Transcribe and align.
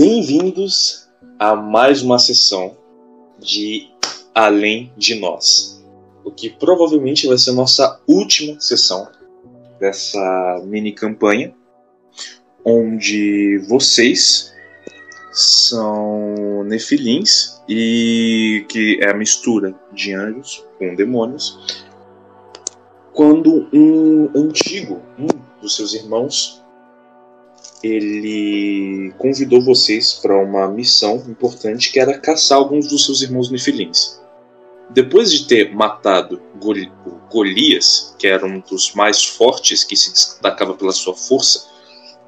Bem-vindos 0.00 1.08
a 1.40 1.56
mais 1.56 2.02
uma 2.02 2.20
sessão 2.20 2.76
de 3.36 3.90
Além 4.32 4.92
de 4.96 5.16
Nós, 5.16 5.84
o 6.24 6.30
que 6.30 6.50
provavelmente 6.50 7.26
vai 7.26 7.36
ser 7.36 7.50
a 7.50 7.54
nossa 7.54 8.00
última 8.06 8.60
sessão 8.60 9.08
dessa 9.80 10.62
mini 10.64 10.92
campanha, 10.92 11.52
onde 12.64 13.58
vocês 13.68 14.54
são 15.32 16.62
nefilins 16.62 17.60
e 17.68 18.64
que 18.68 19.00
é 19.02 19.10
a 19.10 19.14
mistura 19.14 19.74
de 19.92 20.14
anjos 20.14 20.64
com 20.78 20.94
demônios. 20.94 21.82
Quando 23.12 23.68
um 23.72 24.30
antigo, 24.32 25.02
um 25.18 25.26
dos 25.60 25.74
seus 25.74 25.92
irmãos, 25.92 26.57
ele 27.82 29.12
convidou 29.18 29.62
vocês 29.62 30.14
para 30.14 30.36
uma 30.36 30.68
missão 30.68 31.16
importante 31.28 31.92
que 31.92 32.00
era 32.00 32.18
caçar 32.18 32.58
alguns 32.58 32.88
dos 32.88 33.04
seus 33.04 33.22
irmãos 33.22 33.50
nefilins. 33.50 34.20
Depois 34.90 35.30
de 35.30 35.46
ter 35.46 35.74
matado 35.74 36.40
Golias, 37.30 38.14
que 38.18 38.26
era 38.26 38.44
um 38.46 38.60
dos 38.60 38.94
mais 38.94 39.24
fortes, 39.24 39.84
que 39.84 39.96
se 39.96 40.12
destacava 40.12 40.74
pela 40.74 40.92
sua 40.92 41.14
força, 41.14 41.68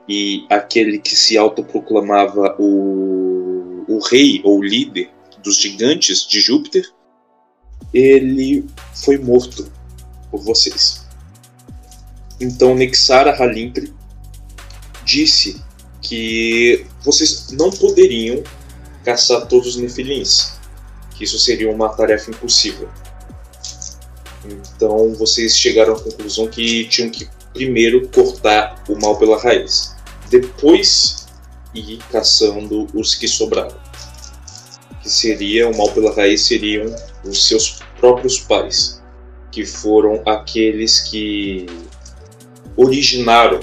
e 0.08 0.44
aquele 0.50 0.98
que 0.98 1.16
se 1.16 1.38
autoproclamava 1.38 2.56
o, 2.58 3.84
o 3.88 3.98
rei 3.98 4.40
ou 4.44 4.62
líder 4.62 5.10
dos 5.42 5.56
gigantes 5.56 6.26
de 6.26 6.40
Júpiter, 6.40 6.84
ele 7.94 8.66
foi 8.94 9.16
morto 9.16 9.70
por 10.30 10.42
vocês. 10.42 11.06
Então 12.40 12.74
Nexara 12.74 13.32
Halimpre 13.32 13.92
disse 15.10 15.60
que 16.00 16.86
vocês 17.02 17.50
não 17.50 17.70
poderiam 17.70 18.42
caçar 19.04 19.46
todos 19.46 19.74
os 19.74 19.76
Nefilins, 19.76 20.52
que 21.16 21.24
isso 21.24 21.38
seria 21.38 21.70
uma 21.70 21.88
tarefa 21.88 22.30
impossível. 22.30 22.88
Então 24.44 25.12
vocês 25.14 25.58
chegaram 25.58 25.94
à 25.94 26.00
conclusão 26.00 26.46
que 26.46 26.84
tinham 26.88 27.10
que 27.10 27.28
primeiro 27.52 28.08
cortar 28.08 28.82
o 28.88 28.94
mal 29.00 29.18
pela 29.18 29.38
raiz, 29.38 29.96
depois 30.30 31.26
ir 31.74 31.98
caçando 32.10 32.86
os 32.94 33.14
que 33.14 33.26
sobraram. 33.26 33.76
Que 35.02 35.10
seria 35.10 35.68
o 35.68 35.76
mal 35.76 35.90
pela 35.90 36.14
raiz 36.14 36.42
seriam 36.42 36.94
os 37.24 37.48
seus 37.48 37.80
próprios 37.98 38.38
pais, 38.38 39.02
que 39.50 39.66
foram 39.66 40.22
aqueles 40.24 41.00
que 41.00 41.66
originaram 42.76 43.60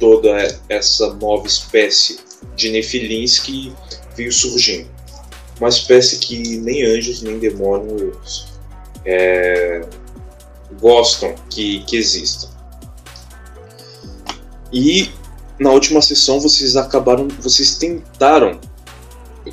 toda 0.00 0.58
essa 0.68 1.14
nova 1.14 1.46
espécie 1.46 2.18
de 2.56 2.70
nefilins 2.70 3.38
que 3.38 3.72
veio 4.16 4.32
surgindo. 4.32 4.88
Uma 5.60 5.68
espécie 5.68 6.18
que 6.18 6.56
nem 6.58 6.84
anjos 6.84 7.22
nem 7.22 7.38
demônios 7.38 8.48
é, 9.04 9.82
gostam 10.80 11.34
que, 11.50 11.84
que 11.84 11.96
existam. 11.96 12.48
E 14.72 15.10
na 15.58 15.70
última 15.70 16.00
sessão 16.00 16.40
vocês 16.40 16.76
acabaram, 16.76 17.28
vocês 17.38 17.76
tentaram 17.76 18.58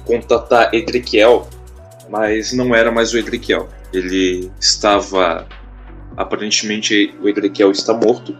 contatar 0.05 0.73
Edriquiel, 0.73 1.47
mas 2.09 2.53
não 2.53 2.73
era 2.73 2.89
mais 2.91 3.13
o 3.13 3.17
Edriquiel. 3.17 3.67
Ele 3.91 4.49
estava 4.59 5.45
aparentemente 6.15 7.13
o 7.21 7.27
Edriquiel 7.27 7.71
está 7.71 7.93
morto 7.93 8.35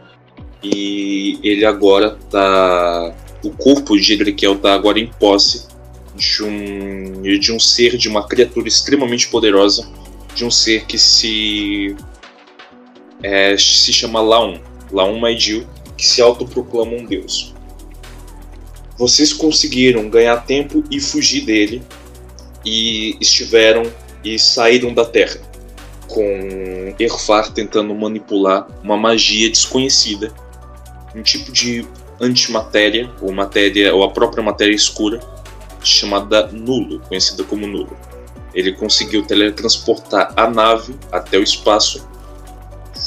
e 0.63 1.40
ele 1.44 1.66
agora 1.66 2.18
tá. 2.29 3.16
O 3.44 3.51
corpo 3.51 3.97
de 3.97 4.13
Edriquiel 4.13 4.57
tá 4.57 4.73
agora 4.73 5.00
em 5.00 5.07
posse 5.07 5.68
de 6.16 6.44
um, 6.44 7.22
de 7.22 7.53
um 7.53 7.59
ser, 7.59 7.95
de 7.97 8.09
uma 8.09 8.28
criatura 8.28 8.68
extremamente 8.68 9.28
poderosa, 9.28 9.88
de 10.34 10.44
um 10.44 10.51
ser 10.51 10.85
que 10.85 10.97
se. 10.97 11.95
É, 13.22 13.57
se 13.57 13.91
chama 13.94 14.22
Laum, 14.22 14.59
Laum 14.91 15.19
Maidil, 15.19 15.66
que 15.95 16.07
se 16.07 16.22
autoproclama 16.22 16.94
um 16.94 17.06
deus. 17.06 17.53
Vocês 18.97 19.34
conseguiram 19.34 20.09
ganhar 20.09 20.38
tempo 20.45 20.84
e 20.89 21.00
fugir 21.00 21.41
dele, 21.41 21.84
e 22.66 23.16
estiveram 23.22 23.84
e 24.24 24.38
saíram 24.38 24.94
da 24.94 25.06
Terra, 25.06 25.39
com 26.07 26.95
Erfar 27.00 27.51
tentando 27.51 27.94
manipular 27.94 28.68
uma 28.84 28.97
magia 28.97 29.50
desconhecida 29.50 30.34
um 31.17 31.23
tipo 31.23 31.51
de 31.51 31.85
antimatéria, 32.22 33.11
ou 33.22 33.31
matéria, 33.31 33.94
ou 33.94 34.03
a 34.03 34.11
própria 34.11 34.44
matéria 34.44 34.73
escura, 34.73 35.19
chamada 35.83 36.47
nulo, 36.47 37.00
conhecida 37.01 37.44
como 37.44 37.66
nulo. 37.66 37.95
Ele 38.53 38.73
conseguiu 38.73 39.23
teletransportar 39.25 40.33
a 40.35 40.50
nave 40.50 40.95
até 41.11 41.38
o 41.38 41.44
espaço, 41.44 42.07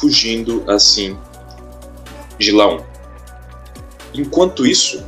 fugindo 0.01 0.65
assim 0.69 1.17
de 2.39 2.53
Laon. 2.53 2.81
Enquanto 4.15 4.67
isso, 4.67 5.05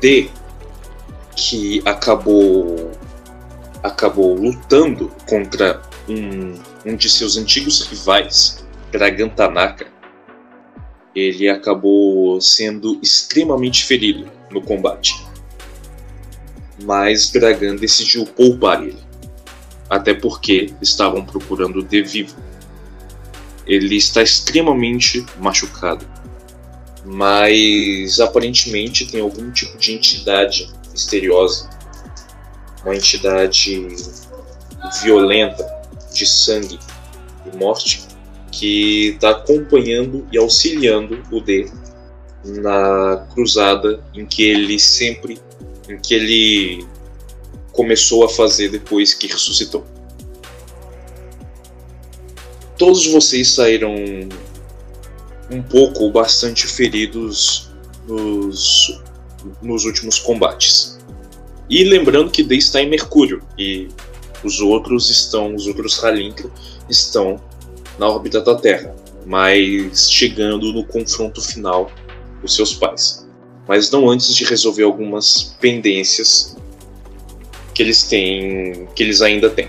D, 0.00 0.30
que 1.34 1.80
acabou 1.84 2.90
acabou 3.82 4.34
lutando 4.34 5.10
contra 5.28 5.80
um, 6.08 6.54
um 6.84 6.96
de 6.96 7.08
seus 7.08 7.36
antigos 7.36 7.86
rivais, 7.86 8.66
Dragan 8.90 9.28
Tanaka, 9.28 9.86
ele 11.18 11.48
acabou 11.48 12.40
sendo 12.40 12.98
extremamente 13.02 13.84
ferido 13.84 14.30
no 14.50 14.62
combate. 14.62 15.14
Mas 16.82 17.30
Dragan 17.30 17.74
decidiu 17.74 18.24
poupar 18.24 18.82
ele, 18.82 19.02
até 19.90 20.14
porque 20.14 20.72
estavam 20.80 21.24
procurando 21.24 21.82
de 21.82 22.02
vivo. 22.02 22.36
Ele 23.66 23.96
está 23.96 24.22
extremamente 24.22 25.26
machucado, 25.38 26.06
mas 27.04 28.20
aparentemente 28.20 29.06
tem 29.06 29.20
algum 29.20 29.50
tipo 29.50 29.76
de 29.76 29.92
entidade 29.92 30.70
misteriosa, 30.92 31.68
uma 32.84 32.94
entidade 32.94 33.86
violenta 35.02 35.66
de 36.14 36.26
sangue 36.26 36.78
e 37.52 37.56
morte 37.56 38.07
que 38.58 39.10
está 39.10 39.30
acompanhando 39.30 40.26
e 40.32 40.36
auxiliando 40.36 41.22
o 41.30 41.40
D 41.40 41.70
na 42.44 43.24
cruzada 43.32 44.02
em 44.12 44.26
que 44.26 44.42
ele 44.42 44.80
sempre, 44.80 45.38
em 45.88 45.96
que 45.96 46.12
ele 46.12 46.86
começou 47.70 48.24
a 48.24 48.28
fazer 48.28 48.68
depois 48.68 49.14
que 49.14 49.28
ressuscitou. 49.28 49.86
Todos 52.76 53.06
vocês 53.06 53.54
saíram 53.54 53.94
um 55.52 55.62
pouco 55.62 56.02
ou 56.02 56.10
bastante 56.10 56.66
feridos 56.66 57.70
nos, 58.08 59.00
nos 59.62 59.84
últimos 59.84 60.18
combates. 60.18 60.98
E 61.70 61.84
lembrando 61.84 62.32
que 62.32 62.42
D 62.42 62.56
está 62.56 62.82
em 62.82 62.90
Mercúrio 62.90 63.40
e 63.56 63.86
os 64.42 64.60
outros 64.60 65.10
estão, 65.10 65.54
os 65.54 65.68
outros 65.68 66.02
Halinkro 66.02 66.52
estão 66.88 67.40
na 67.98 68.08
órbita 68.08 68.40
da 68.40 68.54
Terra, 68.54 68.94
mas 69.26 70.10
chegando 70.10 70.72
no 70.72 70.84
confronto 70.84 71.42
final 71.42 71.90
com 72.40 72.48
seus 72.48 72.72
pais. 72.74 73.26
Mas 73.66 73.90
não 73.90 74.08
antes 74.08 74.34
de 74.34 74.44
resolver 74.44 74.84
algumas 74.84 75.56
pendências 75.60 76.56
que 77.74 77.82
eles 77.82 78.04
têm, 78.04 78.88
que 78.94 79.02
eles 79.02 79.20
ainda 79.20 79.50
têm. 79.50 79.68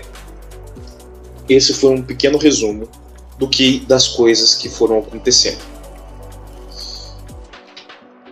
Esse 1.48 1.74
foi 1.74 1.90
um 1.90 2.02
pequeno 2.02 2.38
resumo 2.38 2.88
do 3.38 3.48
que 3.48 3.80
das 3.80 4.08
coisas 4.08 4.54
que 4.54 4.68
foram 4.68 5.00
acontecendo. 5.00 5.58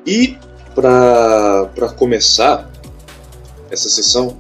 E 0.07 0.37
para 0.75 1.89
começar 1.97 2.71
essa 3.71 3.91
sessão, 3.91 4.39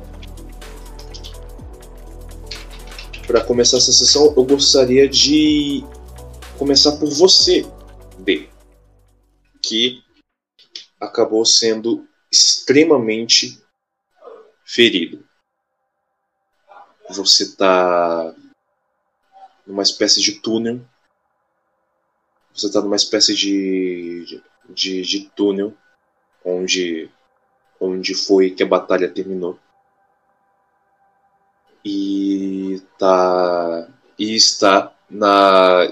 para 3.28 3.44
começar 3.44 3.76
essa 3.76 3.92
sessão, 3.92 4.32
eu 4.34 4.42
gostaria 4.42 5.06
de 5.06 5.84
começar 6.58 6.96
por 6.96 7.10
você, 7.10 7.62
B, 8.18 8.48
que 9.62 10.02
acabou 10.98 11.44
sendo 11.44 12.08
extremamente 12.32 13.62
ferido. 14.64 15.22
Você 17.10 17.42
está 17.42 18.34
numa 19.66 19.82
espécie 19.82 20.22
de 20.22 20.40
túnel. 20.40 20.80
Você 22.54 22.68
está 22.68 22.80
numa 22.80 22.96
espécie 22.96 23.34
de, 23.34 24.42
de, 24.70 25.02
de 25.02 25.30
túnel 25.36 25.76
onde, 26.42 27.10
onde 27.78 28.14
foi 28.14 28.52
que 28.52 28.62
a 28.62 28.66
batalha 28.66 29.06
terminou 29.06 29.60
e 31.84 32.82
tá 32.98 33.88
e 34.18 34.34
está 34.34 34.92
na 35.08 35.90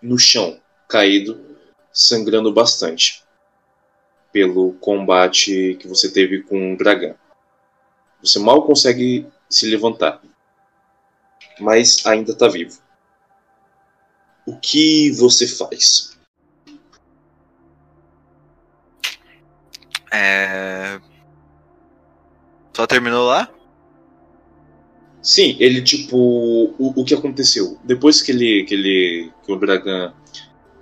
no 0.00 0.18
chão, 0.18 0.60
caído, 0.88 1.40
sangrando 1.92 2.52
bastante 2.52 3.24
pelo 4.32 4.74
combate 4.74 5.76
que 5.80 5.88
você 5.88 6.10
teve 6.10 6.42
com 6.42 6.74
o 6.74 6.76
dragão. 6.76 7.14
Você 8.20 8.38
mal 8.38 8.66
consegue 8.66 9.26
se 9.48 9.70
levantar. 9.70 10.20
Mas 11.60 12.04
ainda 12.04 12.32
está 12.32 12.48
vivo. 12.48 12.82
O 14.46 14.58
que 14.58 15.12
você 15.12 15.46
faz? 15.46 16.18
É. 20.12 21.00
Só 22.74 22.86
terminou 22.86 23.26
lá? 23.26 23.48
Sim, 25.24 25.56
ele 25.58 25.80
tipo. 25.80 26.18
O, 26.78 27.00
o 27.00 27.02
que 27.02 27.14
aconteceu? 27.14 27.78
Depois 27.82 28.20
que 28.20 28.30
ele. 28.30 28.64
que 28.64 28.74
ele. 28.74 29.30
que 29.42 29.50
o 29.50 29.56
Dragan. 29.56 30.12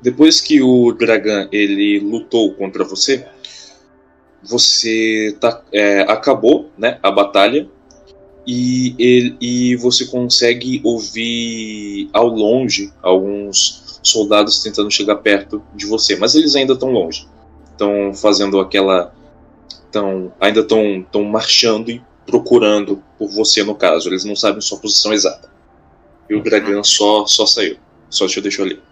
Depois 0.02 0.40
que 0.40 0.60
o 0.60 0.92
Dragan 0.92 1.48
ele 1.52 2.00
lutou 2.00 2.52
contra 2.54 2.82
você, 2.82 3.24
você 4.42 5.36
tá, 5.40 5.62
é, 5.72 6.00
acabou 6.00 6.68
né, 6.76 6.98
a 7.00 7.08
batalha 7.12 7.68
e, 8.44 8.96
ele, 8.98 9.36
e 9.40 9.76
você 9.76 10.06
consegue 10.06 10.80
ouvir 10.82 12.10
ao 12.12 12.26
longe 12.26 12.92
alguns 13.00 14.00
soldados 14.02 14.60
tentando 14.60 14.90
chegar 14.90 15.18
perto 15.18 15.62
de 15.72 15.86
você, 15.86 16.16
mas 16.16 16.34
eles 16.34 16.56
ainda 16.56 16.72
estão 16.72 16.90
longe. 16.90 17.28
Estão 17.70 18.12
fazendo 18.12 18.58
aquela. 18.58 19.14
Tão, 19.92 20.32
ainda 20.40 20.60
estão 20.60 21.06
tão 21.12 21.22
marchando 21.22 21.92
e 21.92 22.02
procurando 22.26 23.00
por 23.22 23.30
você, 23.30 23.62
no 23.62 23.76
caso. 23.76 24.08
Eles 24.08 24.24
não 24.24 24.34
sabem 24.34 24.60
sua 24.60 24.78
posição 24.78 25.12
exata. 25.12 25.48
E 26.28 26.34
o 26.34 26.42
Dragan 26.42 26.82
só, 26.82 27.24
só 27.24 27.46
saiu. 27.46 27.78
Só 28.10 28.26
te 28.26 28.40
deixou 28.40 28.64
ali. 28.64 28.82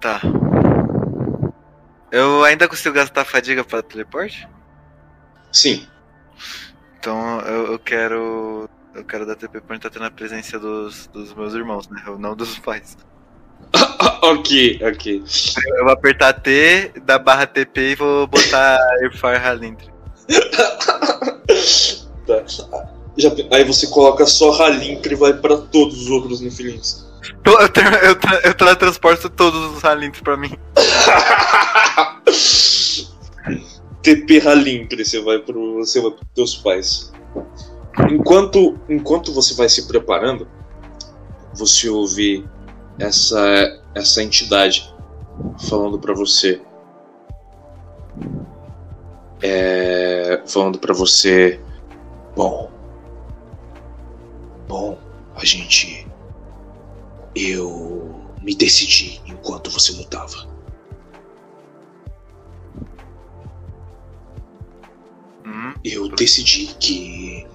Tá. 0.00 0.20
Eu 2.10 2.42
ainda 2.42 2.66
consigo 2.66 2.94
gastar 2.94 3.24
fadiga 3.24 3.62
para 3.62 3.82
teleporte? 3.82 4.48
Sim. 5.52 5.86
Então 6.98 7.40
eu, 7.42 7.72
eu 7.72 7.78
quero. 7.78 8.68
Eu 8.94 9.04
quero 9.04 9.26
dar 9.26 9.36
TP 9.36 9.60
pra 9.60 9.76
estar 9.76 9.90
tendo 9.90 10.04
a 10.04 10.10
presença 10.10 10.58
dos, 10.58 11.06
dos 11.08 11.32
meus 11.34 11.54
irmãos, 11.54 11.88
né? 11.88 12.02
Não 12.18 12.34
dos 12.34 12.58
pais. 12.58 12.96
ok, 14.22 14.80
ok. 14.82 15.24
Eu 15.76 15.84
vou 15.84 15.92
apertar 15.92 16.32
T, 16.34 16.92
da 17.04 17.18
barra 17.18 17.46
TP 17.46 17.92
e 17.92 17.94
vou 17.94 18.26
botar 18.26 18.78
Airfire 19.02 19.36
Halindre. 19.36 19.88
tá. 22.26 23.03
Já, 23.16 23.30
aí 23.50 23.64
você 23.64 23.86
coloca 23.86 24.26
só 24.26 24.50
Halindre 24.50 25.14
e 25.14 25.16
vai 25.16 25.34
pra 25.34 25.56
todos 25.56 26.02
os 26.02 26.10
outros 26.10 26.40
Nefilins. 26.40 27.04
Eu, 27.44 27.52
eu, 27.52 27.60
eu, 27.60 28.18
eu 28.44 28.54
teletransporto 28.54 29.30
todos 29.30 29.76
os 29.76 29.84
Halindre 29.84 30.20
pra 30.22 30.36
mim. 30.36 30.52
TP 34.04 34.40
Halindre, 34.40 35.04
você 35.04 35.20
vai 35.20 35.38
pro. 35.38 35.76
Você 35.76 36.00
vai 36.00 36.10
pros 36.10 36.28
teus 36.34 36.54
pais. 36.56 37.12
Enquanto, 38.10 38.78
enquanto 38.88 39.32
você 39.32 39.54
vai 39.54 39.68
se 39.68 39.86
preparando, 39.86 40.46
você 41.54 41.88
ouve 41.88 42.44
essa, 42.98 43.80
essa 43.94 44.22
entidade 44.22 44.92
falando 45.68 45.98
para 45.98 46.12
você. 46.12 46.60
É, 49.42 50.42
falando 50.46 50.78
para 50.78 50.92
você. 50.92 51.60
Bom. 52.36 52.70
Bom, 54.68 54.98
a 55.34 55.44
gente. 55.44 56.06
Eu 57.34 58.14
me 58.42 58.54
decidi 58.54 59.20
enquanto 59.26 59.70
você 59.70 59.92
lutava. 59.92 60.48
Hum? 65.44 65.74
Eu 65.84 66.08
decidi 66.08 66.66
que 66.74 67.46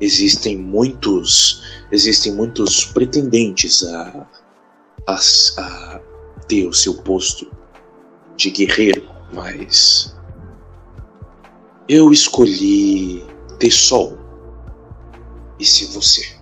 existem 0.00 0.56
muitos. 0.56 1.62
Existem 1.90 2.32
muitos 2.32 2.84
pretendentes 2.84 3.82
a, 3.82 4.28
a, 5.06 5.18
a 5.58 6.00
ter 6.46 6.66
o 6.66 6.72
seu 6.72 6.94
posto 7.02 7.50
de 8.36 8.50
guerreiro, 8.50 9.08
mas. 9.32 10.16
Eu 11.88 12.12
escolhi 12.12 13.24
ter 13.58 13.70
um. 13.70 14.16
E 15.58 15.64
se 15.64 15.86
você. 15.86 16.37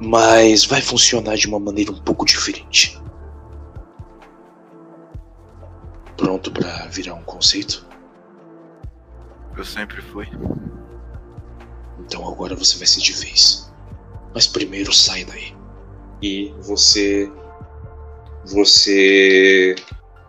Mas 0.00 0.64
vai 0.64 0.80
funcionar 0.80 1.36
de 1.36 1.46
uma 1.48 1.58
maneira 1.58 1.90
um 1.90 2.00
pouco 2.00 2.24
diferente. 2.24 3.00
Pronto 6.16 6.50
para 6.52 6.86
virar 6.86 7.14
um 7.14 7.22
conceito? 7.22 7.86
Eu 9.56 9.64
sempre 9.64 10.00
fui. 10.02 10.28
Então 12.00 12.28
agora 12.28 12.54
você 12.54 12.76
vai 12.78 12.86
ser 12.86 13.00
de 13.00 13.12
vez. 13.12 13.72
Mas 14.34 14.46
primeiro 14.46 14.92
sai 14.92 15.24
daí. 15.24 15.56
E 16.22 16.52
você. 16.60 17.30
Você 18.46 19.74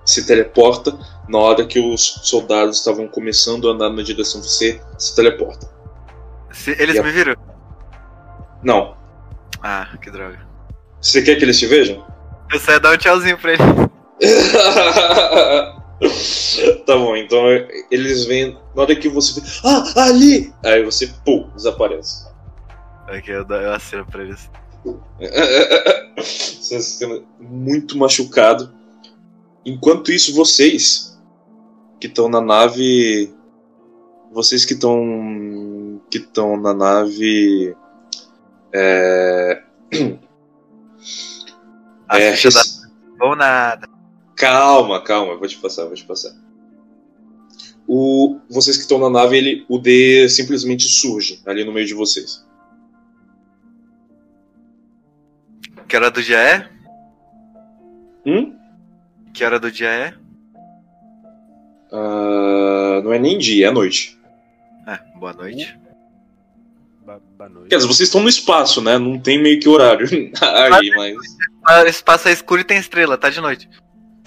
se 0.06 0.26
teleporta 0.26 0.98
na 1.28 1.38
hora 1.38 1.66
que 1.66 1.80
os 1.80 2.02
soldados 2.24 2.78
estavam 2.80 3.08
começando 3.08 3.70
a 3.70 3.74
andar 3.74 3.90
na 3.92 4.02
direção 4.02 4.42
de 4.42 4.48
você, 4.48 4.82
se 4.98 5.16
teleporta. 5.16 5.70
Se, 6.52 6.72
eles 6.72 6.98
a- 6.98 7.04
me 7.04 7.12
viram? 7.12 7.36
Não. 8.64 8.98
Ah, 9.62 9.90
que 10.02 10.10
droga. 10.10 10.40
Você 11.02 11.22
quer 11.22 11.36
que 11.36 11.44
eles 11.44 11.60
te 11.60 11.68
vejam? 11.68 12.06
Eu 12.52 12.60
saio 12.60 12.80
dar 12.80 12.94
um 12.94 12.98
tchauzinho 12.98 13.38
pra 13.38 13.54
ele. 13.54 13.62
tá 16.86 16.98
bom, 16.98 17.16
então 17.16 17.46
eles 17.92 18.26
vêm. 18.26 18.58
Na 18.76 18.82
hora 18.84 18.96
que 18.96 19.08
você 19.08 19.40
vê. 19.40 19.48
Ah, 19.64 20.04
ali! 20.04 20.52
Aí 20.64 20.84
você, 20.84 21.08
pum, 21.26 21.50
desaparece. 21.56 22.28
Aqui 23.08 23.32
eu, 23.32 23.46
eu 23.48 23.74
aceno 23.74 24.06
pra 24.06 24.24
eles. 24.24 24.50
Você 26.18 26.82
sendo 26.82 27.26
muito 27.40 27.98
machucado. 27.98 28.74
Enquanto 29.66 30.12
isso, 30.12 30.36
vocês 30.36 31.18
que 32.00 32.08
estão 32.08 32.30
na 32.30 32.42
nave. 32.42 33.34
Vocês 34.32 34.66
que 34.66 34.74
estão. 34.74 36.02
que 36.10 36.18
estão 36.20 36.58
na 36.58 36.74
nave. 36.74 37.76
É. 38.74 39.64
As 42.08 42.20
é, 42.20 42.32
fichas 42.34 42.56
rec- 42.56 42.90
da... 43.18 43.26
Ou 43.26 43.36
nada. 43.36 43.88
Calma, 44.36 45.04
calma, 45.04 45.34
eu 45.34 45.40
vou 45.40 45.48
te 45.48 45.58
passar, 45.58 45.86
vou 45.86 45.96
te 45.96 46.06
passar. 46.06 46.32
O, 47.88 48.40
vocês 48.50 48.78
que 48.78 48.84
estão 48.84 49.00
na 49.00 49.10
nave, 49.10 49.36
ele, 49.38 49.66
o 49.68 49.80
D 49.80 50.30
simplesmente 50.30 50.84
surge 50.84 51.42
ali 51.46 51.66
no 51.66 51.74
meio 51.74 51.88
de 51.88 51.94
vocês. 51.94 52.48
Que 55.88 55.96
hora 55.96 56.12
do 56.12 56.22
dia 56.22 56.38
é? 56.38 56.70
Hum? 58.26 58.56
Que 59.34 59.44
hora 59.44 59.60
do 59.60 59.72
dia 59.72 59.90
é? 59.90 60.14
Ah, 61.92 63.02
não 63.04 63.12
é 63.12 63.18
nem 63.18 63.40
dia, 63.40 63.68
é 63.68 63.72
noite. 63.72 64.20
Ah, 64.86 65.00
boa 65.16 65.34
noite. 65.34 65.78
Boa 67.40 67.50
noite. 67.50 67.70
Quer 67.70 67.78
dizer, 67.78 67.88
vocês 67.88 68.10
estão 68.10 68.22
no 68.22 68.28
espaço, 68.28 68.82
né? 68.82 68.98
Não 68.98 69.18
tem 69.18 69.42
meio 69.42 69.62
que 69.62 69.70
horário 69.70 70.06
aí, 70.74 70.90
mas. 70.90 71.16
Esse 71.86 71.98
espaço 72.00 72.28
é 72.28 72.34
escuro 72.34 72.60
e 72.60 72.66
tem 72.66 72.78
estrela, 72.78 73.18
tá 73.18 73.30
de 73.30 73.40
noite. 73.40 73.70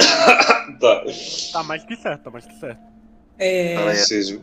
Tá. 0.80 1.04
Tá 1.52 1.62
mais 1.62 1.84
que 1.84 1.94
certo, 1.94 2.22
tá 2.24 2.30
mais 2.30 2.44
que 2.44 2.58
certo. 2.58 2.80
É. 3.38 3.94
Vocês, 3.94 4.36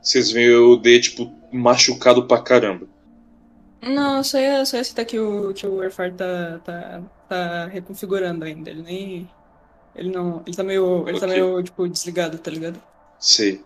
vocês 0.00 0.30
veem 0.30 0.54
o 0.54 0.76
D, 0.76 1.00
tipo, 1.00 1.32
machucado 1.50 2.28
pra 2.28 2.40
caramba. 2.42 2.86
Não, 3.82 4.22
só 4.22 4.38
ia, 4.38 4.64
só 4.64 4.76
ia 4.76 4.84
citar 4.84 5.04
que 5.04 5.18
o, 5.18 5.52
que 5.52 5.66
o 5.66 5.80
Airfire 5.80 6.12
tá, 6.12 6.60
tá, 6.64 7.02
tá 7.28 7.66
reconfigurando 7.66 8.44
ainda. 8.44 8.70
Ele 8.70 8.82
nem. 8.82 9.30
Ele 9.96 10.10
não. 10.10 10.42
Ele 10.46 10.56
tá 10.56 10.62
meio. 10.62 11.08
Ele 11.08 11.18
tá 11.18 11.26
Ok. 11.26 11.40
meio, 11.40 11.62
tipo, 11.62 11.88
desligado, 11.88 12.38
tá 12.38 12.50
ligado? 12.50 12.80
Sei. 13.18 13.64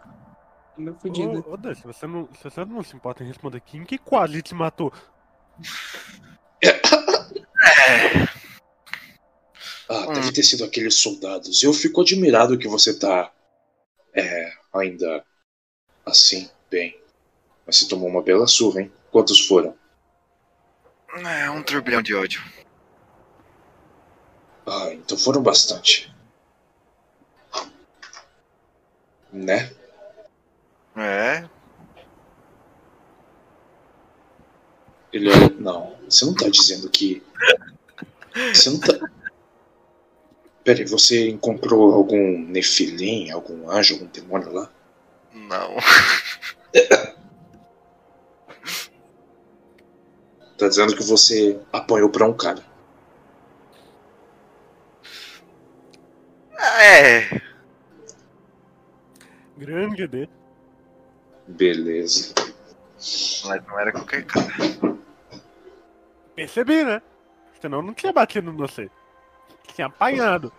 Meio 0.76 0.96
fudido. 1.00 1.44
Ô, 1.48 1.52
ô 1.54 1.56
Dan, 1.56 1.74
se 1.74 1.82
você, 1.84 2.06
não, 2.06 2.28
se 2.34 2.42
você 2.44 2.64
não 2.64 2.82
se 2.82 2.96
importa 2.96 3.22
em 3.22 3.26
responder, 3.28 3.60
quem 3.60 3.84
que 3.84 3.96
quase 3.98 4.42
te 4.42 4.54
matou? 4.54 4.92
É. 6.62 6.80
Ah, 9.86 10.06
Hum. 10.08 10.14
deve 10.14 10.32
ter 10.32 10.42
sido 10.42 10.64
aqueles 10.64 10.94
soldados. 10.94 11.62
Eu 11.62 11.72
fico 11.74 12.00
admirado 12.00 12.56
que 12.58 12.66
você 12.66 12.98
tá. 12.98 13.30
É. 14.14 14.50
ainda. 14.72 15.22
assim, 16.06 16.48
bem. 16.70 16.98
Mas 17.66 17.76
você 17.78 17.88
tomou 17.88 18.08
uma 18.08 18.22
bela 18.22 18.46
surra, 18.46 18.80
hein? 18.80 18.92
Quantos 19.12 19.46
foram? 19.46 19.76
É 21.16 21.50
um 21.50 21.62
turbilhão 21.62 22.00
de 22.02 22.14
ódio. 22.14 22.42
Ah, 24.66 24.88
então 24.94 25.16
foram 25.18 25.42
bastante. 25.42 26.12
Né? 29.32 29.70
É. 30.96 31.48
Ele 35.12 35.30
olha. 35.30 35.50
Não, 35.58 35.96
você 36.08 36.24
não 36.24 36.34
tá 36.34 36.48
dizendo 36.48 36.88
que. 36.90 37.22
Você 38.52 38.70
não 38.70 38.80
tá. 38.80 38.98
Peraí, 40.64 40.84
você 40.86 41.28
encontrou 41.28 41.94
algum 41.94 42.38
nefilim, 42.48 43.30
algum 43.30 43.70
anjo, 43.70 43.94
algum 43.94 44.06
demônio 44.06 44.52
lá? 44.52 44.70
Não. 45.32 45.76
Tá 50.56 50.68
dizendo 50.68 50.96
que 50.96 51.02
você 51.02 51.60
apanhou 51.72 52.08
pra 52.08 52.26
um 52.26 52.32
cara. 52.32 52.64
É. 56.80 57.40
Grande 59.58 60.06
D. 60.06 60.28
Beleza. 61.46 62.34
Mas 63.46 63.64
não 63.66 63.78
era 63.78 63.92
qualquer 63.92 64.24
cara. 64.24 64.52
Percebi, 66.34 66.84
né? 66.84 67.02
Senão 67.60 67.82
não 67.82 67.94
tinha 67.94 68.12
batido 68.12 68.50
em 68.50 68.56
você. 68.56 68.90
Tinha 69.74 69.86
apanhado. 69.86 70.52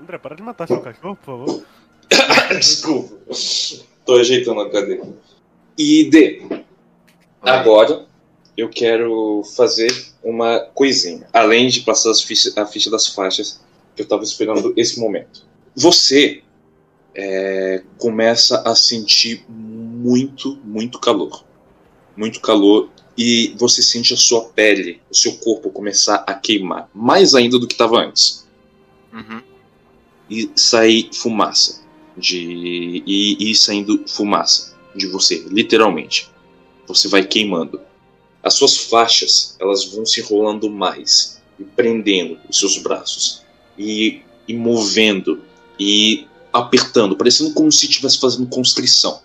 André, 0.00 0.18
para 0.18 0.36
de 0.36 0.42
matar 0.42 0.66
seu 0.68 0.80
cachorro, 0.80 1.16
por 1.16 1.24
favor. 1.26 1.64
Desculpa. 2.56 3.16
Tô 4.04 4.14
ajeitando 4.16 4.60
a 4.60 4.70
cadeira. 4.70 5.06
E 5.76 6.08
D, 6.10 6.64
agora 7.42 8.06
eu 8.56 8.68
quero 8.68 9.42
fazer 9.56 9.90
uma 10.22 10.60
coisinha. 10.74 11.28
Além 11.32 11.68
de 11.68 11.80
passar 11.80 12.10
as 12.10 12.22
fichas- 12.22 12.56
a 12.56 12.66
ficha 12.66 12.90
das 12.90 13.08
faixas, 13.08 13.60
que 13.94 14.02
eu 14.02 14.08
tava 14.08 14.22
esperando 14.22 14.72
esse 14.76 14.98
momento. 14.98 15.44
Você 15.76 16.42
é, 17.20 17.82
começa 17.98 18.62
a 18.64 18.76
sentir 18.76 19.44
muito, 19.48 20.56
muito 20.62 21.00
calor. 21.00 21.44
Muito 22.16 22.40
calor. 22.40 22.90
E 23.16 23.52
você 23.58 23.82
sente 23.82 24.14
a 24.14 24.16
sua 24.16 24.44
pele, 24.44 25.00
o 25.10 25.16
seu 25.16 25.36
corpo 25.38 25.70
começar 25.70 26.22
a 26.24 26.32
queimar. 26.32 26.88
Mais 26.94 27.34
ainda 27.34 27.58
do 27.58 27.66
que 27.66 27.74
estava 27.74 27.98
antes. 27.98 28.46
Uhum. 29.10 29.40
e 30.28 30.50
sair 30.54 31.08
fumaça 31.14 31.80
de 32.14 33.02
e, 33.06 33.50
e 33.50 33.54
saindo 33.54 34.04
fumaça 34.06 34.76
de 34.94 35.06
você, 35.06 35.44
literalmente. 35.48 36.30
Você 36.86 37.08
vai 37.08 37.24
queimando. 37.24 37.80
As 38.42 38.54
suas 38.54 38.76
faixas, 38.76 39.56
elas 39.58 39.86
vão 39.86 40.06
se 40.06 40.20
enrolando 40.20 40.70
mais 40.70 41.40
e 41.58 41.64
prendendo 41.64 42.38
os 42.48 42.58
seus 42.58 42.78
braços 42.78 43.42
e, 43.76 44.20
e 44.46 44.54
movendo 44.54 45.42
e 45.80 46.28
apertando, 46.52 47.16
parecendo 47.16 47.52
como 47.52 47.70
se 47.70 47.86
estivesse 47.86 48.18
fazendo 48.18 48.46
constrição. 48.46 49.20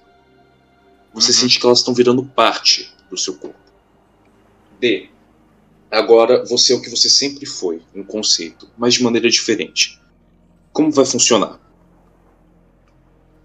Você 1.13 1.31
Uhum. 1.31 1.37
sente 1.37 1.59
que 1.59 1.65
elas 1.65 1.79
estão 1.79 1.93
virando 1.93 2.23
parte 2.23 2.91
do 3.09 3.17
seu 3.17 3.35
corpo. 3.35 3.59
D. 4.79 5.09
Agora 5.91 6.43
você 6.45 6.73
é 6.73 6.75
o 6.75 6.81
que 6.81 6.89
você 6.89 7.07
sempre 7.09 7.45
foi, 7.45 7.81
um 7.95 8.03
conceito, 8.03 8.67
mas 8.77 8.95
de 8.95 9.03
maneira 9.03 9.29
diferente. 9.29 9.99
Como 10.71 10.91
vai 10.91 11.05
funcionar? 11.05 11.59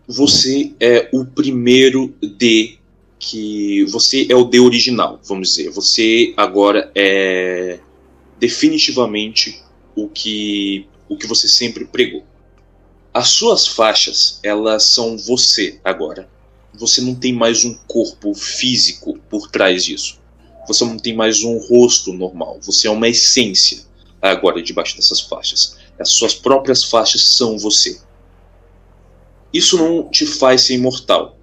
Você 0.07 0.73
é 0.81 1.11
o 1.13 1.25
primeiro 1.27 2.15
D 2.23 2.79
que. 3.19 3.85
Você 3.87 4.27
é 4.31 4.35
o 4.35 4.45
D 4.45 4.59
original, 4.61 5.21
vamos 5.25 5.51
dizer. 5.51 5.71
Você 5.71 6.33
agora 6.37 6.91
é 6.95 7.79
definitivamente 8.39 9.63
o 9.95 10.09
que, 10.09 10.87
o 11.09 11.17
que 11.17 11.27
você 11.27 11.47
sempre 11.47 11.85
pregou. 11.85 12.25
As 13.19 13.31
suas 13.31 13.67
faixas, 13.67 14.39
elas 14.45 14.85
são 14.85 15.19
você 15.19 15.81
agora. 15.83 16.31
Você 16.73 17.01
não 17.01 17.17
tem 17.17 17.33
mais 17.33 17.65
um 17.65 17.75
corpo 17.89 18.33
físico 18.33 19.19
por 19.29 19.51
trás 19.51 19.85
disso. 19.85 20.21
Você 20.69 20.85
não 20.85 20.97
tem 20.97 21.17
mais 21.17 21.43
um 21.43 21.59
rosto 21.59 22.13
normal. 22.13 22.61
Você 22.63 22.87
é 22.87 22.91
uma 22.93 23.09
essência 23.09 23.83
agora 24.23 24.63
debaixo 24.63 24.95
dessas 24.95 25.21
faixas. 25.21 25.77
As 25.99 26.11
suas 26.11 26.33
próprias 26.33 26.85
faixas 26.85 27.25
são 27.25 27.59
você. 27.59 28.01
Isso 29.53 29.77
não 29.77 30.09
te 30.09 30.25
faz 30.25 30.61
ser 30.61 30.75
imortal. 30.75 31.37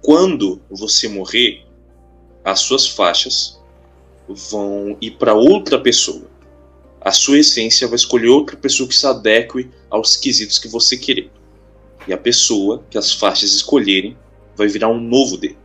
Quando 0.00 0.58
você 0.70 1.06
morrer, 1.06 1.66
as 2.42 2.60
suas 2.60 2.86
faixas 2.86 3.60
vão 4.26 4.96
ir 5.02 5.18
para 5.18 5.34
outra 5.34 5.78
pessoa. 5.78 6.31
A 7.04 7.10
sua 7.10 7.40
essência 7.40 7.88
vai 7.88 7.96
escolher 7.96 8.28
outra 8.28 8.56
pessoa 8.56 8.88
que 8.88 8.94
se 8.94 9.04
adeque 9.06 9.68
aos 9.90 10.14
quesitos 10.14 10.58
que 10.58 10.68
você 10.68 10.96
querer. 10.96 11.32
E 12.06 12.12
a 12.12 12.18
pessoa 12.18 12.84
que 12.88 12.96
as 12.96 13.12
faixas 13.12 13.52
escolherem 13.52 14.16
vai 14.56 14.68
virar 14.68 14.88
um 14.88 15.00
novo 15.00 15.36
D. 15.36 15.56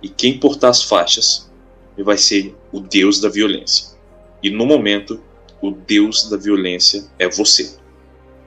E 0.00 0.08
quem 0.08 0.38
portar 0.38 0.70
as 0.70 0.84
faixas 0.84 1.50
vai 1.98 2.16
ser 2.16 2.54
o 2.72 2.78
deus 2.78 3.20
da 3.20 3.28
violência. 3.28 3.98
E 4.40 4.50
no 4.50 4.64
momento, 4.64 5.20
o 5.60 5.72
deus 5.72 6.30
da 6.30 6.36
violência 6.36 7.04
é 7.18 7.28
você. 7.28 7.76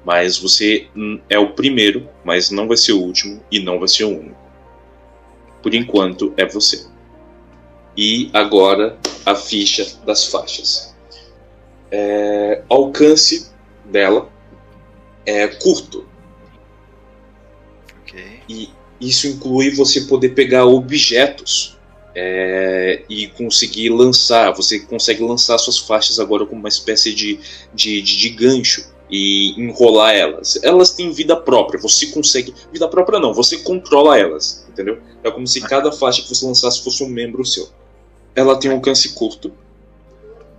Mas 0.06 0.38
você 0.38 0.88
é 1.30 1.38
o 1.38 1.52
primeiro, 1.52 2.08
mas 2.24 2.50
não 2.50 2.68
vai 2.68 2.78
ser 2.78 2.94
o 2.94 3.02
último 3.02 3.44
e 3.52 3.60
não 3.60 3.78
vai 3.78 3.90
ser 3.90 4.06
o 4.06 4.20
único. 4.20 4.42
Por 5.62 5.74
enquanto 5.74 6.34
é 6.38 6.46
você. 6.46 6.86
E 7.96 8.30
agora 8.34 8.98
a 9.26 9.36
ficha 9.36 9.98
das 10.06 10.28
faixas. 10.28 10.93
É, 11.96 12.64
alcance 12.68 13.52
dela 13.86 14.28
é 15.28 15.48
curto. 15.48 16.08
Ok. 18.02 18.20
E 18.50 18.70
isso 19.00 19.28
inclui 19.28 19.70
você 19.76 20.02
poder 20.02 20.30
pegar 20.30 20.66
objetos 20.66 21.78
é, 22.16 23.04
e 23.08 23.28
conseguir 23.28 23.90
lançar. 23.90 24.52
Você 24.54 24.80
consegue 24.80 25.22
lançar 25.22 25.60
suas 25.60 25.78
faixas 25.78 26.20
agora 26.20 26.48
como 26.48 26.60
uma 26.62 26.70
espécie 26.70 27.14
de, 27.14 27.40
de, 27.72 28.02
de, 28.02 28.18
de 28.18 28.30
gancho 28.30 28.92
e 29.08 29.54
enrolar 29.62 30.16
elas. 30.16 30.60
Elas 30.64 30.92
têm 30.94 31.12
vida 31.12 31.36
própria. 31.36 31.80
Você 31.80 32.08
consegue. 32.08 32.56
Vida 32.72 32.88
própria 32.88 33.20
não, 33.20 33.36
você 33.36 33.58
controla 33.60 34.18
elas. 34.18 34.66
Entendeu? 34.68 35.00
É 35.24 35.30
como 35.30 35.46
se 35.46 35.62
cada 35.62 35.92
faixa 35.92 36.24
que 36.24 36.30
você 36.30 36.44
lançasse 36.44 36.84
fosse 36.84 37.04
um 37.04 37.10
membro 37.10 37.46
seu. 37.46 37.70
Ela 38.36 38.60
tem 38.60 38.72
um 38.72 38.76
alcance 38.76 39.14
curto. 39.14 39.54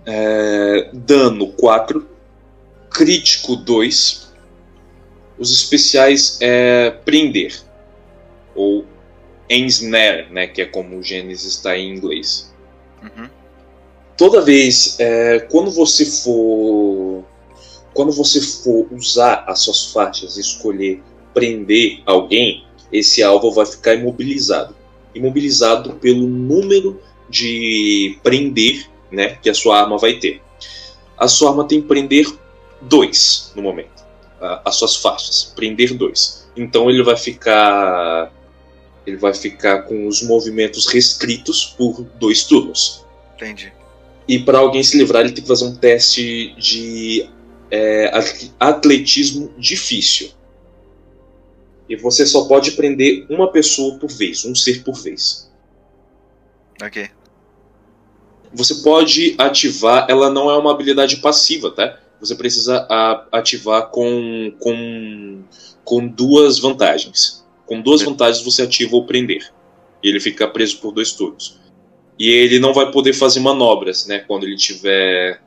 É, 0.05 0.89
dano 0.93 1.47
4. 1.53 2.07
Crítico 2.89 3.55
2. 3.55 4.33
Os 5.37 5.51
especiais 5.51 6.37
é 6.41 6.91
prender 6.91 7.53
ou 8.55 8.85
ensnare, 9.49 10.27
né, 10.31 10.47
que 10.47 10.61
é 10.61 10.65
como 10.65 10.97
o 10.97 11.03
Gênesis 11.03 11.55
está 11.55 11.77
em 11.77 11.95
inglês. 11.95 12.53
Uhum. 13.03 13.29
Toda 14.17 14.41
vez, 14.41 14.95
é, 14.99 15.39
quando 15.39 15.69
você 15.69 16.05
for, 16.05 17.25
quando 17.93 18.11
você 18.11 18.39
for 18.41 18.87
usar 18.91 19.43
as 19.47 19.59
suas 19.59 19.91
faixas 19.91 20.37
e 20.37 20.41
escolher 20.41 21.03
prender 21.33 22.01
alguém, 22.05 22.65
esse 22.91 23.21
alvo 23.21 23.51
vai 23.51 23.65
ficar 23.65 23.93
imobilizado, 23.95 24.73
imobilizado 25.13 25.95
pelo 25.95 26.27
número 26.27 27.01
de 27.29 28.17
prender, 28.23 28.89
né, 29.15 29.37
que 29.41 29.49
a 29.49 29.53
sua 29.53 29.79
arma 29.81 29.97
vai 29.97 30.19
ter. 30.19 30.41
A 31.17 31.27
sua 31.27 31.49
arma 31.49 31.67
tem 31.67 31.81
prender 31.81 32.27
2 32.81 33.53
no 33.55 33.61
momento, 33.63 34.03
as 34.63 34.75
suas 34.75 34.97
faixas, 34.97 35.53
prender 35.55 35.93
2. 35.93 36.49
Então 36.55 36.89
ele 36.89 37.03
vai 37.03 37.17
ficar 37.17 38.31
ele 39.05 39.17
vai 39.17 39.33
ficar 39.33 39.83
com 39.83 40.07
os 40.07 40.23
movimentos 40.23 40.87
restritos 40.87 41.75
por 41.77 42.01
dois 42.19 42.43
turnos. 42.43 43.05
Entendi. 43.35 43.71
E 44.27 44.39
para 44.39 44.57
alguém 44.57 44.81
se 44.81 44.97
livrar, 44.97 45.21
ele 45.21 45.31
tem 45.31 45.43
que 45.43 45.47
fazer 45.47 45.65
um 45.65 45.75
teste 45.75 46.55
de 46.57 47.29
é, 47.69 48.07
at- 48.07 48.51
atletismo 48.59 49.53
difícil. 49.59 50.31
E 51.87 51.95
você 51.95 52.25
só 52.25 52.45
pode 52.45 52.71
prender 52.71 53.27
uma 53.29 53.51
pessoa 53.51 53.99
por 53.99 54.09
vez, 54.09 54.43
um 54.43 54.55
ser 54.55 54.83
por 54.83 54.95
vez. 54.95 55.51
Ok. 56.81 57.07
Você 58.55 58.75
pode 58.75 59.35
ativar, 59.37 60.07
ela 60.09 60.29
não 60.29 60.49
é 60.49 60.57
uma 60.57 60.71
habilidade 60.71 61.17
passiva, 61.17 61.71
tá? 61.71 61.99
Você 62.19 62.35
precisa 62.35 62.87
ativar 63.31 63.87
com, 63.89 64.53
com, 64.59 65.43
com 65.83 66.07
duas 66.07 66.59
vantagens. 66.59 67.45
Com 67.65 67.81
duas 67.81 68.01
Sim. 68.01 68.07
vantagens 68.07 68.43
você 68.43 68.61
ativa 68.61 68.95
o 68.95 69.05
prender. 69.05 69.51
E 70.01 70.07
ele 70.07 70.19
fica 70.19 70.47
preso 70.47 70.79
por 70.79 70.91
dois 70.91 71.11
turnos. 71.11 71.59
E 72.17 72.29
ele 72.29 72.59
não 72.59 72.73
vai 72.73 72.91
poder 72.91 73.13
fazer 73.13 73.41
manobras, 73.41 74.07
né? 74.07 74.19
Quando 74.19 74.45
ele 74.45 74.55
tiver. 74.55 75.41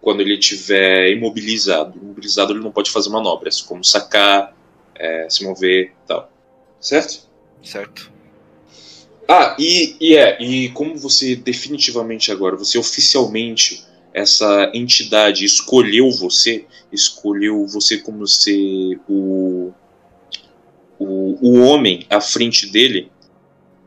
Quando 0.00 0.20
ele 0.20 0.36
tiver 0.36 1.10
imobilizado. 1.12 1.98
Imobilizado 1.98 2.52
ele 2.52 2.60
não 2.60 2.70
pode 2.70 2.90
fazer 2.90 3.08
manobras, 3.08 3.62
como 3.62 3.82
sacar, 3.82 4.54
é, 4.94 5.26
se 5.30 5.44
mover 5.44 5.92
tal. 6.06 6.30
Certo? 6.78 7.26
Certo. 7.62 8.13
Ah, 9.28 9.56
e, 9.58 9.96
e 10.00 10.16
é, 10.16 10.42
e 10.42 10.68
como 10.70 10.96
você 10.96 11.34
definitivamente 11.34 12.30
agora, 12.30 12.56
você 12.56 12.78
oficialmente, 12.78 13.84
essa 14.12 14.70
entidade 14.74 15.44
escolheu 15.44 16.10
você, 16.10 16.66
escolheu 16.92 17.66
você 17.66 17.98
como 17.98 18.26
ser 18.26 19.00
o, 19.08 19.72
o, 20.98 21.38
o 21.40 21.60
homem 21.60 22.06
à 22.10 22.20
frente 22.20 22.70
dele, 22.70 23.10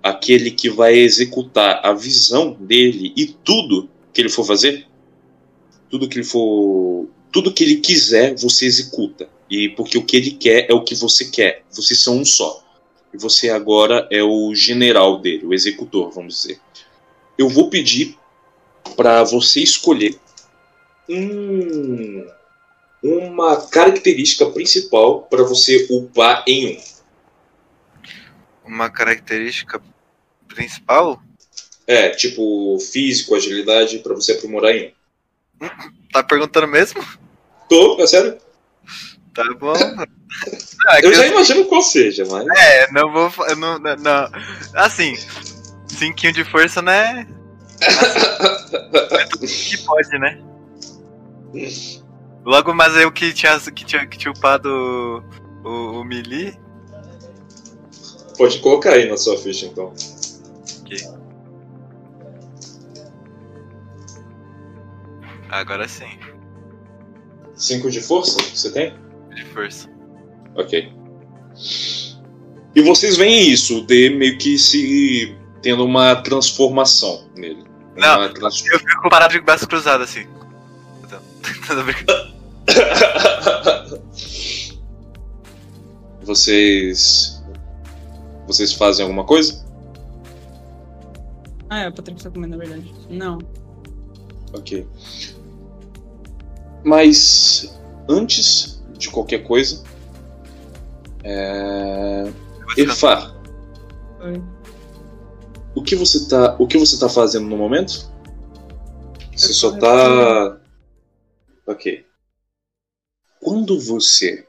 aquele 0.01 0.51
que 0.51 0.69
vai 0.69 0.95
executar 0.95 1.85
a 1.85 1.93
visão 1.93 2.53
dele 2.59 3.13
e 3.15 3.27
tudo 3.27 3.89
que 4.11 4.21
ele 4.21 4.29
for 4.29 4.45
fazer, 4.45 4.87
tudo 5.89 6.09
que 6.09 6.17
ele 6.17 6.25
for, 6.25 7.07
tudo 7.31 7.53
que 7.53 7.63
ele 7.63 7.77
quiser, 7.77 8.35
você 8.35 8.65
executa. 8.65 9.29
E 9.49 9.69
porque 9.69 9.97
o 9.97 10.03
que 10.03 10.17
ele 10.17 10.31
quer 10.31 10.69
é 10.69 10.73
o 10.73 10.83
que 10.83 10.95
você 10.95 11.25
quer. 11.25 11.63
Vocês 11.71 12.01
são 12.01 12.17
um 12.17 12.25
só. 12.25 12.66
E 13.13 13.17
você 13.17 13.49
agora 13.49 14.07
é 14.11 14.21
o 14.21 14.53
general 14.53 15.19
dele, 15.19 15.45
o 15.45 15.53
executor, 15.53 16.11
vamos 16.11 16.41
dizer. 16.41 16.59
Eu 17.37 17.49
vou 17.49 17.69
pedir 17.69 18.17
para 18.95 19.23
você 19.23 19.61
escolher 19.61 20.19
um, 21.09 22.27
uma 23.01 23.67
característica 23.67 24.45
principal 24.47 25.23
para 25.23 25.43
você 25.43 25.87
upar 25.89 26.43
em 26.47 26.77
um. 26.77 26.81
Uma 28.65 28.89
característica 28.89 29.81
principal? 30.47 31.21
É, 31.85 32.09
tipo 32.09 32.77
físico, 32.79 33.35
agilidade, 33.35 33.99
para 33.99 34.13
você 34.13 34.33
aprimorar 34.33 34.75
em 34.75 34.93
um. 35.61 35.69
Tá 36.11 36.21
perguntando 36.23 36.67
mesmo? 36.67 37.01
Tô, 37.69 38.01
é 38.01 38.07
sério? 38.07 38.37
Tá 39.37 39.43
bom. 39.59 39.73
Não, 40.83 40.93
é 40.93 40.99
que 40.99 41.07
Eu 41.07 41.13
já 41.13 41.27
imagino 41.27 41.65
qual 41.65 41.81
seja, 41.81 42.25
mas. 42.25 42.45
É, 42.57 42.91
não 42.91 43.11
vou. 43.11 43.31
eu 43.47 43.55
Não, 43.55 43.79
não, 43.79 43.95
não. 43.95 44.29
Assim, 44.73 45.15
cinquinho 45.87 46.33
de 46.33 46.43
força, 46.43 46.81
né? 46.81 47.27
É 47.81 49.25
tudo 49.29 49.47
que 49.47 49.77
pode, 49.85 50.19
né? 50.19 50.41
Logo, 52.45 52.73
mas 52.73 52.95
eu 52.95 53.11
que 53.11 53.33
tinha, 53.33 53.59
que 53.59 53.85
tinha, 53.85 54.05
que 54.05 54.17
tinha 54.17 54.31
upado 54.31 54.69
o, 55.63 55.67
o, 55.67 56.01
o 56.01 56.03
Melee. 56.03 56.57
Pode 58.37 58.59
colocar 58.59 58.93
aí 58.93 59.09
na 59.09 59.17
sua 59.17 59.37
ficha 59.37 59.65
então. 59.65 59.93
Agora 65.49 65.87
sim, 65.87 66.19
5 67.55 67.89
de 67.89 68.01
força 68.01 68.37
que 68.37 68.57
você 68.57 68.71
tem? 68.71 69.06
De 69.37 69.45
força. 69.45 69.89
Ok. 70.55 70.91
E 72.75 72.81
vocês 72.81 73.15
veem 73.17 73.49
isso, 73.49 73.79
o 73.79 73.85
D 73.85 74.09
meio 74.09 74.37
que 74.37 74.57
se 74.57 75.35
tendo 75.61 75.83
uma 75.85 76.15
transformação 76.17 77.27
nele. 77.35 77.63
Não, 77.95 78.19
Uma 78.19 78.29
trans- 78.33 78.63
Eu 78.65 78.79
fico 78.79 79.09
parado 79.09 79.33
de 79.33 79.41
braço 79.41 79.67
cruzado 79.67 80.03
assim. 80.03 80.25
Tô 81.67 81.83
brincando. 81.83 82.37
vocês. 86.23 87.41
Vocês 88.45 88.73
fazem 88.73 89.03
alguma 89.03 89.23
coisa? 89.25 89.65
Ah, 91.69 91.79
é, 91.79 91.89
o 91.89 91.93
Patrick 91.93 92.21
tá 92.23 92.29
comendo, 92.29 92.55
na 92.55 92.63
verdade. 92.63 92.93
Não. 93.09 93.39
Ok. 94.53 94.87
Mas 96.83 97.77
antes 98.07 98.76
de 98.97 99.09
qualquer 99.09 99.43
coisa. 99.43 99.83
É... 101.23 102.31
Efar, 102.77 103.35
Oi. 104.21 104.41
o 105.75 105.81
que 105.81 105.95
você 105.95 106.27
tá. 106.27 106.55
O 106.59 106.67
que 106.67 106.77
você 106.77 106.99
tá 106.99 107.09
fazendo 107.09 107.47
no 107.47 107.57
momento? 107.57 108.11
Você 109.35 109.53
só 109.53 109.71
tô 109.71 109.79
tá. 109.79 110.61
Ok. 111.65 112.05
Quando 113.41 113.79
você 113.79 114.47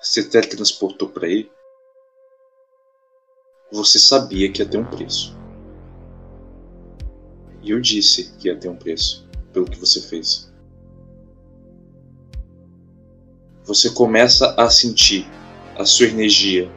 se 0.00 0.24
teletransportou 0.24 1.08
pra 1.08 1.26
aí, 1.26 1.50
você 3.72 3.98
sabia 3.98 4.50
que 4.50 4.62
ia 4.62 4.68
ter 4.68 4.78
um 4.78 4.84
preço. 4.84 5.36
E 7.62 7.70
eu 7.70 7.80
disse 7.80 8.32
que 8.38 8.48
ia 8.48 8.56
ter 8.56 8.68
um 8.68 8.76
preço 8.76 9.28
pelo 9.52 9.66
que 9.66 9.78
você 9.78 10.00
fez. 10.00 10.52
Você 13.66 13.90
começa 13.90 14.54
a 14.56 14.70
sentir 14.70 15.28
a 15.76 15.84
sua 15.84 16.06
energia 16.06 16.70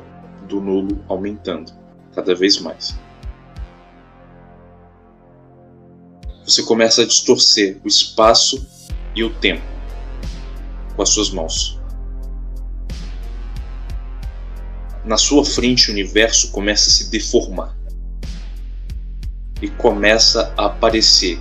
do 0.48 0.60
nulo 0.60 1.06
aumentando 1.08 1.72
cada 2.16 2.34
vez 2.34 2.60
mais. 2.60 2.98
Você 6.44 6.64
começa 6.64 7.04
a 7.04 7.06
distorcer 7.06 7.80
o 7.86 7.88
espaço 7.88 8.68
e 9.16 9.24
o 9.24 9.32
tempo 9.36 9.62
com 10.96 11.04
as 11.04 11.10
suas 11.10 11.30
mãos. 11.30 11.80
Na 15.06 15.16
sua 15.16 15.46
frente, 15.46 15.92
o 15.92 15.94
universo 15.94 16.52
começa 16.52 16.90
a 16.90 16.92
se 16.92 17.12
deformar 17.12 17.78
e 19.62 19.70
começa 19.70 20.52
a 20.58 20.66
aparecer 20.66 21.40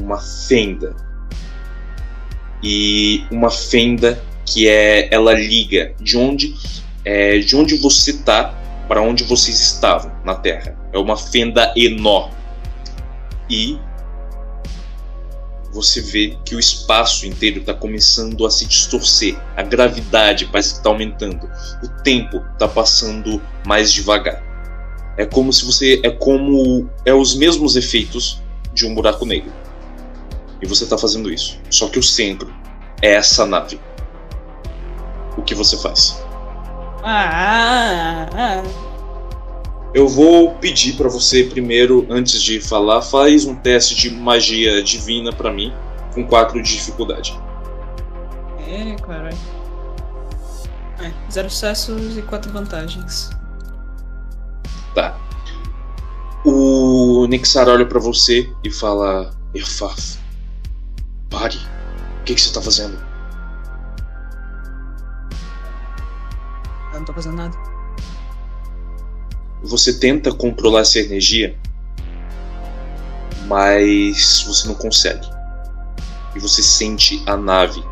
uma 0.00 0.18
fenda 0.18 0.96
e 2.62 3.26
uma 3.30 3.50
fenda 3.50 4.22
que 4.44 4.68
é 4.68 5.12
ela 5.12 5.32
liga 5.32 5.94
de 6.00 6.16
onde 6.16 6.54
é, 7.04 7.38
de 7.38 7.54
onde 7.56 7.76
você 7.76 8.10
está 8.10 8.54
para 8.88 9.00
onde 9.02 9.24
vocês 9.24 9.60
estavam 9.60 10.12
na 10.24 10.34
Terra. 10.34 10.76
É 10.92 10.98
uma 10.98 11.16
fenda 11.16 11.72
enorme 11.76 12.34
e 13.48 13.78
você 15.72 16.00
vê 16.00 16.38
que 16.44 16.54
o 16.54 16.60
espaço 16.60 17.26
inteiro 17.26 17.58
está 17.58 17.74
começando 17.74 18.46
a 18.46 18.50
se 18.50 18.64
distorcer. 18.64 19.36
A 19.56 19.62
gravidade 19.62 20.46
parece 20.46 20.74
que 20.74 20.78
está 20.78 20.88
aumentando. 20.88 21.50
O 21.82 21.88
tempo 22.02 22.42
está 22.52 22.68
passando 22.68 23.42
mais 23.66 23.92
devagar. 23.92 24.42
É 25.18 25.26
como 25.26 25.52
se 25.52 25.64
você. 25.64 26.00
É 26.04 26.10
como. 26.10 26.88
É 27.04 27.12
os 27.12 27.34
mesmos 27.34 27.74
efeitos 27.74 28.40
de 28.72 28.86
um 28.86 28.94
buraco 28.94 29.26
negro. 29.26 29.52
E 30.62 30.66
você 30.66 30.84
está 30.84 30.96
fazendo 30.96 31.32
isso. 31.32 31.58
Só 31.68 31.88
que 31.88 31.98
o 31.98 32.02
centro 32.02 32.54
é 33.02 33.14
essa 33.14 33.44
nave. 33.44 33.80
O 35.36 35.42
que 35.42 35.54
você 35.54 35.76
faz? 35.76 36.22
Ah, 37.02 38.28
ah, 38.32 38.62
ah. 38.62 38.84
Eu 39.94 40.08
vou 40.08 40.54
pedir 40.54 40.96
para 40.96 41.08
você 41.08 41.44
primeiro, 41.44 42.06
antes 42.10 42.42
de 42.42 42.60
falar, 42.60 43.00
faz 43.02 43.44
um 43.44 43.54
teste 43.54 43.94
de 43.94 44.10
magia 44.10 44.82
divina 44.82 45.32
para 45.32 45.52
mim, 45.52 45.72
com 46.12 46.26
4 46.26 46.60
de 46.60 46.72
dificuldade. 46.72 47.38
É, 48.66 48.96
caralho. 48.96 49.38
É, 51.00 51.12
zero 51.30 51.48
sucessos 51.50 52.16
e 52.16 52.22
quatro 52.22 52.52
vantagens. 52.52 53.30
Tá. 54.94 55.16
O 56.44 57.26
Nixar 57.28 57.68
olha 57.68 57.86
pra 57.86 58.00
você 58.00 58.50
e 58.64 58.70
fala: 58.70 59.30
Erfaf, 59.54 60.18
pare. 61.30 61.58
O 62.20 62.24
que, 62.24 62.34
que 62.34 62.40
você 62.40 62.52
tá 62.52 62.60
fazendo? 62.60 63.13
Eu 66.94 67.00
não 67.00 67.04
tô 67.04 67.12
fazendo 67.12 67.36
nada. 67.36 67.56
Você 69.62 69.98
tenta 69.98 70.32
controlar 70.32 70.80
essa 70.80 71.00
energia, 71.00 71.58
mas 73.46 74.44
você 74.46 74.68
não 74.68 74.74
consegue. 74.74 75.26
E 76.36 76.38
você 76.38 76.62
sente 76.62 77.22
a 77.26 77.36
nave 77.36 77.82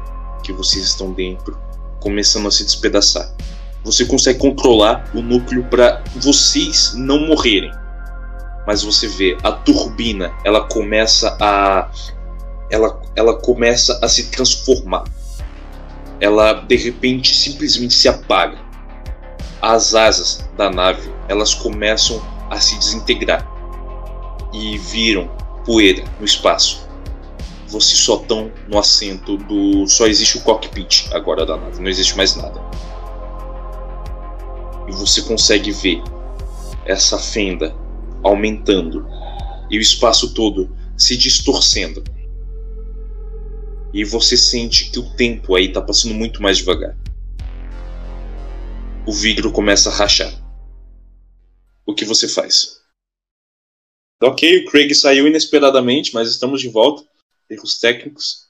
que 0.44 0.52
vocês 0.52 0.84
estão 0.84 1.12
dentro 1.12 1.58
começando 2.00 2.46
a 2.46 2.50
se 2.50 2.64
despedaçar. 2.64 3.28
Você 3.84 4.04
consegue 4.04 4.38
controlar 4.38 5.10
o 5.14 5.20
núcleo 5.20 5.64
para 5.64 6.02
vocês 6.16 6.94
não 6.94 7.26
morrerem. 7.26 7.72
Mas 8.66 8.84
você 8.84 9.08
vê 9.08 9.36
a 9.42 9.50
turbina, 9.50 10.32
ela 10.44 10.68
começa 10.68 11.36
a 11.40 11.90
ela, 12.70 13.02
ela 13.16 13.38
começa 13.38 13.98
a 14.02 14.08
se 14.08 14.30
transformar. 14.30 15.04
Ela 16.20 16.52
de 16.52 16.76
repente 16.76 17.34
simplesmente 17.34 17.94
se 17.94 18.08
apaga. 18.08 18.61
As 19.62 19.94
asas 19.94 20.44
da 20.56 20.68
nave, 20.68 21.08
elas 21.28 21.54
começam 21.54 22.20
a 22.50 22.60
se 22.60 22.76
desintegrar 22.76 23.48
e 24.52 24.76
viram 24.76 25.30
poeira 25.64 26.02
no 26.18 26.24
espaço. 26.24 26.84
Vocês 27.68 28.00
só 28.00 28.16
estão 28.16 28.50
no 28.68 28.76
assento 28.76 29.36
do. 29.36 29.86
Só 29.86 30.08
existe 30.08 30.38
o 30.38 30.40
cockpit 30.40 31.08
agora 31.12 31.46
da 31.46 31.56
nave, 31.56 31.80
não 31.80 31.88
existe 31.88 32.16
mais 32.16 32.34
nada. 32.34 32.60
E 34.88 34.92
você 34.92 35.22
consegue 35.22 35.70
ver 35.70 36.02
essa 36.84 37.16
fenda 37.16 37.72
aumentando 38.20 39.06
e 39.70 39.78
o 39.78 39.80
espaço 39.80 40.34
todo 40.34 40.76
se 40.96 41.16
distorcendo. 41.16 42.02
E 43.94 44.04
você 44.04 44.36
sente 44.36 44.90
que 44.90 44.98
o 44.98 45.08
tempo 45.10 45.54
aí 45.54 45.66
está 45.66 45.80
passando 45.80 46.14
muito 46.14 46.42
mais 46.42 46.58
devagar. 46.58 46.96
O 49.04 49.12
vidro 49.12 49.50
começa 49.50 49.90
a 49.90 49.92
rachar. 49.92 50.32
O 51.84 51.92
que 51.92 52.04
você 52.04 52.28
faz? 52.28 52.80
Ok, 54.22 54.58
o 54.58 54.70
Craig 54.70 54.94
saiu 54.94 55.26
inesperadamente, 55.26 56.14
mas 56.14 56.28
estamos 56.28 56.60
de 56.60 56.68
volta. 56.68 57.02
Erros 57.50 57.80
técnicos. 57.80 58.46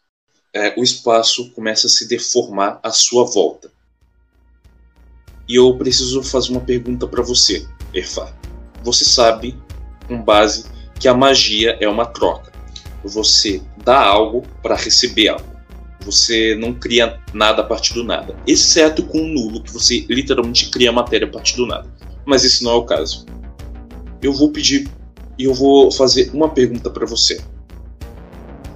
É, 0.52 0.78
o 0.78 0.82
espaço 0.82 1.50
começa 1.52 1.86
a 1.86 1.90
se 1.90 2.06
deformar 2.06 2.78
à 2.82 2.90
sua 2.90 3.24
volta. 3.24 3.72
E 5.48 5.54
eu 5.54 5.74
preciso 5.78 6.22
fazer 6.22 6.50
uma 6.50 6.60
pergunta 6.60 7.08
para 7.08 7.22
você, 7.22 7.66
Erfa. 7.94 8.36
Você 8.82 9.06
sabe, 9.06 9.58
com 10.06 10.22
base, 10.22 10.66
que 11.00 11.08
a 11.08 11.14
magia 11.14 11.78
é 11.80 11.88
uma 11.88 12.04
troca. 12.04 12.52
Você 13.02 13.62
dá 13.82 13.98
algo 13.98 14.46
para 14.62 14.76
receber 14.76 15.28
algo. 15.28 15.51
Você 16.04 16.56
não 16.56 16.74
cria 16.74 17.20
nada 17.32 17.62
a 17.62 17.64
partir 17.64 17.94
do 17.94 18.04
nada, 18.04 18.36
exceto 18.46 19.02
com 19.04 19.18
o 19.18 19.26
nulo, 19.26 19.62
que 19.62 19.72
você 19.72 20.04
literalmente 20.08 20.68
cria 20.70 20.90
matéria 20.90 21.26
a 21.26 21.30
partir 21.30 21.56
do 21.56 21.66
nada. 21.66 21.88
mas 22.24 22.44
esse 22.44 22.62
não 22.62 22.72
é 22.72 22.74
o 22.74 22.84
caso. 22.84 23.26
Eu 24.20 24.32
vou 24.32 24.50
pedir 24.50 24.88
e 25.38 25.44
eu 25.44 25.54
vou 25.54 25.90
fazer 25.90 26.30
uma 26.32 26.48
pergunta 26.48 26.90
para 26.90 27.06
você. 27.06 27.40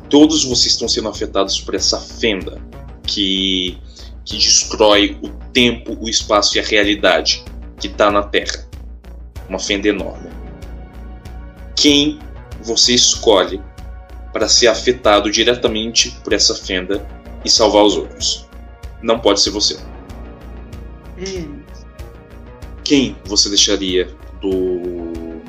Todos 0.08 0.44
vocês 0.44 0.72
estão 0.72 0.88
sendo 0.88 1.08
afetados 1.08 1.60
por 1.60 1.74
essa 1.74 1.98
fenda 2.00 2.60
que 3.04 3.78
que 4.26 4.36
destrói 4.36 5.16
o 5.22 5.28
tempo, 5.52 5.96
o 6.00 6.08
espaço 6.08 6.56
e 6.56 6.60
a 6.60 6.62
realidade 6.62 7.44
que 7.78 7.86
está 7.86 8.10
na 8.10 8.24
Terra. 8.24 8.68
Uma 9.48 9.60
fenda 9.60 9.86
enorme. 9.86 10.28
Quem 11.76 12.18
você 12.60 12.92
escolhe 12.92 13.62
para 14.32 14.48
ser 14.48 14.66
afetado 14.66 15.30
diretamente 15.30 16.10
por 16.24 16.32
essa 16.32 16.54
fenda 16.54 17.06
e 17.46 17.50
salvar 17.50 17.84
os 17.84 17.96
outros? 17.96 18.46
Não 19.02 19.18
pode 19.18 19.40
ser 19.40 19.50
você. 19.50 19.78
Hum. 21.18 21.60
Quem 22.84 23.16
você 23.24 23.48
deixaria 23.48 24.08
do 24.40 25.40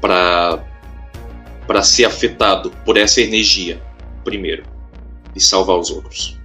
para 0.00 0.64
para 1.66 1.82
ser 1.82 2.04
afetado 2.04 2.70
por 2.84 2.96
essa 2.96 3.20
energia 3.20 3.82
primeiro 4.24 4.62
e 5.34 5.40
salvar 5.40 5.76
os 5.78 5.90
outros? 5.90 6.38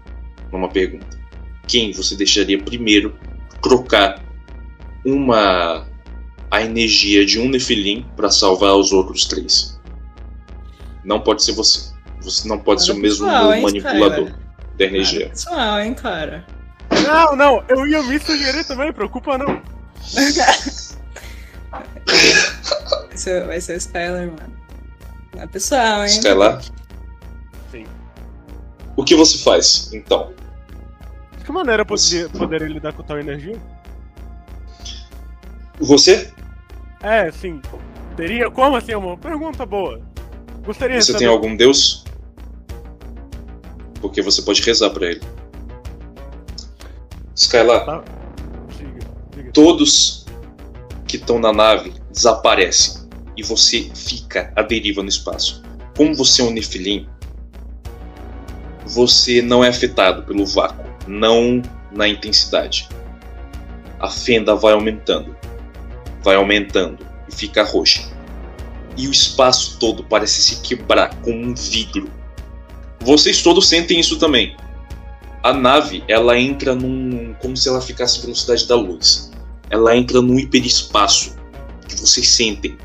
Uma 0.51 0.67
pergunta 0.67 1.21
quem 1.71 1.93
você 1.93 2.15
deixaria 2.15 2.61
primeiro 2.61 3.15
trocar 3.61 4.21
uma 5.05 5.87
a 6.51 6.61
energia 6.61 7.25
de 7.25 7.39
um 7.39 7.47
Nefilim 7.47 8.05
para 8.17 8.29
salvar 8.29 8.75
os 8.75 8.91
outros 8.91 9.25
três? 9.25 9.79
Não 11.01 11.21
pode 11.21 11.43
ser 11.43 11.53
você. 11.53 11.91
Você 12.21 12.47
não 12.47 12.59
pode 12.59 12.83
ser 12.83 12.91
o 12.91 12.97
mesmo 12.97 13.25
pessoal, 13.25 13.53
hein, 13.53 13.61
manipulador 13.61 14.25
cara? 14.25 14.40
Energia. 14.85 15.29
Pessoal, 15.29 15.79
hein, 15.79 15.93
cara. 15.93 16.45
Não, 17.07 17.35
não, 17.35 17.63
eu 17.69 17.87
ia 17.87 18.03
me 18.03 18.19
sugerir 18.19 18.65
também, 18.65 18.91
preocupa 18.91 19.37
não. 19.37 19.61
Vai 23.07 23.17
ser, 23.17 23.45
vai 23.45 23.61
ser 23.61 23.73
o 23.73 23.77
Skyler, 23.77 24.27
mano. 24.27 24.53
É 25.37 25.47
pessoal, 25.47 26.01
hein? 26.01 26.07
Skylar? 26.07 26.61
Sim. 27.71 27.85
O 28.95 29.03
que 29.03 29.15
você 29.15 29.37
faz, 29.37 29.91
então? 29.93 30.33
De 31.37 31.45
que 31.45 31.51
maneira 31.51 31.81
eu 31.81 31.85
poderia, 31.85 32.29
poderia 32.29 32.67
lidar 32.67 32.93
com 32.93 33.03
tal 33.03 33.19
energia? 33.19 33.57
Você? 35.79 36.31
É, 37.01 37.31
sim. 37.31 37.61
Teria 38.15 38.51
como 38.51 38.75
assim? 38.75 38.91
É 38.91 38.97
uma 38.97 39.17
pergunta 39.17 39.65
boa. 39.65 40.01
Gostaria 40.63 40.99
de 40.99 41.05
Você 41.05 41.17
tem 41.17 41.27
algum 41.27 41.55
deus? 41.55 42.05
Porque 44.01 44.21
você 44.21 44.41
pode 44.41 44.61
rezar 44.61 44.89
para 44.89 45.07
ele. 45.07 45.21
Skylar, 47.35 47.85
Tá. 47.85 48.03
Todos 49.53 50.25
que 51.07 51.17
estão 51.17 51.39
na 51.39 51.51
nave 51.51 51.93
desaparecem 52.09 53.09
e 53.35 53.43
você 53.43 53.89
fica 53.93 54.51
à 54.55 54.61
deriva 54.61 55.01
no 55.01 55.09
espaço. 55.09 55.61
Como 55.95 56.15
você 56.15 56.41
é 56.41 56.45
um 56.45 56.51
Nefilim, 56.51 57.07
você 58.85 59.41
não 59.41 59.63
é 59.63 59.69
afetado 59.69 60.23
pelo 60.23 60.45
vácuo, 60.45 60.85
não 61.07 61.61
na 61.91 62.07
intensidade. 62.07 62.87
A 63.99 64.09
fenda 64.09 64.55
vai 64.55 64.73
aumentando, 64.73 65.35
vai 66.23 66.35
aumentando 66.35 67.05
e 67.27 67.35
fica 67.35 67.63
roxa. 67.63 68.09
E 68.97 69.07
o 69.07 69.11
espaço 69.11 69.77
todo 69.79 70.03
parece 70.03 70.41
se 70.41 70.61
quebrar 70.61 71.15
como 71.21 71.37
um 71.37 71.53
vidro. 71.53 72.09
Vocês 73.01 73.41
todos 73.41 73.67
sentem 73.67 73.99
isso 73.99 74.17
também. 74.17 74.55
A 75.43 75.53
nave, 75.53 76.03
ela 76.07 76.39
entra 76.39 76.75
num 76.75 77.33
como 77.41 77.57
se 77.57 77.67
ela 77.67 77.81
ficasse 77.81 78.19
à 78.19 78.21
velocidade 78.21 78.67
da 78.67 78.75
luz 78.75 79.31
ela 79.71 79.95
entra 79.95 80.21
num 80.21 80.37
hiperespaço 80.37 81.33
que 81.87 81.95
vocês 81.95 82.27
sentem 82.27 82.77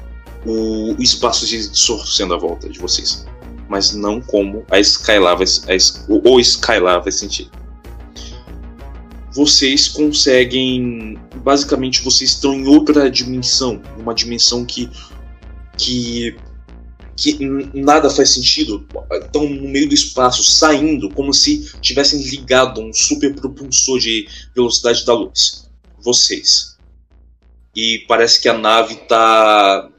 o, 0.47 0.95
espaço 1.03 1.45
se 1.45 1.69
distorcendo 1.69 2.33
à 2.33 2.37
volta 2.39 2.69
de 2.69 2.79
vocês, 2.79 3.27
mas 3.69 3.93
não 3.93 4.21
como 4.21 4.65
a 4.71 4.79
Skylar 4.79 5.37
vai, 5.37 5.47
a, 5.69 5.75
S- 5.75 6.05
o 6.09 6.21
o 6.31 6.39
Skylar 6.41 7.03
vai 7.03 7.11
sentir. 7.11 7.51
Vocês 9.33 9.89
conseguem, 9.89 11.19
basicamente, 11.43 12.03
vocês 12.03 12.31
estão 12.31 12.55
em 12.55 12.67
outra 12.69 13.11
dimensão, 13.11 13.83
uma 13.99 14.15
dimensão 14.15 14.65
que 14.65 14.89
que 15.77 16.37
que 17.17 17.39
nada 17.75 18.11
faz 18.11 18.31
sentido. 18.31 18.87
Estão 19.13 19.49
no 19.49 19.69
meio 19.69 19.89
do 19.89 19.95
espaço, 19.95 20.45
saindo 20.45 21.11
como 21.11 21.33
se 21.33 21.73
tivessem 21.81 22.23
ligado 22.23 22.81
um 22.81 22.93
super 22.93 23.35
propulsor 23.35 23.99
de 23.99 24.29
velocidade 24.55 25.05
da 25.05 25.15
luz. 25.15 25.69
Vocês 25.99 26.77
e 27.77 27.99
parece 28.09 28.41
que 28.41 28.49
a 28.49 28.57
nave 28.57 28.97
tá 29.07 29.91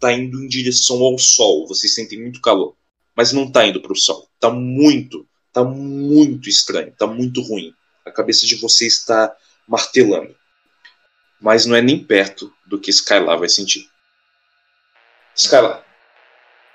tá 0.00 0.12
indo 0.12 0.42
em 0.42 0.48
direção 0.48 1.02
ao 1.02 1.18
sol. 1.18 1.66
Vocês 1.66 1.94
sentem 1.94 2.20
muito 2.20 2.40
calor, 2.40 2.74
mas 3.14 3.32
não 3.32 3.50
tá 3.50 3.66
indo 3.66 3.82
para 3.82 3.92
o 3.92 3.96
sol. 3.96 4.26
Tá 4.40 4.48
muito, 4.48 5.28
tá 5.52 5.62
muito 5.62 6.48
estranho, 6.48 6.92
tá 6.96 7.06
muito 7.06 7.42
ruim. 7.42 7.74
A 8.06 8.10
cabeça 8.10 8.46
de 8.46 8.54
vocês 8.54 8.94
está 8.94 9.36
martelando. 9.66 10.34
Mas 11.40 11.66
não 11.66 11.76
é 11.76 11.82
nem 11.82 12.02
perto 12.02 12.52
do 12.66 12.80
que 12.80 12.90
Skylar 12.90 13.38
vai 13.38 13.48
sentir. 13.48 13.86
Skylar, 15.34 15.84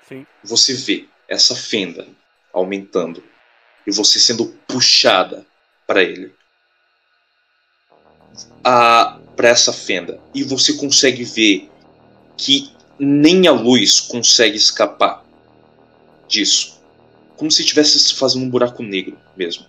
Sim. 0.08 0.26
você 0.42 0.74
vê 0.74 1.08
essa 1.28 1.54
fenda 1.54 2.06
aumentando 2.52 3.22
e 3.86 3.92
você 3.92 4.18
sendo 4.18 4.46
puxada 4.66 5.46
para 5.86 6.02
ele. 6.02 6.34
A 8.62 9.20
para 9.36 9.48
essa 9.48 9.72
fenda 9.72 10.20
e 10.32 10.42
você 10.42 10.74
consegue 10.74 11.24
ver 11.24 11.70
que 12.36 12.70
nem 12.98 13.46
a 13.46 13.52
luz 13.52 14.00
consegue 14.00 14.56
escapar 14.56 15.24
disso. 16.28 16.80
Como 17.36 17.50
se 17.50 17.62
estivesse 17.62 18.14
fazendo 18.14 18.44
um 18.44 18.50
buraco 18.50 18.82
negro 18.82 19.18
mesmo. 19.36 19.66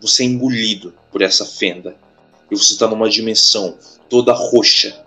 Você 0.00 0.22
é 0.22 0.26
engolido 0.26 0.94
por 1.10 1.22
essa 1.22 1.44
fenda 1.44 1.96
e 2.50 2.56
você 2.56 2.74
está 2.74 2.86
numa 2.86 3.10
dimensão 3.10 3.76
toda 4.08 4.32
roxa. 4.32 5.04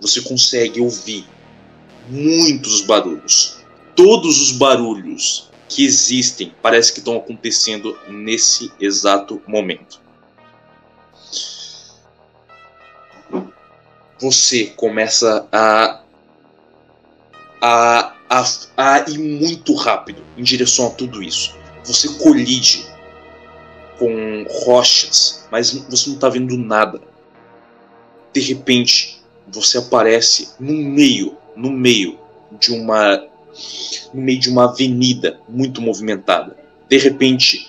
Você 0.00 0.22
consegue 0.22 0.80
ouvir 0.80 1.26
muitos 2.08 2.82
barulhos. 2.82 3.58
Todos 3.94 4.40
os 4.40 4.52
barulhos 4.52 5.50
que 5.68 5.84
existem 5.84 6.52
parece 6.62 6.92
que 6.92 6.98
estão 6.98 7.16
acontecendo 7.16 7.98
nesse 8.08 8.72
exato 8.80 9.40
momento. 9.46 10.00
Você 14.18 14.66
começa 14.66 15.48
a 15.50 16.02
a, 17.62 18.12
a, 18.28 18.44
a 18.76 18.98
ir 19.08 19.18
muito 19.18 19.72
rápido 19.74 20.20
em 20.36 20.42
direção 20.42 20.88
a 20.88 20.90
tudo 20.90 21.22
isso. 21.22 21.54
Você 21.84 22.08
colide 22.18 22.84
com 23.98 24.44
rochas, 24.64 25.46
mas 25.50 25.70
você 25.70 26.08
não 26.08 26.16
está 26.16 26.28
vendo 26.28 26.58
nada. 26.58 27.00
De 28.32 28.40
repente, 28.40 29.22
você 29.46 29.78
aparece 29.78 30.48
no 30.58 30.72
meio, 30.72 31.36
no 31.56 31.70
meio 31.70 32.18
de 32.58 32.72
uma 32.72 33.26
no 34.14 34.22
meio 34.22 34.38
de 34.38 34.48
uma 34.48 34.64
avenida 34.64 35.38
muito 35.48 35.80
movimentada. 35.82 36.56
De 36.88 36.98
repente, 36.98 37.68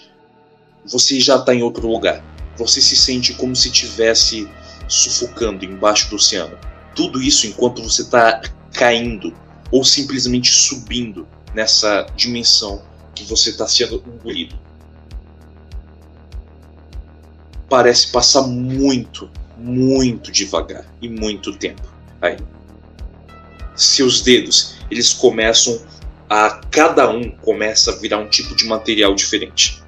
você 0.86 1.20
já 1.20 1.38
está 1.38 1.54
em 1.54 1.62
outro 1.62 1.88
lugar. 1.88 2.24
Você 2.58 2.82
se 2.82 2.96
sente 2.96 3.34
como 3.34 3.56
se 3.56 3.70
estivesse 3.70 4.48
sufocando 4.88 5.66
embaixo 5.66 6.10
do 6.10 6.16
oceano. 6.16 6.58
Tudo 6.96 7.22
isso 7.22 7.48
enquanto 7.48 7.82
você 7.82 8.04
está 8.04 8.42
caindo 8.74 9.34
ou 9.72 9.84
simplesmente 9.84 10.52
subindo 10.52 11.28
nessa 11.54 12.06
dimensão 12.16 12.84
que 13.16 13.24
você 13.24 13.50
está 13.50 13.68
sendo 13.68 14.04
engolido. 14.08 14.58
Parece 17.70 18.12
passar 18.12 18.44
muito, 18.44 19.30
muito 19.58 20.32
devagar 20.32 20.86
e 21.02 21.10
muito 21.10 21.54
tempo 21.54 21.82
aí. 22.22 22.38
Seus 23.76 24.22
dedos, 24.22 24.76
eles 24.90 25.14
começam 25.14 25.82
a 26.30 26.62
cada 26.72 27.10
um 27.10 27.30
começa 27.30 27.92
a 27.92 27.96
virar 27.96 28.18
um 28.18 28.28
tipo 28.28 28.56
de 28.56 28.66
material 28.66 29.14
diferente. 29.14 29.84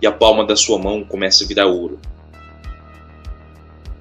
E 0.00 0.06
a 0.06 0.12
palma 0.12 0.46
da 0.46 0.56
sua 0.56 0.78
mão 0.78 1.04
começa 1.04 1.44
a 1.44 1.46
virar 1.46 1.66
ouro. 1.66 2.00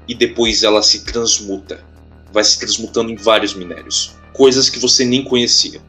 E 0.08 0.16
depois 0.16 0.64
ela 0.64 0.82
se 0.82 1.04
transmuta, 1.04 1.84
vai 2.32 2.44
se 2.44 2.58
transmutando 2.60 3.12
em 3.12 3.16
vários 3.16 3.54
minérios 3.54 4.18
coisas 4.38 4.70
que 4.70 4.78
você 4.78 5.04
nem 5.04 5.24
conhecia. 5.24 5.82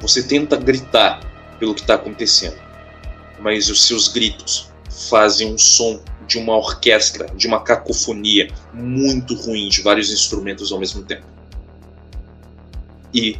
Você 0.00 0.22
tenta 0.22 0.56
gritar 0.56 1.20
pelo 1.58 1.74
que 1.74 1.80
está 1.80 1.94
acontecendo, 1.94 2.56
mas 3.40 3.68
os 3.68 3.84
seus 3.84 4.06
gritos 4.06 4.70
fazem 5.10 5.52
um 5.52 5.58
som 5.58 6.00
de 6.26 6.38
uma 6.38 6.56
orquestra, 6.56 7.26
de 7.34 7.48
uma 7.48 7.60
cacofonia 7.60 8.48
muito 8.72 9.34
ruim 9.34 9.68
de 9.68 9.82
vários 9.82 10.12
instrumentos 10.12 10.70
ao 10.70 10.78
mesmo 10.78 11.02
tempo. 11.02 11.26
E 13.16 13.38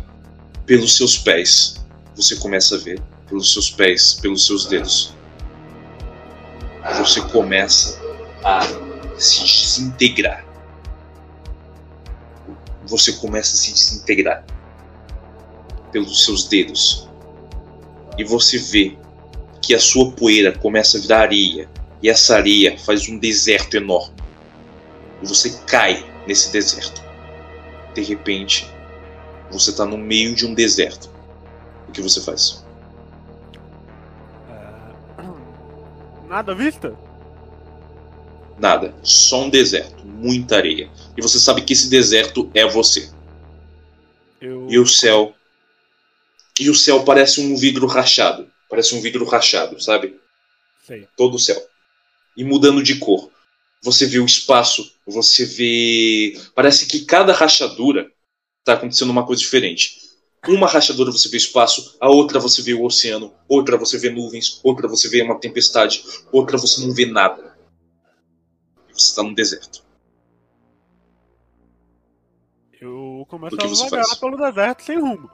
pelos 0.65 0.97
seus 0.97 1.19
pés, 1.19 1.85
você 2.17 2.35
começa 2.37 2.75
a 2.77 2.79
ver, 2.79 3.01
pelos 3.29 3.53
seus 3.53 3.71
pés, 3.71 4.15
pelos 4.15 4.47
seus 4.47 4.67
dedos, 4.67 5.15
você 6.99 7.21
começa 7.21 8.01
a 8.43 8.63
se 9.19 9.45
desintegrar 9.45 10.47
você 12.87 13.13
começa 13.15 13.55
a 13.55 13.59
se 13.59 13.73
desintegrar 13.73 14.45
pelos 15.91 16.25
seus 16.25 16.45
dedos. 16.45 17.09
E 18.17 18.25
você 18.25 18.59
vê 18.59 18.97
que 19.61 19.75
a 19.75 19.81
sua 19.81 20.13
poeira 20.13 20.57
começa 20.57 20.97
a 20.97 21.01
virar 21.01 21.21
areia. 21.21 21.69
E 22.03 22.09
essa 22.09 22.37
areia 22.37 22.79
faz 22.79 23.09
um 23.09 23.19
deserto 23.19 23.77
enorme. 23.77 24.15
E 25.23 25.27
você 25.27 25.59
cai 25.67 26.05
nesse 26.27 26.53
deserto. 26.53 27.03
De 27.95 28.03
repente, 28.03 28.71
você 29.51 29.71
está 29.71 29.85
no 29.85 29.97
meio 29.97 30.35
de 30.35 30.47
um 30.47 30.55
deserto. 30.55 31.11
O 31.89 31.93
que 31.93 32.03
você 32.03 32.21
faz? 32.21 32.65
É, 34.49 35.23
Nada 36.29 36.53
à 36.53 36.55
vista? 36.55 36.97
Nada. 38.59 38.95
Só 39.03 39.43
um 39.43 39.51
deserto. 39.51 40.05
Muita 40.05 40.57
areia. 40.57 40.91
E 41.17 41.23
você 41.23 41.39
sabe 41.39 41.63
que 41.63 41.73
esse 41.73 41.89
deserto 41.89 42.51
é 42.55 42.67
você. 42.67 43.11
Eu. 44.41 44.67
E 44.69 44.79
o 44.79 44.87
céu. 44.87 45.35
E 46.59 46.71
o 46.71 46.75
céu 46.75 47.05
parece 47.05 47.41
um 47.41 47.57
vidro 47.57 47.87
rachado. 47.87 48.51
Parece 48.69 48.95
um 48.95 49.01
vidro 49.01 49.25
rachado, 49.25 49.81
sabe? 49.81 50.19
Sei. 50.87 51.07
Todo 51.17 51.35
o 51.35 51.39
céu. 51.39 51.61
E 52.37 52.45
mudando 52.45 52.83
de 52.83 52.97
cor. 52.97 53.31
Você 53.83 54.07
vê 54.07 54.19
o 54.19 54.27
espaço, 54.27 54.93
você 55.07 55.45
vê. 55.45 56.41
Parece 56.55 56.87
que 56.87 57.05
cada 57.05 57.33
rachadura 57.33 58.11
tá 58.67 58.75
acontecendo 58.75 59.11
uma 59.11 59.25
coisa 59.25 59.41
diferente. 59.41 60.01
Uma 60.49 60.67
rachadura 60.67 61.11
você 61.11 61.29
vê 61.29 61.37
espaço, 61.37 61.97
a 62.01 62.09
outra 62.09 62.41
você 62.41 62.61
vê 62.63 62.75
o 62.75 62.85
oceano, 62.85 63.33
outra 63.49 63.79
você 63.79 63.97
vê 63.97 64.11
nuvens, 64.11 64.61
outra 64.63 64.89
você 64.89 65.09
vê 65.09 65.23
uma 65.23 65.39
tempestade, 65.39 66.05
outra 66.33 66.59
você 66.59 66.85
não 66.85 66.93
vê 66.93 67.07
nada. 67.07 67.57
Você 68.93 69.09
está 69.09 69.23
no 69.23 69.35
deserto. 69.35 69.85
Eu 72.81 73.25
começo 73.29 73.85
a 73.85 73.89
vagar 73.89 74.17
pelo 74.19 74.37
deserto 74.37 74.83
sem 74.83 75.01
rumo. 75.01 75.31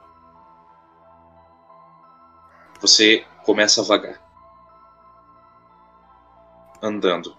Você 2.81 3.25
começa 3.45 3.81
a 3.81 3.83
vagar. 3.83 4.21
Andando. 6.81 7.35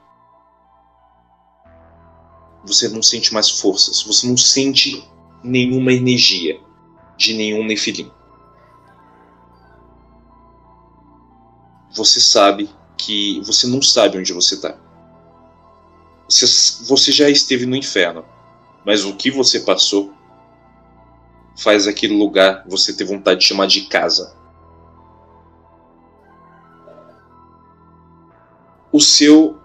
Você 2.64 2.88
não 2.88 3.02
sente 3.02 3.32
mais 3.32 3.50
forças. 3.50 4.02
Você 4.02 4.26
não 4.26 4.36
sente 4.36 5.06
nenhuma 5.44 5.92
energia 5.92 6.60
de 7.16 7.34
nenhum 7.34 7.64
Nefilim. 7.64 8.10
Você 11.94 12.20
sabe 12.20 12.68
que 12.96 13.40
você 13.42 13.66
não 13.68 13.80
sabe 13.80 14.18
onde 14.18 14.32
você 14.32 14.56
está. 14.56 14.76
Você, 16.28 16.46
você 16.86 17.12
já 17.12 17.28
esteve 17.28 17.66
no 17.66 17.76
inferno, 17.76 18.24
mas 18.84 19.04
o 19.04 19.14
que 19.14 19.30
você 19.30 19.60
passou 19.60 20.12
faz 21.56 21.86
aquele 21.86 22.16
lugar 22.16 22.64
você 22.66 22.92
ter 22.92 23.04
vontade 23.04 23.40
de 23.40 23.46
chamar 23.46 23.66
de 23.66 23.82
casa. 23.82 24.34
o 28.94 29.00
seu 29.00 29.58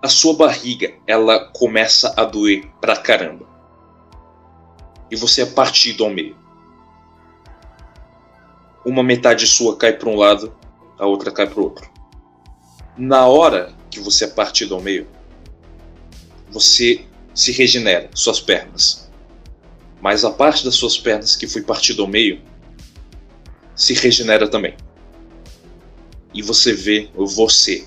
a 0.00 0.08
sua 0.08 0.32
barriga 0.32 0.94
ela 1.08 1.46
começa 1.46 2.14
a 2.16 2.24
doer 2.24 2.70
pra 2.80 2.96
caramba 2.96 3.51
e 5.12 5.16
você 5.16 5.42
é 5.42 5.46
partido 5.46 6.04
ao 6.04 6.10
meio. 6.10 6.34
Uma 8.82 9.02
metade 9.02 9.46
sua 9.46 9.76
cai 9.76 9.92
para 9.92 10.08
um 10.08 10.16
lado 10.16 10.56
a 10.98 11.04
outra 11.06 11.30
cai 11.30 11.46
para 11.46 11.60
o 11.60 11.64
outro. 11.64 11.86
Na 12.96 13.26
hora 13.26 13.74
que 13.90 14.00
você 14.00 14.24
é 14.24 14.28
partido 14.28 14.74
ao 14.74 14.80
meio 14.80 15.06
você 16.50 17.04
se 17.34 17.52
regenera 17.52 18.08
suas 18.14 18.40
pernas. 18.40 19.10
Mas 20.00 20.24
a 20.24 20.30
parte 20.30 20.64
das 20.64 20.76
suas 20.76 20.96
pernas 20.96 21.36
que 21.36 21.46
foi 21.46 21.60
partida 21.60 22.00
ao 22.00 22.08
meio 22.08 22.40
se 23.74 23.92
regenera 23.92 24.48
também. 24.48 24.74
E 26.32 26.40
você 26.40 26.72
vê 26.72 27.10
você, 27.14 27.86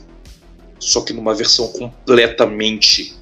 só 0.78 1.02
que 1.02 1.12
numa 1.12 1.34
versão 1.34 1.70
completamente 1.70 3.16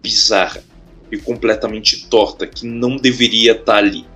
bizarra 0.00 0.71
e 1.12 1.18
completamente 1.18 2.06
torta 2.06 2.46
que 2.46 2.66
não 2.66 2.96
deveria 2.96 3.52
estar 3.52 3.76
ali. 3.76 4.06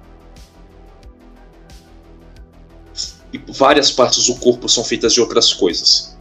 E 3.30 3.38
várias 3.52 3.90
partes 3.90 4.26
do 4.26 4.36
corpo 4.36 4.66
são 4.66 4.82
feitas 4.82 5.12
de 5.12 5.20
outras 5.20 5.52
coisas. 5.52 6.16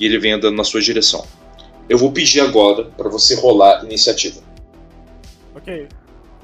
E 0.00 0.04
ele 0.04 0.18
vem 0.18 0.32
andando 0.32 0.56
na 0.56 0.64
sua 0.64 0.80
direção. 0.80 1.24
Eu 1.88 1.96
vou 1.96 2.10
pedir 2.10 2.40
agora 2.40 2.86
para 2.86 3.08
você 3.08 3.36
rolar 3.36 3.84
iniciativa. 3.84 4.42
Ok. 5.54 5.88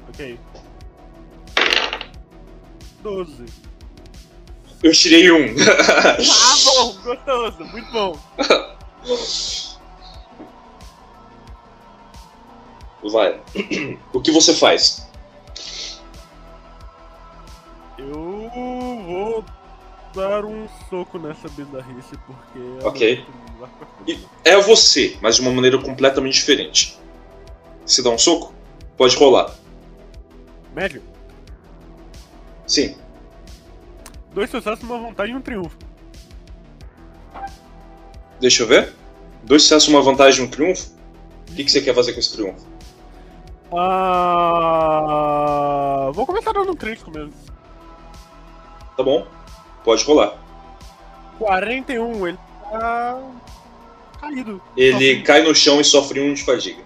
Ok. 0.07 0.39
12. 3.03 3.45
Eu 4.81 4.91
tirei 4.93 5.29
um. 5.29 5.55
Ah, 5.59 6.55
bom, 6.63 6.93
gostoso, 7.03 7.65
muito 7.65 7.91
bom. 7.91 8.17
Vai. 13.03 13.39
O 14.13 14.21
que 14.21 14.31
você 14.31 14.53
faz? 14.53 15.07
Eu 17.97 18.49
vou 19.05 19.45
dar 20.15 20.45
um 20.45 20.67
soco 20.89 21.17
nessa 21.17 21.47
bizarrice 21.49 22.17
porque. 22.25 22.85
Ok. 22.85 23.25
frente. 24.05 24.27
é 24.43 24.57
você, 24.61 25.17
mas 25.21 25.35
de 25.35 25.41
uma 25.41 25.51
maneira 25.51 25.77
completamente 25.79 26.35
diferente. 26.35 26.97
Se 27.85 28.03
dá 28.03 28.09
um 28.09 28.17
soco? 28.17 28.53
Pode 28.97 29.15
rolar. 29.15 29.55
Médio. 30.75 31.01
Sim. 32.65 32.97
Dois 34.33 34.49
sucessos, 34.49 34.83
uma 34.83 34.97
vontade 34.97 35.31
e 35.31 35.35
um 35.35 35.41
triunfo. 35.41 35.77
Deixa 38.39 38.63
eu 38.63 38.67
ver. 38.67 38.93
Dois 39.43 39.63
sucessos, 39.63 39.87
uma 39.87 40.01
vantagem 40.01 40.43
e 40.43 40.47
um 40.47 40.49
triunfo? 40.49 40.91
O 41.49 41.55
que, 41.55 41.63
que 41.63 41.71
você 41.71 41.81
quer 41.81 41.95
fazer 41.95 42.13
com 42.13 42.19
esse 42.19 42.33
triunfo? 42.33 42.76
Ah. 43.73 45.17
Vou 46.13 46.25
começar 46.25 46.53
dando 46.53 46.71
um 46.71 46.75
crítico 46.75 47.11
mesmo. 47.11 47.33
Tá 48.95 49.03
bom. 49.03 49.27
Pode 49.83 50.03
rolar. 50.03 50.37
41, 51.37 52.27
ele 52.27 52.37
tá. 52.71 53.21
caído. 54.19 54.61
Ele 54.75 55.21
cai 55.21 55.43
no 55.43 55.53
chão 55.53 55.79
e 55.79 55.83
sofre 55.83 56.19
um 56.19 56.33
de 56.33 56.43
fadiga. 56.43 56.81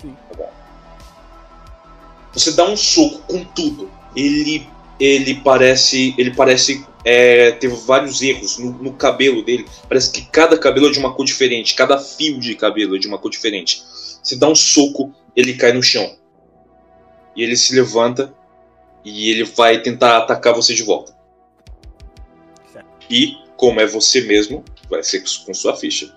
Sim. 0.00 0.14
Tá 0.28 0.36
bom. 0.36 0.52
Você 2.32 2.52
dá 2.52 2.64
um 2.66 2.76
soco 2.76 3.20
com 3.26 3.44
tudo. 3.44 3.90
Ele. 4.14 4.68
Ele 5.00 5.36
parece. 5.36 6.14
Ele 6.18 6.34
parece. 6.34 6.84
É, 7.04 7.52
teve 7.52 7.76
vários 7.76 8.20
erros 8.20 8.58
no, 8.58 8.72
no 8.72 8.92
cabelo 8.92 9.42
dele. 9.42 9.64
Parece 9.88 10.10
que 10.10 10.22
cada 10.22 10.58
cabelo 10.58 10.88
é 10.88 10.90
de 10.90 10.98
uma 10.98 11.14
cor 11.14 11.24
diferente. 11.24 11.74
Cada 11.74 11.98
fio 11.98 12.40
de 12.40 12.54
cabelo 12.54 12.96
é 12.96 12.98
de 12.98 13.06
uma 13.06 13.16
cor 13.16 13.30
diferente. 13.30 13.82
Você 14.22 14.36
dá 14.36 14.48
um 14.48 14.54
soco, 14.54 15.14
ele 15.36 15.54
cai 15.54 15.72
no 15.72 15.82
chão. 15.82 16.16
E 17.36 17.42
ele 17.42 17.56
se 17.56 17.74
levanta. 17.74 18.34
E 19.04 19.30
ele 19.30 19.44
vai 19.44 19.82
tentar 19.82 20.16
atacar 20.16 20.54
você 20.54 20.74
de 20.74 20.82
volta. 20.82 21.14
E, 23.08 23.36
como 23.56 23.80
é 23.80 23.86
você 23.86 24.22
mesmo, 24.22 24.64
vai 24.90 25.04
ser 25.04 25.22
com 25.44 25.54
sua 25.54 25.76
ficha. 25.76 26.12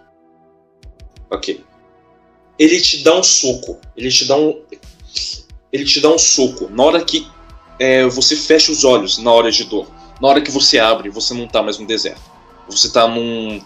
Ok. 1.29 1.63
Ele 2.58 2.82
te 2.82 3.03
dá 3.03 3.15
um 3.15 3.21
soco. 3.21 3.79
Ele 3.95 4.10
te 4.10 4.25
dá 4.25 4.36
um. 4.36 4.63
Ele 5.71 5.86
te 5.86 5.99
dá 5.99 6.10
um 6.10 6.17
soco. 6.17 6.67
Na 6.69 6.84
hora 6.84 7.05
que 7.05 7.27
é, 7.77 8.05
você 8.08 8.36
fecha 8.36 8.71
os 8.71 8.84
olhos, 8.84 9.17
na 9.19 9.32
hora 9.32 9.51
de 9.51 9.63
dor. 9.65 9.88
Na 10.19 10.27
hora 10.27 10.41
que 10.41 10.51
você 10.51 10.79
abre, 10.79 11.10
você 11.10 11.34
não 11.34 11.47
tá 11.47 11.62
mais 11.62 11.77
no 11.77 11.86
deserto. 11.86 12.21
Você 12.67 12.91
tá 12.91 13.08
num. 13.08 13.62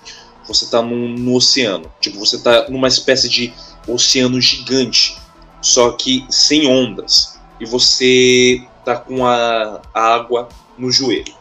Você 0.47 0.65
tá 0.65 0.81
num, 0.81 1.09
no 1.09 1.35
oceano. 1.35 1.91
Tipo, 2.01 2.19
você 2.19 2.37
tá 2.41 2.69
numa 2.69 2.87
espécie 2.87 3.29
de 3.29 3.53
oceano 3.87 4.39
gigante. 4.41 5.17
Só 5.63 5.93
que 5.93 6.27
sem 6.29 6.67
ondas. 6.67 7.39
E 7.59 7.65
você 7.65 8.67
tá 8.83 8.97
com 8.97 9.25
a, 9.25 9.81
a 9.93 10.01
água 10.13 10.49
no 10.77 10.91
joelho. 10.91 11.33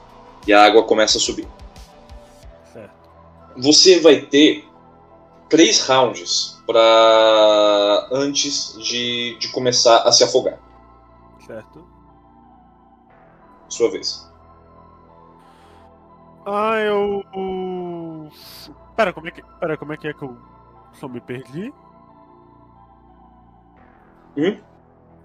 E 0.46 0.52
a 0.52 0.64
água 0.64 0.85
começa 0.85 1.18
a 1.18 1.20
subir. 1.20 1.48
Certo. 2.72 2.94
Você 3.56 4.00
vai 4.00 4.20
ter 4.20 4.68
três 5.48 5.85
rounds 5.87 6.62
para 6.66 8.08
antes 8.12 8.78
de, 8.78 9.37
de 9.38 9.48
começar 9.48 9.98
a 10.02 10.12
se 10.12 10.22
afogar. 10.22 10.58
Certo. 11.44 11.85
Sua 13.68 13.90
vez. 13.90 14.30
Ah, 16.46 16.78
eu. 16.78 17.24
Pera, 18.96 19.12
como 19.12 19.28
é 19.28 19.30
que. 19.30 19.42
Pera, 19.61 19.76
como 19.76 19.92
é 19.92 19.96
que 19.96 20.08
é 20.08 20.12
que 20.12 20.22
eu 20.22 20.37
só 20.92 21.08
me 21.08 21.20
perdi? 21.20 21.72
Hum? 24.37 24.61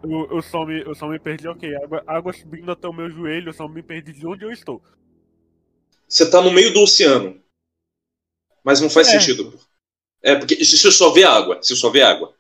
Eu, 0.04 0.28
eu, 0.32 0.42
só 0.42 0.66
me, 0.66 0.82
eu 0.82 0.96
só 0.96 1.08
me 1.08 1.20
perdi, 1.20 1.48
ok. 1.48 1.76
Água, 1.76 2.04
água 2.08 2.34
subindo 2.34 2.72
até 2.72 2.88
o 2.88 2.94
meu 2.94 3.10
joelho, 3.10 3.50
eu 3.50 3.54
só 3.54 3.68
me 3.68 3.82
perdi 3.84 4.14
de 4.14 4.26
onde 4.28 4.46
eu 4.46 4.52
estou. 4.52 4.82
Você 6.06 6.30
tá 6.30 6.42
no 6.42 6.52
meio 6.52 6.74
do 6.74 6.82
oceano. 6.82 7.42
Mas 8.64 8.80
não 8.82 8.90
faz 8.90 9.08
É. 9.08 9.08
sentido. 9.08 9.60
É, 10.24 10.36
porque 10.36 10.64
se 10.66 10.78
você 10.78 10.92
só 10.92 11.12
vê 11.12 11.24
água, 11.24 11.60
se 11.64 11.76
só 11.76 11.90
vê 11.92 12.04
água. 12.04 12.36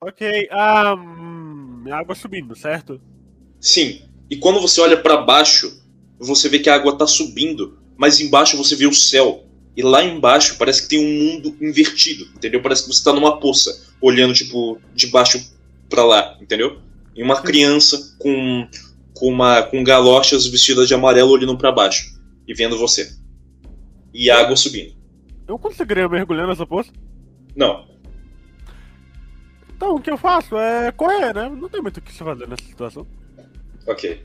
Ok, 0.00 0.20
ah, 0.52 0.94
hum, 0.94 1.84
água 1.92 2.14
subindo, 2.14 2.54
certo? 2.54 3.00
Sim. 3.60 4.02
E 4.30 4.36
quando 4.36 4.60
você 4.60 4.80
olha 4.80 4.96
pra 5.00 5.18
baixo, 5.18 5.72
você 6.18 6.48
vê 6.48 6.58
que 6.58 6.70
a 6.70 6.74
água 6.74 6.96
tá 6.96 7.06
subindo, 7.06 7.78
mas 7.96 8.20
embaixo 8.20 8.56
você 8.56 8.74
vê 8.74 8.86
o 8.86 8.92
céu. 8.94 9.44
E 9.76 9.82
lá 9.82 10.02
embaixo 10.04 10.56
parece 10.56 10.82
que 10.82 10.88
tem 10.88 10.98
um 11.04 11.24
mundo 11.24 11.56
invertido, 11.60 12.24
entendeu? 12.36 12.62
Parece 12.62 12.82
que 12.84 12.88
você 12.94 13.02
tá 13.02 13.12
numa 13.12 13.40
poça, 13.40 13.86
olhando 14.00 14.32
tipo 14.32 14.80
de 14.94 15.08
baixo 15.08 15.44
pra 15.94 16.04
lá, 16.04 16.36
entendeu? 16.40 16.80
E 17.14 17.22
uma 17.22 17.40
criança 17.40 18.16
com 18.18 18.68
com 19.14 19.28
uma 19.28 19.62
com 19.62 19.84
galochas 19.84 20.44
vestida 20.46 20.84
de 20.84 20.92
amarelo 20.92 21.30
olhando 21.30 21.56
pra 21.56 21.70
baixo 21.70 22.20
e 22.48 22.52
vendo 22.52 22.76
você. 22.76 23.16
E 24.12 24.28
a 24.30 24.40
água 24.40 24.56
subindo. 24.56 24.94
Eu 25.46 25.56
conseguiria 25.58 26.08
mergulhar 26.08 26.48
nessa 26.48 26.66
poça? 26.66 26.90
Não. 27.54 27.86
Então, 29.76 29.94
o 29.96 30.00
que 30.00 30.10
eu 30.10 30.16
faço 30.16 30.56
é 30.56 30.90
correr, 30.92 31.32
né? 31.34 31.48
Não 31.48 31.68
tem 31.68 31.80
muito 31.82 31.98
o 31.98 32.00
que 32.00 32.12
se 32.12 32.18
fazer 32.18 32.48
nessa 32.48 32.64
situação. 32.64 33.06
Ok. 33.86 34.24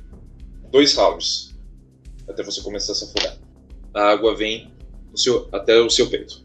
Dois 0.72 0.96
rounds. 0.96 1.56
Até 2.28 2.44
você 2.44 2.62
começar 2.62 2.94
a 2.94 2.96
se 2.96 3.06
afogar. 3.06 3.38
A 3.94 4.10
água 4.12 4.36
vem 4.36 4.72
seu- 5.16 5.50
até 5.52 5.78
o 5.80 5.90
seu 5.90 6.10
peito. 6.10 6.42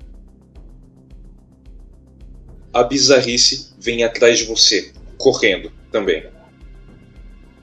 A 2.73 2.83
bizarrice 2.83 3.73
vem 3.79 4.03
atrás 4.03 4.39
de 4.39 4.45
você, 4.47 4.93
correndo 5.25 5.73
também. 5.91 6.27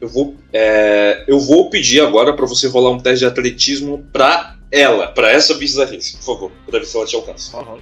Eu 0.02 0.08
vou, 0.08 0.36
é, 0.52 1.24
eu 1.28 1.40
vou 1.40 1.70
pedir 1.70 2.02
agora 2.02 2.34
pra 2.34 2.48
você 2.48 2.68
rolar 2.68 2.90
um 2.90 3.00
teste 3.00 3.20
de 3.20 3.26
atletismo 3.26 4.04
pra 4.12 4.58
ela, 4.72 5.10
pra 5.10 5.30
essa 5.30 5.54
bizarrice, 5.54 6.18
por 6.18 6.24
favor, 6.24 6.52
pra 6.66 6.80
ver 6.80 6.86
se 6.86 6.98
ela 6.98 7.06
te 7.06 7.16
alcança. 7.16 7.56
Rola. 7.56 7.80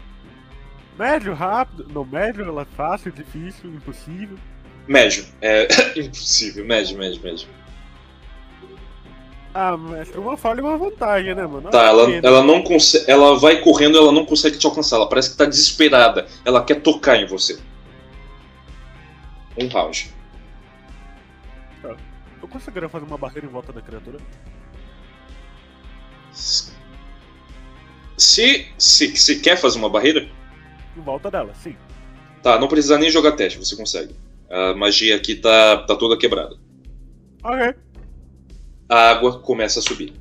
Médio, 0.97 1.33
rápido. 1.33 1.87
Não, 1.93 2.03
médio, 2.03 2.43
ela 2.43 2.63
é 2.63 2.75
fácil, 2.75 3.09
difícil, 3.09 3.69
impossível. 3.69 4.37
Médio, 4.85 5.23
é 5.41 5.65
impossível, 5.95 6.65
médio, 6.65 6.97
médio, 6.97 7.21
médio. 7.23 7.47
Ah, 9.53 9.77
mestre, 9.77 10.19
uma 10.19 10.35
falha 10.35 10.59
e 10.59 10.63
uma 10.63 10.77
vantagem, 10.77 11.33
né, 11.33 11.47
mano? 11.47 11.69
Tá, 11.69 11.85
ela, 11.85 12.11
ela 12.21 12.43
não 12.43 12.61
consegue. 12.61 13.09
Ela 13.09 13.39
vai 13.39 13.61
correndo, 13.61 13.97
ela 13.97 14.11
não 14.11 14.25
consegue 14.25 14.57
te 14.57 14.65
alcançar. 14.65 14.97
Ela 14.97 15.09
parece 15.09 15.31
que 15.31 15.37
tá 15.37 15.45
desesperada. 15.45 16.27
Ela 16.45 16.63
quer 16.63 16.81
tocar 16.81 17.15
em 17.15 17.25
você. 17.25 17.57
Um 19.57 19.67
round. 19.67 20.13
Eu 22.41 22.47
conseguiria 22.47 22.87
fazer 22.87 23.05
uma 23.05 23.17
barreira 23.17 23.45
em 23.45 23.49
volta 23.49 23.73
da 23.73 23.81
criatura? 23.81 24.17
Se, 28.17 28.67
se, 28.77 29.15
se 29.15 29.39
quer 29.39 29.57
fazer 29.57 29.77
uma 29.77 29.89
barreira, 29.89 30.27
Em 30.97 31.01
volta 31.01 31.29
dela, 31.31 31.53
sim. 31.55 31.75
tá, 32.41 32.59
não 32.59 32.67
precisa 32.67 32.97
nem 32.97 33.09
jogar 33.09 33.33
teste, 33.33 33.57
você 33.59 33.75
consegue. 33.75 34.15
A 34.49 34.73
magia 34.73 35.15
aqui 35.15 35.35
tá, 35.35 35.77
tá 35.85 35.95
toda 35.95 36.17
quebrada. 36.17 36.55
Ok. 37.43 37.73
A 38.89 39.09
água 39.11 39.39
começa 39.39 39.79
a 39.79 39.83
subir. 39.83 40.13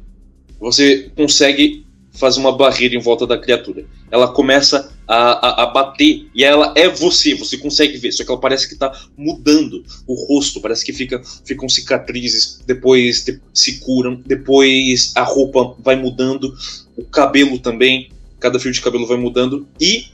Você 0.60 1.10
consegue 1.16 1.86
fazer 2.18 2.40
uma 2.40 2.56
barreira 2.56 2.94
em 2.94 3.00
volta 3.00 3.26
da 3.26 3.38
criatura. 3.38 3.84
Ela 4.10 4.28
começa 4.28 4.92
a, 5.06 5.16
a, 5.16 5.62
a 5.62 5.66
bater 5.66 6.28
e 6.34 6.44
ela 6.44 6.72
é 6.76 6.88
você, 6.88 7.34
você 7.34 7.56
consegue 7.56 7.96
ver, 7.96 8.12
só 8.12 8.24
que 8.24 8.30
ela 8.30 8.40
parece 8.40 8.68
que 8.68 8.76
tá 8.76 8.92
mudando 9.16 9.84
o 10.06 10.14
rosto, 10.14 10.60
parece 10.60 10.84
que 10.84 10.92
fica, 10.92 11.22
ficam 11.44 11.68
cicatrizes, 11.68 12.60
depois 12.66 13.24
de- 13.24 13.40
se 13.54 13.80
curam, 13.80 14.20
depois 14.26 15.12
a 15.14 15.22
roupa 15.22 15.76
vai 15.78 15.96
mudando, 15.96 16.52
o 16.96 17.04
cabelo 17.04 17.58
também, 17.58 18.10
cada 18.40 18.58
fio 18.58 18.72
de 18.72 18.80
cabelo 18.80 19.06
vai 19.06 19.16
mudando 19.16 19.66
e 19.80 20.06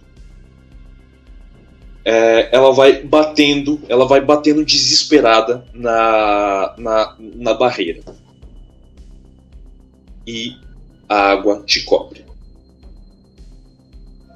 é, 2.04 2.54
ela 2.54 2.72
vai 2.72 3.02
batendo, 3.02 3.80
ela 3.88 4.06
vai 4.06 4.20
batendo 4.20 4.64
desesperada 4.64 5.64
na, 5.72 6.74
na, 6.76 7.16
na 7.18 7.54
barreira. 7.54 8.02
E 10.26 10.56
a 11.08 11.30
água 11.30 11.62
te 11.64 11.82
cobre. 11.84 12.24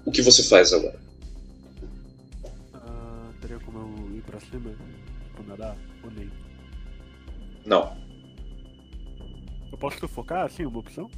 O 0.05 0.11
que 0.11 0.23
você 0.23 0.43
faz 0.43 0.73
agora? 0.73 0.99
Ah, 2.75 3.31
teria 3.41 3.59
como 3.59 3.79
eu 3.79 4.17
ir 4.17 4.23
pra 4.23 4.41
cima? 4.41 4.71
Tipo, 4.71 5.43
nadar? 5.47 5.77
Ou 6.03 6.11
nem? 6.11 6.31
Não. 7.67 7.97
Eu 9.71 9.79
posso 9.79 9.99
sufocar, 9.99 10.47
assim, 10.47 10.65
uma 10.65 10.79
opção? 10.79 11.11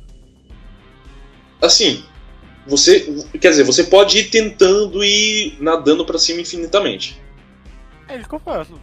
Assim, 1.62 2.04
você, 2.66 3.24
quer 3.40 3.50
dizer, 3.50 3.64
você 3.64 3.84
pode 3.84 4.18
ir 4.18 4.30
tentando 4.30 5.04
ir 5.04 5.56
nadando 5.60 6.04
pra 6.04 6.18
cima 6.18 6.40
infinitamente. 6.40 7.20
É 8.08 8.16
isso 8.16 8.28
que 8.28 8.34
eu 8.34 8.40
faço. 8.40 8.78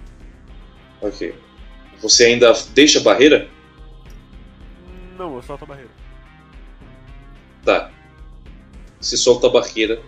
Ok. 1.02 1.36
Você 2.02 2.26
ainda 2.26 2.54
deixa 2.74 3.00
a 3.00 3.04
barreira? 3.04 3.50
Não, 5.18 5.36
eu 5.36 5.42
solto 5.42 5.64
a 5.64 5.68
barreira. 5.68 6.07
Tá. 7.68 7.92
Você 8.98 9.18
solta 9.18 9.48
a 9.48 9.50
barreira 9.50 10.02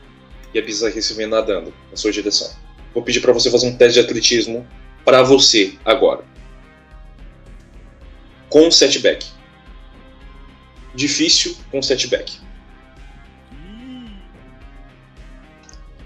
e 0.54 0.60
a 0.60 0.62
bizarrice 0.62 1.14
vem 1.14 1.28
nadando 1.28 1.74
na 1.92 1.98
sua 1.98 2.10
direção. 2.10 2.50
Vou 2.94 3.04
pedir 3.04 3.20
pra 3.20 3.34
você 3.34 3.52
fazer 3.52 3.68
um 3.68 3.76
teste 3.76 4.00
de 4.00 4.06
atletismo 4.06 4.66
pra 5.04 5.24
você 5.24 5.74
agora. 5.84 6.24
Com 8.48 8.72
setback. 8.72 9.28
Difícil 10.96 11.54
com 11.70 11.82
setback. 11.82 12.40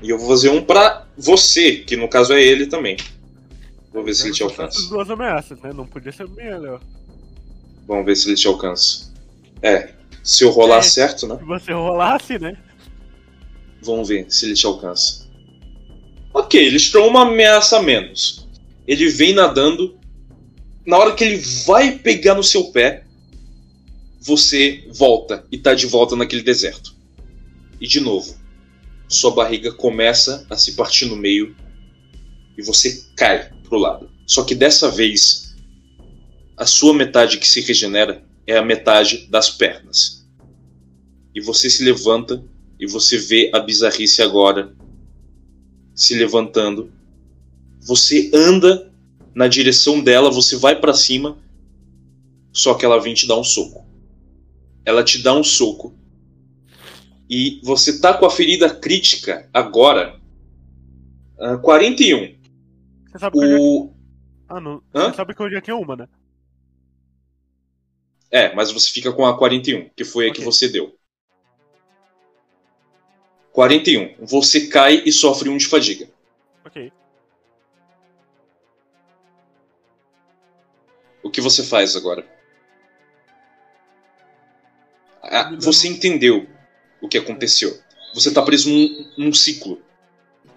E 0.01 0.09
eu 0.09 0.17
vou 0.17 0.29
fazer 0.29 0.49
um 0.49 0.65
pra 0.65 1.05
você, 1.15 1.75
que 1.77 1.95
no 1.95 2.09
caso 2.09 2.33
é 2.33 2.41
ele 2.41 2.65
também. 2.65 2.97
Vou 3.93 4.03
ver 4.03 4.15
se 4.15 4.25
ele 4.25 4.33
te 4.33 4.41
alcança. 4.41 4.89
duas 4.89 5.07
ameaças, 5.07 5.61
né? 5.61 5.71
Não 5.71 5.85
podia 5.85 6.11
ser 6.11 6.27
melhor. 6.29 6.81
Vamos 7.87 8.05
ver 8.07 8.15
se 8.15 8.27
ele 8.27 8.37
te 8.37 8.47
alcança. 8.47 9.13
É, 9.61 9.93
se 10.23 10.43
eu 10.43 10.49
rolar 10.49 10.79
É. 10.79 10.81
certo, 10.83 11.27
né? 11.27 11.37
Se 11.37 11.43
você 11.45 11.73
rolasse, 11.73 12.39
né? 12.39 12.57
Vamos 13.81 14.07
ver 14.07 14.25
se 14.31 14.45
ele 14.45 14.53
te 14.55 14.65
alcança. 14.65 15.27
Ok, 16.33 16.59
ele 16.59 16.79
tirou 16.79 17.07
uma 17.09 17.23
ameaça 17.23 17.77
a 17.77 17.81
menos. 17.83 18.47
Ele 18.87 19.07
vem 19.09 19.33
nadando. 19.33 19.97
Na 20.85 20.97
hora 20.97 21.13
que 21.13 21.23
ele 21.23 21.37
vai 21.65 21.91
pegar 21.97 22.35
no 22.35 22.43
seu 22.43 22.71
pé, 22.71 23.03
você 24.19 24.87
volta 24.93 25.45
e 25.51 25.57
tá 25.57 25.73
de 25.73 25.85
volta 25.85 26.15
naquele 26.15 26.41
deserto. 26.41 26.95
E 27.79 27.87
de 27.87 27.99
novo, 27.99 28.35
sua 29.07 29.31
barriga 29.31 29.71
começa 29.73 30.45
a 30.49 30.57
se 30.57 30.73
partir 30.73 31.05
no 31.05 31.15
meio 31.15 31.55
e 32.57 32.61
você 32.63 33.05
cai 33.15 33.51
pro 33.63 33.77
lado. 33.77 34.09
Só 34.25 34.43
que 34.43 34.55
dessa 34.55 34.89
vez, 34.89 35.55
a 36.57 36.65
sua 36.65 36.93
metade 36.93 37.37
que 37.37 37.47
se 37.47 37.61
regenera 37.61 38.23
é 38.45 38.57
a 38.57 38.63
metade 38.63 39.27
das 39.27 39.49
pernas. 39.49 40.27
E 41.33 41.41
você 41.41 41.69
se 41.69 41.83
levanta 41.83 42.43
e 42.79 42.85
você 42.85 43.17
vê 43.17 43.49
a 43.53 43.59
bizarrice 43.59 44.21
agora 44.21 44.75
se 45.95 46.15
levantando. 46.15 46.91
Você 47.81 48.31
anda 48.33 48.91
na 49.33 49.47
direção 49.47 50.01
dela, 50.01 50.29
você 50.29 50.55
vai 50.55 50.79
pra 50.79 50.93
cima, 50.93 51.37
só 52.51 52.73
que 52.73 52.85
ela 52.85 52.99
vem 52.99 53.13
te 53.13 53.27
dar 53.27 53.37
um 53.37 53.43
soco. 53.43 53.85
Ela 54.85 55.03
te 55.03 55.21
dá 55.21 55.33
um 55.33 55.43
soco. 55.43 55.93
E 57.29 57.59
você 57.63 57.99
tá 57.99 58.13
com 58.13 58.25
a 58.25 58.29
ferida 58.29 58.69
crítica 58.69 59.49
agora. 59.53 60.19
ah, 61.39 61.57
41. 61.57 62.35
Você 63.11 63.19
sabe 63.19 63.39
que 63.39 63.45
eu 63.45 63.49
já... 63.49 63.57
O. 63.59 63.93
Ah, 64.49 64.59
não. 64.59 64.83
Hã? 64.93 65.09
Você 65.09 65.15
sabe 65.15 65.33
que 65.33 65.41
eu 65.41 65.49
já 65.49 65.61
tinha 65.61 65.75
uma, 65.75 65.95
né? 65.95 66.07
É, 68.33 68.51
mas 68.55 68.71
você 68.71 68.89
fica 68.89 69.13
com 69.13 69.27
a 69.27 69.37
41, 69.37 69.89
que 69.95 70.03
foi 70.03 70.27
a 70.27 70.33
que 70.33 70.41
você 70.41 70.67
deu. 70.67 70.97
41. 73.51 74.25
Você 74.25 74.65
cai 74.65 75.03
e 75.05 75.11
sofre 75.11 75.49
um 75.49 75.55
de 75.55 75.67
fadiga. 75.67 76.09
Ok. 76.65 76.91
O 81.21 81.29
que 81.29 81.39
você 81.39 81.63
faz 81.63 81.95
agora? 81.95 82.27
Ah, 85.21 85.55
você 85.59 85.87
entendeu 85.87 86.49
o 86.99 87.07
que 87.07 87.19
aconteceu. 87.19 87.79
Você 88.15 88.33
tá 88.33 88.41
preso 88.41 88.67
num, 88.67 89.11
num 89.15 89.33
ciclo. 89.33 89.79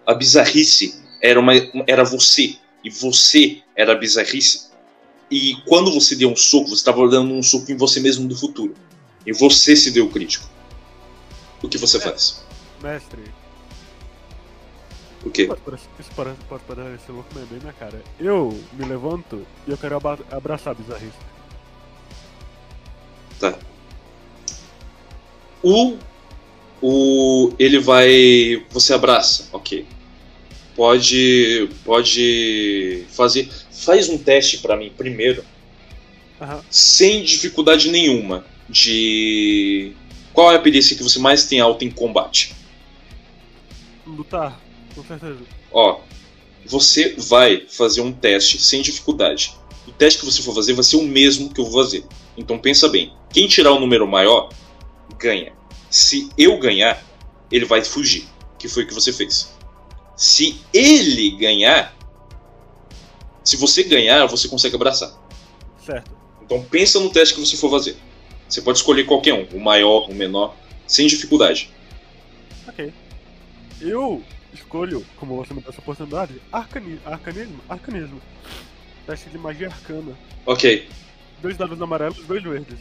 A 0.07 0.14
bizarrice 0.14 1.05
era, 1.20 1.39
uma, 1.39 1.53
era 1.87 2.05
você. 2.05 2.57
E 2.83 2.89
você 2.89 3.62
era 3.77 3.93
a 3.93 3.97
bizarrice. 3.97 4.66
E 5.31 5.57
quando 5.66 5.93
você 5.93 6.14
deu 6.14 6.31
um 6.31 6.37
soco, 6.37 6.68
você 6.68 6.74
estava 6.74 7.09
dando 7.09 7.35
um 7.35 7.43
soco 7.43 7.70
em 7.70 7.77
você 7.77 8.01
mesmo 8.01 8.29
do 8.29 8.37
futuro. 8.37 8.74
E 9.27 9.33
você 9.33 9.74
se 9.74 9.91
deu 9.91 10.09
crítico. 10.09 10.49
O 11.62 11.68
que 11.68 11.79
você 11.79 11.99
faz? 11.99 12.45
Mestre, 12.83 13.22
O 15.24 15.31
quê? 15.31 15.49
isso 15.99 16.11
parece, 16.14 16.37
pode 16.49 16.62
parecer 16.64 17.11
louco, 17.11 17.29
mas 17.35 17.43
é 17.43 17.47
bem 17.47 17.59
na 17.64 17.72
cara. 17.72 18.01
Eu 18.20 18.57
me 18.74 18.85
levanto 18.85 19.45
e 19.66 19.70
eu 19.70 19.77
quero 19.77 19.97
abraçar 20.31 20.72
a 20.72 20.74
bizarrice. 20.74 21.16
Tá. 23.41 23.59
O. 25.62 25.97
O. 26.81 27.53
Ele 27.59 27.81
vai. 27.81 28.64
Você 28.70 28.95
abraça, 28.95 29.49
ok. 29.53 29.85
pode 30.77 31.68
pode 31.85 33.05
fazer 33.11 33.51
faz 33.79 34.09
um 34.09 34.18
teste 34.18 34.59
pra 34.59 34.77
mim 34.77 34.93
primeiro 34.97 35.45
Aham. 36.41 36.62
sem 36.70 37.22
dificuldade 37.22 37.91
nenhuma 37.91 38.45
de 38.68 39.93
qual 40.33 40.53
é 40.53 40.57
a 40.57 40.61
perícia 40.61 40.97
que 40.97 41.03
você 41.03 41.18
mais 41.18 41.47
tem 41.47 41.61
alta 41.61 41.85
em 41.85 41.91
combate. 41.91 42.55
Lutar, 44.07 44.61
com 44.95 45.05
certeza. 45.05 45.41
ó 45.72 46.01
você 46.68 47.14
vai 47.16 47.64
fazer 47.68 48.01
um 48.01 48.12
teste 48.12 48.59
sem 48.59 48.83
dificuldade. 48.83 49.55
O 49.87 49.93
teste 49.93 50.18
que 50.18 50.27
você 50.27 50.43
for 50.43 50.55
fazer 50.55 50.72
vai 50.72 50.83
ser 50.83 50.97
o 50.97 51.03
mesmo 51.03 51.53
que 51.53 51.61
eu 51.61 51.64
vou 51.64 51.85
fazer. 51.85 52.05
Então 52.37 52.59
pensa 52.59 52.89
bem 52.89 53.12
quem 53.33 53.47
tirar 53.47 53.72
o 53.72 53.79
número 53.79 54.07
maior 54.07 54.49
ganha. 55.16 55.53
Se 55.89 56.29
eu 56.37 56.59
ganhar 56.59 57.03
ele 57.51 57.64
vai 57.64 57.85
fugir 57.85 58.27
que 58.59 58.68
foi 58.68 58.83
o 58.83 58.87
que 58.87 58.95
você 58.95 59.12
fez. 59.12 59.55
Se 60.16 60.57
ele 60.72 61.31
ganhar 61.31 61.95
se 63.47 63.57
você 63.57 63.82
ganhar 63.84 64.26
você 64.26 64.49
consegue 64.49 64.74
abraçar 64.74 65.14
Certo. 65.86 66.11
Então 66.42 66.62
pensa 66.64 66.99
no 66.99 67.11
teste 67.11 67.34
que 67.34 67.40
você 67.40 67.57
for 67.57 67.70
fazer. 67.70 67.97
Você 68.49 68.61
pode 68.61 68.78
escolher 68.78 69.05
qualquer 69.05 69.34
um, 69.34 69.44
o 69.57 69.61
maior, 69.61 70.11
o 70.11 70.14
menor, 70.14 70.57
sem 70.86 71.07
dificuldade. 71.07 71.70
Ok. 72.66 72.92
Eu 73.80 74.22
escolho, 74.53 75.05
como 75.16 75.36
você 75.36 75.55
me 75.55 75.61
deu 75.61 75.70
essa 75.70 75.80
oportunidade, 75.80 76.40
arcani 76.51 77.01
arcanismo. 77.05 77.61
Arcanismo. 77.68 78.20
Teste 79.07 79.30
de 79.30 79.38
magia 79.38 79.68
arcana. 79.68 80.16
Ok. 80.44 80.88
Dois 81.40 81.57
dados 81.57 81.80
amarelos, 81.80 82.18
dois 82.26 82.42
verdes. 82.42 82.78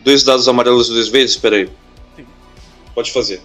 Dois 0.00 0.22
dados 0.22 0.48
amarelos 0.48 0.88
duas 0.88 1.08
vezes? 1.08 1.36
Espera 1.36 1.56
aí. 1.56 1.70
Sim. 2.16 2.26
Pode 2.94 3.12
fazer. 3.12 3.42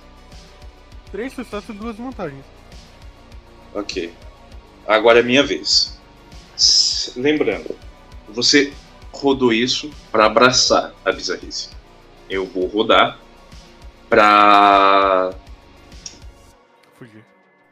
Três 1.12 1.34
sucessos 1.34 1.70
e 1.70 1.74
duas 1.74 1.98
vantagens. 1.98 2.46
Ok. 3.74 4.14
Agora 4.88 5.20
é 5.20 5.24
minha 5.24 5.44
vez. 5.44 5.98
Lembrando, 7.16 7.78
você 8.30 8.74
rodou 9.12 9.52
isso 9.54 9.92
para 10.12 10.26
abraçar 10.26 10.94
a 11.06 11.12
bizarrice. 11.12 11.70
Eu 12.30 12.46
vou 12.46 12.66
rodar 12.68 13.20
pra. 14.10 15.32
Fugir. 16.98 17.24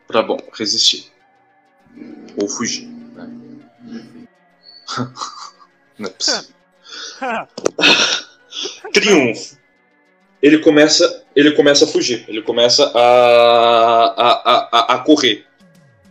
pra 0.07 0.22
bom, 0.22 0.38
resistir. 0.53 1.11
Ou 2.41 2.47
fugir. 2.49 2.86
Né? 2.88 3.30
Não 5.97 6.09
é 6.09 6.09
possível. 6.09 6.55
triunfo. 8.93 9.57
Ele 10.41 10.59
começa, 10.59 11.24
ele 11.36 11.51
começa 11.53 11.86
a 11.86 11.88
fugir, 11.88 12.24
ele 12.28 12.41
começa 12.43 12.86
a, 12.93 14.05
a, 14.16 14.70
a- 14.72 14.93
a 14.95 14.99
correr. 14.99 15.45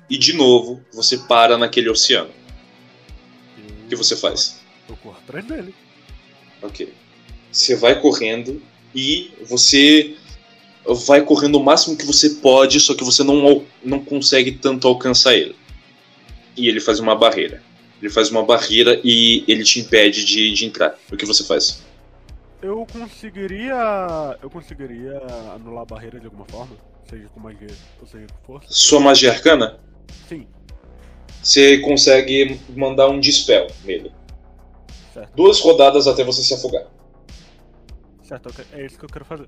E 0.08 0.18
de 0.18 0.32
novo, 0.34 0.82
você 0.92 1.18
para 1.18 1.56
naquele 1.56 1.88
oceano. 1.88 2.30
O 3.84 3.88
que 3.88 3.96
você 3.96 4.16
faz? 4.16 4.60
Eu 4.88 4.96
corro 4.96 5.16
atrás 5.18 5.44
dele. 5.44 5.74
Ok. 6.62 6.92
Você 7.50 7.76
vai 7.76 8.00
correndo 8.00 8.62
e 8.94 9.32
você 9.48 10.16
vai 11.06 11.22
correndo 11.22 11.56
o 11.56 11.64
máximo 11.64 11.96
que 11.96 12.04
você 12.04 12.30
pode, 12.30 12.78
só 12.80 12.94
que 12.94 13.04
você 13.04 13.22
não, 13.22 13.64
não 13.82 14.04
consegue 14.04 14.52
tanto 14.52 14.86
alcançar 14.86 15.34
ele. 15.34 15.56
E 16.56 16.68
ele 16.68 16.80
faz 16.80 17.00
uma 17.00 17.16
barreira. 17.16 17.62
Ele 18.00 18.10
faz 18.10 18.30
uma 18.30 18.44
barreira 18.44 19.00
e 19.02 19.44
ele 19.48 19.64
te 19.64 19.80
impede 19.80 20.24
de, 20.24 20.52
de 20.52 20.66
entrar. 20.66 20.98
O 21.10 21.16
que 21.16 21.24
você 21.24 21.42
faz? 21.44 21.82
Eu 22.62 22.86
conseguiria. 22.90 24.38
Eu 24.42 24.50
conseguiria 24.50 25.20
anular 25.54 25.82
a 25.82 25.86
barreira 25.86 26.18
de 26.18 26.26
alguma 26.26 26.44
forma? 26.46 26.76
Seja 27.08 27.28
com 27.28 27.40
magia 27.40 27.68
ou 28.00 28.06
seja 28.06 28.26
com 28.26 28.46
força? 28.46 28.66
Sua 28.70 29.00
magia 29.00 29.30
arcana? 29.30 29.78
Sim, 30.28 30.46
você 31.42 31.78
consegue 31.78 32.58
mandar 32.74 33.08
um 33.08 33.20
dispel 33.20 33.66
nele. 33.84 34.10
certo. 35.12 35.30
Duas 35.36 35.60
rodadas 35.60 36.06
até 36.06 36.24
você 36.24 36.42
se 36.42 36.54
afogar. 36.54 36.86
Certo, 38.22 38.50
é 38.72 38.86
isso 38.86 38.98
que 38.98 39.04
eu 39.04 39.08
quero 39.10 39.26
fazer. 39.26 39.46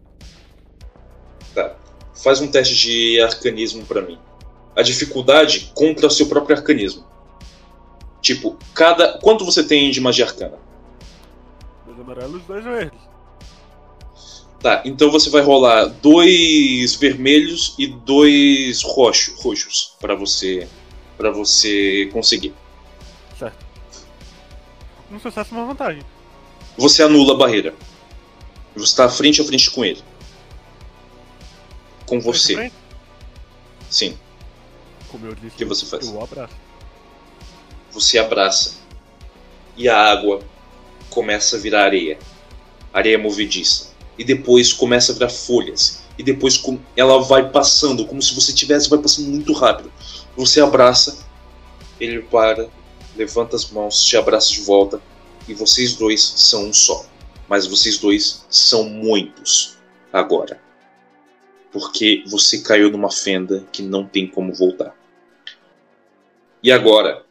Tá. 1.55 1.75
Faz 2.15 2.41
um 2.43 2.49
teste 2.49 2.75
de 2.75 3.21
arcanismo 3.23 3.85
pra 3.87 4.03
mim. 4.03 4.19
A 4.77 4.83
dificuldade 4.83 5.73
contra 5.75 6.07
o 6.07 6.11
seu 6.11 6.29
próprio 6.29 6.57
arcanismo. 6.57 7.07
Tipo, 8.21 8.59
cada. 8.75 9.19
Quanto 9.19 9.45
você 9.45 9.65
tem 9.65 9.91
de 9.91 10.01
magia 10.01 10.27
arcana? 10.27 10.59
Dois 11.87 11.99
amarelos, 11.99 12.43
dois 12.45 12.63
verdes. 12.63 13.01
Tá, 14.61 14.83
então 14.85 15.11
você 15.11 15.29
vai 15.31 15.43
rolar 15.43 15.85
dois 15.87 16.95
vermelhos 16.97 17.75
e 17.79 17.87
dois 17.87 18.83
roxo, 18.83 19.35
roxos 19.41 19.95
para 20.01 20.15
você 20.15 20.67
para 21.17 21.31
você 21.31 22.11
conseguir. 22.13 22.53
Certo. 23.39 23.65
Um 25.11 25.19
sucesso 25.19 25.55
e 25.55 25.57
uma 25.57 25.67
vantagem. 25.67 26.03
Você 26.77 27.03
anula 27.03 27.33
a 27.35 27.37
barreira. 27.39 27.75
Você 28.75 28.85
está 28.85 29.09
frente 29.09 29.41
a 29.41 29.45
frente 29.45 29.71
com 29.71 29.83
ele. 29.85 30.03
Com 32.07 32.21
você. 32.21 32.71
Sim. 33.89 34.19
Como 35.09 35.27
eu 35.27 35.35
disse, 35.35 35.55
O 35.55 35.59
que 35.59 35.65
você 35.65 35.87
faz? 35.87 36.07
eu 36.07 36.23
abraço. 36.23 36.55
você 37.91 38.19
abraça 38.19 38.75
e 39.77 39.89
a 39.89 39.97
água 39.99 40.41
começa 41.09 41.57
a 41.57 41.59
virar 41.59 41.85
areia, 41.85 42.19
areia 42.93 43.19
movediça, 43.19 43.95
e 44.19 44.25
depois 44.25 44.73
começa 44.73 45.13
a 45.13 45.15
virar 45.15 45.29
folhas, 45.29 46.03
e 46.19 46.23
depois 46.23 46.63
ela 46.97 47.23
vai 47.23 47.51
passando 47.51 48.07
como 48.07 48.23
se 48.23 48.35
você 48.35 48.53
tivesse, 48.53 48.89
vai 48.89 48.99
passando 48.99 49.29
muito 49.29 49.53
rápido. 49.53 49.93
Você 50.37 50.61
abraça, 50.61 51.19
ele 52.01 52.23
para, 52.23 52.69
levanta 53.15 53.57
as 53.57 53.71
mãos, 53.71 54.03
te 54.03 54.17
abraça 54.17 54.51
de 54.53 54.61
volta, 54.63 55.01
e 55.49 55.55
vocês 55.55 55.95
dois 55.95 56.23
são 56.23 56.69
um 56.69 56.73
só. 56.73 57.07
Mas 57.49 57.67
vocês 57.67 57.99
dois 57.99 58.45
são 58.51 58.85
muitos 58.85 59.77
agora. 60.13 60.61
Porque 61.71 62.25
você 62.27 62.61
caiu 62.61 62.91
numa 62.91 63.11
fenda 63.11 63.67
que 63.71 63.83
não 63.83 64.07
tem 64.07 64.27
como 64.27 64.53
voltar. 64.53 64.97
E 66.63 66.73
agora, 66.73 67.25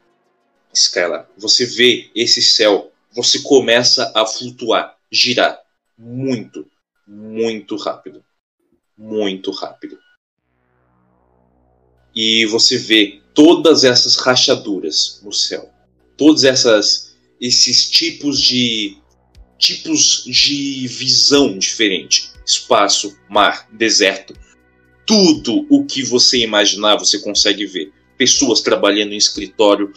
Skylar, 0.73 1.27
você 1.37 1.65
vê 1.65 2.09
esse 2.15 2.41
céu, 2.41 2.91
você 3.11 3.39
começa 3.39 4.11
a 4.15 4.25
flutuar, 4.25 4.97
girar 5.11 5.59
muito, 5.97 6.65
muito 7.07 7.75
rápido. 7.75 8.23
Muito 8.97 9.51
rápido. 9.51 9.97
E 12.15 12.45
você 12.45 12.77
vê 12.77 13.21
todas 13.33 13.83
essas 13.83 14.15
rachaduras 14.15 15.21
no 15.23 15.33
céu. 15.33 15.69
Todos 16.17 16.43
essas 16.43 17.15
esses 17.39 17.89
tipos 17.89 18.41
de 18.41 18.97
tipos 19.57 20.23
de 20.25 20.87
visão 20.87 21.57
diferente. 21.57 22.31
Espaço, 22.45 23.17
mar, 23.29 23.67
deserto. 23.71 24.33
Tudo 25.05 25.65
o 25.69 25.85
que 25.85 26.03
você 26.03 26.39
imaginar, 26.39 26.97
você 26.97 27.19
consegue 27.19 27.65
ver. 27.65 27.91
Pessoas 28.17 28.61
trabalhando 28.61 29.13
em 29.13 29.17
escritório, 29.17 29.91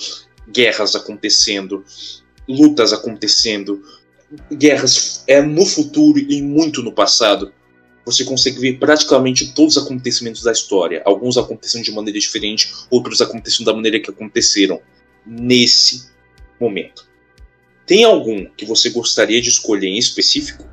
guerras 0.49 0.95
acontecendo, 0.95 1.85
lutas 2.49 2.93
acontecendo, 2.93 3.83
guerras 4.53 5.25
é 5.27 5.41
no 5.41 5.65
futuro 5.65 6.19
e 6.19 6.43
muito 6.43 6.83
no 6.83 6.93
passado. 6.93 7.53
Você 8.05 8.25
consegue 8.25 8.59
ver 8.59 8.79
praticamente 8.79 9.53
todos 9.53 9.77
os 9.77 9.85
acontecimentos 9.85 10.43
da 10.43 10.53
história. 10.53 11.03
Alguns 11.05 11.37
aconteceram 11.37 11.83
de 11.83 11.93
maneira 11.93 12.19
diferente, 12.19 12.73
outros 12.91 13.21
aconteceram 13.21 13.67
da 13.67 13.75
maneira 13.75 14.01
que 14.01 14.11
aconteceram 14.11 14.81
nesse 15.27 16.11
momento. 16.59 17.07
Tem 17.87 18.05
algum 18.05 18.47
que 18.57 18.65
você 18.65 18.91
gostaria 18.91 19.41
de 19.41 19.49
escolher 19.49 19.89
em 19.89 19.99
específico? 19.99 20.65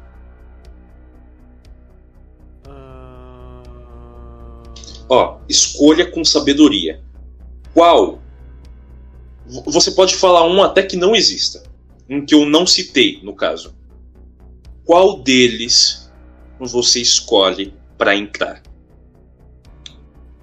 Ah, 2.67 3.61
Ó, 5.09 5.39
escolha 5.47 6.09
com 6.09 6.23
sabedoria. 6.23 7.01
Qual? 7.73 8.21
Você 9.47 9.91
pode 9.91 10.15
falar 10.15 10.45
um 10.47 10.63
até 10.63 10.81
que 10.81 10.97
não 10.97 11.15
exista. 11.15 11.63
Um 12.09 12.25
que 12.25 12.35
eu 12.35 12.45
não 12.45 12.65
citei, 12.67 13.19
no 13.23 13.35
caso. 13.35 13.75
Qual 14.83 15.21
deles 15.21 16.11
você 16.59 17.01
escolhe 17.01 17.73
para 17.97 18.15
entrar? 18.15 18.61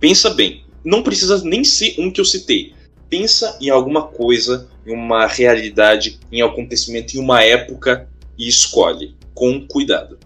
Pensa 0.00 0.30
bem. 0.30 0.64
Não 0.84 1.02
precisa 1.02 1.42
nem 1.44 1.62
ser 1.62 1.94
um 1.98 2.10
que 2.10 2.20
eu 2.20 2.24
citei. 2.24 2.74
Pensa 3.08 3.56
em 3.60 3.70
alguma 3.70 4.08
coisa, 4.08 4.68
em 4.84 4.92
uma 4.92 5.26
realidade, 5.26 6.18
em 6.30 6.42
um 6.42 6.46
acontecimento, 6.46 7.16
em 7.16 7.20
uma 7.20 7.44
época 7.44 8.08
e 8.36 8.48
escolhe. 8.48 9.16
Com 9.34 9.66
cuidado. 9.66 10.18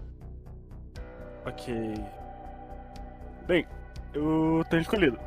Ok. 1.44 1.74
Bem, 3.46 3.66
eu 4.14 4.64
tenho 4.70 4.82
escolhido. 4.82 5.18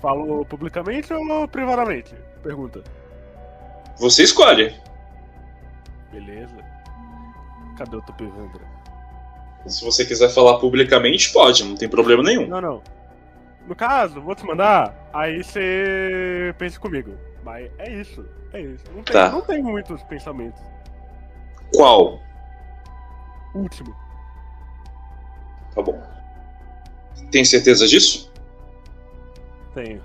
Falo 0.00 0.44
publicamente 0.46 1.12
ou 1.12 1.48
privadamente? 1.48 2.14
Pergunta. 2.42 2.82
Você 3.98 4.22
escolhe. 4.22 4.74
Beleza. 6.12 6.56
Cadê 7.76 7.96
o 7.96 8.02
Tupivandra? 8.02 8.64
Se 9.66 9.84
você 9.84 10.04
quiser 10.04 10.28
falar 10.30 10.58
publicamente, 10.58 11.32
pode, 11.32 11.64
não 11.64 11.74
tem 11.76 11.88
problema 11.88 12.22
nenhum. 12.22 12.46
Não, 12.46 12.60
não. 12.60 12.82
no 13.66 13.74
caso, 13.74 14.20
vou 14.20 14.34
te 14.34 14.44
mandar, 14.46 14.94
aí 15.12 15.42
você 15.42 16.54
pensa 16.58 16.78
comigo. 16.78 17.12
Mas 17.44 17.70
é 17.78 17.92
isso, 17.92 18.24
é 18.52 18.60
isso. 18.60 18.84
Não 18.94 19.02
tem, 19.02 19.12
Tá. 19.12 19.30
não 19.30 19.40
tem 19.40 19.62
muitos 19.62 20.02
pensamentos. 20.04 20.60
Qual? 21.74 22.20
Último. 23.54 23.94
Tá 25.74 25.82
bom. 25.82 26.00
Tem 27.32 27.44
certeza 27.44 27.86
disso? 27.88 28.32
Tenho. 29.74 30.00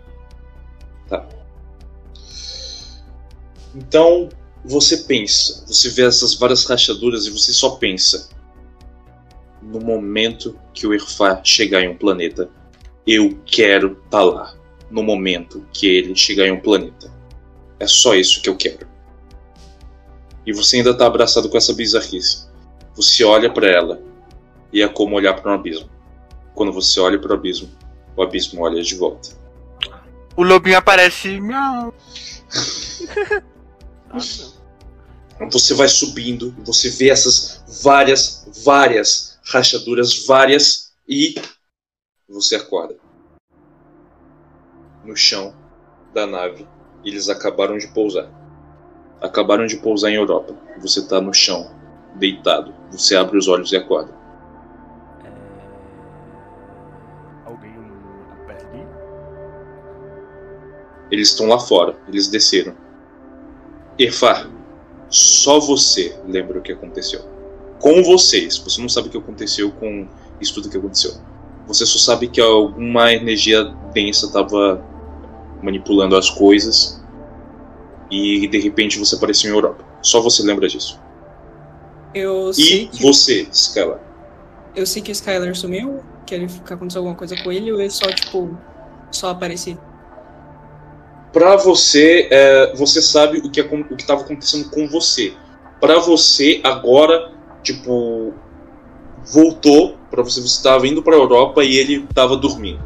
Então 3.76 4.30
você 4.64 4.97
pensa, 4.97 5.66
você 5.68 5.89
vê 5.89 6.05
essas 6.05 6.36
várias 6.36 6.66
rachaduras 6.66 7.26
e 7.26 7.32
você 7.32 7.51
só 7.51 7.72
pensa. 7.72 8.30
No 9.62 9.80
momento 9.80 10.57
que 10.74 10.86
o 10.86 10.93
Irfar 10.93 11.41
chegar 11.43 11.82
em 11.82 11.89
um 11.89 11.97
planeta, 11.97 12.49
eu 13.05 13.39
quero 13.45 13.99
estar 14.03 14.24
lá. 14.24 14.55
No 14.89 15.01
momento 15.03 15.66
que 15.72 15.88
ele 15.88 16.16
chegar 16.16 16.45
em 16.45 16.51
um 16.51 16.59
planeta. 16.59 17.12
É 17.80 17.88
só 17.88 18.14
isso 18.14 18.41
que 18.41 18.49
eu 18.49 18.55
quero. 18.55 18.88
E 20.45 20.53
você 20.53 20.78
ainda 20.78 20.93
tá 20.93 21.07
abraçado 21.07 21.49
com 21.49 21.57
essa 21.57 21.74
bizarrice. 21.74 22.47
Você 22.95 23.24
olha 23.24 23.51
para 23.51 23.68
ela 23.68 24.01
e 24.72 24.82
é 24.82 24.88
como 24.88 25.16
olhar 25.16 25.34
para 25.34 25.51
um 25.51 25.55
abismo. 25.55 25.89
Quando 26.53 26.72
você 26.72 26.99
olha 26.99 27.20
para 27.20 27.32
o 27.32 27.36
abismo, 27.36 27.70
o 28.16 28.22
abismo 28.22 28.62
olha 28.62 28.82
de 28.84 28.95
volta. 28.95 29.30
O 30.36 30.43
lobinho 30.43 30.78
aparece. 30.78 31.39
Miau. 31.39 31.93
Ah, 34.12 34.18
não. 35.39 35.49
Você 35.49 35.74
vai 35.74 35.88
subindo 35.88 36.53
e 36.59 36.62
você 36.64 36.89
vê 36.89 37.09
essas 37.09 37.64
várias, 37.82 38.47
várias 38.64 39.39
rachaduras, 39.43 40.26
várias, 40.26 40.93
e 41.07 41.36
você 42.30 42.55
acorda. 42.55 42.95
No 45.03 45.16
chão 45.16 45.55
da 46.14 46.28
nave, 46.28 46.68
eles 47.03 47.28
acabaram 47.28 47.78
de 47.78 47.88
pousar. 47.88 48.30
Acabaram 49.20 49.66
de 49.66 49.78
pousar 49.78 50.12
em 50.12 50.16
Europa. 50.16 50.55
Você 50.80 51.07
tá 51.07 51.20
no 51.20 51.34
chão, 51.34 51.76
deitado. 52.16 52.74
Você 52.91 53.16
abre 53.16 53.38
os 53.38 53.47
olhos 53.47 53.72
e 53.72 53.78
acorda. 53.78 54.14
Mim? 58.74 58.86
Eles 61.09 61.30
estão 61.30 61.47
lá 61.47 61.59
fora, 61.59 61.97
eles 62.07 62.28
desceram. 62.28 62.76
Efar, 63.97 64.49
só 65.09 65.59
você 65.59 66.17
lembra 66.27 66.59
o 66.59 66.61
que 66.61 66.71
aconteceu. 66.71 67.21
Com 67.79 68.03
vocês, 68.03 68.57
você 68.57 68.81
não 68.81 68.89
sabe 68.89 69.07
o 69.07 69.11
que 69.11 69.17
aconteceu 69.17 69.71
com 69.71 70.07
isso 70.39 70.53
tudo 70.53 70.69
que 70.69 70.77
aconteceu. 70.77 71.13
Você 71.67 71.85
só 71.85 71.99
sabe 71.99 72.27
que 72.27 72.39
alguma 72.41 73.13
energia 73.13 73.63
densa 73.93 74.27
estava 74.27 74.83
manipulando 75.61 76.15
as 76.15 76.29
coisas 76.29 77.01
e 78.09 78.47
de 78.47 78.59
repente 78.59 78.99
você 78.99 79.15
apareceu 79.15 79.51
em 79.51 79.53
Europa. 79.53 79.83
Só 80.01 80.21
você 80.21 80.43
lembra 80.43 80.67
disso. 80.67 80.99
Eu 82.13 82.51
sei 82.53 82.83
E 82.83 82.87
que, 82.87 83.01
você, 83.01 83.47
Skylar. 83.51 83.99
eu 84.75 84.85
sei 84.85 85.01
que 85.01 85.11
Skylar 85.11 85.55
sumiu, 85.55 86.01
que 86.25 86.35
ele 86.35 86.47
aconteceu 86.69 86.99
alguma 86.99 87.15
coisa 87.15 87.35
com 87.41 87.51
ele, 87.51 87.71
ou 87.71 87.79
ele 87.79 87.89
só, 87.89 88.05
tipo, 88.11 88.57
só 89.11 89.29
aparecia. 89.29 89.77
Pra 91.32 91.55
você, 91.55 92.27
é, 92.29 92.73
você 92.75 93.01
sabe 93.01 93.38
o 93.39 93.49
que 93.49 93.61
acon- 93.61 93.86
o 93.89 93.95
que 93.95 94.01
estava 94.01 94.21
acontecendo 94.21 94.69
com 94.69 94.88
você. 94.88 95.34
Pra 95.79 95.97
você 95.99 96.59
agora, 96.63 97.32
tipo, 97.63 98.34
voltou 99.25 99.97
pra 100.09 100.21
você, 100.21 100.41
você 100.41 100.47
estava 100.57 100.88
indo 100.88 101.01
pra 101.01 101.15
Europa 101.15 101.63
e 101.63 101.77
ele 101.77 102.05
estava 102.09 102.36
dormindo. 102.36 102.82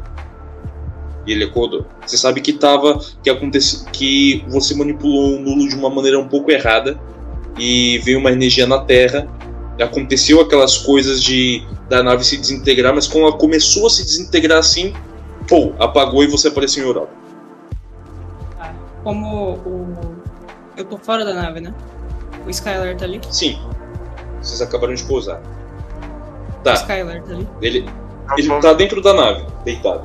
E 1.26 1.32
ele 1.32 1.44
acordou. 1.44 1.86
Você 2.06 2.16
sabe 2.16 2.40
que 2.40 2.52
tava 2.52 3.00
que 3.22 3.28
aconteceu 3.28 3.84
que 3.92 4.44
você 4.48 4.74
manipulou 4.76 5.34
o 5.34 5.40
nulo 5.40 5.68
de 5.68 5.74
uma 5.74 5.90
maneira 5.90 6.18
um 6.18 6.28
pouco 6.28 6.52
errada 6.52 7.00
e 7.58 7.98
veio 8.04 8.18
uma 8.20 8.30
energia 8.30 8.66
na 8.66 8.78
Terra. 8.78 9.26
Aconteceu 9.80 10.40
aquelas 10.40 10.78
coisas 10.78 11.20
de 11.22 11.66
da 11.88 12.02
nave 12.02 12.24
se 12.24 12.36
desintegrar, 12.36 12.94
mas 12.94 13.06
quando 13.08 13.26
ela 13.28 13.36
começou 13.36 13.86
a 13.86 13.90
se 13.90 14.04
desintegrar 14.04 14.58
assim, 14.58 14.92
pô, 15.48 15.72
apagou 15.78 16.22
e 16.22 16.26
você 16.28 16.48
apareceu 16.48 16.84
em 16.84 16.86
Europa. 16.86 17.12
Como 19.06 19.52
o. 19.54 19.96
Eu 20.76 20.84
tô 20.84 20.98
fora 20.98 21.24
da 21.24 21.32
nave, 21.32 21.60
né? 21.60 21.72
O 22.44 22.50
Skylar 22.50 22.96
tá 22.96 23.04
ali. 23.04 23.20
Sim. 23.30 23.56
Vocês 24.42 24.60
acabaram 24.60 24.94
de 24.94 25.04
pousar. 25.04 25.40
O 26.58 26.62
Tá, 26.64 26.74
Skylar 26.74 27.22
tá 27.22 27.30
ali. 27.32 27.48
ele, 27.62 27.88
ele 28.36 28.60
tá 28.60 28.72
dentro 28.72 29.00
da 29.00 29.14
nave, 29.14 29.46
deitado. 29.64 30.02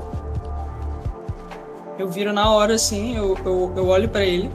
Eu 1.98 2.08
viro 2.10 2.32
na 2.32 2.52
hora 2.52 2.76
assim, 2.76 3.18
eu, 3.18 3.36
eu, 3.44 3.74
eu 3.76 3.88
olho 3.88 4.08
pra 4.08 4.24
ele. 4.24 4.52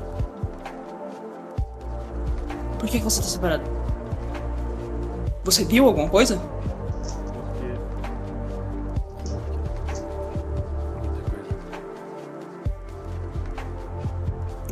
Por 2.79 2.89
que, 2.89 2.99
que 2.99 3.05
você 3.05 3.21
tá 3.21 3.27
separado? 3.27 3.65
Você 5.43 5.65
viu 5.65 5.87
alguma 5.87 6.09
coisa? 6.09 6.41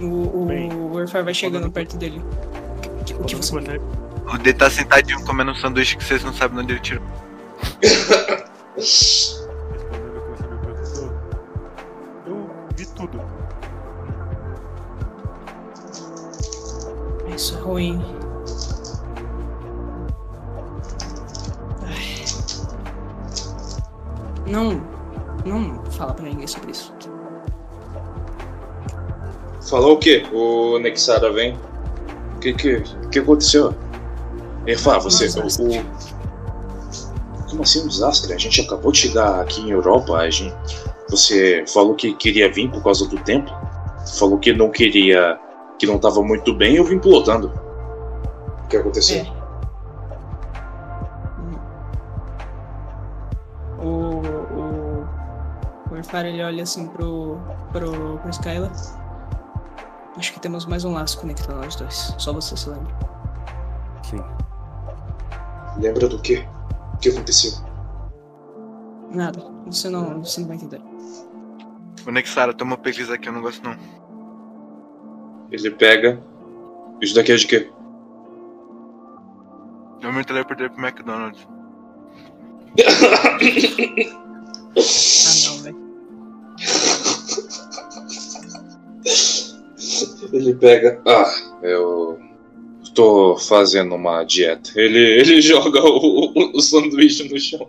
O, 0.04 0.44
Bem, 0.46 0.72
o 0.72 1.06
vai 1.06 1.34
chegando 1.34 1.70
perto 1.70 1.96
dele. 1.96 2.22
O 3.00 3.04
que, 3.04 3.14
o 3.14 3.24
que 3.24 3.34
você 3.36 3.54
O 3.54 4.38
D 4.38 4.52
tá 4.52 4.70
sentadinho 4.70 5.22
comendo 5.24 5.50
um 5.52 5.54
sanduíche 5.54 5.96
que 5.96 6.04
vocês 6.04 6.24
não 6.24 6.32
sabem 6.32 6.56
de 6.56 6.62
onde 6.62 6.72
ele 6.72 6.80
tirou. 6.80 7.02
Eu 12.26 12.50
vi 12.76 12.86
tudo. 12.86 13.20
Isso 17.34 17.56
é 17.56 17.60
ruim. 17.60 18.02
Ai. 21.82 22.24
Não. 24.46 24.80
Não 25.44 25.84
fala 25.90 26.14
pra 26.14 26.24
ninguém 26.24 26.46
sobre 26.46 26.70
isso. 26.70 26.93
Falou 29.68 29.94
o 29.94 29.98
quê? 29.98 30.24
O 30.32 30.78
Nexara 30.78 31.32
vem. 31.32 31.58
O 32.36 32.38
que 32.40 32.52
que, 32.52 32.80
que 33.10 33.18
aconteceu? 33.18 33.74
Efa, 34.66 34.98
você. 34.98 35.24
Um 35.24 35.28
desastre. 35.46 35.64
O, 35.64 35.80
o- 35.80 37.46
Como 37.50 37.62
assim 37.62 37.82
um 37.82 37.88
desastre? 37.88 38.32
A 38.32 38.38
gente 38.38 38.60
acabou 38.60 38.92
de 38.92 38.98
chegar 38.98 39.40
aqui 39.40 39.60
em 39.62 39.70
Europa. 39.70 40.16
A 40.16 40.28
gente, 40.28 40.54
você 41.08 41.64
falou 41.66 41.94
que 41.94 42.14
queria 42.14 42.50
vir 42.52 42.70
por 42.70 42.82
causa 42.82 43.08
do 43.08 43.16
tempo. 43.20 43.50
Falou 44.18 44.38
que 44.38 44.52
não 44.52 44.70
queria. 44.70 45.38
que 45.78 45.86
não 45.86 45.98
tava 45.98 46.22
muito 46.22 46.52
bem. 46.54 46.76
Eu 46.76 46.84
vim 46.84 46.98
pilotando. 46.98 47.50
O 48.64 48.68
que 48.68 48.76
aconteceu? 48.76 49.18
É. 49.18 49.44
O. 53.82 54.20
O. 54.58 55.04
O 55.90 56.16
ele 56.26 56.42
olha 56.42 56.62
assim 56.62 56.86
pro. 56.88 57.38
pro. 57.72 58.18
pro 58.18 58.30
Skylar. 58.30 58.70
Acho 60.16 60.32
que 60.32 60.40
temos 60.40 60.64
mais 60.64 60.84
um 60.84 60.92
laço 60.92 61.18
conectando 61.18 61.60
nós 61.60 61.74
dois. 61.74 62.14
Só 62.18 62.32
você 62.32 62.56
se 62.56 62.68
lembra. 62.68 62.94
Sim. 64.08 64.22
Lembra 65.78 66.08
do 66.08 66.20
quê? 66.20 66.46
O 66.94 66.98
que 66.98 67.08
aconteceu? 67.08 67.52
Nada. 69.10 69.40
Você 69.66 69.88
não. 69.88 70.24
Você 70.24 70.40
não 70.40 70.48
vai 70.48 70.56
entender. 70.56 70.80
O 72.06 72.10
Nexara, 72.10 72.54
toma 72.54 72.76
pesquisa 72.76 73.14
aqui, 73.14 73.28
eu 73.28 73.32
não 73.32 73.42
gosto 73.42 73.62
não. 73.64 73.76
Ele 75.50 75.70
pega. 75.70 76.22
Isso 77.00 77.14
daqui 77.14 77.32
é 77.32 77.36
de 77.36 77.46
quê? 77.46 77.72
Eu 80.00 80.12
me 80.12 80.24
teleportei 80.24 80.68
pro 80.68 80.84
McDonald's. 80.84 81.46
Ah 84.76 85.34
não, 85.46 85.62
velho. 85.62 85.84
Ele 90.32 90.54
pega. 90.54 91.00
Ah, 91.06 91.32
eu. 91.62 92.18
Tô 92.94 93.36
fazendo 93.38 93.94
uma 93.94 94.22
dieta. 94.24 94.70
Ele, 94.76 94.98
ele 94.98 95.40
joga 95.42 95.80
o, 95.82 96.26
o, 96.32 96.56
o 96.56 96.60
sanduíche 96.60 97.26
no 97.28 97.40
chão. 97.40 97.66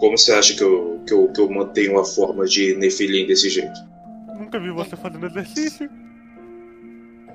Como 0.00 0.16
você 0.16 0.32
acha 0.32 0.54
que 0.54 0.62
eu, 0.62 1.00
que, 1.06 1.12
eu, 1.12 1.28
que 1.32 1.40
eu 1.40 1.50
mantenho 1.50 1.98
a 1.98 2.04
forma 2.04 2.46
de 2.46 2.74
Nefilim 2.76 3.26
desse 3.26 3.50
jeito? 3.50 3.78
Nunca 4.38 4.58
vi 4.60 4.70
você 4.70 4.94
fazendo 4.96 5.26
exercício. 5.26 5.90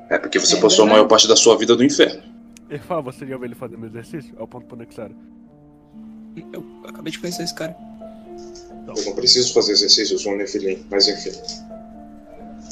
É 0.10 0.18
porque 0.18 0.40
você 0.40 0.56
É 0.56 0.62
passou 0.62 0.84
a 0.84 0.86
verdade. 0.86 0.92
maior 0.92 1.08
parte 1.08 1.28
da 1.28 1.36
sua 1.36 1.58
vida 1.58 1.76
no 1.76 1.84
inferno. 1.84 2.22
Efá, 2.70 3.02
você 3.02 3.26
já 3.28 3.36
viu 3.36 3.46
ele 3.46 3.56
fazendo 3.56 3.86
exercício? 3.86 4.34
É 4.40 4.42
o 4.42 4.48
ponto 4.48 4.66
pro 4.68 4.78
Nexara. 4.78 5.12
Eu 6.54 6.64
acabei 6.88 7.12
de 7.12 7.20
conhecer 7.20 7.44
esse 7.44 7.54
cara. 7.54 7.76
Eu 8.88 9.06
não 9.06 9.14
preciso 9.14 9.54
fazer 9.54 9.74
exercício, 9.74 10.16
eu 10.16 10.20
sou 10.20 10.34
um 10.34 10.38
Nefilim, 10.38 10.86
mas 10.90 11.08
enfim. 11.08 11.32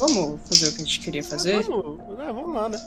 Vamos 0.00 0.40
fazer 0.48 0.68
o 0.68 0.72
que 0.72 0.82
a 0.82 0.84
gente 0.84 1.00
queria 1.00 1.22
fazer? 1.22 1.62
Vamos, 1.62 2.18
é, 2.18 2.32
vamos 2.32 2.54
lá, 2.54 2.68
né? 2.70 2.78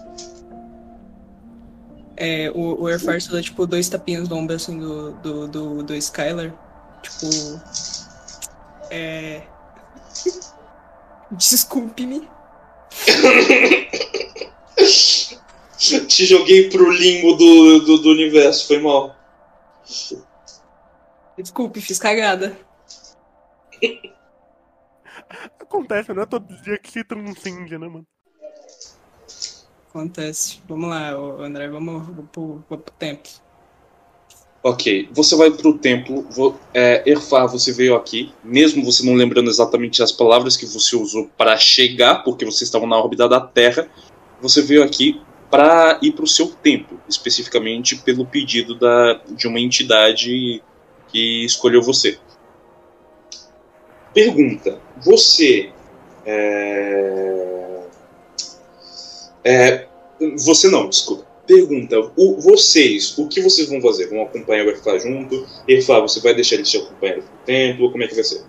É, 2.17 2.51
o, 2.51 2.81
o 2.81 2.87
Airfire 2.87 3.21
só 3.21 3.33
dá, 3.33 3.41
tipo, 3.41 3.67
dois 3.67 3.87
tapinhas 3.87 4.27
no 4.27 4.35
ombro, 4.35 4.55
assim, 4.55 4.79
do, 4.79 5.11
do, 5.13 5.47
do, 5.47 5.83
do 5.83 5.95
Skylar. 5.95 6.51
Tipo... 7.03 7.61
É. 8.89 9.43
Desculpe-me. 11.31 12.27
Te 15.77 16.25
joguei 16.25 16.69
pro 16.69 16.89
limbo 16.89 17.35
do, 17.35 17.79
do, 17.79 17.97
do 17.99 18.09
universo, 18.09 18.67
foi 18.67 18.79
mal. 18.79 19.15
Desculpe, 21.37 21.79
fiz 21.79 21.99
cagada. 21.99 22.57
Acontece, 25.73 26.13
não 26.13 26.21
é 26.21 26.25
todo 26.27 26.45
dia 26.61 26.77
que 26.77 26.91
se 26.91 27.03
transcende, 27.03 27.79
né, 27.79 27.87
mano? 27.87 28.05
Acontece. 29.89 30.61
Vamos 30.69 30.87
lá, 30.87 31.09
André, 31.11 31.67
vamos 31.67 32.05
pro, 32.31 32.63
pro, 32.67 32.77
pro 32.77 32.93
templo. 32.93 33.31
Ok, 34.61 35.09
você 35.11 35.35
vai 35.35 35.49
pro 35.49 35.77
templo. 35.79 36.21
vo- 36.29 36.59
É, 36.73 37.01
Erfar, 37.09 37.47
você 37.47 37.71
veio 37.73 37.95
aqui, 37.95 38.31
mesmo 38.43 38.85
você 38.85 39.03
não 39.03 39.15
lembrando 39.15 39.49
exatamente 39.49 40.01
as 40.03 40.11
palavras 40.11 40.55
que 40.55 40.65
você 40.67 40.95
usou 40.95 41.27
para 41.35 41.57
chegar, 41.57 42.23
porque 42.23 42.45
você 42.45 42.63
estava 42.63 42.85
na 42.85 42.95
órbita 42.95 43.27
da 43.27 43.41
Terra, 43.41 43.89
você 44.39 44.61
veio 44.61 44.83
aqui 44.83 45.19
para 45.49 45.97
ir 46.03 46.11
pro 46.13 46.27
seu 46.27 46.47
templo, 46.51 46.99
especificamente 47.09 47.95
pelo 47.97 48.25
pedido 48.27 48.75
da, 48.75 49.21
de 49.31 49.47
uma 49.47 49.59
entidade 49.59 50.61
que 51.09 51.43
escolheu 51.45 51.81
você. 51.81 52.19
Pergunta: 54.13 54.79
Você. 55.01 55.69
É, 56.25 57.79
é, 59.43 59.87
você 60.37 60.69
não, 60.69 60.87
desculpa. 60.89 61.25
Pergunta, 61.45 61.99
o- 62.15 62.39
vocês, 62.39 63.17
o 63.17 63.27
que 63.27 63.41
vocês 63.41 63.67
vão 63.69 63.81
fazer? 63.81 64.07
Vão 64.07 64.21
acompanhar 64.23 64.65
o 64.65 64.69
Erfá 64.69 64.97
junto? 64.97 65.45
Erfá, 65.67 65.99
você 65.99 66.21
vai 66.21 66.33
deixar 66.33 66.55
ele 66.55 66.63
te 66.63 66.77
acompanhar 66.77 67.17
no 67.17 67.23
templo? 67.45 67.91
Como 67.91 68.03
é 68.03 68.07
que 68.07 68.15
vai 68.15 68.23
ser? 68.23 68.43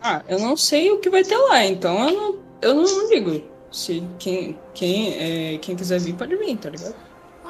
Ah, 0.00 0.22
eu 0.28 0.38
não 0.38 0.56
sei 0.56 0.90
o 0.92 0.98
que 0.98 1.10
vai 1.10 1.24
ter 1.24 1.36
lá, 1.36 1.66
então 1.66 2.08
eu 2.08 2.14
não, 2.14 2.38
eu 2.62 2.74
não 2.74 3.08
digo. 3.08 3.42
Se 3.72 4.02
quem, 4.18 4.58
quem, 4.74 5.14
é, 5.54 5.58
quem 5.58 5.76
quiser 5.76 6.00
vir, 6.00 6.14
pode 6.14 6.34
vir, 6.36 6.56
tá 6.56 6.70
ligado? 6.70 6.94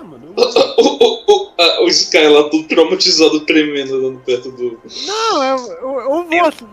Ah, 0.01 0.05
mano. 0.05 0.35
O, 0.79 0.83
o, 0.83 1.25
o, 1.29 1.53
a- 1.61 1.83
o 1.85 1.89
Sky 1.89 2.27
lá 2.29 2.45
todo 2.49 2.65
traumatizado, 2.65 3.41
tremendo, 3.41 3.97
andando 3.97 4.19
perto 4.21 4.51
do. 4.51 4.81
Não, 5.07 5.45
eu, 5.45 5.57
eu, 5.59 6.01
eu 6.01 6.25
vou. 6.25 6.45
assim, 6.47 6.67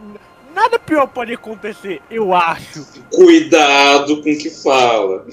Nada 0.56 0.80
pior 0.80 1.06
pode 1.08 1.34
acontecer, 1.34 2.02
eu 2.10 2.34
acho. 2.34 2.84
Cuidado 3.14 4.24
com 4.24 4.32
o 4.32 4.38
que 4.38 4.50
fala. 4.50 5.26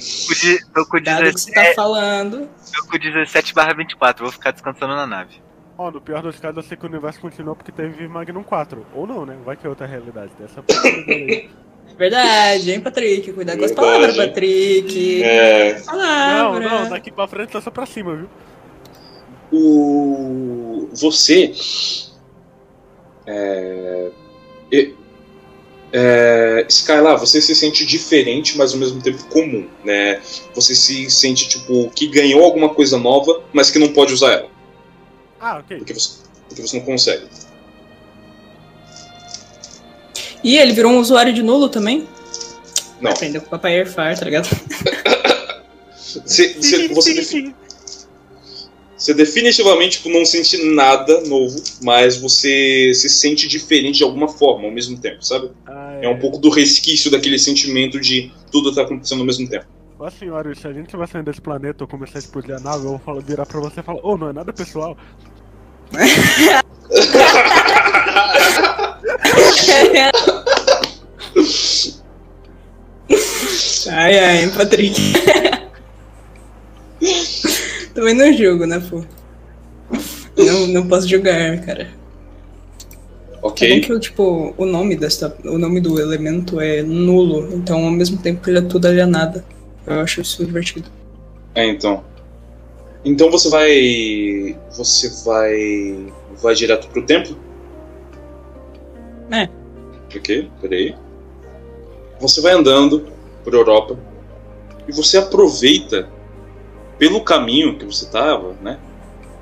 Tô 0.74 0.84
com 0.84 0.90
Cuidado 0.90 1.24
que 1.32 1.40
você 1.40 1.51
tá 1.53 1.61
17, 1.62 1.74
falando. 1.76 2.49
tô 2.76 2.86
com 2.90 2.99
17 2.99 3.55
barra 3.55 3.72
24, 3.74 4.22
vou 4.24 4.32
ficar 4.32 4.51
descansando 4.51 4.95
na 4.95 5.07
nave. 5.07 5.40
Ó, 5.78 5.90
no 5.90 6.01
pior 6.01 6.20
dos 6.20 6.38
casos, 6.38 6.59
eu 6.59 6.62
sei 6.62 6.76
que 6.76 6.84
o 6.84 6.88
universo 6.90 7.20
continua 7.20 7.57
porque 7.57 7.72
teve 7.72 8.07
Magnum 8.07 8.42
4. 8.42 8.84
Ou 8.95 9.07
não, 9.07 9.24
né? 9.24 9.36
Vai 9.45 9.57
que 9.57 9.66
é 9.66 9.70
outra 9.70 9.86
realidade. 9.86 10.30
Dessa. 10.38 10.62
Verdade, 11.99 12.72
hein, 12.72 12.80
Patrick? 12.80 13.32
Cuidado 13.32 13.59
com 13.59 13.64
as 13.64 13.72
palavras, 13.72 14.16
Patrick. 14.16 15.22
É. 15.22 15.74
Não, 15.78 15.84
Palavra. 15.84 16.61
não, 16.68 16.88
daqui 16.90 17.11
pra 17.12 17.28
frente 17.28 17.51
tá 17.53 17.61
só 17.61 17.70
pra 17.70 17.86
cima, 17.86 18.16
viu? 18.16 18.28
O. 19.53 20.88
Você. 20.92 21.53
É. 23.26 24.11
e- 24.72 24.95
É, 25.97 26.66
Skylar, 26.68 27.16
você 27.18 27.40
se 27.40 27.55
sente 27.55 27.86
diferente, 27.86 28.59
mas 28.59 28.72
ao 28.72 28.80
mesmo 28.80 29.01
tempo 29.01 29.24
comum, 29.26 29.68
né? 29.84 30.20
Você 30.53 30.74
se 30.74 31.09
sente 31.09 31.49
tipo 31.49 31.88
que 31.90 32.09
ganhou 32.09 32.42
alguma 32.42 32.68
coisa 32.68 32.99
nova, 32.99 33.45
mas 33.53 33.70
que 33.70 33.78
não 33.78 33.92
pode 33.92 34.12
usar 34.12 34.32
ela, 34.32 34.49
Ah, 35.38 35.59
ok. 35.59 35.76
porque 35.76 35.92
você, 35.95 36.18
porque 36.49 36.62
você 36.62 36.78
não 36.78 36.84
consegue. 36.84 37.26
Ih, 40.45 40.59
ele 40.59 40.72
virou 40.72 40.92
um 40.92 40.99
usuário 40.99 41.32
de 41.32 41.42
nulo 41.42 41.68
também? 41.68 42.07
Não. 43.01 43.11
Aprendeu 43.11 43.40
com 43.40 43.49
o 43.49 43.51
papai 43.51 43.78
Airfar, 43.78 44.16
tá 44.18 44.24
ligado? 44.24 44.49
Você, 46.24 46.55
você, 46.55 46.88
você, 46.88 47.53
você 48.97 49.12
definitivamente 49.14 49.97
tipo, 49.97 50.09
não 50.09 50.24
sente 50.24 50.57
nada 50.74 51.22
novo, 51.22 51.61
mas 51.82 52.16
você 52.16 52.92
se 52.95 53.09
sente 53.09 53.49
diferente 53.49 53.99
de 53.99 54.05
alguma 54.05 54.28
forma 54.28 54.66
ao 54.66 54.70
mesmo 54.70 54.97
tempo, 54.97 55.24
sabe? 55.24 55.51
Ah, 55.66 55.99
É 56.01 56.09
um 56.09 56.18
pouco 56.20 56.38
do 56.38 56.51
resquício 56.51 57.11
daquele 57.11 57.36
sentimento 57.36 58.01
de 58.01 58.32
tudo 58.53 58.72
tá 58.72 58.82
acontecendo 58.82 59.20
ao 59.20 59.26
mesmo 59.26 59.49
tempo. 59.49 59.66
Ó, 59.99 60.09
senhora, 60.09 60.55
se 60.55 60.68
a 60.68 60.72
gente 60.72 60.97
vai 60.97 61.09
sair 61.09 61.24
desse 61.24 61.40
planeta 61.40 61.82
ou 61.82 61.88
começar 61.88 62.18
a 62.18 62.20
explodir 62.20 62.55
a 62.55 62.61
nave, 62.61 62.84
eu 62.84 62.90
vou 62.90 62.99
falar, 63.01 63.20
virar 63.20 63.45
pra 63.45 63.59
você 63.61 63.80
e 63.80 63.82
falar, 63.82 64.07
ô, 64.07 64.16
não 64.16 64.30
é 64.30 64.32
nada 64.32 64.53
pessoal. 64.53 64.97
ai, 73.91 74.18
ai, 74.18 74.51
Patrick. 74.51 75.12
Também 77.95 78.14
não 78.14 78.33
julgo, 78.33 78.66
né, 78.66 78.83
pô? 78.91 79.05
Não, 80.37 80.66
não 80.66 80.89
posso 80.89 81.09
julgar, 81.09 81.61
cara. 81.61 81.83
É 83.45 83.47
Ok? 83.47 83.81
que, 83.81 84.01
tipo, 84.01 84.55
o 84.57 84.64
nome 84.64 84.97
dessa, 84.97 85.37
o 85.45 85.59
nome 85.59 85.81
do 85.81 86.01
elemento 86.01 86.61
é 86.61 86.83
nulo, 86.83 87.55
então 87.55 87.85
ao 87.85 87.91
mesmo 87.91 88.16
tempo 88.16 88.43
que 88.43 88.49
ele 88.51 88.59
é 88.59 88.62
tudo, 88.62 88.89
ele 88.89 89.01
é 89.01 89.07
nada. 89.07 89.45
Eu 89.87 90.01
acho 90.01 90.22
isso 90.22 90.45
divertido. 90.45 90.89
É, 91.55 91.66
então. 91.66 92.03
Então 93.05 93.31
você 93.31 93.51
vai. 93.51 94.57
Você 94.77 95.11
vai. 95.25 96.12
Vai 96.43 96.55
direto 96.55 96.89
pro 96.89 97.03
templo? 97.03 97.37
É. 99.31 99.49
Ok, 100.16 100.51
peraí. 100.61 100.95
Você 102.20 102.41
vai 102.41 102.53
andando 102.53 103.07
por 103.43 103.55
Europa 103.55 103.99
e 104.87 104.93
você 104.93 105.18
aproveita 105.18 106.09
pelo 106.99 107.20
caminho 107.22 107.77
que 107.77 107.85
você 107.85 108.07
tava, 108.07 108.55
né? 108.62 108.79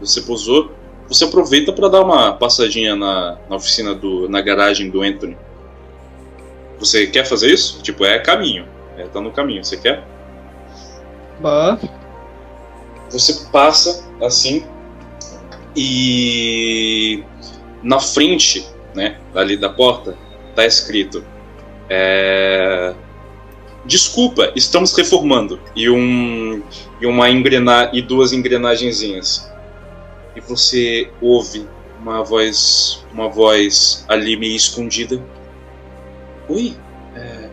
Você 0.00 0.22
pousou. 0.22 0.72
Você 1.08 1.24
aproveita 1.24 1.72
para 1.72 1.88
dar 1.88 2.02
uma 2.02 2.32
passadinha 2.32 2.96
na, 2.96 3.38
na 3.48 3.56
oficina 3.56 3.94
do. 3.94 4.28
na 4.28 4.40
garagem 4.40 4.88
do 4.90 5.02
Anthony. 5.02 5.36
Você 6.78 7.06
quer 7.06 7.24
fazer 7.24 7.52
isso? 7.52 7.82
Tipo, 7.82 8.04
é 8.04 8.18
caminho. 8.18 8.66
É, 8.96 9.04
tá 9.04 9.20
no 9.20 9.30
caminho. 9.30 9.64
Você 9.64 9.76
quer? 9.76 10.02
Boa. 11.40 11.78
você 13.10 13.46
passa 13.50 14.08
assim 14.20 14.64
e 15.76 17.24
na 17.82 17.98
frente, 17.98 18.66
né, 18.94 19.18
ali 19.34 19.56
da 19.56 19.68
porta, 19.68 20.16
tá 20.54 20.64
escrito 20.66 21.24
é, 21.88 22.94
Desculpa, 23.84 24.52
estamos 24.54 24.96
reformando 24.96 25.58
e 25.74 25.90
um 25.90 26.62
e 27.00 27.06
uma 27.06 27.28
engrena 27.28 27.90
e 27.92 28.00
duas 28.00 28.32
engrenagenzinhas. 28.32 29.50
E 30.36 30.40
você 30.40 31.10
ouve 31.20 31.66
uma 32.00 32.22
voz 32.22 33.04
uma 33.12 33.28
voz 33.28 34.04
ali 34.08 34.36
meio 34.36 34.54
escondida. 34.54 35.20
Oi, 36.48 36.76
é, 37.16 37.50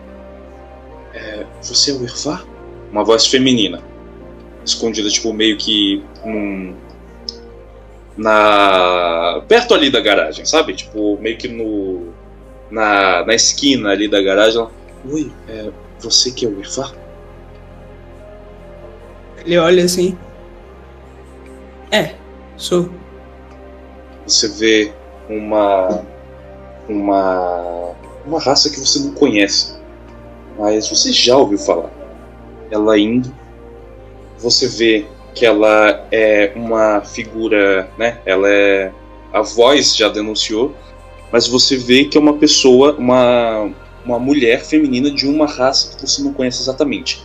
é, 1.16 1.46
você 1.64 1.92
é 1.92 1.94
o 1.96 2.04
Irfar? 2.04 2.46
Uma 2.92 3.04
voz 3.04 3.26
feminina 3.26 3.82
escondida, 4.64 5.10
tipo, 5.10 5.34
meio 5.34 5.58
que 5.58 6.04
num. 6.24 6.76
Na. 8.20 9.42
perto 9.48 9.74
ali 9.74 9.90
da 9.90 10.02
garagem, 10.02 10.44
sabe? 10.44 10.74
Tipo, 10.74 11.18
meio 11.22 11.38
que 11.38 11.48
no. 11.48 12.10
Na, 12.70 13.26
na 13.26 13.34
esquina 13.34 13.90
ali 13.90 14.10
da 14.10 14.22
garagem. 14.22 14.60
Ela, 14.60 14.72
Oi, 15.10 15.32
é 15.48 15.72
você 16.00 16.30
que 16.30 16.46
é 16.46 16.50
o 16.50 16.60
Irfar? 16.60 16.94
Ele 19.46 19.58
olha 19.58 19.86
assim. 19.86 20.18
É, 21.92 22.16
sou. 22.58 22.90
Você 24.28 24.50
vê 24.50 24.94
uma. 25.30 26.04
Uma. 26.90 27.96
Uma 28.26 28.40
raça 28.40 28.70
que 28.70 28.80
você 28.80 29.00
não 29.00 29.14
conhece. 29.14 29.80
Mas 30.58 30.90
você 30.90 31.14
já 31.14 31.38
ouviu 31.38 31.58
falar. 31.58 31.90
Ela 32.70 33.00
indo. 33.00 33.34
Você 34.38 34.68
vê 34.68 35.08
que 35.36 35.46
ela 35.46 36.08
é 36.12 36.52
uma 36.56 37.02
figura, 37.02 37.90
né? 37.98 38.20
Ela 38.26 38.50
é. 38.50 38.92
A 39.32 39.42
voz 39.42 39.96
já 39.96 40.10
denunciou. 40.10 40.76
Mas 41.32 41.48
você 41.48 41.78
vê 41.78 42.06
que 42.06 42.18
é 42.18 42.22
uma 42.22 42.38
pessoa, 42.38 42.96
uma, 42.98 43.72
uma 44.04 44.18
mulher 44.18 44.64
feminina 44.66 45.12
de 45.12 45.28
uma 45.28 45.46
raça 45.46 45.96
que 45.96 46.08
você 46.08 46.24
não 46.24 46.34
conhece 46.34 46.62
exatamente. 46.62 47.22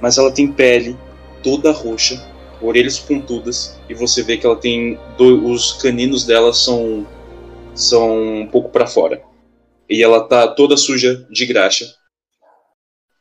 Mas 0.00 0.18
ela 0.18 0.30
tem 0.30 0.46
pele 0.46 0.94
toda 1.42 1.72
roxa, 1.72 2.22
orelhas 2.60 2.98
pontudas, 2.98 3.78
e 3.88 3.94
você 3.94 4.22
vê 4.22 4.36
que 4.36 4.44
ela 4.44 4.56
tem. 4.56 4.98
do- 5.16 5.46
os 5.46 5.72
caninos 5.72 6.24
dela 6.24 6.52
são. 6.52 7.06
são 7.74 8.40
um 8.42 8.46
pouco 8.46 8.68
para 8.68 8.86
fora. 8.86 9.22
E 9.88 10.02
ela 10.02 10.20
tá 10.22 10.46
toda 10.46 10.76
suja 10.76 11.26
de 11.30 11.46
graxa. 11.46 11.86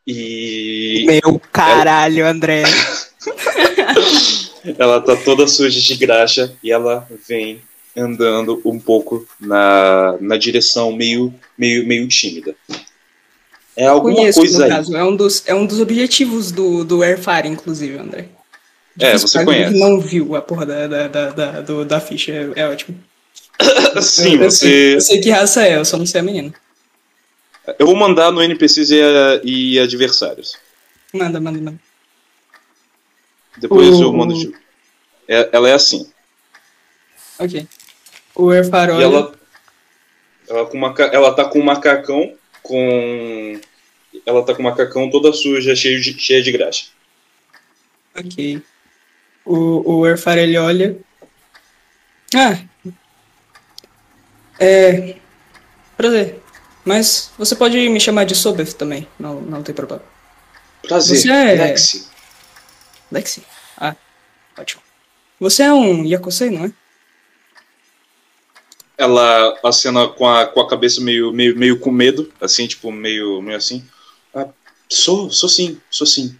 E. 0.05 1.05
Meu 1.07 1.39
caralho, 1.51 2.25
André. 2.27 2.63
Ela 4.77 5.01
tá 5.01 5.15
toda 5.15 5.47
suja 5.47 5.79
de 5.79 5.95
graxa 5.95 6.53
e 6.63 6.71
ela 6.71 7.07
vem 7.27 7.61
andando 7.95 8.61
um 8.65 8.79
pouco 8.79 9.27
na, 9.39 10.15
na 10.19 10.37
direção 10.37 10.91
meio, 10.91 11.33
meio, 11.57 11.85
meio 11.87 12.07
tímida. 12.07 12.55
É 13.75 13.87
alguma 13.87 14.15
Conheço, 14.15 14.39
coisa 14.39 14.57
no 14.57 14.63
aí. 14.65 14.69
caso. 14.69 14.95
É 14.97 15.03
um 15.03 15.15
dos, 15.15 15.43
é 15.47 15.55
um 15.55 15.65
dos 15.65 15.79
objetivos 15.79 16.51
do, 16.51 16.83
do 16.83 17.01
Airfire, 17.01 17.47
inclusive, 17.47 17.97
André. 17.97 18.25
É, 18.99 19.17
você 19.17 19.43
conhece. 19.45 19.79
não 19.79 19.99
viu 20.01 20.35
a 20.35 20.41
porra 20.41 20.65
da, 20.65 20.87
da, 20.87 21.07
da, 21.07 21.29
da, 21.29 21.61
do- 21.61 21.85
da 21.85 21.99
ficha. 22.01 22.31
É, 22.55 22.61
é 22.61 22.67
ótimo. 22.69 22.99
Sim, 24.01 24.35
eu, 24.35 24.43
eu 24.43 24.51
sei, 24.51 24.93
você. 24.93 24.95
eu 24.95 25.01
sei 25.01 25.21
que 25.21 25.29
raça 25.29 25.63
é, 25.65 25.77
eu 25.77 25.85
só 25.85 25.97
não 25.97 26.05
sei 26.05 26.19
a 26.19 26.23
menina. 26.23 26.53
Eu 27.77 27.85
vou 27.85 27.95
mandar 27.95 28.31
no 28.31 28.41
NPCs 28.41 28.89
e, 28.89 29.01
a- 29.01 29.41
e 29.43 29.79
adversários. 29.79 30.57
Manda, 31.13 31.39
manda, 31.39 31.59
manda. 31.59 31.79
Depois 33.57 33.87
O- 33.97 34.03
eu 34.03 34.13
mando. 34.13 34.33
de- 34.33 34.53
É- 35.27 35.49
ela 35.51 35.69
é 35.69 35.73
assim. 35.73 36.09
Ok. 37.37 37.67
O 38.35 38.51
E 38.53 38.95
olha. 38.95 39.03
ela, 39.03 39.35
ela, 40.47 40.65
com 40.65 40.77
uma, 40.77 40.93
ela 41.11 41.33
tá 41.35 41.45
com 41.45 41.59
um 41.59 41.63
macacão 41.63 42.35
com. 42.63 43.59
Ela 44.25 44.43
tá 44.43 44.53
com 44.55 44.61
um 44.61 44.65
macacão 44.65 45.09
toda 45.09 45.31
suja, 45.33 45.75
cheio 45.75 46.01
de, 46.01 46.19
cheia 46.19 46.41
de 46.41 46.51
graxa. 46.51 46.87
Ok. 48.17 48.61
O, 49.45 49.99
o 49.99 50.05
Airfire 50.05 50.39
ele 50.39 50.57
olha. 50.57 50.97
Ah. 52.35 52.59
É. 54.59 55.15
Prazer. 55.95 56.41
Mas 56.83 57.31
você 57.37 57.55
pode 57.55 57.77
me 57.89 57.99
chamar 57.99 58.23
de 58.25 58.35
Sobeth 58.35 58.73
também. 58.73 59.07
Não, 59.19 59.41
não 59.41 59.61
tem 59.63 59.75
problema. 59.75 60.03
Prazer, 60.81 61.17
Você 61.17 61.29
é- 61.29 61.53
Lexi. 61.55 62.08
Lexi. 63.11 63.43
Ah, 63.77 63.95
ótimo. 64.57 64.81
Você 65.39 65.63
é 65.63 65.73
um 65.73 66.03
Yakosei, 66.03 66.49
não 66.49 66.65
é? 66.65 66.73
Ela 68.97 69.57
acena 69.63 70.07
com 70.09 70.27
a, 70.27 70.45
com 70.45 70.59
a 70.59 70.67
cabeça 70.67 70.99
meio, 70.99 71.31
meio, 71.31 71.57
meio 71.57 71.79
com 71.79 71.89
medo, 71.89 72.31
assim, 72.41 72.67
tipo, 72.67 72.91
meio, 72.91 73.41
meio 73.41 73.57
assim. 73.57 73.87
Ah, 74.35 74.49
sou, 74.89 75.31
sou 75.31 75.47
sim, 75.47 75.79
sou 75.89 76.05
sim. 76.05 76.37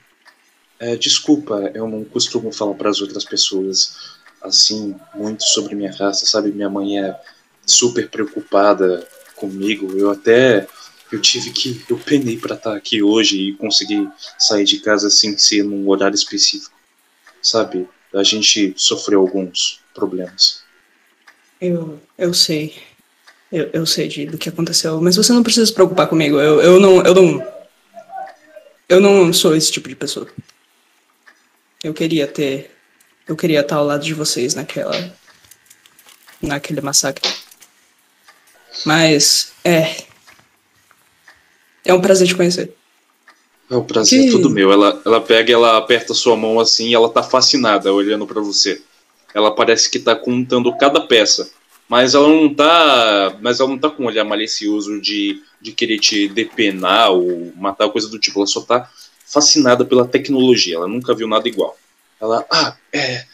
É, 0.77 0.95
desculpa, 0.95 1.71
eu 1.73 1.87
não 1.87 2.03
costumo 2.03 2.51
falar 2.51 2.73
para 2.73 2.89
as 2.89 3.01
outras 3.01 3.23
pessoas 3.23 4.17
assim 4.41 4.95
muito 5.13 5.43
sobre 5.43 5.75
minha 5.75 5.91
raça, 5.91 6.25
sabe? 6.25 6.51
Minha 6.51 6.69
mãe 6.69 6.99
é 6.99 7.19
super 7.65 8.09
preocupada 8.09 9.07
comigo. 9.35 9.97
Eu 9.97 10.11
até 10.11 10.67
eu 11.11 11.19
tive 11.19 11.51
que 11.51 11.83
eu 11.89 11.97
penei 11.97 12.37
para 12.37 12.55
estar 12.55 12.75
aqui 12.75 13.01
hoje 13.01 13.37
e 13.37 13.53
conseguir 13.55 14.07
sair 14.37 14.63
de 14.63 14.79
casa 14.79 15.09
sem 15.09 15.37
ser 15.37 15.63
num 15.63 15.87
horário 15.89 16.15
específico. 16.15 16.75
Sabe? 17.41 17.87
A 18.13 18.23
gente 18.23 18.73
sofreu 18.75 19.21
alguns 19.21 19.79
problemas. 19.93 20.63
Eu, 21.59 21.99
eu 22.17 22.33
sei. 22.33 22.75
Eu, 23.51 23.69
eu 23.73 23.85
sei 23.85 24.07
de, 24.07 24.25
do 24.27 24.37
que 24.37 24.49
aconteceu, 24.49 25.01
mas 25.01 25.15
você 25.15 25.33
não 25.33 25.43
precisa 25.43 25.65
se 25.65 25.73
preocupar 25.73 26.07
comigo. 26.07 26.39
Eu, 26.39 26.61
eu 26.61 26.79
não. 26.79 27.01
Eu 27.03 27.15
não. 27.15 27.59
Eu 28.87 28.99
não 28.99 29.33
sou 29.33 29.55
esse 29.55 29.71
tipo 29.71 29.89
de 29.89 29.95
pessoa. 29.95 30.27
Eu 31.83 31.93
queria 31.93 32.27
ter. 32.27 32.75
Eu 33.27 33.35
queria 33.35 33.61
estar 33.61 33.77
ao 33.77 33.85
lado 33.85 34.03
de 34.03 34.13
vocês 34.13 34.53
naquela. 34.53 35.15
naquele 36.41 36.81
massacre. 36.81 37.27
Mas. 38.85 39.53
É. 39.63 40.08
É 41.85 41.93
um 41.93 42.01
prazer 42.01 42.27
te 42.27 42.35
conhecer. 42.35 42.73
É 43.69 43.75
o 43.75 43.83
prazer 43.83 44.25
Que- 44.25 44.31
todo 44.31 44.49
meu. 44.49 44.71
Ela, 44.71 45.01
ela 45.05 45.21
pega 45.21 45.51
e 45.51 45.53
ela 45.53 45.77
aperta 45.77 46.13
sua 46.13 46.35
mão 46.35 46.59
assim 46.59 46.89
e 46.89 46.95
ela 46.95 47.09
tá 47.09 47.21
fascinada 47.21 47.93
olhando 47.93 48.25
pra 48.25 48.41
você. 48.41 48.81
Ela 49.33 49.53
parece 49.53 49.89
que 49.89 49.99
tá 49.99 50.15
contando 50.15 50.75
cada 50.77 51.01
peça. 51.01 51.51
Mas 51.87 52.13
ela 52.13 52.27
não 52.27 52.53
tá. 52.53 53.37
Mas 53.41 53.59
ela 53.59 53.69
não 53.69 53.77
tá 53.77 53.89
com 53.89 54.03
um 54.03 54.07
olhar 54.07 54.23
malicioso 54.23 54.99
de, 54.99 55.41
de 55.61 55.71
querer 55.71 55.99
te 55.99 56.27
depenar 56.27 57.11
ou 57.11 57.51
matar, 57.55 57.89
coisa 57.89 58.07
do 58.09 58.19
tipo. 58.19 58.39
Ela 58.39 58.47
só 58.47 58.61
tá 58.61 58.89
fascinada 59.25 59.85
pela 59.85 60.07
tecnologia. 60.07 60.75
Ela 60.75 60.87
nunca 60.87 61.13
viu 61.15 61.27
nada 61.27 61.47
igual. 61.47 61.77
Ela, 62.19 62.45
ah, 62.51 62.75
é. 62.91 63.25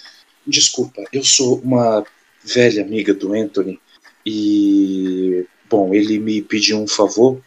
Desculpa, 0.46 1.02
eu 1.12 1.24
sou 1.24 1.60
uma 1.60 2.04
velha 2.44 2.84
amiga 2.84 3.14
do 3.14 3.34
Anthony. 3.34 3.80
E. 4.26 5.46
Bom, 5.70 5.94
ele 5.94 6.20
me 6.20 6.42
pediu 6.42 6.78
um 6.80 6.88
favor 6.88 7.42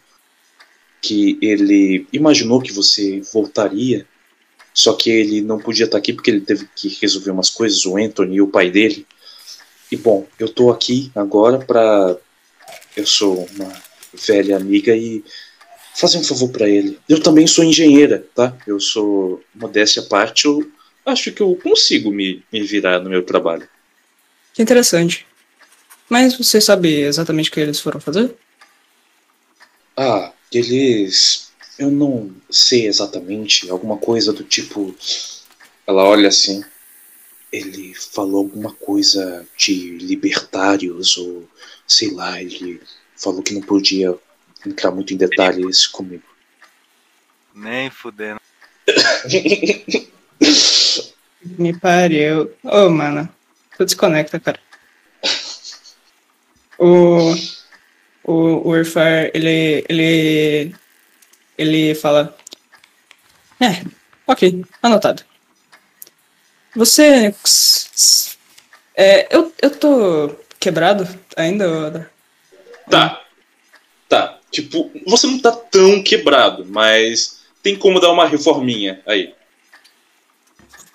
que 1.01 1.37
ele 1.41 2.07
imaginou 2.11 2.61
que 2.61 2.73
você 2.73 3.21
voltaria, 3.33 4.05
só 4.73 4.93
que 4.93 5.09
ele 5.09 5.41
não 5.41 5.59
podia 5.59 5.85
estar 5.85 5.97
aqui 5.97 6.13
porque 6.13 6.29
ele 6.29 6.41
teve 6.41 6.67
que 6.75 6.97
resolver 7.01 7.31
umas 7.31 7.49
coisas, 7.49 7.85
o 7.85 7.97
Anthony 7.97 8.35
e 8.35 8.41
o 8.41 8.47
pai 8.47 8.69
dele. 8.69 9.05
E 9.91 9.97
bom, 9.97 10.27
eu 10.37 10.47
tô 10.47 10.69
aqui 10.69 11.11
agora 11.15 11.57
pra. 11.59 12.15
Eu 12.95 13.05
sou 13.05 13.47
uma 13.55 13.71
velha 14.13 14.57
amiga 14.57 14.95
e 14.95 15.23
fazer 15.95 16.17
um 16.17 16.23
favor 16.23 16.49
pra 16.49 16.69
ele. 16.69 16.99
Eu 17.07 17.21
também 17.21 17.47
sou 17.47 17.63
engenheira, 17.63 18.25
tá? 18.35 18.55
Eu 18.67 18.79
sou 18.79 19.43
modéstia 19.53 20.01
à 20.01 20.05
parte, 20.05 20.45
eu 20.45 20.71
acho 21.05 21.31
que 21.31 21.41
eu 21.41 21.55
consigo 21.61 22.11
me, 22.11 22.43
me 22.51 22.61
virar 22.61 22.99
no 22.99 23.09
meu 23.09 23.23
trabalho. 23.23 23.67
Que 24.53 24.61
interessante. 24.61 25.25
Mas 26.07 26.35
você 26.35 26.59
sabe 26.59 27.01
exatamente 27.01 27.49
o 27.49 27.53
que 27.53 27.59
eles 27.59 27.79
foram 27.79 27.99
fazer? 27.99 28.33
Ah, 29.95 30.31
eles. 30.51 31.49
Eu 31.77 31.89
não 31.89 32.35
sei 32.49 32.87
exatamente, 32.87 33.69
alguma 33.69 33.97
coisa 33.97 34.33
do 34.33 34.43
tipo. 34.43 34.95
Ela 35.87 36.03
olha 36.03 36.29
assim. 36.29 36.63
Ele 37.51 37.93
falou 37.95 38.37
alguma 38.37 38.73
coisa 38.73 39.45
de 39.57 39.97
libertários, 39.97 41.17
ou 41.17 41.47
sei 41.87 42.11
lá, 42.11 42.39
ele 42.41 42.79
falou 43.15 43.41
que 43.41 43.53
não 43.53 43.61
podia 43.61 44.15
entrar 44.65 44.91
muito 44.91 45.13
em 45.13 45.17
detalhes 45.17 45.87
comigo. 45.87 46.23
Nem 47.55 47.89
fudendo. 47.89 48.39
Me 51.41 51.77
pariu. 51.77 52.51
Ô, 52.63 52.89
mano. 52.89 53.29
Tu 53.77 53.85
desconecta, 53.85 54.39
cara. 54.39 54.59
O. 56.77 57.33
O, 58.23 58.69
o 58.69 58.75
ele. 58.75 59.85
Ele. 59.89 60.75
Ele 61.57 61.95
fala. 61.95 62.35
É, 63.59 63.83
ok, 64.27 64.63
anotado. 64.81 65.23
Você. 66.75 67.33
É, 68.95 69.35
eu, 69.35 69.53
eu 69.61 69.71
tô 69.71 70.35
quebrado 70.59 71.07
ainda? 71.35 72.11
Tá. 72.89 73.23
Tá. 74.07 74.39
Tipo, 74.51 74.91
você 75.05 75.27
não 75.27 75.39
tá 75.39 75.51
tão 75.51 76.01
quebrado, 76.01 76.65
mas 76.65 77.41
tem 77.61 77.77
como 77.77 77.99
dar 77.99 78.11
uma 78.11 78.27
reforminha 78.27 79.01
aí. 79.05 79.33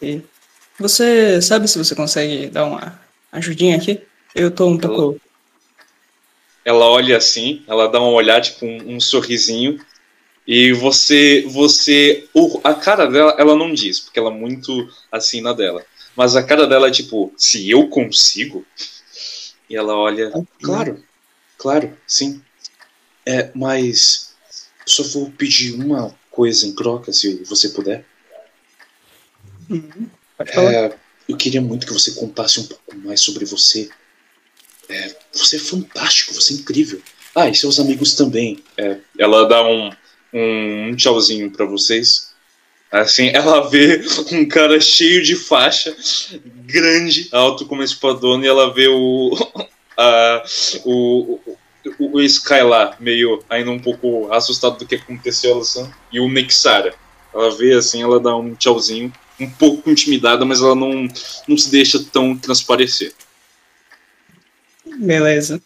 E 0.03 0.21
Você 0.79 1.41
sabe 1.41 1.69
se 1.69 1.79
você 1.79 1.95
consegue 1.95 2.49
dar 2.49 2.65
uma 2.65 3.01
ajudinha 3.33 3.77
aqui? 3.77 4.03
Eu 4.35 4.51
tô 4.51 4.67
um 4.67 4.77
pouco. 4.77 5.21
Ela 6.65 6.87
olha 6.87 7.17
assim, 7.17 7.63
ela 7.67 7.89
dá 7.89 8.01
uma 8.01 8.11
olhada, 8.11 8.41
tipo, 8.41 8.65
um, 8.65 8.97
um 8.97 9.01
sorrisinho, 9.01 9.79
e 10.47 10.73
você, 10.73 11.45
você, 11.49 12.29
a 12.63 12.75
cara 12.75 13.07
dela, 13.07 13.35
ela 13.39 13.57
não 13.57 13.73
diz, 13.73 14.01
porque 14.01 14.19
ela 14.19 14.31
é 14.31 14.35
muito 14.35 14.89
assim 15.11 15.41
na 15.41 15.53
dela, 15.53 15.85
mas 16.15 16.37
a 16.37 16.43
cara 16.43 16.67
dela 16.67 16.89
é 16.89 16.91
tipo, 16.91 17.33
se 17.37 17.71
eu 17.71 17.89
consigo? 17.89 18.65
E 19.69 19.77
ela 19.77 19.97
olha, 19.97 20.31
claro, 20.63 21.03
claro, 21.57 21.97
sim. 22.07 22.43
É, 23.27 23.51
mas 23.55 24.35
só 24.87 25.03
vou 25.05 25.31
pedir 25.31 25.73
uma 25.73 26.15
coisa 26.31 26.67
em 26.67 26.75
troca, 26.75 27.13
se 27.13 27.43
você 27.45 27.71
puder. 27.71 28.05
Uhum. 29.71 30.09
É, 30.39 30.95
eu 31.27 31.37
queria 31.37 31.61
muito 31.61 31.87
que 31.87 31.93
você 31.93 32.13
contasse 32.13 32.61
um 32.61 32.67
pouco 32.67 32.97
mais 32.97 33.21
sobre 33.21 33.47
você. 33.47 33.89
É, 34.89 35.17
você 35.33 35.57
é 35.57 35.59
fantástico, 35.59 36.35
você 36.35 36.55
é 36.55 36.57
incrível. 36.57 37.01
Ah, 37.35 37.49
e 37.49 37.55
seus 37.55 37.81
amigos 37.81 38.15
também. 38.15 38.63
É, 38.77 38.99
ela 39.19 39.49
dá 39.49 39.67
um, 39.67 39.91
um 40.33 40.95
tchauzinho 40.95 41.51
pra 41.51 41.67
vocês. 41.67 42.33
Assim, 42.91 43.29
ela 43.35 43.69
vê 43.69 44.05
um 44.33 44.47
cara 44.47 44.81
cheio 44.81 45.23
de 45.23 45.35
faixa, 45.35 45.95
grande, 46.65 47.29
alto 47.33 47.67
como 47.67 47.83
espadona, 47.83 48.45
e 48.45 48.49
ela 48.49 48.73
vê 48.73 48.87
o, 48.89 49.33
a, 49.99 50.45
o, 50.85 51.41
o, 51.99 52.17
o 52.17 52.23
Sky 52.23 52.63
meio 53.01 53.43
ainda 53.51 53.71
um 53.71 53.81
pouco 53.81 54.33
assustado 54.33 54.79
do 54.79 54.87
que 54.87 54.95
aconteceu, 54.95 55.59
assim, 55.59 55.91
e 56.13 56.21
o 56.21 56.29
Nexara. 56.29 56.95
Ela 57.35 57.51
vê 57.57 57.73
assim, 57.73 58.01
ela 58.01 58.21
dá 58.21 58.37
um 58.37 58.55
tchauzinho, 58.55 59.13
um 59.41 59.51
pouco 59.51 59.91
intimidada, 59.91 60.45
mas 60.45 60.61
ela 60.61 60.77
não, 60.77 61.09
não 61.49 61.59
se 61.59 61.69
deixa 61.69 61.99
tão 62.13 62.37
transparecer. 62.37 63.13
Beleza. 64.97 65.61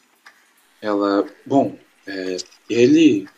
Ela, 0.81 1.27
bom, 1.45 1.77
é, 2.07 2.37
ele 2.69 3.29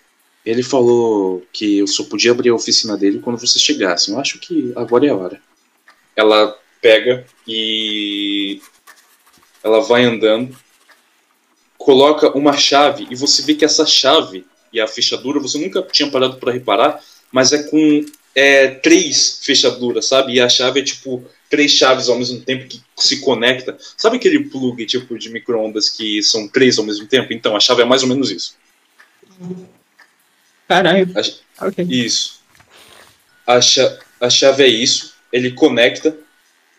ele 0.45 0.63
falou 0.63 1.45
que 1.53 1.79
eu 1.79 1.87
só 1.87 2.05
podia 2.05 2.31
abrir 2.31 2.49
a 2.49 2.55
oficina 2.55 2.97
dele 2.97 3.21
quando 3.21 3.39
vocês 3.39 3.63
chegassem. 3.63 4.15
Eu 4.15 4.21
acho 4.21 4.39
que 4.39 4.73
agora 4.75 5.07
é 5.07 5.11
a 5.11 5.15
hora. 5.15 5.41
Ela 6.17 6.59
pega 6.81 7.27
e 7.47 8.61
ela 9.63 9.81
vai 9.81 10.05
andando, 10.05 10.57
coloca 11.77 12.37
uma 12.37 12.57
chave 12.57 13.07
e 13.11 13.15
você 13.15 13.43
vê 13.43 13.55
que 13.55 13.65
essa 13.65 13.85
chave 13.85 14.47
e 14.73 14.81
a 14.81 14.87
fechadura 14.87 15.41
você 15.41 15.59
nunca 15.59 15.83
tinha 15.83 16.11
parado 16.11 16.39
para 16.39 16.53
reparar, 16.53 17.03
mas 17.31 17.53
é 17.53 17.65
com 17.65 18.05
é, 18.35 18.69
três 18.69 19.41
fechaduras, 19.43 20.07
sabe? 20.07 20.35
E 20.35 20.41
a 20.41 20.49
chave 20.49 20.81
é 20.81 20.85
tipo 20.85 21.25
três 21.51 21.73
chaves 21.73 22.09
ao 22.09 22.17
mesmo 22.17 22.41
tempo 22.41 22.67
que 22.69 22.81
se 22.97 23.21
conecta. 23.21 23.77
Sabe 23.97 24.17
aquele 24.17 24.45
plug 24.45 24.87
tipo 24.87 25.19
de 25.19 25.29
micro-ondas 25.29 25.89
que 25.91 26.23
são 26.23 26.49
três 26.49 26.79
ao 26.79 26.85
mesmo 26.87 27.07
tempo? 27.07 27.33
Então 27.33 27.55
a 27.57 27.61
chave 27.61 27.83
é 27.83 27.85
mais 27.85 28.03
ou 28.03 28.09
menos 28.09 28.31
isso. 28.31 28.57
Caralho. 30.69 31.09
A- 31.19 31.67
Ok. 31.67 31.85
Isso. 31.91 32.41
A, 33.47 33.61
cha- 33.61 33.99
a 34.21 34.31
chave 34.31 34.63
é 34.63 34.69
isso, 34.69 35.15
ele 35.33 35.51
conecta 35.51 36.17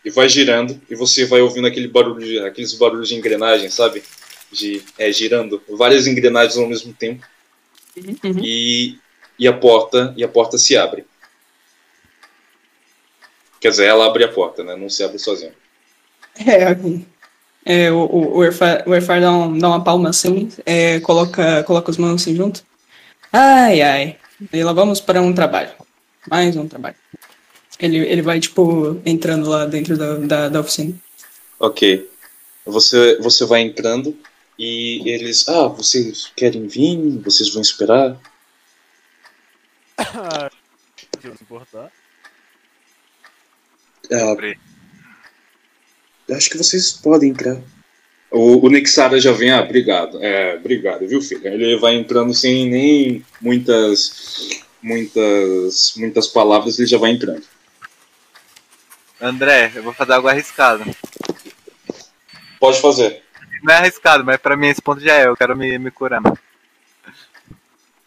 e 0.04 0.10
vai 0.10 0.28
girando 0.28 0.80
e 0.90 0.94
você 0.96 1.24
vai 1.24 1.40
ouvindo 1.40 1.66
aquele 1.68 1.86
barulho, 1.86 2.24
de- 2.26 2.38
aqueles 2.40 2.72
barulhos 2.74 3.08
de 3.08 3.14
engrenagem, 3.14 3.70
sabe? 3.70 4.02
De 4.50 4.82
é, 4.98 5.12
girando, 5.12 5.62
várias 5.68 6.06
engrenagens 6.06 6.56
ao 6.56 6.66
mesmo 6.68 6.92
tempo 6.92 7.24
Uhum. 7.96 8.40
e, 8.42 8.98
e 9.38 9.46
a 9.46 9.52
porta 9.52 10.12
e 10.16 10.24
a 10.24 10.28
porta 10.28 10.56
se 10.58 10.76
abre. 10.76 11.04
Quer 13.62 13.70
dizer, 13.70 13.86
ela 13.86 14.06
abre 14.06 14.24
a 14.24 14.28
porta, 14.28 14.64
né? 14.64 14.74
Não 14.74 14.90
se 14.90 15.04
abre 15.04 15.18
sozinha. 15.20 15.52
É, 16.44 16.68
ok. 16.68 17.06
É, 17.64 17.92
o, 17.92 17.98
o, 18.06 18.38
o 18.38 18.42
Airfar, 18.42 18.82
o 18.88 18.92
Airfar 18.92 19.20
dá, 19.20 19.30
um- 19.30 19.56
dá 19.56 19.68
uma 19.68 19.84
palma 19.84 20.08
assim, 20.10 20.48
é, 20.66 20.98
coloca, 20.98 21.62
coloca 21.62 21.90
as 21.92 21.96
mãos 21.96 22.20
assim 22.20 22.34
junto. 22.34 22.64
Ai, 23.32 23.80
ai. 23.80 24.16
E 24.52 24.64
lá 24.64 24.72
vamos 24.72 25.00
para 25.00 25.22
um 25.22 25.32
trabalho. 25.32 25.70
Mais 26.28 26.56
um 26.56 26.66
trabalho. 26.66 26.96
Ele, 27.78 27.98
ele 27.98 28.20
vai, 28.20 28.40
tipo, 28.40 29.00
entrando 29.06 29.48
lá 29.48 29.64
dentro 29.64 29.96
da, 29.96 30.14
da, 30.16 30.48
da 30.48 30.60
oficina. 30.60 30.92
Ok. 31.60 32.10
Você, 32.66 33.16
você 33.20 33.44
vai 33.44 33.60
entrando 33.60 34.16
e 34.58 35.02
eles. 35.08 35.48
Ah, 35.48 35.68
vocês 35.68 36.32
querem 36.36 36.66
vir? 36.66 37.20
Vocês 37.24 37.52
vão 37.52 37.62
esperar? 37.62 38.16
Eu 41.22 41.36
se 41.36 41.42
importar. 41.44 41.90
Ah, 44.12 44.26
Comprei. 44.26 44.56
Acho 46.30 46.50
que 46.50 46.58
vocês 46.58 46.92
podem 46.92 47.30
entrar. 47.30 47.60
O, 48.30 48.66
o 48.66 48.70
Nixara 48.70 49.20
já 49.20 49.32
vem, 49.32 49.50
ah, 49.50 49.60
obrigado. 49.60 50.22
É, 50.22 50.56
obrigado, 50.56 51.06
viu, 51.06 51.20
filho? 51.20 51.46
Ele 51.46 51.76
vai 51.78 51.94
entrando 51.94 52.32
sem 52.32 52.70
nem 52.70 53.24
muitas. 53.40 54.62
Muitas. 54.80 55.94
Muitas 55.96 56.26
palavras, 56.28 56.78
ele 56.78 56.88
já 56.88 56.98
vai 56.98 57.10
entrando. 57.10 57.42
André, 59.20 59.70
eu 59.74 59.82
vou 59.82 59.92
fazer 59.92 60.14
algo 60.14 60.28
arriscado. 60.28 60.84
Pode 62.58 62.80
fazer. 62.80 63.22
Não 63.62 63.72
é 63.72 63.76
arriscado, 63.78 64.24
mas 64.24 64.38
pra 64.38 64.56
mim 64.56 64.68
esse 64.68 64.82
ponto 64.82 65.00
já 65.00 65.14
é. 65.14 65.26
Eu 65.26 65.36
quero 65.36 65.56
me, 65.56 65.78
me 65.78 65.90
curar. 65.90 66.22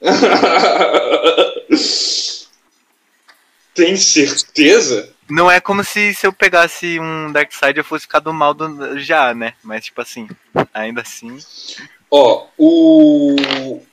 Tem 3.74 3.96
certeza? 3.96 5.15
Não 5.30 5.50
é 5.50 5.60
como 5.60 5.84
se, 5.84 6.14
se 6.14 6.28
eu 6.28 6.32
pegasse 6.32 7.00
um 7.00 7.32
Darkseid 7.32 7.78
eu 7.78 7.84
fosse 7.84 8.04
ficar 8.04 8.20
do 8.20 8.34
mal 8.34 8.54
do, 8.54 9.00
já, 9.00 9.34
né? 9.34 9.54
Mas 9.64 9.86
tipo 9.86 10.02
assim, 10.02 10.28
ainda 10.74 11.02
assim. 11.02 11.38
Ó, 12.12 12.48
o, 12.58 13.36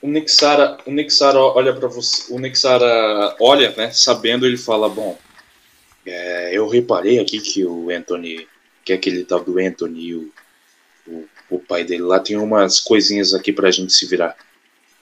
o 0.01 0.07
Nixara, 0.07 0.77
o 0.85 0.91
Nixara 0.91 1.39
olha 1.39 1.73
para 1.73 1.87
você, 1.87 2.31
o 2.31 2.39
Nixara 2.39 3.35
olha, 3.39 3.71
né, 3.75 3.91
sabendo, 3.91 4.45
ele 4.45 4.55
fala, 4.55 4.87
bom, 4.87 5.17
é, 6.05 6.51
eu 6.53 6.69
reparei 6.69 7.19
aqui 7.19 7.39
que 7.39 7.65
o 7.65 7.89
Anthony, 7.89 8.47
que 8.85 8.93
é 8.93 8.95
aquele 8.95 9.25
tal 9.25 9.43
do 9.43 9.59
Anthony, 9.59 10.13
o, 10.13 10.31
o, 11.07 11.27
o 11.49 11.59
pai 11.59 11.83
dele 11.83 12.03
lá, 12.03 12.19
tem 12.19 12.37
umas 12.37 12.79
coisinhas 12.79 13.33
aqui 13.33 13.51
pra 13.51 13.71
gente 13.71 13.91
se 13.91 14.05
virar. 14.05 14.37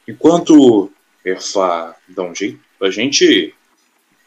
Enquanto 0.08 0.92
Erfa 1.24 1.96
dá 2.08 2.24
um 2.24 2.34
jeito, 2.34 2.60
a 2.82 2.90
gente 2.90 3.54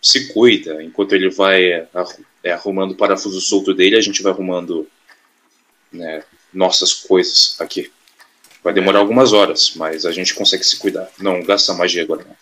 se 0.05 0.33
cuida, 0.35 0.83
enquanto 0.83 1.15
ele 1.15 1.31
vai 1.31 1.65
é, 1.65 1.89
arru- 1.95 2.25
é, 2.43 2.53
arrumando 2.53 2.91
o 2.93 2.95
parafuso 2.97 3.41
solto 3.41 3.73
dele, 3.73 3.97
a 3.97 4.01
gente 4.03 4.23
vai 4.23 4.33
arrumando 4.33 4.87
né, 5.91 6.23
nossas 6.53 6.93
coisas 6.93 7.57
aqui. 7.59 7.91
Vai 8.63 8.75
demorar 8.75 8.99
algumas 8.99 9.33
horas, 9.33 9.73
mas 9.77 10.05
a 10.05 10.13
gente 10.13 10.35
consegue 10.35 10.63
se 10.63 10.79
cuidar. 10.79 11.11
Não 11.19 11.43
gasta 11.43 11.73
magia 11.73 12.03
agora, 12.03 12.23
não. 12.25 12.37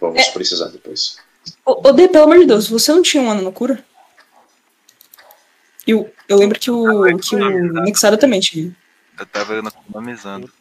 Vamos 0.00 0.28
precisar 0.28 0.68
depois. 0.68 1.16
Ô, 1.66 1.88
ô, 1.88 1.92
Dê, 1.92 2.06
pelo 2.06 2.24
amor 2.24 2.38
de 2.38 2.46
Deus, 2.46 2.68
você 2.68 2.92
não 2.92 3.02
tinha 3.02 3.22
um 3.22 3.30
ano 3.30 3.42
na 3.42 3.50
cura? 3.52 3.84
Eu, 5.84 6.12
eu 6.28 6.36
lembro 6.36 6.58
que 6.58 6.70
o, 6.70 7.18
que 7.18 7.34
o 7.34 7.82
Nixara 7.82 8.16
também 8.16 8.38
tinha. 8.38 8.74
Eu 9.18 9.26
tava 9.26 9.58
economizando. 9.58 10.52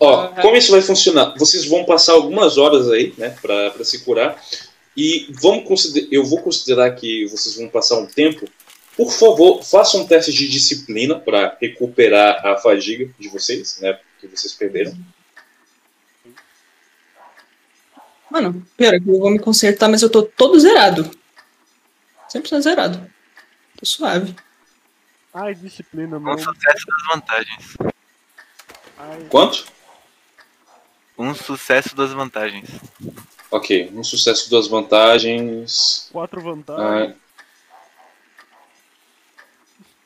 Ó, 0.00 0.28
como 0.40 0.56
isso 0.56 0.72
vai 0.72 0.80
funcionar? 0.80 1.34
Vocês 1.36 1.66
vão 1.66 1.84
passar 1.84 2.14
algumas 2.14 2.56
horas 2.56 2.88
aí, 2.90 3.12
né, 3.18 3.36
pra, 3.42 3.70
pra 3.70 3.84
se 3.84 4.02
curar. 4.02 4.42
E 4.96 5.30
vamos 5.40 5.68
consider... 5.68 6.08
eu 6.10 6.24
vou 6.24 6.40
considerar 6.40 6.90
que 6.92 7.26
vocês 7.26 7.56
vão 7.56 7.68
passar 7.68 7.98
um 7.98 8.06
tempo. 8.06 8.48
Por 8.96 9.12
favor, 9.12 9.62
façam 9.62 10.00
um 10.00 10.06
teste 10.06 10.32
de 10.32 10.48
disciplina 10.48 11.18
para 11.18 11.56
recuperar 11.60 12.44
a 12.46 12.56
fadiga 12.56 13.10
de 13.18 13.28
vocês, 13.28 13.78
né, 13.80 13.98
que 14.18 14.26
vocês 14.26 14.54
perderam. 14.54 14.96
Mano, 18.30 18.66
é 18.78 18.98
que 18.98 19.10
eu 19.10 19.18
vou 19.18 19.30
me 19.30 19.38
consertar, 19.38 19.88
mas 19.88 20.02
eu 20.02 20.08
tô 20.08 20.22
todo 20.22 20.58
zerado. 20.58 21.10
100% 22.32 22.60
zerado. 22.62 23.10
Tô 23.76 23.84
suave. 23.84 24.34
Ai, 25.34 25.54
disciplina, 25.54 26.18
não. 26.18 26.32
Um 26.32 26.38
sucesso 26.38 26.86
das 26.86 27.14
vantagens. 27.14 27.76
Ai, 28.96 29.26
Quanto? 29.28 29.79
Um 31.20 31.34
sucesso 31.34 31.94
das 31.94 32.12
vantagens. 32.12 32.66
Ok, 33.50 33.90
um 33.94 34.02
sucesso, 34.02 34.48
duas 34.48 34.66
vantagens. 34.66 36.08
quatro 36.10 36.40
vantagens. 36.40 37.14
Ah, 37.14 37.20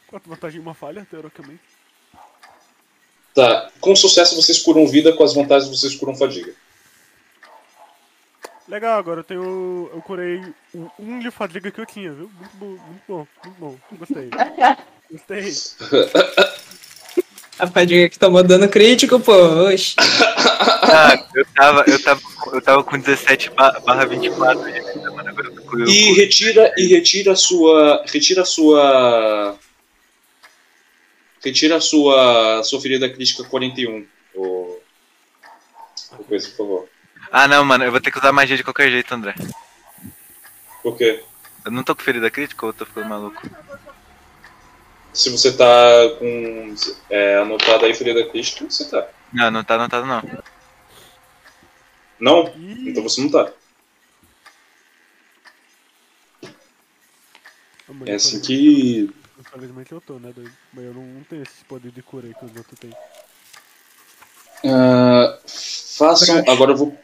Quatro 0.09 0.29
vantagens 0.29 0.59
e 0.59 0.61
uma 0.61 0.75
falha, 0.75 1.07
teoricamente. 1.09 1.61
tá, 3.33 3.71
com 3.81 3.95
sucesso 3.95 4.35
vocês 4.35 4.59
curam 4.59 4.89
vida, 4.89 5.13
com 5.13 5.23
as 5.23 5.33
vantagens 5.35 5.71
vocês 5.71 5.95
curam 5.95 6.17
fadiga. 6.17 6.53
Legal, 8.67 8.99
agora 8.99 9.21
eu 9.21 9.25
tenho. 9.25 9.91
Eu 9.95 10.03
curei 10.03 10.41
o 10.75 10.91
um 10.99 11.21
de 11.21 11.31
fadiga 11.31 11.71
que 11.71 11.81
eu 11.81 11.87
tinha, 11.87 12.11
viu? 12.13 12.29
Muito 12.37 12.57
bom, 12.57 12.67
muito 12.67 13.05
bom, 13.07 13.27
muito 13.45 13.59
bom. 13.61 13.77
Gostei. 13.99 14.31
Gostei. 15.13 15.53
A 17.59 17.67
fadiga 17.67 18.09
que 18.09 18.19
tomou 18.19 18.43
dano 18.43 18.69
crítico, 18.69 19.21
pô. 19.21 19.33
Oxi. 19.69 19.95
Ah, 19.99 21.27
eu 21.35 21.47
tava, 21.55 21.85
eu 21.87 22.03
tava, 22.03 22.21
eu 22.53 22.63
tava 22.63 22.85
com 22.85 22.99
17 22.99 23.51
ba- 23.51 23.81
barra 23.85 24.05
24 24.07 24.65
de 24.65 24.81
vida, 24.81 25.11
mano. 25.13 25.29
Agora 25.29 25.49
eu 25.49 25.55
tô 25.55 25.63
com 25.63 25.79
E 25.81 26.13
retira 26.15 26.73
e 26.77 26.87
retira 26.87 27.33
a 27.33 27.37
sua 27.37 28.05
retira 28.07 28.43
a 28.43 28.45
sua 28.45 29.57
retira 31.45 31.77
a 31.77 31.81
sua 31.81 32.63
sua 32.65 32.81
ferida 32.81 33.09
crítica 33.09 33.45
41. 33.45 34.07
O 34.35 34.81
o 36.19 36.25
coisa, 36.25 36.49
por 36.51 36.57
favor. 36.57 36.89
Ah, 37.33 37.49
não, 37.49 37.65
mano, 37.65 37.85
eu 37.85 37.91
vou 37.91 38.01
ter 38.01 38.11
que 38.11 38.19
usar 38.19 38.33
magia 38.33 38.57
de 38.57 38.63
qualquer 38.63 38.91
jeito, 38.91 39.13
André. 39.15 39.35
Por 40.83 40.97
quê? 40.97 41.23
Eu 41.65 41.73
não 41.73 41.83
tô 41.83 41.95
com 41.97 42.03
ferida 42.03 42.31
crítica 42.31 42.65
ou 42.67 42.71
eu 42.71 42.75
tô 42.75 42.85
ficando 42.87 43.09
maluco? 43.09 43.43
Se 45.15 45.31
você 45.31 45.57
tá 45.57 45.67
com 46.19 46.75
é, 47.09 47.39
anotado 47.39 47.87
aí 47.87 47.95
ferida 47.95 48.29
crítica, 48.29 48.65
você 48.69 48.85
tá. 48.91 49.09
Não, 49.33 49.51
não 49.51 49.65
tá 49.65 49.77
anotado 49.77 50.07
não. 50.07 50.23
Não? 52.19 52.53
Então 52.87 53.03
você 53.03 53.21
não 53.21 53.31
tá. 53.31 53.53
É 58.07 58.15
assim 58.15 58.41
que 58.41 59.09
Infelizmente 59.39 59.93
eu 59.93 60.01
tô, 60.01 60.19
né, 60.19 60.33
doido? 60.35 60.51
Mas 60.73 60.85
eu 60.85 60.95
não, 60.95 61.03
não 61.05 61.23
tenho 61.25 61.43
esse 61.43 61.65
poder 61.69 61.93
de 61.93 62.03
cura 62.03 62.27
aí 62.27 62.35
que 62.35 62.45
os 62.45 62.57
outros 62.57 62.79
têm. 62.79 62.91
ah, 64.65 65.39
façam 65.47 66.43
agora 66.49 66.73
eu 66.73 66.77
vou 66.77 66.99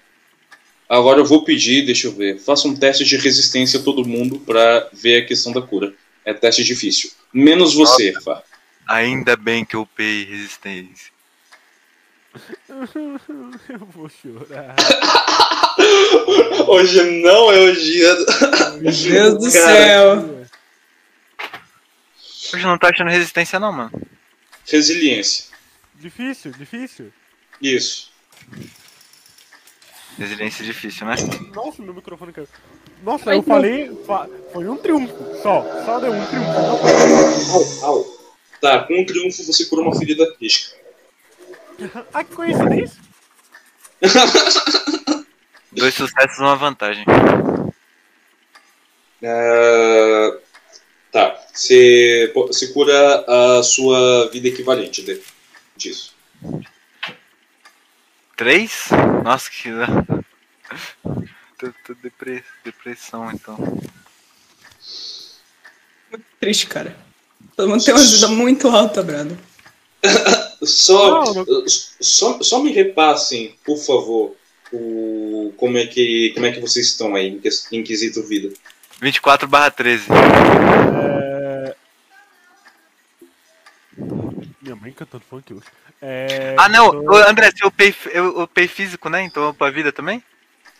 agora 0.88 1.20
eu 1.20 1.24
vou 1.24 1.44
pedir, 1.44 1.84
deixa 1.84 2.08
eu 2.08 2.12
ver. 2.12 2.38
Faça 2.38 2.66
um 2.66 2.74
teste 2.74 3.04
de 3.04 3.16
resistência 3.16 3.78
a 3.78 3.82
todo 3.82 4.06
mundo 4.06 4.40
pra 4.40 4.88
ver 4.92 5.22
a 5.22 5.26
questão 5.26 5.52
da 5.52 5.62
cura. 5.62 5.94
É 6.24 6.32
teste 6.34 6.62
difícil. 6.64 7.10
Menos 7.32 7.74
você, 7.74 8.12
Fá. 8.22 8.42
Ainda 8.86 9.36
bem 9.36 9.64
que 9.64 9.76
eu 9.76 9.82
upei 9.82 10.24
resistência. 10.24 11.10
eu 13.68 13.86
vou 13.86 14.08
chorar. 14.08 14.76
Hoje 16.68 17.02
não 17.22 17.52
é 17.52 17.58
o 17.60 17.74
dia. 17.74 18.16
Meu 18.80 18.92
Deus 19.38 19.38
do 19.38 19.52
Cara. 19.52 19.76
céu. 19.76 20.46
Hoje 22.54 22.66
não 22.66 22.78
tô 22.78 22.86
achando 22.86 23.10
resistência 23.10 23.58
não, 23.60 23.72
mano. 23.72 23.92
Resiliência. 24.68 25.46
Difícil, 25.94 26.52
difícil. 26.52 27.12
Isso. 27.60 28.10
Resiliência 30.20 30.62
é 30.62 30.66
difícil, 30.66 31.06
né? 31.06 31.14
Nossa, 31.54 31.80
meu 31.82 31.94
microfone 31.94 32.30
caiu. 32.32 32.46
Nossa, 33.02 33.30
Ai, 33.30 33.36
eu 33.36 33.38
não. 33.38 33.44
falei. 33.48 33.90
fa- 34.06 34.28
Foi 34.52 34.68
um 34.68 34.76
triunfo. 34.76 35.14
Só. 35.42 35.64
Só 35.86 35.98
deu 35.98 36.12
um 36.12 36.26
triunfo. 36.26 36.52
Não 36.52 36.78
foi- 36.78 37.82
Au, 37.82 37.94
au. 37.94 38.04
Tá, 38.60 38.80
com 38.84 39.00
um 39.00 39.06
triunfo 39.06 39.42
você 39.42 39.64
cura 39.64 39.80
uma 39.82 39.96
ferida 39.98 40.30
crítica. 40.36 40.76
Ah, 42.12 42.22
que 42.22 42.34
coincidência. 42.34 43.00
Dois 45.72 45.94
sucessos 45.94 46.38
e 46.38 46.42
uma 46.42 46.56
vantagem. 46.56 47.04
É, 49.22 50.38
Tá, 51.12 51.36
você, 51.52 52.30
você 52.34 52.68
cura 52.74 53.24
a 53.58 53.62
sua 53.62 54.28
vida 54.30 54.48
equivalente 54.48 55.02
de- 55.02 55.20
disso. 55.76 56.14
Três? 58.40 58.88
Nossa, 59.22 59.50
que. 59.50 59.68
tô, 61.60 61.68
tô 61.84 61.94
depre- 62.02 62.42
depressão, 62.64 63.30
então. 63.30 63.78
Triste, 66.40 66.66
cara. 66.66 66.96
Todo 67.54 67.68
mundo 67.68 67.84
tem 67.84 67.92
uma 67.92 68.02
vida 68.02 68.28
muito 68.28 68.66
alta, 68.68 69.02
Brado. 69.02 69.36
Só, 70.62 71.34
Não, 71.34 71.44
só, 71.68 72.42
só 72.42 72.62
me 72.62 72.72
repassem, 72.72 73.54
por 73.62 73.76
favor, 73.76 74.34
o, 74.72 75.52
como, 75.58 75.76
é 75.76 75.86
que, 75.86 76.30
como 76.32 76.46
é 76.46 76.52
que 76.52 76.60
vocês 76.60 76.86
estão 76.86 77.14
aí 77.14 77.38
em 77.70 77.82
quesito 77.82 78.22
vida. 78.22 78.54
24 79.02 79.46
barra 79.46 79.70
13. 79.70 80.06
É... 80.10 81.39
Minha 84.70 84.82
mãe 84.82 84.92
cantando 84.92 85.24
funk 85.28 85.52
hoje. 85.52 85.64
É... 86.00 86.54
Ah, 86.58 86.68
não, 86.68 86.90
tô- 87.04 87.16
André, 87.16 87.50
você 87.50 87.66
upei, 87.66 87.94
eu 88.12 88.42
upei 88.42 88.68
físico, 88.68 89.08
né? 89.08 89.22
Então 89.22 89.44
eu 89.44 89.54
pra 89.54 89.70
vida 89.70 89.90
também? 89.92 90.22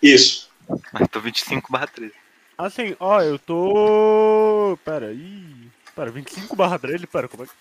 Isso. 0.01 0.49
Mas 0.93 1.09
tô 1.09 1.21
25 1.21 1.73
barra 1.73 1.89
13. 1.89 2.13
Assim, 2.57 2.95
ó, 3.01 3.21
eu 3.21 3.39
tô. 3.39 4.79
Pera, 4.85 5.13
ih. 5.13 5.69
Pera, 5.97 6.11
25 6.11 6.55
barra 6.55 6.79
13, 6.79 7.07
pera, 7.07 7.27
como 7.27 7.43
é 7.43 7.47
que. 7.47 7.53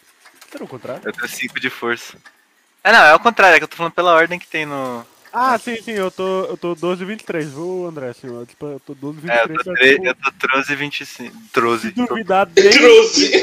Era 0.55 0.63
o 0.63 0.67
contrário? 0.67 1.01
Eu 1.05 1.11
tenho 1.13 1.27
5 1.27 1.59
de 1.59 1.69
força. 1.69 2.17
É, 2.83 2.91
não, 2.91 3.03
é 3.03 3.15
o 3.15 3.19
contrário, 3.19 3.55
é 3.55 3.57
que 3.59 3.63
eu 3.63 3.67
tô 3.67 3.75
falando 3.77 3.93
pela 3.93 4.13
ordem 4.13 4.37
que 4.39 4.47
tem 4.47 4.65
no. 4.65 5.05
Ah, 5.31 5.57
sim, 5.59 5.75
sim, 5.81 5.91
eu 5.91 6.09
tô, 6.09 6.45
eu 6.45 6.57
tô 6.57 6.73
12 6.73 7.03
e 7.03 7.05
23, 7.05 7.49
viu, 7.49 7.85
André? 7.87 8.09
Assim, 8.09 8.27
eu, 8.27 8.45
tipo, 8.45 8.65
eu 8.65 8.79
tô 8.79 8.95
12 8.95 9.19
e 9.25 9.29
É, 9.29 9.47
23. 9.47 9.59
eu 9.59 9.63
tô, 9.63 9.71
é, 9.71 9.75
tre... 9.75 9.91
tipo, 9.93 10.07
eu 10.07 10.15
tô 10.15 10.47
13 10.47 10.73
e 10.73 10.75
25. 10.75 11.37
12. 11.53 11.81
Se 11.89 11.91
duvidar 12.07 12.47
Se 12.47 12.53
13. 12.55 13.41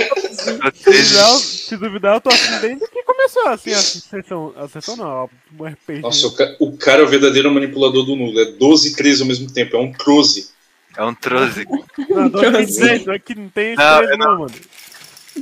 duvidar, 0.84 1.38
se 1.38 1.76
duvidar, 1.76 2.14
eu 2.16 2.20
tô 2.20 2.28
assim 2.30 2.60
desde 2.60 2.88
que 2.88 3.02
começou 3.04 3.48
assim 3.48 3.72
a 3.72 3.78
sessão. 3.80 4.54
A 4.56 4.68
sessão 4.68 4.96
não, 4.96 5.30
um 5.58 5.64
RPG. 5.64 6.00
Nossa, 6.02 6.26
o, 6.26 6.32
ca- 6.34 6.56
o 6.58 6.76
cara 6.76 7.02
é 7.02 7.04
o 7.04 7.08
verdadeiro 7.08 7.50
manipulador 7.52 8.04
do 8.04 8.16
nulo. 8.16 8.38
É 8.40 8.46
12 8.52 8.88
e 8.88 8.96
13 8.96 9.22
ao 9.22 9.28
mesmo 9.28 9.52
tempo. 9.52 9.76
É 9.76 9.80
um 9.80 9.92
Cruze. 9.92 10.50
É 10.96 11.04
um 11.04 11.14
13. 11.14 11.66
Não, 12.08 12.28
12 12.28 12.46
e 12.46 12.50
Como 12.50 12.56
23, 12.66 13.06
não 13.06 13.14
é 13.14 13.18
que 13.18 13.34
não 13.34 13.48
tem 13.48 13.72
esse 13.74 13.82
Não, 13.82 13.98
13 13.98 14.12
eu 14.12 14.18
não, 14.18 14.38
mano. 14.40 14.54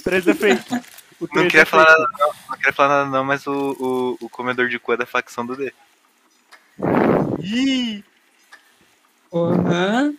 13 0.03 0.31
é 0.31 0.35
fake. 0.35 0.75
Não 1.21 1.29
13 1.29 1.49
queria 1.49 1.63
é 1.63 1.65
falar 1.65 1.85
nada 1.85 2.09
não, 2.19 2.27
não 2.51 2.57
queria 2.57 2.73
falar 2.73 2.89
nada 3.05 3.11
não, 3.11 3.25
mas 3.25 3.47
o, 3.47 3.53
o, 4.21 4.27
o 4.27 4.29
comedor 4.29 4.69
de 4.69 4.79
cu 4.79 4.93
é 4.93 4.97
da 4.97 5.07
facção 5.07 5.47
do 5.47 5.57
D. 5.57 5.73
Ih! 7.45 8.03
Porra. 9.31 10.15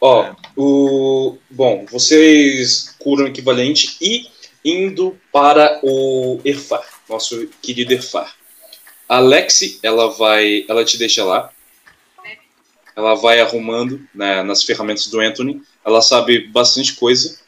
Ó, 0.00 0.34
o. 0.56 1.38
Bom, 1.48 1.86
vocês 1.86 2.96
curam 2.98 3.26
o 3.26 3.28
equivalente 3.28 3.96
e 4.00 4.28
indo 4.64 5.18
para 5.32 5.80
o 5.84 6.40
Erfar, 6.44 6.84
nosso 7.08 7.46
querido 7.62 7.92
Erfar. 7.92 8.34
A 9.08 9.20
Lexi, 9.20 9.78
ela 9.82 10.08
vai. 10.10 10.64
Ela 10.68 10.84
te 10.84 10.98
deixa 10.98 11.24
lá. 11.24 11.52
Ela 12.96 13.14
vai 13.14 13.40
arrumando 13.40 14.04
né, 14.12 14.42
nas 14.42 14.64
ferramentas 14.64 15.06
do 15.06 15.20
Anthony. 15.20 15.62
Ela 15.84 16.02
sabe 16.02 16.48
bastante 16.48 16.94
coisa. 16.94 17.38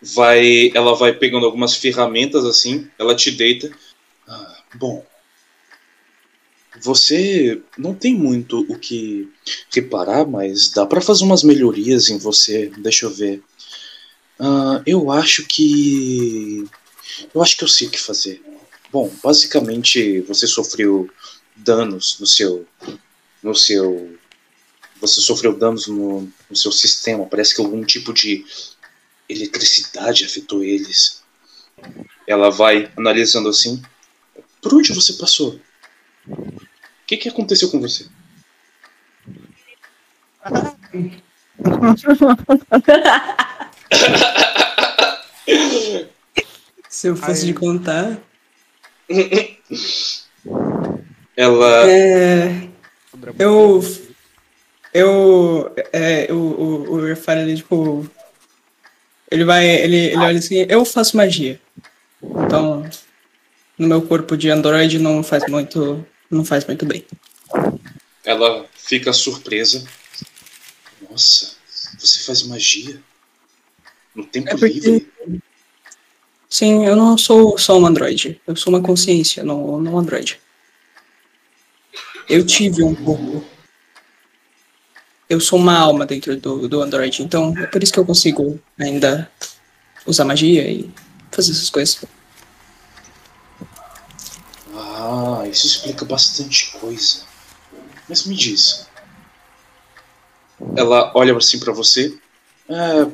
Vai, 0.00 0.72
ela 0.74 0.96
vai 0.96 1.12
pegando 1.12 1.46
algumas 1.46 1.76
ferramentas 1.76 2.44
assim. 2.44 2.90
Ela 2.98 3.14
te 3.14 3.30
deita. 3.30 3.70
Ah, 4.26 4.62
bom. 4.74 5.06
Você 6.80 7.60
não 7.76 7.94
tem 7.94 8.14
muito 8.14 8.60
o 8.60 8.78
que 8.78 9.30
reparar, 9.72 10.26
mas 10.26 10.70
dá 10.70 10.86
pra 10.86 11.00
fazer 11.00 11.24
umas 11.24 11.42
melhorias 11.42 12.08
em 12.08 12.18
você. 12.18 12.72
Deixa 12.78 13.06
eu 13.06 13.10
ver. 13.10 13.42
Ah, 14.38 14.82
eu 14.86 15.10
acho 15.10 15.46
que. 15.46 16.64
Eu 17.34 17.42
acho 17.42 17.56
que 17.56 17.64
eu 17.64 17.68
sei 17.68 17.88
o 17.88 17.90
que 17.90 18.00
fazer. 18.00 18.42
Bom, 18.90 19.12
basicamente 19.22 20.20
você 20.22 20.46
sofreu 20.46 21.08
danos 21.54 22.18
no 22.18 22.26
seu. 22.26 22.66
No 23.42 23.54
seu. 23.54 24.18
Você 25.00 25.20
sofreu 25.20 25.56
danos 25.56 25.86
no, 25.88 26.28
no 26.48 26.56
seu 26.56 26.72
sistema. 26.72 27.26
Parece 27.26 27.54
que 27.54 27.60
algum 27.60 27.84
tipo 27.84 28.12
de 28.12 28.44
eletricidade 29.28 30.24
afetou 30.24 30.64
eles. 30.64 31.22
Ela 32.26 32.50
vai 32.50 32.90
analisando 32.96 33.48
assim. 33.48 33.82
Por 34.60 34.74
onde 34.74 34.92
você 34.92 35.14
passou? 35.14 35.60
O 36.28 36.58
que, 37.06 37.16
que 37.16 37.28
aconteceu 37.28 37.70
com 37.70 37.80
você? 37.80 38.06
Se 46.88 47.08
eu 47.08 47.16
fosse 47.16 47.42
Aí. 47.42 47.46
de 47.46 47.54
contar. 47.54 48.18
Ela. 51.36 51.90
É. 51.90 52.68
Eu. 53.38 53.80
Eu. 54.92 55.72
É, 55.92 56.26
o, 56.30 56.36
o, 56.36 56.92
o 56.92 57.08
Irfan, 57.08 57.36
ele, 57.36 57.56
tipo. 57.56 58.06
Ele 59.30 59.44
vai. 59.44 59.66
Ele, 59.66 59.96
ele 59.96 60.16
olha 60.16 60.38
assim: 60.38 60.66
eu 60.68 60.84
faço 60.84 61.16
magia. 61.16 61.60
Então. 62.22 62.88
No 63.78 63.88
meu 63.88 64.02
corpo 64.02 64.36
de 64.36 64.50
android 64.50 64.98
não 64.98 65.22
faz 65.22 65.48
muito. 65.48 66.06
Não 66.32 66.44
faz 66.46 66.64
muito 66.64 66.86
bem. 66.86 67.04
Ela 68.24 68.66
fica 68.74 69.12
surpresa. 69.12 69.84
Nossa, 71.10 71.56
você 71.98 72.20
faz 72.24 72.42
magia? 72.44 72.98
No 74.14 74.24
tempo 74.24 74.48
É 74.48 74.52
porque- 74.52 74.66
livre? 74.80 75.12
Sim, 76.48 76.86
eu 76.86 76.96
não 76.96 77.16
sou 77.18 77.58
só 77.58 77.78
um 77.78 77.86
android. 77.86 78.40
Eu 78.46 78.56
sou 78.56 78.72
uma 78.72 78.82
consciência, 78.82 79.44
não, 79.44 79.78
não 79.78 79.94
um 79.94 79.98
android. 79.98 80.40
Eu 82.28 82.46
tive 82.46 82.82
um. 82.82 83.42
Eu 85.28 85.40
sou 85.40 85.58
uma 85.58 85.76
alma 85.76 86.06
dentro 86.06 86.36
do, 86.36 86.66
do 86.68 86.82
android, 86.82 87.22
então 87.22 87.54
é 87.58 87.66
por 87.66 87.82
isso 87.82 87.92
que 87.92 87.98
eu 87.98 88.04
consigo 88.06 88.58
ainda 88.78 89.30
usar 90.06 90.24
magia 90.24 90.70
e 90.70 90.90
fazer 91.30 91.52
essas 91.52 91.68
coisas. 91.70 92.04
Ah, 95.04 95.48
isso 95.48 95.66
explica 95.66 96.04
bastante 96.04 96.70
coisa. 96.78 97.24
Mas 98.08 98.24
me 98.24 98.36
diz. 98.36 98.86
Ela 100.76 101.10
olha 101.16 101.36
assim 101.36 101.58
pra 101.58 101.72
você. 101.72 102.16
É, 102.68 103.10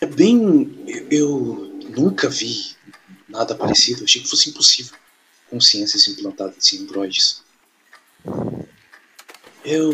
é 0.00 0.06
bem. 0.06 0.84
eu- 1.10 1.64
nunca 1.96 2.28
vi 2.28 2.76
nada 3.28 3.56
parecido. 3.56 4.04
Achei 4.04 4.22
que 4.22 4.28
fosse 4.28 4.50
impossível. 4.50 4.96
Consciências 5.50 6.06
implantadas 6.06 6.72
em 6.72 6.82
androides. 6.82 7.42
Eu 9.64 9.90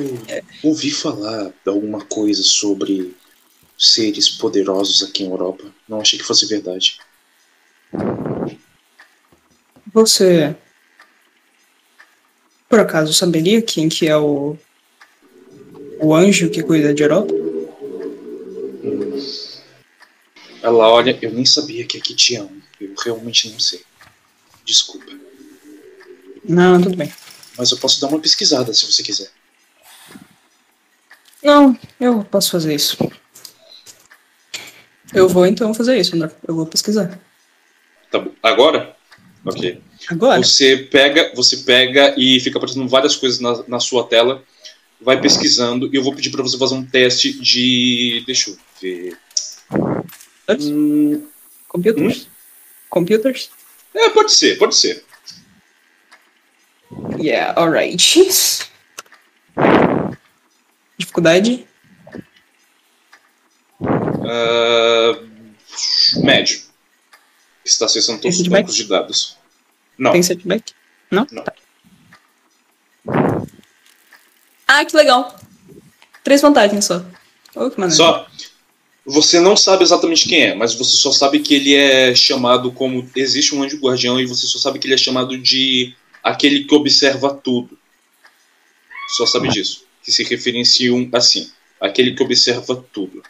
ouvi 0.63 0.91
falar 0.91 1.45
de 1.47 1.71
alguma 1.71 2.05
coisa 2.05 2.43
sobre 2.43 3.17
seres 3.79 4.29
poderosos 4.29 5.03
aqui 5.03 5.25
em 5.25 5.31
Europa. 5.31 5.65
Não 5.89 5.99
achei 6.01 6.19
que 6.19 6.25
fosse 6.27 6.45
verdade. 6.47 6.99
Você. 9.95 10.57
Por 12.69 12.81
acaso 12.81 13.15
saberia 13.15 13.63
quem 13.63 13.89
que 13.89 14.09
é 14.09 14.17
o. 14.17 14.59
O 16.01 16.13
anjo 16.13 16.51
que 16.51 16.65
cuida 16.65 16.93
de 16.93 17.05
Europa? 17.05 17.33
Ela 20.61 20.89
olha, 20.89 21.17
eu 21.23 21.31
nem 21.31 21.47
sabia 21.47 21.87
que 21.87 21.97
aqui 21.97 22.15
tinha 22.17 22.43
um. 22.43 22.61
Eu 22.81 22.93
realmente 23.05 23.49
não 23.49 23.61
sei. 23.61 23.83
Desculpa. 24.65 25.13
Não, 26.45 26.83
tudo 26.83 26.97
bem. 26.97 27.13
Mas 27.57 27.71
eu 27.71 27.79
posso 27.79 28.01
dar 28.01 28.09
uma 28.09 28.19
pesquisada 28.19 28.75
se 28.75 28.85
você 28.91 29.03
quiser. 29.03 29.31
Não, 31.41 31.79
eu 32.01 32.25
posso 32.25 32.51
fazer 32.51 32.75
isso. 32.75 32.97
Eu 35.13 35.29
vou 35.29 35.47
então 35.47 35.73
fazer 35.73 35.97
isso, 35.97 36.17
André. 36.17 36.35
Eu 36.49 36.57
vou 36.57 36.67
pesquisar. 36.67 37.17
Tá 38.11 38.19
bom. 38.19 38.33
Agora? 38.43 38.97
Ok. 39.45 39.81
Agora? 40.09 40.43
Você 40.43 40.77
pega, 40.77 41.33
você 41.35 41.59
pega 41.59 42.15
e 42.17 42.41
fica 42.41 42.59
aparecendo 42.59 42.89
várias 42.89 43.17
coisas 43.17 43.41
na, 43.41 43.63
na 43.69 43.81
sua 43.81 44.05
tela. 44.05 44.43
Vai 45.01 45.21
pesquisando 45.21 45.91
e 45.93 45.97
eu 45.97 46.03
vou 46.03 46.15
pedir 46.15 46.31
pra 46.31 46.43
você 46.43 46.57
fazer 46.57 46.75
um 46.75 46.85
teste 46.85 47.33
de. 47.39 48.23
Deixa 48.27 48.51
eu 48.51 48.59
ver. 48.81 49.19
Hum, 50.49 51.27
Computers? 51.69 52.29
Computers? 52.89 53.51
é, 53.95 54.09
pode 54.11 54.33
ser, 54.33 54.57
pode 54.59 54.77
ser. 54.77 55.05
Yeah, 57.19 57.59
alright. 57.61 57.97
Dificuldade? 60.97 61.67
Ah, 63.83 65.21
médio. 66.23 66.63
Está 67.65 67.87
acessando 67.87 68.21
todos 68.21 68.39
os 68.39 68.47
bancos 68.47 68.77
de 68.77 68.85
dados. 68.85 69.34
Não. 69.99 70.13
Tem 70.13 70.23
setback? 70.23 70.73
Não? 71.11 71.27
Não. 71.31 71.45
Tá. 71.45 71.53
Ah, 74.67 74.85
que 74.85 74.97
legal. 74.97 75.39
Três 76.23 76.41
vantagens 76.41 76.87
só. 76.87 77.05
Oh, 77.55 77.71
que 77.71 77.79
maneiro. 77.79 77.97
Só. 77.97 78.27
Você 79.07 79.39
não 79.39 79.55
sabe 79.55 79.85
exatamente 79.85 80.27
quem 80.27 80.45
é, 80.45 80.55
mas 80.55 80.75
você 80.75 80.97
só 80.97 81.13
sabe 81.13 81.39
que 81.41 81.55
ele 81.55 81.75
é 81.75 82.15
chamado 82.15 82.73
como. 82.73 83.09
Existe 83.15 83.55
um 83.55 83.63
anjo 83.63 83.79
guardião 83.79 84.19
e 84.19 84.27
você 84.27 84.47
só 84.47 84.59
sabe 84.59 84.79
que 84.79 84.87
ele 84.87 84.95
é 84.95 84.99
chamado 84.99 85.37
de 85.37 85.95
aquele 86.23 86.65
que 86.65 86.75
observa 86.75 87.35
tudo. 87.35 87.79
Só 89.09 89.27
sabe 89.27 89.49
disso. 89.49 89.85
Que 90.03 90.11
se 90.11 90.25
referenciam 90.25 91.09
assim. 91.13 91.51
Aquele 91.79 92.15
que 92.15 92.23
observa 92.23 92.83
tudo. 92.93 93.23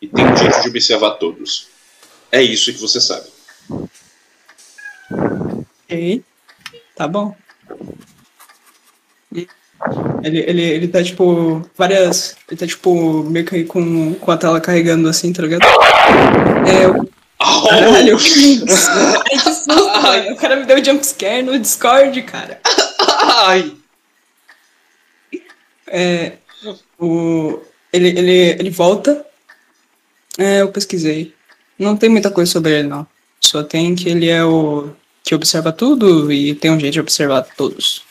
E 0.00 0.08
tem 0.08 0.24
um 0.24 0.36
jeito 0.36 0.62
de 0.62 0.68
observar 0.68 1.12
todos. 1.12 1.68
É 2.32 2.42
isso 2.42 2.72
que 2.72 2.78
você 2.78 3.00
sabe. 3.00 3.28
Ok. 5.88 6.22
Tá 6.94 7.08
bom. 7.08 7.34
Ele, 9.32 10.38
ele, 10.40 10.62
ele 10.62 10.88
tá, 10.88 11.02
tipo, 11.02 11.64
várias. 11.76 12.36
Ele 12.48 12.58
tá, 12.58 12.66
tipo, 12.66 13.22
meio 13.24 13.46
que 13.46 13.64
com, 13.64 14.14
com 14.14 14.30
a 14.30 14.36
tela 14.36 14.60
carregando 14.60 15.08
assim, 15.08 15.32
tá 15.32 15.40
ligado? 15.42 15.62
É, 16.68 16.84
eu- 16.84 17.08
caralho, 17.38 18.18
que 18.18 18.24
isso? 18.28 18.66
Ai, 18.90 19.38
que 19.38 19.38
susto. 19.38 20.32
O 20.32 20.36
cara 20.36 20.56
me 20.56 20.66
deu 20.66 20.84
jumpscare 20.84 21.42
no 21.42 21.58
Discord, 21.58 22.20
cara. 22.22 22.60
Ai! 23.46 23.74
É, 25.86 26.32
o, 26.98 27.60
ele, 27.92 28.08
ele, 28.08 28.32
ele 28.58 28.70
volta. 28.70 29.24
É, 30.36 30.60
eu 30.60 30.70
pesquisei. 30.70 31.32
Não 31.78 31.96
tem 31.96 32.10
muita 32.10 32.30
coisa 32.30 32.50
sobre 32.50 32.78
ele, 32.80 32.88
não. 32.88 33.06
Só 33.40 33.62
tem 33.62 33.94
que 33.94 34.08
ele 34.08 34.28
é 34.28 34.44
o 34.44 34.90
que 35.28 35.34
observa 35.34 35.70
tudo 35.70 36.32
e 36.32 36.54
tem 36.54 36.70
um 36.70 36.80
jeito 36.80 36.94
de 36.94 37.00
observar 37.00 37.42
todos. 37.42 38.02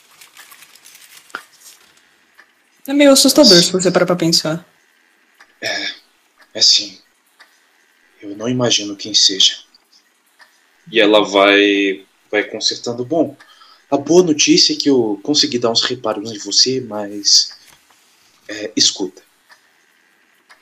É 2.87 2.93
meio 2.93 3.11
assustador 3.11 3.57
se 3.57 3.71
você 3.71 3.89
parar 3.89 4.05
pra 4.05 4.15
pensar. 4.15 4.63
É 5.59 5.95
assim. 6.53 7.01
Eu 8.21 8.37
não 8.37 8.47
imagino 8.47 8.95
quem 8.95 9.15
seja. 9.15 9.57
E 10.91 10.99
ela 10.99 11.25
vai 11.25 12.05
vai 12.29 12.43
consertando. 12.43 13.03
Bom, 13.03 13.35
a 13.89 13.97
boa 13.97 14.21
notícia 14.21 14.73
é 14.73 14.75
que 14.75 14.87
eu 14.87 15.19
consegui 15.23 15.57
dar 15.57 15.71
uns 15.71 15.81
reparos 15.81 16.31
em 16.31 16.37
você, 16.37 16.79
mas 16.81 17.57
é, 18.47 18.71
escuta. 18.75 19.23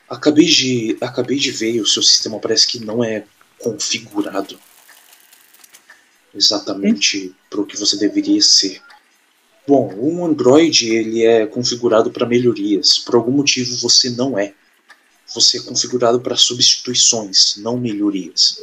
Acabei 0.08 0.46
de 0.46 0.96
acabei 1.02 1.36
de 1.36 1.50
ver 1.50 1.82
o 1.82 1.86
seu 1.86 2.02
sistema 2.02 2.40
parece 2.40 2.66
que 2.66 2.82
não 2.82 3.04
é 3.04 3.24
configurado 3.58 4.58
exatamente 6.36 7.34
para 7.50 7.60
o 7.60 7.66
que 7.66 7.76
você 7.76 7.96
deveria 7.96 8.40
ser. 8.40 8.82
Bom, 9.66 9.92
um 9.98 10.24
Android 10.24 10.88
ele 10.94 11.24
é 11.24 11.46
configurado 11.46 12.10
para 12.10 12.26
melhorias. 12.26 12.98
Por 12.98 13.16
algum 13.16 13.32
motivo 13.32 13.76
você 13.78 14.10
não 14.10 14.38
é. 14.38 14.54
Você 15.34 15.58
é 15.58 15.62
configurado 15.62 16.20
para 16.20 16.36
substituições, 16.36 17.56
não 17.56 17.76
melhorias. 17.76 18.62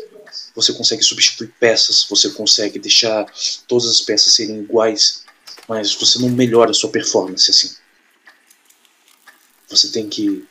Você 0.56 0.72
consegue 0.72 1.04
substituir 1.04 1.54
peças, 1.60 2.06
você 2.10 2.30
consegue 2.30 2.80
deixar 2.80 3.26
todas 3.68 3.90
as 3.90 4.02
peças 4.02 4.34
serem 4.34 4.60
iguais, 4.60 5.24
mas 5.68 5.94
você 5.94 6.20
não 6.20 6.30
melhora 6.30 6.72
a 6.72 6.74
sua 6.74 6.90
performance 6.90 7.52
assim. 7.52 7.76
Você 9.70 9.92
tem 9.92 10.08
que. 10.08 10.46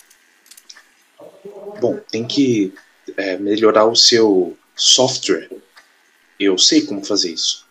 Bom, 1.80 1.98
tem 2.10 2.26
que 2.26 2.74
é, 3.16 3.38
melhorar 3.38 3.86
o 3.86 3.96
seu 3.96 4.56
software. 4.74 5.48
Eu 6.42 6.58
sei 6.58 6.82
como 6.82 7.04
fazer 7.04 7.32
isso. 7.32 7.64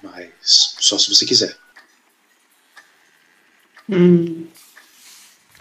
Mas 0.00 0.76
só 0.78 0.96
se 0.96 1.12
você 1.12 1.26
quiser. 1.26 1.56
Hum. 3.90 4.46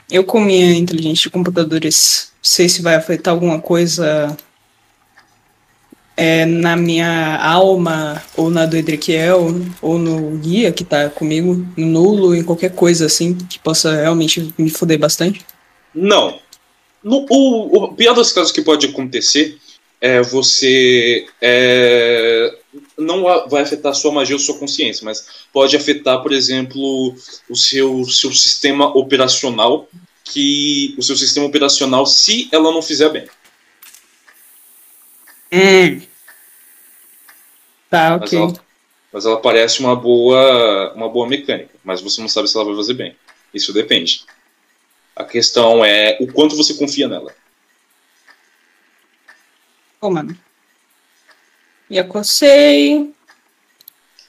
Eu 0.09 0.23
com 0.23 0.39
minha 0.39 0.75
inteligência 0.75 1.23
de 1.23 1.29
computadores, 1.32 2.32
sei 2.41 2.69
se 2.69 2.84
vai 2.84 2.95
afetar 2.95 3.34
alguma 3.34 3.59
coisa 3.59 4.38
é, 6.15 6.45
na 6.45 6.75
minha 6.75 7.38
alma, 7.38 8.21
ou 8.38 8.51
na 8.51 8.67
do 8.67 8.77
Edriquiel, 8.77 9.55
ou 9.82 9.97
no 9.97 10.38
guia 10.38 10.71
que 10.71 10.84
tá 10.84 11.09
comigo, 11.09 11.65
no 11.75 11.88
nulo, 11.88 12.36
em 12.36 12.43
qualquer 12.43 12.75
coisa 12.75 13.07
assim, 13.07 13.34
que 13.34 13.57
possa 13.57 14.01
realmente 14.01 14.53
me 14.55 14.69
foder 14.69 14.99
bastante. 14.99 15.43
Não. 15.95 16.39
No, 17.03 17.25
o, 17.27 17.86
o 17.86 17.93
pior 17.95 18.13
dos 18.13 18.32
casos 18.32 18.51
que 18.51 18.61
pode 18.61 18.86
acontecer 18.86 19.57
é 20.02 20.22
você. 20.22 21.28
é, 21.39 22.58
não 22.97 23.24
vai 23.47 23.62
afetar 23.62 23.93
sua 23.93 24.12
magia 24.12 24.36
ou 24.36 24.39
sua 24.39 24.58
consciência, 24.58 25.06
mas 25.06 25.45
pode 25.54 25.76
afetar, 25.78 26.22
por 26.22 26.34
exemplo, 26.34 27.16
o 27.49 27.56
seu, 27.56 28.04
seu 28.06 28.34
sistema 28.34 28.88
operacional. 28.97 29.88
Que 30.24 30.95
o 30.97 31.04
seu 31.04 31.16
sistema 31.18 31.45
operacional, 31.45 32.06
se 32.06 32.47
ela 32.54 32.72
não 32.72 32.82
fizer 32.82 33.10
bem. 33.10 33.28
Hum. 35.52 36.02
Tá, 37.89 38.18
Mas 38.18 38.22
ok. 38.30 38.39
ela, 38.39 38.54
mas 39.12 39.26
ela 39.26 39.41
parece 39.41 39.82
uma 39.82 39.93
boa, 39.93 40.93
uma 40.95 41.10
boa 41.10 41.28
mecânica, 41.28 41.72
mas 41.84 41.99
você 41.99 42.22
não 42.22 42.30
sabe 42.30 42.47
se 42.47 42.56
ela 42.56 42.66
vai 42.66 42.76
fazer 42.76 42.93
bem. 42.93 43.16
Isso 43.54 43.74
depende. 43.74 44.24
A 45.14 45.26
questão 45.26 45.84
é 45.84 46.18
o 46.22 46.32
quanto 46.32 46.56
você 46.56 46.74
confia 46.76 47.10
nela. 47.10 47.36
Mano. 50.10 50.36
Yakosei. 51.89 53.14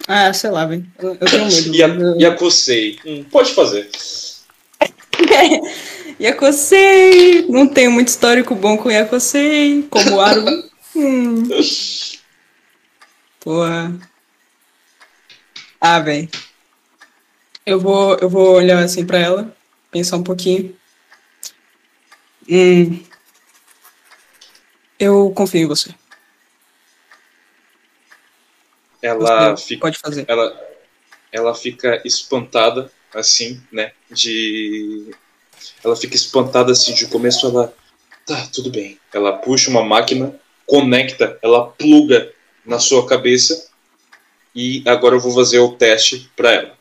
Ah, 0.06 0.32
sei 0.32 0.50
lá, 0.50 0.66
velho. 0.66 0.86
Eu, 0.98 1.16
eu 1.20 1.26
tenho 1.30 1.46
medo. 1.46 1.74
E 1.74 1.82
a, 1.82 1.88
eu- 1.88 2.20
e 2.20 2.26
a 2.26 2.34
Kosei? 2.36 2.98
Hum, 3.06 3.24
pode 3.30 3.54
fazer. 3.54 3.88
Yakosei! 6.20 7.46
Não 7.48 7.66
tenho 7.66 7.90
muito 7.90 8.08
histórico 8.08 8.54
bom 8.54 8.76
com 8.76 8.90
Yakosei. 8.90 9.86
Como 9.88 10.20
Aru. 10.20 10.44
hum. 10.94 11.48
Porra. 13.40 13.92
Ah, 15.80 16.00
velho. 16.00 16.28
Eu 17.64 17.80
vou, 17.80 18.16
eu 18.18 18.28
vou 18.28 18.54
olhar 18.56 18.82
assim 18.82 19.06
pra 19.06 19.18
ela, 19.18 19.56
pensar 19.90 20.16
um 20.16 20.22
pouquinho. 20.22 20.76
Hum. 22.48 22.98
Eu 25.02 25.32
confio 25.34 25.62
em 25.62 25.66
você. 25.66 25.92
Ela 29.02 29.56
Você 29.56 29.66
fica, 29.66 29.80
pode 29.80 29.98
fazer. 29.98 30.24
ela, 30.28 30.70
ela 31.32 31.54
fica 31.56 32.00
espantada, 32.04 32.88
assim, 33.12 33.60
né? 33.72 33.90
De. 34.08 35.10
Ela 35.82 35.96
fica 35.96 36.14
espantada 36.14 36.70
assim 36.70 36.94
de 36.94 37.08
começo, 37.08 37.48
ela. 37.48 37.74
Tá, 38.24 38.46
tudo 38.52 38.70
bem. 38.70 38.96
Ela 39.12 39.38
puxa 39.38 39.70
uma 39.70 39.82
máquina, 39.82 40.38
conecta, 40.64 41.36
ela 41.42 41.66
pluga 41.66 42.32
na 42.64 42.78
sua 42.78 43.04
cabeça. 43.04 43.70
E 44.54 44.84
agora 44.86 45.16
eu 45.16 45.20
vou 45.20 45.34
fazer 45.34 45.58
o 45.58 45.72
teste 45.72 46.30
pra 46.36 46.52
ela. 46.52 46.78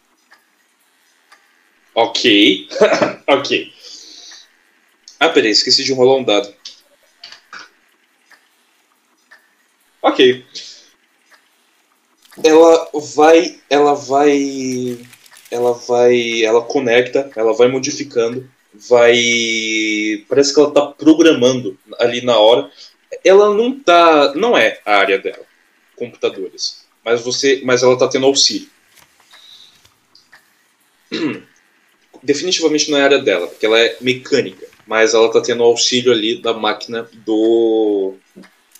Ok. 1.95 2.69
ok. 3.25 3.73
Ah, 5.19 5.29
peraí, 5.29 5.49
esqueci 5.49 5.83
de 5.83 5.91
rolar 5.91 6.17
um 6.17 6.23
dado. 6.23 6.60
Ok. 10.01 10.43
Ela 12.43 12.89
vai. 13.15 13.59
Ela 13.69 13.93
vai. 13.93 14.97
Ela 15.49 15.73
vai. 15.73 16.43
Ela 16.43 16.61
conecta, 16.61 17.29
ela 17.35 17.53
vai 17.53 17.67
modificando, 17.67 18.49
vai. 18.73 20.25
Parece 20.27 20.53
que 20.53 20.59
ela 20.59 20.71
tá 20.71 20.85
programando 20.87 21.77
ali 21.99 22.21
na 22.21 22.37
hora. 22.37 22.71
Ela 23.23 23.53
não 23.53 23.77
tá. 23.79 24.33
Não 24.35 24.57
é 24.57 24.79
a 24.85 24.95
área 24.95 25.19
dela, 25.19 25.45
computadores. 25.95 26.85
Mas 27.03 27.21
você. 27.21 27.61
Mas 27.63 27.83
ela 27.83 27.97
tá 27.97 28.07
tendo 28.07 28.25
auxílio. 28.25 28.69
Definitivamente 32.23 32.89
não 32.89 32.97
é 32.97 33.01
a 33.01 33.05
área 33.05 33.19
dela, 33.19 33.47
porque 33.47 33.65
ela 33.65 33.79
é 33.79 33.97
mecânica. 33.99 34.65
Mas 34.87 35.13
ela 35.13 35.31
tá 35.31 35.41
tendo 35.41 35.63
auxílio 35.63 36.11
ali 36.11 36.41
da 36.41 36.53
máquina 36.53 37.07
do. 37.25 38.15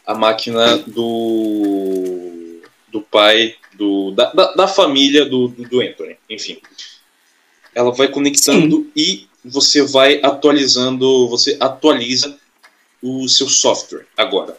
A 0.06 0.14
máquina 0.14 0.78
do. 0.78 2.62
Do 2.90 3.02
pai. 3.02 3.56
Do, 3.74 4.12
da, 4.12 4.32
da, 4.34 4.54
da 4.54 4.68
família 4.68 5.26
do, 5.26 5.48
do, 5.48 5.64
do 5.68 5.82
Anthony. 5.82 6.18
Enfim. 6.30 6.62
Ela 7.74 7.92
vai 7.92 8.08
conectando 8.10 8.92
e 8.96 9.28
você 9.44 9.82
vai 9.82 10.20
atualizando. 10.22 11.28
Você 11.30 11.58
atualiza 11.60 12.38
o 13.02 13.28
seu 13.28 13.48
software 13.50 14.06
agora. 14.16 14.58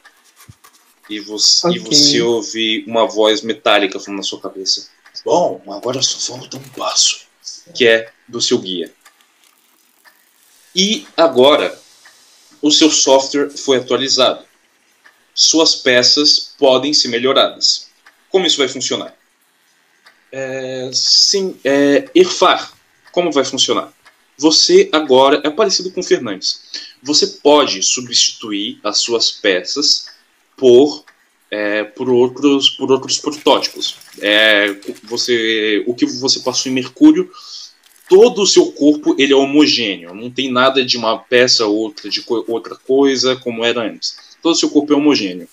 E 1.09 1.21
você, 1.21 1.69
e 1.69 1.79
Ok. 1.79 1.85
você 1.85 2.23
ouve 2.23 2.85
uma 2.87 3.07
voz 3.07 3.43
metálica 3.43 4.01
falando 4.01 4.19
na 4.19 4.25
sua 4.25 4.41
cabeça. 4.41 4.89
Bom, 5.25 5.63
agora 5.69 6.01
só 6.01 6.37
falta 6.39 6.57
um 6.57 6.69
passo. 6.71 7.27
Que 7.75 7.87
é 7.87 8.11
do 8.27 8.41
seu 8.41 8.59
guia. 8.59 8.93
E 10.75 11.07
agora, 11.17 11.79
o 12.63 12.71
seu 12.71 12.91
software 12.91 13.51
foi 13.51 13.77
atualizado. 13.77 14.45
Suas 15.35 15.75
peças 15.75 16.55
podem 16.59 16.93
ser 16.93 17.09
melhoradas. 17.09 17.89
Como 18.31 18.47
isso 18.47 18.59
vai 18.59 18.69
funcionar? 18.69 19.15
É, 20.31 20.91
sim, 20.93 21.57
é, 21.65 22.09
como 23.13 23.31
vai 23.31 23.45
funcionar? 23.45 23.93
Você 24.39 24.89
agora 24.91 25.41
é 25.45 25.51
parecido 25.51 25.91
com 25.91 26.03
Fernandes. 26.03 26.63
Você 27.03 27.27
pode 27.27 27.83
substituir 27.83 28.81
as 28.83 28.99
suas 28.99 29.31
peças 29.31 30.07
por 30.57 31.05
é, 31.51 31.85
por 31.85 32.09
outros 32.09 32.71
por 32.71 32.91
outros 32.91 33.19
protótipos. 33.19 33.97
É, 34.21 34.75
você 35.05 35.85
o 35.87 35.95
que 35.95 36.07
você 36.07 36.41
passou 36.41 36.73
em 36.73 36.75
Mercúrio, 36.75 37.31
todo 38.09 38.43
o 38.43 38.47
seu 38.47 38.73
corpo 38.73 39.15
ele 39.19 39.35
é 39.35 39.37
homogêneo. 39.37 40.15
Não 40.15 40.31
tem 40.31 40.51
nada 40.51 40.85
de 40.85 40.97
uma 40.97 41.19
peça 41.19 41.67
ou 41.67 41.77
outra 41.77 42.09
de 42.09 42.23
co 42.23 42.43
outra 42.49 42.75
coisa 42.75 43.37
como 43.37 43.65
era 43.65 43.83
antes. 43.83 44.17
Todo 44.43 44.53
o 44.53 44.57
seu 44.57 44.69
corpo 44.69 44.93
é 44.93 44.97
homogêneo. 44.97 45.49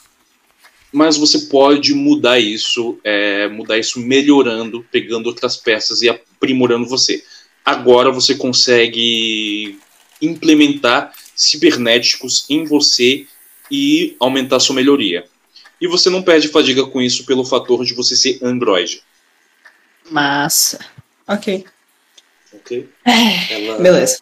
Mas 0.91 1.15
você 1.15 1.39
pode 1.41 1.93
mudar 1.93 2.39
isso, 2.39 2.99
é, 3.03 3.47
mudar 3.47 3.77
isso 3.77 3.99
melhorando, 3.99 4.83
pegando 4.91 5.27
outras 5.27 5.55
peças 5.55 6.01
e 6.01 6.09
aprimorando 6.09 6.87
você 6.87 7.23
agora 7.69 8.11
você 8.11 8.33
consegue 8.35 9.79
implementar 10.21 11.13
cibernéticos 11.35 12.45
em 12.49 12.65
você 12.65 13.27
e 13.69 14.15
aumentar 14.19 14.59
sua 14.59 14.75
melhoria. 14.75 15.25
E 15.79 15.87
você 15.87 16.09
não 16.09 16.23
perde 16.23 16.49
fadiga 16.49 16.85
com 16.85 17.01
isso 17.01 17.25
pelo 17.25 17.45
fator 17.45 17.85
de 17.85 17.93
você 17.93 18.15
ser 18.15 18.39
Android. 18.41 19.03
Massa. 20.09 20.79
Ok. 21.27 21.63
Ok? 22.51 22.89
É, 23.05 23.53
Ela... 23.53 23.77
Beleza. 23.77 24.19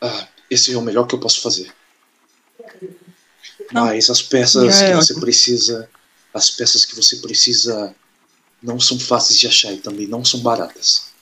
Ah, 0.00 0.26
esse 0.50 0.72
é 0.72 0.76
o 0.76 0.82
melhor 0.82 1.06
que 1.06 1.14
eu 1.14 1.20
posso 1.20 1.42
fazer. 1.42 1.70
Não. 3.72 3.86
Mas 3.86 4.10
as 4.10 4.22
peças 4.22 4.80
é, 4.82 4.90
que 4.90 4.96
você 4.96 5.18
precisa. 5.18 5.88
As 6.34 6.50
peças 6.50 6.84
que 6.84 6.96
você 6.96 7.16
precisa 7.16 7.94
não 8.62 8.78
são 8.78 8.98
fáceis 8.98 9.38
de 9.38 9.46
achar 9.46 9.72
e 9.72 9.78
também 9.78 10.06
não 10.06 10.24
são 10.24 10.40
baratas. 10.40 11.12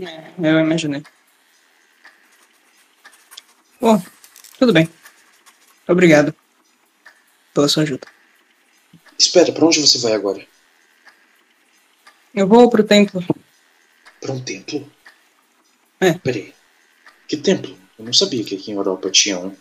É, 0.00 0.30
eu 0.38 0.60
imaginei. 0.60 1.02
Bom, 3.80 4.02
tudo 4.58 4.72
bem. 4.72 4.88
Obrigado 5.86 6.34
pela 7.54 7.68
sua 7.68 7.82
ajuda. 7.84 8.06
Espera, 9.18 9.52
para 9.52 9.64
onde 9.64 9.80
você 9.80 9.98
vai 9.98 10.12
agora? 10.12 10.46
Eu 12.34 12.46
vou 12.46 12.68
pro 12.70 12.84
templo. 12.84 13.24
Para 14.20 14.32
um 14.32 14.40
templo? 14.40 14.90
É. 16.00 16.12
Peraí. 16.14 16.54
Que 17.26 17.36
templo? 17.36 17.76
Eu 17.98 18.04
não 18.04 18.12
sabia 18.12 18.44
que 18.44 18.54
aqui 18.54 18.70
em 18.70 18.74
Europa 18.74 19.10
tinha 19.10 19.38
um. 19.38 19.56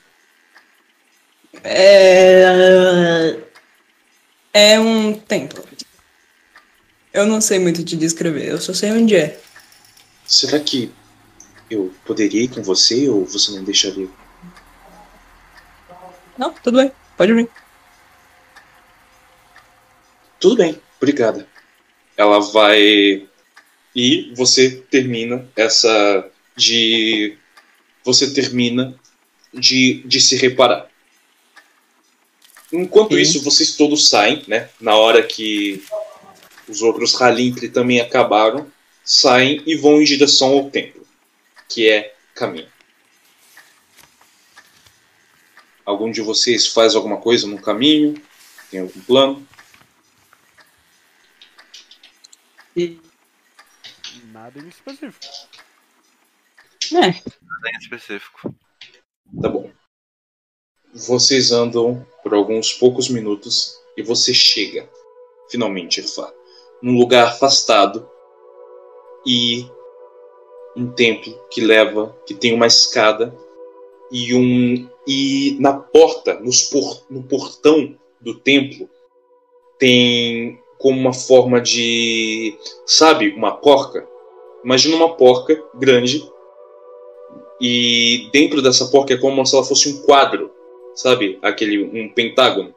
É. 1.64 3.38
É 4.53 4.80
um 4.80 5.14
templo. 5.14 5.64
Eu 7.14 7.26
não 7.26 7.41
sei 7.41 7.60
muito 7.60 7.84
te 7.84 7.95
descrever, 7.95 8.48
eu 8.48 8.60
só 8.60 8.74
sei 8.74 8.91
onde 8.91 9.15
é. 9.15 9.40
Será 10.26 10.60
que 10.60 10.91
eu 11.69 11.94
poderia 12.06 12.44
ir 12.44 12.48
com 12.49 12.61
você 12.61 13.10
ou 13.10 13.26
você 13.26 13.52
não 13.52 13.64
deixaria? 13.64 14.07
Não, 16.38 16.53
tudo 16.53 16.78
bem. 16.78 16.91
Pode 17.15 17.34
vir. 17.34 17.49
Tudo 20.40 20.57
bem, 20.57 20.80
obrigada. 20.98 21.48
Ela 22.15 22.40
vai. 22.40 23.28
E 23.95 24.34
você 24.36 24.69
termina 24.90 25.48
essa. 25.56 26.30
de. 26.56 27.38
Você 28.03 28.34
termina 28.34 28.95
de, 29.53 30.03
de 30.03 30.22
se 30.22 30.36
reparar. 30.36 30.88
Enquanto 32.72 33.15
Sim. 33.15 33.22
isso, 33.22 33.44
vocês 33.44 33.76
todos 33.76 34.10
saem, 34.10 34.44
né? 34.48 34.69
Na 34.80 34.95
hora 34.95 35.26
que 35.26 35.84
os 36.68 36.81
outros 36.81 37.19
Halimpri 37.22 37.69
também 37.69 38.02
acabaram 38.02 38.69
saem 39.03 39.64
e 39.65 39.76
vão 39.76 40.02
em 40.02 40.06
direção 40.06 40.49
ao 40.49 40.69
templo, 40.69 41.07
que 41.69 41.89
é 41.89 42.14
caminho. 42.35 42.68
Algum 45.85 46.11
de 46.11 46.22
vocês 46.22 46.68
faz 46.68 46.95
alguma 46.95 47.18
coisa 47.18 47.48
no 47.48 47.61
caminho? 47.61 48.22
Tem 48.69 48.81
algum 48.81 48.99
plano? 49.02 49.48
Nada 54.34 54.60
em 54.60 54.68
específico. 54.68 55.26
É. 56.91 57.07
Nada 57.07 57.69
em 57.73 57.77
específico. 57.80 58.56
Tá 59.41 59.49
bom. 59.49 59.72
Vocês 61.06 61.52
andam 61.52 62.03
por 62.24 62.34
alguns 62.34 62.74
poucos 62.74 63.07
minutos 63.07 63.80
e 63.95 64.02
você 64.02 64.34
chega, 64.34 64.90
finalmente, 65.48 65.99
Irfá, 65.99 66.34
num 66.82 66.98
lugar 66.98 67.28
afastado 67.28 68.10
e 69.24 69.68
um 70.76 70.90
templo 70.91 71.38
que 71.52 71.61
leva, 71.61 72.18
que 72.26 72.34
tem 72.34 72.52
uma 72.52 72.65
escada 72.65 73.32
e 74.11 74.34
um 74.34 74.90
e 75.06 75.56
na 75.60 75.74
porta, 75.74 76.41
por, 76.72 77.03
no 77.11 77.22
portão 77.22 77.95
do 78.19 78.34
templo 78.34 78.90
tem 79.78 80.60
como 80.80 80.99
uma 80.99 81.14
forma 81.14 81.61
de, 81.61 82.57
sabe, 82.88 83.30
uma 83.30 83.52
porca. 83.52 84.07
Imagina 84.64 84.95
uma 84.95 85.15
porca 85.15 85.64
grande 85.76 86.28
e 87.61 88.30
dentro 88.34 88.64
dessa 88.64 88.88
porca 88.88 89.14
é 89.14 89.18
como 89.18 89.45
se 89.45 89.56
ela 89.56 89.64
fosse 89.64 89.90
um 89.90 90.02
quadro, 90.02 90.57
sabe, 90.98 91.38
aquele 91.41 91.84
um 91.84 92.10
pentágono. 92.10 92.74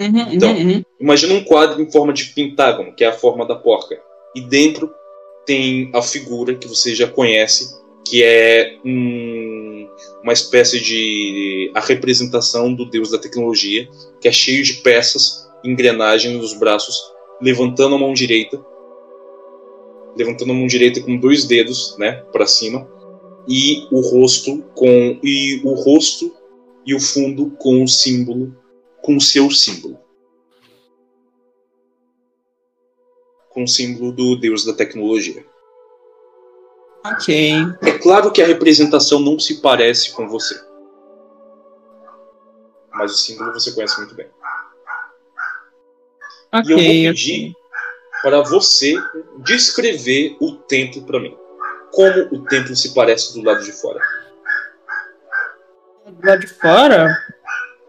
Uhum, 0.00 0.32
então, 0.32 0.52
uhum, 0.52 0.70
uhum. 0.70 0.82
imagina 0.98 1.34
um 1.34 1.44
quadro 1.44 1.82
em 1.82 1.90
forma 1.90 2.12
de 2.12 2.26
pentágono, 2.26 2.94
que 2.94 3.04
é 3.04 3.08
a 3.08 3.12
forma 3.12 3.44
da 3.44 3.54
porca. 3.54 4.00
E 4.34 4.40
dentro 4.40 4.90
tem 5.44 5.90
a 5.92 6.00
figura 6.00 6.54
que 6.54 6.68
você 6.68 6.94
já 6.94 7.06
conhece, 7.06 7.78
que 8.06 8.22
é 8.22 8.78
um, 8.84 9.88
uma 10.22 10.32
espécie 10.32 10.80
de 10.80 11.70
a 11.74 11.80
representação 11.80 12.72
do 12.72 12.88
deus 12.88 13.10
da 13.10 13.18
tecnologia, 13.18 13.88
que 14.20 14.28
é 14.28 14.32
cheio 14.32 14.62
de 14.62 14.74
peças, 14.74 15.50
engrenagens 15.64 16.34
nos 16.34 16.54
braços, 16.54 16.96
levantando 17.42 17.96
a 17.96 17.98
mão 17.98 18.14
direita, 18.14 18.64
levantando 20.16 20.52
a 20.52 20.54
mão 20.54 20.66
direita 20.66 21.00
com 21.02 21.16
dois 21.16 21.44
dedos, 21.44 21.96
né, 21.98 22.24
para 22.32 22.46
cima, 22.46 22.88
e 23.48 23.86
o 23.90 24.00
rosto 24.00 24.62
com 24.74 25.18
e 25.22 25.60
o 25.64 25.74
rosto 25.74 26.39
e 26.84 26.94
o 26.94 27.00
fundo 27.00 27.50
com 27.52 27.82
o 27.82 27.88
símbolo, 27.88 28.56
com 29.02 29.16
o 29.16 29.20
seu 29.20 29.50
símbolo. 29.50 29.98
com 33.50 33.64
o 33.64 33.68
símbolo 33.68 34.12
do 34.12 34.36
deus 34.36 34.64
da 34.64 34.72
tecnologia. 34.72 35.44
Ok. 37.04 37.54
É 37.82 37.98
claro 37.98 38.30
que 38.30 38.40
a 38.40 38.46
representação 38.46 39.20
não 39.20 39.38
se 39.38 39.60
parece 39.60 40.12
com 40.12 40.28
você. 40.28 40.58
Mas 42.92 43.12
o 43.12 43.16
símbolo 43.16 43.52
você 43.52 43.72
conhece 43.72 43.98
muito 43.98 44.14
bem. 44.14 44.28
Okay, 46.52 46.68
e 46.68 46.72
eu 46.72 46.78
vou 46.78 47.14
pedir 47.14 47.50
okay. 47.50 47.56
para 48.22 48.42
você 48.42 48.94
descrever 49.38 50.36
o 50.40 50.52
templo 50.56 51.02
para 51.04 51.20
mim. 51.20 51.36
Como 51.92 52.34
o 52.34 52.44
templo 52.44 52.74
se 52.76 52.94
parece 52.94 53.34
do 53.34 53.42
lado 53.44 53.64
de 53.64 53.72
fora. 53.72 54.00
Do 56.10 56.26
lado 56.26 56.40
de 56.40 56.46
fora? 56.46 57.08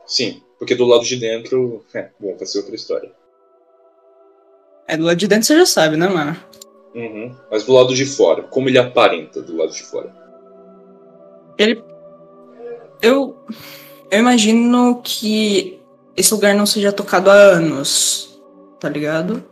Sim, 0.05 0.41
porque 0.59 0.75
do 0.75 0.85
lado 0.85 1.03
de 1.03 1.15
dentro. 1.17 1.83
É, 1.93 2.09
bom, 2.19 2.35
vai 2.37 2.45
ser 2.45 2.59
outra 2.59 2.75
história. 2.75 3.11
É, 4.87 4.97
do 4.97 5.05
lado 5.05 5.17
de 5.17 5.27
dentro 5.27 5.47
você 5.47 5.57
já 5.57 5.65
sabe, 5.65 5.97
né, 5.97 6.07
mano? 6.07 6.35
Uhum. 6.93 7.35
Mas 7.49 7.63
do 7.63 7.73
lado 7.73 7.95
de 7.95 8.05
fora, 8.05 8.43
como 8.43 8.67
ele 8.67 8.77
aparenta 8.77 9.41
do 9.41 9.55
lado 9.55 9.71
de 9.71 9.83
fora? 9.83 10.13
Ele. 11.57 11.83
Eu. 13.01 13.37
Eu 14.09 14.19
imagino 14.19 14.99
que 15.01 15.79
esse 16.17 16.33
lugar 16.33 16.53
não 16.53 16.65
seja 16.65 16.91
tocado 16.91 17.29
há 17.29 17.33
anos, 17.33 18.41
tá 18.79 18.89
ligado? 18.89 19.43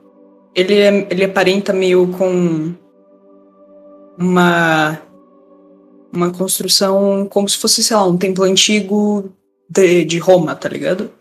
Ele, 0.53 0.77
é, 0.77 1.07
ele 1.09 1.23
aparenta 1.23 1.71
meio 1.71 2.09
com 2.09 2.75
uma 4.17 5.01
uma 6.11 6.31
construção 6.31 7.27
como 7.29 7.47
se 7.47 7.57
fosse, 7.57 7.83
sei 7.83 7.95
lá, 7.95 8.05
um 8.05 8.17
templo 8.17 8.43
antigo 8.43 9.31
de, 9.69 10.03
de 10.05 10.17
Roma, 10.17 10.55
tá 10.55 10.67
ligado? 10.67 11.11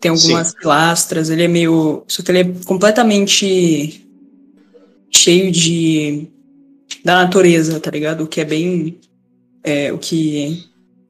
Tem 0.00 0.10
algumas 0.10 0.48
Sim. 0.48 0.56
pilastras, 0.60 1.30
ele 1.30 1.44
é 1.44 1.48
meio. 1.48 2.02
Só 2.08 2.22
que 2.22 2.30
ele 2.32 2.40
é 2.40 2.52
completamente 2.64 4.04
cheio 5.10 5.52
de. 5.52 6.26
da 7.04 7.22
natureza, 7.22 7.78
tá 7.78 7.90
ligado? 7.90 8.24
O 8.24 8.26
que 8.26 8.40
é 8.40 8.44
bem. 8.44 8.98
É, 9.62 9.92
o 9.92 9.98
que 9.98 10.64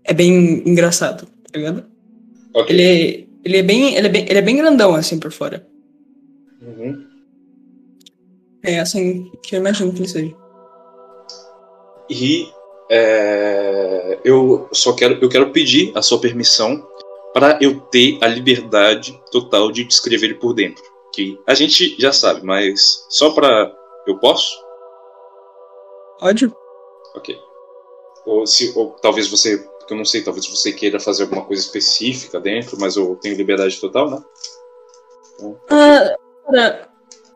é 0.04 0.12
bem 0.12 0.62
engraçado, 0.68 1.26
tá 1.26 1.58
ligado? 1.58 1.84
Okay. 2.52 2.74
Ele, 2.76 2.82
é, 2.82 3.24
ele, 3.44 3.56
é 3.56 3.62
bem, 3.62 3.94
ele, 3.94 4.06
é 4.06 4.10
bem, 4.10 4.26
ele 4.28 4.38
é 4.38 4.42
bem 4.42 4.56
grandão, 4.56 4.94
assim, 4.94 5.18
por 5.18 5.32
fora. 5.32 5.66
Uhum. 6.60 7.06
É 8.62 8.78
assim 8.78 9.30
que 9.42 9.56
eu 9.56 9.60
imagino 9.60 9.92
que 9.92 10.00
ele 10.00 10.08
seja. 10.08 10.36
E 12.10 12.46
É, 12.94 14.18
eu 14.22 14.68
só 14.70 14.92
quero, 14.92 15.18
eu 15.22 15.28
quero 15.30 15.50
pedir 15.50 15.96
a 15.96 16.02
sua 16.02 16.20
permissão 16.20 16.86
para 17.32 17.58
eu 17.58 17.80
ter 17.80 18.18
a 18.20 18.28
liberdade 18.28 19.18
total 19.30 19.72
de 19.72 19.82
descrever 19.84 20.26
ele 20.26 20.34
por 20.34 20.52
dentro. 20.52 20.84
Que 21.14 21.40
a 21.46 21.54
gente 21.54 21.96
já 21.98 22.12
sabe, 22.12 22.44
mas 22.44 23.06
só 23.08 23.30
para 23.30 23.74
eu 24.06 24.18
posso? 24.18 24.54
Pode? 26.20 26.52
Ok. 27.14 27.34
Ou 28.26 28.46
se, 28.46 28.72
ou 28.76 28.90
talvez 29.00 29.26
você, 29.28 29.56
porque 29.56 29.94
eu 29.94 29.96
não 29.96 30.04
sei, 30.04 30.22
talvez 30.22 30.46
você 30.46 30.70
queira 30.70 31.00
fazer 31.00 31.22
alguma 31.22 31.46
coisa 31.46 31.62
específica 31.62 32.38
dentro, 32.38 32.76
mas 32.78 32.96
eu 32.96 33.16
tenho 33.16 33.36
liberdade 33.36 33.80
total, 33.80 34.10
né? 34.10 34.22
Então, 35.38 35.58
Ah, 35.70 36.14
cara, 36.46 36.88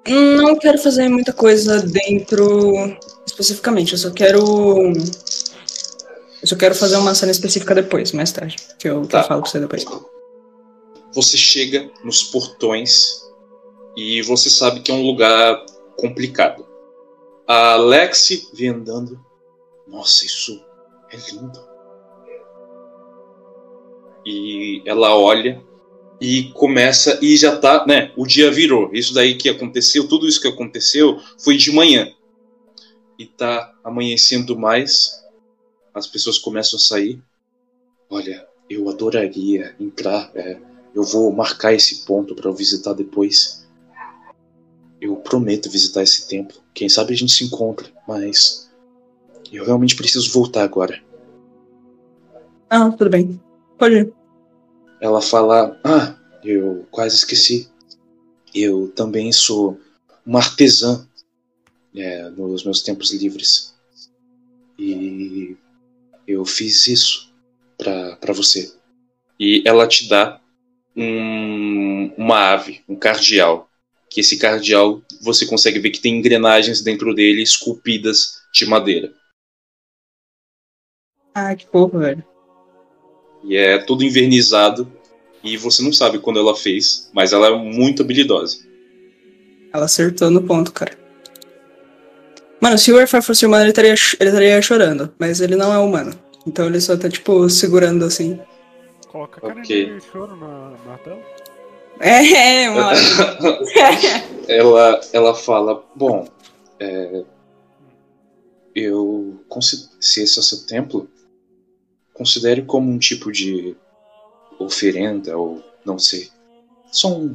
não 0.07 0.57
quero 0.59 0.78
fazer 0.78 1.09
muita 1.09 1.33
coisa 1.33 1.81
dentro 1.81 2.97
especificamente. 3.27 3.93
Eu 3.93 3.99
só 3.99 4.11
quero. 4.11 4.93
Eu 6.47 6.51
só 6.51 6.55
quero 6.56 6.77
fazer 6.77 6.97
uma 6.97 7.12
cena 7.12 7.32
específica 7.32 7.74
depois, 7.74 8.12
mais 8.12 8.31
tarde. 8.31 8.55
Que 8.78 8.89
eu, 8.89 9.02
que 9.02 9.09
Tá. 9.09 9.23
eu 9.23 9.24
falo 9.24 9.43
com 9.43 9.48
você 9.48 9.59
depois. 9.59 9.85
você 11.12 11.36
chega 11.36 11.90
nos 12.05 12.23
portões 12.23 13.20
e 13.97 14.23
você 14.23 14.48
sabe 14.48 14.78
que 14.78 14.93
é 14.93 14.94
um 14.94 15.05
lugar 15.05 15.66
complicado. 15.97 16.64
A 17.48 17.74
Lexi 17.74 18.48
vem 18.55 18.68
andando. 18.68 19.18
Nossa, 19.89 20.24
isso 20.24 20.64
é 21.10 21.16
lindo. 21.32 21.59
E 24.24 24.82
ela 24.86 25.16
olha 25.16 25.60
e 26.20 26.44
começa 26.52 27.18
e 27.20 27.36
já 27.36 27.56
tá, 27.56 27.85
né? 27.89 28.12
O 28.16 28.24
dia 28.24 28.52
virou. 28.52 28.90
Isso 28.93 29.12
daí 29.12 29.35
que 29.35 29.48
aconteceu, 29.48 30.06
tudo 30.06 30.28
isso 30.28 30.40
que 30.40 30.47
aconteceu 30.47 31.18
foi 31.43 31.56
de 31.56 31.73
manhã. 31.73 32.09
E 33.18 33.27
tá 33.27 33.74
amanhecendo 33.82 34.56
mais. 34.56 35.26
As 35.97 36.06
pessoas 36.06 36.36
começam 36.36 36.77
a 36.77 36.81
sair. 36.81 37.23
Olha, 38.10 38.47
eu 38.68 38.86
adoraria 38.90 39.74
entrar. 39.81 40.31
é, 40.35 40.60
eu 40.94 41.02
vou 41.02 41.32
marcar 41.32 41.73
esse 41.73 42.05
ponto 42.05 42.35
para 42.35 42.51
eu 42.51 42.52
visitar 42.52 42.93
depois. 42.93 43.66
Eu 45.01 45.16
prometo 45.16 45.70
visitar 45.70 46.02
esse 46.02 46.28
templo. 46.28 46.60
Quem 46.74 46.86
sabe 46.86 47.14
a 47.14 47.16
gente 47.16 47.32
se 47.32 47.44
encontra, 47.44 47.90
mas 48.06 48.70
eu 49.51 49.64
realmente 49.64 49.97
preciso 49.97 50.31
voltar 50.32 50.64
agora. 50.64 51.02
Ah, 52.68 52.90
tudo 52.90 53.09
bem. 53.09 53.40
Pode 53.78 53.94
ir. 53.94 54.12
Ela 55.01 55.23
fala: 55.23 55.81
Ah, 55.82 56.18
eu 56.44 56.86
quase 56.90 57.16
esqueci. 57.16 57.70
Eu 58.55 58.93
também 58.94 59.32
sou 59.32 59.81
uma 60.27 60.40
artesã 60.40 61.09
é, 61.94 62.28
nos 62.28 62.64
meus 62.64 62.82
tempos 62.82 63.12
livres. 63.14 63.74
E 64.78 65.56
eu 66.27 66.44
fiz 66.44 66.86
isso 66.86 67.32
pra 67.78 68.16
pra 68.16 68.32
você. 68.32 68.73
E 69.39 69.62
ela 69.66 69.86
te 69.86 70.09
dá 70.09 70.40
um- 70.97 72.12
uma 72.16 72.53
ave, 72.53 72.82
um 72.89 72.97
cardeal. 72.97 73.69
Que 74.11 74.20
esse 74.20 74.39
cardeal 74.39 75.03
você 75.23 75.44
consegue 75.47 75.78
ver 75.78 75.90
que 75.90 76.01
tem 76.01 76.16
engrenagens 76.16 76.81
dentro 76.81 77.15
dele 77.15 77.43
esculpidas 77.43 78.40
de 78.55 78.65
madeira. 78.65 79.12
Ah, 81.35 81.55
que 81.55 81.66
porra, 81.66 81.98
velho. 81.98 82.24
E 83.44 83.57
é 83.57 83.78
tudo 83.78 84.05
invernizado. 84.05 84.90
E 85.44 85.57
você 85.57 85.82
não 85.82 85.93
sabe 85.93 86.19
quando 86.19 86.39
ela 86.39 86.57
fez, 86.57 87.11
mas 87.12 87.32
ela 87.32 87.48
é 87.48 87.57
muito 87.57 88.03
habilidosa. 88.03 88.66
Ela 89.73 89.85
acertou 89.85 90.31
no 90.31 90.43
ponto, 90.43 90.73
cara. 90.73 90.98
Mano, 92.61 92.78
se 92.78 92.93
o 92.93 92.97
Warfare 92.97 93.23
fosse 93.23 93.45
humano, 93.45 93.65
ele 93.65 93.70
estaria, 93.70 93.95
ele 94.20 94.31
estaria 94.31 94.62
chorando. 94.62 95.12
Mas 95.19 95.41
ele 95.41 95.57
não 95.57 95.73
é 95.73 95.78
humano. 95.78 96.19
Então 96.47 96.66
ele 96.66 96.81
só 96.81 96.97
tá, 96.97 97.09
tipo, 97.09 97.49
segurando 97.51 98.05
assim. 98.05 98.41
Coloca 99.09 99.39
a 99.39 99.49
cara 99.49 99.61
Ok. 99.61 99.95
de 99.95 100.01
choro 100.01 100.37
na, 100.37 100.70
na 100.87 100.99
tela. 100.99 101.20
É, 101.99 102.69
mano. 102.69 102.99
ela, 104.47 105.01
ela 105.15 105.35
fala: 105.35 105.83
Bom, 105.95 106.28
é, 106.78 107.24
eu 108.74 109.41
se 109.99 110.23
esse 110.23 110.39
é 110.39 110.41
o 110.41 110.45
seu 110.45 110.66
templo, 110.66 111.09
considere 112.12 112.61
como 112.62 112.91
um 112.91 112.99
tipo 112.99 113.33
de 113.33 113.74
oferenda 114.59 115.39
ou 115.39 115.62
não 115.87 115.99
sei, 115.99 116.28
só 116.93 117.09
um 117.09 117.35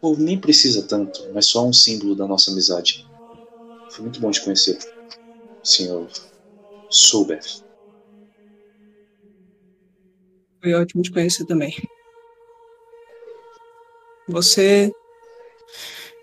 ou 0.00 0.16
nem 0.16 0.38
precisa 0.38 0.82
tanto, 0.84 1.28
mas 1.34 1.46
só 1.46 1.66
um 1.66 1.72
símbolo 1.72 2.14
da 2.14 2.26
nossa 2.26 2.50
amizade. 2.50 3.07
Foi 3.90 4.02
muito 4.02 4.20
bom 4.20 4.30
te 4.30 4.42
conhecer, 4.42 4.78
senhor 5.62 6.08
Soubeth. 6.90 7.62
Foi 10.62 10.74
ótimo 10.74 11.02
te 11.02 11.12
conhecer 11.12 11.44
também. 11.46 11.74
Você. 14.28 14.92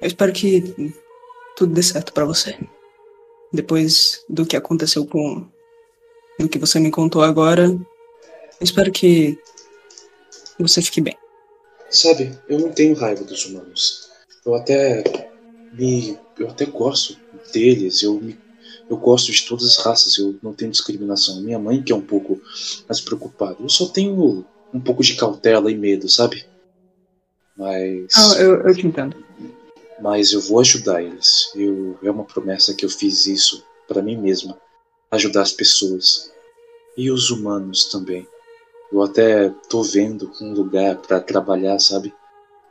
Eu 0.02 0.08
espero 0.08 0.34
que 0.34 0.94
tudo 1.56 1.74
dê 1.74 1.82
certo 1.82 2.14
pra 2.14 2.26
você. 2.26 2.58
Depois 3.52 4.24
do 4.30 4.46
que 4.46 4.56
aconteceu 4.56 5.06
com. 5.06 5.48
do 6.40 6.50
que 6.50 6.60
você 6.60 6.80
me 6.80 6.92
contou 6.92 7.24
agora. 7.24 7.66
Eu 7.66 8.64
espero 8.64 8.92
que 8.92 9.38
você 10.60 10.82
fique 10.82 11.02
bem. 11.02 11.18
Sabe, 11.90 12.38
eu 12.50 12.60
não 12.60 12.72
tenho 12.72 12.96
raiva 12.96 13.24
dos 13.24 13.46
humanos. 13.46 14.10
Eu 14.46 14.56
até 14.56 15.04
me, 15.78 16.18
eu 16.40 16.50
até 16.50 16.66
gosto 16.66 17.18
deles. 17.54 18.02
Eu 18.04 18.16
me, 18.20 18.38
eu 18.90 18.98
gosto 18.98 19.32
de 19.32 19.46
todas 19.46 19.66
as 19.66 19.78
raças. 19.78 20.18
Eu 20.18 20.38
não 20.42 20.54
tenho 20.54 20.72
discriminação. 20.72 21.42
Minha 21.42 21.60
mãe 21.60 21.82
que 21.82 21.92
é 21.92 21.96
um 21.96 22.02
pouco 22.02 22.40
mais 22.88 23.02
preocupada. 23.02 23.58
Eu 23.60 23.70
só 23.70 23.88
tenho 23.88 24.46
um 24.74 24.80
pouco 24.80 25.04
de 25.04 25.16
cautela 25.16 25.72
e 25.72 25.76
medo, 25.78 26.10
sabe? 26.10 26.46
Mas, 27.58 28.08
Ah, 28.16 28.42
eu, 28.42 28.62
eu 28.68 28.76
te 28.76 28.86
entendo. 28.88 29.16
mas 30.02 30.32
eu 30.34 30.42
vou 30.42 30.60
ajudar 30.60 31.02
eles. 31.02 31.50
Eu 31.56 31.98
é 32.04 32.12
uma 32.12 32.26
promessa 32.26 32.74
que 32.74 32.86
eu 32.86 32.90
fiz 32.90 33.26
isso 33.26 33.64
para 33.88 34.02
mim 34.02 34.18
mesma, 34.18 34.58
ajudar 35.12 35.42
as 35.42 35.52
pessoas 35.54 36.32
e 36.98 37.10
os 37.10 37.30
humanos 37.30 37.86
também. 37.86 38.28
Eu 38.92 39.02
até 39.02 39.50
tô 39.70 39.84
vendo 39.84 40.32
um 40.42 40.54
lugar 40.54 40.98
para 40.98 41.20
trabalhar, 41.20 41.80
sabe? 41.80 42.14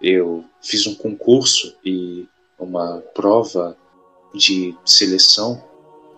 Eu 0.00 0.44
fiz 0.62 0.86
um 0.86 0.94
concurso 0.94 1.74
e 1.84 2.26
uma 2.64 3.02
prova 3.14 3.76
de 4.34 4.74
seleção 4.84 5.62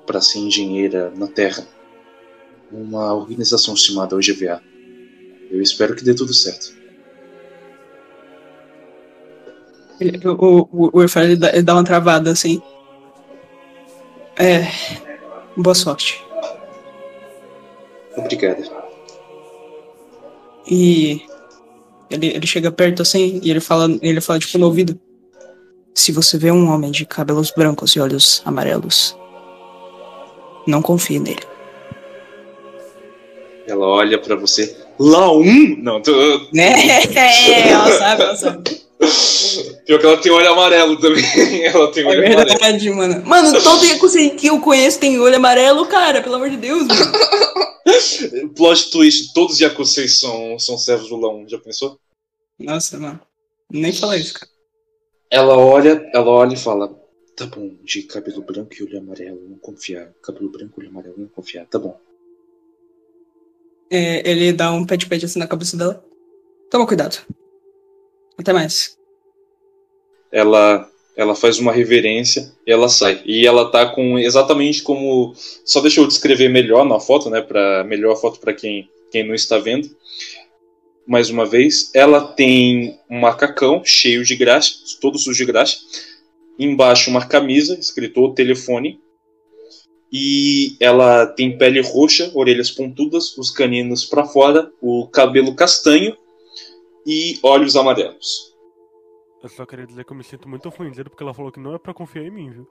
para 0.06 0.20
ser 0.20 0.38
engenheira 0.38 1.10
na 1.14 1.26
Terra. 1.26 1.66
Uma 2.72 3.12
organização 3.14 3.76
chamada 3.76 4.16
OGVA. 4.16 4.62
Eu 5.50 5.60
espero 5.60 5.94
que 5.94 6.04
dê 6.04 6.14
tudo 6.14 6.32
certo. 6.32 6.74
Ele- 10.00 10.20
o, 10.26 10.68
o, 10.72 10.90
o 10.98 11.20
ele 11.20 11.36
dá, 11.36 11.50
ele 11.50 11.62
dá 11.62 11.74
uma 11.74 11.84
travada 11.84 12.30
assim. 12.30 12.60
É. 14.36 14.62
Boa 15.56 15.74
sorte. 15.74 16.22
Obrigada. 18.16 18.62
E 20.68 21.22
ele, 22.10 22.26
ele 22.28 22.46
chega 22.46 22.70
perto 22.70 23.02
assim 23.02 23.40
e 23.42 23.50
ele 23.50 23.60
fala, 23.60 23.88
ele 24.02 24.20
fala 24.20 24.38
tipo 24.38 24.58
no 24.58 24.66
ouvido. 24.66 24.98
Se 25.96 26.12
você 26.12 26.36
vê 26.36 26.52
um 26.52 26.68
homem 26.70 26.90
de 26.90 27.06
cabelos 27.06 27.50
brancos 27.50 27.92
e 27.96 28.00
olhos 28.00 28.42
amarelos, 28.44 29.16
não 30.66 30.82
confie 30.82 31.18
nele. 31.18 31.40
Ela 33.66 33.86
olha 33.86 34.18
para 34.18 34.36
você. 34.36 34.76
Lá 34.98 35.32
um? 35.32 35.76
Não, 35.78 36.00
tô... 36.02 36.12
É, 36.54 37.68
ela 37.70 37.90
sabe, 37.98 38.22
ela 38.22 38.36
sabe. 38.36 38.70
pior 39.86 39.98
que 39.98 40.04
ela 40.06 40.16
tem 40.18 40.30
olho 40.30 40.52
amarelo 40.52 41.00
também. 41.00 41.24
ela 41.64 41.90
tem 41.90 42.04
É 42.04 42.08
olho 42.08 42.26
amarelo. 42.26 42.48
verdade, 42.50 42.90
mano. 42.90 43.22
Mano, 43.26 43.62
todo 43.62 43.84
Yakuza 43.86 44.28
que 44.30 44.48
eu 44.48 44.60
conheço 44.60 45.00
tem 45.00 45.18
olho 45.18 45.36
amarelo, 45.36 45.86
cara, 45.86 46.20
pelo 46.22 46.34
amor 46.34 46.50
de 46.50 46.58
Deus, 46.58 46.86
mano. 46.86 47.12
Plot 48.54 48.90
twist: 48.90 49.32
todos 49.32 49.54
os 49.54 49.60
Yakusei 49.60 50.08
são, 50.08 50.58
são 50.58 50.76
servos 50.76 51.08
do 51.08 51.16
Laum. 51.16 51.48
Já 51.48 51.58
pensou? 51.58 51.98
Nossa, 52.58 52.98
mano. 52.98 53.18
Nem 53.72 53.94
fala 53.94 54.18
isso, 54.18 54.34
cara. 54.34 54.50
Ela 55.30 55.56
olha, 55.56 56.08
ela 56.14 56.30
olha 56.30 56.54
e 56.54 56.58
fala: 56.58 56.94
Tá 57.36 57.46
bom, 57.46 57.74
de 57.82 58.02
cabelo 58.04 58.42
branco 58.42 58.74
e 58.74 58.82
olho 58.82 58.98
amarelo, 58.98 59.40
não 59.48 59.58
confiar. 59.58 60.12
Cabelo 60.22 60.48
branco 60.48 60.74
e 60.76 60.80
olho 60.80 60.90
amarelo, 60.90 61.16
não 61.18 61.28
confiar. 61.28 61.66
Tá 61.66 61.78
bom. 61.78 62.00
É, 63.90 64.28
ele 64.28 64.52
dá 64.52 64.72
um 64.72 64.84
pet-pet 64.84 65.24
assim 65.24 65.38
na 65.38 65.46
cabeça 65.46 65.76
dela. 65.76 66.04
Toma 66.70 66.86
cuidado. 66.86 67.18
Até 68.38 68.52
mais. 68.52 68.96
Ela, 70.32 70.90
ela 71.16 71.34
faz 71.34 71.58
uma 71.58 71.72
reverência 71.72 72.52
e 72.66 72.72
ela 72.72 72.88
sai. 72.88 73.22
E 73.24 73.46
ela 73.46 73.70
tá 73.70 73.86
com 73.86 74.18
exatamente 74.18 74.82
como. 74.82 75.34
Só 75.64 75.80
deixa 75.80 76.00
eu 76.00 76.06
descrever 76.06 76.48
melhor 76.48 76.84
na 76.84 76.98
foto, 76.98 77.30
né? 77.30 77.40
Pra, 77.40 77.84
melhor 77.84 78.12
a 78.12 78.16
foto 78.16 78.40
para 78.40 78.54
quem, 78.54 78.90
quem 79.10 79.26
não 79.26 79.34
está 79.34 79.58
vendo. 79.58 79.88
Mais 81.06 81.30
uma 81.30 81.46
vez, 81.46 81.90
ela 81.94 82.32
tem 82.32 82.98
um 83.08 83.20
macacão 83.20 83.82
cheio 83.84 84.24
de 84.24 84.34
graxa, 84.34 84.74
todo 85.00 85.18
sujo 85.18 85.38
de 85.38 85.44
graxa. 85.44 85.78
Embaixo, 86.58 87.10
uma 87.10 87.26
camisa, 87.26 87.78
escrito 87.78 88.34
telefone. 88.34 89.00
E 90.12 90.76
ela 90.80 91.26
tem 91.26 91.56
pele 91.56 91.80
roxa, 91.80 92.30
orelhas 92.34 92.70
pontudas, 92.70 93.36
os 93.38 93.50
caninos 93.50 94.04
para 94.04 94.24
fora, 94.24 94.70
o 94.80 95.06
cabelo 95.08 95.54
castanho 95.54 96.16
e 97.06 97.38
olhos 97.42 97.76
amarelos. 97.76 98.54
Eu 99.42 99.48
só 99.48 99.64
queria 99.64 99.86
dizer 99.86 100.04
que 100.04 100.12
eu 100.12 100.16
me 100.16 100.24
sinto 100.24 100.48
muito 100.48 100.68
ofendido 100.68 101.08
porque 101.08 101.22
ela 101.22 101.34
falou 101.34 101.52
que 101.52 101.60
não 101.60 101.74
é 101.74 101.78
pra 101.78 101.94
confiar 101.94 102.24
em 102.24 102.30
mim, 102.30 102.50
viu? 102.50 102.68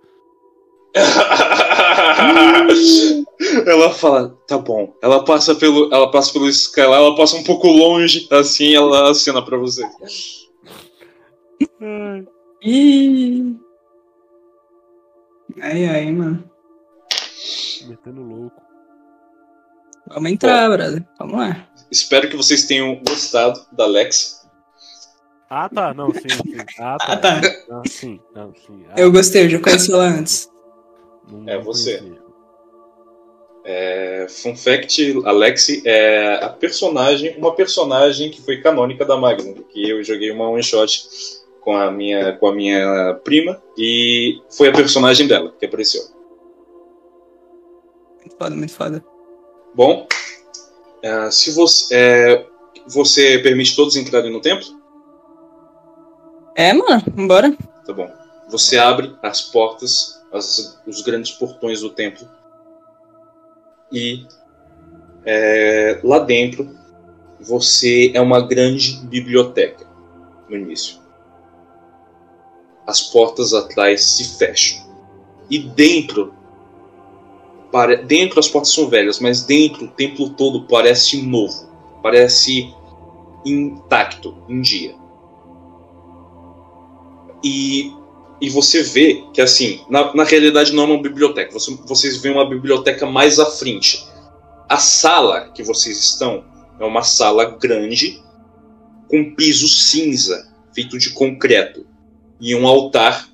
ela 3.67 3.91
fala, 3.91 4.37
tá 4.47 4.57
bom. 4.57 4.93
Ela 5.01 5.25
passa 5.25 5.53
pelo, 5.55 5.93
ela 5.93 6.09
passa 6.09 6.31
pelo 6.31 6.47
escala, 6.47 6.95
ela 6.95 7.15
passa 7.15 7.35
um 7.35 7.43
pouco 7.43 7.67
longe, 7.67 8.27
assim, 8.31 8.73
ela 8.75 9.11
acena 9.11 9.43
para 9.43 9.57
você. 9.57 9.83
Ai. 11.81 12.25
Ai, 15.61 16.11
mano. 16.11 16.49
metendo 17.87 18.21
louco. 18.21 18.61
Vamos 20.07 20.31
entrar, 20.31 20.69
brother. 20.69 21.05
Vamos 21.19 21.37
lá. 21.37 21.67
Espero 21.91 22.29
que 22.29 22.37
vocês 22.37 22.65
tenham 22.65 23.01
gostado 23.07 23.59
da 23.71 23.85
Lex. 23.85 24.43
Ah, 25.49 25.69
tá. 25.69 25.93
Não, 25.93 26.11
sim, 26.11 26.29
sim. 26.29 26.57
Ah, 26.79 26.97
tá. 26.97 27.13
Ah, 27.13 27.17
tá. 27.17 27.41
Não, 27.69 27.83
sim, 27.85 28.19
não, 28.33 28.53
sim. 28.55 28.85
Ah, 28.89 28.93
Eu 28.97 29.11
gostei, 29.11 29.45
eu 29.45 29.49
já 29.49 29.59
conheci 29.59 29.91
ela 29.91 30.05
antes. 30.05 30.49
Não- 31.29 31.49
É 31.49 31.57
você. 31.59 31.97
conhecia. 31.97 32.25
É, 33.67 34.27
fun 34.29 34.55
fact, 34.55 35.21
Alexi 35.25 35.81
é 35.85 36.35
a 36.43 36.49
personagem, 36.49 37.35
uma 37.37 37.55
personagem 37.55 38.29
que 38.29 38.39
foi 38.41 38.61
canônica 38.61 39.03
da 39.03 39.17
Magnum, 39.17 39.55
que 39.63 39.89
eu 39.89 40.03
joguei 40.03 40.29
uma 40.29 40.47
one 40.49 40.61
shot 40.61 41.07
com 41.61 41.75
a 41.75 41.89
minha 41.89 42.37
com 42.37 42.47
a 42.47 42.53
minha 42.53 43.19
prima 43.23 43.59
e 43.75 44.39
foi 44.51 44.69
a 44.69 44.71
personagem 44.71 45.27
dela 45.27 45.51
que 45.59 45.65
apareceu. 45.65 46.03
Muito 48.19 48.37
foda, 48.37 48.55
muito 48.55 48.73
foda. 48.73 49.03
Bom, 49.73 50.07
é, 51.01 51.31
se 51.31 51.49
você 51.51 51.95
é, 51.95 52.45
você 52.87 53.39
permite 53.39 53.75
todos 53.75 53.95
entrarem 53.95 54.31
no 54.31 54.41
templo, 54.41 54.67
É, 56.55 56.71
mano, 56.71 57.01
vambora. 57.15 57.51
tá 57.83 57.91
bom. 57.93 58.07
Você 58.49 58.77
abre 58.77 59.15
as 59.23 59.41
portas, 59.41 60.14
as- 60.35 60.79
os 60.85 61.01
grandes 61.01 61.31
portões 61.31 61.81
do 61.81 61.89
templo 61.89 62.27
e 63.91 64.25
é, 65.25 65.99
lá 66.03 66.19
dentro 66.19 66.69
você 67.39 68.11
é 68.13 68.21
uma 68.21 68.41
grande 68.41 68.97
biblioteca 69.05 69.85
no 70.49 70.55
início. 70.55 70.99
As 72.85 73.01
portas 73.01 73.53
atrás 73.53 74.03
se 74.03 74.37
fecham 74.37 74.85
e 75.49 75.59
dentro 75.59 76.33
para 77.71 77.97
dentro 77.97 78.39
as 78.39 78.47
portas 78.47 78.71
são 78.73 78.87
velhas, 78.87 79.19
mas 79.19 79.43
dentro 79.43 79.85
o 79.85 79.89
templo 79.89 80.29
todo 80.29 80.65
parece 80.67 81.21
novo, 81.21 81.69
parece 82.01 82.73
intacto, 83.45 84.37
em 84.47 84.61
dia. 84.61 84.95
E 87.43 87.93
e 88.41 88.49
você 88.49 88.83
vê 88.83 89.23
que, 89.33 89.41
assim, 89.41 89.81
na, 89.89 90.13
na 90.13 90.23
realidade 90.23 90.73
não 90.73 90.83
é 90.83 90.85
uma 90.87 91.01
biblioteca. 91.01 91.51
Você- 91.53 91.75
vocês 91.85 92.17
veem 92.17 92.35
uma 92.35 92.47
biblioteca 92.49 93.05
mais 93.05 93.39
à 93.39 93.45
frente. 93.45 94.05
A 94.67 94.77
sala 94.77 95.51
que 95.53 95.63
vocês 95.63 95.97
estão 95.97 96.43
é 96.79 96.83
uma 96.85 97.03
sala 97.03 97.45
grande, 97.57 98.21
com 99.09 99.33
piso 99.35 99.67
cinza, 99.67 100.51
feito 100.73 100.97
de 100.97 101.11
concreto. 101.11 101.85
E 102.41 102.53
um 102.55 102.67
altar 102.67 103.29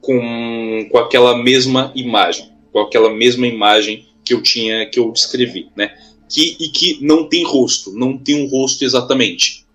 com, 0.00 0.86
com 0.90 0.98
aquela 0.98 1.36
mesma 1.36 1.92
imagem. 1.94 2.52
Com 2.72 2.80
aquela 2.80 3.10
mesma 3.12 3.46
imagem 3.46 4.06
que 4.24 4.34
eu 4.34 4.42
tinha, 4.42 4.88
que 4.88 4.98
eu 4.98 5.10
descrevi, 5.10 5.70
né? 5.74 5.96
Que, 6.28 6.56
e 6.60 6.68
que 6.68 6.98
não 7.04 7.28
tem 7.28 7.42
rosto, 7.44 7.92
não 7.92 8.16
tem 8.16 8.44
um 8.44 8.48
rosto 8.48 8.84
exatamente 8.84 9.66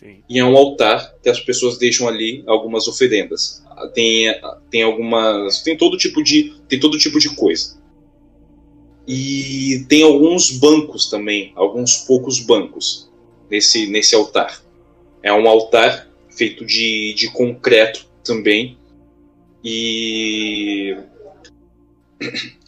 Sim. 0.00 0.22
e 0.26 0.38
é 0.38 0.44
um 0.44 0.56
altar 0.56 1.12
que 1.22 1.28
as 1.28 1.38
pessoas 1.40 1.76
deixam 1.76 2.08
ali 2.08 2.42
algumas 2.46 2.88
oferendas. 2.88 3.62
Tem, 3.94 4.40
tem 4.70 4.82
algumas. 4.82 5.62
Tem 5.62 5.76
todo 5.76 5.96
tipo 5.96 6.22
de. 6.22 6.54
Tem 6.68 6.78
todo 6.78 6.98
tipo 6.98 7.18
de 7.18 7.34
coisa. 7.34 7.82
E 9.06 9.84
tem 9.88 10.02
alguns 10.02 10.50
bancos 10.50 11.10
também, 11.10 11.52
alguns 11.54 11.98
poucos 11.98 12.40
bancos 12.40 13.10
nesse, 13.50 13.86
nesse 13.86 14.14
altar. 14.14 14.62
É 15.22 15.32
um 15.32 15.46
altar 15.46 16.08
feito 16.30 16.64
de, 16.64 17.14
de 17.14 17.30
concreto 17.30 18.06
também. 18.24 18.78
E. 19.62 20.96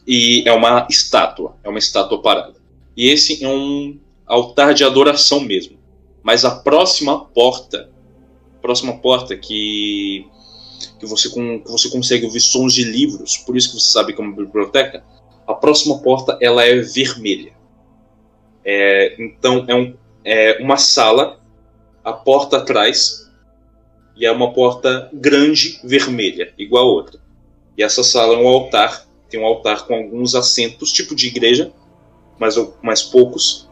E 0.06 0.42
é 0.46 0.52
uma 0.52 0.86
estátua. 0.90 1.56
É 1.64 1.68
uma 1.68 1.78
estátua 1.78 2.20
parada. 2.20 2.54
E 2.96 3.08
esse 3.08 3.42
é 3.42 3.48
um 3.48 3.98
altar 4.26 4.74
de 4.74 4.84
adoração 4.84 5.40
mesmo 5.40 5.76
mas 6.26 6.44
a 6.44 6.56
próxima 6.56 7.24
porta, 7.24 7.88
próxima 8.60 8.98
porta 8.98 9.36
que 9.36 10.26
que 10.98 11.06
você 11.06 11.28
com, 11.28 11.60
que 11.60 11.70
você 11.70 11.88
consegue 11.88 12.24
ouvir 12.24 12.40
sons 12.40 12.72
de 12.72 12.84
livros, 12.84 13.36
por 13.38 13.56
isso 13.56 13.70
que 13.70 13.80
você 13.80 13.92
sabe 13.92 14.12
que 14.12 14.20
é 14.20 14.24
uma 14.24 14.34
biblioteca, 14.34 15.04
a 15.46 15.54
próxima 15.54 15.98
porta 15.98 16.38
ela 16.40 16.64
é 16.64 16.76
vermelha. 16.80 17.52
É, 18.64 19.14
então 19.18 19.64
é, 19.68 19.74
um, 19.74 19.94
é 20.24 20.58
uma 20.60 20.76
sala, 20.76 21.40
a 22.02 22.12
porta 22.12 22.58
atrás 22.58 23.30
e 24.16 24.26
é 24.26 24.32
uma 24.32 24.52
porta 24.52 25.08
grande 25.12 25.78
vermelha, 25.84 26.52
igual 26.58 26.84
a 26.84 26.92
outra. 26.92 27.20
E 27.76 27.82
essa 27.82 28.02
sala 28.02 28.34
é 28.34 28.38
um 28.38 28.48
altar, 28.48 29.06
tem 29.28 29.38
um 29.38 29.44
altar 29.46 29.86
com 29.86 29.94
alguns 29.94 30.34
assentos, 30.34 30.92
tipo 30.92 31.14
de 31.14 31.26
igreja, 31.26 31.72
mas 32.38 32.56
mais 32.82 33.02
poucos, 33.02 33.68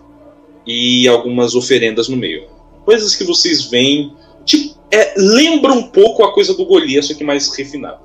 e 0.66 1.08
algumas 1.08 1.54
oferendas 1.54 2.08
no 2.08 2.16
meio. 2.16 2.48
Coisas 2.84 3.16
que 3.16 3.24
vocês 3.24 3.64
veem, 3.64 4.14
tipo, 4.44 4.78
é, 4.90 5.14
lembra 5.16 5.72
um 5.72 5.90
pouco 5.90 6.24
a 6.24 6.32
coisa 6.32 6.54
do 6.54 6.64
Golias, 6.64 7.06
só 7.06 7.14
que 7.14 7.24
mais 7.24 7.54
refinado. 7.56 8.04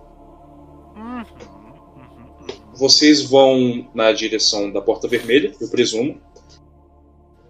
Vocês 2.73 3.23
vão 3.23 3.89
na 3.93 4.11
direção 4.11 4.71
da 4.71 4.81
porta 4.81 5.07
vermelha, 5.07 5.53
eu 5.59 5.67
presumo. 5.67 6.19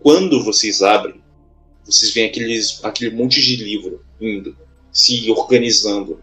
Quando 0.02 0.44
vocês 0.44 0.82
abrem, 0.82 1.22
vocês 1.86 2.14
veem 2.14 2.28
aqueles, 2.28 2.84
aquele 2.84 3.16
monte 3.16 3.42
de 3.42 3.58
livro 3.58 4.04
indo, 4.20 4.58
se 4.92 5.30
organizando. 5.32 6.20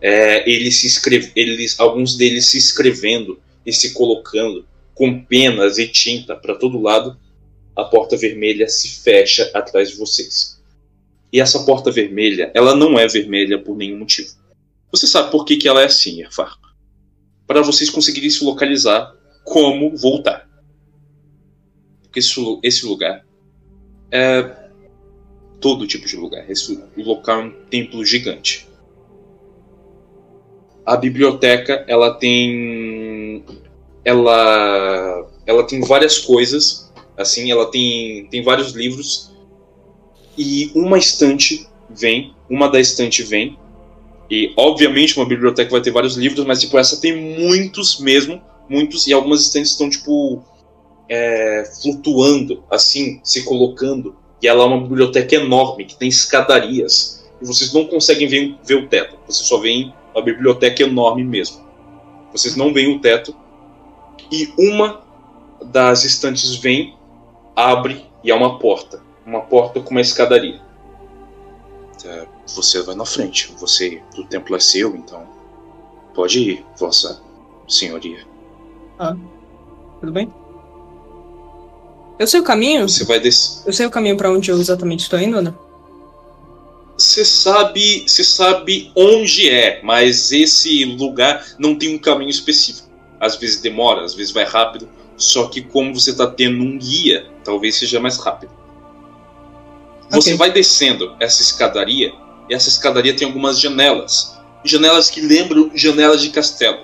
É, 0.00 0.48
eles 0.50 0.76
se 0.76 0.86
escreve, 0.86 1.32
eles, 1.34 1.78
alguns 1.78 2.16
deles 2.16 2.46
se 2.46 2.56
escrevendo 2.56 3.38
e 3.66 3.72
se 3.72 3.92
colocando 3.92 4.66
com 4.94 5.22
penas 5.22 5.76
e 5.78 5.86
tinta 5.88 6.34
para 6.34 6.54
todo 6.54 6.80
lado 6.80 7.18
a 7.78 7.84
porta 7.84 8.16
vermelha 8.16 8.68
se 8.68 9.00
fecha 9.02 9.48
atrás 9.54 9.90
de 9.90 9.96
vocês. 9.96 10.57
E 11.32 11.40
essa 11.40 11.64
porta 11.64 11.90
vermelha, 11.90 12.50
ela 12.54 12.74
não 12.74 12.98
é 12.98 13.06
vermelha 13.06 13.58
por 13.58 13.76
nenhum 13.76 13.98
motivo. 13.98 14.30
Você 14.90 15.06
sabe 15.06 15.30
por 15.30 15.44
que, 15.44 15.56
que 15.56 15.68
ela 15.68 15.82
é 15.82 15.84
assim, 15.84 16.22
Erfar? 16.22 16.56
Para 17.46 17.62
vocês 17.62 17.90
conseguirem 17.90 18.30
se 18.30 18.42
localizar 18.44 19.14
como 19.44 19.96
voltar. 19.96 20.48
Porque 22.02 22.20
esse, 22.20 22.40
lu- 22.40 22.60
esse 22.62 22.86
lugar 22.86 23.24
é 24.10 24.68
todo 25.60 25.86
tipo 25.86 26.06
de 26.06 26.16
lugar. 26.16 26.48
Esse 26.50 26.82
local 26.96 27.40
é 27.40 27.44
um 27.44 27.50
templo 27.68 28.04
gigante. 28.04 28.66
A 30.86 30.96
biblioteca, 30.96 31.84
ela 31.86 32.14
tem 32.14 33.44
ela 34.04 35.30
ela 35.44 35.66
tem 35.66 35.80
várias 35.82 36.18
coisas 36.18 36.90
assim 37.14 37.50
ela 37.50 37.70
tem 37.70 38.26
tem 38.30 38.42
vários 38.42 38.72
livros 38.72 39.30
e 40.38 40.70
uma 40.74 40.96
estante 40.96 41.66
vem 41.90 42.32
uma 42.48 42.68
da 42.68 42.80
estante 42.80 43.22
vem. 43.22 43.58
E 44.30 44.52
obviamente 44.56 45.16
uma 45.16 45.26
biblioteca 45.26 45.70
vai 45.70 45.80
ter 45.80 45.90
vários 45.90 46.16
livros 46.16 46.44
mas 46.46 46.60
tipo 46.60 46.78
essa 46.78 47.00
tem 47.00 47.38
muitos 47.38 47.98
mesmo 47.98 48.40
muitos 48.68 49.06
e 49.06 49.12
algumas 49.12 49.42
estantes 49.42 49.70
estão 49.70 49.88
tipo 49.88 50.42
é, 51.08 51.64
flutuando 51.80 52.62
assim 52.70 53.20
se 53.22 53.44
colocando. 53.44 54.16
E 54.40 54.46
ela 54.46 54.62
é 54.62 54.66
uma 54.66 54.82
biblioteca 54.82 55.34
enorme 55.34 55.84
que 55.84 55.96
tem 55.96 56.08
escadarias. 56.08 57.26
E 57.40 57.46
vocês 57.46 57.72
não 57.72 57.86
conseguem 57.86 58.28
ver, 58.28 58.56
ver 58.64 58.74
o 58.74 58.86
teto. 58.86 59.16
Vocês 59.26 59.48
só 59.48 59.58
veem 59.58 59.92
uma 60.14 60.22
biblioteca 60.22 60.82
enorme 60.82 61.24
mesmo. 61.24 61.60
Vocês 62.30 62.54
não 62.54 62.72
veem 62.72 62.94
o 62.94 63.00
teto. 63.00 63.34
E 64.30 64.52
uma 64.56 65.00
das 65.72 66.04
estantes 66.04 66.54
vem, 66.54 66.94
abre 67.56 68.04
e 68.22 68.30
é 68.30 68.34
uma 68.34 68.58
porta. 68.58 69.02
Uma 69.28 69.42
porta 69.42 69.78
com 69.78 69.90
uma 69.90 70.00
escadaria. 70.00 70.58
É, 72.02 72.26
Você 72.46 72.80
vai 72.80 72.94
na 72.94 73.04
frente. 73.04 73.52
Você, 73.58 74.02
o 74.16 74.24
templo 74.24 74.56
é 74.56 74.60
seu, 74.60 74.96
então 74.96 75.28
pode 76.14 76.38
ir, 76.40 76.66
vossa 76.78 77.20
senhoria. 77.68 78.26
Tudo 80.00 80.12
bem? 80.12 80.32
Eu 82.18 82.26
sei 82.26 82.40
o 82.40 82.42
caminho? 82.42 82.88
Você 82.88 83.04
vai 83.04 83.20
descer. 83.20 83.66
Eu 83.66 83.72
sei 83.74 83.84
o 83.84 83.90
caminho 83.90 84.16
pra 84.16 84.32
onde 84.32 84.50
eu 84.50 84.58
exatamente 84.58 85.00
estou 85.00 85.18
indo, 85.18 85.42
né? 85.42 85.52
Você 86.96 87.22
sabe, 87.22 88.08
você 88.08 88.24
sabe 88.24 88.90
onde 88.96 89.50
é, 89.50 89.82
mas 89.84 90.32
esse 90.32 90.86
lugar 90.86 91.44
não 91.58 91.76
tem 91.76 91.94
um 91.94 91.98
caminho 91.98 92.30
específico. 92.30 92.88
Às 93.20 93.36
vezes 93.36 93.60
demora, 93.60 94.04
às 94.04 94.14
vezes 94.14 94.32
vai 94.32 94.44
rápido. 94.44 94.88
Só 95.18 95.48
que 95.48 95.60
como 95.60 95.94
você 95.94 96.12
está 96.12 96.26
tendo 96.26 96.64
um 96.64 96.78
guia, 96.78 97.30
talvez 97.44 97.76
seja 97.76 98.00
mais 98.00 98.16
rápido. 98.16 98.57
Você 100.10 100.30
Ok. 100.30 100.36
vai 100.36 100.50
descendo 100.50 101.14
essa 101.20 101.42
escadaria, 101.42 102.12
e 102.48 102.54
essa 102.54 102.68
escadaria 102.68 103.14
tem 103.14 103.26
algumas 103.26 103.60
janelas. 103.60 104.38
Janelas 104.64 105.10
que 105.10 105.20
lembram 105.20 105.70
janelas 105.74 106.22
de 106.22 106.30
castelo. 106.30 106.78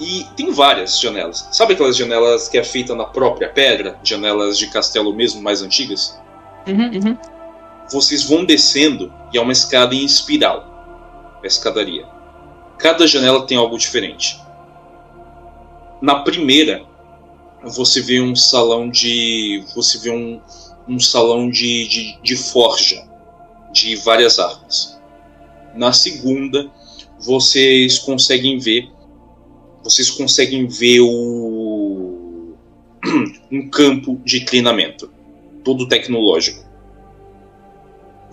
E 0.00 0.24
tem 0.36 0.52
várias 0.52 1.00
janelas. 1.00 1.48
Sabe 1.50 1.74
aquelas 1.74 1.96
janelas 1.96 2.48
que 2.48 2.56
é 2.56 2.62
feita 2.62 2.94
na 2.94 3.04
própria 3.04 3.48
pedra? 3.48 3.98
Janelas 4.04 4.56
de 4.56 4.68
castelo 4.68 5.12
mesmo, 5.12 5.42
mais 5.42 5.60
antigas? 5.60 6.18
Uhum, 6.66 6.90
uhum. 6.94 7.18
vocês 7.90 8.22
vão 8.22 8.44
descendo 8.44 9.12
e 9.32 9.38
é 9.38 9.40
uma 9.40 9.52
escada 9.52 9.94
em 9.94 10.04
espiral. 10.04 11.40
A 11.42 11.46
escadaria. 11.46 12.06
Cada 12.78 13.06
janela 13.06 13.44
tem 13.46 13.56
algo 13.56 13.76
diferente. 13.76 14.40
Na 16.00 16.16
primeira, 16.20 16.84
você 17.64 18.00
vê 18.00 18.20
um 18.20 18.36
salão 18.36 18.88
de. 18.88 19.64
Você 19.74 19.98
vê 19.98 20.10
um, 20.10 20.40
um 20.88 20.98
salão 20.98 21.50
de, 21.50 21.86
de, 21.86 22.18
de 22.22 22.36
forja 22.36 23.06
de 23.72 23.96
várias 23.96 24.38
armas. 24.38 24.98
Na 25.74 25.92
segunda, 25.92 26.70
vocês 27.20 27.98
conseguem 27.98 28.58
ver. 28.58 28.90
Vocês 29.82 30.10
conseguem 30.10 30.66
ver 30.66 31.00
o. 31.00 32.54
um 33.52 33.68
campo 33.68 34.20
de 34.24 34.44
treinamento. 34.44 35.10
Todo 35.62 35.86
tecnológico 35.86 36.68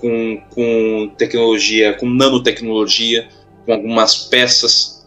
com, 0.06 0.41
com 0.49 1.11
tecnologia, 1.18 1.94
com 1.94 2.07
nanotecnologia, 2.07 3.27
com 3.65 3.73
algumas 3.73 4.15
peças. 4.15 5.06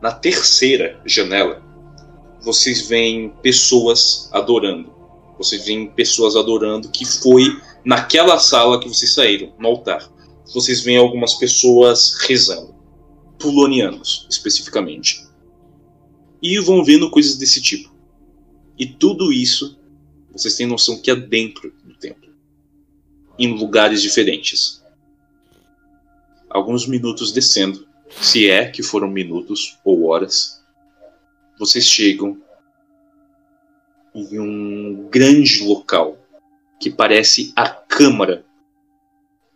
Na 0.00 0.10
terceira 0.10 0.98
janela, 1.04 1.62
vocês 2.40 2.88
veem 2.88 3.28
pessoas 3.42 4.28
adorando. 4.32 4.92
Vocês 5.40 5.64
veem 5.64 5.90
pessoas 5.90 6.36
adorando 6.36 6.90
que 6.90 7.06
foi 7.06 7.58
naquela 7.82 8.38
sala 8.38 8.78
que 8.78 8.86
vocês 8.86 9.14
saíram, 9.14 9.54
no 9.58 9.68
altar. 9.68 10.06
Vocês 10.52 10.82
veem 10.82 10.98
algumas 10.98 11.32
pessoas 11.32 12.18
rezando. 12.28 12.74
Pulonianos, 13.38 14.26
especificamente. 14.28 15.26
E 16.42 16.58
vão 16.58 16.84
vendo 16.84 17.10
coisas 17.10 17.36
desse 17.36 17.62
tipo. 17.62 17.90
E 18.78 18.84
tudo 18.84 19.32
isso, 19.32 19.78
vocês 20.30 20.56
têm 20.56 20.66
noção 20.66 21.00
que 21.00 21.10
é 21.10 21.16
dentro 21.16 21.72
do 21.84 21.94
templo 21.94 22.28
em 23.38 23.56
lugares 23.56 24.02
diferentes. 24.02 24.84
Alguns 26.50 26.86
minutos 26.86 27.32
descendo, 27.32 27.88
se 28.10 28.46
é 28.50 28.70
que 28.70 28.82
foram 28.82 29.08
minutos 29.08 29.78
ou 29.82 30.04
horas, 30.04 30.62
vocês 31.58 31.86
chegam 31.86 32.38
em 34.14 34.38
um 34.38 34.89
grande 35.10 35.64
local 35.64 36.16
que 36.80 36.88
parece 36.88 37.52
a 37.56 37.68
câmara 37.68 38.44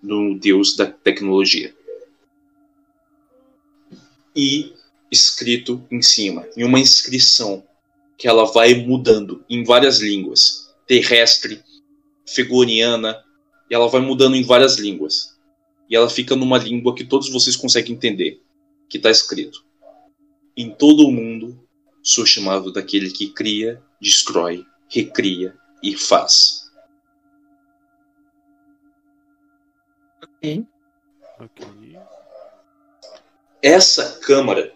do 0.03 0.35
deus 0.35 0.77
da 0.77 0.85
tecnologia. 0.85 1.75
E 4.37 4.75
escrito 5.11 5.87
em 5.91 6.03
cima, 6.03 6.47
em 6.57 6.65
uma 6.65 6.81
inscrição 6.81 7.65
que 8.19 8.27
ela 8.27 8.45
vai 8.45 8.75
mudando 8.75 9.45
em 9.49 9.63
várias 9.63 10.01
línguas, 10.01 10.75
terrestre, 10.87 11.63
figuriana, 12.27 13.23
e 13.71 13.75
ela 13.75 13.89
vai 13.89 14.01
mudando 14.01 14.35
em 14.35 14.43
várias 14.43 14.77
línguas. 14.77 15.39
E 15.89 15.95
ela 15.95 16.11
fica 16.11 16.35
numa 16.35 16.59
língua 16.59 16.95
que 16.95 17.05
todos 17.05 17.31
vocês 17.31 17.57
conseguem 17.57 17.95
entender, 17.95 18.43
que 18.89 18.97
está 18.97 19.11
escrito: 19.11 19.65
Em 20.57 20.71
todo 20.71 21.07
o 21.07 21.13
mundo 21.13 21.65
sou 22.03 22.27
chamado 22.27 22.73
daquele 22.73 23.11
que 23.11 23.29
cria, 23.29 23.83
destrói, 24.01 24.67
recria 24.95 25.57
e 25.83 25.97
faz. 25.97 26.71
Ok. 30.23 30.65
Essa 33.61 34.21
câmara 34.21 34.73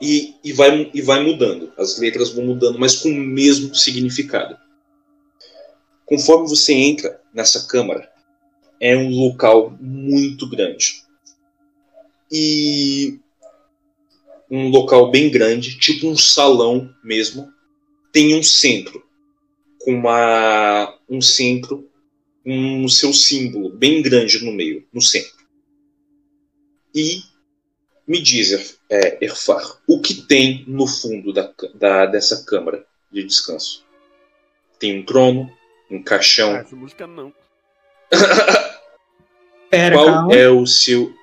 e, 0.00 0.36
e, 0.44 0.52
vai, 0.52 0.90
e 0.94 1.02
vai 1.02 1.24
mudando, 1.24 1.72
as 1.76 1.98
letras 1.98 2.30
vão 2.30 2.44
mudando, 2.44 2.78
mas 2.78 2.96
com 2.96 3.08
o 3.08 3.14
mesmo 3.14 3.74
significado. 3.74 4.56
Conforme 6.06 6.48
você 6.48 6.72
entra 6.72 7.20
nessa 7.32 7.66
câmara, 7.66 8.10
é 8.78 8.96
um 8.96 9.10
local 9.10 9.76
muito 9.80 10.48
grande. 10.48 11.02
E 12.30 13.18
um 14.50 14.68
local 14.68 15.10
bem 15.10 15.30
grande, 15.30 15.78
tipo 15.78 16.06
um 16.06 16.16
salão 16.16 16.94
mesmo, 17.02 17.52
tem 18.12 18.38
um 18.38 18.42
centro 18.42 19.02
com 19.84 19.92
uma 19.92 20.98
um 21.08 21.20
centro 21.20 21.88
um 22.44 22.88
seu 22.88 23.12
símbolo 23.12 23.70
bem 23.70 24.02
grande 24.02 24.44
no 24.44 24.52
meio, 24.52 24.84
no 24.92 25.00
centro. 25.00 25.46
E 26.94 27.22
me 28.06 28.20
diz, 28.20 28.78
é, 28.90 29.24
Erfar, 29.24 29.62
o 29.86 30.00
que 30.00 30.14
tem 30.14 30.64
no 30.66 30.86
fundo 30.86 31.32
da, 31.32 31.50
da, 31.74 32.06
dessa 32.06 32.44
câmara 32.44 32.84
de 33.10 33.22
descanso? 33.24 33.84
Tem 34.78 34.98
um 34.98 35.04
trono, 35.04 35.50
um 35.90 36.02
caixão. 36.02 36.54
Ah, 36.54 36.58
essa 36.58 36.76
música 36.76 37.06
não. 37.06 37.32
Pera, 39.70 39.96
Qual 39.96 40.06
calma. 40.06 40.34
é 40.34 40.48
o 40.48 40.66
seu. 40.66 41.14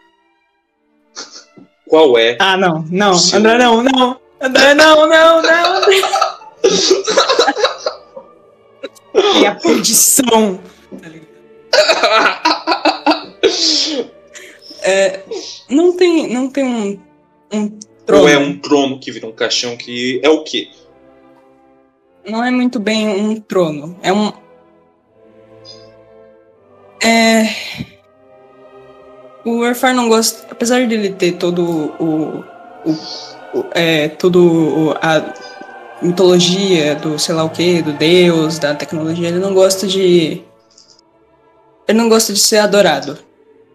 Qual 1.86 2.18
é 2.18 2.38
Ah, 2.40 2.58
não, 2.58 2.84
não. 2.90 3.14
Sim. 3.16 3.38
André, 3.38 3.58
não, 3.58 3.84
não. 3.84 4.20
André, 4.42 4.74
não, 4.74 5.08
não, 5.08 5.42
não. 5.42 5.82
É 9.14 9.48
a 9.48 9.56
perdição. 9.56 10.60
Tá? 11.02 11.10
É, 14.82 15.20
não 15.70 15.96
tem, 15.96 16.34
não 16.34 16.50
tem 16.50 16.64
um, 16.64 17.00
um 17.52 17.70
trono. 18.06 18.24
Ou 18.24 18.30
é 18.30 18.38
um 18.38 18.58
trono 18.58 19.00
que 19.00 19.12
vira 19.12 19.28
um 19.28 19.32
caixão 19.32 19.76
que 19.76 20.20
é 20.24 20.30
o 20.30 20.44
quê? 20.44 20.70
Não 22.28 22.44
é 22.44 22.52
muito 22.52 22.80
bem 22.80 23.08
um 23.08 23.40
trono. 23.40 23.98
É 24.02 24.14
um. 24.14 24.32
É. 27.04 27.50
O 29.46 29.60
Warfare 29.60 29.96
não 29.96 30.10
gosta. 30.10 30.48
Apesar 30.50 30.88
dele 30.88 31.12
ter 31.12 31.34
todo 31.34 31.64
o. 32.00 32.44
o, 32.86 32.92
o 33.60 33.66
é, 33.74 34.10
todo 34.10 34.96
a 35.02 35.59
mitologia 36.02 36.96
do 36.96 37.18
sei 37.20 37.36
lá 37.36 37.44
o 37.44 37.50
que, 37.50 37.82
do 37.82 37.94
deus, 37.94 38.60
da 38.60 38.74
tecnologia, 38.74 39.28
ele 39.30 39.40
não 39.40 39.54
gosta 39.54 39.88
de. 39.88 40.42
Ele 41.88 41.98
não 41.98 42.10
gosta 42.10 42.34
de 42.34 42.40
ser 42.40 42.58
adorado. 42.58 43.18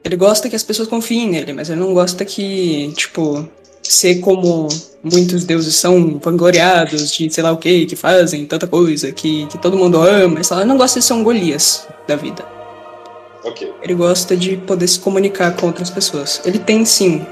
Ele 0.04 0.16
gosta 0.16 0.48
que 0.48 0.56
as 0.56 0.62
pessoas 0.62 0.88
confiem 0.88 1.30
nele, 1.30 1.52
mas 1.52 1.70
ele 1.70 1.80
não 1.80 1.94
gosta 1.94 2.24
que, 2.24 2.92
tipo, 2.94 3.48
ser 3.82 4.16
como 4.16 4.68
muitos 5.02 5.44
deuses 5.44 5.74
são 5.76 6.18
vangloriados 6.22 7.10
de 7.10 7.30
sei 7.32 7.42
lá 7.42 7.52
o 7.52 7.56
que, 7.56 7.86
que 7.86 7.96
fazem 7.96 8.46
tanta 8.46 8.66
coisa, 8.66 9.10
que, 9.12 9.46
que 9.46 9.58
todo 9.58 9.76
mundo 9.76 10.00
ama, 10.00 10.42
sei 10.44 10.56
lá. 10.56 10.62
Ele 10.62 10.68
não 10.68 10.76
gosta 10.76 11.00
de 11.00 11.06
ser 11.06 11.14
um 11.14 11.24
Golias 11.24 11.86
da 12.06 12.16
vida. 12.16 12.44
Ok. 13.44 13.72
Ele 13.82 13.94
gosta 13.94 14.36
de 14.36 14.56
poder 14.58 14.86
se 14.88 14.98
comunicar 14.98 15.56
com 15.56 15.66
outras 15.66 15.90
pessoas. 15.90 16.40
Ele 16.44 16.58
tem 16.58 16.84
sim 16.84 17.26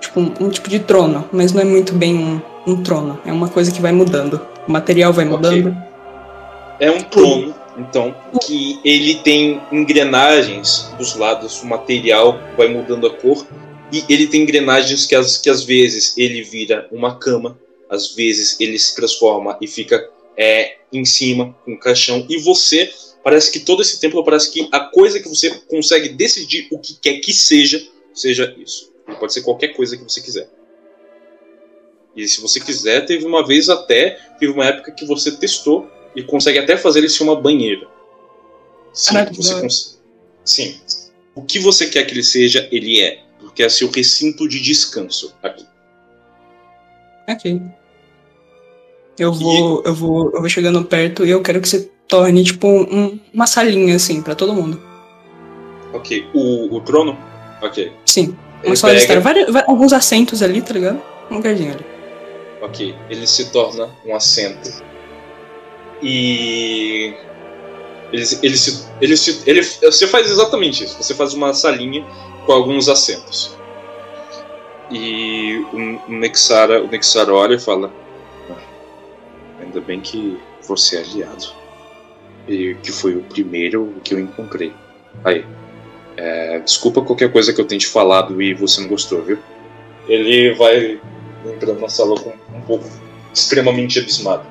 tipo, 0.00 0.20
um, 0.20 0.32
um 0.40 0.48
tipo 0.48 0.68
de 0.68 0.80
trono, 0.80 1.28
mas 1.32 1.52
não 1.52 1.60
é 1.60 1.64
muito 1.64 1.94
bem 1.94 2.16
um, 2.16 2.40
um 2.66 2.82
trono. 2.82 3.20
É 3.24 3.32
uma 3.32 3.48
coisa 3.48 3.72
que 3.72 3.80
vai 3.80 3.92
mudando. 3.92 4.40
O 4.66 4.72
material 4.72 5.12
vai 5.12 5.24
mudando. 5.24 5.76
É 6.78 6.90
um 6.90 7.00
trono, 7.00 7.54
então, 7.76 8.14
que 8.44 8.78
ele 8.84 9.16
tem 9.16 9.60
engrenagens 9.70 10.90
dos 10.98 11.16
lados, 11.16 11.62
o 11.62 11.66
material 11.66 12.38
vai 12.56 12.68
mudando 12.68 13.06
a 13.06 13.10
cor. 13.10 13.46
E 13.92 14.04
ele 14.08 14.26
tem 14.26 14.42
engrenagens 14.42 15.06
que, 15.06 15.14
às 15.14 15.36
que 15.36 15.50
às 15.50 15.64
vezes 15.64 16.16
ele 16.16 16.42
vira 16.42 16.88
uma 16.90 17.18
cama, 17.18 17.58
às 17.90 18.14
vezes 18.14 18.58
ele 18.58 18.78
se 18.78 18.94
transforma 18.94 19.58
e 19.60 19.66
fica 19.66 20.08
é, 20.36 20.76
em 20.92 21.04
cima, 21.04 21.54
com 21.64 21.72
um 21.72 21.78
caixão. 21.78 22.24
E 22.28 22.38
você, 22.38 22.90
parece 23.22 23.50
que 23.52 23.60
todo 23.60 23.82
esse 23.82 24.00
templo 24.00 24.24
parece 24.24 24.50
que 24.50 24.66
a 24.72 24.80
coisa 24.80 25.20
que 25.20 25.28
você 25.28 25.50
consegue 25.68 26.08
decidir 26.08 26.68
o 26.70 26.78
que 26.78 26.94
quer 26.94 27.18
que 27.20 27.32
seja, 27.32 27.86
seja 28.14 28.54
isso. 28.58 28.90
Pode 29.20 29.32
ser 29.32 29.42
qualquer 29.42 29.68
coisa 29.68 29.96
que 29.96 30.02
você 30.02 30.20
quiser. 30.20 30.48
E 32.14 32.26
se 32.28 32.40
você 32.40 32.60
quiser, 32.60 33.06
teve 33.06 33.24
uma 33.24 33.46
vez 33.46 33.68
até, 33.68 34.18
teve 34.38 34.52
uma 34.52 34.66
época 34.66 34.92
que 34.92 35.06
você 35.06 35.30
testou 35.32 35.90
e 36.14 36.22
consegue 36.22 36.58
até 36.58 36.76
fazer 36.76 36.98
ele 37.00 37.08
ser 37.08 37.22
uma 37.24 37.40
banheira. 37.40 37.86
Sim, 38.92 39.14
Caraca, 39.14 39.32
você 39.34 39.60
cons- 39.60 40.00
Sim. 40.44 40.78
O 41.34 41.42
que 41.42 41.58
você 41.58 41.86
quer 41.88 42.04
que 42.04 42.12
ele 42.12 42.22
seja, 42.22 42.68
ele 42.70 43.00
é. 43.00 43.22
Porque 43.40 43.62
é 43.62 43.68
seu 43.68 43.90
recinto 43.90 44.46
de 44.48 44.60
descanso 44.60 45.34
aqui. 45.42 45.64
Ok. 47.28 47.60
Eu 49.18 49.32
vou, 49.32 49.82
eu 49.84 49.94
vou, 49.94 50.30
eu 50.32 50.40
vou 50.40 50.48
chegando 50.48 50.84
perto 50.84 51.24
e 51.24 51.30
eu 51.30 51.42
quero 51.42 51.60
que 51.60 51.68
você 51.68 51.90
torne 52.08 52.44
tipo 52.44 52.66
um- 52.68 53.18
uma 53.32 53.46
salinha 53.46 53.96
assim 53.96 54.20
pra 54.22 54.34
todo 54.34 54.52
mundo. 54.54 54.82
Ok. 55.92 56.26
O, 56.34 56.76
o 56.76 56.80
trono? 56.80 57.16
Ok. 57.62 57.92
Sim. 58.06 58.36
Ele 58.62 58.68
Uma 58.68 58.74
de 58.74 58.82
pega- 58.82 58.94
estar, 58.98 59.20
vários, 59.20 59.56
alguns 59.66 59.92
assentos 59.92 60.42
ali, 60.42 60.60
tá 60.62 60.72
ligado? 60.74 61.00
Um 61.30 61.36
lugarzinho 61.36 61.72
ali. 61.72 61.84
Ok, 62.62 62.94
ele 63.10 63.26
se 63.26 63.50
torna 63.50 63.90
um 64.06 64.14
assento. 64.14 64.82
E. 66.00 67.12
Ele, 68.12 68.24
ele, 68.42 68.56
se, 68.56 68.88
ele, 69.00 69.16
se, 69.16 69.42
ele, 69.50 69.62
você 69.62 70.06
faz 70.06 70.30
exatamente 70.30 70.84
isso. 70.84 70.96
Você 71.02 71.14
faz 71.14 71.34
uma 71.34 71.52
salinha 71.54 72.06
com 72.46 72.52
alguns 72.52 72.88
assentos. 72.88 73.56
E 74.90 75.66
o, 75.72 76.10
o 76.10 76.12
Nexara, 76.12 76.82
o 76.82 76.86
Nexara 76.86 77.34
olha 77.34 77.54
e 77.56 77.60
fala: 77.60 77.92
"Ah, 78.48 79.62
Ainda 79.62 79.80
bem 79.80 80.00
que 80.00 80.38
você 80.62 80.98
é 80.98 81.00
aliado. 81.00 81.46
E 82.46 82.76
que 82.82 82.92
foi 82.92 83.16
o 83.16 83.22
primeiro 83.22 83.94
que 84.04 84.14
eu 84.14 84.20
encontrei. 84.20 84.72
Aí. 85.24 85.44
é, 86.16 86.60
desculpa 86.60 87.02
qualquer 87.02 87.32
coisa 87.32 87.52
que 87.52 87.60
eu 87.60 87.64
tenha 87.66 87.78
te 87.78 87.88
falado 87.88 88.40
e 88.40 88.54
você 88.54 88.80
não 88.80 88.88
gostou, 88.88 89.22
viu? 89.22 89.38
Ele 90.06 90.54
vai 90.54 91.00
entrando 91.46 91.80
na 91.80 91.88
sala 91.88 92.18
com 92.20 92.30
um 92.56 92.60
pouco 92.62 92.84
extremamente 93.32 93.98
abismado. 93.98 94.42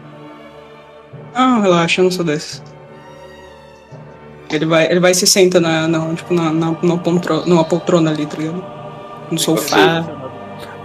Não, 1.33 1.61
relaxa, 1.61 2.01
eu 2.01 2.03
não 2.05 2.11
sou 2.11 2.25
desses. 2.25 2.61
Ele 4.49 4.65
vai, 4.65 4.85
ele 4.91 4.99
vai 4.99 5.11
e 5.11 5.15
se 5.15 5.25
senta 5.25 5.59
na, 5.61 5.87
na, 5.87 6.13
tipo, 6.13 6.33
na, 6.33 6.51
na, 6.51 6.71
numa, 6.81 6.97
poltro- 6.97 7.45
numa 7.47 7.63
poltrona 7.63 8.11
ali, 8.11 8.25
tá 8.25 8.37
ligado? 8.37 8.63
No 9.31 9.37
sofá. 9.39 10.05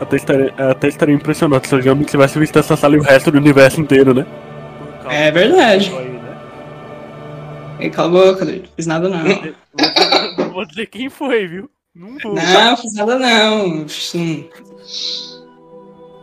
Até 0.01 0.17
estaria, 0.17 0.55
até 0.57 0.89
estaria 0.89 1.15
impressionado 1.15 1.67
se 1.67 1.75
eu 1.75 1.81
realmente 1.81 2.11
tivesse 2.11 2.39
visto 2.39 2.57
essa 2.59 2.77
sala 2.77 2.95
e 2.95 2.99
o 2.99 3.03
resto 3.03 3.31
do 3.33 3.39
universo 3.39 3.81
inteiro, 3.81 4.15
né? 4.15 4.25
É 5.09 5.31
verdade. 5.33 5.93
Ei, 7.81 7.91
cala 7.91 8.09
a 8.09 8.11
boca, 8.33 8.45
doido. 8.45 8.69
Fiz 8.77 8.87
nada 8.87 9.09
não. 9.09 9.25
Vou 9.25 9.35
dizer- 9.37 9.55
Não 10.39 10.51
vou 10.53 10.65
dizer 10.67 10.87
quem 10.87 11.09
foi, 11.11 11.47
viu? 11.49 11.69
Não 11.95 12.17
vou. 12.23 12.35
Não, 12.35 12.77
fiz 12.77 12.95
nada 12.95 13.19
não. 13.19 13.67
Hum, 14.15 14.45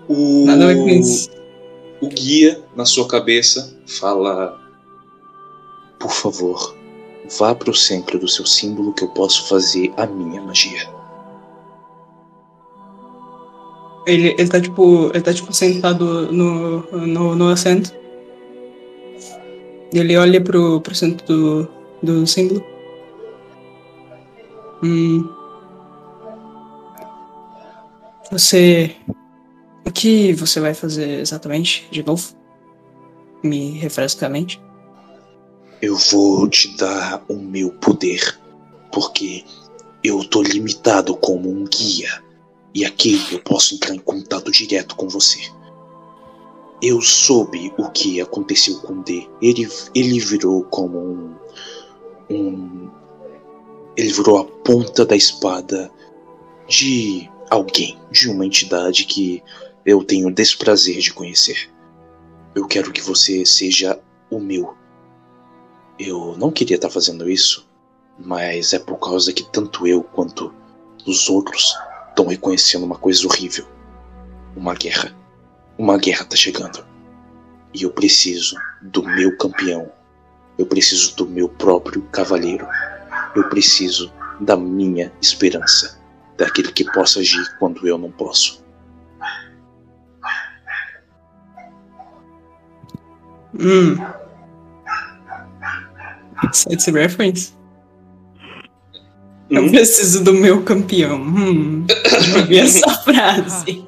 O, 0.08 0.46
Nada 0.46 0.74
isso. 0.74 1.30
o 2.02 2.08
guia 2.08 2.62
na 2.76 2.86
sua 2.86 3.08
cabeça 3.08 3.78
fala: 3.88 4.60
Por 6.00 6.12
favor, 6.12 6.76
vá 7.40 7.56
para 7.56 7.70
o 7.70 7.76
centro 7.76 8.20
do 8.20 8.28
seu 8.28 8.46
símbolo 8.46 8.94
que 8.94 9.04
eu 9.04 9.10
posso 9.10 9.48
fazer 9.48 9.94
a 9.98 10.06
minha 10.06 10.42
magia. 10.42 10.90
Ele, 14.06 14.36
ele 14.38 14.50
tá 14.50 14.60
tipo. 14.60 15.10
Ele 15.14 15.22
tá 15.22 15.34
tipo 15.34 15.54
sentado 15.54 16.32
no, 16.32 16.82
no, 16.92 17.36
no 17.36 17.50
assento. 17.50 17.94
Ele 19.94 20.18
olha 20.18 20.42
pro, 20.42 20.82
pro 20.82 20.96
centro 20.96 21.26
do, 21.26 21.68
do 22.02 22.28
símbolo. 22.28 22.64
Hum. 24.84 25.30
Você. 28.32 28.96
O 29.86 29.92
que 29.92 30.34
você 30.34 30.60
vai 30.60 30.74
fazer 30.74 31.20
exatamente 31.20 31.88
de 31.92 32.04
novo? 32.04 32.34
Me 33.44 33.72
refresca 33.72 34.26
a 34.26 34.30
mente. 34.30 34.62
Eu 35.82 35.98
vou 35.98 36.48
te 36.48 36.76
dar 36.78 37.24
o 37.28 37.36
meu 37.36 37.70
poder, 37.72 38.40
porque 38.92 39.44
eu 40.02 40.24
tô 40.24 40.42
limitado 40.42 41.16
como 41.16 41.50
um 41.50 41.66
guia. 41.66 42.24
E 42.74 42.86
aqui 42.86 43.22
eu 43.32 43.40
posso 43.40 43.76
entrar 43.76 43.94
em 43.94 44.00
contato 44.00 44.50
direto 44.50 44.96
com 44.96 45.10
você. 45.10 45.40
Eu 46.82 47.02
soube 47.02 47.74
o 47.78 47.90
que 47.90 48.22
aconteceu 48.22 48.80
com 48.80 49.02
D. 49.02 49.28
Ele, 49.42 49.70
ele 49.94 50.20
virou 50.20 50.64
como 50.64 51.00
um, 51.00 51.36
um. 52.30 52.90
Ele 53.96 54.12
virou 54.12 54.40
a 54.40 54.46
ponta 54.46 55.06
da 55.06 55.16
espada 55.16 55.92
de 56.68 57.30
alguém, 57.50 57.98
de 58.10 58.30
uma 58.30 58.46
entidade 58.46 59.06
que 59.06 59.44
eu 59.86 60.04
tenho 60.04 60.32
desprazer 60.32 61.00
de 61.00 61.14
conhecer. 61.14 61.70
Eu 62.56 62.68
quero 62.68 62.92
que 62.92 63.02
você 63.02 63.46
seja 63.46 64.00
o 64.30 64.40
meu. 64.40 64.76
Eu 66.00 66.36
não 66.38 66.52
queria 66.52 66.76
estar 66.76 66.90
fazendo 66.90 67.30
isso, 67.30 67.68
mas 68.18 68.74
é 68.74 68.80
por 68.80 68.98
causa 68.98 69.34
que 69.34 69.44
tanto 69.44 69.86
eu 69.86 70.04
quanto 70.04 70.54
os 71.06 71.30
outros 71.30 71.76
estão 72.10 72.28
reconhecendo 72.28 72.86
uma 72.86 72.98
coisa 72.98 73.26
horrível. 73.28 73.68
Uma 74.56 74.74
guerra. 74.74 75.16
Uma 75.78 75.98
guerra 75.98 76.26
tá 76.26 76.36
chegando. 76.36 76.86
E 77.74 77.84
eu 77.84 77.92
preciso 77.92 78.56
do 78.82 79.04
meu 79.04 79.36
campeão. 79.38 79.92
Eu 80.58 80.66
preciso 80.66 81.16
do 81.16 81.26
meu 81.26 81.50
próprio 81.50 82.04
cavaleiro. 82.04 82.68
Eu 83.36 83.50
preciso 83.50 84.14
da 84.40 84.56
minha 84.56 85.12
esperança. 85.20 86.00
Daquele 86.38 86.72
que 86.72 86.86
possa 86.86 87.20
agir 87.20 87.58
quando 87.58 87.88
eu 87.88 87.98
não 87.98 88.12
posso. 88.12 88.63
Hum. 93.60 93.98
Side 96.52 96.92
reference? 96.92 97.54
Eu 99.50 99.64
Hum? 99.64 99.70
preciso 99.70 100.24
do 100.24 100.34
meu 100.34 100.64
campeão. 100.64 101.16
Hum. 101.18 101.86
Essa 102.52 102.90
frase. 103.04 103.86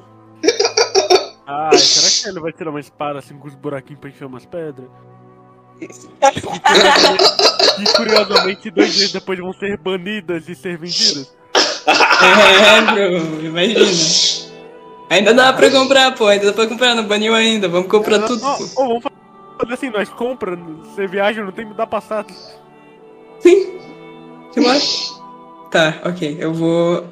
Ai, 1.46 1.78
será 1.78 2.10
que 2.10 2.28
ele 2.28 2.40
vai 2.40 2.52
tirar 2.52 2.70
uma 2.70 2.80
espada 2.80 3.18
assim 3.18 3.36
com 3.38 3.48
os 3.48 3.54
buraquinhos 3.54 4.00
pra 4.00 4.10
encher 4.10 4.24
umas 4.26 4.46
pedras? 4.46 4.88
E 7.78 7.84
curiosamente, 7.94 8.70
dois 8.70 8.94
dias 8.94 9.12
depois 9.12 9.38
vão 9.38 9.52
ser 9.52 9.76
banidas 9.76 10.48
e 10.48 10.54
ser 10.54 10.78
vendidas. 10.78 11.30
É, 11.54 12.80
bro, 12.80 13.44
imagina. 13.44 13.80
Ainda 15.10 15.34
dá 15.34 15.52
pra 15.52 15.70
comprar, 15.70 16.14
pô. 16.14 16.26
Ainda 16.26 16.46
dá 16.46 16.52
pra 16.54 16.66
comprar, 16.66 16.94
não 16.94 17.04
baniu 17.06 17.34
ainda. 17.34 17.68
Vamos 17.68 17.88
comprar 17.90 18.20
tudo. 18.20 18.40
Ó, 18.42 18.56
pô. 18.56 18.64
ó, 18.76 18.86
vamos 18.88 19.02
fazer 19.02 19.15
assim, 19.70 19.90
nós 19.90 20.08
compra, 20.08 20.56
você 20.56 21.06
viaja, 21.06 21.44
não 21.44 21.52
tem 21.52 21.66
que 21.68 21.74
dar 21.74 21.86
passado. 21.86 22.32
Sim. 23.40 23.78
Simbora. 24.52 24.78
Tá, 25.70 26.00
ok. 26.04 26.36
Eu 26.38 26.52
vou. 26.52 27.04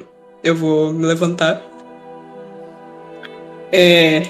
Eu 0.43 0.55
vou 0.55 0.93
me 0.93 1.07
levantar. 1.07 1.63
É. 3.73 4.23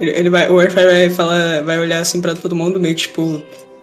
Ele, 0.00 0.10
ele 0.10 0.30
vai. 0.30 0.50
O 0.50 0.58
Airfire 0.58 0.86
vai 0.86 1.10
falar. 1.10 1.62
Vai 1.62 1.78
olhar 1.78 2.00
assim 2.00 2.20
pra 2.20 2.34
todo 2.34 2.54
mundo, 2.56 2.80
meio 2.80 2.94
que 2.94 3.02
tipo. 3.02 3.42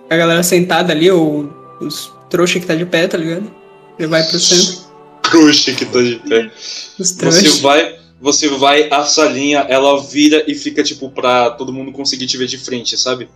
A 0.10 0.18
galera 0.18 0.44
sentada 0.44 0.92
ali, 0.94 1.10
ou 1.10 1.50
os 1.80 2.12
trouxa 2.30 2.60
que 2.60 2.66
tá 2.66 2.76
de 2.76 2.86
pé, 2.86 3.08
tá 3.08 3.18
ligado? 3.18 3.50
Ele 3.98 4.08
vai 4.08 4.24
pro 4.24 4.40
centro. 4.40 4.84
Trouxa 5.24 5.72
que 5.72 5.86
tá 5.86 6.02
de 6.02 6.16
pé. 6.28 6.52
Os 7.00 7.10
Você 7.10 7.18
trouxas. 7.18 7.60
vai, 7.62 8.00
você 8.24 8.48
vai, 8.48 8.88
a 8.90 9.04
salinha, 9.04 9.60
ela 9.68 10.02
vira 10.02 10.50
e 10.50 10.56
fica, 10.56 10.82
tipo, 10.82 11.10
pra 11.10 11.52
todo 11.52 11.74
mundo 11.74 11.92
conseguir 11.92 12.26
te 12.26 12.38
ver 12.38 12.48
de 12.48 12.58
frente, 12.58 12.98
sabe? 12.98 13.28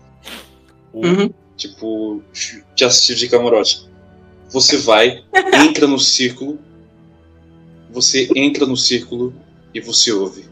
Uhum. 0.94 1.30
Tipo, 1.58 2.24
te 2.74 2.86
assistir 2.86 3.16
de 3.16 3.28
camarote. 3.28 3.86
Você 4.50 4.78
vai, 4.78 5.26
entra 5.62 5.86
no 5.88 6.00
círculo, 6.00 6.58
você 7.92 8.30
entra 8.34 8.66
no 8.66 8.78
círculo 8.78 9.36
e 9.74 9.82
você 9.82 10.14
ouve. 10.14 10.46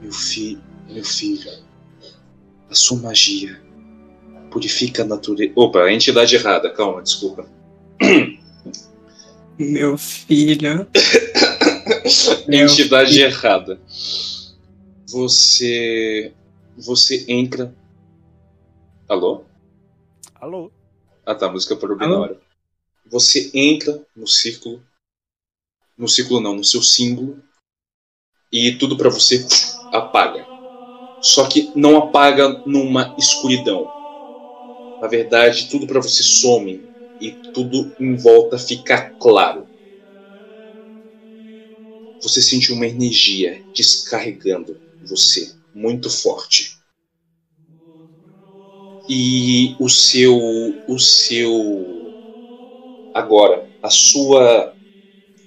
Meu 0.00 0.12
filho, 0.12 0.62
meu 0.88 1.04
filho, 1.04 1.50
a 2.70 2.74
sua 2.74 2.96
magia 2.96 3.60
purifica 4.50 5.02
a 5.02 5.06
natureza. 5.06 5.52
Opa, 5.54 5.82
a 5.82 5.92
entidade 5.92 6.34
errada, 6.34 6.70
calma, 6.70 7.02
desculpa. 7.02 7.46
Meu 9.58 9.98
filho. 9.98 10.88
Entidade 12.48 13.20
errada. 13.20 13.80
Você. 15.08 16.32
Você 16.76 17.24
entra. 17.28 17.74
Alô? 19.08 19.44
Alô? 20.40 20.70
Ah 21.26 21.34
tá, 21.34 21.46
a 21.46 21.52
música 21.52 21.76
parou 21.76 21.96
bem 21.96 22.08
na 22.08 22.18
hora. 22.18 22.40
Você 23.10 23.50
entra 23.54 24.00
no 24.14 24.26
círculo. 24.26 24.82
No 25.96 26.08
círculo 26.08 26.40
não, 26.40 26.54
no 26.54 26.64
seu 26.64 26.82
símbolo. 26.82 27.42
E 28.52 28.72
tudo 28.78 28.96
pra 28.96 29.10
você 29.10 29.46
apaga. 29.90 30.46
Só 31.20 31.48
que 31.48 31.72
não 31.74 31.98
apaga 31.98 32.62
numa 32.64 33.14
escuridão. 33.18 33.90
Na 35.00 35.08
verdade, 35.08 35.68
tudo 35.68 35.86
pra 35.86 36.00
você 36.00 36.22
some 36.22 36.88
e 37.20 37.32
tudo 37.52 37.92
em 37.98 38.16
volta 38.16 38.58
fica 38.58 39.10
claro. 39.18 39.67
Você 42.22 42.40
sente 42.42 42.72
uma 42.72 42.86
energia 42.86 43.64
descarregando 43.74 44.80
você 45.00 45.54
muito 45.74 46.08
forte. 46.10 46.78
E 49.08 49.76
o 49.80 49.88
seu 49.88 50.36
o 50.86 50.98
seu 50.98 52.16
agora 53.12 53.68
a 53.82 53.90
sua 53.90 54.76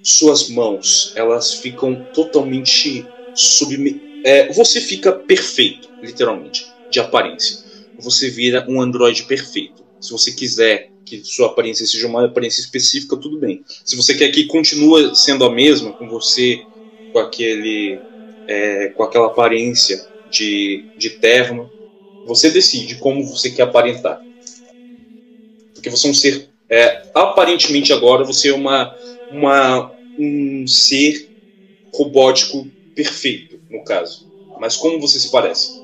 suas 0.02 0.48
mãos, 0.48 1.12
elas 1.16 1.54
ficam 1.54 2.04
totalmente 2.12 3.14
subme 3.34 4.08
é, 4.24 4.52
você 4.52 4.80
fica 4.80 5.12
perfeito, 5.12 5.90
literalmente, 6.02 6.76
de 6.88 7.00
aparência. 7.00 7.58
Você 7.98 8.30
vira 8.30 8.66
um 8.68 8.80
androide 8.82 9.24
perfeito. 9.24 9.86
Se 10.00 10.12
você 10.12 10.32
quiser 10.34 10.91
que 11.04 11.24
sua 11.24 11.48
aparência 11.48 11.86
seja 11.86 12.06
uma 12.06 12.24
aparência 12.24 12.60
específica, 12.60 13.16
tudo 13.16 13.38
bem. 13.38 13.64
Se 13.84 13.96
você 13.96 14.14
quer 14.14 14.30
que 14.30 14.46
continue 14.46 15.14
sendo 15.16 15.44
a 15.44 15.50
mesma, 15.50 15.92
com 15.92 16.08
você 16.08 16.66
com 17.12 17.18
aquele 17.18 18.02
é, 18.46 18.88
com 18.88 19.02
aquela 19.02 19.26
aparência 19.26 20.04
de, 20.26 20.88
de 20.96 21.10
terno. 21.10 21.70
Você 22.24 22.50
decide 22.50 22.96
como 22.96 23.26
você 23.26 23.50
quer 23.50 23.62
aparentar. 23.62 24.20
Porque 25.74 25.90
você 25.90 26.06
é 26.06 26.10
um 26.10 26.14
ser. 26.14 26.48
É, 26.68 27.10
aparentemente 27.14 27.92
agora 27.92 28.24
você 28.24 28.48
é 28.48 28.54
uma, 28.54 28.96
uma, 29.28 29.94
um 30.16 30.66
ser 30.66 31.30
robótico 31.92 32.70
perfeito, 32.94 33.60
no 33.68 33.84
caso. 33.84 34.30
Mas 34.58 34.76
como 34.76 35.00
você 35.00 35.18
se 35.20 35.30
parece? 35.30 35.82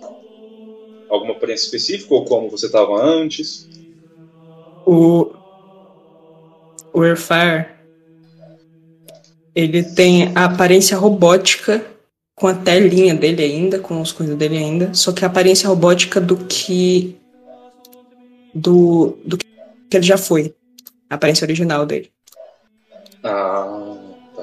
Alguma 1.08 1.32
aparência 1.32 1.64
específica 1.64 2.14
ou 2.14 2.24
como 2.24 2.48
você 2.48 2.66
estava 2.66 3.02
antes? 3.02 3.68
O. 4.90 5.34
O 6.92 7.02
Airfire. 7.02 7.66
Ele 9.54 9.82
tem 9.82 10.32
a 10.36 10.44
aparência 10.46 10.96
robótica 10.96 11.84
com 12.34 12.46
a 12.46 12.54
telinha 12.54 13.14
dele 13.14 13.42
ainda, 13.42 13.80
com 13.80 14.00
as 14.00 14.12
coisas 14.12 14.36
dele 14.36 14.56
ainda, 14.56 14.94
só 14.94 15.12
que 15.12 15.24
a 15.24 15.28
aparência 15.28 15.68
robótica 15.68 16.20
do 16.20 16.36
que. 16.46 17.16
do, 18.54 19.18
do 19.24 19.36
que 19.36 19.46
ele 19.92 20.04
já 20.06 20.16
foi. 20.16 20.54
A 21.10 21.16
aparência 21.16 21.44
original 21.44 21.84
dele. 21.84 22.10
Ah, 23.24 23.96
tá. 24.36 24.42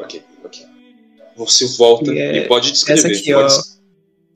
Ok, 0.00 0.22
ok. 0.44 0.66
Você 1.36 1.66
volta 1.78 2.12
E 2.12 2.18
é 2.18 2.36
e 2.44 2.48
pode 2.48 2.70
descrever. 2.72 2.98
essa 2.98 3.08
aqui, 3.08 3.32
pode- 3.32 3.54
ó. 3.54 3.62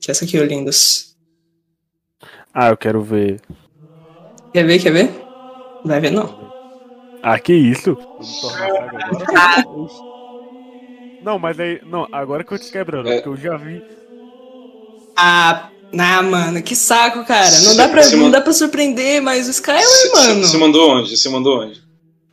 Que 0.01 0.11
essa 0.11 0.25
aqui, 0.25 0.39
ó, 0.39 0.43
lindos. 0.43 1.15
Ah, 2.53 2.69
eu 2.69 2.77
quero 2.77 3.01
ver. 3.01 3.41
Quer 4.53 4.65
ver, 4.65 4.79
quer 4.81 4.91
ver? 4.91 5.24
Vai 5.85 5.99
ver, 5.99 6.11
não. 6.11 6.53
Ah, 7.21 7.39
que 7.39 7.53
isso? 7.53 7.97
Não, 11.23 11.39
mas 11.39 11.59
aí. 11.59 11.79
Não, 11.85 12.07
agora 12.11 12.43
que 12.43 12.53
eu 12.53 12.59
te 12.59 12.71
quebrando, 12.71 13.09
É. 13.09 13.15
porque 13.21 13.29
eu 13.29 13.37
já 13.37 13.57
vi. 13.57 13.81
Ah, 15.17 15.69
ah, 15.97 16.21
mano, 16.21 16.61
que 16.61 16.75
saco, 16.75 17.25
cara. 17.25 17.59
Não 17.61 17.75
dá 17.75 17.87
pra, 17.87 18.09
não 18.11 18.29
dá 18.31 18.41
pra 18.41 18.53
surpreender, 18.53 19.21
mas 19.21 19.47
o 19.47 19.51
Skyler, 19.51 19.81
Você- 19.83 20.11
mano. 20.11 20.43
Você 20.45 20.57
mandou 20.57 20.89
onde? 20.91 21.15
Você 21.17 21.29
mandou 21.29 21.61
onde? 21.61 21.81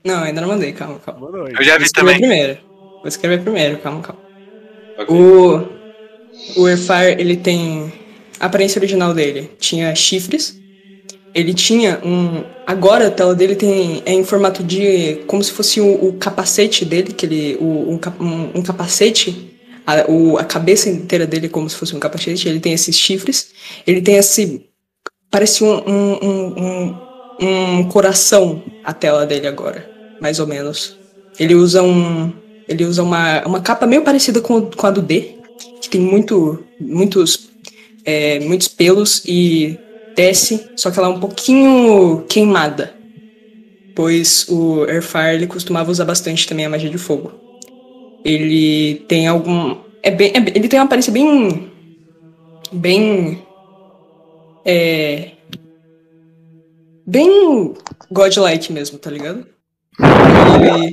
Não, 0.05 0.23
ainda 0.25 0.41
não 0.41 0.49
mandei, 0.49 0.73
calma, 0.73 0.99
calma. 0.99 1.29
Eu 1.49 1.63
já 1.65 1.79
vi 1.79 1.91
também. 1.93 2.19
primeiro. 2.19 2.59
Vou 2.99 3.09
escrever 3.09 3.43
primeiro, 3.43 3.79
calma, 3.79 4.01
calma. 4.03 4.21
Ok. 4.99 5.15
O, 5.17 6.61
o 6.61 6.67
Airfire, 6.67 7.21
ele 7.21 7.37
tem. 7.37 7.93
A 8.41 8.47
aparência 8.47 8.79
original 8.81 9.15
dele 9.15 9.51
tinha 9.59 9.95
chifres. 9.95 10.61
Ele 11.35 11.55
tinha 11.55 12.01
um. 12.05 12.45
Agora 12.67 13.09
a 13.09 13.11
tela 13.11 13.35
dele 13.35 13.57
tem 13.57 14.03
é 14.05 14.13
em 14.13 14.25
formato 14.25 14.63
de. 14.63 15.23
como 15.27 15.43
se 15.43 15.51
fosse 15.51 15.81
o, 15.81 16.09
o 16.09 16.13
capacete 16.15 16.85
dele, 16.85 17.13
que 17.13 17.25
ele. 17.25 17.57
O, 17.61 17.91
um, 17.91 18.59
um- 18.59 18.63
capacete. 18.63 19.51
A, 19.87 20.11
o, 20.11 20.39
a 20.39 20.45
cabeça 20.45 20.89
inteira 20.89 21.27
dele 21.27 21.49
como 21.49 21.69
se 21.69 21.77
fosse 21.77 21.97
um 21.97 22.01
capacete. 22.01 22.49
Ele 22.49 22.61
tem 22.61 22.73
esses 22.73 22.97
chifres. 22.97 23.51
Ele 23.87 24.03
tem 24.03 24.17
esse. 24.17 24.67
Parece 25.31 25.65
um, 25.65 25.73
um, 25.89 26.19
um, 26.23 26.97
um, 27.41 27.79
um 27.79 27.89
coração 27.89 28.63
a 28.85 28.93
tela 28.93 29.25
dele 29.27 29.47
agora. 29.47 29.91
Mais 30.21 30.39
ou 30.39 30.47
menos. 30.47 30.97
Ele 31.39 31.55
usa 31.55 31.83
um. 31.83 32.33
Ele 32.69 32.85
usa 32.85 33.03
uma, 33.03 33.43
uma 33.47 33.61
capa 33.61 33.87
meio 33.87 34.03
parecida 34.03 34.41
com, 34.41 34.71
com 34.71 34.87
a 34.87 34.91
do 34.91 35.03
D, 35.03 35.35
que 35.81 35.89
tem 35.89 36.01
muito, 36.01 36.63
muitos, 36.81 37.51
é, 38.05 38.39
muitos 38.41 38.69
pelos 38.69 39.25
e 39.27 39.79
desce, 40.15 40.71
só 40.77 40.91
que 40.91 40.99
ela 40.99 41.09
é 41.09 41.11
um 41.11 41.21
pouquinho 41.21 42.25
queimada. 42.29 42.95
Pois 43.95 44.49
o 44.49 44.85
Airfire 44.85 45.35
ele 45.35 45.47
costumava 45.47 45.91
usar 45.91 46.05
bastante 46.05 46.47
também 46.47 46.65
a 46.65 46.71
magia 46.71 46.89
de 46.91 46.99
fogo. 46.99 47.33
Ele 48.25 49.05
tem 49.09 49.27
algum. 49.27 49.77
É 50.03 50.11
bem, 50.11 50.33
é 50.35 50.39
ele 50.39 50.69
tem 50.69 50.79
uma 50.79 50.87
aparência 50.87 51.13
bem. 51.13 51.71
Bem. 52.73 53.43
É. 54.65 55.33
Bem 57.07 57.75
godlike 58.11 58.73
mesmo, 58.73 58.99
tá 58.99 59.11
ligado? 59.11 59.47
Ele 60.01 60.93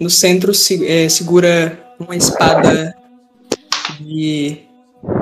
no 0.00 0.08
centro 0.08 0.54
se- 0.54 0.86
é, 0.86 1.08
segura 1.08 1.78
uma 1.98 2.16
espada 2.16 2.94
e 4.00 4.62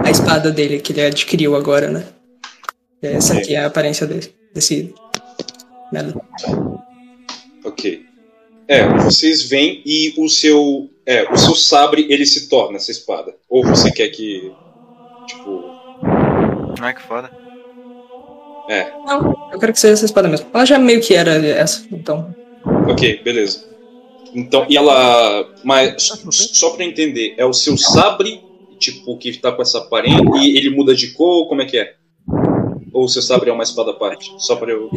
a 0.05 0.11
espada 0.11 0.51
dele 0.51 0.81
que 0.81 0.93
ele 0.93 1.03
adquiriu 1.03 1.57
agora, 1.57 1.90
né? 1.90 2.07
Essa 3.03 3.35
aqui 3.35 3.55
é 3.55 3.59
a 3.59 3.66
aparência 3.66 4.07
dele, 4.07 4.33
desse 4.55 4.95
merda. 5.93 6.15
Ok. 7.65 8.05
É, 8.69 8.89
vocês 8.89 9.43
vêm 9.43 9.83
e 9.85 10.15
o 10.16 10.29
seu. 10.29 10.89
É, 11.05 11.31
o 11.31 11.37
seu 11.37 11.55
sabre 11.55 12.07
ele 12.09 12.24
se 12.24 12.49
torna 12.49 12.77
essa 12.77 12.91
espada. 12.91 13.35
Ou 13.49 13.65
você 13.65 13.91
quer 13.91 14.09
que. 14.09 14.53
Tipo. 15.27 15.62
Não 16.79 16.89
é 16.89 16.93
que 16.93 17.03
foda. 17.03 17.31
É, 18.69 18.91
Não, 19.05 19.51
eu 19.53 19.59
quero 19.59 19.73
que 19.73 19.81
seja 19.81 19.95
essa 19.95 20.05
espada 20.05 20.29
mesmo. 20.29 20.47
Ela 20.55 20.65
já 20.65 20.79
meio 20.79 21.01
que 21.01 21.15
era 21.15 21.33
essa, 21.47 21.85
então. 21.91 22.35
ok, 22.89 23.20
beleza. 23.23 23.65
Então, 24.35 24.65
e 24.69 24.77
ela. 24.77 25.53
Mas 25.65 26.11
só 26.31 26.70
pra 26.70 26.85
eu 26.85 26.89
entender, 26.89 27.35
é 27.37 27.45
o 27.45 27.53
seu 27.53 27.77
sabre, 27.77 28.41
tipo, 28.79 29.19
que 29.19 29.37
tá 29.37 29.53
com 29.53 29.61
essa 29.61 29.79
aparência, 29.79 30.23
e 30.37 30.57
ele 30.57 30.70
muda 30.70 30.95
de 30.95 31.09
cor, 31.09 31.49
como 31.49 31.61
é 31.62 31.66
que 31.66 31.77
é? 31.77 31.95
Ou 32.93 33.05
o 33.05 33.09
seu 33.09 33.23
sabre 33.23 33.48
é 33.51 33.52
uma 33.52 33.62
espada 33.62 33.90
à 33.90 33.94
parte? 33.94 34.32
Só 34.39 34.56
pra 34.56 34.70
eu. 34.70 34.90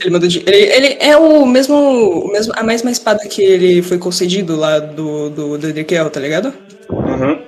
Ele 0.00 0.10
mudou 0.10 0.28
de. 0.28 0.38
Ele, 0.46 0.56
ele 0.56 0.96
é 1.00 1.16
o 1.16 1.44
mesmo, 1.44 1.76
o 1.76 2.30
mesmo. 2.30 2.52
A 2.56 2.62
mesma 2.62 2.90
espada 2.90 3.26
que 3.28 3.42
ele 3.42 3.82
foi 3.82 3.98
concedido 3.98 4.56
lá 4.56 4.78
do, 4.78 5.30
do, 5.30 5.58
do 5.58 5.68
Ezequiel, 5.68 6.10
tá 6.10 6.20
ligado? 6.20 6.52
Aham. 6.90 7.38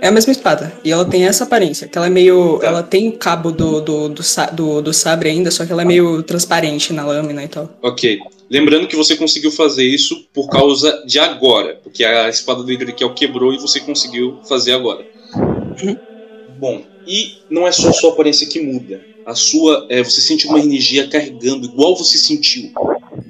É 0.00 0.08
a 0.08 0.10
mesma 0.10 0.32
espada. 0.32 0.72
E 0.84 0.90
ela 0.90 1.04
tem 1.04 1.24
essa 1.24 1.44
aparência, 1.44 1.88
que 1.88 1.96
ela 1.96 2.08
é 2.08 2.10
meio. 2.10 2.58
Tá. 2.58 2.66
Ela 2.66 2.82
tem 2.82 3.08
o 3.08 3.12
cabo 3.12 3.50
do, 3.52 3.80
do, 3.80 4.08
do, 4.08 4.22
do, 4.52 4.82
do 4.82 4.92
sabre 4.92 5.30
ainda, 5.30 5.50
só 5.50 5.64
que 5.64 5.72
ela 5.72 5.82
é 5.82 5.84
meio 5.84 6.22
transparente 6.22 6.92
na 6.92 7.06
lâmina 7.06 7.42
e 7.42 7.48
tal. 7.48 7.70
Ok. 7.80 8.18
Lembrando 8.50 8.86
que 8.86 8.96
você 8.96 9.16
conseguiu 9.16 9.50
fazer 9.50 9.84
isso 9.84 10.26
por 10.32 10.48
causa 10.48 11.02
de 11.06 11.18
agora, 11.18 11.80
porque 11.82 12.04
a 12.04 12.28
espada 12.28 12.62
do 12.62 12.70
Idrikel 12.70 13.14
quebrou 13.14 13.54
e 13.54 13.58
você 13.58 13.80
conseguiu 13.80 14.38
fazer 14.46 14.72
agora. 14.72 15.06
Uhum. 15.82 15.96
Bom, 16.58 16.82
e 17.06 17.38
não 17.50 17.66
é 17.66 17.72
só 17.72 17.92
sua 17.92 18.12
aparência 18.12 18.46
que 18.46 18.60
muda. 18.60 19.04
A 19.26 19.34
sua, 19.34 19.86
é, 19.88 20.02
você 20.02 20.20
sente 20.20 20.46
uma 20.46 20.60
energia 20.60 21.08
carregando, 21.08 21.66
igual 21.66 21.96
você 21.96 22.18
sentiu 22.18 22.72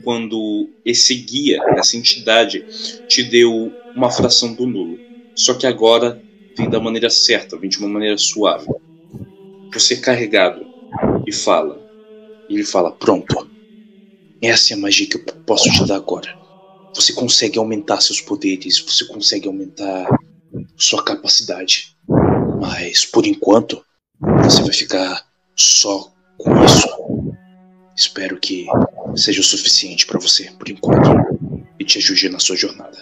quando 0.02 0.68
esse 0.84 1.14
guia, 1.14 1.60
essa 1.76 1.96
entidade, 1.96 2.64
te 3.08 3.22
deu 3.22 3.72
uma 3.94 4.10
fração 4.10 4.52
do 4.52 4.66
nulo. 4.66 4.98
Só 5.34 5.54
que 5.54 5.66
agora 5.66 6.20
vem 6.56 6.68
da 6.68 6.80
maneira 6.80 7.10
certa, 7.10 7.56
vem 7.56 7.70
de 7.70 7.78
uma 7.78 7.88
maneira 7.88 8.18
suave. 8.18 8.66
Você 9.72 9.94
é 9.94 9.98
carregado 9.98 10.64
e 11.26 11.32
fala. 11.32 11.82
E 12.48 12.54
ele 12.54 12.64
fala: 12.64 12.92
Pronto. 12.92 13.50
Essa 14.42 14.74
é 14.74 14.76
a 14.76 14.80
magia 14.80 15.08
que 15.08 15.16
eu 15.16 15.24
posso 15.46 15.70
te 15.70 15.86
dar 15.86 15.96
agora. 15.96 16.28
Você 16.94 17.12
consegue 17.12 17.58
aumentar 17.58 18.00
seus 18.00 18.20
poderes, 18.20 18.78
você 18.78 19.04
consegue 19.06 19.48
aumentar 19.48 20.06
sua 20.76 21.02
capacidade. 21.02 21.93
Mas 22.66 23.04
por 23.04 23.26
enquanto, 23.26 23.84
você 24.42 24.62
vai 24.62 24.72
ficar 24.72 25.22
só 25.54 26.10
com 26.38 26.64
isso. 26.64 26.88
Espero 27.94 28.40
que 28.40 28.66
seja 29.14 29.42
o 29.42 29.44
suficiente 29.44 30.06
pra 30.06 30.18
você 30.18 30.50
por 30.58 30.70
enquanto 30.70 31.10
e 31.78 31.84
te 31.84 31.98
ajude 31.98 32.30
na 32.30 32.38
sua 32.38 32.56
jornada. 32.56 32.96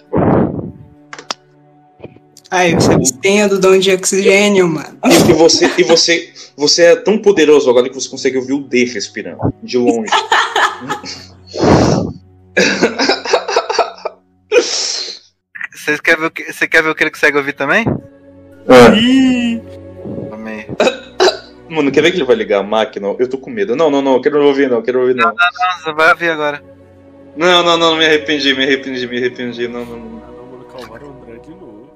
Ai, 2.50 2.74
você 2.74 3.14
tem 3.22 3.42
a 3.42 3.46
do 3.46 3.60
dom 3.60 3.78
de 3.78 3.92
oxigênio, 3.92 4.68
mano. 4.68 4.98
E, 5.04 5.30
e 5.30 5.32
você, 5.32 5.72
e 5.78 5.84
você, 5.84 6.32
você 6.56 6.82
é 6.82 6.96
tão 6.96 7.16
poderoso 7.16 7.70
agora 7.70 7.88
que 7.88 7.94
você 7.94 8.08
consegue 8.08 8.38
ouvir 8.38 8.54
o 8.54 8.60
D 8.60 8.84
respirando 8.86 9.54
de 9.62 9.78
longe. 9.78 10.10
Você 15.72 15.98
quer, 15.98 16.18
ver 16.18 16.26
o 16.26 16.30
que, 16.30 16.52
você 16.52 16.68
quer 16.68 16.82
ver 16.82 16.90
o 16.90 16.94
que 16.94 17.04
ele 17.04 17.10
consegue 17.10 17.38
ouvir 17.38 17.54
também? 17.54 17.84
Ih! 18.94 19.60
Também. 20.30 20.66
Mano, 21.68 21.90
quer 21.90 22.02
ver 22.02 22.10
que 22.10 22.18
ele 22.18 22.24
vai 22.24 22.36
ligar 22.36 22.60
a 22.60 22.62
máquina? 22.62 23.14
Eu 23.18 23.28
tô 23.28 23.38
com 23.38 23.50
medo. 23.50 23.74
Não, 23.74 23.90
não, 23.90 24.02
não, 24.02 24.14
eu 24.14 24.20
quero 24.20 24.44
ouvir, 24.44 24.68
não, 24.68 24.82
quero 24.82 25.00
ouvir, 25.00 25.14
não. 25.14 25.28
Não, 25.28 25.34
você 25.82 25.92
vai 25.92 26.10
ouvir 26.10 26.30
agora. 26.30 26.62
Não, 27.36 27.62
não, 27.62 27.78
não, 27.78 27.96
me 27.96 28.04
arrependi, 28.04 28.54
me 28.54 28.62
arrependi, 28.64 29.06
me 29.06 29.16
arrependi. 29.16 29.66
Não, 29.68 29.84
não, 29.86 29.96
não. 29.96 30.22
Ah, 30.22 30.30
não, 30.36 30.46
mano, 30.46 30.64
calmaram 30.66 31.06
o 31.08 31.22
André 31.22 31.38
de 31.38 31.50
novo. 31.50 31.90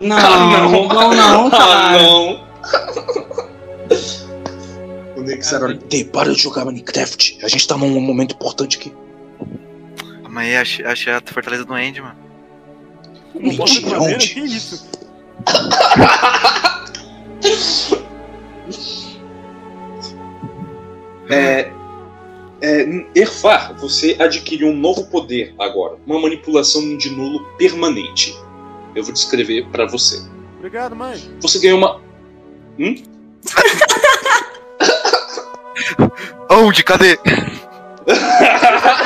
Não, 0.00 0.16
Ah, 0.18 0.68
não, 0.68 0.70
não, 0.88 1.14
não, 1.14 1.46
Ah, 1.46 1.50
cara. 1.50 2.02
não. 2.02 2.44
O 5.16 5.22
Nick. 5.22 5.44
Dei, 5.88 6.04
para 6.04 6.32
de 6.34 6.42
jogar 6.42 6.64
Minecraft. 6.64 7.38
A 7.42 7.48
gente 7.48 7.66
tá 7.68 7.76
num 7.78 8.00
momento 8.00 8.34
importante 8.34 8.76
aqui. 8.78 8.92
Amanhã 10.24 10.60
achei, 10.60 10.84
achei 10.84 11.12
a 11.12 11.22
fortaleza 11.24 11.64
do 11.64 11.72
Andy, 11.72 12.00
mano. 12.02 12.16
Uma 13.34 13.54
porta 13.56 13.72
de 13.74 13.80
Mentira, 13.80 13.98
madeira? 13.98 14.14
onde? 14.16 14.28
Que 14.34 14.40
isso? 14.40 14.88
É. 21.28 21.70
É, 22.60 22.86
Erfar, 23.14 23.74
você 23.78 24.16
adquiriu 24.18 24.68
um 24.68 24.76
novo 24.76 25.06
poder 25.06 25.54
agora. 25.58 25.96
Uma 26.06 26.18
manipulação 26.18 26.96
de 26.96 27.10
nulo 27.10 27.44
permanente. 27.58 28.34
Eu 28.94 29.02
vou 29.04 29.12
descrever 29.12 29.66
pra 29.70 29.86
você. 29.86 30.22
Obrigado, 30.58 30.96
mãe. 30.96 31.18
Você 31.40 31.58
ganha 31.58 31.76
uma. 31.76 32.00
Hum? 32.78 32.94
Onde? 36.50 36.82
Cadê? 36.84 37.18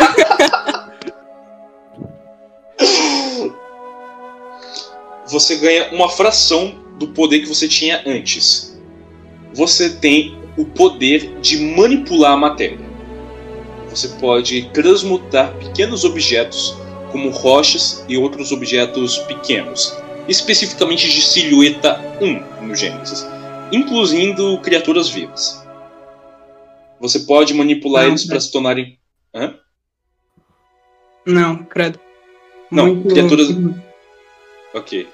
Você 5.30 5.56
ganha 5.56 5.90
uma 5.92 6.08
fração 6.08 6.84
do 6.98 7.08
poder 7.08 7.40
que 7.40 7.46
você 7.48 7.68
tinha 7.68 8.02
antes. 8.06 8.78
Você 9.54 9.90
tem 9.90 10.38
o 10.56 10.64
poder 10.64 11.38
de 11.40 11.58
manipular 11.58 12.32
a 12.32 12.36
matéria. 12.36 12.78
Você 13.88 14.08
pode 14.20 14.68
transmutar 14.70 15.52
pequenos 15.58 16.04
objetos, 16.04 16.76
como 17.10 17.30
rochas 17.30 18.04
e 18.08 18.16
outros 18.18 18.52
objetos 18.52 19.18
pequenos, 19.20 19.96
especificamente 20.28 21.08
de 21.10 21.22
silhueta 21.22 21.98
1 22.20 22.66
no 22.66 22.74
Gênesis, 22.74 23.26
incluindo 23.72 24.58
criaturas 24.60 25.08
vivas. 25.08 25.64
Você 27.00 27.20
pode 27.20 27.54
manipular 27.54 28.02
Não, 28.04 28.10
eles 28.10 28.24
para 28.26 28.40
se 28.40 28.50
tornarem. 28.52 28.98
Hã? 29.34 29.54
Não, 31.26 31.64
credo. 31.64 31.98
Não, 32.70 33.02
criaturas- 33.02 33.48
Ok. 34.74 35.08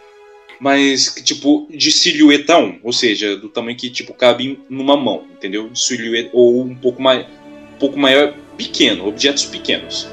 Mas, 0.64 1.10
que, 1.10 1.22
tipo, 1.22 1.66
de 1.68 1.92
silhueta 1.92 2.56
1, 2.56 2.78
ou 2.82 2.90
seja, 2.90 3.36
do 3.36 3.50
tamanho 3.50 3.76
que, 3.76 3.90
tipo, 3.90 4.14
cabe 4.14 4.58
numa 4.70 4.96
mão, 4.96 5.24
entendeu? 5.36 5.68
De 5.68 5.78
silhueta, 5.78 6.30
ou 6.32 6.62
um 6.62 6.74
pouco, 6.74 7.02
mais, 7.02 7.26
um 7.74 7.78
pouco 7.78 7.98
maior, 7.98 8.32
pequeno, 8.56 9.06
objetos 9.06 9.44
pequenos. 9.44 10.08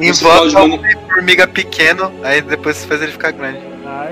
Em 0.00 0.12
Você 0.12 0.24
pode 0.24 0.52
volta 0.52 0.76
mani- 0.76 0.96
um 0.96 1.08
formiga 1.08 1.46
pequeno, 1.46 2.12
aí 2.24 2.42
depois 2.42 2.78
você 2.78 2.88
faz 2.88 3.00
ele 3.00 3.12
ficar 3.12 3.30
grande. 3.30 3.60
Ah, 3.86 4.08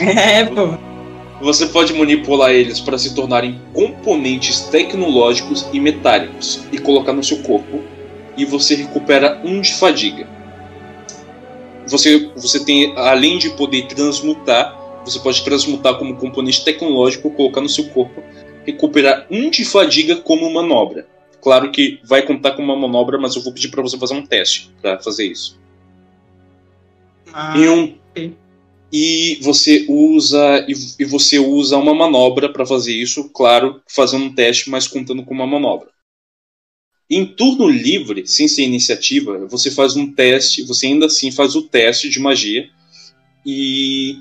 É, 0.00 0.44
pô. 0.46 0.78
Você 1.42 1.66
pode 1.66 1.92
manipular 1.92 2.50
eles 2.52 2.80
para 2.80 2.96
se 2.96 3.14
tornarem 3.14 3.60
componentes 3.74 4.60
tecnológicos 4.70 5.66
e 5.74 5.78
metálicos 5.78 6.64
e 6.72 6.78
colocar 6.78 7.12
no 7.12 7.22
seu 7.22 7.42
corpo, 7.42 7.82
e 8.34 8.46
você 8.46 8.74
recupera 8.74 9.38
um 9.44 9.60
de 9.60 9.74
fadiga. 9.74 10.26
Você, 11.86 12.30
você 12.34 12.64
tem, 12.64 12.92
além 12.96 13.38
de 13.38 13.50
poder 13.50 13.86
transmutar, 13.86 14.76
você 15.04 15.18
pode 15.20 15.44
transmutar 15.44 15.98
como 15.98 16.16
componente 16.16 16.64
tecnológico, 16.64 17.30
colocar 17.30 17.60
no 17.60 17.68
seu 17.68 17.88
corpo, 17.90 18.22
recuperar 18.64 19.26
um 19.30 19.50
de 19.50 19.64
fadiga 19.64 20.16
como 20.16 20.52
manobra. 20.52 21.06
Claro 21.40 21.70
que 21.70 22.00
vai 22.04 22.22
contar 22.22 22.52
com 22.52 22.62
uma 22.62 22.76
manobra, 22.76 23.18
mas 23.18 23.36
eu 23.36 23.42
vou 23.42 23.52
pedir 23.52 23.68
para 23.68 23.82
você 23.82 23.96
fazer 23.98 24.14
um 24.14 24.26
teste 24.26 24.74
para 24.82 24.98
fazer 25.00 25.26
isso. 25.26 25.60
Ah, 27.32 27.54
E 27.56 27.68
um 27.68 27.96
e 28.92 29.38
você 29.42 29.84
usa 29.88 30.64
e, 30.68 30.72
e 31.00 31.04
você 31.04 31.38
usa 31.38 31.76
uma 31.76 31.94
manobra 31.94 32.48
para 32.52 32.64
fazer 32.64 32.92
isso, 32.94 33.28
claro, 33.30 33.82
fazendo 33.88 34.24
um 34.26 34.34
teste, 34.34 34.70
mas 34.70 34.88
contando 34.88 35.24
com 35.24 35.34
uma 35.34 35.46
manobra. 35.46 35.88
Em 37.08 37.24
turno 37.24 37.68
livre, 37.68 38.26
sem 38.26 38.48
ser 38.48 38.62
iniciativa, 38.62 39.46
você 39.46 39.70
faz 39.70 39.94
um 39.96 40.12
teste, 40.12 40.62
você 40.64 40.86
ainda 40.86 41.06
assim 41.06 41.30
faz 41.30 41.54
o 41.54 41.62
teste 41.62 42.08
de 42.08 42.18
magia 42.18 42.68
e 43.44 44.20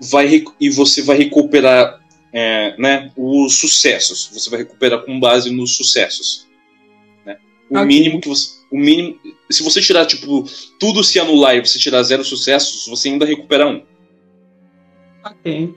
vai 0.00 0.42
e 0.58 0.70
você 0.70 1.02
vai 1.02 1.18
recuperar 1.18 2.00
é, 2.32 2.74
né, 2.78 3.12
os 3.16 3.56
sucessos. 3.56 4.30
Você 4.32 4.48
vai 4.48 4.60
recuperar 4.60 5.02
com 5.04 5.20
base 5.20 5.50
nos 5.50 5.76
sucessos. 5.76 6.46
né? 7.26 7.36
O 7.68 7.76
Ok. 7.76 7.86
mínimo 7.86 8.20
que 8.20 8.28
você, 8.28 8.52
o 8.70 8.78
mínimo, 8.78 9.18
se 9.50 9.62
você 9.62 9.82
tirar 9.82 10.06
tipo 10.06 10.44
tudo 10.80 11.04
se 11.04 11.20
anular 11.20 11.54
e 11.56 11.60
você 11.60 11.78
tirar 11.78 12.02
zero 12.02 12.24
sucessos, 12.24 12.86
você 12.86 13.10
ainda 13.10 13.26
recupera 13.26 13.68
um. 13.68 13.82
Ok. 15.22 15.74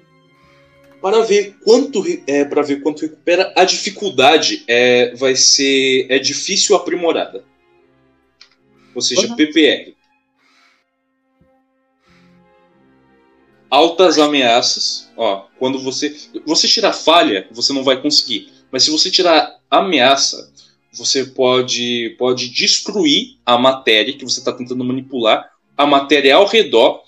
Para 1.06 1.22
ver 1.22 1.58
quanto 1.64 2.04
é 2.26 2.44
para 2.44 2.64
ver 2.64 2.82
quanto 2.82 3.02
recupera, 3.02 3.54
a 3.56 3.64
dificuldade 3.64 4.64
é 4.68 5.14
vai 5.14 5.36
ser 5.36 6.08
é 6.10 6.18
difícil 6.18 6.76
aprimorada. 6.76 7.46
Ou 8.96 9.00
seja, 9.04 9.28
Uhum. 9.28 9.36
PPR. 9.36 9.94
Altas 13.70 14.18
ameaças, 14.18 15.08
ó, 15.16 15.46
quando 15.60 15.80
você 15.80 16.18
você 16.44 16.68
tirar 16.68 16.92
falha, 16.92 17.48
você 17.52 17.72
não 17.72 17.84
vai 17.84 18.02
conseguir. 18.02 18.52
Mas 18.72 18.82
se 18.82 18.90
você 18.90 19.12
tirar 19.12 19.60
ameaça, 19.70 20.52
você 20.92 21.24
pode 21.24 22.16
pode 22.18 22.50
destruir 22.50 23.38
a 23.46 23.60
matéria 23.60 24.18
que 24.18 24.26
você 24.26 24.40
está 24.40 24.52
tentando 24.52 24.84
manipular, 24.84 25.52
a 25.78 25.86
matéria 25.86 26.38
ao 26.38 26.48
redor 26.48 27.05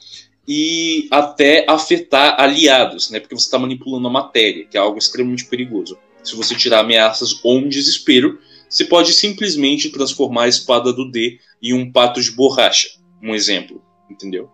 e 0.48 1.08
até 1.12 1.66
afetar 1.68 2.40
aliados, 2.40 3.10
né? 3.10 3.20
Porque 3.20 3.36
você 3.36 3.46
está 3.46 3.60
manipulando 3.60 4.08
a 4.08 4.12
matéria, 4.12 4.66
que 4.66 4.78
é 4.78 4.80
algo 4.80 4.98
extremamente 4.98 5.46
perigoso. 5.46 5.98
Se 6.24 6.36
você 6.36 6.56
tirar 6.56 6.80
ameaças 6.80 7.40
ou 7.44 7.58
um 7.58 7.68
desespero, 7.68 8.40
você 8.70 8.86
pode 8.86 9.14
simplesmente 9.14 9.90
transformar 9.90 10.44
a 10.44 10.48
espada 10.48 10.94
do 10.94 11.10
D 11.10 11.40
em 11.62 11.74
um 11.74 11.92
pato 11.92 12.22
de 12.22 12.32
borracha. 12.32 12.90
Um 13.22 13.34
exemplo, 13.36 13.84
entendeu? 14.10 14.50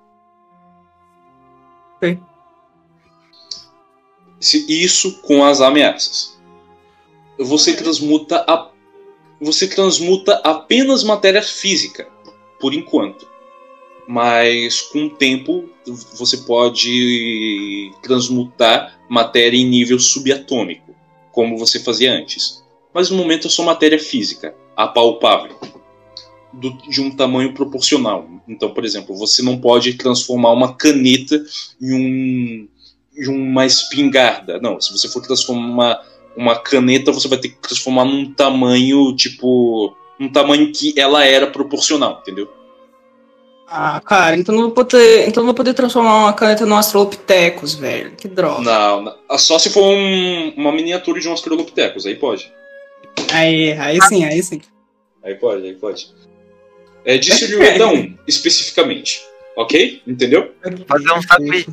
Se- 4.40 4.66
Isso 4.68 5.22
com 5.22 5.44
as 5.44 5.62
ameaças. 5.62 6.40
Você 7.40 7.76
transmuta 7.76 8.44
a, 8.48 8.72
você 9.42 9.68
transmuta 9.68 10.42
apenas 10.44 11.04
matéria 11.04 11.42
física, 11.42 12.08
por 12.60 12.74
enquanto. 12.74 13.28
Mas 14.08 14.82
com 14.82 15.06
o 15.06 15.10
tempo 15.10 15.70
você 16.14 16.38
pode 16.38 17.92
transmutar 18.02 19.00
matéria 19.10 19.58
em 19.58 19.66
nível 19.66 20.00
subatômico, 20.00 20.94
como 21.32 21.58
você 21.58 21.80
fazia 21.80 22.12
antes. 22.14 22.64
Mas 22.94 23.10
no 23.10 23.18
momento 23.18 23.48
é 23.48 23.50
só 23.50 23.64
matéria 23.64 23.98
física, 23.98 24.54
apalpável, 24.76 25.56
do- 26.52 26.78
de 26.90 27.02
um 27.02 27.10
tamanho 27.12 27.54
proporcional. 27.54 28.28
Então, 28.48 28.74
por 28.74 28.86
exemplo, 28.86 29.16
você 29.16 29.42
não 29.42 29.58
pode 29.58 29.94
transformar 29.94 30.52
uma 30.52 30.74
caneta 30.76 31.42
em, 31.82 31.94
um, 31.94 32.68
em 33.18 33.28
uma 33.28 33.66
espingarda. 33.66 34.60
Não, 34.60 34.80
se 34.80 34.92
você 34.92 35.08
for 35.08 35.22
transformar 35.22 36.00
uma 36.36 36.56
caneta, 36.60 37.12
você 37.12 37.28
vai 37.28 37.38
ter 37.40 37.50
que 37.50 37.62
transformar 37.62 38.06
num 38.06 38.34
tamanho 38.34 39.16
tipo. 39.16 39.96
um 40.20 40.30
tamanho 40.30 40.72
que 40.72 40.94
ela 41.00 41.26
era 41.26 41.48
proporcional, 41.48 42.20
entendeu? 42.22 42.50
Ah, 43.68 44.00
cara, 44.02 44.36
então 44.38 44.54
não 44.54 44.64
vou 44.64 44.72
poder, 44.72 45.28
então 45.28 45.42
não 45.42 45.48
vou 45.48 45.56
poder 45.56 45.74
transformar 45.74 46.18
uma 46.20 46.34
caneta 46.34 46.66
num 46.66 46.76
Australopithecus, 46.76 47.74
velho. 47.74 48.12
Que 48.16 48.28
droga. 48.28 48.62
Não, 48.62 49.02
não. 49.02 49.38
só 49.40 49.58
se 49.58 49.70
for 49.70 49.84
um- 49.84 50.54
uma 50.56 50.72
miniatura 50.72 51.20
de 51.20 51.28
um 51.28 51.32
Australopithecus, 51.32 52.06
aí 52.06 52.16
pode. 52.16 52.54
Aí, 53.32 53.72
aí 53.74 54.00
sim, 54.04 54.24
aí 54.26 54.44
sim. 54.44 54.62
Aí 55.24 55.36
pode, 55.36 55.66
aí 55.66 55.74
pode. 55.76 56.14
É 57.06 57.18
de 57.18 57.34
silhueta 57.34 57.88
1, 57.88 58.18
especificamente. 58.28 59.24
Ok? 59.56 60.02
Entendeu? 60.06 60.54
Fazer 60.88 61.12
um 61.12 61.22
sapi. 61.22 61.68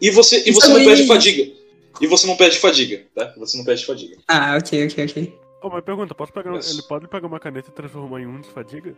E 0.00 0.10
você, 0.10 0.42
e 0.46 0.52
você 0.52 0.68
não 0.68 0.84
perde 0.84 1.06
fadiga. 1.06 1.52
E 2.00 2.06
você 2.06 2.26
não 2.26 2.36
perde 2.36 2.58
fadiga, 2.58 3.02
tá? 3.14 3.32
Você 3.38 3.56
não 3.56 3.64
perde 3.64 3.86
fadiga. 3.86 4.16
Ah, 4.28 4.56
ok, 4.58 4.86
ok, 4.86 5.04
ok. 5.04 5.38
Ô, 5.62 5.70
mas 5.70 5.82
pergunta, 5.84 6.14
posso 6.14 6.32
pegar, 6.32 6.54
Yes. 6.54 6.70
ele 6.72 6.82
pode 6.82 7.08
pegar 7.08 7.26
uma 7.26 7.40
caneta 7.40 7.70
e 7.70 7.72
transformar 7.72 8.20
em 8.20 8.26
um 8.26 8.40
de 8.40 8.48
fadiga? 8.50 8.94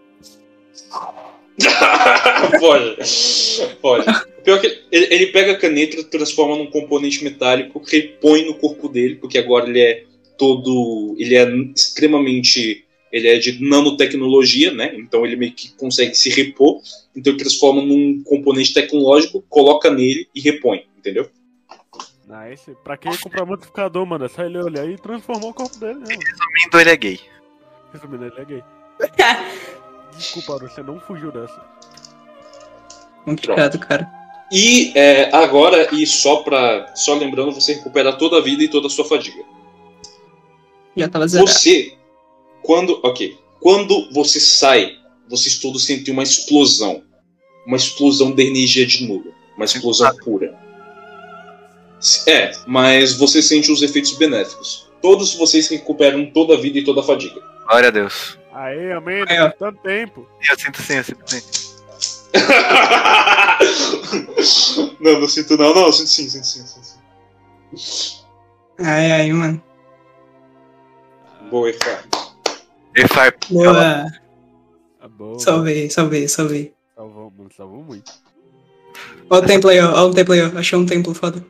pode. 2.60 2.96
Pode. 3.80 4.04
Pior 4.44 4.60
que 4.60 4.66
ele, 4.90 5.14
ele 5.14 5.26
pega 5.26 5.52
a 5.52 5.58
caneta, 5.58 6.02
transforma 6.04 6.56
num 6.56 6.70
componente 6.70 7.22
metálico, 7.24 7.82
repõe 7.84 8.46
no 8.46 8.54
corpo 8.54 8.88
dele, 8.88 9.16
porque 9.16 9.38
agora 9.38 9.68
ele 9.68 9.80
é 9.80 10.04
todo. 10.36 11.16
Ele 11.18 11.34
é 11.34 11.48
extremamente. 11.74 12.84
Ele 13.10 13.26
é 13.26 13.38
de 13.38 13.62
nanotecnologia, 13.64 14.72
né? 14.72 14.94
Então 14.96 15.24
ele 15.24 15.34
meio 15.34 15.52
que 15.52 15.72
consegue 15.72 16.14
se 16.14 16.28
repor. 16.28 16.80
Então 17.16 17.32
ele 17.32 17.40
transforma 17.40 17.82
num 17.82 18.22
componente 18.22 18.74
tecnológico, 18.74 19.42
coloca 19.48 19.90
nele 19.90 20.28
e 20.34 20.40
repõe, 20.40 20.84
entendeu? 20.96 21.28
Nice. 22.28 22.76
Pra 22.84 22.98
que 22.98 23.08
comprar 23.18 23.46
modificador, 23.46 24.04
mano? 24.04 24.26
É 24.26 24.28
só 24.28 24.44
ele 24.44 24.58
olhar 24.58 24.86
e 24.88 24.98
transformar 24.98 25.46
o 25.46 25.54
corpo 25.54 25.78
dele, 25.78 26.00
né? 26.00 26.06
Resumindo, 26.08 26.80
ele 26.80 26.90
é 26.90 26.96
gay. 26.96 27.20
Resumindo, 27.92 28.24
ele 28.26 28.34
é 28.36 28.44
gay. 28.44 28.62
Desculpa, 30.18 30.58
você 30.58 30.82
não 30.82 30.98
fugiu 31.00 31.30
dessa. 31.30 31.64
Complicado, 33.24 33.78
cara. 33.78 34.10
E 34.50 34.92
é, 34.94 35.34
agora, 35.34 35.94
e 35.94 36.06
só 36.06 36.36
para 36.36 36.94
Só 36.96 37.14
lembrando, 37.14 37.52
você 37.52 37.74
recupera 37.74 38.12
toda 38.14 38.38
a 38.38 38.40
vida 38.40 38.64
e 38.64 38.68
toda 38.68 38.86
a 38.86 38.90
sua 38.90 39.04
fadiga. 39.04 39.44
Já 40.96 41.08
tava 41.08 41.28
zerado. 41.28 41.48
Você, 41.48 41.96
quando, 42.62 42.98
ok, 43.04 43.38
quando 43.60 44.12
você 44.12 44.40
sai, 44.40 44.96
vocês 45.28 45.58
todos 45.58 45.84
sentem 45.84 46.12
uma 46.12 46.22
explosão, 46.22 47.02
uma 47.66 47.76
explosão 47.76 48.32
de 48.32 48.42
energia 48.42 48.86
de 48.86 49.06
nula, 49.06 49.32
uma 49.54 49.64
explosão 49.64 50.10
pura. 50.16 50.58
É, 52.26 52.52
mas 52.66 53.16
você 53.16 53.42
sente 53.42 53.70
os 53.70 53.82
efeitos 53.82 54.16
benéficos. 54.16 54.88
Todos 55.02 55.34
vocês 55.34 55.68
recuperam 55.68 56.26
toda 56.32 56.54
a 56.54 56.56
vida 56.56 56.78
e 56.78 56.84
toda 56.84 57.00
a 57.00 57.04
fadiga. 57.04 57.40
Glória 57.66 57.88
a 57.88 57.92
Deus. 57.92 58.37
Aê, 58.58 58.92
amém, 58.92 59.24
Aí, 59.28 59.38
ó. 59.38 59.50
tanto 59.50 59.78
tempo. 59.82 60.26
Eu 60.50 60.58
sinto 60.58 60.82
sim, 60.82 60.96
eu 60.96 61.04
sinto 61.04 61.30
sim. 61.30 61.40
Não, 65.00 65.20
não 65.20 65.28
sinto 65.28 65.56
não. 65.56 65.72
Não, 65.74 65.92
sinto 65.92 66.08
sim, 66.08 66.28
sinto 66.28 66.44
sim, 66.44 66.66
sinto 66.66 66.98
sim. 67.78 68.18
Ai, 68.80 69.12
ai, 69.12 69.32
mano. 69.32 69.62
Boa, 71.50 71.70
Efar. 71.70 72.04
Efar, 72.96 73.32
Boa. 73.48 74.04
Boa. 75.10 75.38
Salvei, 75.38 75.88
salvei, 75.88 76.26
salvei. 76.28 76.74
Salvou, 76.96 77.32
mano, 77.36 77.50
salvou 77.56 77.82
muito. 77.82 78.12
Ó 79.30 79.38
o 79.38 79.42
templo 79.42 79.70
aí, 79.70 79.80
ó. 79.80 80.04
Ó 80.04 80.08
o 80.08 80.14
templo 80.14 80.34
aí, 80.34 80.42
ó. 80.42 80.58
Achei 80.58 80.76
um 80.76 80.84
templo 80.84 81.14
foda. 81.14 81.44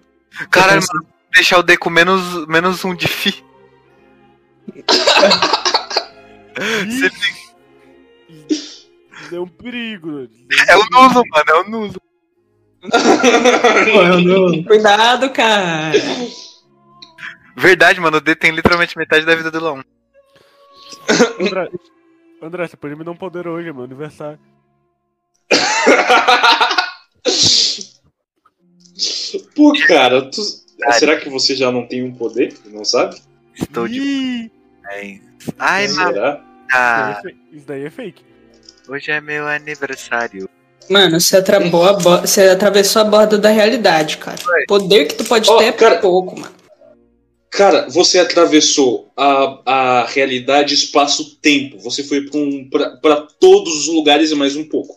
Caralho, 0.50 0.82
mano, 0.92 1.06
deixar 1.32 1.58
o 1.58 1.62
D 1.62 1.76
com 1.78 1.88
menos, 1.90 2.46
menos 2.46 2.84
um 2.84 2.94
de 2.94 3.08
fi. 3.08 3.42
Você 6.58 7.10
é 9.36 9.40
um 9.40 9.46
perigo. 9.48 10.28
É 10.68 10.76
o 10.76 10.84
nulo, 10.90 11.22
mano, 11.28 11.44
é 11.48 11.54
o 11.54 11.68
nulo. 11.70 12.00
Pô, 12.80 12.88
não- 14.22 14.62
Cuidado, 14.64 15.30
cara. 15.30 15.92
Verdade, 17.56 18.00
mano, 18.00 18.18
o 18.18 18.20
D 18.20 18.36
tem 18.36 18.52
literalmente 18.52 18.96
metade 18.96 19.26
da 19.26 19.34
vida 19.34 19.50
do 19.50 19.58
Lão. 19.60 19.82
André, 21.40 21.68
André, 22.40 22.68
você 22.68 22.76
pode 22.76 22.94
me 22.94 23.02
dar 23.04 23.10
um 23.10 23.16
poder 23.16 23.48
hoje, 23.48 23.68
é 23.68 23.72
meu 23.72 23.82
aniversário. 23.84 24.38
Pô, 29.54 29.72
cara, 29.86 30.30
tu... 30.30 30.42
será 30.92 31.16
que 31.18 31.28
você 31.28 31.54
já 31.54 31.70
não 31.70 31.86
tem 31.86 32.02
um 32.02 32.14
poder? 32.14 32.56
Não 32.66 32.84
sabe? 32.84 33.20
Estou 33.54 33.88
de. 33.88 34.50
Ai, 35.58 35.88
mano, 35.88 36.12
Será? 36.12 36.44
Isso 36.68 37.22
daí 37.22 37.32
é 37.52 37.56
isso 37.56 37.66
daí 37.66 37.84
é 37.84 37.90
fake. 37.90 38.22
hoje 38.88 39.10
é 39.10 39.20
meu 39.20 39.46
aniversário. 39.46 40.48
Mano, 40.88 41.20
você, 41.20 41.36
atrabou 41.36 41.84
a 41.84 41.92
bo- 41.94 42.20
você 42.22 42.48
atravessou 42.48 43.02
a 43.02 43.04
borda 43.04 43.36
da 43.38 43.50
realidade, 43.50 44.16
cara. 44.16 44.38
O 44.62 44.66
poder 44.66 45.06
que 45.06 45.16
tu 45.16 45.24
pode 45.24 45.48
Ó, 45.50 45.58
ter 45.58 45.64
é 45.64 45.72
cara- 45.72 45.98
pouco, 45.98 46.38
mano. 46.38 46.54
Cara, 47.50 47.88
você 47.88 48.18
atravessou 48.18 49.10
a, 49.16 49.62
a 50.00 50.06
realidade 50.06 50.74
espaço-tempo. 50.74 51.78
Você 51.80 52.04
foi 52.04 52.22
pra, 52.28 52.38
um, 52.38 52.68
pra, 52.70 52.96
pra 52.98 53.22
todos 53.40 53.72
os 53.86 53.86
lugares 53.94 54.30
e 54.30 54.34
mais 54.34 54.54
um 54.56 54.64
pouco. 54.68 54.94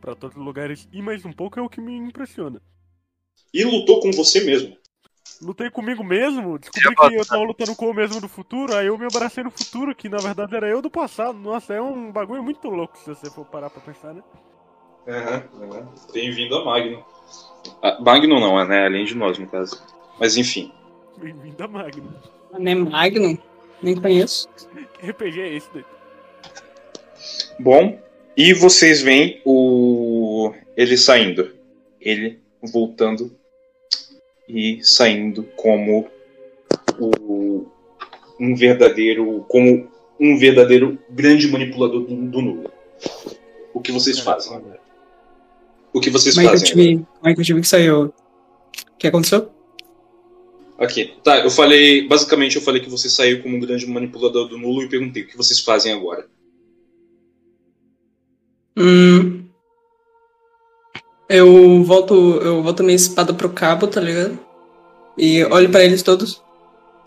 Pra 0.00 0.14
todos 0.14 0.36
os 0.36 0.44
lugares 0.44 0.88
e 0.92 1.00
mais 1.02 1.24
um 1.24 1.32
pouco 1.32 1.58
é 1.58 1.62
o 1.62 1.68
que 1.68 1.80
me 1.80 1.96
impressiona. 1.96 2.60
E 3.52 3.64
lutou 3.64 4.00
com 4.00 4.10
você 4.12 4.40
mesmo. 4.40 4.76
Lutei 5.42 5.70
comigo 5.70 6.04
mesmo, 6.04 6.58
descobri 6.58 6.94
que 6.94 7.14
eu 7.14 7.26
tava 7.26 7.42
lutando 7.42 7.74
com 7.74 7.90
o 7.90 7.94
mesmo 7.94 8.20
do 8.20 8.28
futuro, 8.28 8.74
aí 8.74 8.86
eu 8.86 8.96
me 8.96 9.06
abracei 9.06 9.42
no 9.42 9.50
futuro, 9.50 9.94
que 9.94 10.08
na 10.08 10.18
verdade 10.18 10.54
era 10.54 10.68
eu 10.68 10.80
do 10.80 10.90
passado. 10.90 11.38
Nossa, 11.38 11.74
é 11.74 11.82
um 11.82 12.10
bagulho 12.10 12.42
muito 12.42 12.68
louco 12.68 12.96
se 12.98 13.06
você 13.06 13.30
for 13.30 13.44
parar 13.44 13.70
pra 13.70 13.80
pensar, 13.80 14.14
né? 14.14 14.22
Bem-vindo 16.12 16.56
a 16.56 16.64
Magno. 16.64 17.04
Ah, 17.82 17.98
Magno 18.00 18.40
não, 18.40 18.64
né? 18.66 18.86
Além 18.86 19.04
de 19.04 19.14
nós, 19.14 19.38
no 19.38 19.46
caso. 19.46 19.82
Mas 20.18 20.36
enfim. 20.36 20.72
Bem-vindo 21.18 21.62
a 21.62 21.68
Magno. 21.68 22.14
É 22.52 22.74
Magnum? 22.74 23.36
Nem 23.82 24.00
conheço. 24.00 24.48
Que 24.94 25.10
RPG 25.10 25.40
é 25.40 25.54
esse 25.54 25.68
daí? 25.74 25.84
Bom, 27.58 28.00
e 28.36 28.54
vocês 28.54 29.02
veem 29.02 29.42
o 29.44 30.52
ele 30.76 30.96
saindo. 30.96 31.54
Ele 32.00 32.40
voltando 32.62 33.36
e 34.48 34.80
saindo 34.82 35.44
como 35.56 36.08
o 36.98 37.66
um 38.38 38.54
verdadeiro 38.54 39.44
como 39.48 39.88
um 40.20 40.38
verdadeiro 40.38 40.98
grande 41.10 41.48
manipulador 41.48 42.00
do, 42.02 42.14
do 42.14 42.42
nulo. 42.42 42.70
O 43.72 43.80
que 43.80 43.92
vocês 43.92 44.18
fazem? 44.20 44.60
O 45.92 46.00
que 46.00 46.10
vocês 46.10 46.34
Como 46.34 46.46
é 46.46 46.50
que 46.50 46.58
fazem? 46.58 46.74
tive, 46.74 47.06
como 47.18 47.28
é 47.28 47.34
que 47.34 47.40
eu 47.40 47.44
tive 47.44 47.60
que 47.60 47.68
saiu? 47.68 48.04
O 48.04 48.12
que 48.98 49.06
aconteceu? 49.06 49.50
Aqui. 50.78 51.14
Tá, 51.22 51.38
eu 51.38 51.50
falei. 51.50 52.06
Basicamente, 52.06 52.56
eu 52.56 52.62
falei 52.62 52.80
que 52.80 52.90
você 52.90 53.08
saiu 53.08 53.42
como 53.42 53.56
um 53.56 53.60
grande 53.60 53.86
manipulador 53.86 54.48
do 54.48 54.58
nulo 54.58 54.82
e 54.82 54.88
perguntei 54.88 55.22
o 55.22 55.26
que 55.26 55.36
vocês 55.36 55.60
fazem 55.60 55.92
agora. 55.92 56.26
Hum. 58.76 59.43
Eu 61.28 61.82
volto, 61.84 62.14
eu 62.42 62.62
volto 62.62 62.82
minha 62.84 62.96
espada 62.96 63.32
pro 63.32 63.48
cabo, 63.50 63.86
tá 63.86 64.00
ligado? 64.00 64.38
E 65.16 65.44
olho 65.44 65.70
pra 65.70 65.82
eles 65.84 66.02
todos. 66.02 66.42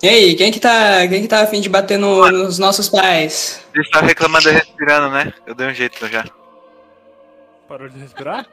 E 0.02 0.08
aí, 0.08 0.36
quem 0.36 0.52
que 0.52 0.60
tá, 0.60 1.08
quem 1.08 1.22
que 1.24 1.28
tá 1.28 1.42
afim 1.42 1.60
de 1.62 1.70
bater 1.70 1.98
no- 1.98 2.30
nos 2.32 2.60
nossos 2.60 2.88
pais? 2.90 3.62
Eles 3.74 3.88
estavam 3.88 4.08
reclamando 4.08 4.50
e 4.50 4.54
respirando, 4.54 5.10
né? 5.10 5.34
Eu 5.46 5.56
dei 5.56 5.68
um 5.68 5.74
jeito 5.74 6.08
já. 6.08 6.24
Parou 7.68 7.90
de 7.90 8.00
respirar? 8.00 8.46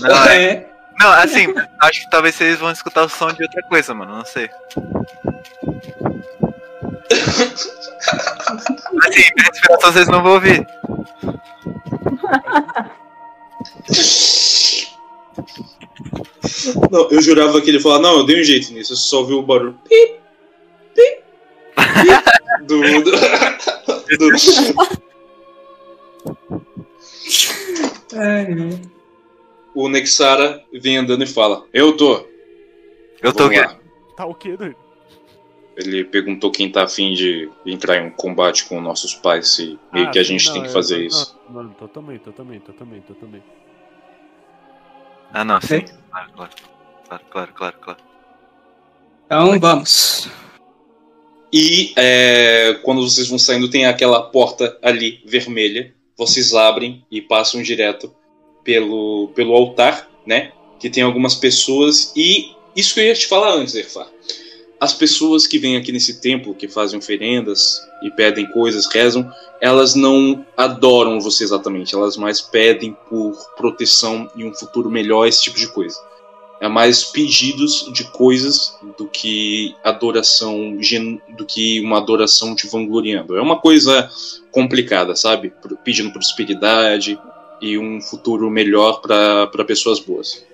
Não, 0.00 0.24
é- 0.28 0.36
É. 0.52 0.66
não, 1.00 1.10
assim, 1.12 1.46
acho 1.82 2.04
que 2.04 2.10
talvez 2.10 2.34
vocês 2.34 2.58
vão 2.58 2.70
escutar 2.70 3.04
o 3.04 3.08
som 3.08 3.32
de 3.32 3.42
outra 3.42 3.62
coisa, 3.64 3.94
mano. 3.94 4.16
Não 4.16 4.24
sei. 4.24 4.48
Assim, 8.06 9.22
minha 9.34 9.48
respiração 9.50 9.92
vocês 9.92 10.08
não 10.08 10.22
vão 10.22 10.32
ouvir. 10.34 10.66
Não, 16.90 17.08
eu 17.10 17.22
jurava 17.22 17.60
que 17.60 17.70
ele 17.70 17.80
falava, 17.80 18.02
não, 18.02 18.18
eu 18.18 18.24
dei 18.26 18.40
um 18.40 18.44
jeito 18.44 18.72
nisso, 18.72 18.92
eu 18.92 18.96
só 18.96 19.18
ouvi 19.20 19.34
o 19.34 19.42
barulho. 19.42 19.78
Pip, 19.88 20.20
pip, 20.94 21.22
pip, 21.76 22.66
do, 22.66 22.80
do, 23.02 23.10
do- 24.18 24.36
Ai. 28.14 28.46
O 29.74 29.88
Nexara 29.88 30.64
vem 30.72 30.96
andando 30.96 31.22
e 31.24 31.26
fala, 31.26 31.66
eu 31.72 31.96
tô. 31.96 32.26
Eu 33.22 33.32
tô 33.32 33.44
Vamos 33.44 33.58
aqui. 33.58 33.66
lá. 33.66 33.78
Tá 34.16 34.24
o 34.26 34.34
quê, 34.34 34.56
doido? 34.56 34.76
Ele 35.76 36.04
perguntou 36.04 36.50
quem 36.50 36.72
tá 36.72 36.84
afim 36.84 37.12
de 37.12 37.50
entrar 37.66 37.98
em 37.98 38.06
um 38.06 38.10
combate 38.10 38.64
com 38.66 38.80
nossos 38.80 39.14
pais 39.14 39.58
e 39.58 39.78
meio 39.92 40.06
Ah, 40.08 40.10
que 40.10 40.18
a 40.18 40.22
gente 40.22 40.46
não, 40.46 40.54
tem 40.54 40.62
que 40.62 40.72
fazer 40.72 41.04
isso. 41.04 41.38
Não, 41.50 41.68
tô 41.70 41.86
também, 41.86 42.18
tô 42.18 42.32
também, 42.32 42.58
tô 42.60 42.72
também, 42.72 43.00
tô 43.02 43.12
também. 43.14 43.42
Ah, 45.32 45.44
não, 45.44 45.60
sim. 45.60 45.84
Claro, 46.10 46.30
claro. 46.34 46.50
Claro, 47.08 47.24
claro, 47.30 47.52
claro, 47.52 47.76
claro. 47.80 48.00
Então 49.26 49.58
vamos. 49.60 50.28
E 51.52 51.92
é, 51.96 52.78
quando 52.82 53.02
vocês 53.08 53.28
vão 53.28 53.38
saindo, 53.38 53.70
tem 53.70 53.86
aquela 53.86 54.22
porta 54.22 54.76
ali 54.82 55.22
vermelha. 55.24 55.94
Vocês 56.16 56.54
abrem 56.54 57.04
e 57.10 57.20
passam 57.20 57.62
direto 57.62 58.14
pelo, 58.64 59.28
pelo 59.34 59.54
altar, 59.54 60.08
né? 60.26 60.52
Que 60.80 60.90
tem 60.90 61.02
algumas 61.02 61.34
pessoas. 61.34 62.12
E 62.16 62.54
isso 62.74 62.94
que 62.94 63.00
eu 63.00 63.04
ia 63.04 63.14
te 63.14 63.26
falar 63.26 63.52
antes, 63.52 63.74
Erfar. 63.74 64.08
As 64.78 64.92
pessoas 64.92 65.46
que 65.46 65.58
vêm 65.58 65.76
aqui 65.76 65.90
nesse 65.90 66.20
templo, 66.20 66.54
que 66.54 66.68
fazem 66.68 66.98
oferendas 66.98 67.80
e 68.02 68.10
pedem 68.10 68.46
coisas, 68.50 68.86
rezam, 68.86 69.32
elas 69.60 69.94
não 69.94 70.44
adoram 70.56 71.18
você 71.18 71.44
exatamente. 71.44 71.94
Elas 71.94 72.16
mais 72.16 72.42
pedem 72.42 72.94
por 73.08 73.34
proteção 73.56 74.30
e 74.36 74.44
um 74.44 74.52
futuro 74.52 74.90
melhor, 74.90 75.26
esse 75.26 75.42
tipo 75.42 75.58
de 75.58 75.68
coisa. 75.68 75.98
É 76.60 76.68
mais 76.68 77.04
pedidos 77.04 77.90
de 77.92 78.04
coisas 78.12 78.78
do 78.98 79.06
que 79.06 79.74
adoração, 79.82 80.76
do 81.36 81.46
que 81.46 81.80
uma 81.80 81.98
adoração 81.98 82.54
te 82.54 82.66
vangloriando. 82.66 83.36
É 83.36 83.42
uma 83.42 83.58
coisa 83.58 84.10
complicada, 84.50 85.16
sabe? 85.16 85.52
Pedindo 85.84 86.12
prosperidade 86.12 87.18
e 87.60 87.78
um 87.78 88.00
futuro 88.00 88.50
melhor 88.50 89.00
para 89.00 89.64
pessoas 89.66 90.00
boas. 90.00 90.46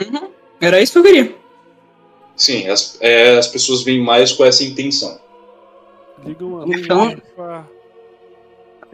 Uhum. 0.00 0.28
Era 0.60 0.80
isso 0.80 0.92
que 0.92 0.98
eu 0.98 1.02
queria. 1.02 1.47
Sim, 2.38 2.68
as, 2.68 2.96
é, 3.00 3.36
as 3.36 3.48
pessoas 3.48 3.82
vêm 3.82 4.00
mais 4.00 4.32
com 4.32 4.44
essa 4.44 4.62
intenção. 4.64 5.20
A 6.24 6.30
Então- 6.30 7.16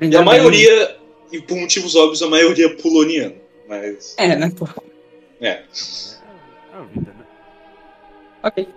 E 0.01 0.17
a 0.17 0.23
maioria, 0.23 0.97
e 1.31 1.41
por 1.41 1.57
motivos 1.57 1.95
óbvios, 1.95 2.23
a 2.23 2.27
maioria 2.29 2.67
é 2.67 2.69
poloniana. 2.71 3.35
Mas. 3.69 4.15
É, 4.19 4.35
né, 4.35 4.51
pô. 4.57 4.67
É. 5.41 5.49
É 5.51 5.63
a 6.73 6.83
vida, 6.83 7.13
né? 7.17 7.25
Ok. 8.43 8.69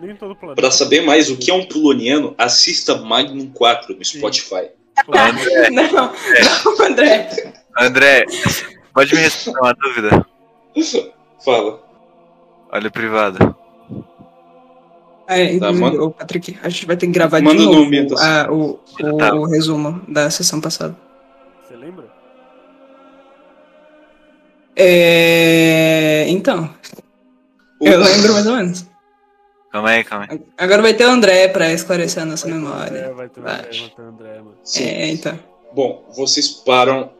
Nem 0.00 0.16
todo 0.16 0.34
planeta. 0.34 0.60
Pra 0.60 0.70
saber 0.70 1.02
mais 1.02 1.30
o 1.30 1.36
que 1.36 1.50
é 1.50 1.54
um 1.54 1.64
poloniano, 1.66 2.34
assista 2.38 2.96
Magnum 2.96 3.48
4 3.52 3.94
no 3.96 4.04
Spotify. 4.04 4.70
André, 5.08 5.70
Não, 5.70 5.92
não, 5.92 6.86
André. 6.86 7.28
André, 7.78 8.24
pode 8.92 9.14
me 9.14 9.20
responder 9.20 9.60
uma 9.60 9.74
dúvida? 9.74 10.26
Fala. 11.44 11.82
Olha 12.70 12.88
o 12.88 12.92
privado. 12.92 13.56
É, 15.26 15.58
Tá, 15.58 15.72
manda- 15.72 16.10
Patrick, 16.10 16.58
a 16.62 16.68
gente 16.68 16.86
vai 16.86 16.96
ter 16.96 17.06
que 17.06 17.12
gravar 17.12 17.40
Manda 17.40 17.58
de 17.58 17.64
no 17.64 17.72
novo 17.88 18.18
a- 18.20 18.52
o, 18.52 18.78
o, 19.00 19.16
Tá. 19.16 19.34
o 19.34 19.44
resumo 19.46 20.02
da 20.06 20.28
sessão 20.30 20.60
passada. 20.60 20.94
Você 21.66 21.74
lembra? 21.76 22.04
É, 24.76 26.26
então, 26.28 26.68
O- 27.80 27.86
eu 27.88 27.98
lembro 28.00 28.32
mais 28.32 28.46
ou 28.46 28.56
menos. 28.56 28.86
Calma 29.70 29.90
aí, 29.90 30.04
calma 30.04 30.26
aí. 30.30 30.40
Agora 30.58 30.82
vai 30.82 30.94
ter 30.94 31.04
o 31.06 31.10
André 31.10 31.48
pra 31.48 31.72
esclarecer 31.72 32.22
a 32.22 32.26
nossa 32.26 32.46
memória. 32.46 32.96
É, 32.98 33.12
vai 33.12 33.28
ter 33.28 33.40
o 33.40 33.42
André, 33.42 33.62
vai 33.62 33.88
ter 33.90 34.02
o 34.02 34.06
André, 34.08 34.36
mano. 34.38 34.54
Sim. 34.62 34.84
É, 34.84 35.08
então. 35.10 35.38
Bom, 35.74 36.04
vocês 36.16 36.48
param 36.48 37.10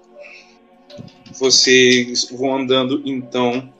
Vocês 1.36 2.31
vão 2.31 2.56
andando 2.56 3.02
então 3.05 3.72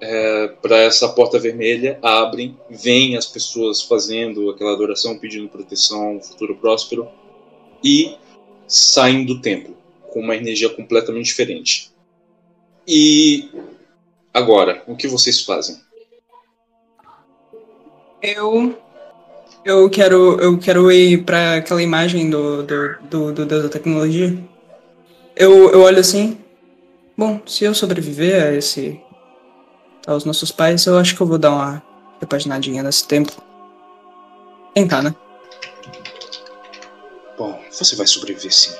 é, 0.00 0.48
para 0.62 0.78
essa 0.78 1.08
porta 1.08 1.38
vermelha, 1.38 1.98
abrem, 2.02 2.56
vêm 2.70 3.16
as 3.16 3.26
pessoas 3.26 3.82
fazendo 3.82 4.50
aquela 4.50 4.72
adoração, 4.72 5.18
pedindo 5.18 5.48
proteção, 5.48 6.20
futuro 6.20 6.56
próspero, 6.56 7.08
e 7.84 8.16
saem 8.66 9.24
do 9.24 9.40
templo 9.40 9.76
com 10.10 10.20
uma 10.20 10.36
energia 10.36 10.68
completamente 10.68 11.26
diferente. 11.26 11.90
E 12.86 13.48
agora, 14.32 14.82
o 14.86 14.96
que 14.96 15.06
vocês 15.06 15.42
fazem? 15.42 15.76
Eu. 18.22 18.76
Eu 19.62 19.90
quero, 19.90 20.40
eu 20.40 20.58
quero 20.58 20.90
ir 20.90 21.22
para 21.22 21.56
aquela 21.56 21.82
imagem 21.82 22.30
do, 22.30 22.62
do, 22.62 22.96
do, 23.02 23.32
do 23.32 23.46
Deus 23.46 23.62
da 23.64 23.68
tecnologia. 23.68 24.36
Eu, 25.36 25.70
eu 25.70 25.82
olho 25.82 26.00
assim. 26.00 26.38
Bom, 27.16 27.40
se 27.46 27.64
eu 27.64 27.74
sobreviver 27.74 28.42
a 28.42 28.54
esse. 28.54 28.98
Aos 30.06 30.24
nossos 30.24 30.50
pais, 30.50 30.86
eu 30.86 30.98
acho 30.98 31.14
que 31.14 31.20
eu 31.20 31.26
vou 31.26 31.38
dar 31.38 31.50
uma 31.50 31.82
repaginadinha 32.20 32.82
nesse 32.82 33.06
tempo. 33.06 33.32
Tentar, 34.74 35.02
né? 35.02 35.14
Bom, 37.36 37.60
você 37.70 37.96
vai 37.96 38.06
sobreviver 38.06 38.52
sim. 38.52 38.74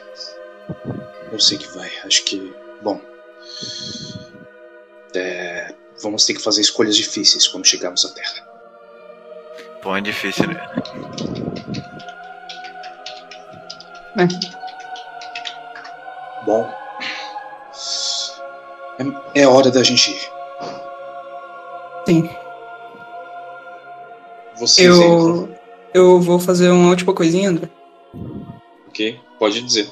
Eu 1.33 1.41
sei 1.41 1.59
que 1.59 1.69
vai. 1.69 1.91
Acho 2.05 2.25
que. 2.25 2.55
Bom. 2.83 3.01
É, 5.15 5.75
vamos 6.03 6.25
ter 6.25 6.35
que 6.35 6.43
fazer 6.43 6.61
escolhas 6.61 6.97
difíceis 6.97 7.49
quando 7.49 7.67
chegarmos 7.67 8.05
à 8.05 8.11
Terra. 8.11 8.49
Bom, 9.83 9.97
é 9.97 10.01
difícil, 10.01 10.47
né? 10.47 10.61
Bom. 16.45 16.71
É, 19.35 19.43
é 19.43 19.47
hora 19.49 19.71
da 19.71 19.83
gente 19.83 20.11
ir. 20.11 20.40
Sim. 22.11 22.19
Entram. 22.19 22.37
Eu. 24.79 25.49
Eu 25.93 26.21
vou 26.21 26.39
fazer 26.39 26.71
uma 26.71 26.91
última 26.91 27.13
coisinha, 27.13 27.49
André. 27.51 27.69
Ok? 28.89 29.19
Pode 29.39 29.61
dizer. 29.63 29.89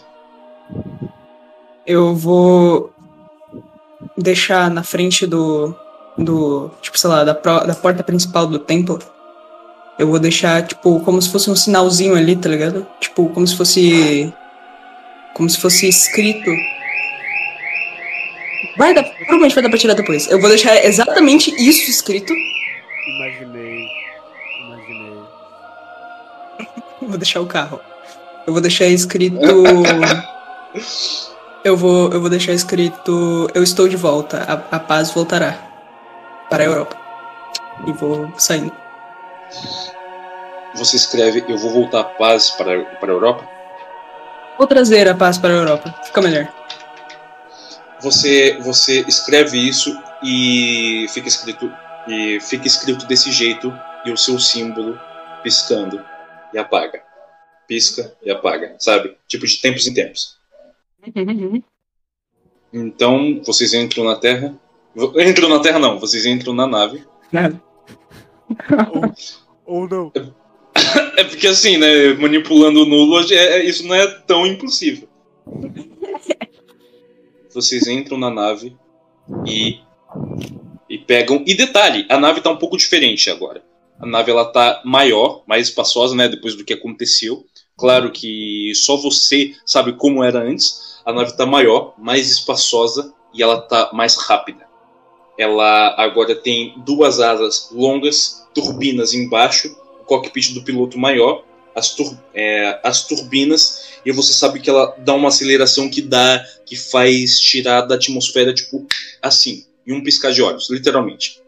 Eu 1.86 2.15
vou 2.15 2.93
deixar 4.16 4.70
na 4.70 4.82
frente 4.82 5.27
do. 5.27 5.74
do. 6.16 6.70
tipo, 6.82 6.99
sei 6.99 7.09
lá, 7.11 7.24
da, 7.24 7.35
pro- 7.35 7.66
da 7.66 7.74
porta 7.74 8.03
principal 8.03 8.47
do 8.47 8.59
templo. 8.59 8.99
Eu 9.99 10.07
vou 10.09 10.19
deixar, 10.20 10.65
tipo, 10.65 11.01
como 11.01 11.20
se 11.20 11.31
fosse 11.31 11.51
um 11.51 11.57
sinalzinho 11.57 12.15
ali, 12.15 12.36
tá 12.36 12.49
ligado? 12.49 12.86
Tipo, 13.01 13.28
como 13.31 13.47
se 13.47 13.57
fosse. 13.57 14.32
Como 15.35 15.49
se 15.49 15.59
fosse 15.59 15.89
escrito. 15.89 16.51
Vai 18.79 18.95
dar. 18.95 19.03
Provavelmente 19.03 19.55
vai 19.57 19.63
dar 19.65 19.69
pra 19.71 19.79
tirar 19.79 19.95
depois. 19.95 20.31
Eu 20.31 20.41
vou 20.41 20.49
deixar 20.49 20.77
exatamente 20.85 21.51
isso 21.59 21.91
escrito. 21.91 22.33
Imaginei. 23.17 23.89
Imaginei. 24.63 25.19
Vou 27.03 27.19
deixar 27.19 27.41
o 27.41 27.47
carro. 27.47 27.81
Eu 28.47 28.53
vou 28.53 28.63
deixar 28.63 28.87
escrito. 28.87 29.37
eu 31.65 31.77
vou, 31.77 32.13
eu 32.13 32.21
vou 32.21 32.31
deixar 32.31 32.53
escrito. 32.53 33.51
Eu 33.53 33.65
estou 33.65 33.89
de 33.89 33.97
volta. 33.97 34.45
A, 34.47 34.77
a 34.77 34.79
paz 34.79 35.11
voltará 35.11 35.59
para 36.49 36.63
a 36.63 36.67
Europa. 36.67 36.97
E 37.85 37.93
vou 37.93 38.33
saindo. 38.39 38.73
Você 40.77 40.97
escreve: 40.97 41.45
Eu 41.49 41.59
vou 41.59 41.73
voltar 41.73 42.01
a 42.01 42.05
paz 42.05 42.53
para, 42.53 42.81
para 43.01 43.11
a 43.11 43.15
Europa. 43.15 43.45
Vou 44.57 44.69
trazer 44.69 45.09
a 45.09 45.17
paz 45.17 45.37
para 45.37 45.51
a 45.51 45.57
Europa. 45.57 45.93
Fica 46.05 46.23
melhor. 46.23 46.57
Você, 48.01 48.59
você 48.61 49.05
escreve 49.09 49.59
isso 49.59 49.97
e 50.23 51.07
fica 51.11 51.29
escrito 51.29 51.70
e 52.07 52.41
fica 52.41 52.66
escrito 52.66 53.07
desse 53.07 53.31
jeito 53.31 53.73
e 54.05 54.11
o 54.11 54.16
seu 54.16 54.39
símbolo 54.39 54.99
piscando 55.43 56.03
e 56.53 56.59
apaga. 56.59 57.03
Pisca 57.66 58.16
e 58.23 58.31
apaga, 58.31 58.77
sabe? 58.79 59.16
Tipo 59.27 59.47
de 59.47 59.61
tempos 59.61 59.87
em 59.87 59.93
tempos. 59.93 60.39
Então, 62.73 63.43
vocês 63.45 63.75
entram 63.75 64.05
na 64.05 64.16
Terra. 64.16 64.55
Entram 65.16 65.49
na 65.49 65.61
Terra 65.61 65.79
não, 65.79 65.99
vocês 65.99 66.25
entram 66.25 66.55
na 66.55 66.66
nave. 66.66 67.05
Nada. 67.31 67.61
Ou 69.66 69.87
não. 69.89 70.12
É 71.16 71.25
porque 71.25 71.47
assim, 71.47 71.77
né, 71.77 72.15
manipulando 72.15 72.83
o 72.83 72.87
nulo, 72.87 73.20
é- 73.31 73.35
é- 73.35 73.65
isso 73.65 73.87
não 73.87 73.95
é 73.95 74.07
tão 74.27 74.47
impossível. 74.47 75.09
Vocês 77.59 77.89
entram 77.89 78.16
na 78.16 78.30
nave 78.30 78.76
e 79.44 79.80
e 80.89 80.97
pegam. 80.97 81.43
E 81.44 81.55
detalhe, 81.55 82.06
a 82.09 82.16
nave 82.16 82.40
tá 82.40 82.51
um 82.51 82.56
pouco 82.56 82.76
diferente 82.76 83.28
agora. 83.28 83.64
A 83.98 84.06
nave 84.06 84.30
ela 84.30 84.44
tá 84.44 84.80
maior, 84.85 85.43
mais 85.44 85.66
espaçosa, 85.66 86.14
né, 86.14 86.28
depois 86.28 86.55
do 86.55 86.64
que 86.64 86.72
aconteceu. 86.72 87.44
Claro 87.76 88.12
que 88.12 88.72
só 88.76 88.97
você 88.97 89.56
sabe 89.66 89.93
como 89.94 90.22
era 90.22 90.40
antes. 90.40 91.01
A 91.05 91.12
nave 91.12 91.36
tá 91.36 91.44
maior, 91.44 91.94
mais 91.98 92.30
espaçosa 92.30 93.12
e 93.35 93.43
ela 93.43 93.60
tá 93.60 93.90
mais 93.93 94.16
rápida. 94.16 94.68
Ela 95.36 95.97
agora 96.01 96.36
tem 96.36 96.74
duas 96.78 97.18
asas 97.18 97.70
longas, 97.72 98.47
turbinas 98.55 99.14
embaixo, 99.14 99.76
o 100.01 100.05
cockpit 100.05 100.55
do 100.55 100.62
piloto 100.62 100.97
maior, 100.97 101.43
as, 101.79 101.95
tur- 101.95 102.19
é, 102.35 102.81
as 102.83 103.07
turbinas, 103.07 103.89
e 104.05 104.13
você 104.13 104.33
sabe 104.33 104.61
que 104.61 104.69
ela 104.69 104.95
dá 104.99 105.15
uma 105.15 105.29
aceleração 105.29 105.89
que 105.89 106.03
dá, 106.03 106.45
que 106.67 106.77
faz 106.77 107.41
tirar 107.41 107.83
da 107.83 107.95
atmosfera, 107.95 108.53
tipo, 108.53 108.87
assim, 109.23 109.65
em 109.87 109.93
um 109.93 110.03
piscar 110.03 110.33
de 110.33 110.43
olhos, 110.43 110.69
literalmente. 110.71 111.41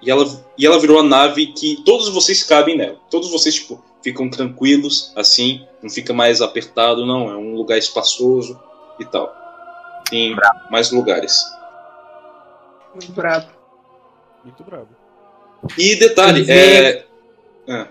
E 0.00 0.10
ela, 0.10 0.24
e 0.56 0.64
ela 0.64 0.78
virou 0.78 1.00
a 1.00 1.02
nave 1.02 1.48
que 1.48 1.82
todos 1.84 2.08
vocês 2.08 2.44
cabem 2.44 2.76
nela. 2.76 2.96
Todos 3.10 3.30
vocês, 3.30 3.56
tipo, 3.56 3.84
ficam 4.02 4.30
tranquilos, 4.30 5.12
assim, 5.16 5.66
não 5.82 5.90
fica 5.90 6.14
mais 6.14 6.40
apertado, 6.40 7.04
não. 7.04 7.28
É 7.28 7.36
um 7.36 7.54
lugar 7.56 7.76
espaçoso 7.76 8.58
e 9.00 9.04
tal. 9.04 9.34
Tem 10.08 10.36
mais 10.70 10.92
lugares. 10.92 11.36
Muito 12.94 13.12
brabo. 13.12 13.48
Muito 14.44 14.62
brabo. 14.62 14.88
E 15.76 15.96
detalhe, 15.96 16.44
Quer 16.46 17.06
é. 17.66 17.88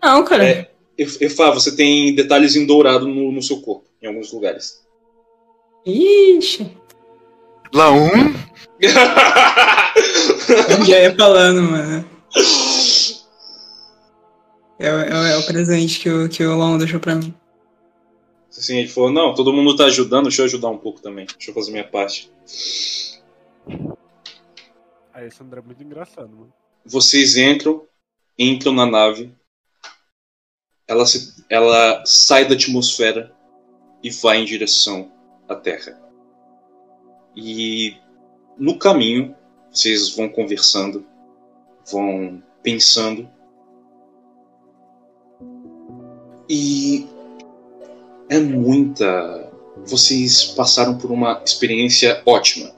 Ah, 0.00 0.14
Não, 0.14 0.24
cara. 0.24 0.44
É. 0.48 0.70
Ef- 0.96 1.20
Efá, 1.22 1.50
você 1.50 1.74
tem 1.76 2.14
detalhes 2.14 2.56
em 2.56 2.66
dourado 2.66 3.06
no, 3.06 3.30
no 3.30 3.42
seu 3.42 3.60
corpo, 3.60 3.86
em 4.02 4.06
alguns 4.08 4.32
lugares. 4.32 4.84
Ixi. 5.86 6.70
Lá 7.72 7.90
um. 7.92 8.08
Eu 8.80 8.90
já 10.86 10.98
ia 11.00 11.14
falando, 11.14 11.62
mano. 11.62 12.08
É, 14.78 14.92
o- 14.92 14.98
é 15.00 15.12
o- 15.12 15.26
é 15.26 15.36
o 15.38 15.46
presente 15.46 16.00
que 16.00 16.08
o, 16.10 16.28
que 16.28 16.44
o 16.44 16.56
Long 16.56 16.78
deixou 16.78 16.98
pra 17.00 17.14
mim. 17.14 17.32
assim, 18.50 18.78
ele 18.78 18.88
falou, 18.88 19.10
não, 19.12 19.34
todo 19.34 19.52
mundo 19.52 19.76
tá 19.76 19.84
ajudando, 19.84 20.24
deixa 20.24 20.42
eu 20.42 20.46
ajudar 20.46 20.68
um 20.68 20.78
pouco 20.78 21.00
também. 21.00 21.26
Deixa 21.26 21.50
eu 21.50 21.54
fazer 21.54 21.70
minha 21.70 21.84
parte. 21.86 22.30
Aí 25.12 25.26
esse 25.26 25.42
André 25.42 25.60
é 25.60 25.62
muito 25.62 25.82
engraçado, 25.82 26.28
mano. 26.30 26.52
Vocês 26.84 27.36
entram, 27.36 27.82
entram 28.38 28.72
na 28.72 28.86
nave. 28.86 29.32
Ela, 30.88 31.04
se, 31.04 31.44
ela 31.50 32.02
sai 32.06 32.48
da 32.48 32.54
atmosfera 32.54 33.30
e 34.02 34.10
vai 34.10 34.38
em 34.38 34.46
direção 34.46 35.12
à 35.46 35.54
Terra. 35.54 36.00
E 37.36 37.94
no 38.56 38.78
caminho, 38.78 39.36
vocês 39.70 40.16
vão 40.16 40.28
conversando, 40.28 41.06
vão 41.90 42.42
pensando. 42.62 43.28
E 46.48 47.06
é 48.28 48.38
muita. 48.40 49.52
Vocês 49.84 50.44
passaram 50.44 50.98
por 50.98 51.12
uma 51.12 51.42
experiência 51.44 52.22
ótima 52.26 52.72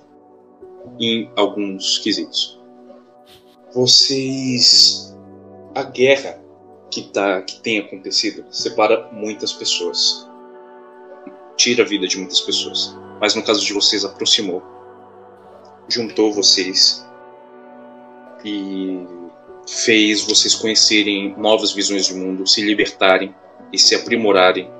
em 0.98 1.30
alguns 1.36 1.98
quesitos. 1.98 2.60
Vocês. 3.72 5.16
A 5.72 5.84
guerra 5.84 6.39
que, 6.90 7.02
tá, 7.02 7.40
que 7.42 7.60
tem 7.60 7.78
acontecido 7.78 8.44
separa 8.50 9.08
muitas 9.12 9.52
pessoas. 9.52 10.28
Tira 11.56 11.84
a 11.84 11.86
vida 11.86 12.06
de 12.06 12.18
muitas 12.18 12.40
pessoas. 12.40 12.96
Mas 13.20 13.34
no 13.34 13.42
caso 13.42 13.64
de 13.64 13.72
vocês, 13.72 14.04
aproximou. 14.04 14.62
Juntou 15.88 16.32
vocês. 16.32 17.06
E 18.44 18.98
fez 19.68 20.22
vocês 20.22 20.54
conhecerem 20.54 21.34
novas 21.36 21.72
visões 21.72 22.06
de 22.06 22.14
mundo, 22.14 22.46
se 22.46 22.62
libertarem 22.62 23.34
e 23.72 23.78
se 23.78 23.94
aprimorarem. 23.94 24.70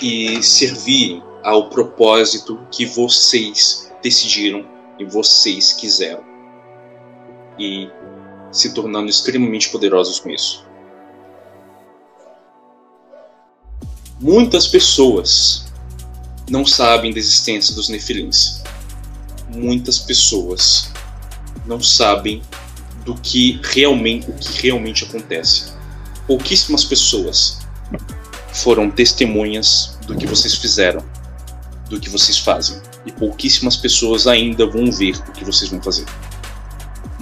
E 0.00 0.42
servirem 0.42 1.22
ao 1.42 1.68
propósito 1.68 2.58
que 2.70 2.86
vocês 2.86 3.92
decidiram 4.02 4.66
e 4.98 5.04
vocês 5.04 5.72
quiseram. 5.72 6.24
E 7.58 7.88
se 8.52 8.74
tornando 8.74 9.08
extremamente 9.08 9.70
poderosos 9.70 10.20
com 10.20 10.30
isso. 10.30 10.64
Muitas 14.20 14.68
pessoas 14.68 15.72
não 16.48 16.64
sabem 16.64 17.12
da 17.12 17.18
existência 17.18 17.74
dos 17.74 17.88
Nefilins. 17.88 18.62
Muitas 19.48 19.98
pessoas 19.98 20.92
não 21.66 21.80
sabem 21.80 22.42
do 23.04 23.14
que 23.14 23.60
realmente, 23.62 24.30
o 24.30 24.34
que 24.34 24.62
realmente 24.62 25.04
acontece. 25.04 25.72
Pouquíssimas 26.26 26.84
pessoas 26.84 27.58
foram 28.52 28.90
testemunhas 28.90 29.98
do 30.06 30.16
que 30.16 30.26
vocês 30.26 30.54
fizeram, 30.54 31.04
do 31.88 31.98
que 31.98 32.08
vocês 32.08 32.38
fazem, 32.38 32.80
e 33.04 33.12
pouquíssimas 33.12 33.76
pessoas 33.76 34.26
ainda 34.26 34.66
vão 34.66 34.92
ver 34.92 35.16
o 35.28 35.32
que 35.32 35.44
vocês 35.44 35.70
vão 35.70 35.82
fazer. 35.82 36.04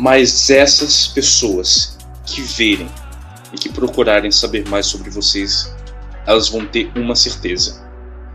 Mas 0.00 0.48
essas 0.48 1.08
pessoas 1.08 1.98
que 2.24 2.40
verem 2.40 2.90
e 3.52 3.58
que 3.58 3.68
procurarem 3.68 4.30
saber 4.30 4.66
mais 4.66 4.86
sobre 4.86 5.10
vocês, 5.10 5.70
elas 6.26 6.48
vão 6.48 6.64
ter 6.66 6.90
uma 6.96 7.14
certeza: 7.14 7.86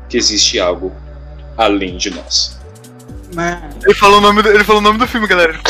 que 0.08 0.16
existe 0.16 0.60
algo 0.60 0.96
além 1.58 1.98
de 1.98 2.12
nós. 2.12 2.60
Mas... 3.34 3.64
Ele 3.84 3.96
falou 3.96 4.20
o 4.20 4.22
nome 4.22 4.44
do, 4.44 4.50
ele 4.50 4.64
falou 4.64 4.80
o 4.80 4.84
nome 4.84 5.00
do 5.00 5.08
filme, 5.08 5.26
galera. 5.28 5.60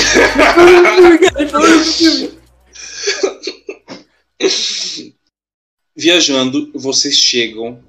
Viajando, 5.96 6.74
vocês 6.76 7.16
chegam 7.16 7.80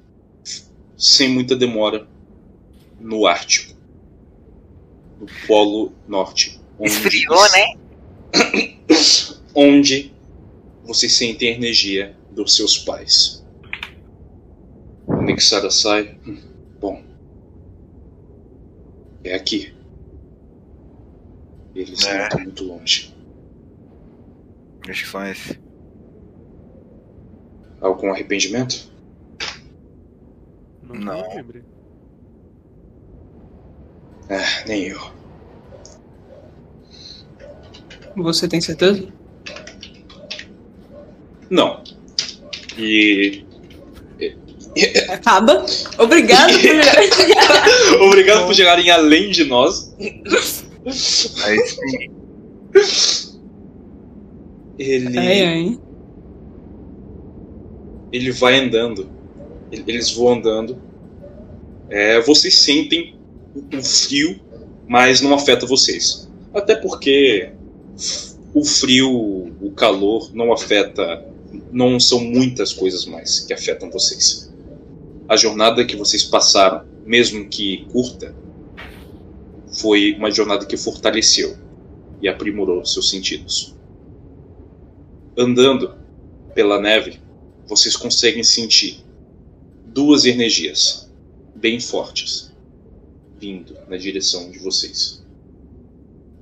sem 0.96 1.28
muita 1.28 1.56
demora 1.56 2.06
no 3.00 3.26
Ártico, 3.26 3.74
no 5.18 5.26
Polo 5.48 5.92
Norte. 6.06 6.60
Esfriou, 6.80 7.50
né? 7.50 7.85
Onde 9.54 10.12
vocês 10.84 11.12
sentem 11.14 11.52
a 11.52 11.56
energia 11.56 12.16
dos 12.30 12.54
seus 12.54 12.78
pais. 12.78 13.44
Nixara 15.22 15.70
sai. 15.70 16.18
Hum, 16.26 16.38
Bom. 16.80 17.02
É 19.24 19.34
aqui. 19.34 19.74
Eles 21.74 22.00
não 22.04 22.10
É. 22.10 22.22
estão 22.24 22.40
muito 22.40 22.64
longe. 22.64 23.14
Acho 24.88 25.04
que 25.04 25.10
são 25.10 25.26
esse. 25.26 25.58
Algum 27.80 28.12
arrependimento? 28.12 28.90
Não, 30.82 30.94
Não. 30.94 31.24
Ah, 34.30 34.64
nem 34.66 34.84
eu. 34.84 35.00
Você 38.16 38.48
tem 38.48 38.60
certeza? 38.60 39.06
Não. 41.50 41.82
E. 42.78 43.44
Acaba. 45.08 45.64
Obrigado 45.98 46.52
por. 46.52 48.00
Obrigado 48.08 48.46
por 48.46 48.54
chegarem 48.54 48.90
além 48.90 49.30
de 49.30 49.44
nós. 49.44 49.94
Aí 51.44 51.58
sim. 51.66 52.10
Ele. 54.78 55.18
Ai, 55.18 55.42
ai. 55.44 55.78
ele 58.12 58.30
vai 58.32 58.58
andando. 58.58 59.08
Ele- 59.72 59.84
Eles 59.86 60.10
vão 60.12 60.34
andando. 60.34 60.78
É, 61.88 62.20
vocês 62.20 62.58
sentem 62.58 63.14
o 63.74 63.82
frio, 63.82 64.38
mas 64.88 65.20
não 65.20 65.32
afeta 65.34 65.64
vocês. 65.66 66.28
Até 66.52 66.74
porque 66.76 67.50
o 68.54 68.64
frio, 68.64 69.54
o 69.60 69.70
calor 69.72 70.34
não 70.34 70.52
afeta. 70.52 71.24
Não 71.72 71.98
são 71.98 72.20
muitas 72.20 72.72
coisas 72.72 73.06
mais 73.06 73.40
que 73.40 73.52
afetam 73.52 73.90
vocês. 73.90 74.52
A 75.28 75.36
jornada 75.36 75.84
que 75.84 75.96
vocês 75.96 76.22
passaram, 76.22 76.86
mesmo 77.04 77.48
que 77.48 77.86
curta, 77.90 78.34
foi 79.78 80.14
uma 80.14 80.30
jornada 80.30 80.66
que 80.66 80.76
fortaleceu 80.76 81.56
e 82.20 82.28
aprimorou 82.28 82.84
seus 82.84 83.10
sentidos. 83.10 83.74
Andando 85.36 85.94
pela 86.54 86.80
neve, 86.80 87.20
vocês 87.66 87.96
conseguem 87.96 88.42
sentir 88.42 89.04
duas 89.86 90.24
energias 90.24 91.10
bem 91.54 91.80
fortes 91.80 92.52
vindo 93.38 93.76
na 93.88 93.96
direção 93.96 94.50
de 94.50 94.58
vocês. 94.58 95.22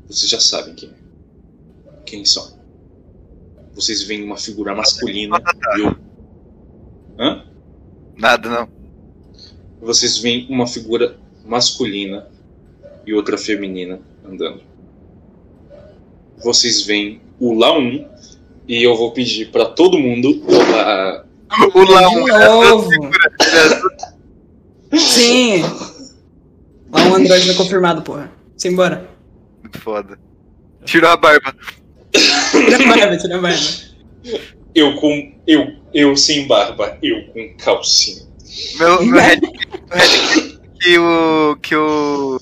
Vocês 0.07 0.31
já 0.31 0.41
sabem 0.41 0.75
quem 0.75 0.91
é. 0.91 1.04
Quem 2.05 2.25
são? 2.25 2.59
Vocês 3.75 4.03
veem 4.03 4.23
uma 4.23 4.37
figura 4.37 4.75
masculina 4.75 5.43
e 5.77 5.81
o... 5.83 5.97
Hã? 7.19 7.45
Nada, 8.17 8.49
não. 8.49 8.69
Vocês 9.81 10.19
veem 10.19 10.47
uma 10.49 10.67
figura 10.67 11.19
masculina 11.45 12.29
e 13.07 13.13
outra 13.13 13.37
feminina 13.37 14.01
andando. 14.25 14.63
Vocês 16.43 16.83
veem 16.83 17.21
o 17.39 17.53
Laum 17.53 18.07
e 18.67 18.83
eu 18.83 18.97
vou 18.97 19.13
pedir 19.13 19.51
para 19.51 19.67
todo 19.67 19.99
mundo 19.99 20.43
a, 20.49 21.25
O 21.75 21.83
Laum 21.83 22.25
De 22.25 22.31
é 22.31 22.49
novo. 22.49 22.91
Sim. 24.97 25.63
Lá 26.93 27.03
um 27.09 27.15
androide 27.17 27.55
confirmado, 27.55 28.03
porra. 28.03 28.31
Simbora. 28.57 29.09
muito 29.61 29.81
foda. 29.81 30.19
Tirou 30.85 31.11
a 31.11 31.17
barba. 31.17 31.55
Tira 32.51 32.77
a 32.77 32.87
barba, 32.97 33.17
tira 33.17 33.37
a 33.37 33.41
barba. 33.41 33.61
Eu 34.75 34.95
com. 34.97 35.33
Eu, 35.47 35.73
eu 35.93 36.17
sem 36.17 36.47
barba, 36.47 36.97
eu 37.03 37.25
com 37.33 37.57
calcinha. 37.57 38.23
Meu, 38.79 39.05
meu 39.05 39.21
Red 39.21 39.41
que 40.81 40.99
o. 40.99 41.57
Que 41.61 41.77
o. 41.77 42.41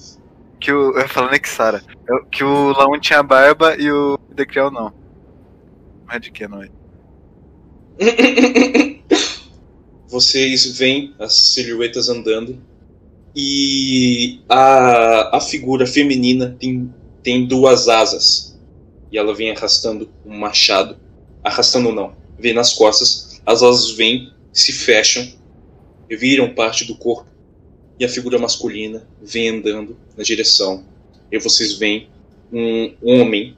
Que 0.61 0.73
o. 0.73 0.99
Eu 0.99 1.09
falar 1.09 1.31
Nexara. 1.32 1.82
Eu- 2.09 2.24
Que 2.27 2.44
o 2.44 2.73
Laun 2.73 2.99
tinha 3.01 3.23
barba 3.23 3.77
e 3.78 3.90
o 3.90 4.19
Decriel 4.35 4.70
não. 4.70 4.89
O 4.89 6.11
Red 6.12 6.20
que 6.31 6.47
não 6.47 6.62
é. 6.62 6.69
Vocês 10.09 10.77
veem 10.78 11.15
as 11.19 11.35
silhuetas 11.35 12.09
andando 12.09 12.59
e 13.35 14.40
a, 14.49 15.36
a 15.39 15.40
figura 15.40 15.86
feminina 15.86 16.55
tem, 16.61 16.93
tem 17.23 17.47
duas 17.47 17.89
asas 17.89 18.52
e 19.13 19.19
ela 19.19 19.35
vem 19.35 19.51
arrastando 19.51 20.11
um 20.25 20.37
machado. 20.37 20.97
Arrastando 21.45 21.93
não, 21.93 22.17
vem 22.39 22.55
nas 22.55 22.73
costas. 22.73 23.41
As 23.45 23.63
asas 23.63 23.91
vêm, 23.93 24.33
se 24.53 24.73
fecham, 24.73 25.29
viram 26.09 26.55
parte 26.55 26.85
do 26.85 26.97
corpo 26.97 27.31
e 27.99 28.05
a 28.05 28.09
figura 28.09 28.39
masculina 28.39 29.07
vem 29.23 29.49
andando 29.51 29.97
na 30.17 30.25
direção. 30.25 30.85
E 31.31 31.39
vocês 31.39 31.75
veem 31.79 32.09
um 32.53 32.95
homem, 33.03 33.57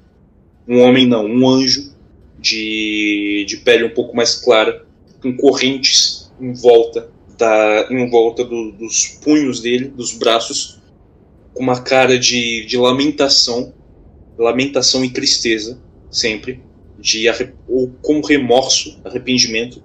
um 0.67 0.81
homem 0.81 1.07
não, 1.07 1.25
um 1.25 1.49
anjo 1.49 1.95
de, 2.39 3.45
de 3.49 3.57
pele 3.59 3.85
um 3.85 3.95
pouco 3.95 4.15
mais 4.15 4.35
clara, 4.35 4.85
com 5.21 5.37
correntes 5.37 6.31
em 6.41 6.53
volta 6.53 7.11
da, 7.39 7.89
em 7.91 8.09
volta 8.09 8.45
do- 8.45 8.73
dos 8.73 9.07
punhos 9.23 9.61
dele, 9.61 9.89
dos 9.89 10.13
braços, 10.13 10.79
com 11.53 11.63
uma 11.63 11.81
cara 11.83 12.19
de, 12.19 12.65
de 12.67 12.77
lamentação, 12.77 13.73
lamentação 14.39 15.05
e 15.05 15.11
tristeza, 15.11 15.81
sempre, 16.11 16.61
de 16.99 17.27
ou 17.69 17.89
com 18.01 18.21
remorso, 18.21 18.99
arrependimento. 19.05 19.83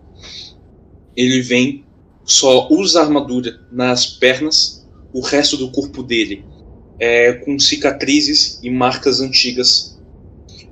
Ele 1.15 1.41
vem, 1.41 1.83
só 2.23 2.67
usa 2.71 3.01
armadura 3.01 3.59
nas 3.71 4.05
pernas, 4.05 4.87
o 5.13 5.21
resto 5.21 5.57
do 5.57 5.71
corpo 5.71 6.03
dele 6.03 6.45
é 6.99 7.33
com 7.33 7.57
cicatrizes 7.57 8.59
e 8.61 8.69
marcas 8.69 9.21
antigas. 9.21 9.97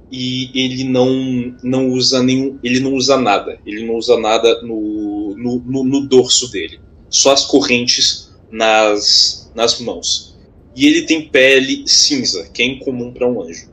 E 0.10 0.50
ele 0.54 0.86
não 0.86 1.58
não 1.62 1.90
usa 1.90 2.24
nenhum 2.24 2.58
ele 2.64 2.80
não 2.80 2.94
usa 2.94 3.18
nada. 3.18 3.60
Ele 3.66 3.86
não 3.86 3.96
usa 3.96 4.18
nada 4.18 4.62
no, 4.62 5.36
no, 5.36 5.60
no, 5.60 5.84
no 5.84 6.08
dorso 6.08 6.50
dele. 6.50 6.80
Só 7.10 7.34
as 7.34 7.46
correntes 7.46 8.32
nas 8.50 9.52
nas 9.54 9.82
mãos 9.82 10.37
e 10.78 10.86
ele 10.86 11.02
tem 11.02 11.28
pele 11.28 11.84
cinza 11.88 12.48
que 12.54 12.62
é 12.62 12.66
incomum 12.66 13.12
para 13.12 13.28
um 13.28 13.42
anjo. 13.42 13.68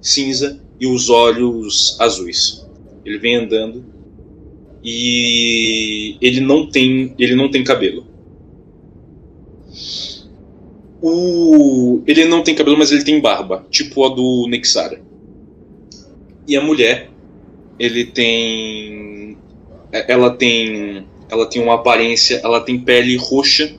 Cinza 0.00 0.58
e 0.80 0.86
os 0.86 1.10
olhos 1.10 2.00
azuis. 2.00 2.66
Ele 3.04 3.18
vem 3.18 3.36
andando 3.36 3.84
e 4.82 6.16
ele 6.22 6.40
não 6.40 6.66
tem 6.66 7.14
ele 7.18 7.34
não 7.34 7.50
tem 7.50 7.62
cabelo. 7.62 8.06
O 11.02 12.02
ele 12.06 12.24
não 12.24 12.42
tem 12.42 12.54
cabelo 12.54 12.78
mas 12.78 12.90
ele 12.90 13.04
tem 13.04 13.20
barba 13.20 13.66
tipo 13.70 14.02
a 14.02 14.08
do 14.08 14.46
Nexara. 14.48 15.02
E 16.48 16.56
a 16.56 16.62
mulher 16.62 17.10
ele 17.78 18.06
tem 18.06 19.36
ela 19.92 20.30
tem 20.30 21.06
ela 21.30 21.44
tem 21.44 21.62
uma 21.62 21.74
aparência 21.74 22.40
ela 22.42 22.62
tem 22.62 22.80
pele 22.80 23.16
roxa 23.16 23.78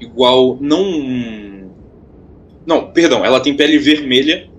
igual 0.00 0.58
não 0.60 1.70
não 2.66 2.90
perdão 2.92 3.24
ela 3.24 3.40
tem 3.40 3.56
pele 3.56 3.78
vermelha 3.78 4.50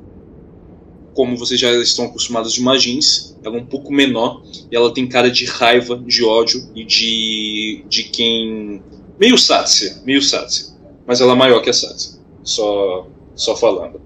como 1.14 1.38
vocês 1.38 1.60
já 1.60 1.72
estão 1.74 2.06
acostumados 2.06 2.54
de 2.54 2.62
magins, 2.62 3.38
ela 3.44 3.58
é 3.58 3.62
um 3.62 3.66
pouco 3.66 3.92
menor 3.92 4.42
e 4.72 4.76
ela 4.76 4.94
tem 4.94 5.08
cara 5.08 5.30
de 5.30 5.46
raiva, 5.46 5.98
de 5.98 6.24
ódio 6.24 6.70
e 6.76 6.84
de 6.84 7.86
de 7.88 8.04
quem 8.06 8.82
meio 9.20 9.38
Satsia, 9.38 10.02
meio 10.06 10.22
Satsia, 10.22 10.74
mas 11.06 11.22
ela 11.22 11.34
é 11.34 11.36
maior 11.36 11.62
que 11.62 11.70
a 11.70 11.74
Satsia. 11.74 12.20
Só 12.44 13.08
só 13.36 13.56
falando. 13.56 14.02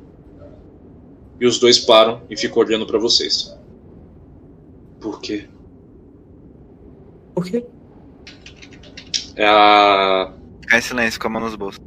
E 1.40 1.46
os 1.46 1.60
dois 1.60 1.80
param 1.80 2.22
e 2.30 2.38
ficam 2.38 2.60
olhando 2.60 2.86
para 2.86 2.98
vocês. 2.98 3.56
Por 5.00 5.20
quê? 5.22 5.48
Por 7.34 7.46
quê? 7.46 7.66
É 9.36 9.46
a 9.46 10.34
Ficar 10.66 10.80
em 10.80 10.82
silêncio 10.82 11.20
com 11.20 11.28
a 11.28 11.30
mão 11.30 11.42
nos 11.44 11.56
bolsos. 11.56 11.80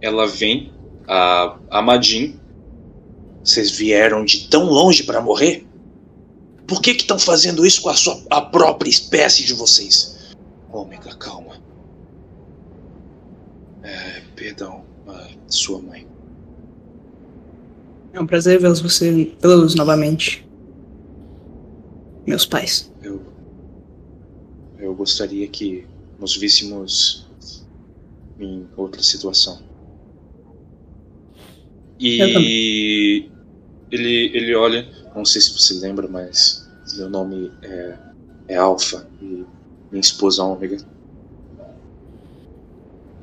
ela 0.00 0.28
vem 0.28 0.72
a 1.08 1.58
a 1.68 1.82
Madin 1.82 2.38
Vocês 3.42 3.72
vieram 3.72 4.24
de 4.24 4.48
tão 4.48 4.64
longe 4.64 5.02
para 5.02 5.20
morrer? 5.20 5.66
Por 6.68 6.80
que 6.80 6.92
estão 6.92 7.18
fazendo 7.18 7.66
isso 7.66 7.82
com 7.82 7.88
a, 7.88 7.94
sua, 7.94 8.20
a 8.30 8.40
própria 8.40 8.88
espécie 8.88 9.44
de 9.44 9.54
vocês? 9.54 10.34
Ômega, 10.72 11.14
calma. 11.16 11.56
É, 13.82 14.22
perdão, 14.34 14.84
a 15.06 15.28
sua 15.48 15.80
mãe. 15.80 16.06
É 18.12 18.20
um 18.20 18.26
prazer 18.26 18.60
vê-los 18.60 18.80
você, 18.80 19.36
vê-los 19.40 19.74
novamente. 19.74 20.48
Meus 22.26 22.46
pais. 22.46 22.90
Eu. 23.02 23.22
Eu 24.78 24.94
gostaria 24.94 25.46
que 25.46 25.86
nos 26.18 26.36
víssemos 26.36 27.25
em 28.38 28.66
outra 28.76 29.02
situação. 29.02 29.60
E. 31.98 33.30
Ele, 33.90 34.30
ele 34.34 34.54
olha, 34.54 34.86
não 35.14 35.24
sei 35.24 35.40
se 35.40 35.52
você 35.52 35.74
lembra, 35.74 36.08
mas 36.08 36.68
meu 36.96 37.08
nome 37.08 37.52
é, 37.62 37.96
é 38.48 38.56
Alpha 38.56 39.08
e 39.22 39.44
minha 39.90 40.00
esposa 40.00 40.42
Ômega. 40.42 40.78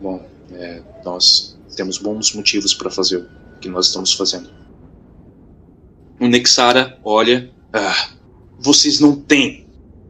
Bom, 0.01 0.25
é, 0.53 0.81
nós 1.03 1.57
temos 1.75 1.97
bons 1.97 2.33
motivos 2.33 2.73
para 2.73 2.89
fazer 2.89 3.17
o 3.17 3.59
que 3.59 3.69
nós 3.69 3.87
estamos 3.87 4.13
fazendo. 4.13 4.49
O 6.19 6.27
Nexara 6.27 6.97
olha. 7.03 7.51
Ah, 7.71 8.11
vocês 8.59 8.99
não 8.99 9.15
têm. 9.15 9.65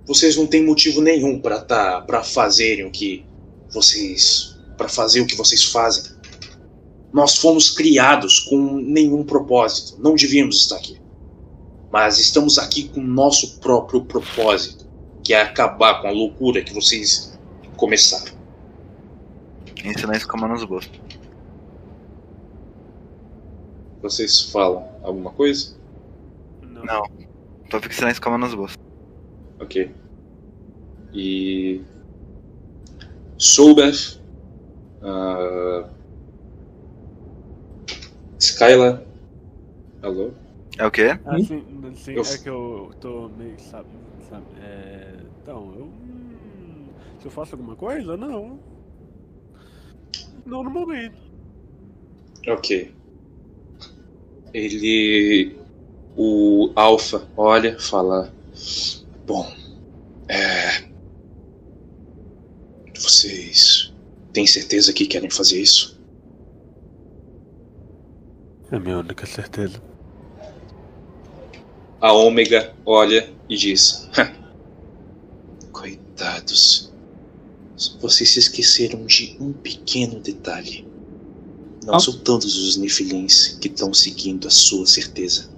Vocês 0.05 0.35
não 0.35 0.45
têm 0.45 0.63
motivo 0.65 1.01
nenhum 1.01 1.39
para 1.39 1.61
tá, 1.61 2.01
para 2.01 2.21
fazerem 2.21 2.85
o 2.85 2.91
que 2.91 3.25
vocês, 3.69 4.52
para 4.83 4.89
fazer 4.89 5.21
o 5.21 5.25
que 5.25 5.35
vocês 5.37 5.63
fazem. 5.63 6.13
Nós 7.13 7.37
fomos 7.37 7.69
criados 7.69 8.39
com 8.39 8.75
nenhum 8.81 9.23
propósito. 9.23 9.97
Não 10.01 10.13
devíamos 10.13 10.57
estar 10.57 10.75
aqui. 10.75 10.99
Mas 11.89 12.19
estamos 12.19 12.57
aqui 12.57 12.89
com 12.89 12.99
nosso 12.99 13.59
próprio 13.61 14.03
propósito, 14.03 14.85
que 15.23 15.33
é 15.33 15.41
acabar 15.41 16.01
com 16.01 16.07
a 16.07 16.11
loucura 16.11 16.61
que 16.61 16.73
vocês 16.73 17.39
começaram. 17.77 18.33
Em 19.85 19.97
silêncio 19.97 20.27
com 20.27 20.37
a 20.37 20.41
mão 20.41 20.49
nos 20.49 20.65
bolsos. 20.65 20.91
Vocês 24.01 24.41
falam 24.51 24.85
alguma 25.01 25.31
coisa? 25.31 25.77
Não. 26.61 26.83
Não. 26.83 27.03
Tô 27.69 27.79
fica 27.79 27.93
em 27.93 27.97
silêncio 27.97 28.21
com 28.21 28.29
a 28.29 28.31
mão 28.31 28.39
nos 28.39 28.53
bolsos. 28.53 28.77
Ok. 29.61 29.93
E. 31.13 31.81
Soulbeth. 33.37 34.22
Uh... 35.03 35.83
Skyla. 38.39 39.01
Alô? 40.03 40.31
É 40.77 40.85
o 40.85 40.91
quê? 40.91 41.17
Ah, 41.25 41.39
sim, 41.39 41.63
sim 41.95 42.15
Eu- 42.15 42.23
é 42.23 42.37
que 42.37 42.49
eu 42.49 42.91
tô 42.99 43.29
meio, 43.29 43.57
sabe, 43.59 43.89
sabe, 44.29 44.45
é... 44.57 45.15
Então, 45.41 45.73
eu... 45.75 45.85
hum, 45.85 46.93
Se 47.19 47.27
eu 47.27 47.31
faço 47.31 47.55
alguma 47.55 47.75
coisa, 47.75 48.17
não. 48.17 48.59
Não 50.45 50.63
no 50.63 50.69
momento. 50.69 51.17
Ok. 52.47 52.69
Ele. 54.53 55.55
O 56.17 56.71
Alpha 56.75 57.23
olha, 57.37 57.77
fala. 57.79 58.33
Bom. 59.27 59.51
É. 60.29 60.83
Vocês. 62.95 63.82
Têm 64.33 64.45
certeza 64.47 64.91
que 64.91 65.05
querem 65.05 65.29
fazer 65.29 65.61
isso? 65.61 65.97
É 68.71 68.75
a 68.75 68.79
minha 68.79 68.97
única 68.97 69.25
certeza. 69.25 69.81
A 72.01 72.11
Ômega 72.11 72.73
olha 72.85 73.31
e 73.47 73.55
diz: 73.55 74.09
Coitados. 75.71 76.91
Vocês 77.99 78.31
se 78.31 78.39
esqueceram 78.39 79.05
de 79.05 79.35
um 79.39 79.51
pequeno 79.51 80.19
detalhe. 80.19 80.87
Não 81.85 81.95
Ah. 81.95 81.99
são 81.99 82.17
todos 82.19 82.55
os 82.57 82.77
Nefilins 82.77 83.57
que 83.59 83.67
estão 83.67 83.93
seguindo 83.93 84.47
a 84.47 84.51
sua 84.51 84.85
certeza. 84.85 85.49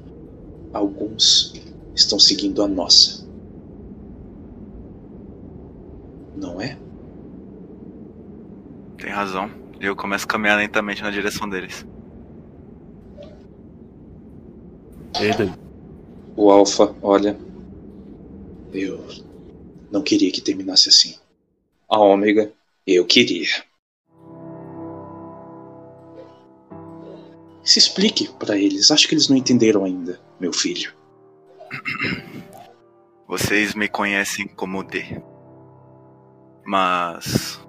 Alguns 0.73 1.53
estão 1.95 2.17
seguindo 2.19 2.63
a 2.63 2.67
nossa. 2.67 3.25
Não 6.35 6.59
é? 6.59 6.77
Tem 8.97 9.11
razão. 9.11 9.49
E 9.79 9.85
eu 9.85 9.95
começo 9.95 10.25
a 10.25 10.27
caminhar 10.27 10.57
lentamente 10.57 11.03
na 11.03 11.11
direção 11.11 11.49
deles. 11.49 11.85
Aiden, 15.15 15.53
O 16.35 16.49
Alpha 16.49 16.95
olha. 17.01 17.37
Eu 18.73 19.05
não 19.91 20.01
queria 20.01 20.31
que 20.31 20.41
terminasse 20.41 20.89
assim. 20.89 21.15
A 21.89 21.99
Ômega. 21.99 22.51
Eu 22.85 23.05
queria. 23.05 23.47
Se 27.63 27.79
explique 27.79 28.29
para 28.33 28.57
eles. 28.57 28.91
Acho 28.91 29.07
que 29.07 29.15
eles 29.15 29.27
não 29.29 29.37
entenderam 29.37 29.83
ainda, 29.83 30.19
meu 30.39 30.53
filho. 30.53 30.93
Vocês 33.27 33.73
me 33.73 33.87
conhecem 33.87 34.47
como 34.47 34.83
D. 34.83 35.21
Mas 36.65 37.59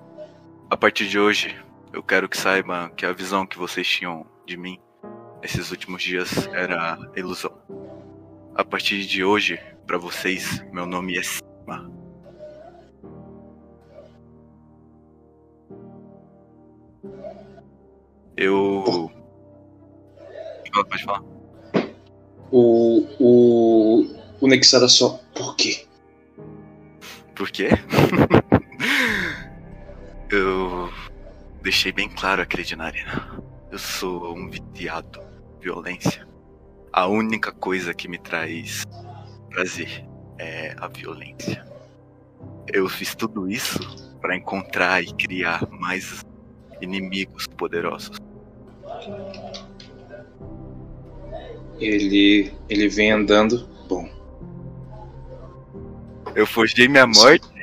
a 0.69 0.77
partir 0.77 1.09
de 1.09 1.19
hoje, 1.19 1.57
eu 1.93 2.03
quero 2.03 2.29
que 2.29 2.37
saibam 2.37 2.91
que 2.91 3.07
a 3.07 3.13
visão 3.13 3.47
que 3.47 3.59
vocês 3.59 3.87
tinham 3.87 4.27
de 4.45 4.57
mim 4.57 4.79
esses 5.43 5.71
últimos 5.71 6.03
dias 6.03 6.49
era 6.49 6.99
ilusão. 7.17 7.53
A 8.55 8.65
partir 8.65 9.07
de 9.07 9.23
hoje, 9.23 9.61
pra 9.87 9.99
vocês, 9.99 10.65
meu 10.73 10.87
nome 10.87 11.17
é 11.17 11.23
Sigma. 11.23 11.91
Eu. 18.37 19.11
Pode 20.73 21.05
falar. 21.05 21.23
O. 22.51 23.07
O. 23.19 24.07
O 24.41 24.49
Nexara 24.49 24.89
só. 24.89 25.21
Por 25.35 25.57
quê? 25.57 25.87
Por 27.35 27.51
quê? 27.51 27.69
eu 30.31 30.91
deixei 31.63 31.93
bem 31.93 32.09
claro 32.09 32.43
aquele 32.43 32.63
de 32.63 32.77
narina. 32.77 33.43
Eu 33.71 33.79
sou 33.79 34.35
um 34.35 34.49
viciado 34.49 35.21
violência. 35.61 36.27
A 36.93 37.07
única 37.07 37.53
coisa 37.53 37.93
que 37.93 38.09
me 38.09 38.19
traz 38.19 38.85
prazer 39.51 40.05
é 40.39 40.75
a 40.79 40.87
violência. 40.89 41.65
Eu 42.73 42.89
fiz 42.89 43.15
tudo 43.15 43.49
isso 43.51 43.79
para 44.21 44.37
encontrar 44.37 45.03
e 45.03 45.13
criar 45.13 45.67
mais 45.71 46.25
inimigos 46.81 47.47
poderosos. 47.47 48.19
Ele. 51.79 52.53
Ele 52.69 52.89
vem 52.89 53.13
andando. 53.13 53.69
Bom, 53.89 54.09
Eu 56.35 56.47
forjei 56.47 56.89
minha 56.89 57.07
morte 57.07 57.56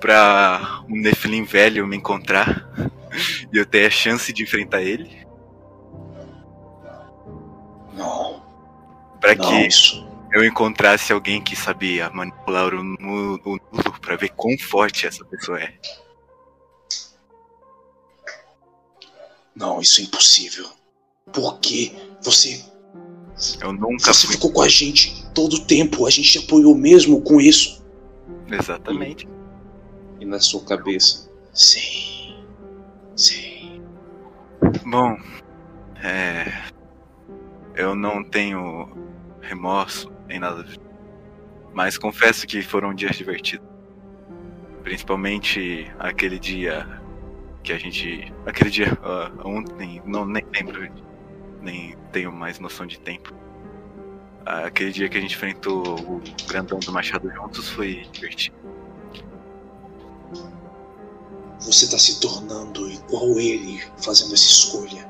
pra 0.00 0.82
um 0.88 0.96
Nephilim 1.00 1.44
velho 1.44 1.86
me 1.86 1.96
encontrar 1.96 2.66
e 3.52 3.56
eu 3.58 3.66
ter 3.66 3.86
a 3.86 3.90
chance 3.90 4.32
de 4.32 4.42
enfrentar 4.42 4.82
ele. 4.82 5.26
não. 7.94 8.40
Pra 9.20 9.34
não, 9.34 9.46
que 9.48 9.66
isso. 9.66 10.06
eu 10.32 10.42
encontrasse 10.44 11.12
alguém 11.12 11.42
que 11.42 11.54
sabia 11.54 12.08
manipular 12.10 12.72
o 12.74 12.82
nu- 12.82 13.38
o 13.44 13.58
nulo 13.70 14.00
pra 14.00 14.16
ver 14.16 14.30
quão 14.30 14.56
forte 14.58 15.06
essa 15.06 15.22
pessoa 15.26 15.60
é. 15.60 15.74
Não, 19.54 19.80
isso 19.80 20.00
é 20.00 20.04
impossível. 20.04 20.66
Por 21.32 21.58
quê? 21.60 21.92
Você. 22.22 22.64
Eu 23.60 23.72
nunca 23.72 24.12
Você 24.14 24.26
fui. 24.26 24.36
ficou 24.36 24.52
com 24.52 24.62
a 24.62 24.68
gente 24.68 25.26
todo 25.34 25.54
o 25.56 25.64
tempo. 25.66 26.06
A 26.06 26.10
gente 26.10 26.30
te 26.32 26.38
apoiou 26.38 26.74
mesmo 26.74 27.20
com 27.22 27.40
isso. 27.40 27.84
Exatamente. 28.50 29.26
E 29.26 29.39
na 30.24 30.38
sua 30.38 30.64
cabeça. 30.64 31.30
Sim. 31.52 32.44
Sim. 33.16 33.82
Bom, 34.86 35.16
é. 36.02 36.70
Eu 37.74 37.94
não 37.94 38.22
tenho 38.22 38.88
remorso 39.40 40.12
em 40.28 40.38
nada. 40.38 40.64
Mas 41.72 41.96
confesso 41.96 42.46
que 42.46 42.62
foram 42.62 42.94
dias 42.94 43.16
divertidos. 43.16 43.66
Principalmente 44.82 45.90
aquele 45.98 46.38
dia 46.38 46.86
que 47.62 47.72
a 47.72 47.78
gente. 47.78 48.32
Aquele 48.46 48.70
dia 48.70 48.92
uh, 48.94 49.46
ontem, 49.46 50.02
não 50.04 50.24
nem 50.24 50.44
lembro, 50.54 50.90
nem 51.60 51.96
tenho 52.12 52.32
mais 52.32 52.58
noção 52.58 52.86
de 52.86 52.98
tempo. 52.98 53.34
Aquele 54.44 54.90
dia 54.90 55.08
que 55.08 55.18
a 55.18 55.20
gente 55.20 55.34
enfrentou 55.34 55.82
o 56.00 56.22
grandão 56.48 56.78
do 56.78 56.92
Machado 56.92 57.30
juntos 57.30 57.68
foi 57.68 58.06
divertido. 58.10 58.56
Você 61.60 61.88
tá 61.88 61.98
se 61.98 62.20
tornando 62.20 62.90
igual 62.90 63.38
ele 63.38 63.82
fazendo 63.98 64.34
essa 64.34 64.48
escolha. 64.48 65.08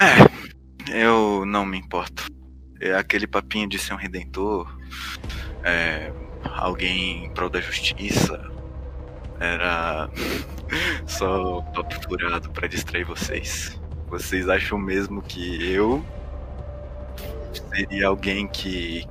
É, 0.00 0.98
eu 1.00 1.44
não 1.46 1.64
me 1.64 1.78
importo. 1.78 2.26
É 2.80 2.94
aquele 2.94 3.26
papinho 3.26 3.68
de 3.68 3.78
ser 3.78 3.94
um 3.94 3.96
redentor, 3.96 4.72
é, 5.64 6.12
alguém 6.44 7.24
em 7.24 7.30
prol 7.30 7.50
da 7.50 7.60
justiça, 7.60 8.40
era 9.40 10.08
só 11.06 11.60
papo 11.74 11.94
furado 12.02 12.50
pra 12.50 12.68
distrair 12.68 13.04
vocês. 13.04 13.80
Vocês 14.08 14.48
acham 14.48 14.78
mesmo 14.78 15.20
que 15.22 15.64
eu 15.70 16.04
seria 17.52 18.06
alguém 18.08 18.46
que 18.46 19.04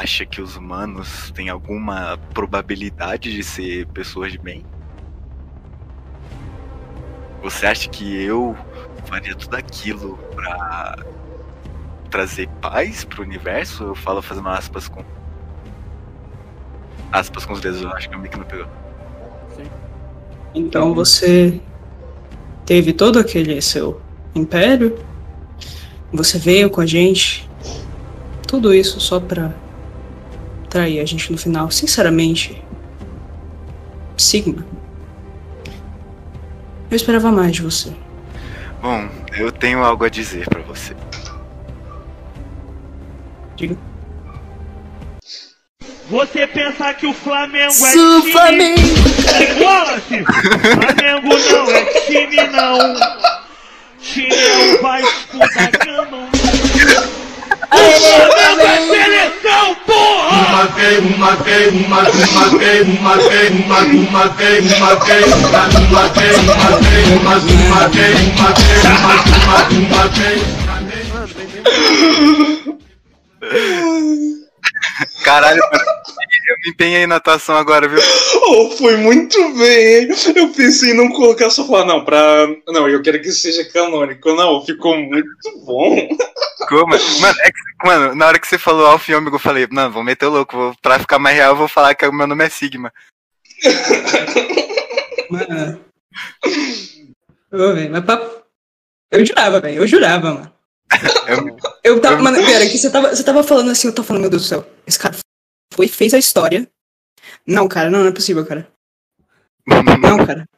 acha 0.00 0.24
que 0.24 0.40
os 0.40 0.56
humanos 0.56 1.30
têm 1.32 1.50
alguma 1.50 2.18
probabilidade 2.32 3.34
de 3.34 3.44
ser 3.44 3.86
pessoas 3.88 4.32
de 4.32 4.38
bem? 4.38 4.64
Você 7.42 7.66
acha 7.66 7.88
que 7.88 8.22
eu 8.22 8.56
faria 9.04 9.34
tudo 9.34 9.54
aquilo 9.56 10.16
pra 10.34 11.04
trazer 12.10 12.48
paz 12.62 13.04
pro 13.04 13.22
universo? 13.22 13.84
Eu 13.84 13.94
falo 13.94 14.22
fazendo 14.22 14.48
aspas 14.48 14.88
com. 14.88 15.04
Aspas 17.12 17.44
com 17.44 17.52
os 17.52 17.60
dedos, 17.60 17.82
eu 17.82 17.92
acho 17.92 18.08
que 18.08 18.16
o 18.16 18.18
Mick 18.18 18.38
não 18.38 18.44
pegou. 18.44 18.68
Então 20.54 20.94
você 20.94 21.60
teve 22.64 22.92
todo 22.92 23.18
aquele 23.18 23.60
seu 23.60 24.00
império, 24.34 24.98
você 26.12 26.38
veio 26.38 26.70
com 26.70 26.80
a 26.80 26.86
gente, 26.86 27.48
tudo 28.46 28.72
isso 28.72 28.98
só 29.00 29.20
pra 29.20 29.52
trair 30.70 31.00
a 31.00 31.04
gente 31.04 31.30
no 31.30 31.36
final. 31.36 31.70
Sinceramente, 31.70 32.62
Sigma, 34.16 34.64
eu 36.90 36.96
esperava 36.96 37.30
mais 37.30 37.52
de 37.52 37.62
você. 37.62 37.92
Bom, 38.80 39.08
eu 39.36 39.52
tenho 39.52 39.84
algo 39.84 40.04
a 40.04 40.08
dizer 40.08 40.48
pra 40.48 40.62
você. 40.62 40.96
Diga. 43.56 43.76
Você 46.08 46.46
pensa 46.46 46.92
que 46.94 47.06
o 47.06 47.12
Flamengo 47.12 47.66
é 47.66 47.70
Su 47.70 48.20
time... 48.22 48.32
Flamengo. 48.32 48.80
Wallace! 49.62 50.24
Flamengo 50.24 51.28
não 51.28 51.70
é 51.70 51.84
time 52.06 52.36
não! 52.48 52.94
Time 54.00 54.34
é 54.34 54.74
o 54.74 54.82
Vasco 54.82 55.38
da 55.38 55.84
Gama! 55.84 56.39
O 57.80 58.00
Flamengo 58.00 58.60
é 58.60 58.80
seleção, 58.86 59.74
porra! 59.86 60.40
Caralho, 75.24 75.60
mano, 75.72 75.84
eu 76.48 76.56
me 76.64 76.70
empenhei 76.70 77.06
na 77.06 77.16
atuação 77.16 77.56
agora, 77.56 77.88
viu? 77.88 77.98
Oh, 78.48 78.70
foi 78.70 78.96
muito 78.96 79.36
bem! 79.54 80.08
Eu 80.34 80.48
pensei 80.52 80.90
em 80.90 80.96
não 80.96 81.08
colocar 81.10 81.50
só 81.50 81.66
falar, 81.66 81.84
não, 81.84 82.04
pra. 82.04 82.46
Não, 82.68 82.88
eu 82.88 83.00
quero 83.02 83.20
que 83.20 83.30
seja 83.32 83.64
canônico. 83.70 84.32
Não, 84.34 84.64
ficou 84.64 84.96
muito 84.96 85.28
bom. 85.64 86.08
Como? 86.68 86.86
Mano, 87.20 87.34
é 87.42 87.50
que- 87.50 87.86
mano, 87.86 88.14
na 88.14 88.26
hora 88.26 88.38
que 88.38 88.46
você 88.46 88.58
falou 88.58 88.86
Alf 88.86 89.08
e 89.08 89.14
Ômega, 89.14 89.36
eu 89.36 89.40
falei, 89.40 89.66
não, 89.70 89.90
vou 89.90 90.02
meter 90.04 90.26
o 90.26 90.30
louco, 90.30 90.56
vou, 90.56 90.74
pra 90.82 90.98
ficar 90.98 91.18
mais 91.18 91.36
real, 91.36 91.52
eu 91.52 91.56
vou 91.56 91.68
falar 91.68 91.94
que 91.94 92.06
o 92.06 92.12
meu 92.12 92.26
nome 92.26 92.44
é 92.44 92.48
Sigma. 92.48 92.92
Mano. 95.30 95.80
Ô, 97.52 97.72
velho, 97.74 97.90
mas 97.90 98.04
papo. 98.04 98.40
Eu 99.10 99.24
jurava, 99.24 99.60
velho. 99.60 99.82
Eu 99.82 99.86
jurava, 99.86 100.34
mano. 100.34 100.52
Eu- 101.28 101.56
Eu 101.84 102.00
tava. 102.00 102.16
Eu- 102.16 102.22
Mano, 102.22 102.44
pera, 102.44 102.66
que 102.66 102.76
você 102.78 102.90
tava, 102.90 103.14
você 103.14 103.22
tava 103.22 103.42
falando 103.44 103.70
assim, 103.70 103.88
eu 103.88 103.94
tô 103.94 104.02
falando, 104.02 104.22
meu 104.22 104.30
Deus 104.30 104.42
do 104.42 104.48
céu. 104.48 104.66
Esse 104.86 104.98
cara 104.98 105.14
foi, 105.72 105.88
fez 105.88 106.14
a 106.14 106.18
história. 106.18 106.68
Não, 107.46 107.68
cara, 107.68 107.90
não, 107.90 108.00
não 108.00 108.08
é 108.08 108.12
possível, 108.12 108.46
cara. 108.46 108.68
Não, 109.66 110.26
cara. 110.26 110.48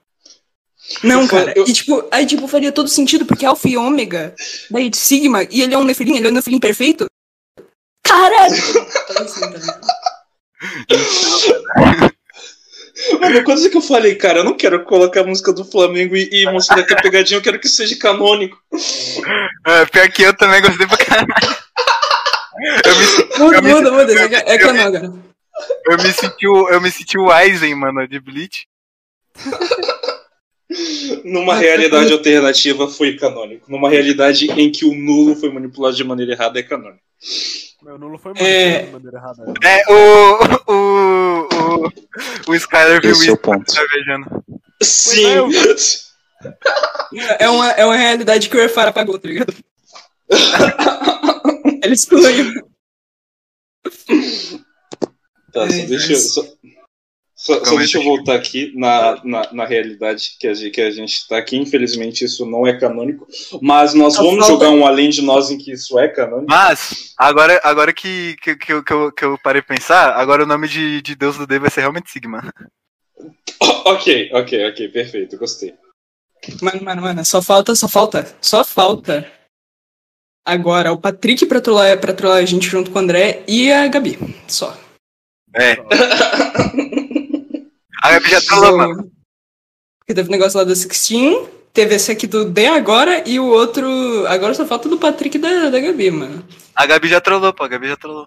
Não, 1.02 1.26
cara. 1.26 1.54
E 1.56 1.72
tipo, 1.72 2.06
aí 2.10 2.26
tipo, 2.26 2.46
faria 2.48 2.72
todo 2.72 2.88
sentido, 2.88 3.24
porque 3.24 3.46
Alpha 3.46 3.68
e 3.68 3.76
Ômega, 3.76 4.34
daí 4.70 4.90
de 4.90 4.96
Sigma, 4.96 5.44
e 5.44 5.62
ele 5.62 5.74
é 5.74 5.78
um 5.78 5.84
Nefilim, 5.84 6.16
ele 6.16 6.28
é 6.28 6.30
um 6.30 6.34
Nefilim 6.34 6.58
perfeito. 6.58 7.06
Caralho! 8.02 8.56
Mano, 13.20 13.44
coisa 13.44 13.68
que 13.68 13.76
eu 13.76 13.80
falei, 13.80 14.14
cara, 14.14 14.40
eu 14.40 14.44
não 14.44 14.56
quero 14.56 14.84
colocar 14.84 15.22
a 15.22 15.26
música 15.26 15.52
do 15.52 15.64
Flamengo 15.64 16.14
e, 16.14 16.28
e 16.30 16.52
mostrar 16.52 16.84
que 16.84 16.92
é 16.92 17.02
pegadinha, 17.02 17.38
eu 17.38 17.42
quero 17.42 17.58
que 17.58 17.68
seja 17.68 17.98
canônico. 17.98 18.56
É, 19.66 19.84
pior 19.86 20.08
que 20.10 20.22
eu 20.22 20.36
também 20.36 20.62
gostei 20.62 20.86
pra 20.86 20.96
caralho. 20.98 21.26
Eu 22.84 22.94
me, 22.96 23.38
Muda, 23.38 23.56
Eu 23.56 23.62
me- 23.62 23.74
muda, 23.74 23.90
muda. 23.90 24.12
É, 24.12 24.54
é 24.54 24.62
agora. 24.62 25.12
eu 25.86 25.96
me 25.98 26.12
senti 26.12 26.46
o, 26.48 26.68
eu 26.68 26.80
me 26.80 26.90
senti 26.90 27.18
o 27.18 27.30
Aizen, 27.30 27.74
mano, 27.74 28.06
de 28.06 28.20
Bleach. 28.20 28.66
Numa 31.24 31.54
realidade 31.56 32.12
alternativa 32.12 32.88
foi 32.88 33.16
canônico. 33.16 33.70
Numa 33.70 33.90
realidade 33.90 34.50
em 34.50 34.70
que 34.72 34.84
o 34.84 34.94
nulo 34.94 35.36
foi 35.36 35.50
manipulado 35.52 35.94
de 35.96 36.04
maneira 36.04 36.32
errada 36.32 36.58
é 36.58 36.62
canônico. 36.62 37.02
Meu 37.82 37.98
nulo 37.98 38.16
foi 38.18 38.32
É. 38.36 38.82
de 38.84 38.90
maneira 38.92 39.18
errada. 39.18 39.44
né? 39.44 39.52
É, 39.62 39.82
o. 39.92 40.72
O. 40.72 41.48
O, 41.52 42.50
o 42.50 42.54
Skyler 42.54 43.00
viu 43.02 43.10
Esse 43.12 43.22
é 43.22 43.24
isso 43.24 43.32
o 43.34 43.36
ponto. 43.36 43.70
cervejando. 43.70 44.44
Sim! 44.82 45.24
É 47.38 47.48
uma, 47.48 47.70
é 47.72 47.84
uma 47.84 47.96
realidade 47.96 48.48
que 48.48 48.56
o 48.56 48.60
Efara 48.62 48.90
apagou, 48.90 49.18
tá 49.18 49.28
ligado? 49.28 49.54
Ele 51.82 51.94
excluiu. 51.94 52.54
Tá, 55.52 55.68
só 55.70 55.86
deixa 55.86 56.12
eu. 56.12 56.16
Só, 56.18 56.42
só- 57.34 57.64
só 57.64 57.76
deixa 57.76 57.98
eu 57.98 58.02
eu- 58.02 58.08
voltar 58.08 58.36
aqui 58.36 58.72
na, 58.76 59.20
na, 59.24 59.52
na 59.52 59.64
realidade 59.66 60.36
que 60.38 60.46
a, 60.46 60.54
gente, 60.54 60.70
que 60.70 60.80
a 60.80 60.90
gente 60.90 61.26
tá 61.28 61.36
aqui. 61.38 61.56
Infelizmente, 61.56 62.24
isso 62.24 62.46
não 62.46 62.66
é 62.66 62.78
canônico. 62.78 63.26
Mas 63.60 63.94
nós 63.94 64.14
Só 64.14 64.22
vamos 64.22 64.46
jogar 64.46 64.70
um 64.70 64.86
além 64.86 65.10
de 65.10 65.22
nós 65.22 65.50
em 65.50 65.58
que 65.58 65.72
isso 65.72 65.98
é 65.98 66.08
canônico. 66.08 66.46
Mas, 66.48 67.12
agora, 67.18 67.60
agora 67.64 67.92
que, 67.92 68.36
que, 68.40 68.54
que, 68.56 68.72
eu, 68.72 68.82
que, 68.84 68.92
eu, 68.92 69.12
que 69.12 69.24
eu 69.24 69.38
parei 69.42 69.60
pra 69.60 69.74
pensar, 69.74 70.12
agora 70.12 70.44
o 70.44 70.46
nome 70.46 70.68
de, 70.68 71.02
de 71.02 71.14
Deus 71.16 71.36
do 71.36 71.46
D 71.46 71.58
vai 71.58 71.70
ser 71.70 71.80
realmente 71.80 72.10
Sigma. 72.10 72.52
ok, 73.84 74.30
ok, 74.32 74.68
ok, 74.68 74.88
perfeito, 74.88 75.36
gostei. 75.36 75.74
Mano, 76.60 76.82
mano, 76.82 77.02
mano, 77.02 77.24
só 77.24 77.40
falta, 77.42 77.74
só 77.74 77.88
falta, 77.88 78.36
só 78.40 78.64
falta. 78.64 79.30
Agora, 80.44 80.92
o 80.92 80.98
Patrick 81.00 81.46
pra 81.46 81.60
trollar, 81.60 81.98
pra 82.00 82.12
trollar 82.12 82.38
a 82.38 82.44
gente 82.44 82.68
junto 82.68 82.90
com 82.90 82.98
o 82.98 83.02
André 83.02 83.44
e 83.46 83.72
a 83.72 83.86
Gabi. 83.86 84.18
Só. 84.48 84.76
É. 85.54 85.72
A 88.02 88.10
Gabi 88.12 88.28
já 88.28 88.40
trollou, 88.46 88.76
mano. 88.76 89.12
Porque 90.00 90.14
teve 90.14 90.28
o 90.28 90.32
negócio 90.32 90.58
lá 90.58 90.64
do 90.64 90.74
Sixteen, 90.74 91.46
teve 91.72 91.94
esse 91.94 92.10
aqui 92.10 92.26
do 92.26 92.44
D 92.44 92.66
agora 92.66 93.22
e 93.28 93.38
o 93.38 93.46
outro. 93.46 93.86
Agora 94.26 94.52
só 94.54 94.66
falta 94.66 94.88
do 94.88 94.98
Patrick 94.98 95.36
e 95.36 95.40
da, 95.40 95.70
da 95.70 95.78
Gabi, 95.78 96.10
mano. 96.10 96.44
A 96.74 96.86
Gabi 96.86 97.08
já 97.08 97.20
trollou, 97.20 97.52
pô. 97.54 97.62
A 97.62 97.68
Gabi 97.68 97.88
já 97.88 97.96
trollou. 97.96 98.26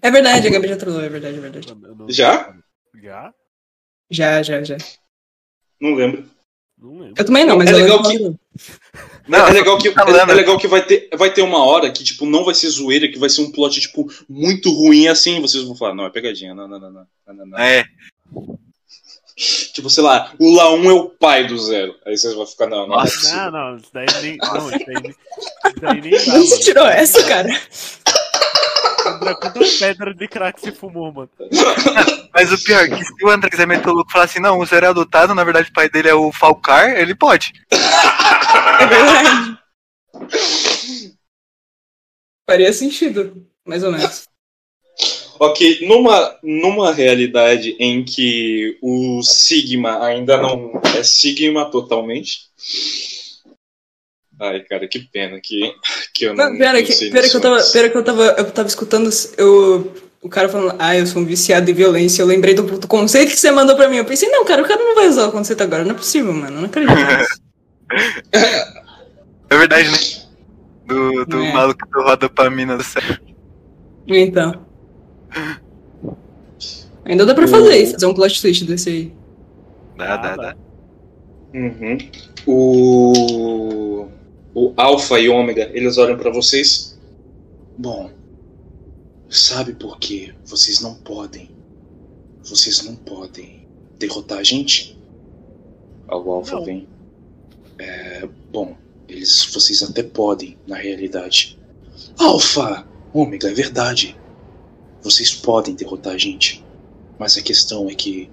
É 0.00 0.10
verdade, 0.10 0.46
a 0.46 0.50
Gabi 0.50 0.68
já 0.68 0.76
trollou, 0.76 1.02
é 1.02 1.08
verdade, 1.08 1.38
é 1.38 1.40
verdade. 1.40 1.74
Já? 2.08 2.54
Já? 3.02 3.34
Já, 4.10 4.42
já, 4.42 4.62
já. 4.62 4.76
Não 5.80 5.94
lembro. 5.94 6.24
Não 6.78 6.92
lembro. 6.92 7.14
Eu 7.16 7.24
também 7.24 7.44
não, 7.44 7.56
mas 7.56 7.70
É 7.70 7.72
eu 7.72 7.78
legal 7.78 8.02
lembro 8.02 8.38
Não, 9.26 9.46
é 9.46 9.50
legal 9.52 9.78
que, 9.78 9.88
é, 9.88 9.92
é 9.92 10.34
legal 10.34 10.58
que 10.58 10.66
vai, 10.66 10.84
ter, 10.84 11.08
vai 11.16 11.32
ter 11.32 11.42
uma 11.42 11.64
hora 11.64 11.90
que, 11.90 12.02
tipo, 12.02 12.26
não 12.26 12.44
vai 12.44 12.54
ser 12.54 12.68
zoeira, 12.68 13.08
que 13.08 13.18
vai 13.18 13.28
ser 13.28 13.42
um 13.42 13.52
plot, 13.52 13.80
tipo, 13.80 14.10
muito 14.28 14.72
ruim 14.72 15.08
assim. 15.08 15.40
Vocês 15.40 15.64
vão 15.64 15.76
falar, 15.76 15.94
não, 15.94 16.06
é 16.06 16.10
pegadinha, 16.10 16.54
não, 16.54 16.66
não, 16.66 16.78
não. 16.78 16.90
não, 16.90 17.06
não, 17.26 17.46
não. 17.46 17.58
É. 17.58 17.84
Tipo, 19.72 19.88
sei 19.88 20.02
lá, 20.02 20.32
o 20.38 20.56
La1 20.56 20.84
é 20.86 20.92
o 20.92 21.08
pai 21.08 21.46
do 21.46 21.56
Zero. 21.58 21.94
Aí 22.04 22.16
vocês 22.16 22.34
vão 22.34 22.44
ficar, 22.44 22.66
não, 22.66 22.88
não 22.88 22.94
é 22.96 22.98
Nossa. 22.98 23.14
possível. 23.14 23.36
Não, 23.36 23.50
não, 23.52 23.76
isso 23.76 23.90
daí 23.92 24.06
nem. 24.22 24.36
Não, 24.36 24.70
isso 24.70 24.86
daí 24.86 25.02
nem. 25.02 25.10
Isso 25.10 25.80
daí 25.80 26.00
nem 26.00 26.10
dá, 26.10 26.16
Onde 26.18 26.46
você 26.48 26.50
mano. 26.50 26.64
tirou 26.64 26.86
essa, 26.86 27.24
cara? 27.24 27.48
André, 29.06 29.34
quantas 29.36 29.76
pedras 29.76 30.16
de 30.16 30.28
crack 30.28 30.60
você 30.60 30.72
fumou, 30.72 31.12
mano? 31.12 31.30
Mas 32.34 32.52
o 32.52 32.62
pior, 32.62 32.84
é 32.84 32.88
que 32.88 33.04
se 33.04 33.24
o 33.24 33.30
André 33.30 33.48
quiser 33.48 33.66
meter 33.66 33.88
o 33.88 33.92
louco 33.92 34.10
e 34.10 34.12
falar 34.12 34.24
assim, 34.24 34.40
não, 34.40 34.58
o 34.58 34.66
Zero 34.66 34.86
é 34.86 34.88
adotado, 34.88 35.34
na 35.34 35.44
verdade 35.44 35.70
o 35.70 35.72
pai 35.72 35.88
dele 35.88 36.08
é 36.08 36.14
o 36.14 36.32
Falcar, 36.32 36.90
ele 36.98 37.14
pode. 37.14 37.52
É 38.80 38.86
verdade. 38.86 39.58
Faria 42.48 42.72
sentido, 42.72 43.44
mais 43.66 43.82
ou 43.82 43.90
menos. 43.90 44.27
Ok, 45.40 45.86
numa, 45.86 46.36
numa 46.42 46.92
realidade 46.92 47.76
em 47.78 48.04
que 48.04 48.76
o 48.82 49.22
Sigma 49.22 50.04
ainda 50.04 50.36
não 50.36 50.80
é 50.96 51.02
Sigma 51.02 51.70
totalmente. 51.70 52.48
Ai, 54.40 54.60
cara, 54.60 54.86
que 54.86 55.00
pena 55.00 55.40
que, 55.42 55.72
que 56.14 56.24
eu 56.24 56.34
não. 56.34 56.50
Não, 56.50 56.58
pera, 56.58 56.82
que, 56.82 57.10
pera 57.10 57.28
que 57.28 57.36
eu 57.36 57.40
tava, 57.40 57.62
pera 57.72 57.90
que 57.90 57.96
eu 57.96 58.04
tava, 58.04 58.22
eu 58.38 58.50
tava 58.50 58.68
escutando 58.68 59.10
eu, 59.36 59.92
o 60.22 60.28
cara 60.28 60.48
falando, 60.48 60.76
ah, 60.78 60.96
eu 60.96 61.06
sou 61.06 61.22
um 61.22 61.24
viciado 61.24 61.70
em 61.70 61.74
violência. 61.74 62.22
Eu 62.22 62.26
lembrei 62.26 62.54
do, 62.54 62.62
do 62.62 62.86
conceito 62.86 63.30
que 63.30 63.36
você 63.36 63.50
mandou 63.50 63.74
pra 63.76 63.88
mim. 63.88 63.96
Eu 63.96 64.04
pensei, 64.04 64.28
não, 64.28 64.44
cara, 64.44 64.62
o 64.62 64.66
cara 64.66 64.82
não 64.82 64.94
vai 64.94 65.08
usar 65.08 65.26
o 65.26 65.32
conceito 65.32 65.62
agora. 65.62 65.84
Não 65.84 65.92
é 65.92 65.94
possível, 65.94 66.32
mano. 66.32 66.56
Eu 66.56 66.60
Não 66.60 66.66
acredito. 66.66 66.94
É 69.50 69.56
verdade, 69.56 69.88
né? 69.90 69.98
Do, 70.84 71.24
do 71.24 71.42
É. 71.42 71.52
maluco 71.52 71.88
do 71.88 72.02
roda 72.02 72.28
pra 72.28 72.50
mina 72.50 72.76
do 72.76 72.82
céu. 72.82 73.02
Então. 74.06 74.67
Ainda 77.04 77.24
dá 77.24 77.34
pra 77.34 77.48
fazer 77.48 77.76
isso, 77.78 77.92
fazer 77.92 78.06
um 78.06 78.14
plot 78.14 78.40
twist 78.40 78.64
desse 78.64 78.88
aí. 78.90 79.12
Dá, 79.96 80.14
Ah, 80.14 80.16
dá, 80.16 80.36
dá. 80.36 80.42
dá. 80.52 80.56
Uhum. 81.54 81.98
O. 82.46 84.08
O 84.54 84.72
Alpha 84.76 85.18
e 85.20 85.28
Ômega, 85.28 85.70
eles 85.72 85.98
olham 85.98 86.16
pra 86.18 86.30
vocês. 86.30 86.98
Bom, 87.76 88.10
sabe 89.28 89.72
por 89.74 89.98
que 89.98 90.34
vocês 90.44 90.80
não 90.80 90.94
podem? 90.94 91.50
Vocês 92.42 92.84
não 92.84 92.96
podem 92.96 93.66
derrotar 93.98 94.38
a 94.38 94.42
gente? 94.42 94.98
O 96.10 96.30
Alpha 96.32 96.56
Não. 96.56 96.64
vem. 96.64 96.88
Bom, 98.50 98.76
eles, 99.08 99.44
vocês 99.52 99.82
até 99.82 100.02
podem, 100.02 100.56
na 100.66 100.76
realidade. 100.76 101.58
Alpha! 102.18 102.86
Ômega, 103.12 103.48
é 103.50 103.54
verdade. 103.54 104.16
Vocês 105.02 105.34
podem 105.34 105.74
derrotar 105.74 106.14
a 106.14 106.18
gente. 106.18 106.64
Mas 107.18 107.36
a 107.36 107.42
questão 107.42 107.88
é 107.88 107.94
que 107.94 108.30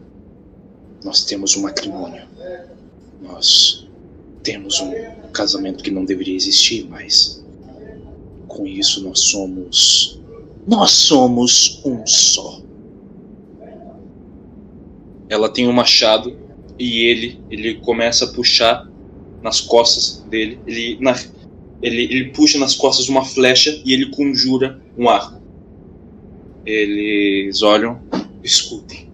nós 1.03 1.23
temos 1.23 1.55
um 1.55 1.61
matrimônio. 1.61 2.23
Nós 3.21 3.87
temos 4.43 4.79
um 4.79 4.93
casamento 5.31 5.83
que 5.83 5.91
não 5.91 6.05
deveria 6.05 6.35
existir, 6.35 6.87
mas 6.89 7.43
com 8.47 8.65
isso 8.65 9.03
nós 9.03 9.19
somos. 9.19 10.19
Nós 10.67 10.91
somos 10.91 11.81
um 11.83 12.05
só. 12.05 12.61
Ela 15.27 15.49
tem 15.49 15.67
um 15.67 15.73
machado 15.73 16.37
e 16.77 17.05
ele 17.05 17.39
ele 17.49 17.75
começa 17.75 18.25
a 18.25 18.27
puxar 18.33 18.87
nas 19.41 19.61
costas 19.61 20.23
dele. 20.29 20.59
Ele, 20.65 20.97
na, 20.99 21.15
ele, 21.81 22.03
ele 22.03 22.29
puxa 22.31 22.57
nas 22.57 22.75
costas 22.75 23.09
uma 23.09 23.23
flecha 23.23 23.81
e 23.83 23.93
ele 23.93 24.11
conjura 24.11 24.81
um 24.97 25.09
arco. 25.09 25.41
Eles 26.65 27.61
olham. 27.61 28.01
Escutem, 28.43 29.09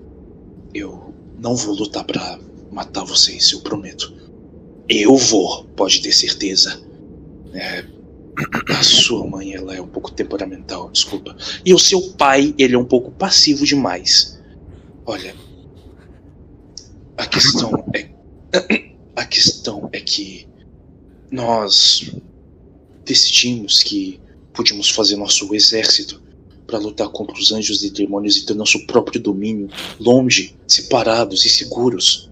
eu 0.74 1.14
não 1.40 1.56
vou 1.56 1.74
lutar 1.74 2.04
pra 2.04 2.40
matar 2.72 3.04
vocês, 3.04 3.52
eu 3.52 3.62
prometo. 3.62 4.14
Eu 4.90 5.16
vou, 5.16 5.64
pode 5.76 6.02
ter 6.02 6.12
certeza. 6.12 6.82
É, 7.54 7.86
a 8.70 8.84
sua 8.84 9.26
mãe, 9.26 9.54
ela 9.54 9.76
é 9.76 9.82
um 9.82 9.88
pouco 9.88 10.12
temperamental, 10.12 10.90
desculpa. 10.90 11.36
E 11.66 11.74
o 11.74 11.80
seu 11.80 12.02
pai, 12.14 12.54
ele 12.58 12.76
é 12.76 12.78
um 12.78 12.86
pouco 12.86 13.12
passivo 13.12 13.66
demais. 13.66 14.42
Olha, 15.06 15.34
a 17.18 17.26
questão 17.26 17.72
é, 17.96 18.10
a 19.16 19.26
questão 19.26 19.90
é 19.92 20.00
que 20.00 20.48
nós 21.32 22.12
decidimos 23.06 23.82
que 23.82 24.20
podíamos 24.54 24.90
fazer 24.90 25.16
nosso 25.16 25.54
exército 25.56 26.21
para 26.72 26.80
lutar 26.80 27.10
contra 27.10 27.36
os 27.36 27.52
anjos 27.52 27.84
e 27.84 27.92
demônios 27.92 28.38
e 28.38 28.46
ter 28.46 28.54
nosso 28.54 28.88
próprio 28.88 29.22
domínio, 29.22 29.70
longe, 30.00 30.56
separados 30.66 31.46
e 31.46 31.50
seguros. 31.50 32.32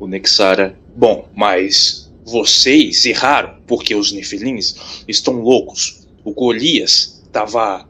O 0.00 0.08
Nexara. 0.08 0.76
Bom, 0.96 1.28
mas 1.34 2.12
vocês 2.24 3.06
erraram, 3.06 3.62
porque 3.68 3.94
os 3.94 4.10
Nefilins 4.10 4.74
estão 5.06 5.40
loucos. 5.40 6.08
O 6.24 6.32
Golias 6.32 7.22
estava. 7.24 7.88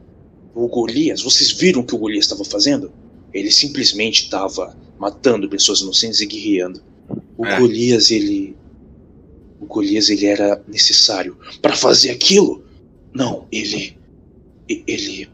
O 0.55 0.69
Golias, 0.69 1.23
vocês 1.23 1.51
viram 1.51 1.81
o 1.81 1.85
que 1.86 1.94
o 1.94 1.98
Golias 1.98 2.27
estava 2.27 2.44
fazendo? 2.44 2.93
Ele 3.32 3.51
simplesmente 3.51 4.24
estava 4.24 4.77
matando 4.98 5.48
pessoas 5.48 5.81
inocentes 5.81 6.20
e 6.20 6.27
guerreando. 6.27 6.82
O 7.39 7.47
É. 7.47 7.59
Golias, 7.59 8.10
ele. 8.10 8.55
O 9.59 9.64
Golias, 9.64 10.10
ele 10.10 10.27
era 10.27 10.62
necessário 10.69 11.39
para 11.62 11.74
fazer 11.74 12.10
aquilo? 12.10 12.62
Não, 13.14 13.47
ele. 13.51 14.01
E- 14.68 14.84
Ele 14.86 15.28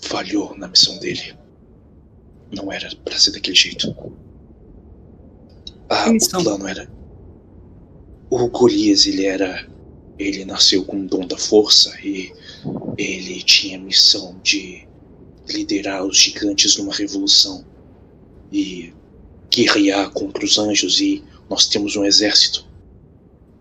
falhou 0.00 0.56
na 0.56 0.68
missão 0.68 0.98
dele. 0.98 1.34
Não 2.52 2.72
era 2.72 2.88
para 3.04 3.18
ser 3.18 3.32
daquele 3.32 3.56
jeito. 3.56 3.94
Ah, 5.88 6.10
o 6.10 6.42
plano 6.42 6.66
era. 6.68 6.90
O 8.28 8.48
Golias, 8.48 9.06
ele 9.06 9.26
era. 9.26 9.68
Ele 10.18 10.44
nasceu 10.44 10.84
com 10.84 11.00
o 11.00 11.06
dom 11.06 11.26
da 11.26 11.38
força 11.38 11.98
e 12.04 12.32
ele 12.98 13.42
tinha 13.42 13.78
a 13.78 13.80
missão 13.80 14.38
de 14.42 14.86
liderar 15.48 16.04
os 16.04 16.18
gigantes 16.18 16.76
numa 16.76 16.94
revolução 16.94 17.64
e 18.52 18.92
guerrear 19.50 20.10
contra 20.10 20.44
os 20.44 20.58
anjos 20.58 21.00
e 21.00 21.24
nós 21.48 21.66
temos 21.66 21.96
um 21.96 22.04
exército. 22.04 22.66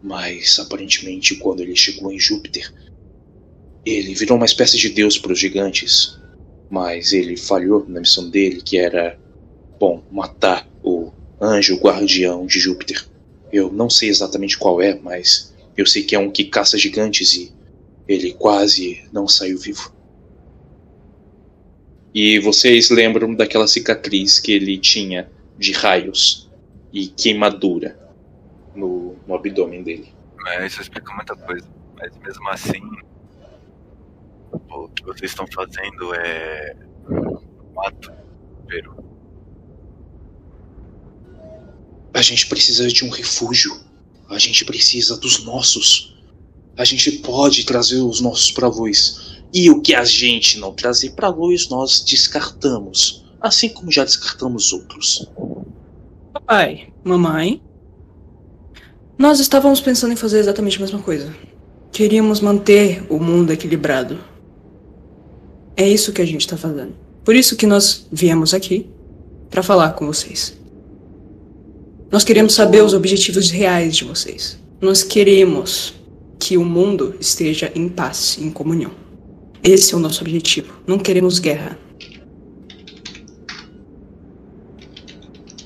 Mas 0.04 0.60
aparentemente 0.60 1.36
quando 1.38 1.62
ele 1.62 1.76
chegou 1.76 2.12
em 2.12 2.20
Júpiter, 2.20 2.74
ele 3.90 4.14
virou 4.14 4.38
uma 4.38 4.46
espécie 4.46 4.78
de 4.78 4.90
deus 4.90 5.18
para 5.18 5.32
os 5.32 5.40
gigantes, 5.40 6.20
mas 6.70 7.14
ele 7.14 7.36
falhou 7.36 7.86
na 7.88 8.00
missão 8.00 8.30
dele, 8.30 8.62
que 8.62 8.78
era, 8.78 9.18
bom, 9.80 10.04
matar 10.12 10.68
o 10.84 11.12
anjo 11.42 11.78
guardião 11.78 12.46
de 12.46 12.60
Júpiter. 12.60 13.06
Eu 13.52 13.72
não 13.72 13.90
sei 13.90 14.10
exatamente 14.10 14.58
qual 14.58 14.82
é, 14.82 15.00
mas 15.00 15.54
eu 15.76 15.86
sei 15.86 16.04
que 16.04 16.16
é 16.16 16.20
um 16.20 16.30
que 16.30 16.46
caça 16.46 16.78
gigantes 16.78 17.34
e 17.34 17.52
ele 18.08 18.34
quase 18.34 19.04
não 19.12 19.28
saiu 19.28 19.58
vivo. 19.58 19.94
E 22.14 22.40
vocês 22.40 22.90
lembram 22.90 23.36
daquela 23.36 23.68
cicatriz 23.68 24.40
que 24.40 24.52
ele 24.52 24.78
tinha 24.78 25.30
de 25.58 25.72
raios 25.72 26.50
e 26.92 27.08
queimadura 27.08 28.00
no, 28.76 29.16
no 29.28 29.36
abdômen 29.36 29.84
dele. 29.84 30.12
Mas 30.38 30.74
isso 30.74 30.82
explica 30.82 31.14
muita 31.14 31.36
coisa. 31.36 31.68
Mas 31.98 32.12
mesmo 32.18 32.50
assim, 32.50 32.82
o 34.52 34.90
que 34.90 35.04
vocês 35.04 35.32
estão 35.32 35.46
fazendo 35.54 36.14
é 36.16 36.76
um 37.10 37.82
ato 37.82 38.12
pero 38.68 39.00
A 42.14 42.22
gente 42.22 42.48
precisa 42.48 42.88
de 42.88 43.06
um 43.06 43.10
refúgio. 43.10 43.80
A 44.30 44.38
gente 44.38 44.66
precisa 44.66 45.18
dos 45.18 45.44
nossos. 45.44 46.18
A 46.76 46.84
gente 46.84 47.12
pode 47.20 47.66
trazer 47.66 48.02
os 48.02 48.20
nossos 48.20 48.52
pra 48.52 48.68
luz. 48.68 49.42
E 49.54 49.70
o 49.70 49.82
que 49.82 49.96
a 49.96 50.04
gente 50.04 50.60
não 50.60 50.74
trazer 50.74 51.12
pra 51.12 51.30
luz, 51.30 51.70
nós 51.70 52.04
descartamos. 52.04 53.26
Assim 53.40 53.70
como 53.70 53.92
já 53.92 54.04
descartamos 54.04 54.74
outros. 54.74 55.30
Papai, 56.34 56.92
mamãe, 57.04 57.62
nós 59.18 59.40
estávamos 59.40 59.80
pensando 59.80 60.14
em 60.14 60.18
fazer 60.18 60.40
exatamente 60.40 60.78
a 60.78 60.82
mesma 60.82 61.00
coisa. 61.00 61.36
Queríamos 61.92 62.42
manter 62.42 63.04
o 63.10 63.20
mundo 63.20 63.52
equilibrado. 63.52 64.20
É 65.80 65.88
isso 65.88 66.12
que 66.12 66.22
a 66.22 66.26
gente 66.26 66.42
está 66.42 66.58
fazendo. 66.58 66.94
Por 67.24 67.34
isso 67.34 67.56
que 67.56 67.66
nós 67.66 68.06
viemos 68.12 68.54
aqui 68.54 68.90
para 69.50 69.64
falar 69.64 69.94
com 69.94 70.06
vocês. 70.06 70.60
Nós 72.12 72.26
queremos 72.26 72.54
saber 72.54 72.84
os 72.84 72.94
objetivos 72.94 73.50
reais 73.50 73.96
de 73.96 74.04
vocês. 74.04 74.60
Nós 74.82 75.04
queremos 75.04 75.94
que 76.38 76.58
o 76.58 76.66
mundo 76.66 77.16
esteja 77.18 77.72
em 77.74 77.88
paz, 77.88 78.38
em 78.42 78.52
comunhão. 78.52 78.92
Esse 79.64 79.94
é 79.94 79.98
o 79.98 80.02
nosso 80.02 80.22
objetivo. 80.22 80.74
Não 80.86 81.00
queremos 81.00 81.40
guerra. 81.40 81.80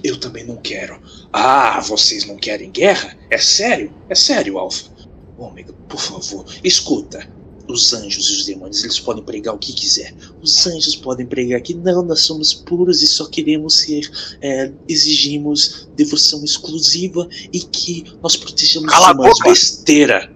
Eu 0.03 0.19
também 0.19 0.45
não 0.45 0.57
quero. 0.57 0.99
Ah, 1.31 1.81
vocês 1.81 2.23
não 2.27 2.35
querem 2.37 2.69
guerra? 2.69 3.17
É 3.31 3.39
sério? 3.39 3.91
É 4.07 4.13
sério, 4.13 4.59
Alpha. 4.59 4.91
Ômega, 5.39 5.73
por 5.89 5.99
favor, 5.99 6.45
escuta. 6.63 7.27
Os 7.67 7.93
anjos 7.93 8.29
e 8.29 8.33
os 8.33 8.45
demônios, 8.45 8.83
eles 8.83 8.99
podem 8.99 9.23
pregar 9.23 9.53
o 9.55 9.57
que 9.57 9.71
quiser. 9.73 10.13
Os 10.41 10.65
anjos 10.67 10.95
podem 10.95 11.25
pregar 11.25 11.61
que 11.61 11.73
não, 11.73 12.03
nós 12.03 12.21
somos 12.21 12.53
puros 12.53 13.01
e 13.01 13.07
só 13.07 13.25
queremos 13.27 13.79
ser, 13.79 14.09
é, 14.41 14.71
exigimos 14.87 15.87
devoção 15.95 16.43
exclusiva 16.43 17.27
e 17.53 17.59
que 17.59 18.03
nós 18.21 18.35
protegemos 18.35 18.89
Cala 18.91 19.07
a 19.07 19.11
os 19.11 19.15
humanos. 19.17 19.37
boca! 19.39 19.49
Besteira! 19.49 20.33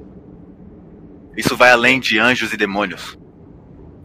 Isso 1.36 1.56
vai 1.56 1.72
além 1.72 2.00
de 2.00 2.18
anjos 2.20 2.52
e 2.54 2.58
demônios. 2.58 3.18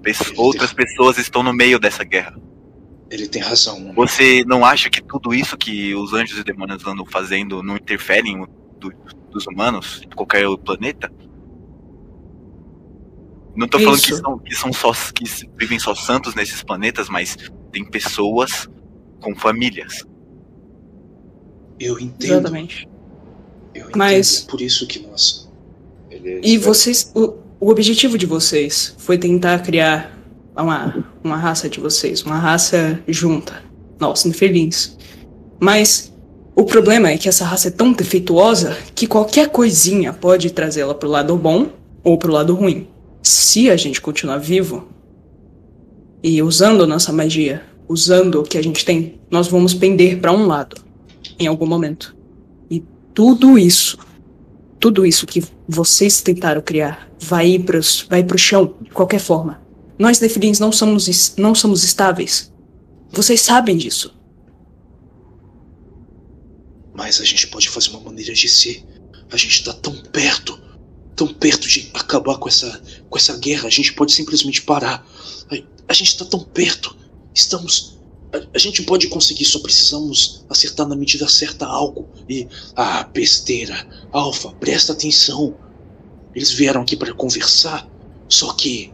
Pes- 0.03 0.32
Outras 0.36 0.73
pessoas 0.73 1.16
estão 1.16 1.43
no 1.43 1.53
meio 1.53 1.78
dessa 1.78 2.05
guerra. 2.05 2.36
Ele 3.11 3.28
tem 3.28 3.40
razão. 3.43 3.93
Você 3.94 4.43
não 4.47 4.65
acha 4.65 4.90
que 4.90 5.03
tudo 5.03 5.32
isso 5.35 5.57
que 5.57 5.94
os 5.94 6.12
anjos 6.12 6.39
e 6.39 6.44
demônios 6.44 6.85
andam 6.86 7.05
fazendo 7.07 7.62
não 7.62 7.77
interferem 7.77 8.36
no- 8.36 8.49
do- 8.78 8.93
dos 9.31 9.47
humanos, 9.47 10.01
de 10.01 10.09
qualquer 10.16 10.44
planeta? 10.59 11.11
Não 13.54 13.68
tô 13.68 13.78
falando 13.78 14.00
que 14.00 14.14
são, 14.14 14.38
que 14.38 14.54
são 14.54 14.72
só 14.72 14.92
que 15.14 15.24
vivem 15.58 15.78
só 15.78 15.94
santos 15.94 16.34
nesses 16.34 16.62
planetas, 16.62 17.08
mas 17.08 17.36
tem 17.70 17.84
pessoas 17.84 18.68
com 19.20 19.34
famílias. 19.36 20.04
Eu 21.78 21.98
entendo. 21.98 22.32
Exatamente. 22.32 22.88
Eu 23.74 23.82
entendo. 23.84 23.96
Mas- 23.98 24.44
É 24.46 24.50
por 24.50 24.60
isso 24.60 24.86
que 24.86 25.00
nós. 25.00 25.50
Ele 26.10 26.40
E 26.42 26.54
espera- 26.54 26.60
vocês. 26.72 27.12
O, 27.14 27.34
o 27.60 27.70
objetivo 27.70 28.16
de 28.18 28.26
vocês 28.26 28.94
foi 28.98 29.18
tentar 29.18 29.58
criar 29.60 30.16
uma, 30.56 31.04
uma 31.22 31.36
raça 31.36 31.68
de 31.68 31.80
vocês, 31.80 32.22
uma 32.22 32.38
raça 32.38 33.02
junta. 33.08 33.62
Nós, 33.98 34.24
Nefelins. 34.24 34.96
Mas 35.60 36.12
o 36.54 36.64
problema 36.64 37.10
é 37.10 37.18
que 37.18 37.28
essa 37.28 37.44
raça 37.44 37.68
é 37.68 37.70
tão 37.70 37.92
defeituosa 37.92 38.76
que 38.94 39.06
qualquer 39.06 39.48
coisinha 39.50 40.12
pode 40.12 40.50
trazê-la 40.50 40.94
pro 40.94 41.08
lado 41.08 41.36
bom 41.36 41.70
ou 42.04 42.18
pro 42.18 42.32
lado 42.32 42.54
ruim. 42.54 42.88
Se 43.23 43.70
a 43.70 43.77
gente 43.77 44.01
continuar 44.01 44.39
vivo 44.39 44.89
e 46.23 46.43
usando 46.43 46.86
nossa 46.86 47.12
magia, 47.12 47.62
usando 47.89 48.40
o 48.40 48.43
que 48.43 48.59
a 48.59 48.62
gente 48.62 48.85
tem, 48.85 49.20
nós 49.31 49.49
vamos 49.49 49.74
pender 49.74 50.20
para 50.20 50.32
um 50.32 50.47
lado 50.47 50.77
em 51.39 51.47
algum 51.47 51.66
momento. 51.66 52.16
E 52.70 52.82
tudo 53.15 53.59
isso 53.59 53.99
tudo 54.82 55.07
isso 55.07 55.28
que 55.28 55.44
vocês 55.69 56.20
tentaram 56.23 56.61
criar 56.61 57.09
vai 57.20 57.51
ir 57.51 57.61
pros, 57.61 58.05
vai 58.11 58.24
pro 58.24 58.36
chão, 58.36 58.74
de 58.81 58.90
qualquer 58.90 59.20
forma. 59.20 59.62
Nós, 59.97 60.19
Nefilins, 60.19 60.59
não 60.59 60.73
somos, 60.73 61.36
não 61.36 61.55
somos 61.55 61.85
estáveis. 61.85 62.53
Vocês 63.12 63.40
sabem 63.40 63.77
disso. 63.77 64.12
Mas 66.93 67.20
a 67.20 67.24
gente 67.24 67.47
pode 67.47 67.69
fazer 67.69 67.90
uma 67.90 68.01
maneira 68.01 68.35
de 68.35 68.49
ser. 68.49 68.85
A 69.31 69.36
gente 69.36 69.62
tá 69.62 69.73
tão 69.73 69.94
perto. 70.11 70.59
Tão 71.14 71.28
perto 71.28 71.68
de 71.68 71.90
acabar 71.94 72.39
com 72.39 72.48
essa, 72.48 72.80
com 73.09 73.18
essa 73.18 73.36
guerra. 73.36 73.66
A 73.66 73.70
gente 73.70 73.93
pode 73.93 74.12
simplesmente 74.12 74.62
parar. 74.62 75.06
A, 75.51 75.56
a 75.89 75.93
gente 75.93 76.16
tá 76.16 76.24
tão 76.24 76.40
perto. 76.40 76.97
Estamos. 77.34 77.98
A, 78.32 78.40
a 78.55 78.59
gente 78.59 78.82
pode 78.82 79.09
conseguir, 79.09 79.44
só 79.44 79.59
precisamos 79.60 80.44
acertar 80.48 80.89
na 80.89 80.97
medida 80.97 81.28
certa 81.28 81.66
algo. 81.66 82.09
E. 82.28 82.48
Ah, 82.74 83.05
besteira. 83.05 83.86
Alfa, 84.10 84.51
presta 84.52 84.93
atenção. 84.93 85.55
Eles 86.34 86.51
vieram 86.51 86.82
aqui 86.82 86.97
para 86.97 87.12
conversar. 87.12 87.89
Só 88.28 88.52
que. 88.55 88.93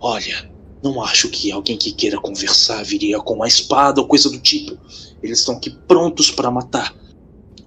Olha, 0.00 0.50
não 0.82 1.00
acho 1.02 1.28
que 1.28 1.52
alguém 1.52 1.76
que 1.76 1.92
queira 1.92 2.20
conversar 2.20 2.84
viria 2.84 3.20
com 3.20 3.34
uma 3.34 3.46
espada 3.46 4.00
ou 4.00 4.06
coisa 4.06 4.28
do 4.28 4.38
tipo. 4.40 4.76
Eles 5.22 5.38
estão 5.38 5.54
aqui 5.54 5.70
prontos 5.70 6.30
para 6.30 6.50
matar. 6.50 6.94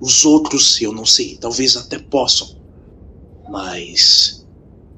Os 0.02 0.26
outros, 0.26 0.82
eu 0.82 0.92
não 0.92 1.06
sei, 1.06 1.38
talvez 1.38 1.78
até 1.78 1.98
possam. 1.98 2.56
Mas. 3.50 4.46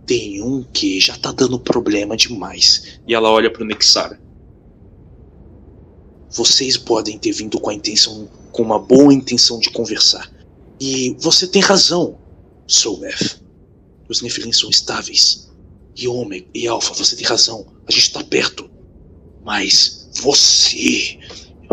Tem 0.06 0.42
um 0.42 0.64
que 0.64 1.02
já 1.02 1.18
tá 1.18 1.34
dando 1.34 1.60
problema 1.60 2.16
demais. 2.16 3.00
E 3.06 3.14
ela 3.14 3.30
olha 3.30 3.52
pro 3.52 3.66
Nexara. 3.66 4.18
Vocês 6.30 6.78
podem 6.78 7.18
ter 7.18 7.34
vindo 7.34 7.60
com 7.60 7.70
a 7.70 7.74
intenção. 7.74 8.30
com 8.52 8.64
uma 8.64 8.80
boa 8.80 9.14
intenção 9.14 9.60
de 9.60 9.70
conversar. 9.70 10.32
E 10.80 11.16
você 11.20 11.48
tem 11.48 11.62
razão, 11.62 12.18
Soulmeth. 12.66 13.42
Os 14.08 14.22
Nephilim 14.22 14.54
são 14.54 14.70
estáveis. 14.70 15.52
E 15.96 16.08
Ômega 16.08 16.48
e 16.54 16.68
Alpha, 16.68 16.94
você 16.94 17.16
tem 17.16 17.26
razão. 17.26 17.66
A 17.88 17.92
gente 17.92 18.14
tá 18.14 18.24
perto. 18.24 18.70
Mas 19.44 20.10
você 20.22 21.20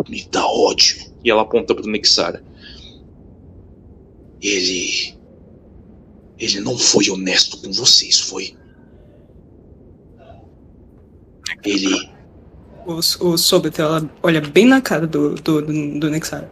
me 0.08 0.24
dá 0.30 0.46
ódio. 0.46 1.12
E 1.22 1.30
ela 1.30 1.42
aponta 1.42 1.74
pro 1.74 1.86
Nexara. 1.86 2.42
Ele. 4.40 5.14
Ele 6.38 6.60
não 6.60 6.76
foi 6.76 7.08
honesto 7.10 7.58
com 7.58 7.72
vocês, 7.72 8.20
foi? 8.20 8.56
Ele. 11.64 12.10
O, 12.86 12.96
o 12.96 13.38
Sobet, 13.38 13.80
ela 13.80 14.08
olha 14.22 14.40
bem 14.40 14.66
na 14.66 14.80
cara 14.80 15.06
do, 15.06 15.34
do, 15.36 15.62
do, 15.62 15.98
do 16.00 16.10
Nexara. 16.10 16.50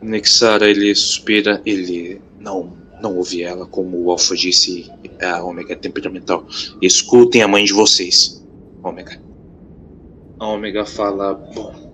Nexara, 0.00 0.68
ele 0.68 0.94
suspira, 0.94 1.60
ele 1.64 2.20
Não, 2.38 2.72
não 3.00 3.16
ouvi 3.16 3.42
ela, 3.42 3.66
como 3.66 4.02
o 4.02 4.10
Alpha 4.10 4.34
disse, 4.34 4.90
a 5.20 5.42
Ômega 5.42 5.72
é 5.72 5.76
temperamental. 5.76 6.46
Escutem 6.80 7.42
a 7.42 7.48
mãe 7.48 7.64
de 7.64 7.72
vocês, 7.72 8.42
Ômega. 8.82 9.20
A 10.38 10.46
Ômega 10.48 10.84
fala: 10.84 11.34
Bom. 11.34 11.84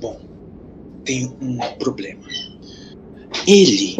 Bom, 0.00 0.20
tem 1.04 1.32
um 1.40 1.58
problema. 1.78 2.22
Ele. 3.46 3.96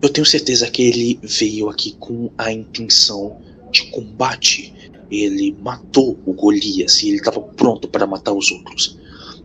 Eu 0.00 0.08
tenho 0.08 0.26
certeza 0.26 0.70
que 0.70 0.82
ele 0.82 1.18
veio 1.22 1.68
aqui 1.68 1.96
com 1.98 2.30
a 2.38 2.52
intenção 2.52 3.40
de 3.70 3.90
combate. 3.90 4.72
Ele 5.10 5.56
matou 5.60 6.18
o 6.26 6.32
Golias 6.32 7.02
e 7.02 7.08
ele 7.08 7.16
estava 7.18 7.40
pronto 7.40 7.88
para 7.88 8.06
matar 8.06 8.32
os 8.32 8.50
outros. 8.50 8.98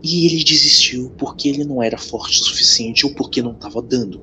E 0.04 0.26
ele 0.26 0.44
desistiu 0.44 1.12
porque 1.18 1.48
ele 1.48 1.64
não 1.64 1.82
era 1.82 1.98
forte 1.98 2.42
o 2.42 2.44
suficiente 2.44 3.06
ou 3.06 3.14
porque 3.14 3.42
não 3.42 3.54
estava 3.54 3.82
dando. 3.82 4.22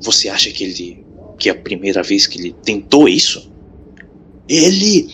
Você 0.00 0.28
acha 0.28 0.50
que 0.50 0.64
ele. 0.64 1.06
que 1.38 1.48
é 1.48 1.52
a 1.52 1.54
primeira 1.54 2.02
vez 2.02 2.26
que 2.26 2.38
ele 2.38 2.52
tentou 2.64 3.08
isso? 3.08 3.50
Ele 4.48 5.08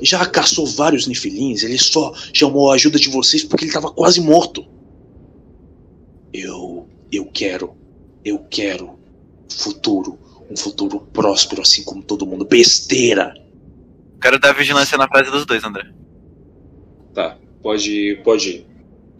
já 0.00 0.26
caçou 0.26 0.66
vários 0.66 1.06
nefilins, 1.06 1.62
ele 1.62 1.78
só 1.78 2.12
chamou 2.32 2.70
a 2.70 2.74
ajuda 2.74 2.98
de 2.98 3.08
vocês 3.08 3.44
porque 3.44 3.64
ele 3.64 3.70
estava 3.70 3.92
quase 3.92 4.20
morto. 4.20 4.66
Eu. 6.32 6.88
eu 7.10 7.26
quero. 7.26 7.74
Eu 8.24 8.38
quero 8.50 8.98
futuro. 9.50 10.18
Um 10.50 10.56
futuro 10.56 11.00
próspero, 11.12 11.62
assim 11.62 11.82
como 11.84 12.02
todo 12.02 12.26
mundo. 12.26 12.44
Besteira! 12.44 13.34
Quero 14.20 14.38
dar 14.38 14.52
vigilância 14.54 14.98
na 14.98 15.08
frase 15.08 15.30
dos 15.30 15.46
dois, 15.46 15.64
André. 15.64 15.84
Tá, 17.14 17.36
pode, 17.62 18.20
pode 18.22 18.48
ir. 18.48 18.66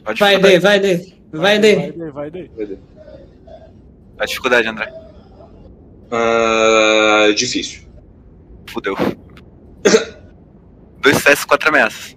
A 0.04 0.12
Vai? 0.14 0.38
Dê, 0.38 0.58
vai, 0.58 0.80
Dê. 0.80 1.12
Vai, 1.32 1.58
Dê. 1.58 1.76
Vai, 1.76 1.92
Dê, 1.92 2.10
vai, 2.10 2.30
Dê. 2.30 2.50
Vai 2.56 2.66
dar. 2.66 2.76
Qual 2.76 4.18
a 4.18 4.26
dificuldade, 4.26 4.68
André? 4.68 4.92
Ah, 6.10 7.32
difícil. 7.34 7.82
Fudeu. 8.66 8.94
Dois 11.00 11.16
sucessos, 11.16 11.44
quatro 11.44 11.68
ameaças. 11.68 12.16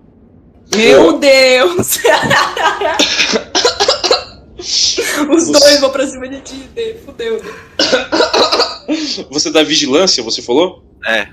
Meu 0.76 1.18
Deus! 1.18 2.00
Os 5.30 5.48
dois 5.52 5.80
vão 5.80 5.90
pra 5.92 6.08
cima 6.08 6.27
de 6.27 6.42
ti, 6.42 6.56
Dê. 6.74 6.95
Fudeu. 7.06 7.40
Você 9.30 9.52
dá 9.52 9.64
vigilância, 9.64 10.24
você 10.24 10.42
falou? 10.42 10.84
É, 11.08 11.27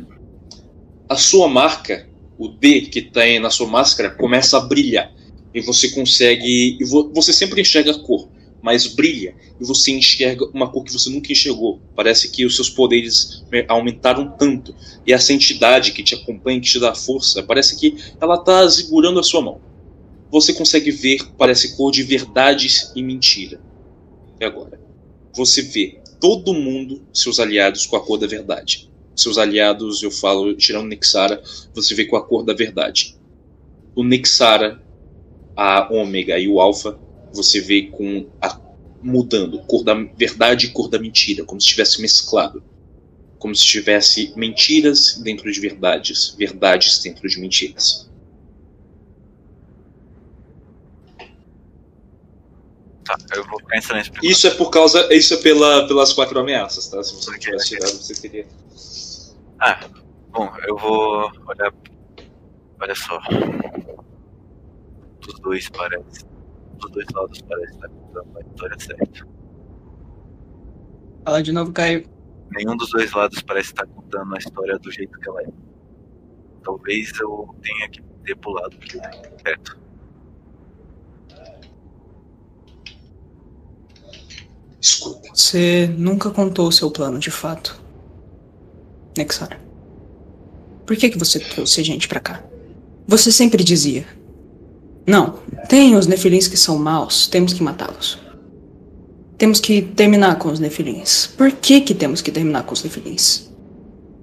A 1.08 1.16
sua 1.16 1.48
marca, 1.48 2.08
o 2.38 2.48
D 2.48 2.82
que 2.82 3.02
tem 3.02 3.38
na 3.38 3.50
sua 3.50 3.66
máscara, 3.66 4.10
começa 4.10 4.56
a 4.56 4.60
brilhar. 4.60 5.12
E 5.54 5.60
você 5.60 5.90
consegue. 5.90 6.78
E 6.80 6.84
vo- 6.84 7.10
você 7.14 7.32
sempre 7.32 7.60
enxerga 7.60 7.90
a 7.92 7.98
cor, 7.98 8.28
mas 8.62 8.86
brilha. 8.86 9.34
E 9.60 9.64
você 9.64 9.92
enxerga 9.92 10.46
uma 10.54 10.70
cor 10.70 10.82
que 10.84 10.92
você 10.92 11.10
nunca 11.10 11.30
enxergou. 11.30 11.78
Parece 11.94 12.30
que 12.30 12.46
os 12.46 12.56
seus 12.56 12.70
poderes 12.70 13.44
aumentaram 13.68 14.30
tanto. 14.38 14.74
E 15.06 15.12
essa 15.12 15.32
entidade 15.32 15.92
que 15.92 16.02
te 16.02 16.14
acompanha, 16.14 16.58
que 16.60 16.68
te 16.70 16.78
dá 16.80 16.94
força, 16.94 17.42
parece 17.42 17.76
que 17.78 17.96
ela 18.20 18.38
tá 18.38 18.68
segurando 18.70 19.20
a 19.20 19.22
sua 19.22 19.42
mão. 19.42 19.60
Você 20.32 20.54
consegue 20.54 20.90
ver, 20.90 21.18
parece 21.36 21.76
cor 21.76 21.92
de 21.92 22.02
verdades 22.02 22.90
e 22.96 23.02
mentira. 23.02 23.60
E 24.40 24.44
agora? 24.46 24.80
Você 25.36 25.60
vê 25.60 26.00
todo 26.18 26.54
mundo, 26.54 27.02
seus 27.12 27.38
aliados, 27.38 27.84
com 27.84 27.96
a 27.96 28.00
cor 28.00 28.16
da 28.16 28.26
verdade. 28.26 28.90
Seus 29.14 29.36
aliados, 29.36 30.02
eu 30.02 30.10
falo, 30.10 30.54
tirando 30.54 30.88
Nexara, 30.88 31.42
você 31.74 31.94
vê 31.94 32.06
com 32.06 32.16
a 32.16 32.24
cor 32.24 32.42
da 32.42 32.54
verdade. 32.54 33.14
O 33.94 34.02
Nexara, 34.02 34.82
a 35.54 35.92
Ômega 35.92 36.38
e 36.38 36.48
o 36.48 36.62
Alpha, 36.62 36.98
você 37.30 37.60
vê 37.60 37.82
com 37.82 38.26
a 38.40 38.58
mudando, 39.02 39.58
cor 39.66 39.84
da 39.84 39.92
verdade 40.16 40.66
e 40.66 40.70
cor 40.70 40.88
da 40.88 40.98
mentira, 40.98 41.44
como 41.44 41.60
se 41.60 41.66
tivesse 41.66 42.00
mesclado. 42.00 42.64
Como 43.38 43.54
se 43.54 43.66
tivesse 43.66 44.32
mentiras 44.34 45.20
dentro 45.22 45.52
de 45.52 45.60
verdades, 45.60 46.34
verdades 46.38 47.00
dentro 47.00 47.28
de 47.28 47.38
mentiras. 47.38 48.10
Tá, 53.18 53.36
eu 53.36 53.44
vou 53.46 53.58
ficar 53.60 53.76
em 53.78 53.80
silêncio. 53.82 54.12
Isso 54.22 54.46
é 54.46 54.50
por 54.50 54.70
causa. 54.70 55.12
Isso 55.14 55.34
é 55.34 55.36
pela, 55.38 55.86
pelas 55.86 56.12
quatro 56.12 56.38
ameaças, 56.38 56.88
tá? 56.88 57.02
Se 57.02 57.14
você 57.14 57.30
não 57.30 57.36
Ok, 57.36 57.46
tivesse 57.46 57.68
tirado, 57.68 57.92
você 57.92 58.14
teria. 58.20 58.46
Ah, 59.60 59.80
bom, 60.30 60.52
eu 60.66 60.76
vou 60.76 61.30
olhar. 61.46 61.72
Olha 62.80 62.94
só. 62.94 63.20
Dos 65.20 65.38
dois 65.40 65.68
parece. 65.68 66.24
Dos 66.78 66.90
dois 66.90 67.06
lados 67.14 67.40
parece 67.42 67.72
estar 67.74 67.88
contando 67.88 68.38
a 68.38 68.40
história 68.40 68.80
certa. 68.80 69.26
Fala 71.24 71.42
de 71.42 71.52
novo, 71.52 71.72
Caio. 71.72 72.08
Nenhum 72.50 72.76
dos 72.76 72.90
dois 72.90 73.12
lados 73.12 73.40
parece 73.42 73.68
estar 73.68 73.86
contando 73.86 74.34
a 74.34 74.38
história 74.38 74.78
do 74.78 74.90
jeito 74.90 75.18
que 75.18 75.28
ela 75.28 75.42
é. 75.42 75.46
Talvez 76.64 77.12
eu 77.20 77.54
tenha 77.62 77.88
que 77.88 78.02
ter 78.24 78.36
pulado 78.36 78.76
perto. 79.42 79.78
Escuta, 84.82 85.28
Você 85.32 85.88
nunca 85.96 86.28
contou 86.30 86.66
o 86.66 86.72
seu 86.72 86.90
plano, 86.90 87.20
de 87.20 87.30
fato. 87.30 87.80
Nexar. 89.16 89.60
Por 90.84 90.96
que, 90.96 91.08
que 91.08 91.18
você 91.18 91.38
trouxe 91.38 91.80
a 91.80 91.84
gente 91.84 92.08
pra 92.08 92.18
cá? 92.18 92.42
Você 93.06 93.30
sempre 93.30 93.62
dizia: 93.62 94.04
Não, 95.06 95.38
tem 95.68 95.94
os 95.94 96.08
nefilins 96.08 96.48
que 96.48 96.56
são 96.56 96.76
maus, 96.76 97.28
temos 97.28 97.52
que 97.52 97.62
matá-los. 97.62 98.18
Temos 99.38 99.60
que 99.60 99.82
terminar 99.82 100.36
com 100.38 100.50
os 100.50 100.58
nefilins. 100.58 101.28
Por 101.28 101.52
que, 101.52 101.80
que 101.80 101.94
temos 101.94 102.20
que 102.20 102.32
terminar 102.32 102.64
com 102.64 102.72
os 102.72 102.82
nefilins? 102.82 103.50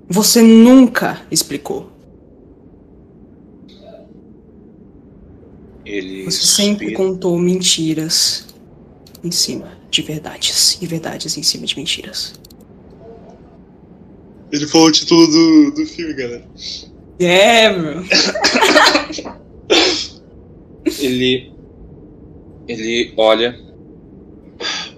Você 0.09 0.41
nunca 0.41 1.21
explicou. 1.31 1.89
ele 5.85 6.25
Você 6.25 6.45
sempre 6.45 6.93
contou 6.93 7.37
mentiras 7.39 8.45
em 9.23 9.31
cima 9.31 9.78
de 9.89 10.01
verdades 10.01 10.77
e 10.81 10.87
verdades 10.87 11.37
em 11.37 11.43
cima 11.43 11.65
de 11.65 11.75
mentiras. 11.75 12.39
Ele 14.51 14.67
falou 14.67 14.87
o 14.87 14.91
título 14.91 15.27
do, 15.27 15.71
do 15.71 15.85
filme, 15.85 16.13
galera. 16.13 16.47
É, 17.19 17.71
bro. 17.71 18.03
Ele. 20.99 21.53
Ele 22.67 23.13
olha. 23.17 23.59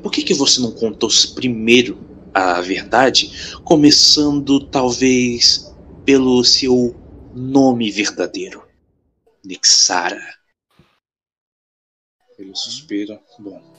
Por 0.01 0.11
que, 0.11 0.23
que 0.23 0.33
você 0.33 0.59
não 0.61 0.71
contou 0.71 1.09
primeiro 1.35 1.97
a 2.33 2.61
verdade, 2.61 3.59
começando 3.63 4.65
talvez 4.67 5.71
pelo 6.05 6.43
seu 6.43 6.95
nome 7.35 7.91
verdadeiro? 7.91 8.63
Nixara. 9.43 10.21
Ele 12.37 12.51
suspira. 12.55 13.21
Bom. 13.37 13.70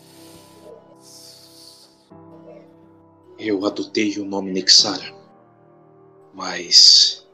Eu 3.44 3.66
adotei 3.66 4.16
o 4.20 4.24
nome 4.24 4.52
Nixara. 4.52 5.12
Mas. 6.32 7.26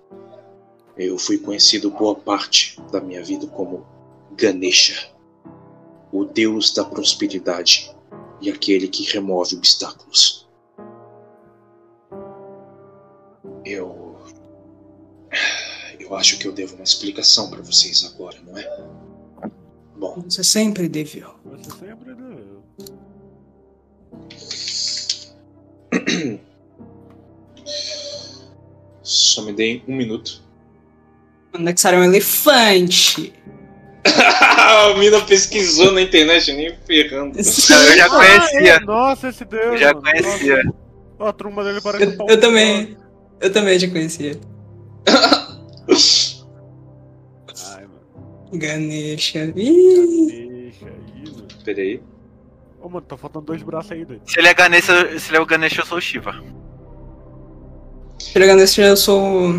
Eu 0.97 1.19
fui 1.19 1.37
conhecido 1.37 1.91
boa 1.91 2.15
parte 2.15 2.81
da 2.91 2.99
minha 2.99 3.23
vida 3.23 3.47
como 3.47 3.87
Ganesha, 4.33 5.13
o 6.11 6.25
deus 6.25 6.73
da 6.73 6.83
prosperidade 6.83 7.95
e 8.41 8.51
aquele 8.51 8.89
que 8.89 9.05
remove 9.13 9.55
obstáculos. 9.55 10.49
Eu. 13.65 14.17
Eu 16.01 16.17
acho 16.17 16.39
que 16.39 16.49
eu 16.49 16.53
devo 16.53 16.75
uma 16.77 16.85
explicação 16.85 17.51
para 17.51 17.61
vocês 17.61 18.11
agora, 18.11 18.41
não 18.41 18.57
é? 18.57 18.87
Bom, 19.95 20.23
Você 20.23 20.43
sempre 20.43 20.89
deveu. 20.89 21.35
Você 21.45 21.71
sempre 21.71 22.15
deu. 22.15 22.65
só 29.03 29.43
me 29.43 29.53
deem 29.53 29.83
um 29.89 29.97
minuto. 29.97 30.43
O 31.55 31.59
Nexar 31.59 31.95
é 31.95 31.99
um 31.99 32.05
elefante. 32.05 33.33
a 34.09 34.95
mina 34.99 35.21
pesquisou 35.23 35.93
na 35.93 36.03
internet, 36.03 36.53
nem 36.53 36.75
ferrando. 36.87 37.39
Eu 37.39 37.45
já 37.97 38.09
conhecia. 38.09 38.75
Ah, 38.75 38.77
é? 38.77 38.81
Nossa, 38.81 39.29
esse 39.29 39.45
Deus. 39.45 39.65
Eu 39.65 39.77
já 39.79 39.95
mano. 39.95 40.03
conhecia. 40.03 40.63
Nossa, 41.19 41.31
A 41.31 41.33
truma 41.33 41.65
dele 41.65 41.81
parece 41.81 42.07
um 42.07 42.11
Eu, 42.11 42.17
pau 42.17 42.29
eu 42.29 42.41
também. 42.41 42.97
Eu 43.41 43.53
também 43.53 43.79
já 43.79 43.89
conhecia. 43.89 44.39
Ai, 47.75 47.83
mano. 47.83 48.01
Ganesha. 48.53 49.53
Ih, 49.57 50.73
aí, 50.83 51.31
mano. 51.33 51.49
Peraí. 51.65 52.01
Ô, 52.81 52.89
mano, 52.89 53.07
tá 53.07 53.17
faltando 53.17 53.47
dois 53.47 53.63
braços 53.63 53.93
aí, 53.93 54.05
doido. 54.05 54.23
Se 54.25 54.39
ele 54.39 54.49
é 54.49 54.55
Ganesha, 54.55 55.19
se 55.19 55.31
ele 55.31 55.37
é 55.37 55.41
o 55.41 55.47
Ganesha, 55.47 55.81
eu 55.81 55.87
sou 55.87 55.99
o 55.99 56.01
Shiva. 56.01 56.35
Pela 58.33 58.47
Ganesha 58.47 58.83
eu 58.83 58.97
sou. 58.97 59.55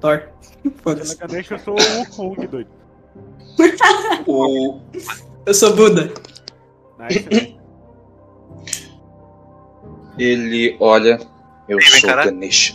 Thor. 0.00 0.22
Pela 0.62 0.74
Foda-se. 0.82 1.16
Ganesha, 1.16 1.54
eu 1.54 1.58
sou 1.58 1.74
o 1.74 2.10
Kong, 2.10 2.46
doido. 2.46 2.70
O, 4.26 4.80
Eu 5.46 5.54
sou 5.54 5.76
Buda. 5.76 6.12
Nice, 6.98 7.28
né? 7.30 7.54
ele 10.18 10.76
olha. 10.80 11.20
Eu 11.68 11.78
vem, 11.78 11.86
sou 11.86 12.08
cara. 12.08 12.24
Ganesha, 12.26 12.74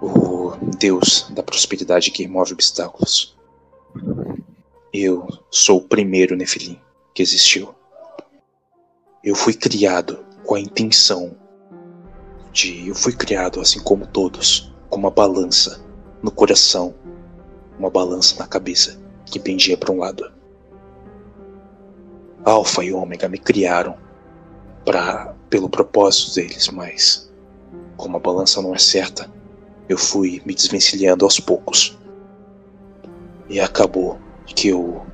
o 0.00 0.52
deus 0.78 1.26
da 1.30 1.42
prosperidade 1.42 2.10
que 2.10 2.22
remove 2.22 2.52
obstáculos. 2.52 3.36
Eu 4.96 5.26
sou 5.50 5.78
o 5.78 5.88
primeiro 5.88 6.36
Nefilim 6.36 6.80
que 7.12 7.20
existiu. 7.20 7.74
Eu 9.24 9.34
fui 9.34 9.52
criado 9.52 10.24
com 10.44 10.54
a 10.54 10.60
intenção 10.60 11.36
de. 12.52 12.86
Eu 12.86 12.94
fui 12.94 13.12
criado, 13.12 13.60
assim 13.60 13.80
como 13.80 14.06
todos, 14.06 14.72
com 14.88 15.00
uma 15.00 15.10
balança 15.10 15.84
no 16.22 16.30
coração, 16.30 16.94
uma 17.76 17.90
balança 17.90 18.38
na 18.38 18.46
cabeça 18.46 18.96
que 19.26 19.40
pendia 19.40 19.76
para 19.76 19.90
um 19.90 19.98
lado. 19.98 20.32
Alfa 22.44 22.84
e 22.84 22.92
Ômega 22.92 23.28
me 23.28 23.38
criaram 23.38 23.98
para 24.84 25.34
pelo 25.50 25.68
propósito 25.68 26.36
deles, 26.36 26.68
mas 26.68 27.28
como 27.96 28.16
a 28.16 28.20
balança 28.20 28.62
não 28.62 28.72
é 28.72 28.78
certa, 28.78 29.28
eu 29.88 29.98
fui 29.98 30.40
me 30.46 30.54
desvencilhando 30.54 31.24
aos 31.24 31.40
poucos. 31.40 31.98
E 33.48 33.58
acabou 33.58 34.22
que 34.46 34.68
eu 34.68 35.06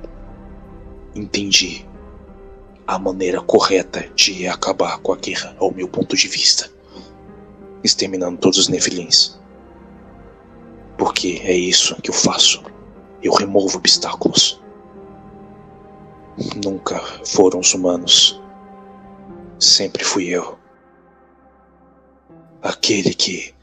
entendi 1.15 1.85
a 2.85 2.99
maneira 2.99 3.41
correta 3.41 4.09
de 4.15 4.47
acabar 4.47 4.99
com 4.99 5.13
a 5.13 5.15
guerra, 5.15 5.55
ao 5.59 5.71
meu 5.71 5.87
ponto 5.87 6.15
de 6.15 6.27
vista, 6.27 6.69
exterminando 7.83 8.37
todos 8.37 8.57
os 8.57 8.67
Nefilins. 8.67 9.39
Porque 10.97 11.41
é 11.43 11.55
isso 11.55 11.95
que 12.01 12.09
eu 12.09 12.13
faço. 12.13 12.63
Eu 13.23 13.33
removo 13.33 13.77
obstáculos. 13.77 14.61
Nunca 16.63 16.99
foram 17.25 17.59
os 17.59 17.73
humanos. 17.73 18.41
Sempre 19.59 20.03
fui 20.03 20.27
eu. 20.27 20.57
Aquele 22.61 23.13
que 23.13 23.53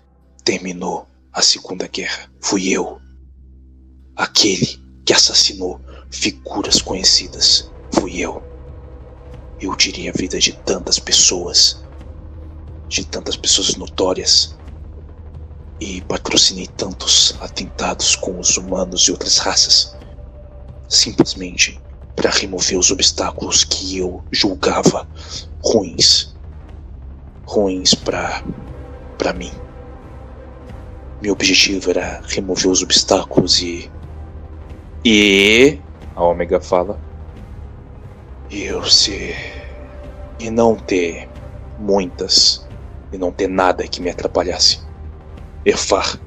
terminou 0.44 1.06
a 1.32 1.42
Segunda 1.42 1.86
Guerra. 1.86 2.30
Fui 2.40 2.68
eu. 2.68 3.00
Aquele 4.16 4.87
que 5.08 5.14
assassinou 5.14 5.80
figuras 6.10 6.82
conhecidas. 6.82 7.70
Fui 7.94 8.18
eu. 8.20 8.42
Eu 9.58 9.74
tirei 9.74 10.06
a 10.06 10.12
vida 10.12 10.38
de 10.38 10.52
tantas 10.52 10.98
pessoas. 10.98 11.82
De 12.90 13.06
tantas 13.06 13.34
pessoas 13.34 13.74
notórias. 13.76 14.54
E 15.80 16.02
patrocinei 16.02 16.66
tantos 16.66 17.34
atentados 17.40 18.16
com 18.16 18.38
os 18.38 18.58
humanos 18.58 19.04
e 19.04 19.10
outras 19.10 19.38
raças. 19.38 19.96
Simplesmente 20.90 21.80
para 22.14 22.28
remover 22.28 22.78
os 22.78 22.90
obstáculos 22.90 23.64
que 23.64 23.96
eu 23.96 24.22
julgava 24.30 25.08
ruins. 25.64 26.34
Ruins 27.46 27.94
para 27.94 28.44
para 29.16 29.32
mim. 29.32 29.52
Meu 31.22 31.32
objetivo 31.32 31.88
era 31.88 32.20
remover 32.28 32.68
os 32.68 32.82
obstáculos 32.82 33.62
e 33.62 33.90
e 35.04 35.78
a 36.14 36.22
Ômega 36.22 36.60
fala 36.60 36.98
eu 38.50 38.84
se 38.84 39.34
e 40.40 40.50
não 40.50 40.74
ter 40.74 41.28
muitas 41.78 42.66
e 43.12 43.18
não 43.18 43.30
ter 43.30 43.48
nada 43.48 43.86
que 43.86 44.00
me 44.00 44.10
atrapalhasse. 44.10 44.80
Erfar, 45.64 46.18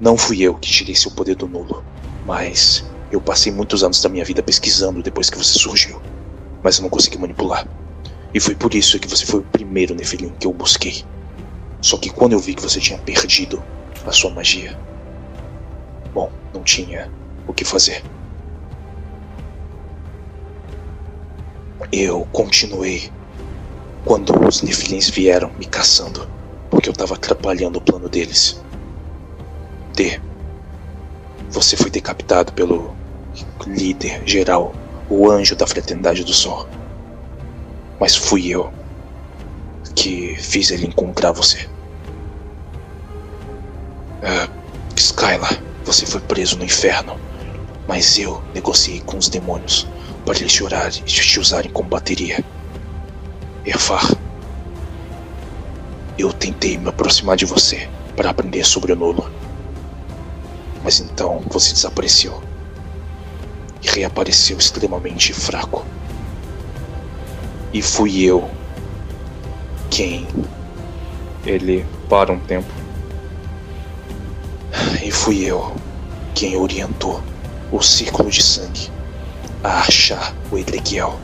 não 0.00 0.16
fui 0.16 0.42
eu 0.42 0.54
que 0.54 0.70
tirei 0.70 0.94
seu 0.94 1.10
poder 1.10 1.36
do 1.36 1.46
nulo, 1.46 1.84
mas 2.26 2.84
eu 3.10 3.20
passei 3.20 3.52
muitos 3.52 3.84
anos 3.84 4.00
da 4.02 4.08
minha 4.08 4.24
vida 4.24 4.42
pesquisando 4.42 5.02
depois 5.02 5.30
que 5.30 5.38
você 5.38 5.58
surgiu, 5.58 6.00
mas 6.62 6.78
eu 6.78 6.82
não 6.82 6.90
consegui 6.90 7.18
manipular. 7.18 7.66
E 8.32 8.40
foi 8.40 8.54
por 8.54 8.74
isso 8.74 8.98
que 8.98 9.08
você 9.08 9.24
foi 9.24 9.40
o 9.40 9.44
primeiro 9.44 9.94
Nefilim 9.94 10.32
que 10.38 10.46
eu 10.46 10.52
busquei. 10.52 11.04
Só 11.80 11.96
que 11.96 12.10
quando 12.10 12.32
eu 12.32 12.40
vi 12.40 12.54
que 12.54 12.62
você 12.62 12.80
tinha 12.80 12.98
perdido 12.98 13.62
a 14.06 14.10
sua 14.10 14.30
magia, 14.30 14.78
bom, 16.12 16.30
não 16.52 16.62
tinha 16.62 17.10
o 17.46 17.52
que 17.52 17.64
fazer. 17.64 18.02
eu 21.96 22.26
continuei 22.32 23.10
quando 24.04 24.36
os 24.46 24.62
Nefilins 24.62 25.08
vieram 25.08 25.50
me 25.58 25.64
caçando, 25.64 26.28
porque 26.68 26.88
eu 26.88 26.92
estava 26.92 27.14
atrapalhando 27.14 27.78
o 27.78 27.82
plano 27.82 28.08
deles. 28.08 28.60
D. 29.94 30.20
Você 31.50 31.76
foi 31.76 31.90
decapitado 31.90 32.52
pelo 32.52 32.94
líder 33.66 34.22
geral, 34.26 34.74
o 35.08 35.30
anjo 35.30 35.54
da 35.54 35.66
fraternidade 35.66 36.24
do 36.24 36.32
sol. 36.32 36.68
Mas 38.00 38.16
fui 38.16 38.48
eu 38.48 38.72
que 39.94 40.34
fiz 40.36 40.70
ele 40.72 40.86
encontrar 40.86 41.30
você. 41.30 41.68
Uh, 44.20 44.50
Skylar, 44.96 45.62
você 45.84 46.04
foi 46.04 46.20
preso 46.20 46.58
no 46.58 46.64
inferno, 46.64 47.18
mas 47.86 48.18
eu 48.18 48.42
negociei 48.54 49.00
com 49.00 49.18
os 49.18 49.28
demônios 49.28 49.86
para 50.24 50.38
eles 50.38 50.52
chorar 50.52 50.88
e 50.88 51.02
te 51.02 51.40
usarem 51.40 51.70
como 51.70 51.88
bateria. 51.88 52.42
Erfar, 53.64 54.16
eu 56.18 56.32
tentei 56.32 56.78
me 56.78 56.88
aproximar 56.88 57.36
de 57.36 57.44
você 57.44 57.88
para 58.16 58.30
aprender 58.30 58.64
sobre 58.64 58.92
o 58.92 58.96
nulo. 58.96 59.30
Mas 60.82 61.00
então 61.00 61.42
você 61.50 61.72
desapareceu 61.72 62.42
e 63.82 63.88
reapareceu 63.88 64.56
extremamente 64.58 65.32
fraco. 65.32 65.84
E 67.72 67.82
fui 67.82 68.22
eu 68.22 68.48
quem. 69.90 70.26
Ele 71.44 71.84
para 72.08 72.32
um 72.32 72.38
tempo. 72.38 72.68
E 75.02 75.10
fui 75.10 75.44
eu 75.44 75.74
quem 76.34 76.56
orientou 76.56 77.22
o 77.72 77.80
círculo 77.82 78.30
de 78.30 78.42
sangue 78.42 78.90
a 79.62 79.80
achar 79.80 80.34
o 80.50 80.58
Edrequiel. 80.58 81.18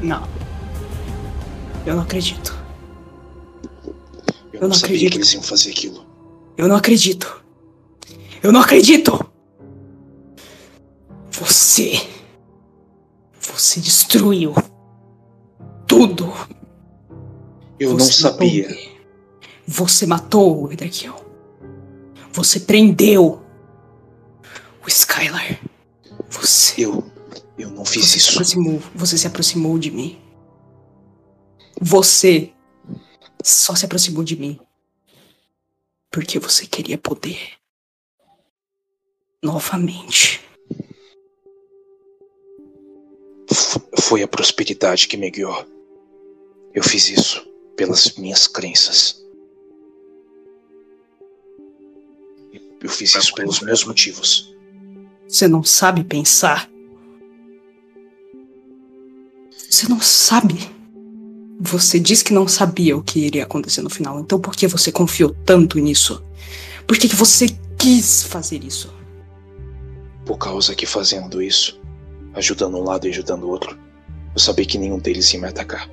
Não. 0.00 0.26
Eu 1.86 1.94
não 1.94 2.02
acredito. 2.02 2.58
Eu, 4.52 4.62
não, 4.62 4.68
não 4.68 4.74
sabia 4.74 4.96
acredito. 4.96 5.12
que 5.12 5.16
eles 5.18 5.32
iam 5.32 5.42
fazer 5.42 5.70
aquilo. 5.70 6.04
Eu 6.56 6.68
não 6.68 6.76
acredito. 6.76 7.42
Eu 8.42 8.52
não 8.52 8.60
acredito! 8.60 9.24
Você. 11.30 12.06
Você 13.40 13.80
destruiu 13.80 14.54
tudo. 15.86 16.32
Eu 17.78 17.90
não 17.90 17.98
Você 18.00 18.22
matou 18.22 18.38
sabia. 18.46 18.64
ele. 18.70 18.90
Você 19.66 20.06
matou 20.06 20.64
o 20.66 20.72
Edekiel. 20.72 21.29
Você 22.32 22.60
prendeu 22.60 23.42
o 24.84 24.88
Skylar. 24.88 25.60
Você. 26.28 26.84
Eu. 26.86 27.04
Eu 27.58 27.70
não 27.70 27.84
fiz 27.84 28.04
Você 28.04 28.12
se 28.12 28.18
isso. 28.18 28.30
aproximou. 28.32 28.78
Você 28.94 29.18
se 29.18 29.26
aproximou 29.26 29.78
de 29.78 29.90
mim. 29.90 30.18
Você 31.80 32.52
só 33.44 33.74
se 33.74 33.84
aproximou 33.84 34.22
de 34.24 34.36
mim 34.36 34.58
porque 36.10 36.38
você 36.38 36.66
queria 36.66 36.96
poder. 36.98 37.38
Novamente. 39.42 40.40
F- 43.50 43.80
Foi 44.00 44.22
a 44.22 44.28
prosperidade 44.28 45.06
que 45.08 45.16
me 45.16 45.30
guiou. 45.30 45.64
Eu 46.74 46.82
fiz 46.84 47.08
isso 47.08 47.46
pelas 47.76 48.12
minhas 48.16 48.46
crenças. 48.46 49.20
Eu 52.82 52.88
fiz 52.88 53.14
isso 53.14 53.34
pelos 53.34 53.60
meus 53.60 53.84
motivos. 53.84 54.54
Você 55.28 55.46
não 55.46 55.62
sabe 55.62 56.02
pensar. 56.02 56.68
Você 59.68 59.88
não 59.88 60.00
sabe. 60.00 60.58
Você 61.60 62.00
disse 62.00 62.24
que 62.24 62.32
não 62.32 62.48
sabia 62.48 62.96
o 62.96 63.02
que 63.02 63.20
iria 63.20 63.44
acontecer 63.44 63.82
no 63.82 63.90
final. 63.90 64.18
Então 64.18 64.40
por 64.40 64.56
que 64.56 64.66
você 64.66 64.90
confiou 64.90 65.34
tanto 65.44 65.78
nisso? 65.78 66.24
Por 66.86 66.98
que, 66.98 67.08
que 67.08 67.14
você 67.14 67.46
quis 67.78 68.22
fazer 68.22 68.64
isso? 68.64 68.92
Por 70.24 70.38
causa 70.38 70.74
que 70.74 70.86
fazendo 70.86 71.42
isso, 71.42 71.80
ajudando 72.34 72.78
um 72.78 72.82
lado 72.82 73.06
e 73.06 73.10
ajudando 73.10 73.44
o 73.44 73.48
outro, 73.48 73.78
eu 74.34 74.40
sabia 74.40 74.64
que 74.64 74.78
nenhum 74.78 74.98
deles 74.98 75.32
ia 75.32 75.40
me 75.40 75.46
atacar. 75.46 75.88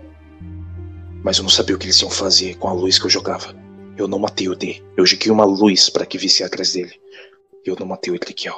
Mas 1.24 1.38
eu 1.38 1.44
não 1.44 1.50
sabia 1.50 1.76
o 1.76 1.80
que 1.80 1.86
eles 1.86 2.02
iam 2.02 2.10
fazer 2.10 2.56
com 2.56 2.68
a 2.70 2.74
luz 2.74 2.98
que 2.98 3.06
eu 3.06 3.10
jogava. 3.10 3.67
Eu 3.98 4.08
não 4.08 4.20
matei 4.20 4.48
o 4.48 4.56
D. 4.56 4.82
Eu 4.96 5.06
joguei 5.06 5.32
uma 5.32 5.46
luz 5.46 5.90
para 5.90 6.06
que 6.06 6.18
visse 6.18 6.44
atrás 6.44 6.74
dele. 6.74 6.94
Eu 7.66 7.76
não 7.80 7.88
matei 7.88 8.14
o 8.14 8.16
Ezequiel. 8.16 8.56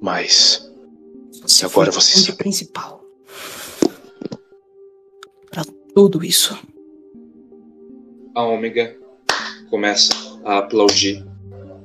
Mas 0.00 0.68
Você 1.42 1.64
Agora 1.64 1.92
foi 1.92 2.00
o 2.00 2.02
você 2.02 2.18
sabe. 2.18 2.38
principal. 2.38 3.04
Pra 5.50 5.64
tudo 5.94 6.24
isso. 6.24 6.58
A 8.34 8.42
Ômega 8.42 8.96
começa 9.70 10.12
a 10.44 10.58
aplaudir 10.58 11.24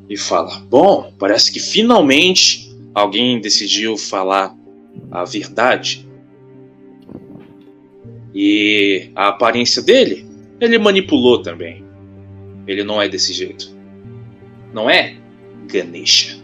e 0.10 0.18
fala: 0.18 0.60
Bom, 0.62 1.14
parece 1.18 1.52
que 1.52 1.60
finalmente 1.60 2.76
alguém 2.94 3.40
decidiu 3.40 3.98
falar 3.98 4.56
a 5.10 5.24
verdade. 5.24 6.10
E 8.34 9.10
a 9.16 9.28
aparência 9.30 9.82
dele, 9.82 10.26
ele 10.62 10.78
manipulou 10.78 11.42
também. 11.42 11.84
Ele 12.68 12.84
não 12.84 13.02
é 13.02 13.10
desse 13.10 13.34
jeito. 13.34 13.76
Não 14.74 14.90
é 14.90 15.18
Ganesha, 15.66 16.40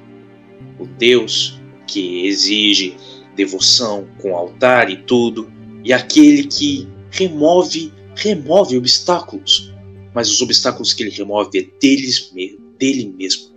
o 0.79 0.85
deus 0.85 1.61
que 1.85 2.25
exige 2.25 2.97
devoção 3.35 4.07
com 4.19 4.35
altar 4.35 4.89
e 4.89 4.97
tudo, 4.97 5.51
e 5.83 5.93
aquele 5.93 6.45
que 6.45 6.87
remove 7.11 7.93
remove 8.15 8.75
obstáculos, 8.75 9.71
mas 10.13 10.29
os 10.29 10.41
obstáculos 10.41 10.91
que 10.91 11.03
ele 11.03 11.11
remove 11.11 11.59
é 11.59 11.67
deles 11.79 12.33
dele 12.77 13.13
mesmo. 13.15 13.51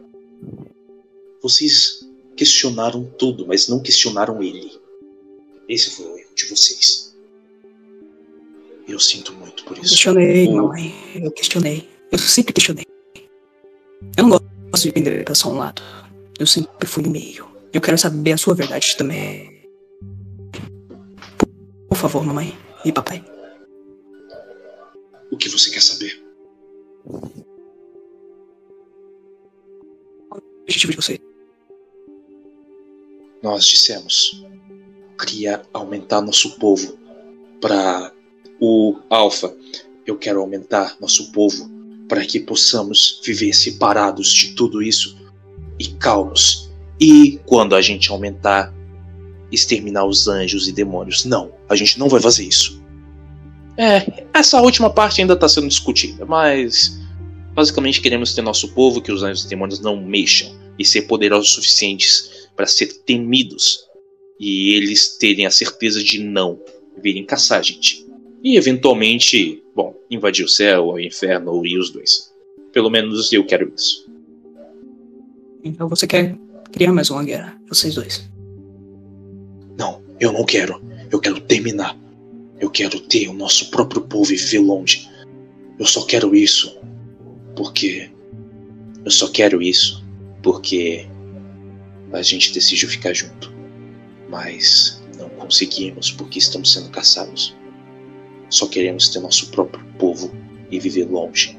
Vocês 1.43 2.07
questionaram 2.37 3.05
tudo, 3.19 3.47
mas 3.47 3.69
não 3.69 3.81
questionaram 3.81 4.43
ele. 4.43 4.71
Esse 5.67 5.91
foi 5.91 6.07
o 6.07 6.19
erro 6.19 6.35
de 6.35 6.47
vocês. 6.47 7.10
Eu 8.91 8.99
sinto 8.99 9.33
muito 9.35 9.65
por 9.65 9.77
Eu 9.77 9.83
isso. 9.83 9.93
questionei, 9.93 10.47
O- 10.49 10.57
mamãe. 10.57 10.93
Eu 11.15 11.31
questionei. 11.31 11.89
Eu 12.11 12.19
sempre 12.19 12.53
questionei. 12.53 12.85
Eu 14.17 14.27
não 14.27 14.41
gosto 14.71 14.85
de 14.85 14.91
vender 14.91 15.25
pra 15.25 15.35
só 15.35 15.49
um 15.51 15.59
lado. 15.59 15.81
Eu 16.39 16.47
sempre 16.47 16.87
fui 16.89 17.03
no 17.05 17.11
meio. 17.11 17.49
Eu 17.73 17.81
quero 17.81 17.97
saber 17.97 18.33
a 18.33 18.37
sua 18.39 18.55
verdade 18.55 18.97
também. 18.97 19.61
Por 21.89 21.97
favor, 21.97 22.25
mamãe 22.25 22.57
e 22.85 22.91
papai. 22.93 23.25
O 25.31 25.37
que 25.37 25.49
você 25.49 25.71
quer 25.71 25.81
saber? 25.83 26.21
O 27.05 27.31
objetivo 30.63 30.93
de 30.93 30.97
você. 30.97 31.21
Nós 33.43 33.65
dissemos 33.67 34.45
queria 35.19 35.63
aumentar 35.73 36.21
nosso 36.23 36.59
povo 36.59 36.99
para 37.61 38.13
o 38.61 38.97
alfa. 39.09 39.55
Eu 40.07 40.17
quero 40.17 40.41
aumentar 40.41 40.97
nosso 41.01 41.33
povo 41.33 41.71
para 42.09 42.25
que 42.25 42.41
possamos 42.41 43.21
viver 43.25 43.53
separados 43.53 44.33
de 44.33 44.53
tudo 44.55 44.83
isso 44.83 45.17
e 45.79 45.87
calmos. 45.87 46.71
E 47.01 47.41
quando 47.47 47.75
a 47.75 47.81
gente 47.81 48.11
aumentar, 48.11 48.75
exterminar 49.51 50.05
os 50.05 50.29
anjos 50.29 50.69
e 50.69 50.73
demônios. 50.73 51.25
Não, 51.25 51.53
a 51.69 51.75
gente 51.75 51.99
não 51.99 52.09
vai 52.09 52.21
fazer 52.21 52.45
isso. 52.45 52.83
É, 53.77 54.25
essa 54.35 54.61
última 54.61 54.91
parte 54.91 55.21
ainda 55.21 55.35
está 55.35 55.49
sendo 55.49 55.69
discutida, 55.69 56.27
mas 56.27 57.01
basicamente 57.55 58.01
queremos 58.01 58.35
ter 58.35 58.43
nosso 58.43 58.69
povo 58.75 59.01
que 59.01 59.11
os 59.11 59.23
anjos 59.23 59.45
e 59.45 59.49
demônios 59.49 59.81
não 59.81 59.97
mexam 59.97 60.55
e 60.79 60.85
ser 60.85 61.03
poderosos 61.03 61.51
suficientes 61.51 62.49
para 62.55 62.67
ser 62.67 62.89
temidos 63.05 63.79
e 64.39 64.75
eles 64.75 65.17
terem 65.17 65.47
a 65.47 65.51
certeza 65.51 66.03
de 66.03 66.19
não 66.19 66.61
virem 67.03 67.25
caçar 67.25 67.61
a 67.61 67.63
gente. 67.63 68.10
E 68.43 68.57
eventualmente, 68.57 69.63
bom, 69.75 69.95
invadir 70.11 70.45
o 70.45 70.49
céu 70.49 70.87
ou 70.87 70.95
o 70.95 71.01
inferno 71.01 71.53
ou 71.53 71.67
ir 71.67 71.79
os 71.79 71.91
dois. 71.91 72.33
Pelo 72.73 72.89
menos 72.89 73.33
eu 73.33 73.45
quero 73.45 73.73
isso. 73.75 74.09
Então 75.63 75.89
você 75.89 76.07
quer 76.07 76.37
criar 76.73 76.93
mais 76.93 77.11
uma 77.11 77.23
guerra, 77.23 77.61
vocês 77.69 77.95
dois. 77.95 78.29
Não, 79.79 80.03
eu 80.19 80.33
não 80.33 80.45
quero. 80.45 80.83
Eu 81.11 81.21
quero 81.21 81.41
terminar. 81.41 81.97
Eu 82.59 82.71
quero 82.71 83.01
ter 83.01 83.29
o 83.29 83.33
nosso 83.33 83.71
próprio 83.71 84.03
povo 84.03 84.33
e 84.33 84.37
viver 84.37 84.61
longe. 84.61 85.09
Eu 85.79 85.87
só 85.87 86.05
quero 86.05 86.35
isso 86.35 86.79
porque. 87.57 88.11
Eu 89.05 89.11
só 89.11 89.29
quero 89.29 89.63
isso 89.63 90.05
porque 90.43 91.07
a 92.13 92.23
gente 92.23 92.53
decidiu 92.53 92.89
ficar 92.89 93.13
junto. 93.15 93.53
Mas 94.29 95.03
não 95.19 95.29
conseguimos 95.31 96.11
porque 96.11 96.39
estamos 96.39 96.73
sendo 96.73 96.91
caçados. 96.91 97.57
Só 98.51 98.67
queremos 98.67 99.09
ter 99.09 99.21
nosso 99.21 99.51
próprio 99.51 99.83
povo 99.99 100.31
e 100.71 100.79
viver 100.79 101.09
longe. 101.09 101.57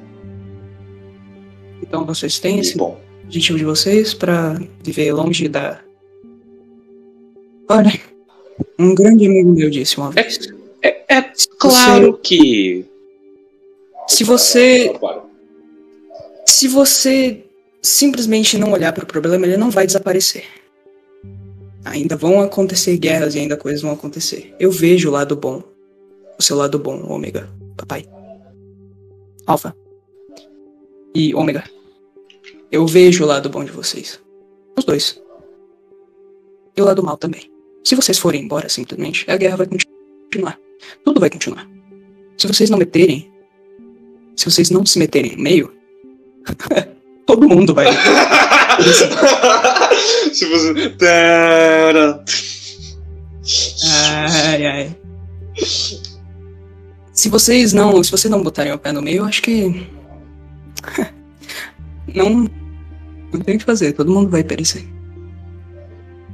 Então 1.81 2.05
vocês 2.05 2.39
têm 2.39 2.59
esse 2.59 2.77
bom, 2.77 2.99
objetivo 3.23 3.57
de 3.57 3.65
vocês 3.65 4.13
pra 4.13 4.59
viver 4.83 5.11
longe 5.13 5.47
da 5.47 5.81
Olha, 7.71 7.97
um 8.77 8.93
grande 8.93 9.25
amigo 9.25 9.53
meu 9.53 9.69
disse 9.69 9.97
uma 9.97 10.11
vez. 10.11 10.39
É, 10.81 11.03
é 11.07 11.31
claro 11.57 12.17
que. 12.17 12.85
Se 14.09 14.25
você. 14.25 14.93
Para. 14.99 15.23
Se 16.45 16.67
você 16.67 17.45
simplesmente 17.81 18.57
não 18.57 18.73
olhar 18.73 18.91
para 18.91 19.05
o 19.05 19.07
problema, 19.07 19.45
ele 19.45 19.55
não 19.55 19.71
vai 19.71 19.85
desaparecer. 19.85 20.43
Ainda 21.85 22.17
vão 22.17 22.41
acontecer 22.41 22.97
guerras 22.97 23.35
e 23.35 23.39
ainda 23.39 23.55
coisas 23.55 23.81
vão 23.81 23.91
acontecer. 23.91 24.53
Eu 24.59 24.69
vejo 24.69 25.07
o 25.07 25.11
lado 25.11 25.35
bom. 25.35 25.63
O 26.41 26.43
seu 26.43 26.57
lado 26.57 26.79
bom, 26.79 27.05
Ômega, 27.07 27.47
papai. 27.77 28.03
Alpha. 29.45 29.77
E 31.13 31.35
Ômega. 31.35 31.63
Eu 32.71 32.87
vejo 32.87 33.23
o 33.23 33.27
lado 33.27 33.47
bom 33.47 33.63
de 33.63 33.69
vocês. 33.69 34.19
Os 34.75 34.83
dois. 34.83 35.21
E 36.75 36.81
o 36.81 36.85
lado 36.85 37.03
mal 37.03 37.15
também. 37.15 37.51
Se 37.83 37.93
vocês 37.93 38.17
forem 38.17 38.41
embora 38.41 38.67
simplesmente, 38.69 39.29
a 39.29 39.37
guerra 39.37 39.57
vai 39.57 39.67
continuar. 39.67 40.57
Tudo 41.05 41.19
vai 41.19 41.29
continuar. 41.29 41.69
Se 42.39 42.47
vocês 42.47 42.71
não 42.71 42.79
meterem. 42.79 43.31
Se 44.35 44.45
vocês 44.45 44.71
não 44.71 44.83
se 44.83 44.97
meterem 44.97 45.35
no 45.35 45.43
meio. 45.43 45.71
todo 47.27 47.47
mundo 47.47 47.71
vai. 47.75 47.85
Se 50.33 50.45
você. 50.47 50.73
Ai, 53.85 54.65
ai. 54.65 54.97
Se 57.13 57.29
vocês 57.29 57.73
não. 57.73 58.03
Se 58.03 58.11
vocês 58.11 58.31
não 58.31 58.43
botarem 58.43 58.71
o 58.71 58.79
pé 58.79 58.91
no 58.91 59.01
meio, 59.01 59.19
eu 59.19 59.25
acho 59.25 59.41
que. 59.41 59.87
Não. 62.13 62.49
Não 63.31 63.39
tem 63.39 63.55
o 63.55 63.59
que 63.59 63.63
fazer, 63.63 63.93
todo 63.93 64.11
mundo 64.11 64.29
vai 64.29 64.43
perecer. 64.43 64.83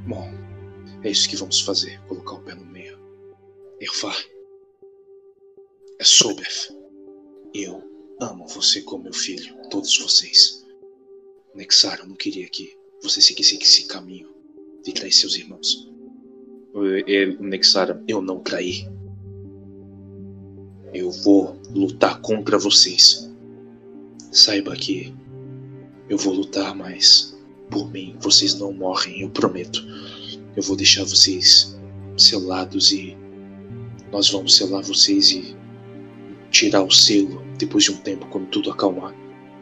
Bom, 0.08 0.28
é 1.04 1.12
isso 1.12 1.30
que 1.30 1.36
vamos 1.36 1.62
fazer. 1.62 2.00
Colocar 2.08 2.34
o 2.34 2.42
pé 2.42 2.56
no 2.56 2.66
meio. 2.66 2.98
Ervar. 3.80 4.18
É 6.00 6.04
Sobef. 6.04 6.70
Eu 7.54 7.84
amo 8.20 8.48
você 8.48 8.82
como 8.82 9.04
meu 9.04 9.14
filho. 9.14 9.56
Todos 9.70 10.00
vocês. 10.00 10.66
Nexar, 11.54 12.00
eu 12.00 12.08
não 12.08 12.16
queria 12.16 12.48
que 12.50 12.76
você 13.04 13.22
seguisse 13.22 13.58
esse 13.58 13.86
caminho 13.86 14.30
de 14.84 14.94
trair 14.94 15.12
seus 15.12 15.36
irmãos. 15.36 15.88
Ele, 17.06 17.38
Nexara, 17.40 18.04
Eu 18.08 18.22
não 18.22 18.40
traí. 18.40 18.88
Eu 20.98 21.11
vou 21.11 21.56
lutar 21.76 22.19
contra 22.22 22.58
vocês. 22.58 23.32
Saiba 24.32 24.76
que 24.76 25.14
eu 26.09 26.17
vou 26.17 26.34
lutar, 26.34 26.76
mas 26.76 27.38
por 27.69 27.92
mim 27.92 28.16
vocês 28.19 28.56
não 28.56 28.74
morrem, 28.74 29.22
eu 29.22 29.30
prometo. 29.30 29.85
Eu 30.56 30.64
vou 30.64 30.76
deixar 30.76 31.03
vocês 31.03 31.77
selados 32.17 32.92
e 32.92 33.16
nós 34.11 34.32
vamos 34.32 34.56
selar 34.56 34.82
vocês 34.82 35.30
e 35.30 35.56
tirar 36.50 36.82
o 36.82 36.90
selo 36.90 37.43
depois 37.59 37.84
de 37.84 37.92
um 37.92 37.98
tempo, 37.98 38.26
quando 38.32 38.48
tudo 38.48 38.72
acalmar. 38.72 39.14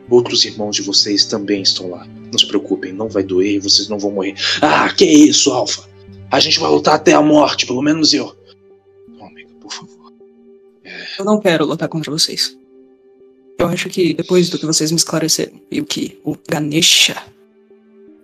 Outros 0.10 0.46
irmãos 0.46 0.78
de 0.78 0.84
vocês 0.84 1.26
também 1.26 1.64
estão 1.64 1.90
lá. 1.90 2.08
Não 2.32 2.40
se 2.40 2.48
preocupem, 2.48 2.94
não 2.94 3.10
vai 3.10 3.24
doer, 3.24 3.60
vocês 3.60 3.90
não 3.90 4.00
vão 4.00 4.12
morrer. 4.12 4.36
Ah, 4.62 4.90
que 4.94 5.04
isso, 5.04 5.52
Alfa? 5.52 5.84
A 6.32 6.40
gente 6.40 6.62
vai 6.62 6.72
lutar 6.72 6.96
até 6.96 7.12
a 7.12 7.22
morte, 7.22 7.66
pelo 7.66 7.82
menos 7.82 8.14
eu. 8.14 8.34
Eu 11.18 11.26
não 11.26 11.40
quero 11.40 11.66
lutar 11.66 11.88
contra 11.90 12.12
vocês. 12.12 12.58
Eu 13.58 13.68
acho 13.68 13.90
que 13.90 14.14
depois 14.14 14.50
do 14.50 14.60
que 14.60 14.66
vocês 14.66 14.92
me 14.92 14.98
esclareceram 14.98 15.60
e 15.72 15.80
o 15.80 15.86
que 15.86 16.20
o 16.24 16.36
Ganesha 16.50 17.16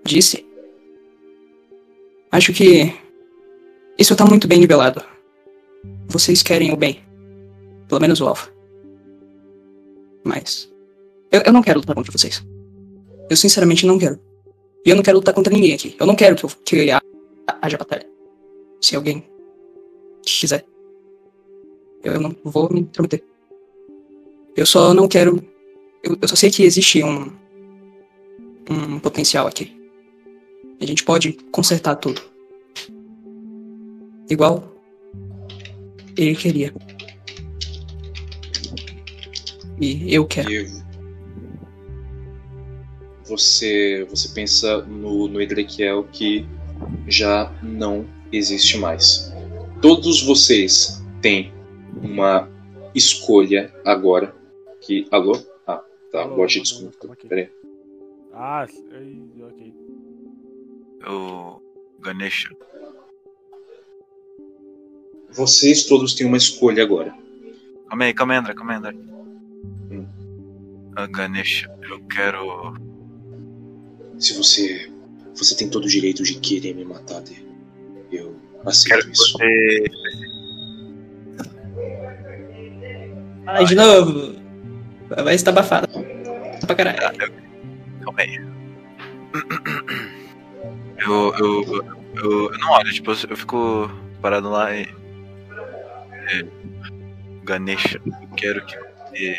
disse, 0.03 0.45
acho 2.31 2.51
que 2.53 2.93
isso 3.97 4.15
tá 4.15 4.25
muito 4.25 4.47
bem 4.47 4.59
nivelado. 4.59 5.01
Vocês 6.07 6.43
querem 6.43 6.73
o 6.73 6.75
bem. 6.75 7.01
Pelo 7.87 8.01
menos 8.01 8.19
o 8.19 8.27
Alpha. 8.27 8.51
Mas 10.23 10.69
eu, 11.31 11.41
eu 11.45 11.53
não 11.53 11.61
quero 11.63 11.79
lutar 11.79 11.95
contra 11.95 12.11
vocês. 12.11 12.45
Eu 13.29 13.37
sinceramente 13.37 13.85
não 13.85 13.97
quero. 13.97 14.19
E 14.85 14.89
eu 14.89 14.95
não 14.95 15.03
quero 15.03 15.17
lutar 15.17 15.33
contra 15.33 15.53
ninguém 15.53 15.73
aqui. 15.73 15.95
Eu 15.99 16.05
não 16.05 16.15
quero 16.15 16.35
que, 16.35 16.43
eu, 16.43 16.49
que 16.65 16.91
ha- 16.91 17.01
haja 17.61 17.77
batalha. 17.77 18.05
Se 18.81 18.95
alguém 18.95 19.23
quiser. 20.25 20.65
Eu 22.03 22.19
não 22.19 22.35
vou 22.43 22.71
me 22.71 22.81
intrometer. 22.81 23.23
Eu 24.55 24.65
só 24.65 24.93
não 24.93 25.07
quero. 25.07 25.43
Eu, 26.03 26.17
eu 26.21 26.27
só 26.27 26.35
sei 26.35 26.49
que 26.49 26.63
existe 26.63 27.03
um. 27.03 27.31
Um 28.69 28.99
potencial 28.99 29.47
aqui. 29.47 29.75
A 30.79 30.85
gente 30.85 31.03
pode 31.03 31.33
consertar 31.51 31.95
tudo. 31.95 32.21
Igual. 34.29 34.71
Ele 36.17 36.35
queria. 36.35 36.73
E 39.79 40.13
eu 40.13 40.25
quero. 40.25 40.51
E 40.51 40.81
você, 43.25 44.05
você 44.09 44.29
pensa 44.29 44.81
no, 44.83 45.27
no 45.27 45.41
Edrequiel 45.41 46.03
que 46.11 46.45
já 47.07 47.51
não 47.63 48.05
existe 48.31 48.77
mais. 48.77 49.31
Todos 49.81 50.21
vocês 50.21 51.01
têm 51.21 51.51
uma 52.01 52.49
escolha 52.95 53.73
agora. 53.85 54.35
Que. 54.81 55.07
Alô? 55.11 55.33
Ah, 55.67 55.83
tá. 56.11 56.21
Alô, 56.23 56.45
tamo 56.99 57.13
aqui. 57.13 57.27
Peraí. 57.27 57.49
Ah, 58.33 58.65
ok. 58.65 59.73
O 61.07 61.61
Ganesha. 61.99 62.49
Vocês 65.31 65.85
todos 65.85 66.13
têm 66.13 66.27
uma 66.27 66.37
escolha 66.37 66.83
agora. 66.83 67.15
Calma 67.87 68.05
aí, 68.05 68.13
calma 68.13 68.33
aí, 68.33 68.39
André, 68.39 68.53
calma 68.53 68.71
aí, 68.73 68.77
André. 68.77 68.93
Hum. 69.91 70.05
Ah, 70.95 71.07
Ganesha, 71.07 71.69
eu 71.89 71.99
quero. 72.07 72.73
Se 74.17 74.33
você. 74.33 74.91
Você 75.35 75.55
tem 75.55 75.69
todo 75.69 75.85
o 75.85 75.87
direito 75.89 76.23
de 76.23 76.39
querer 76.39 76.75
me 76.75 76.83
matar, 76.83 77.21
Dê. 77.21 77.35
Eu 78.11 78.35
aceito 78.65 78.95
Quero 78.95 79.05
que 79.07 79.13
isso. 79.13 79.37
você. 79.37 79.83
Ai, 83.45 83.65
de 83.65 83.75
novo. 83.75 84.35
Vai 85.23 85.35
estar 85.35 85.51
abafada. 85.51 85.87
Pra 86.65 86.75
caralho. 86.75 86.99
Calma 88.03 88.21
aí. 88.21 88.35
Eu, 90.97 91.33
eu, 91.35 91.63
eu, 91.63 92.51
eu, 92.51 92.59
não 92.59 92.71
olho, 92.71 92.93
tipo, 92.93 93.11
eu, 93.11 93.17
eu 93.29 93.37
fico 93.37 93.89
parado 94.21 94.49
lá 94.49 94.75
e. 94.75 94.83
É, 94.83 96.45
Ganesha, 97.43 97.99
eu 98.05 98.29
quero 98.35 98.65
que 98.65 98.77
você 98.77 99.35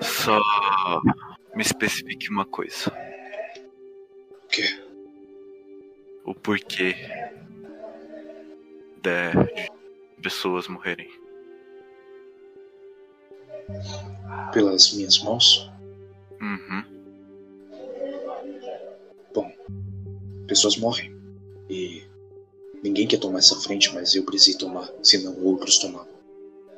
só 0.00 0.40
me 1.54 1.62
especifique 1.62 2.30
uma 2.30 2.44
coisa. 2.44 2.92
O 4.30 4.48
quê? 4.48 4.82
O 6.24 6.34
porquê 6.34 6.94
de 9.02 9.32
pessoas 10.22 10.68
morrerem. 10.68 11.08
Pelas 14.52 14.92
minhas 14.92 15.18
mãos? 15.20 15.70
Uhum. 16.40 16.96
Pessoas 20.46 20.76
morrem. 20.76 21.14
E 21.68 22.04
ninguém 22.82 23.06
quer 23.06 23.18
tomar 23.18 23.40
essa 23.40 23.56
frente, 23.56 23.92
mas 23.92 24.14
eu 24.14 24.22
precisei 24.22 24.54
tomar, 24.54 24.88
senão 25.02 25.36
outros 25.42 25.78
tomavam. 25.78 26.14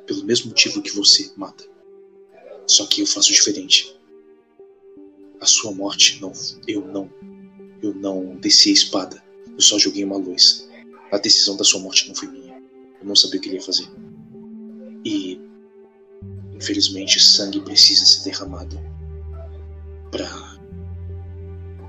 Pelo 0.07 0.23
mesmo 0.23 0.47
motivo 0.47 0.81
que 0.81 0.91
você 0.91 1.31
mata. 1.37 1.63
Só 2.65 2.85
que 2.87 3.01
eu 3.01 3.05
faço 3.05 3.31
diferente. 3.31 3.95
A 5.39 5.45
sua 5.45 5.71
morte 5.71 6.19
não. 6.19 6.33
Eu 6.67 6.81
não. 6.81 7.09
Eu 7.81 7.93
não 7.93 8.35
desci 8.37 8.71
a 8.71 8.73
espada. 8.73 9.23
Eu 9.47 9.61
só 9.61 9.77
joguei 9.77 10.03
uma 10.03 10.17
luz. 10.17 10.67
A 11.11 11.17
decisão 11.17 11.55
da 11.55 11.63
sua 11.63 11.79
morte 11.79 12.07
não 12.07 12.15
foi 12.15 12.27
minha. 12.27 12.61
Eu 12.99 13.07
não 13.07 13.15
sabia 13.15 13.39
o 13.39 13.41
que 13.41 13.49
ele 13.49 13.57
ia 13.57 13.61
fazer. 13.61 13.87
E. 15.05 15.39
Infelizmente, 16.59 17.21
sangue 17.21 17.61
precisa 17.61 18.05
ser 18.05 18.29
derramado. 18.29 18.77
Pra. 20.11 20.27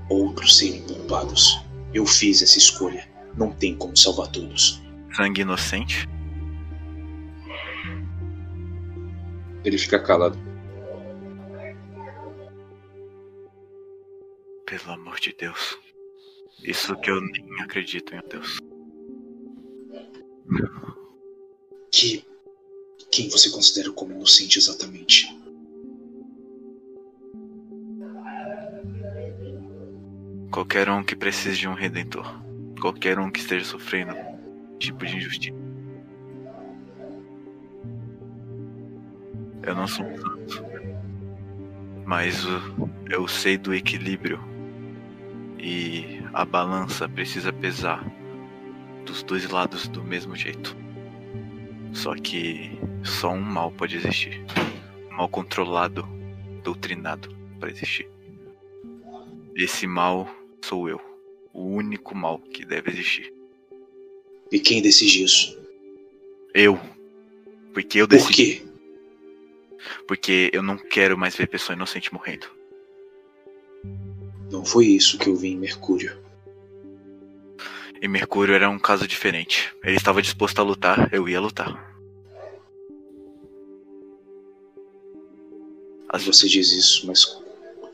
Outros 0.09 0.57
serem 0.57 0.81
poupados. 0.83 1.59
Eu 1.93 2.05
fiz 2.05 2.41
essa 2.41 2.57
escolha. 2.57 3.05
Não 3.37 3.51
tem 3.51 3.75
como 3.75 3.95
salvar 3.97 4.31
todos. 4.31 4.81
Sangue 5.13 5.41
inocente? 5.41 6.07
Ele 9.65 9.77
fica 9.77 10.01
calado. 10.01 10.37
Pelo 14.65 14.91
amor 14.93 15.19
de 15.19 15.35
Deus. 15.37 15.77
Isso 16.63 16.95
que 16.95 17.11
eu 17.11 17.19
nem 17.19 17.61
acredito 17.61 18.15
em 18.15 18.21
Deus. 18.29 18.57
Que. 21.91 22.30
Quem 23.11 23.27
você 23.27 23.49
considera 23.49 23.91
como 23.91 24.13
inocente 24.13 24.57
exatamente? 24.57 25.27
Qualquer 30.49 30.89
um 30.89 31.03
que 31.03 31.15
precise 31.15 31.57
de 31.57 31.67
um 31.67 31.73
redentor. 31.73 32.41
qualquer 32.79 33.19
um 33.19 33.29
que 33.29 33.39
esteja 33.39 33.65
sofrendo 33.65 34.15
tipo 34.79 35.05
de 35.05 35.17
injustiça. 35.17 35.55
Eu 39.61 39.75
não 39.75 39.87
sou 39.87 40.05
um 40.05 40.17
santo, 40.17 40.65
mas 42.05 42.43
eu 43.09 43.27
sei 43.27 43.57
do 43.57 43.73
equilíbrio 43.73 44.39
e 45.59 46.23
a 46.33 46.43
balança 46.43 47.07
precisa 47.07 47.53
pesar 47.53 48.03
dos 49.05 49.21
dois 49.21 49.47
lados 49.47 49.87
do 49.87 50.03
mesmo 50.03 50.35
jeito. 50.35 50.75
Só 51.93 52.15
que 52.15 52.79
só 53.03 53.31
um 53.31 53.41
mal 53.41 53.71
pode 53.71 53.95
existir. 53.97 54.43
Um 55.11 55.15
mal 55.17 55.29
controlado, 55.29 56.07
doutrinado 56.63 57.29
para 57.59 57.69
existir. 57.69 58.07
Esse 59.55 59.85
mal 59.87 60.29
sou 60.63 60.87
eu. 60.89 60.99
O 61.53 61.63
único 61.63 62.15
mal 62.15 62.39
que 62.39 62.65
deve 62.65 62.91
existir. 62.91 63.33
E 64.51 64.59
quem 64.59 64.81
decide 64.81 65.23
isso? 65.23 65.59
Eu. 66.53 66.79
Porque 67.73 67.99
eu 67.99 68.07
Por 68.07 68.15
decidi. 68.15 68.33
quê? 68.35 68.65
Porque 70.07 70.49
eu 70.53 70.61
não 70.61 70.77
quero 70.77 71.17
mais 71.17 71.35
ver 71.35 71.47
pessoa 71.47 71.75
inocente 71.75 72.13
morrendo. 72.13 72.47
Não 74.51 74.65
foi 74.65 74.87
isso 74.87 75.17
que 75.17 75.29
eu 75.29 75.35
vi 75.35 75.49
em 75.49 75.57
Mercúrio. 75.57 76.19
E 78.01 78.07
Mercúrio 78.07 78.55
era 78.55 78.69
um 78.69 78.79
caso 78.79 79.07
diferente. 79.07 79.73
Ele 79.83 79.95
estava 79.95 80.21
disposto 80.21 80.59
a 80.59 80.63
lutar, 80.63 81.13
eu 81.13 81.29
ia 81.29 81.39
lutar. 81.39 81.90
As- 86.11 86.23
Você 86.25 86.47
diz 86.47 86.71
isso, 86.71 87.07
mas. 87.07 87.37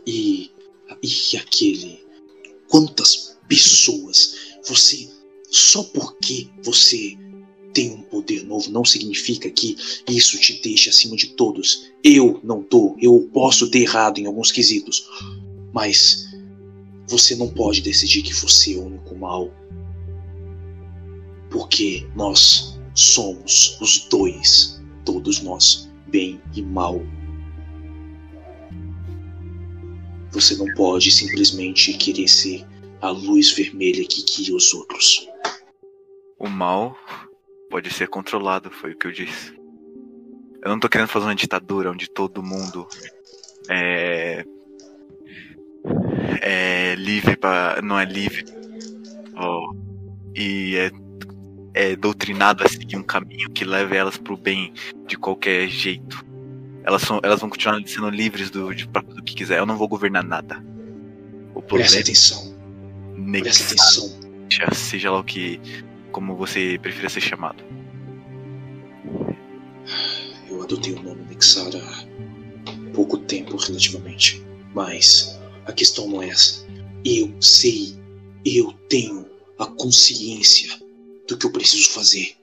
E. 0.06 0.52
E 1.04 1.38
aquele. 1.38 2.06
Quantas 2.68 3.38
pessoas 3.48 4.36
você. 4.68 5.08
Só 5.50 5.84
porque 5.84 6.50
você 6.64 7.18
tem 7.74 7.92
um 7.92 8.02
poder 8.02 8.44
novo 8.44 8.70
não 8.72 8.84
significa 8.84 9.50
que 9.52 9.76
isso 10.10 10.38
te 10.40 10.60
deixe 10.62 10.90
acima 10.90 11.16
de 11.16 11.28
todos. 11.36 11.92
Eu 12.04 12.40
não 12.44 12.64
tô. 12.64 12.96
Eu 13.00 13.30
posso 13.34 13.70
ter 13.70 13.80
errado 13.82 14.18
em 14.20 14.26
alguns 14.26 14.52
quesitos. 14.52 15.08
Mas. 15.74 16.26
Você 17.10 17.36
não 17.38 17.48
pode 17.48 17.82
decidir 17.82 18.22
que 18.22 18.34
você 18.34 18.74
é 18.74 18.78
o 18.78 18.86
único 18.86 19.16
mal. 19.16 19.50
Porque 21.50 22.06
nós 22.16 22.78
somos 22.94 23.78
os 23.80 24.08
dois. 24.10 24.82
Todos 25.06 25.40
nós. 25.42 25.90
Bem 26.08 26.42
e 26.56 26.62
mal. 26.62 27.02
Você 30.38 30.56
não 30.56 30.72
pode 30.76 31.10
simplesmente 31.10 31.92
querer 31.94 32.28
ser 32.28 32.64
a 33.02 33.10
luz 33.10 33.52
vermelha 33.54 34.06
que 34.08 34.24
guia 34.24 34.56
os 34.56 34.72
outros. 34.72 35.28
O 36.38 36.48
mal 36.48 36.96
pode 37.72 37.92
ser 37.92 38.08
controlado, 38.08 38.70
foi 38.70 38.92
o 38.92 38.96
que 38.96 39.08
eu 39.08 39.12
disse. 39.12 39.52
Eu 40.64 40.70
não 40.70 40.80
tô 40.80 40.88
querendo 40.88 41.08
fazer 41.08 41.26
uma 41.26 41.34
ditadura 41.34 41.90
onde 41.90 42.08
todo 42.08 42.44
mundo 42.44 42.88
é. 43.68 44.46
É 46.44 46.94
livre 46.94 47.36
para 47.36 47.82
Não 47.82 48.00
é 48.00 48.06
livre. 48.06 48.46
ó, 49.36 49.74
e 50.36 50.76
é, 50.76 50.92
é 51.74 51.96
doutrinado 51.96 52.64
a 52.64 52.70
seguir 52.70 52.96
um 52.96 53.02
caminho 53.02 53.50
que 53.50 53.66
leve 53.66 53.98
elas 53.98 54.18
pro 54.18 54.38
bem 54.38 54.72
de 55.08 55.18
qualquer 55.18 55.68
jeito. 55.68 56.27
Elas, 56.88 57.02
são, 57.02 57.20
elas 57.22 57.42
vão 57.42 57.50
continuar 57.50 57.86
sendo 57.86 58.10
livres 58.10 58.50
do, 58.50 58.74
de, 58.74 58.88
pra 58.88 59.02
fazer 59.02 59.20
o 59.20 59.24
que 59.24 59.36
quiser. 59.36 59.60
Eu 59.60 59.66
não 59.66 59.78
vou 59.78 59.90
governar 59.90 60.24
nada. 60.24 60.64
O 61.54 61.62
problema 61.62 61.92
Presta 61.92 62.00
atenção. 62.00 62.56
Presta 63.42 63.64
atenção. 63.66 64.20
Nexa, 64.50 64.74
seja 64.74 65.12
lá 65.12 65.20
o 65.20 65.24
que. 65.24 65.60
como 66.14 66.34
você 66.38 66.80
prefira 66.82 67.10
ser 67.10 67.20
chamado. 67.20 67.62
Eu 70.50 70.64
adotei 70.64 70.94
o 70.94 71.04
nome 71.04 71.26
Nexara 71.26 71.78
há 71.78 72.94
pouco 72.94 73.18
tempo, 73.18 73.58
relativamente. 73.58 74.42
Mas 74.74 75.38
a 75.66 75.74
questão 75.74 76.08
não 76.08 76.24
é 76.24 76.30
essa. 76.30 76.66
Eu 77.04 77.36
sei, 77.42 78.00
eu 78.46 78.72
tenho 78.88 79.26
a 79.60 79.66
consciência 79.66 80.70
do 81.28 81.38
que 81.38 81.46
eu 81.46 81.52
preciso 81.52 81.90
fazer. 81.90 82.34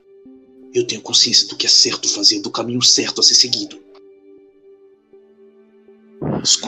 Eu 0.75 0.87
tenho 0.87 1.01
consciência 1.01 1.49
do 1.49 1.57
que 1.57 1.65
é 1.65 1.71
certo 1.71 2.11
fazer, 2.11 2.43
do 2.43 2.51
caminho 2.51 2.83
certo 2.83 3.23
a 3.23 3.25
ser 3.25 3.37
seguido. 3.37 3.84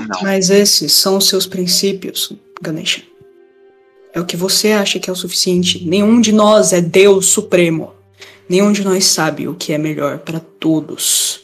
Não. 0.09 0.23
Mas 0.23 0.51
esses 0.51 0.93
são 0.93 1.17
os 1.17 1.29
seus 1.29 1.47
princípios, 1.47 2.33
Ganesha. 2.61 3.03
É 4.13 4.21
o 4.21 4.25
que 4.25 4.37
você 4.37 4.73
acha 4.73 4.99
que 4.99 5.11
é 5.11 5.13
o 5.13 5.17
suficiente. 5.17 5.85
Nenhum 5.85 6.21
de 6.21 6.33
nós 6.33 6.73
é 6.73 6.81
Deus 6.81 7.27
Supremo. 7.27 7.93
Nenhum 8.49 8.73
de 8.73 8.85
nós 8.85 9.05
sabe 9.05 9.47
o 9.47 9.55
que 9.55 9.73
é 9.73 9.79
melhor 9.79 10.21
para 10.21 10.41
todos. 10.41 11.41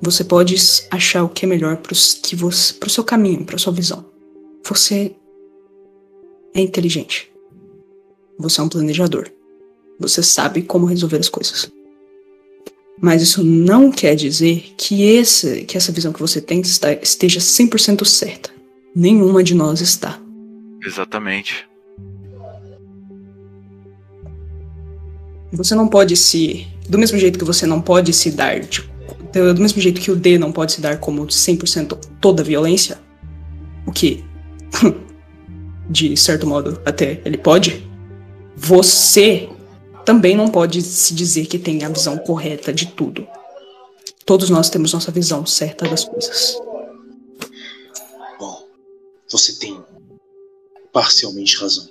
Você 0.00 0.22
pode 0.22 0.54
achar 0.90 1.24
o 1.24 1.28
que 1.28 1.44
é 1.44 1.48
melhor 1.48 1.78
para 1.78 1.94
pro 2.78 2.90
seu 2.90 3.02
caminho, 3.02 3.44
para 3.44 3.58
sua 3.58 3.72
visão. 3.72 4.04
Você 4.64 5.16
é 6.54 6.60
inteligente. 6.60 7.30
Você 8.38 8.60
é 8.60 8.64
um 8.64 8.68
planejador. 8.68 9.30
Você 9.98 10.22
sabe 10.22 10.62
como 10.62 10.86
resolver 10.86 11.18
as 11.18 11.28
coisas. 11.28 11.70
Mas 13.00 13.20
isso 13.22 13.44
não 13.44 13.90
quer 13.90 14.14
dizer 14.14 14.72
que, 14.76 15.02
esse, 15.02 15.64
que 15.64 15.76
essa 15.76 15.92
visão 15.92 16.12
que 16.12 16.20
você 16.20 16.40
tem 16.40 16.60
está, 16.60 16.92
esteja 16.92 17.40
100% 17.40 18.04
certa. 18.04 18.50
Nenhuma 18.94 19.42
de 19.42 19.54
nós 19.54 19.80
está. 19.80 20.18
Exatamente. 20.84 21.68
Você 25.52 25.74
não 25.74 25.88
pode 25.88 26.16
se. 26.16 26.66
Do 26.88 26.98
mesmo 26.98 27.18
jeito 27.18 27.38
que 27.38 27.44
você 27.44 27.66
não 27.66 27.80
pode 27.80 28.12
se 28.12 28.30
dar. 28.30 28.60
de- 28.60 28.88
do, 29.32 29.54
do 29.54 29.60
mesmo 29.60 29.80
jeito 29.80 30.00
que 30.00 30.10
o 30.10 30.16
D 30.16 30.38
não 30.38 30.50
pode 30.50 30.72
se 30.72 30.80
dar 30.80 30.98
como 30.98 31.26
100% 31.26 31.98
toda 32.20 32.42
violência. 32.42 32.98
O 33.86 33.92
que. 33.92 34.24
de 35.90 36.16
certo 36.16 36.46
modo, 36.46 36.80
até 36.84 37.20
ele 37.24 37.36
pode. 37.36 37.86
Você 38.56 39.48
também 40.06 40.36
não 40.36 40.48
pode 40.48 40.80
se 40.82 41.12
dizer 41.12 41.46
que 41.46 41.58
tem 41.58 41.84
a 41.84 41.88
visão 41.88 42.16
correta 42.16 42.72
de 42.72 42.86
tudo. 42.86 43.26
Todos 44.24 44.48
nós 44.48 44.70
temos 44.70 44.92
nossa 44.92 45.10
visão 45.10 45.44
certa 45.44 45.86
das 45.88 46.04
coisas. 46.04 46.56
Bom, 48.38 48.64
você 49.28 49.52
tem 49.54 49.82
parcialmente 50.92 51.56
razão. 51.56 51.88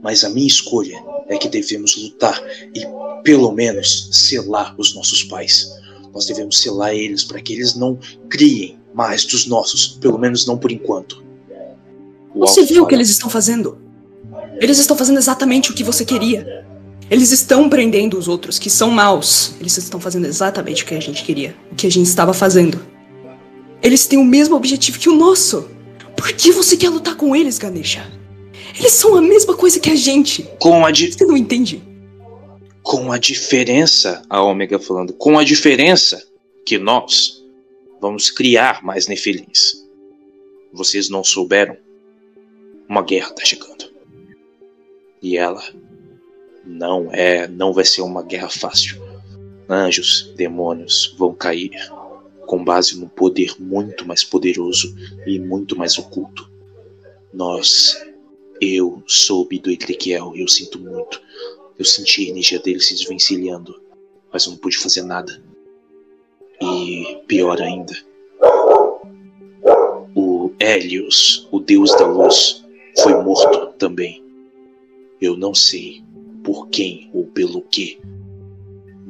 Mas 0.00 0.24
a 0.24 0.28
minha 0.28 0.46
escolha 0.46 1.02
é 1.26 1.38
que 1.38 1.48
devemos 1.48 1.96
lutar 1.96 2.38
e, 2.74 2.82
pelo 3.22 3.50
menos, 3.50 4.10
selar 4.12 4.74
os 4.78 4.94
nossos 4.94 5.24
pais. 5.24 5.70
Nós 6.12 6.26
devemos 6.26 6.58
selar 6.58 6.94
eles 6.94 7.24
para 7.24 7.40
que 7.40 7.54
eles 7.54 7.74
não 7.74 7.98
criem 8.28 8.78
mais 8.92 9.24
dos 9.24 9.46
nossos, 9.46 9.96
pelo 10.00 10.18
menos 10.18 10.44
não 10.44 10.58
por 10.58 10.70
enquanto. 10.70 11.24
O 12.34 12.40
Você 12.40 12.62
viu 12.64 12.82
o 12.82 12.86
que 12.86 12.94
eles 12.94 13.08
estão 13.08 13.30
fazendo? 13.30 13.78
Eles 14.60 14.78
estão 14.78 14.96
fazendo 14.96 15.18
exatamente 15.18 15.70
o 15.70 15.74
que 15.74 15.82
você 15.82 16.04
queria. 16.04 16.70
Eles 17.12 17.30
estão 17.30 17.68
prendendo 17.68 18.16
os 18.18 18.26
outros 18.26 18.58
que 18.58 18.70
são 18.70 18.90
maus. 18.90 19.52
Eles 19.60 19.76
estão 19.76 20.00
fazendo 20.00 20.24
exatamente 20.24 20.82
o 20.82 20.86
que 20.86 20.94
a 20.94 21.00
gente 21.00 21.22
queria, 21.22 21.54
o 21.70 21.74
que 21.74 21.86
a 21.86 21.90
gente 21.90 22.06
estava 22.06 22.32
fazendo. 22.32 22.80
Eles 23.82 24.06
têm 24.06 24.18
o 24.18 24.24
mesmo 24.24 24.56
objetivo 24.56 24.98
que 24.98 25.10
o 25.10 25.14
nosso. 25.14 25.68
Por 26.16 26.32
que 26.32 26.50
você 26.50 26.74
quer 26.74 26.88
lutar 26.88 27.14
com 27.14 27.36
eles, 27.36 27.58
Ganesha? 27.58 28.10
Eles 28.78 28.92
são 28.92 29.14
a 29.14 29.20
mesma 29.20 29.54
coisa 29.54 29.78
que 29.78 29.90
a 29.90 29.94
gente. 29.94 30.42
Com 30.58 30.86
a, 30.86 30.90
di- 30.90 31.12
Você 31.12 31.26
não 31.26 31.36
entende? 31.36 31.82
com 32.82 33.12
a 33.12 33.18
diferença, 33.18 34.22
a 34.28 34.42
Ômega 34.42 34.76
falando, 34.78 35.12
com 35.12 35.38
a 35.38 35.44
diferença 35.44 36.20
que 36.66 36.78
nós 36.78 37.44
vamos 38.00 38.28
criar 38.30 38.82
mais 38.82 39.06
Nefilins. 39.06 39.84
Vocês 40.72 41.08
não 41.10 41.22
souberam? 41.22 41.76
Uma 42.88 43.02
guerra 43.02 43.30
tá 43.32 43.44
chegando. 43.44 43.84
E 45.22 45.36
ela 45.36 45.62
não 46.64 47.10
é, 47.12 47.48
não 47.48 47.72
vai 47.72 47.84
ser 47.84 48.02
uma 48.02 48.22
guerra 48.22 48.48
fácil. 48.48 49.00
Anjos, 49.68 50.32
demônios 50.36 51.14
vão 51.18 51.34
cair 51.34 51.70
com 52.46 52.62
base 52.62 52.98
num 52.98 53.08
poder 53.08 53.54
muito 53.58 54.06
mais 54.06 54.22
poderoso 54.22 54.94
e 55.26 55.38
muito 55.38 55.76
mais 55.76 55.98
oculto. 55.98 56.50
Nós, 57.32 57.96
eu 58.60 59.02
soube 59.06 59.58
do 59.58 59.70
Ezequiel, 59.70 60.32
eu 60.36 60.46
sinto 60.48 60.78
muito. 60.78 61.22
Eu 61.78 61.84
senti 61.84 62.26
a 62.26 62.30
energia 62.30 62.58
dele 62.58 62.80
se 62.80 62.94
desvencilhando, 62.94 63.80
mas 64.30 64.44
eu 64.44 64.52
não 64.52 64.58
pude 64.58 64.76
fazer 64.78 65.02
nada. 65.02 65.42
E 66.60 67.22
pior 67.26 67.60
ainda, 67.60 67.94
o 70.14 70.52
Hélios, 70.60 71.48
o 71.50 71.58
deus 71.58 71.90
da 71.92 72.06
luz, 72.06 72.64
foi 73.02 73.14
morto 73.14 73.72
também. 73.78 74.22
Eu 75.20 75.36
não 75.36 75.54
sei 75.54 76.04
por 76.42 76.68
quem 76.68 77.10
ou 77.12 77.26
pelo 77.26 77.62
que, 77.62 78.00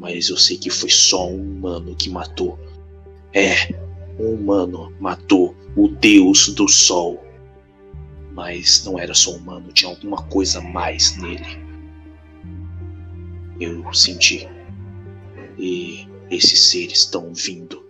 mas 0.02 0.28
eu 0.28 0.36
sei 0.36 0.57
que 0.57 0.69
foi 0.69 0.91
só 0.91 1.28
um 1.28 1.41
humano 1.41 1.94
que 1.94 2.11
matou. 2.11 2.59
É, 3.33 3.73
um 4.19 4.35
humano 4.35 4.93
matou 4.99 5.55
o 5.77 5.86
deus 5.86 6.49
do 6.49 6.67
sol. 6.67 7.23
Mas 8.33 8.85
não 8.85 8.99
era 8.99 9.15
só 9.15 9.31
humano, 9.31 9.73
tinha 9.73 9.89
alguma 9.89 10.20
coisa 10.28 10.59
a 10.59 10.62
mais 10.62 11.17
nele. 11.19 11.47
Eu 13.61 13.94
senti. 13.94 14.49
E 15.57 16.09
esses 16.31 16.70
seres 16.70 16.99
estão 16.99 17.33
vindo 17.33 17.89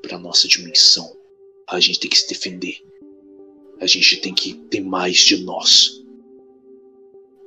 para 0.00 0.18
nossa 0.18 0.48
dimensão. 0.48 1.14
A 1.68 1.78
gente 1.78 2.00
tem 2.00 2.08
que 2.08 2.18
se 2.18 2.28
defender. 2.28 2.82
A 3.82 3.86
gente 3.86 4.16
tem 4.16 4.32
que 4.32 4.54
ter 4.54 4.80
mais 4.80 5.18
de 5.18 5.36
nós. 5.44 6.02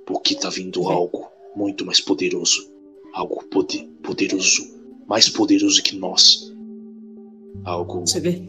Porque 0.05 0.35
tá 0.35 0.51
vindo 0.51 0.87
algo 0.87 1.22
muito 1.55 1.85
mais 1.85 1.99
poderoso. 1.99 2.71
Algo 3.13 3.43
poder, 3.45 3.87
poderoso. 4.01 4.73
Mais 5.07 5.29
poderoso 5.29 5.81
que 5.83 5.95
nós. 5.95 6.51
Algo. 7.63 8.01
Você 8.01 8.19
vê? 8.19 8.41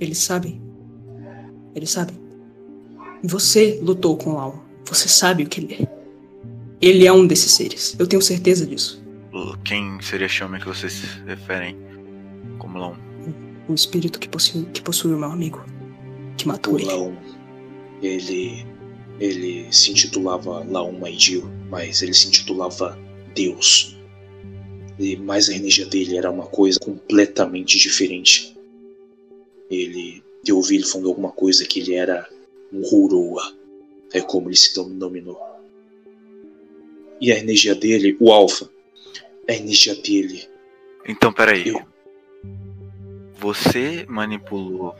Eles 0.00 0.18
sabem. 0.18 0.60
Eles 1.74 1.90
sabem. 1.90 2.16
Você 3.24 3.80
lutou 3.82 4.16
com 4.16 4.34
Lau. 4.34 4.62
Você 4.86 5.08
sabe 5.08 5.44
o 5.44 5.48
que 5.48 5.60
ele 5.60 5.74
é. 5.74 6.02
Ele 6.80 7.06
é 7.06 7.12
um 7.12 7.26
desses 7.26 7.52
seres. 7.52 7.96
Eu 7.98 8.06
tenho 8.06 8.20
certeza 8.20 8.66
disso. 8.66 9.02
Quem 9.64 10.00
seria 10.02 10.28
Xiaomi 10.28 10.58
que 10.58 10.66
vocês 10.66 10.92
se 10.92 11.06
referem 11.26 11.76
como 12.58 12.78
Lão? 12.78 12.96
O 13.68 13.74
espírito 13.74 14.18
que 14.18 14.28
possui, 14.28 14.64
que 14.66 14.82
possui 14.82 15.14
o 15.14 15.18
meu 15.18 15.30
amigo. 15.30 15.64
Que 16.36 16.48
matou 16.48 16.74
O 16.74 16.78
ele. 16.78 16.86
Laon, 16.86 17.14
ele, 18.02 18.66
ele 19.20 19.72
se 19.72 19.90
intitulava 19.90 20.64
Laon 20.68 20.92
Maidil, 20.92 21.44
mas 21.68 22.02
ele 22.02 22.14
se 22.14 22.28
intitulava 22.28 22.98
Deus. 23.34 23.96
E, 24.98 25.16
mas 25.16 25.48
a 25.48 25.54
energia 25.54 25.86
dele 25.86 26.16
era 26.16 26.30
uma 26.30 26.46
coisa 26.46 26.78
completamente 26.78 27.78
diferente. 27.78 28.56
Ele, 29.70 30.22
eu 30.46 30.56
ouvi 30.56 30.76
ele 30.76 30.84
falando 30.86 31.08
alguma 31.08 31.32
coisa 31.32 31.64
que 31.66 31.80
ele 31.80 31.94
era 31.94 32.28
um 32.72 32.82
Huroa. 32.82 33.54
É 34.12 34.20
como 34.20 34.48
ele 34.48 34.56
se 34.56 34.74
denominou. 34.74 35.40
E 37.20 37.32
a 37.32 37.38
energia 37.38 37.74
dele, 37.74 38.16
o 38.20 38.30
Alpha, 38.30 38.68
a 39.48 39.52
energia 39.54 39.94
dele, 39.94 40.46
Então, 41.08 41.32
peraí. 41.32 41.68
Eu- 41.68 41.80
Você 43.38 44.04
manipulou. 44.08 44.94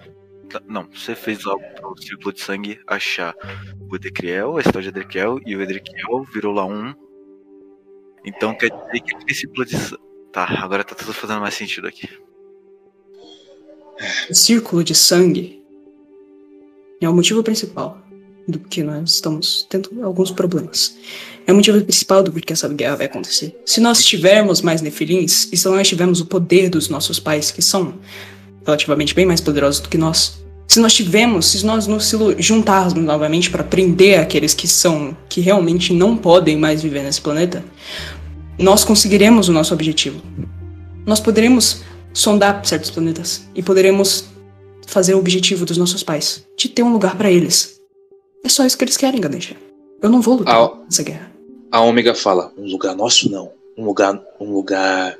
Tá, 0.52 0.60
Não, 0.68 0.86
você 0.92 1.14
fez 1.14 1.46
algo 1.46 1.64
pro 1.74 2.00
círculo 2.00 2.32
de 2.32 2.40
sangue 2.40 2.80
achar 2.86 3.34
o 3.88 3.96
Edriquiel, 3.96 4.58
a 4.58 4.60
história 4.60 4.82
de 4.82 4.88
Edriquiel, 4.88 5.40
e 5.46 5.56
o 5.56 5.62
Edriquiel 5.62 6.24
virou 6.32 6.52
lá 6.52 6.66
um. 6.66 6.94
Então 8.24 8.54
quer 8.54 8.70
dizer 8.70 9.00
que 9.00 9.14
aquele 9.14 9.34
círculo 9.34 9.64
de 9.64 9.76
sangue. 9.76 10.02
Tá, 10.32 10.44
agora 10.62 10.84
tá 10.84 10.94
tudo 10.94 11.12
fazendo 11.12 11.40
mais 11.40 11.54
sentido 11.54 11.86
aqui. 11.86 12.08
O 14.30 14.34
círculo 14.34 14.82
de 14.82 14.94
sangue 14.94 15.62
é 17.00 17.08
o 17.08 17.14
motivo 17.14 17.42
principal 17.42 17.98
do 18.48 18.58
que 18.58 18.82
nós 18.82 19.12
estamos 19.12 19.66
tendo 19.68 20.04
alguns 20.04 20.30
problemas. 20.30 20.96
É 21.46 21.52
o 21.52 21.56
motivo 21.56 21.80
principal 21.82 22.22
do 22.22 22.32
porquê 22.32 22.52
essa 22.52 22.68
guerra 22.68 22.96
vai 22.96 23.06
acontecer. 23.06 23.60
Se 23.64 23.80
nós 23.80 24.04
tivermos 24.04 24.62
mais 24.62 24.80
nefilins, 24.80 25.48
e 25.52 25.56
se 25.56 25.68
nós 25.68 25.88
tivermos 25.88 26.20
o 26.20 26.26
poder 26.26 26.68
dos 26.68 26.88
nossos 26.88 27.20
pais, 27.20 27.50
que 27.50 27.62
são 27.62 27.98
relativamente 28.64 29.14
bem 29.14 29.26
mais 29.26 29.40
poderosos 29.40 29.80
do 29.80 29.88
que 29.88 29.98
nós, 29.98 30.41
se 30.72 30.80
nós 30.80 30.94
tivermos, 30.94 31.50
se 31.50 31.66
nós 31.66 31.86
nos 31.86 32.10
juntarmos 32.38 32.94
novamente 32.94 33.50
para 33.50 33.62
prender 33.62 34.18
aqueles 34.18 34.54
que 34.54 34.66
são, 34.66 35.14
que 35.28 35.38
realmente 35.38 35.92
não 35.92 36.16
podem 36.16 36.56
mais 36.56 36.82
viver 36.82 37.02
nesse 37.02 37.20
planeta, 37.20 37.62
nós 38.58 38.82
conseguiremos 38.82 39.50
o 39.50 39.52
nosso 39.52 39.74
objetivo. 39.74 40.22
Nós 41.04 41.20
poderemos 41.20 41.82
sondar 42.14 42.64
certos 42.64 42.90
planetas 42.90 43.46
e 43.54 43.62
poderemos 43.62 44.24
fazer 44.86 45.14
o 45.14 45.18
objetivo 45.18 45.66
dos 45.66 45.76
nossos 45.76 46.02
pais, 46.02 46.42
de 46.56 46.70
ter 46.70 46.82
um 46.82 46.92
lugar 46.92 47.18
para 47.18 47.30
eles. 47.30 47.78
É 48.42 48.48
só 48.48 48.64
isso 48.64 48.78
que 48.78 48.84
eles 48.84 48.96
querem, 48.96 49.20
Ganesha. 49.20 49.54
Eu 50.00 50.08
não 50.08 50.22
vou 50.22 50.36
lutar 50.36 50.70
nessa 50.84 51.02
guerra. 51.02 51.30
A 51.70 51.82
Ômega 51.82 52.14
fala, 52.14 52.50
um 52.56 52.64
lugar 52.66 52.96
nosso 52.96 53.30
não. 53.30 53.52
Um 53.76 53.84
lugar, 53.84 54.18
um 54.40 54.50
lugar 54.54 55.18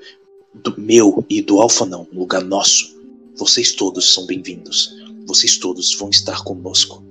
do 0.55 0.74
meu 0.78 1.22
e 1.28 1.42
do 1.42 1.60
Alpha 1.60 1.84
não. 1.84 2.06
Um 2.10 2.20
lugar 2.20 2.42
nosso. 2.42 2.97
Vocês 3.36 3.72
todos 3.72 4.14
são 4.14 4.24
bem-vindos. 4.24 5.01
Vocês 5.26 5.57
todos 5.57 5.94
vão 5.97 6.10
estar 6.10 6.42
conosco. 6.44 7.05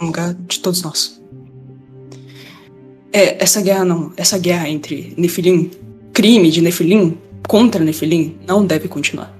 Um 0.00 0.06
lugar 0.06 0.34
de 0.34 0.60
todos 0.60 0.82
nós. 0.82 1.20
É, 3.12 3.42
essa 3.42 3.60
guerra 3.60 3.84
não. 3.84 4.12
Essa 4.16 4.38
guerra 4.38 4.68
entre 4.68 5.14
Nefilim, 5.16 5.70
crime 6.12 6.50
de 6.50 6.60
Nefilim 6.60 7.18
contra 7.46 7.84
Nefilim, 7.84 8.38
não 8.46 8.64
deve 8.64 8.88
continuar. 8.88 9.36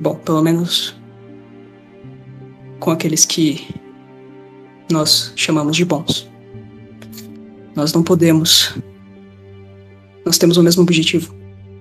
Bom, 0.00 0.16
pelo 0.16 0.42
menos 0.42 0.94
com 2.78 2.90
aqueles 2.90 3.24
que 3.24 3.66
nós 4.90 5.32
chamamos 5.36 5.76
de 5.76 5.84
bons. 5.84 6.28
Nós 7.74 7.92
não 7.92 8.02
podemos. 8.02 8.74
Nós 10.24 10.38
temos 10.38 10.56
o 10.56 10.62
mesmo 10.62 10.82
objetivo. 10.82 11.34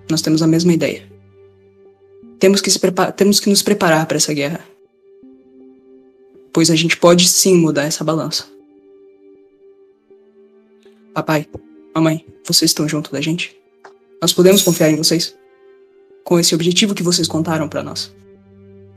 Nós 0.10 0.22
temos 0.22 0.42
a 0.42 0.48
mesma 0.48 0.74
ideia. 0.74 1.11
Temos 2.42 2.60
que, 2.60 2.72
se 2.72 2.80
prepa- 2.80 3.12
temos 3.12 3.40
que 3.40 3.52
nos 3.52 3.62
preparar 3.62 4.08
para 4.08 4.18
essa 4.18 4.34
guerra. 4.34 4.66
Pois 6.52 6.72
a 6.72 6.76
gente 6.76 6.98
pode 6.98 7.30
sim 7.30 7.56
mudar 7.56 7.84
essa 7.84 8.04
balança. 8.04 8.50
Papai, 11.14 11.48
mamãe, 11.94 12.26
vocês 12.44 12.72
estão 12.72 12.90
junto 12.90 13.12
da 13.12 13.22
gente? 13.22 13.56
Nós 14.20 14.34
podemos 14.34 14.64
confiar 14.64 14.90
em 14.90 14.96
vocês? 14.96 15.38
Com 16.24 16.40
esse 16.40 16.56
objetivo 16.56 16.96
que 16.96 17.04
vocês 17.04 17.28
contaram 17.28 17.70
para 17.70 17.84
nós. 17.84 18.12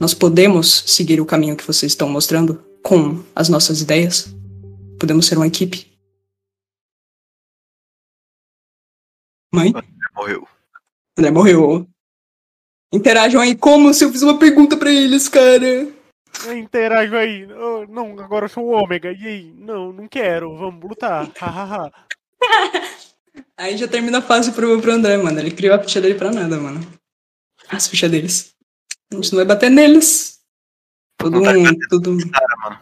Nós 0.00 0.14
podemos 0.14 0.82
seguir 0.86 1.20
o 1.20 1.26
caminho 1.26 1.54
que 1.54 1.66
vocês 1.66 1.92
estão 1.92 2.08
mostrando 2.08 2.64
com 2.82 3.22
as 3.36 3.50
nossas 3.50 3.82
ideias? 3.82 4.34
Podemos 4.98 5.26
ser 5.26 5.36
uma 5.36 5.46
equipe? 5.46 5.92
Mãe? 9.54 9.70
Morreu. 10.16 10.48
André 11.18 11.30
morreu. 11.30 11.86
Interajam 12.94 13.40
aí 13.40 13.56
como 13.56 13.92
se 13.92 14.04
eu 14.04 14.12
fiz 14.12 14.22
uma 14.22 14.38
pergunta 14.38 14.76
pra 14.76 14.88
eles, 14.88 15.28
cara. 15.28 15.88
Interajo 16.56 17.16
aí. 17.16 17.44
Oh, 17.52 17.84
não, 17.88 18.16
agora 18.20 18.44
eu 18.44 18.48
sou 18.48 18.66
o 18.66 18.70
Ômega. 18.70 19.10
E 19.10 19.26
aí? 19.26 19.52
Não, 19.58 19.92
não 19.92 20.06
quero. 20.06 20.56
Vamos 20.56 20.88
lutar. 20.88 21.28
Aí 23.56 23.76
já 23.76 23.88
termina 23.88 24.22
fácil 24.22 24.52
pro, 24.52 24.80
pro 24.80 24.92
André, 24.92 25.16
mano. 25.16 25.40
Ele 25.40 25.50
criou 25.50 25.74
a 25.74 25.82
ficha 25.82 26.00
dele 26.00 26.14
pra 26.14 26.30
nada, 26.30 26.56
mano. 26.56 26.80
As 27.68 27.88
fichas 27.88 28.10
deles. 28.10 28.54
A 29.12 29.16
gente 29.16 29.32
não 29.32 29.38
vai 29.38 29.44
bater 29.44 29.70
neles. 29.70 30.40
Todo. 31.18 31.40
Tudo... 31.88 32.30
Cara, 32.30 32.56
mano. 32.62 32.78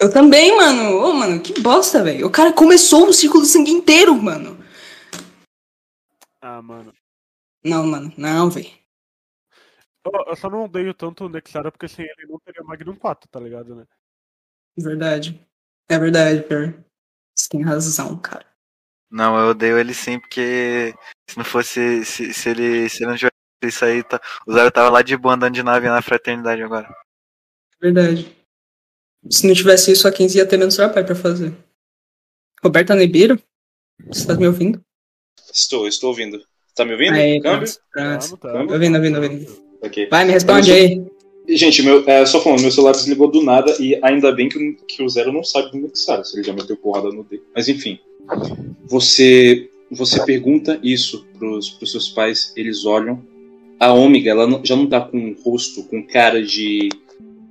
Eu 0.00 0.12
também, 0.12 0.56
mano. 0.56 0.96
Ô, 0.98 1.12
mano, 1.12 1.40
que 1.40 1.60
bosta, 1.60 2.02
velho. 2.02 2.26
O 2.26 2.30
cara 2.30 2.52
começou 2.52 3.08
o 3.08 3.12
círculo 3.12 3.44
de 3.44 3.50
sangue 3.50 3.70
inteiro, 3.70 4.14
mano. 4.20 4.58
ah, 6.40 6.60
mano. 6.60 6.92
Não, 7.64 7.86
mano. 7.86 8.12
Não, 8.16 8.50
velho. 8.50 8.83
Eu, 10.04 10.12
eu 10.26 10.36
só 10.36 10.50
não 10.50 10.64
odeio 10.64 10.92
tanto 10.92 11.24
o 11.24 11.28
Nexara 11.28 11.72
porque 11.72 11.88
sem 11.88 12.04
ele 12.04 12.28
não 12.28 12.38
teria 12.38 12.62
Magnum 12.62 12.96
4, 12.96 13.28
tá 13.28 13.40
ligado, 13.40 13.74
né? 13.74 13.86
Verdade. 14.76 15.40
É 15.88 15.98
verdade, 15.98 16.42
Per. 16.42 16.84
Você 17.34 17.48
tem 17.48 17.62
razão, 17.62 18.16
cara. 18.18 18.46
Não, 19.10 19.38
eu 19.38 19.50
odeio 19.50 19.78
ele 19.78 19.94
sim, 19.94 20.18
porque 20.18 20.94
se 21.28 21.36
não 21.36 21.44
fosse. 21.44 22.04
Se, 22.04 22.34
se 22.34 22.48
ele. 22.48 22.88
Se 22.88 23.02
ele 23.02 23.10
não 23.10 23.16
tivesse 23.16 23.34
isso 23.62 23.84
aí, 23.84 24.02
tá, 24.02 24.20
o 24.46 24.52
Zero 24.52 24.70
tava 24.70 24.90
lá 24.90 25.02
de 25.02 25.16
boa 25.16 25.34
andando 25.34 25.54
de 25.54 25.62
nave 25.62 25.88
na 25.88 26.02
fraternidade 26.02 26.62
agora. 26.62 26.92
Verdade. 27.80 28.36
Se 29.30 29.46
não 29.46 29.54
tivesse 29.54 29.92
isso, 29.92 30.06
a 30.06 30.12
15 30.12 30.36
ia 30.36 30.46
ter 30.46 30.56
menos 30.56 30.76
trabalho 30.76 31.06
pra 31.06 31.14
fazer. 31.14 31.54
Roberta 32.62 32.94
Nebeiro? 32.94 33.40
Você 34.06 34.26
tá 34.26 34.34
me 34.34 34.46
ouvindo? 34.46 34.84
Estou, 35.52 35.86
estou 35.86 36.10
ouvindo. 36.10 36.44
Tá 36.74 36.84
me 36.84 36.92
ouvindo? 36.92 37.14
Aí, 37.14 37.40
Câmbio? 37.40 37.68
pronto, 37.92 38.28
pronto. 38.28 38.36
Tá, 38.38 38.52
Câmbio? 38.52 38.74
Ouvindo, 38.74 38.96
ouvindo, 38.96 39.22
ouvindo. 39.22 39.73
Ok. 39.84 40.08
Vai, 40.10 40.24
me 40.24 40.32
responde 40.32 40.70
Eu 40.70 40.76
aí. 40.76 41.02
Gente, 41.48 41.82
meu, 41.82 42.02
é, 42.08 42.24
só 42.24 42.40
falando, 42.40 42.62
meu 42.62 42.70
celular 42.70 42.92
desligou 42.92 43.30
do 43.30 43.42
nada 43.42 43.70
e 43.78 43.98
ainda 44.02 44.32
bem 44.32 44.48
que, 44.48 44.56
o- 44.56 44.76
que 44.86 45.02
o 45.02 45.08
Zero 45.08 45.30
não 45.30 45.44
sabe 45.44 45.70
do 45.72 45.78
Nexara, 45.78 46.24
se 46.24 46.36
ele 46.36 46.42
já 46.46 46.54
meteu 46.54 46.74
porrada 46.76 47.10
no 47.10 47.22
D. 47.22 47.42
Mas 47.54 47.68
enfim, 47.68 47.98
você 48.86 49.68
você 49.90 50.24
pergunta 50.24 50.80
isso 50.82 51.26
pros, 51.38 51.70
pros 51.70 51.90
seus 51.92 52.08
pais, 52.08 52.52
eles 52.56 52.84
olham. 52.84 53.22
A 53.78 53.92
Ômega, 53.92 54.30
ela 54.30 54.46
não- 54.46 54.64
já 54.64 54.74
não 54.74 54.86
tá 54.88 55.00
com 55.02 55.18
um 55.18 55.36
rosto, 55.44 55.82
com 55.84 56.02
cara 56.06 56.42
de. 56.42 56.88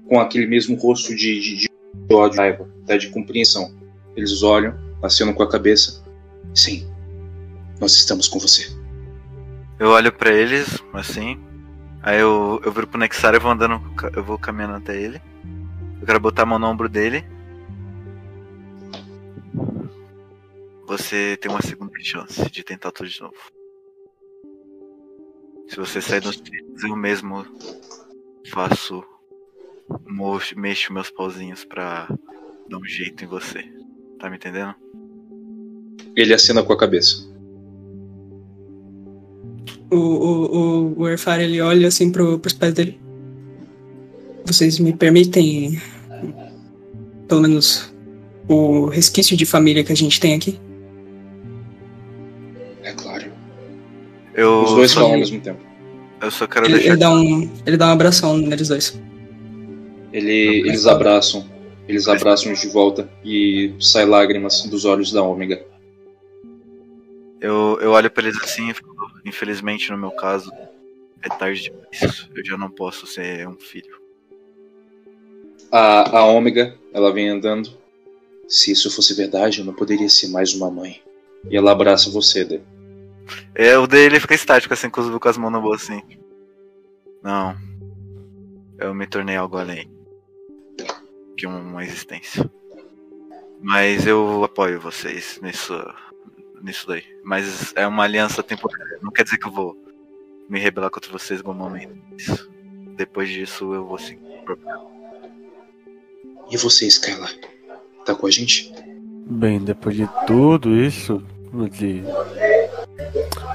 com 0.08 0.20
aquele 0.20 0.48
mesmo 0.48 0.76
rosto 0.76 1.16
de, 1.16 1.40
de, 1.40 1.56
de 1.58 1.70
ódio, 2.12 2.32
de 2.32 2.38
raiva, 2.38 2.68
tá? 2.88 2.98
de 2.98 3.10
compreensão. 3.10 3.72
Eles 4.16 4.42
olham, 4.44 4.74
acenam 5.02 5.34
com 5.34 5.44
a 5.44 5.50
cabeça. 5.50 6.04
Sim, 6.56 6.86
nós 7.80 7.94
estamos 7.94 8.28
com 8.28 8.40
você. 8.40 8.68
Eu 9.80 9.90
olho 9.90 10.12
pra 10.12 10.34
eles, 10.34 10.80
assim. 10.94 11.38
Aí 12.04 12.20
eu, 12.20 12.62
eu 12.66 12.72
viro 12.72 12.86
pro 12.86 13.00
Nexar 13.00 13.34
e 13.34 13.40
vou 13.40 13.50
andando. 13.50 13.82
Eu 14.14 14.22
vou 14.22 14.38
caminhando 14.38 14.76
até 14.76 15.02
ele. 15.02 15.22
Eu 16.02 16.06
quero 16.06 16.20
botar 16.20 16.44
a 16.44 16.46
mão 16.46 16.60
no 16.60 16.68
ombro 16.68 16.90
dele. 16.90 17.24
Você 20.86 21.38
tem 21.38 21.50
uma 21.50 21.62
segunda 21.62 21.98
chance 22.02 22.52
de 22.52 22.62
tentar 22.62 22.92
tudo 22.92 23.10
de 23.10 23.22
novo. 23.22 23.34
Se 25.70 25.78
você 25.78 26.02
sair 26.02 26.20
dos 26.20 26.36
trilhos, 26.42 26.84
eu 26.84 26.96
mesmo 26.96 27.46
faço. 28.50 29.02
Mexo 30.58 30.94
meus 30.94 31.10
pauzinhos 31.10 31.64
pra 31.64 32.08
dar 32.70 32.78
um 32.78 32.86
jeito 32.86 33.24
em 33.24 33.28
você. 33.28 33.64
Tá 34.20 34.30
me 34.30 34.36
entendendo? 34.36 34.76
Ele 36.16 36.34
acena 36.34 36.62
com 36.62 36.74
a 36.74 36.78
cabeça. 36.78 37.33
O, 39.94 39.98
o, 39.98 40.58
o, 40.58 41.00
o 41.02 41.08
Erfar, 41.10 41.40
ele 41.40 41.62
olha 41.62 41.88
assim 41.88 42.12
pro, 42.12 42.40
pros 42.40 42.54
pés 42.54 42.74
dele. 42.74 43.00
Vocês 44.46 44.80
me 44.80 44.92
permitem, 44.94 45.82
pelo 47.28 47.42
menos, 47.42 47.94
o 48.48 48.88
resquício 48.88 49.38
de 49.38 49.46
família 49.46 49.84
que 49.84 49.92
a 49.92 49.96
gente 49.96 50.20
tem 50.20 50.36
aqui? 50.36 50.60
É 52.84 52.92
claro. 52.94 53.32
Eu, 54.34 54.64
Os 54.64 54.72
dois 54.72 54.92
só, 54.92 55.00
falam 55.02 55.14
ao 55.14 55.20
mesmo 55.20 55.40
tempo. 55.40 55.60
eu 56.22 56.32
só 56.32 56.48
quero 56.48 56.66
Ele, 56.66 56.74
deixar. 56.76 56.90
ele 56.90 56.98
dá 56.98 57.12
um, 57.14 57.50
ele 57.66 57.78
dá 57.78 57.88
um 57.88 57.92
abração 57.92 58.38
neles 58.38 58.68
dois. 58.68 59.00
Ele, 60.12 60.60
eles 60.68 60.86
abraçam. 60.86 61.46
Eles 61.88 62.08
abraçam 62.08 62.54
de 62.54 62.68
volta 62.68 63.10
e 63.26 63.74
sai 63.80 64.06
lágrimas 64.06 64.62
dos 64.64 64.86
olhos 64.86 65.12
da 65.12 65.22
Ômega. 65.22 65.66
Eu, 67.42 67.78
eu 67.82 67.92
olho 67.92 68.10
pra 68.10 68.24
eles 68.24 68.42
assim 68.42 68.70
e 68.70 68.74
falo, 68.74 68.93
infelizmente 69.26 69.92
no 69.92 69.98
meu 69.98 70.12
caso, 70.12 70.52
é 71.22 71.30
tarde 71.30 71.64
demais. 71.64 72.30
Eu 72.36 72.46
já 72.46 72.58
não 72.58 72.70
posso 72.70 73.08
ser 73.08 73.48
um 73.48 73.60
filho. 73.60 74.02
A, 75.72 76.20
a 76.20 76.26
Ômega, 76.26 76.78
ela 76.94 77.12
vem 77.12 77.30
andando. 77.30 77.70
Se 78.48 78.72
isso 78.72 78.92
fosse 78.92 79.14
verdade, 79.14 79.60
eu 79.60 79.66
não 79.66 79.74
poderia 79.74 80.10
ser 80.10 80.28
mais 80.28 80.54
uma 80.54 80.70
mãe. 80.70 81.02
E 81.50 81.58
ela 81.58 81.72
abraça 81.72 82.12
você, 82.12 82.44
Dê. 82.46 82.62
É, 83.56 83.78
o 83.78 83.88
dele 83.88 84.20
fica 84.20 84.36
estático 84.36 84.74
assim, 84.74 84.90
com 84.90 85.02
as, 85.02 85.10
com 85.10 85.30
as 85.30 85.38
mãos 85.38 85.52
na 85.52 85.60
bolsa 85.60 85.94
assim. 85.94 86.04
Não. 87.22 87.56
Eu 88.78 88.94
me 88.94 89.08
tornei 89.08 89.36
algo 89.36 89.58
além 89.58 89.90
que 91.38 91.48
uma 91.48 91.84
existência. 91.84 92.50
Mas 93.62 94.06
eu 94.06 94.44
apoio 94.44 94.80
vocês 94.80 95.40
nisso, 95.42 95.74
nisso 96.64 96.88
daí. 96.88 97.04
Mas 97.24 97.74
é 97.76 97.86
uma 97.86 98.04
aliança 98.04 98.42
temporária. 98.42 98.98
Não 99.02 99.12
quer 99.12 99.24
dizer 99.24 99.38
que 99.38 99.48
eu 99.48 99.52
vou 99.52 99.78
me 100.50 100.60
rebelar 100.60 100.90
contra 100.90 101.12
vocês 101.12 101.42
em 101.42 101.44
algum 101.46 101.58
momento. 101.60 101.94
Depois 102.96 103.30
disso 103.30 103.74
eu 103.74 103.86
vou 103.86 103.98
seguir. 103.98 104.24
o 104.48 104.58
E 106.50 106.58
você, 106.58 106.88
Skylar? 106.88 107.32
Tá 108.06 108.16
com 108.16 108.28
a 108.28 108.32
gente? 108.32 108.74
Bem, 109.26 109.60
depois 109.60 109.96
de 109.96 110.08
tudo 110.26 110.76
isso, 110.76 111.24
de... 111.72 112.04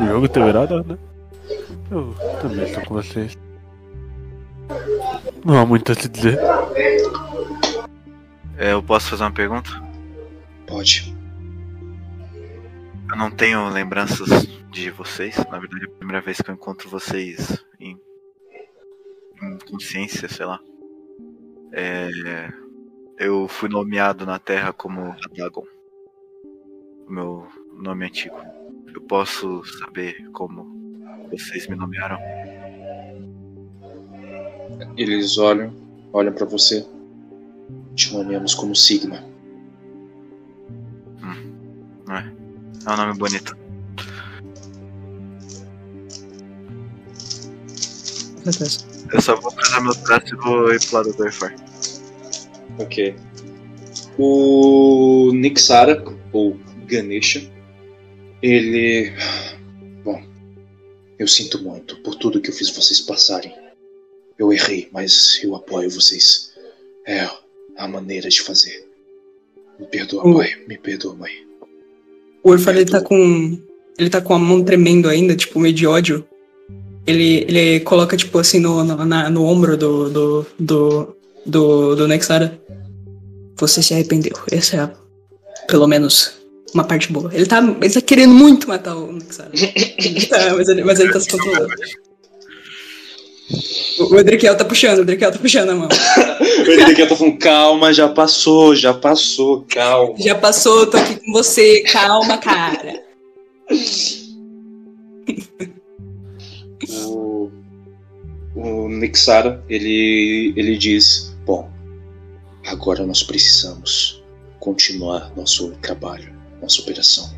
o 0.00 0.06
jogo 0.06 0.28
ter 0.28 0.44
virado, 0.44 0.82
né? 0.84 0.98
Eu 1.90 2.14
também 2.40 2.64
estou 2.64 2.84
com 2.84 2.94
vocês. 2.94 3.36
Não 5.44 5.58
há 5.58 5.66
muito 5.66 5.92
a 5.92 5.94
se 5.94 6.08
dizer. 6.08 6.38
É, 8.56 8.72
eu 8.72 8.82
posso 8.82 9.10
fazer 9.10 9.22
uma 9.22 9.30
pergunta? 9.30 9.70
Pode. 10.66 11.17
Eu 13.10 13.16
não 13.16 13.30
tenho 13.30 13.68
lembranças 13.68 14.28
de 14.70 14.90
vocês. 14.90 15.36
Na 15.50 15.58
verdade, 15.58 15.84
é 15.84 15.86
a 15.86 15.96
primeira 15.96 16.20
vez 16.20 16.40
que 16.40 16.50
eu 16.50 16.54
encontro 16.54 16.90
vocês 16.90 17.64
em, 17.80 17.98
em 19.42 19.58
consciência, 19.70 20.28
sei 20.28 20.44
lá. 20.44 20.60
É, 21.72 22.52
eu 23.18 23.48
fui 23.48 23.68
nomeado 23.68 24.26
na 24.26 24.38
Terra 24.38 24.72
como 24.72 25.16
Adagon. 25.24 25.64
Meu 27.08 27.48
nome 27.72 28.06
antigo. 28.06 28.36
Eu 28.94 29.00
posso 29.02 29.64
saber 29.78 30.28
como 30.32 30.66
vocês 31.30 31.66
me 31.66 31.76
nomearam? 31.76 32.18
Eles 34.96 35.38
olham, 35.38 35.72
olham 36.12 36.32
pra 36.32 36.44
você. 36.44 36.86
Te 37.94 38.12
nomeamos 38.12 38.54
como 38.54 38.76
Sigma. 38.76 39.27
É 42.88 42.92
um 42.92 42.96
nome 42.96 43.18
bonito. 43.18 43.54
Com 48.42 48.52
certeza. 48.52 48.86
Eu 49.12 49.20
só 49.20 49.36
vou 49.36 49.52
cruzar 49.52 49.82
meus 49.82 49.96
braços 49.98 50.30
e 50.30 50.36
vou 50.36 50.72
ir 50.72 50.80
pro 50.86 50.96
lado 50.96 51.12
do 51.12 51.26
Eifar. 51.26 51.54
Ok. 52.78 53.14
O 54.18 55.30
Nixara, 55.34 56.02
ou 56.32 56.58
Ganesha, 56.86 57.42
ele. 58.42 59.12
Bom, 60.02 60.22
eu 61.18 61.28
sinto 61.28 61.62
muito 61.62 61.96
por 62.02 62.14
tudo 62.14 62.40
que 62.40 62.48
eu 62.48 62.54
fiz 62.54 62.70
vocês 62.70 63.02
passarem. 63.02 63.54
Eu 64.38 64.50
errei, 64.50 64.88
mas 64.92 65.38
eu 65.42 65.54
apoio 65.54 65.90
vocês. 65.90 66.54
É 67.06 67.28
a 67.76 67.86
maneira 67.86 68.30
de 68.30 68.40
fazer. 68.40 68.88
Me 69.78 69.86
perdoa, 69.86 70.22
pai. 70.22 70.64
Me 70.66 70.78
perdoa, 70.78 71.14
mãe. 71.14 71.47
O 72.42 72.50
Orfar, 72.50 72.76
ele 72.76 72.86
tá 72.86 73.00
com. 73.00 73.58
Ele 73.98 74.08
tá 74.10 74.20
com 74.20 74.32
a 74.34 74.38
mão 74.38 74.62
tremendo 74.62 75.08
ainda, 75.08 75.34
tipo, 75.34 75.58
meio 75.58 75.74
de 75.74 75.86
ódio. 75.86 76.24
Ele, 77.06 77.44
ele 77.48 77.80
coloca, 77.80 78.16
tipo, 78.16 78.38
assim, 78.38 78.60
no, 78.60 78.84
no, 78.84 79.04
na- 79.04 79.28
no 79.30 79.44
ombro 79.44 79.76
do, 79.76 80.08
do, 80.10 80.46
do, 80.58 81.16
do, 81.44 81.96
do 81.96 82.08
Nexara. 82.08 82.60
Você 83.56 83.82
se 83.82 83.92
arrependeu. 83.94 84.36
Essa 84.52 84.76
é, 84.76 84.80
a, 84.80 84.90
pelo 85.66 85.86
menos, 85.88 86.32
uma 86.72 86.84
parte 86.84 87.10
boa. 87.12 87.30
Ele 87.34 87.46
tá, 87.46 87.58
ele 87.80 87.90
tá 87.92 88.00
querendo 88.00 88.32
muito 88.34 88.68
matar 88.68 88.94
o 88.96 89.10
Nexara. 89.12 89.50
Tá- 90.28 90.54
mas, 90.54 90.68
ele, 90.68 90.84
mas 90.84 91.00
ele 91.00 91.12
tá 91.12 91.18
se 91.18 91.28
controlando. 91.30 91.68
O, 93.98 94.14
o 94.14 94.18
Edriquiel 94.20 94.56
tá 94.56 94.64
puxando, 94.64 94.98
o 94.98 95.02
Edriquiel 95.02 95.32
tá 95.32 95.38
puxando 95.38 95.70
a 95.70 95.74
mão. 95.74 95.88
O 96.66 96.70
Ezequiel 96.70 97.08
tá 97.08 97.16
falando, 97.16 97.38
calma, 97.38 97.92
já 97.92 98.08
passou, 98.08 98.74
já 98.74 98.92
passou, 98.92 99.64
calma. 99.68 100.14
Já 100.18 100.34
passou, 100.34 100.86
tô 100.86 100.96
aqui 100.96 101.16
com 101.16 101.32
você. 101.32 101.82
Calma, 101.82 102.38
cara. 102.38 103.02
O, 107.06 107.50
o 108.54 108.88
Nixara, 108.88 109.62
ele, 109.68 110.52
ele 110.56 110.76
diz: 110.76 111.36
Bom, 111.44 111.70
agora 112.66 113.06
nós 113.06 113.22
precisamos 113.22 114.22
continuar 114.60 115.32
nosso 115.36 115.70
trabalho, 115.82 116.34
nossa 116.60 116.80
operação. 116.82 117.30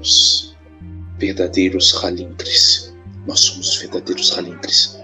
Os 0.00 0.56
verdadeiros 1.18 1.92
Halinkres. 2.02 2.94
Nós 3.26 3.40
somos 3.40 3.68
os 3.68 3.76
verdadeiros 3.76 4.36
Halinkres. 4.36 4.99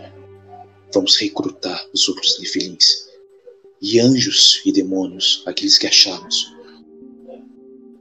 Vamos 0.97 1.19
recrutar 1.19 1.87
os 1.93 2.09
outros 2.09 2.39
Nefilins. 2.39 3.07
E 3.83 4.01
anjos 4.01 4.63
e 4.65 4.73
demônios, 4.73 5.43
aqueles 5.45 5.77
que 5.77 5.87
achamos. 5.87 6.51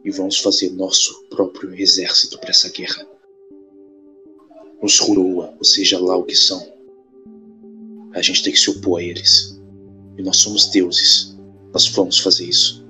E 0.06 0.10
vamos 0.12 0.38
fazer 0.40 0.72
nosso 0.72 1.26
próprio 1.26 1.76
exército 1.76 2.40
para 2.40 2.52
essa 2.52 2.70
guerra. 2.70 3.06
Os 4.82 4.98
Huroa, 5.02 5.54
ou 5.58 5.66
seja 5.66 6.00
lá 6.00 6.16
o 6.16 6.24
que 6.24 6.38
são. 6.38 6.66
A 8.14 8.22
gente 8.22 8.42
tem 8.42 8.54
que 8.54 8.60
se 8.60 8.70
opor 8.70 9.02
a 9.02 9.04
eles. 9.04 9.60
E 10.18 10.24
nós 10.24 10.38
somos 10.38 10.68
deuses. 10.68 11.36
Nós 11.74 11.90
vamos 11.90 12.20
fazer 12.20 12.46
isso. 12.46 12.82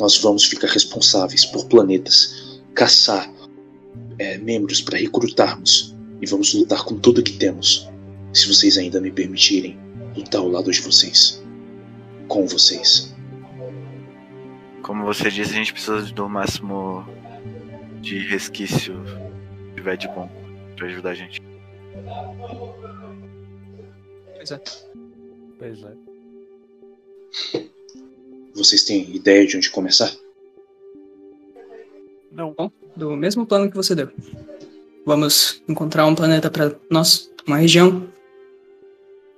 Nós 0.00 0.18
vamos 0.18 0.44
ficar 0.44 0.66
responsáveis 0.66 1.44
por 1.44 1.66
planetas, 1.66 2.60
caçar 2.74 3.32
é, 4.18 4.38
membros 4.38 4.80
para 4.80 4.98
recrutarmos 4.98 5.94
e 6.20 6.26
vamos 6.26 6.52
lutar 6.52 6.84
com 6.84 6.98
tudo 6.98 7.22
que 7.22 7.34
temos. 7.34 7.93
Se 8.34 8.48
vocês 8.48 8.76
ainda 8.76 9.00
me 9.00 9.12
permitirem 9.12 9.78
lutar 10.16 10.40
ao 10.40 10.48
lado 10.48 10.70
de 10.70 10.80
vocês, 10.80 11.42
com 12.28 12.46
vocês. 12.46 13.14
Como 14.82 15.04
você 15.04 15.30
disse, 15.30 15.52
a 15.52 15.56
gente 15.56 15.72
precisa 15.72 16.02
do 16.12 16.28
máximo 16.28 17.06
de 18.00 18.18
resquício 18.18 18.94
que 19.68 19.76
tiver 19.76 19.96
de 19.96 20.08
bom 20.08 20.28
pra 20.76 20.86
ajudar 20.88 21.10
a 21.10 21.14
gente. 21.14 21.40
Pois 24.34 24.50
é. 24.50 24.60
Pois 25.58 25.82
é. 25.82 27.64
Vocês 28.54 28.84
têm 28.84 29.16
ideia 29.16 29.44
de 29.46 29.56
onde 29.56 29.68
começar? 29.70 30.12
Não. 32.30 32.54
do 32.94 33.16
mesmo 33.16 33.46
plano 33.46 33.68
que 33.68 33.76
você 33.76 33.94
deu. 33.94 34.10
Vamos 35.04 35.62
encontrar 35.68 36.06
um 36.06 36.14
planeta 36.14 36.50
para 36.50 36.76
nós, 36.88 37.30
uma 37.46 37.56
região, 37.56 38.08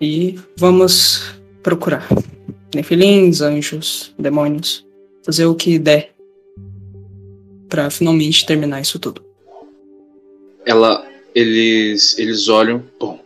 e 0.00 0.38
vamos 0.56 1.22
procurar 1.62 2.06
nefilins, 2.74 3.40
anjos, 3.40 4.12
demônios, 4.18 4.84
fazer 5.24 5.46
o 5.46 5.54
que 5.54 5.78
der 5.78 6.14
para 7.68 7.90
finalmente 7.90 8.46
terminar 8.46 8.80
isso 8.80 8.98
tudo. 8.98 9.24
Ela, 10.64 11.06
eles, 11.34 12.18
eles 12.18 12.48
olham. 12.48 12.84
Bom, 12.98 13.20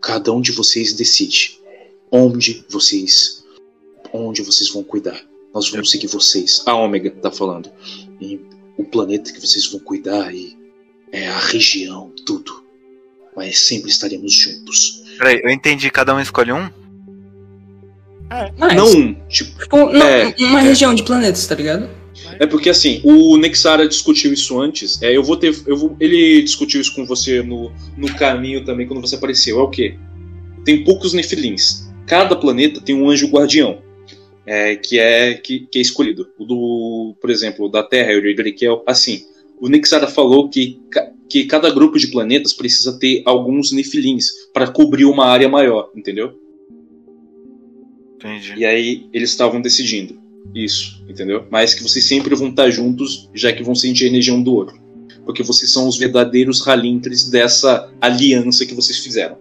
cada 0.00 0.32
um 0.32 0.40
de 0.40 0.52
vocês 0.52 0.92
decide 0.92 1.58
onde 2.10 2.64
vocês 2.68 3.44
onde 4.12 4.42
vocês 4.42 4.70
vão 4.70 4.84
cuidar. 4.84 5.20
Nós 5.52 5.68
vamos 5.70 5.90
seguir 5.90 6.06
vocês. 6.06 6.62
A 6.66 6.74
Ômega 6.74 7.10
tá 7.10 7.30
falando. 7.30 7.70
E 8.20 8.40
o 8.76 8.84
planeta 8.84 9.32
que 9.32 9.40
vocês 9.40 9.66
vão 9.66 9.80
cuidar 9.80 10.32
e 10.32 10.56
é 11.10 11.28
a 11.28 11.38
região, 11.38 12.12
tudo. 12.24 12.64
Mas 13.36 13.58
sempre 13.58 13.90
estaremos 13.90 14.32
juntos. 14.32 15.03
Peraí, 15.18 15.40
eu 15.42 15.50
entendi, 15.50 15.90
cada 15.90 16.14
um 16.14 16.20
escolhe 16.20 16.52
um? 16.52 16.68
Mas, 18.58 18.74
Não 18.74 18.88
um, 18.88 19.14
tipo. 19.28 19.60
tipo, 19.60 19.76
não, 19.92 20.06
é, 20.06 20.34
uma 20.40 20.60
região 20.60 20.94
de 20.94 21.02
planetas, 21.02 21.46
tá 21.46 21.54
ligado? 21.54 21.88
É 22.40 22.46
porque 22.46 22.68
assim, 22.68 23.00
o 23.04 23.36
Nexara 23.36 23.86
discutiu 23.86 24.32
isso 24.32 24.60
antes. 24.60 25.00
É, 25.02 25.16
eu 25.16 25.22
vou 25.22 25.36
ter. 25.36 25.54
Eu 25.66 25.76
vou, 25.76 25.96
ele 26.00 26.42
discutiu 26.42 26.80
isso 26.80 26.94
com 26.94 27.06
você 27.06 27.42
no, 27.42 27.72
no 27.96 28.12
caminho 28.14 28.64
também 28.64 28.86
quando 28.86 29.00
você 29.00 29.14
apareceu. 29.14 29.60
É 29.60 29.62
o 29.62 29.68
quê? 29.68 29.96
Tem 30.64 30.82
poucos 30.82 31.12
Nefilins. 31.12 31.88
Cada 32.06 32.34
planeta 32.34 32.80
tem 32.80 32.94
um 32.94 33.08
anjo 33.08 33.28
guardião. 33.28 33.82
é, 34.46 34.76
que, 34.76 34.98
é, 34.98 35.34
que, 35.34 35.60
que 35.60 35.78
é 35.78 35.82
escolhido. 35.82 36.28
O 36.38 36.44
do, 36.44 37.16
por 37.20 37.30
exemplo, 37.30 37.66
o 37.66 37.68
da 37.68 37.82
Terra 37.82 38.12
e 38.12 38.20
o 38.20 38.26
Idrikel. 38.26 38.82
Assim, 38.86 39.24
o 39.60 39.68
Nexara 39.68 40.06
falou 40.06 40.48
que, 40.48 40.80
que 41.28 41.44
cada 41.44 41.70
grupo 41.70 41.98
de 41.98 42.08
planetas 42.08 42.52
precisa 42.52 42.98
ter 42.98 43.22
alguns 43.24 43.72
Nefilins 43.72 44.30
para 44.52 44.70
cobrir 44.70 45.04
uma 45.04 45.26
área 45.26 45.48
maior, 45.48 45.90
entendeu? 45.94 46.38
Entendi. 48.16 48.54
E 48.56 48.64
aí 48.64 49.06
eles 49.12 49.30
estavam 49.30 49.60
decidindo 49.60 50.18
isso, 50.54 51.02
entendeu? 51.08 51.46
Mas 51.50 51.74
que 51.74 51.82
vocês 51.82 52.04
sempre 52.04 52.34
vão 52.34 52.48
estar 52.48 52.70
juntos, 52.70 53.28
já 53.34 53.52
que 53.52 53.62
vão 53.62 53.74
sentir 53.74 54.04
a 54.04 54.08
energia 54.08 54.34
um 54.34 54.42
do 54.42 54.54
outro. 54.54 54.78
Porque 55.24 55.42
vocês 55.42 55.72
são 55.72 55.88
os 55.88 55.96
verdadeiros 55.96 56.66
Halintres 56.66 57.28
dessa 57.30 57.90
aliança 58.00 58.66
que 58.66 58.74
vocês 58.74 58.98
fizeram. 58.98 59.36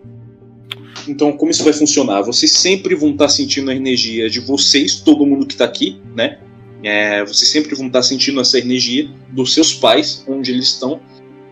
Então, 1.08 1.34
como 1.34 1.52
isso 1.52 1.64
vai 1.64 1.74
funcionar? 1.74 2.22
Vocês 2.22 2.52
sempre 2.54 2.96
vão 2.96 3.12
estar 3.12 3.28
sentindo 3.28 3.70
a 3.70 3.76
energia 3.76 4.30
de 4.30 4.40
vocês, 4.40 5.02
todo 5.02 5.26
mundo 5.26 5.46
que 5.46 5.54
está 5.54 5.66
aqui, 5.66 6.00
né? 6.16 6.40
É, 6.84 7.24
vocês 7.24 7.50
sempre 7.50 7.74
vão 7.76 7.88
estar 7.88 8.04
sentindo 8.04 8.42
essa 8.42 8.60
energia 8.60 9.10
dos 9.30 9.54
seus 9.54 9.74
pais, 9.74 10.24
onde 10.28 10.52
eles 10.52 10.68
estão, 10.68 11.00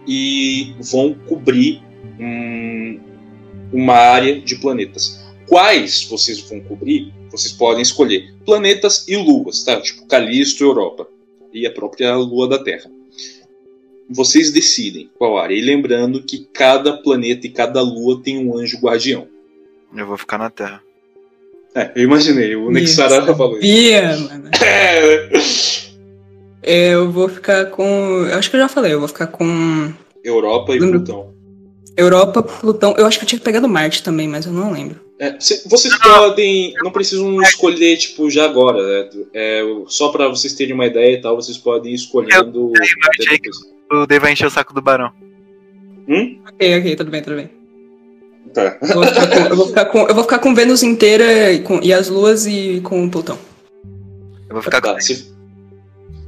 e 0.07 0.73
vão 0.91 1.13
cobrir 1.27 1.81
um- 2.19 2.99
uma 3.71 3.93
área 3.95 4.41
de 4.41 4.55
planetas. 4.55 5.19
Quais 5.47 6.03
vocês 6.03 6.39
vão 6.41 6.59
cobrir? 6.61 7.13
Vocês 7.29 7.53
podem 7.53 7.81
escolher 7.81 8.33
planetas 8.45 9.07
e 9.07 9.15
luas, 9.15 9.63
tá? 9.63 9.79
Tipo 9.79 10.05
Calisto, 10.05 10.63
Europa 10.63 11.07
e 11.53 11.65
a 11.65 11.71
própria 11.71 12.15
lua 12.15 12.47
da 12.47 12.59
Terra. 12.59 12.89
Vocês 14.09 14.51
decidem 14.51 15.09
qual 15.17 15.37
área. 15.37 15.55
E 15.55 15.61
lembrando 15.61 16.21
que 16.21 16.45
cada 16.51 16.97
planeta 16.97 17.47
e 17.47 17.49
cada 17.49 17.81
lua 17.81 18.21
tem 18.21 18.37
um 18.37 18.57
anjo 18.57 18.77
guardião. 18.79 19.27
Eu 19.95 20.05
vou 20.05 20.17
ficar 20.17 20.37
na 20.37 20.49
Terra. 20.49 20.81
É, 21.73 21.91
eu 21.95 22.03
imaginei, 22.03 22.55
o 22.55 22.69
Nexara 22.69 23.25
falou 23.35 23.57
isso. 23.57 23.67
Sabia, 23.67 24.17
mano. 24.17 24.49
É, 26.63 26.93
Eu 26.93 27.11
vou 27.11 27.27
ficar 27.27 27.65
com. 27.67 27.83
Eu 28.27 28.37
acho 28.37 28.49
que 28.51 28.55
eu 28.55 28.59
já 28.61 28.67
falei, 28.69 28.93
eu 28.93 28.99
vou 28.99 29.07
ficar 29.07 29.27
com 29.27 29.91
Europa 30.23 30.75
e 30.75 30.79
Lembra- 30.79 30.99
Plutão. 30.99 31.33
Europa, 31.97 32.43
Plutão. 32.43 32.93
Eu 32.97 33.05
acho 33.07 33.17
que 33.17 33.25
eu 33.25 33.27
tinha 33.29 33.41
pegado 33.41 33.67
Marte 33.67 34.03
também, 34.03 34.27
mas 34.27 34.45
eu 34.45 34.51
não 34.53 34.71
lembro. 34.71 34.99
É, 35.19 35.35
cê- 35.39 35.63
vocês 35.67 35.97
podem. 35.97 36.73
Não 36.83 36.91
precisam 36.91 37.41
escolher, 37.41 37.97
tipo, 37.97 38.29
já 38.29 38.45
agora. 38.45 38.81
né? 38.81 39.09
É, 39.33 39.61
só 39.87 40.09
pra 40.09 40.27
vocês 40.27 40.53
terem 40.53 40.73
uma 40.75 40.85
ideia 40.85 41.15
e 41.17 41.21
tal, 41.21 41.35
vocês 41.35 41.57
podem 41.57 41.91
ir 41.93 41.95
escolhendo. 41.95 42.71
até 42.75 43.23
achei 43.23 43.37
depois. 43.39 43.57
O 43.91 44.05
Dave 44.05 44.21
vai 44.21 44.33
encher 44.33 44.45
o 44.45 44.51
saco 44.51 44.73
do 44.73 44.81
Barão. 44.83 45.11
Hum? 46.07 46.39
Ok, 46.47 46.79
ok, 46.79 46.95
tudo 46.95 47.09
bem, 47.11 47.21
tudo 47.23 47.35
bem. 47.37 47.49
Tá. 48.53 48.77
Eu 48.81 48.95
vou 48.95 49.05
ficar 49.05 49.25
com, 49.27 49.37
eu 49.49 49.55
vou 49.55 49.67
ficar 49.67 49.85
com, 49.85 49.99
eu 50.07 50.15
vou 50.15 50.23
ficar 50.23 50.39
com 50.39 50.53
Vênus 50.55 50.83
inteira 50.83 51.51
e, 51.51 51.59
com, 51.61 51.79
e 51.81 51.93
as 51.93 52.09
luas 52.09 52.45
e 52.45 52.81
com 52.81 53.09
Plutão. 53.09 53.37
Eu 54.49 54.53
vou 54.55 54.61
ficar 54.61 54.81
Tá, 54.81 54.93
com. 54.93 54.99
se- 55.01 55.33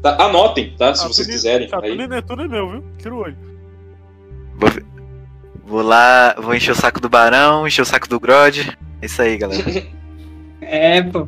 tá, 0.02 0.24
anotem, 0.24 0.74
tá? 0.77 0.93
Se 0.95 1.03
Ah, 1.03 1.08
vocês 1.08 1.27
Tudo- 1.27 1.34
quiserem. 1.35 1.68
Tá, 1.68 1.80
é, 1.84 2.22
tudo 2.22 2.42
é 2.43 2.48
meu, 2.48 2.69
viu? 2.69 2.84
Tira 2.98 3.14
o 3.14 3.18
olho. 3.19 3.38
Vou, 4.58 4.69
vou 5.66 5.82
lá, 5.82 6.35
vou 6.40 6.56
encher 6.56 6.72
o 6.72 6.76
saco 6.76 7.02
do 7.02 7.10
Barão, 7.10 7.68
encher 7.68 7.82
o 7.82 7.85
saco 7.85 8.08
do 8.08 8.19
Grod. 8.19 8.77
É 9.02 9.06
isso 9.06 9.22
aí, 9.22 9.38
galera. 9.38 9.64
É, 10.66 11.02
pô. 11.02 11.27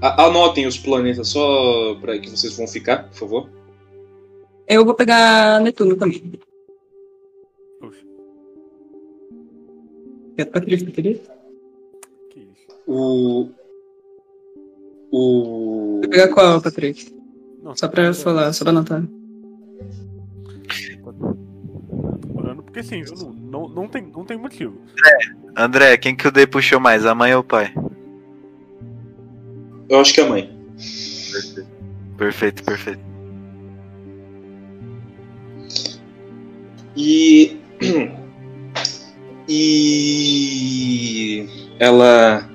A- 0.00 0.26
Anotem 0.26 0.64
os 0.64 0.78
planetas 0.78 1.28
só 1.30 1.96
pra 2.00 2.16
que 2.20 2.30
vocês 2.30 2.56
vão 2.56 2.68
ficar, 2.68 3.08
por 3.08 3.14
favor. 3.18 3.50
Eu 4.68 4.84
vou 4.84 4.94
pegar 4.94 5.60
Netuno 5.60 5.96
também. 5.96 6.22
Que 12.30 12.40
isso. 12.40 12.80
O. 12.86 13.50
O. 15.10 16.00
Vou 16.00 16.08
pegar 16.08 16.28
qual, 16.28 16.60
Patrícia? 16.60 17.12
Não, 17.62 17.76
Só 17.76 17.88
pra 17.88 18.12
falar, 18.14 18.52
só 18.52 18.64
pra 18.64 18.70
anotar. 18.70 19.02
Orando, 22.34 22.62
porque 22.62 22.82
sim, 22.82 23.02
viu? 23.02 23.14
Não, 23.14 23.32
não, 23.32 23.68
não, 23.68 23.88
tem, 23.88 24.02
não 24.06 24.24
tem 24.24 24.38
motivo. 24.38 24.78
André, 25.56 25.96
quem 25.96 26.14
que 26.14 26.28
o 26.28 26.30
Dave 26.30 26.50
puxou 26.50 26.78
mais, 26.78 27.04
a 27.04 27.14
mãe 27.14 27.34
ou 27.34 27.40
o 27.40 27.44
pai? 27.44 27.74
Eu 29.88 30.00
acho 30.00 30.14
que 30.14 30.20
é 30.20 30.24
a 30.24 30.28
mãe. 30.28 30.58
Perfeito, 32.16 32.62
perfeito. 32.62 33.00
E. 36.96 37.56
E. 39.48 41.46
Ela. 41.78 42.48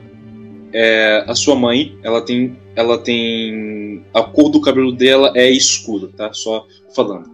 É, 0.71 1.23
a 1.27 1.35
sua 1.35 1.55
mãe, 1.55 1.97
ela 2.03 2.21
tem. 2.21 2.57
Ela 2.75 2.97
tem. 2.97 4.05
A 4.13 4.21
cor 4.23 4.49
do 4.49 4.61
cabelo 4.61 4.91
dela 4.91 5.31
é 5.35 5.49
escuro, 5.49 6.09
tá? 6.09 6.31
Só 6.33 6.67
falando. 6.95 7.31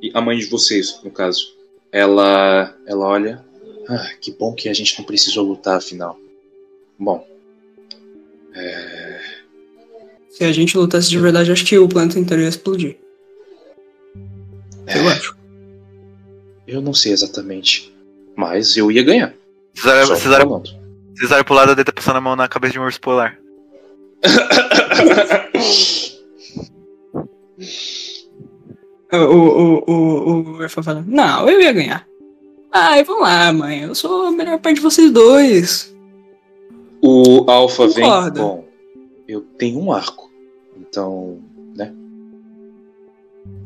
E 0.00 0.10
a 0.14 0.20
mãe 0.20 0.38
de 0.38 0.46
vocês, 0.46 1.00
no 1.04 1.10
caso. 1.10 1.54
Ela. 1.90 2.76
Ela 2.86 3.06
olha. 3.06 3.44
Ah, 3.88 4.10
que 4.20 4.32
bom 4.32 4.54
que 4.54 4.68
a 4.68 4.74
gente 4.74 4.98
não 4.98 5.04
precisou 5.04 5.44
lutar 5.44 5.76
afinal. 5.76 6.18
Bom. 6.98 7.26
Se 10.30 10.44
a 10.44 10.52
gente 10.52 10.76
lutasse 10.76 11.08
de 11.08 11.18
verdade, 11.18 11.52
acho 11.52 11.64
que 11.64 11.78
o 11.78 11.88
planeta 11.88 12.18
inteiro 12.18 12.42
ia 12.42 12.48
explodir. 12.48 12.96
Eu 14.86 15.08
acho. 15.08 15.36
Eu 16.66 16.80
não 16.80 16.94
sei 16.94 17.12
exatamente. 17.12 17.92
Mas 18.36 18.76
eu 18.76 18.90
ia 18.90 19.02
ganhar. 19.02 19.34
Falando. 19.74 20.62
Cesário 21.16 21.44
pro 21.44 21.54
lado, 21.54 21.74
deita 21.74 21.92
passando 21.92 22.16
a 22.16 22.20
mão 22.20 22.34
na 22.34 22.48
cabeça 22.48 22.72
de 22.72 22.80
um 22.80 22.84
urso 22.84 23.00
polar. 23.00 23.38
O, 29.12 29.16
o, 29.16 29.84
o, 29.86 29.92
o, 29.92 30.56
o 30.56 30.62
Erfa 30.62 30.82
fala, 30.82 31.04
não, 31.06 31.46
eu 31.46 31.60
ia 31.60 31.72
ganhar. 31.72 32.06
Ai, 32.72 33.04
vamos 33.04 33.22
lá, 33.22 33.52
mãe. 33.52 33.82
Eu 33.82 33.94
sou 33.94 34.28
a 34.28 34.30
melhor 34.30 34.58
parte 34.58 34.76
de 34.76 34.82
vocês 34.82 35.12
dois. 35.12 35.94
O 37.02 37.44
Alpha 37.50 37.86
vem. 37.88 38.08
Bom, 38.34 38.64
eu 39.28 39.42
tenho 39.58 39.78
um 39.78 39.92
arco. 39.92 40.30
Então, 40.78 41.38
né? 41.76 41.92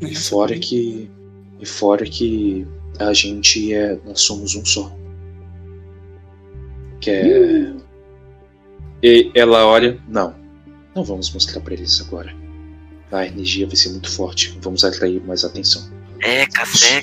E 0.00 0.16
fora 0.16 0.58
que. 0.58 1.08
E 1.60 1.64
fora 1.64 2.04
que 2.04 2.66
a 2.98 3.12
gente 3.12 3.72
é. 3.74 3.98
Nós 4.04 4.20
somos 4.22 4.54
um 4.54 4.64
só. 4.64 4.94
Que 7.00 7.10
é. 7.10 7.72
E 9.02 9.30
ela 9.34 9.66
olha. 9.66 10.00
Não. 10.08 10.34
Não 10.94 11.04
vamos 11.04 11.32
mostrar 11.32 11.60
pra 11.60 11.74
eles 11.74 12.00
agora. 12.00 12.34
A 13.12 13.26
energia 13.26 13.66
vai 13.66 13.76
ser 13.76 13.90
muito 13.90 14.10
forte. 14.10 14.56
Vamos 14.60 14.84
atrair 14.84 15.22
mais 15.24 15.44
atenção. 15.44 15.82
É, 16.22 16.46
cacé. 16.46 17.02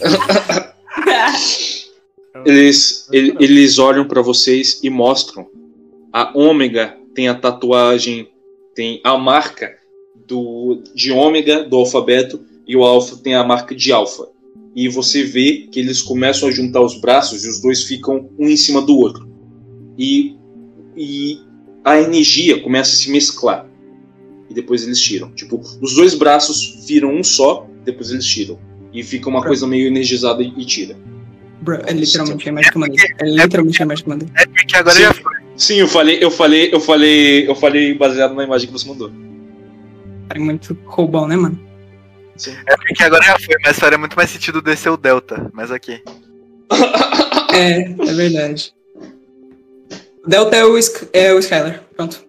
Eles, 2.46 3.08
ele- 3.12 3.36
eles 3.38 3.78
olham 3.78 4.06
pra 4.08 4.22
vocês 4.22 4.80
e 4.82 4.88
mostram. 4.90 5.46
A 6.12 6.36
Ômega 6.36 6.96
tem 7.14 7.28
a 7.28 7.34
tatuagem, 7.34 8.30
tem 8.74 9.00
a 9.04 9.16
marca 9.18 9.76
do, 10.26 10.82
de 10.94 11.12
Ômega 11.12 11.62
do 11.64 11.76
alfabeto 11.76 12.42
e 12.66 12.74
o 12.76 12.82
Alfa 12.82 13.16
tem 13.18 13.34
a 13.34 13.44
marca 13.44 13.74
de 13.74 13.92
Alfa. 13.92 14.28
E 14.74 14.88
você 14.88 15.22
vê 15.22 15.68
que 15.70 15.78
eles 15.78 16.00
começam 16.00 16.48
a 16.48 16.52
juntar 16.52 16.80
os 16.80 16.98
braços 17.00 17.44
e 17.44 17.48
os 17.48 17.60
dois 17.60 17.84
ficam 17.84 18.30
um 18.38 18.48
em 18.48 18.56
cima 18.56 18.80
do 18.80 18.96
outro. 18.96 19.28
E, 19.98 20.36
e 20.96 21.38
a 21.84 22.00
energia 22.00 22.60
começa 22.60 22.92
a 22.92 22.96
se 22.96 23.10
mesclar. 23.10 23.66
E 24.48 24.54
depois 24.54 24.82
eles 24.84 25.00
tiram. 25.00 25.30
Tipo, 25.32 25.60
os 25.80 25.94
dois 25.94 26.14
braços 26.14 26.84
viram 26.86 27.14
um 27.14 27.22
só, 27.22 27.66
depois 27.84 28.10
eles 28.10 28.24
tiram. 28.24 28.58
E 28.92 29.02
fica 29.02 29.28
uma 29.28 29.42
coisa 29.42 29.66
meio 29.66 29.86
energizada 29.86 30.42
e 30.42 30.64
tira. 30.64 30.96
Bro, 31.62 31.78
é 31.86 31.92
literalmente 31.92 32.48
a 32.48 32.52
imagem 32.52 32.70
que 32.70 32.76
eu 32.76 32.80
mandei. 32.80 33.06
É 33.20 33.24
literalmente 33.24 33.82
a 33.82 33.84
imagem 33.84 34.04
que 34.04 34.10
eu 34.10 34.14
mandei. 34.14 34.28
É 34.36 34.46
porque 34.46 34.76
agora 34.76 34.96
Sim. 34.96 35.02
já 35.02 35.14
foi. 35.14 35.32
Sim, 35.56 35.74
eu 35.76 35.88
falei, 35.88 36.18
eu 36.20 36.30
falei, 36.30 36.74
eu 36.74 36.80
falei, 36.80 37.48
eu 37.48 37.54
falei 37.54 37.94
baseado 37.94 38.34
na 38.34 38.42
imagem 38.42 38.66
que 38.66 38.72
você 38.72 38.88
mandou. 38.88 39.10
Cara, 40.28 40.40
é 40.40 40.42
muito 40.42 40.76
roubão, 40.84 41.28
né, 41.28 41.36
mano? 41.36 41.58
É 42.66 42.76
porque 42.76 43.02
agora 43.04 43.22
já 43.24 43.38
foi, 43.38 43.54
mas 43.64 43.78
faria 43.78 43.98
muito 43.98 44.16
mais 44.16 44.30
sentido 44.30 44.60
descer 44.62 44.90
o 44.90 44.96
Delta. 44.96 45.50
Mas 45.52 45.70
aqui. 45.70 46.02
É, 47.54 47.82
é 47.82 48.14
verdade. 48.14 48.74
O 50.24 50.26
Delta 50.26 50.56
é 50.56 50.64
o, 50.64 50.78
Sk- 50.78 51.10
é 51.12 51.34
o 51.34 51.38
Skylar. 51.38 51.84
Pronto. 51.94 52.24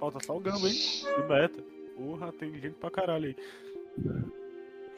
Falta 0.00 0.18
só 0.26 0.36
o 0.36 0.40
Gamba, 0.40 0.66
hein? 0.68 0.74
De 0.74 1.28
meta. 1.28 1.62
Porra, 1.96 2.32
tem 2.32 2.50
gente 2.54 2.74
pra 2.80 2.90
caralho 2.90 3.26
aí. 3.26 3.36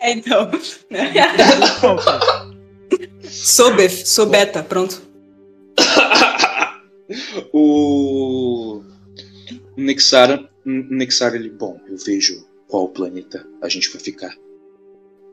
É, 0.01 0.13
então. 0.13 0.51
Sou 3.29 3.75
Bef, 3.75 4.07
sou 4.07 4.25
beta, 4.27 4.63
pronto. 4.63 5.03
o 7.53 8.83
Nexara, 9.77 10.49
Nexara, 10.65 11.37
ele, 11.37 11.51
bom, 11.51 11.79
eu 11.89 11.97
vejo 11.99 12.47
qual 12.75 12.89
planeta 12.89 13.47
a 13.63 13.69
gente 13.69 13.89
vai 13.89 14.01
ficar. 14.01 14.37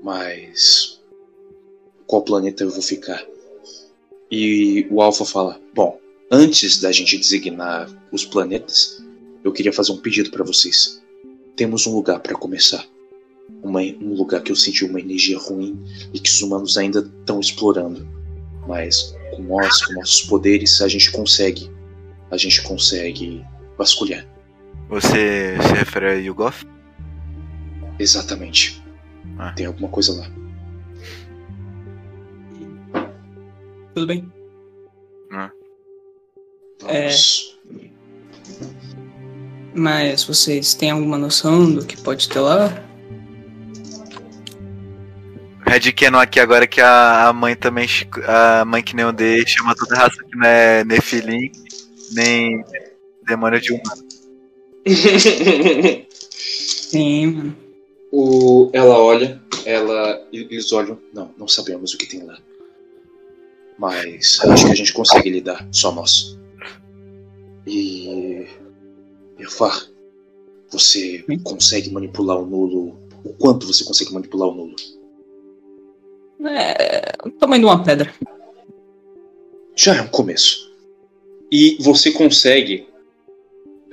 Mas 0.03 1.01
qual 2.05 2.21
planeta 2.21 2.63
eu 2.63 2.69
vou 2.69 2.83
ficar? 2.83 3.25
E 4.29 4.85
o 4.91 5.01
Alpha 5.01 5.25
fala: 5.25 5.59
Bom, 5.73 5.99
antes 6.29 6.79
da 6.79 6.91
gente 6.91 7.17
designar 7.17 7.89
os 8.11 8.23
planetas, 8.23 9.03
eu 9.43 9.51
queria 9.51 9.73
fazer 9.73 9.91
um 9.91 9.97
pedido 9.97 10.29
para 10.29 10.43
vocês. 10.43 11.01
Temos 11.55 11.87
um 11.87 11.95
lugar 11.95 12.19
para 12.19 12.35
começar. 12.35 12.85
Uma, 13.63 13.81
um 13.81 14.13
lugar 14.13 14.43
que 14.43 14.51
eu 14.51 14.55
senti 14.55 14.85
uma 14.85 14.99
energia 14.99 15.39
ruim 15.39 15.83
e 16.13 16.19
que 16.19 16.29
os 16.29 16.43
humanos 16.43 16.77
ainda 16.77 16.99
estão 16.99 17.39
explorando. 17.39 18.07
Mas 18.67 19.15
com 19.35 19.41
nós, 19.41 19.83
com 19.83 19.93
nossos 19.93 20.21
poderes, 20.27 20.79
a 20.79 20.87
gente 20.87 21.11
consegue. 21.11 21.71
A 22.29 22.37
gente 22.37 22.61
consegue 22.61 23.43
vasculhar. 23.79 24.27
Você 24.89 25.57
se 25.59 25.73
refere 25.73 26.05
a 26.05 26.13
Yugoth? 26.13 26.69
Exatamente. 28.01 28.81
Ah. 29.37 29.51
Tem 29.51 29.67
alguma 29.67 29.87
coisa 29.87 30.13
lá. 30.13 30.27
Tudo 33.93 34.07
bem? 34.07 34.31
Vamos. 36.81 37.59
Mas 39.73 40.23
vocês 40.23 40.73
têm 40.73 40.91
alguma 40.91 41.17
noção 41.17 41.71
do 41.71 41.85
que 41.85 41.95
pode 42.01 42.27
ter 42.27 42.39
lá? 42.39 42.83
Red 45.67 45.91
Canon 45.93 46.19
aqui 46.19 46.39
agora 46.39 46.67
que 46.67 46.81
a, 46.81 47.27
a 47.27 47.33
mãe 47.33 47.55
também. 47.55 47.87
A 48.27 48.65
mãe 48.65 48.81
que 48.83 48.95
nem 48.95 49.05
o 49.05 49.11
D 49.11 49.45
chama 49.45 49.75
toda 49.75 49.95
a 49.95 49.99
raça 49.99 50.23
que 50.23 50.35
não 50.35 50.45
é 50.45 50.83
Nefilim, 50.83 51.51
nem 52.13 52.65
demônio 53.27 53.61
de 53.61 53.71
humano. 53.73 54.03
Sim, 56.09 57.27
mano. 57.27 57.70
O, 58.11 58.69
ela 58.73 58.99
olha, 58.99 59.41
ela, 59.65 60.27
eles 60.33 60.71
olham. 60.71 60.99
Não, 61.13 61.33
não 61.37 61.47
sabemos 61.47 61.93
o 61.93 61.97
que 61.97 62.05
tem 62.05 62.23
lá. 62.23 62.37
Mas 63.77 64.39
acho 64.43 64.65
que 64.65 64.71
a 64.71 64.75
gente 64.75 64.93
consegue 64.93 65.29
lidar, 65.29 65.67
só 65.71 65.91
nós. 65.91 66.37
E. 67.65 68.45
Irfar, 69.39 69.87
você 70.69 71.23
Sim. 71.27 71.39
consegue 71.39 71.89
manipular 71.91 72.37
o 72.37 72.45
nulo? 72.45 72.99
O 73.23 73.33
quanto 73.33 73.65
você 73.65 73.83
consegue 73.83 74.13
manipular 74.13 74.49
o 74.49 74.53
nulo? 74.53 74.75
É. 76.47 77.13
O 77.25 77.31
tamanho 77.31 77.61
de 77.61 77.65
uma 77.65 77.83
pedra. 77.83 78.13
Já 79.75 79.95
é 79.95 80.01
um 80.01 80.07
começo. 80.07 80.71
E 81.51 81.77
você 81.81 82.11
consegue, 82.11 82.87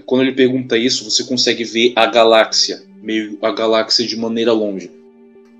quando 0.07 0.23
ele 0.23 0.33
pergunta 0.33 0.77
isso, 0.77 1.09
você 1.09 1.25
consegue 1.25 1.65
ver 1.65 1.93
a 1.97 2.07
galáxia, 2.07 2.83
meio 3.02 3.39
a 3.43 3.52
galáxia 3.52 4.07
de 4.07 4.17
maneira 4.17 4.52
longe. 4.52 4.91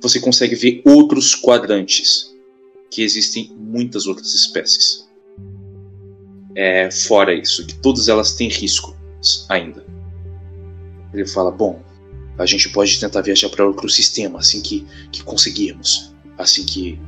Você 0.01 0.21
consegue 0.21 0.55
ver 0.55 0.83
outros 0.85 1.35
quadrantes, 1.35 2.35
que 2.91 3.03
existem 3.03 3.53
muitas 3.57 4.07
outras 4.07 4.35
espécies. 4.35 5.09
É, 6.55 6.91
fora 6.91 7.35
isso, 7.35 7.67
que 7.67 7.75
todas 7.77 8.09
elas 8.09 8.33
têm 8.33 8.49
risco 8.49 8.97
ainda. 9.49 9.85
Ele 11.13 11.27
fala: 11.27 11.51
Bom, 11.51 11.83
a 12.39 12.47
gente 12.47 12.69
pode 12.71 12.99
tentar 12.99 13.23
viajar 13.23 13.49
para 13.49 13.67
outro 13.67 13.89
sistema 13.89 14.39
assim 14.39 14.61
que, 14.61 14.87
que 15.11 15.23
conseguirmos. 15.23 16.15
Assim 16.37 16.65
que. 16.65 16.99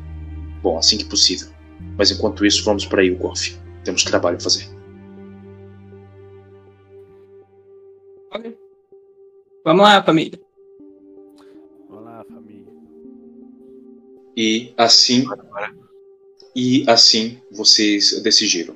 Bom, 0.62 0.76
assim 0.76 0.98
que 0.98 1.04
possível. 1.04 1.48
Mas 1.96 2.10
enquanto 2.10 2.44
isso, 2.44 2.64
vamos 2.64 2.84
para 2.84 3.02
Yugov. 3.02 3.40
Temos 3.84 4.04
trabalho 4.04 4.36
a 4.36 4.40
fazer. 4.40 4.68
Vamos 9.62 9.82
lá, 9.82 10.02
família. 10.02 10.40
Vamos 11.88 12.04
lá, 12.04 12.24
família. 12.24 12.72
E 14.34 14.72
assim, 14.74 15.26
e 16.56 16.84
assim 16.88 17.38
vocês 17.52 18.22
decidiram. 18.22 18.74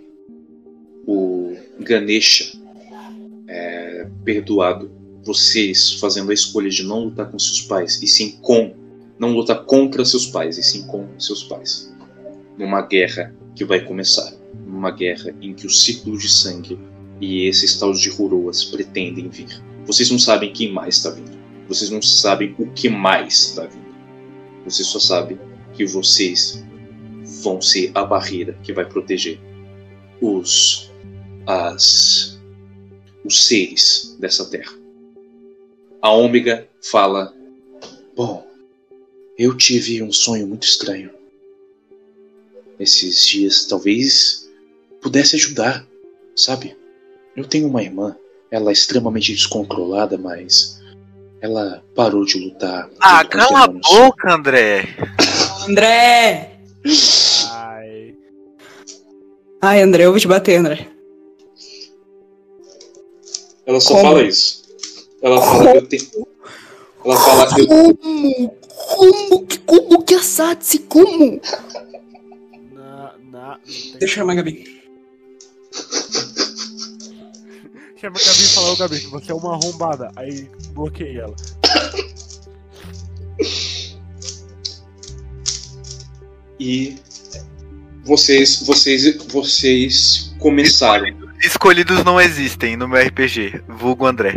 O 1.07 1.57
Ganesha 1.81 2.53
é 3.49 4.07
perdoado, 4.25 4.91
vocês 5.25 5.95
fazendo 5.95 6.31
a 6.31 6.35
escolha 6.35 6.69
de 6.69 6.83
não 6.83 7.05
lutar 7.05 7.31
com 7.31 7.39
seus 7.39 7.63
pais 7.63 8.03
e 8.03 8.07
sim 8.07 8.33
com, 8.43 8.75
não 9.19 9.33
lutar 9.33 9.65
contra 9.65 10.05
seus 10.05 10.27
pais 10.27 10.59
e 10.59 10.63
sim 10.63 10.87
com 10.87 11.09
seus 11.19 11.45
pais, 11.45 11.95
numa 12.59 12.83
guerra 12.83 13.35
que 13.57 13.65
vai 13.65 13.83
começar, 13.83 14.35
numa 14.67 14.91
guerra 14.91 15.35
em 15.41 15.55
que 15.55 15.67
os 15.67 15.83
ciclos 15.83 16.21
de 16.21 16.29
sangue 16.29 16.79
e 17.23 17.47
esses 17.47 17.79
taus 17.79 18.01
de 18.01 18.11
Huroas 18.11 18.65
pretendem 18.65 19.31
vir. 19.31 19.63
Vocês 19.87 20.11
não 20.11 20.19
sabem 20.19 20.53
quem 20.53 20.73
mais 20.73 20.97
está 20.97 21.11
vindo. 21.11 21.39
Vocês 21.69 21.91
não 21.91 22.03
sabem 22.03 22.55
o 22.59 22.71
que 22.73 22.89
mais 22.89 23.51
está 23.51 23.65
vindo. 23.65 23.95
Vocês 24.65 24.89
só 24.89 24.99
sabem 24.99 25.39
que 25.73 25.85
vocês 25.87 26.65
vão 27.43 27.61
ser 27.61 27.91
a 27.95 28.05
barreira 28.05 28.59
que 28.63 28.73
vai 28.73 28.85
proteger 28.85 29.39
os 30.21 30.91
as 31.47 32.39
os 33.25 33.47
seres 33.47 34.17
dessa 34.19 34.45
terra. 34.49 34.73
A 36.01 36.11
Ômega 36.11 36.69
fala: 36.81 37.35
Bom, 38.15 38.47
eu 39.39 39.57
tive 39.57 40.03
um 40.03 40.13
sonho 40.13 40.47
muito 40.47 40.65
estranho. 40.65 41.11
Esses 42.79 43.27
dias 43.27 43.67
talvez 43.67 44.51
pudesse 45.01 45.37
ajudar, 45.37 45.87
sabe? 46.37 46.77
Eu 47.37 47.45
tenho 47.45 47.69
uma 47.69 47.83
irmã, 47.83 48.17
ela 48.51 48.71
é 48.71 48.73
extremamente 48.73 49.33
descontrolada, 49.33 50.17
mas 50.19 50.81
ela 51.41 51.83
parou 51.95 52.25
de 52.25 52.39
lutar. 52.39 52.89
Ah, 53.01 53.25
cala 53.25 53.65
a 53.65 53.69
boca, 53.69 54.33
André! 54.35 54.89
André! 55.69 56.59
Ai. 57.51 58.15
Ai, 59.61 59.83
André, 59.83 60.05
eu 60.07 60.11
vou 60.11 60.21
te 60.21 60.29
bater, 60.29 60.57
André. 60.59 60.89
Ela 63.67 63.81
só 63.81 63.95
Como? 63.95 64.03
fala 64.09 64.23
isso. 64.23 64.63
Ela 65.23 65.41
fala 65.41 65.75
eu 65.77 65.87
tenho. 65.89 66.03
Ela 67.05 67.17
fala 67.17 67.49
eu, 67.59 67.67
Como? 67.67 68.49
Como? 68.77 69.47
que- 69.47 69.59
Como 69.61 70.03
que 70.05 70.15
assate 70.15 70.79
Como? 70.81 71.41
Na, 72.73 73.15
na, 73.31 73.59
Deixa 73.65 73.99
eu 74.05 74.09
chamar 74.09 74.33
a 74.35 74.37
Gabi. 74.37 74.83
Chama 78.05 78.19
a 78.19 78.23
Gabi 78.23 78.43
e 78.43 78.49
fala, 78.49 78.71
ô 78.71 78.77
Gabi, 78.77 78.99
você 79.07 79.33
é 79.33 79.35
uma 79.35 79.55
arrombada. 79.55 80.13
Aí 80.15 80.51
bloqueei 80.73 81.19
ela. 81.19 81.35
e 86.61 86.97
vocês 88.05 88.63
vocês 88.67 89.17
vocês 89.29 90.35
começaram 90.39 91.07
Escolhidos 91.43 92.05
não 92.05 92.21
existem 92.21 92.77
no 92.77 92.87
meu 92.87 93.03
RPG, 93.03 93.63
vulgo 93.69 94.05
André. 94.05 94.35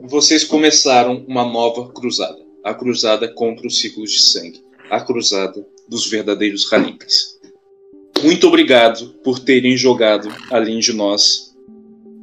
Vocês 0.00 0.44
começaram 0.44 1.24
uma 1.26 1.44
nova 1.44 1.92
cruzada. 1.92 2.38
A 2.64 2.72
cruzada 2.72 3.26
contra 3.34 3.66
os 3.66 3.80
ciclos 3.80 4.12
de 4.12 4.22
sangue. 4.22 4.62
A 4.88 5.00
cruzada 5.00 5.66
dos 5.88 6.08
verdadeiros 6.08 6.72
Halimpes. 6.72 7.37
Muito 8.22 8.46
obrigado 8.48 9.08
por 9.22 9.38
terem 9.38 9.76
jogado 9.76 10.28
além 10.50 10.78
de 10.78 10.92
nós. 10.92 11.54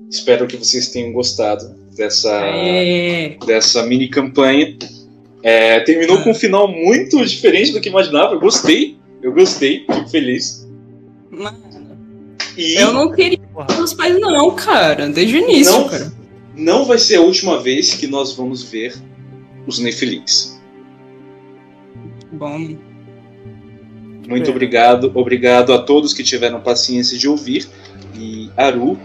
Espero 0.09 0.48
que 0.48 0.57
vocês 0.57 0.90
tenham 0.90 1.11
gostado 1.11 1.75
dessa, 1.95 2.41
dessa 3.45 3.83
mini 3.85 4.07
campanha. 4.07 4.77
É, 5.41 5.80
terminou 5.82 6.22
com 6.24 6.32
um 6.32 6.35
final 6.35 6.67
muito 6.67 7.24
diferente 7.25 7.72
do 7.72 7.82
que 7.82 7.90
imaginava. 7.90 8.33
Eu 8.33 8.40
gostei. 8.40 8.98
Eu 9.22 9.32
gostei. 9.33 9.85
Fico 9.91 10.09
feliz. 10.09 10.67
Mano, 11.32 11.57
E 12.57 12.75
eu 12.75 12.93
não 12.93 13.11
queria 13.11 13.40
os 13.82 13.93
pais, 13.93 14.19
não, 14.19 14.51
cara. 14.56 15.07
Desde 15.09 15.35
o 15.38 15.40
início, 15.40 15.72
Não? 15.74 15.90
cara. 15.90 16.14
não 16.56 16.85
vai 16.85 16.98
ser 16.98 17.15
a 17.17 17.22
última 17.22 17.61
vez 17.61 17.93
que 17.93 18.07
nós 18.07 18.33
vamos 18.33 18.64
ver 18.64 18.93
os 19.67 19.80
Nefilins. 19.80 20.59
Bom. 22.32 22.75
Muito 24.28 24.50
obrigado. 24.50 25.12
Obrigado 25.14 25.74
a 25.74 25.80
todos 25.80 26.14
que 26.14 26.24
tiveram 26.24 26.60
paciência 26.62 27.18
de 27.18 27.28
ouvir. 27.28 27.68
E 28.18 28.50
Aru, 28.56 28.98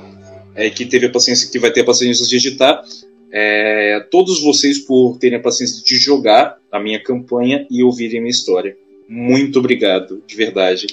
é, 0.54 0.70
que 0.70 0.84
teve 0.86 1.06
a 1.06 1.10
paciência, 1.10 1.50
que 1.50 1.58
vai 1.58 1.70
ter 1.70 1.80
a 1.82 1.84
paciência 1.84 2.26
de 2.26 2.36
editar. 2.36 2.82
É, 3.32 3.94
a 3.94 4.00
todos 4.00 4.42
vocês 4.42 4.78
por 4.78 5.16
terem 5.18 5.38
a 5.38 5.42
paciência 5.42 5.84
de 5.84 5.96
jogar 5.96 6.58
a 6.70 6.80
minha 6.80 7.00
campanha 7.00 7.66
e 7.70 7.82
ouvirem 7.82 8.18
a 8.18 8.22
minha 8.22 8.30
história. 8.30 8.76
Muito 9.08 9.58
obrigado, 9.58 10.22
de 10.26 10.36
verdade. 10.36 10.86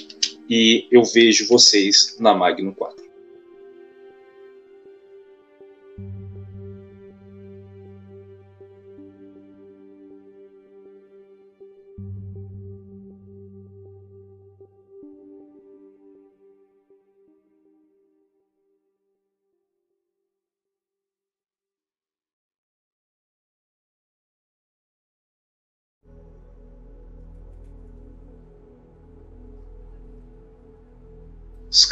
E 0.48 0.86
eu 0.90 1.04
vejo 1.04 1.46
vocês 1.46 2.16
na 2.18 2.34
Magno 2.34 2.72
4. 2.72 2.97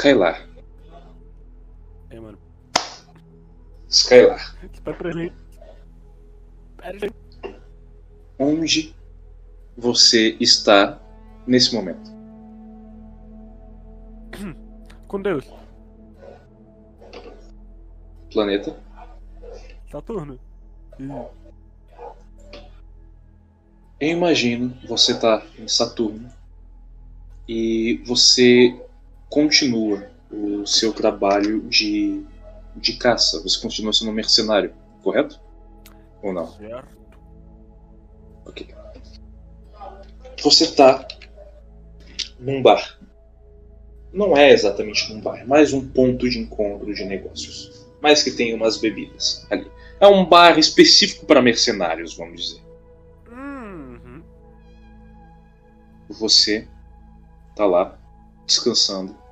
Skylar. 0.06 0.48
É, 2.10 2.20
mano. 2.20 2.38
Espera 3.88 4.38
pra 4.96 5.10
ele. 5.10 5.32
Onde 8.38 8.94
você 9.76 10.36
está 10.38 11.00
nesse 11.44 11.74
momento? 11.74 12.08
Com 15.08 15.20
Deus. 15.22 15.44
Planeta? 18.32 18.76
Saturno. 19.90 20.38
E... 21.00 21.08
Eu 23.98 24.08
imagino 24.10 24.76
você 24.86 25.18
tá 25.18 25.44
em 25.58 25.66
Saturno 25.66 26.30
e 27.48 28.02
você 28.06 28.85
continua 29.36 30.08
o 30.30 30.66
seu 30.66 30.94
trabalho 30.94 31.60
de, 31.68 32.24
de 32.74 32.94
caça. 32.94 33.42
Você 33.42 33.60
continua 33.60 33.92
sendo 33.92 34.10
um 34.10 34.14
mercenário, 34.14 34.72
correto? 35.02 35.38
Ou 36.22 36.32
não? 36.32 36.50
Certo. 36.52 36.96
Ok. 38.46 38.74
Você 40.42 40.72
tá 40.72 41.06
num 42.40 42.62
bar. 42.62 42.98
Não 44.10 44.34
é 44.34 44.52
exatamente 44.52 45.12
num 45.12 45.20
bar, 45.20 45.40
é 45.40 45.44
mais 45.44 45.74
um 45.74 45.86
ponto 45.86 46.30
de 46.30 46.38
encontro 46.38 46.94
de 46.94 47.04
negócios. 47.04 47.86
Mais 48.00 48.22
que 48.22 48.30
tem 48.30 48.54
umas 48.54 48.78
bebidas 48.78 49.46
ali. 49.50 49.70
É 50.00 50.06
um 50.06 50.24
bar 50.24 50.58
específico 50.58 51.26
para 51.26 51.42
mercenários, 51.42 52.16
vamos 52.16 52.40
dizer. 52.40 52.62
Uhum. 53.30 54.22
Você 56.08 56.66
tá 57.54 57.66
lá 57.66 57.98
descansando, 58.46 59.25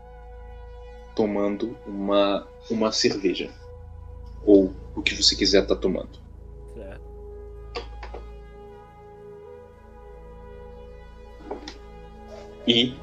tomando 1.14 1.76
uma 1.86 2.46
uma 2.70 2.90
cerveja 2.90 3.50
ou 4.44 4.74
o 4.94 5.02
que 5.02 5.14
você 5.14 5.36
quiser 5.36 5.62
estar 5.62 5.76
tomando. 5.76 6.18
Certo. 6.74 7.00
E 12.66 12.94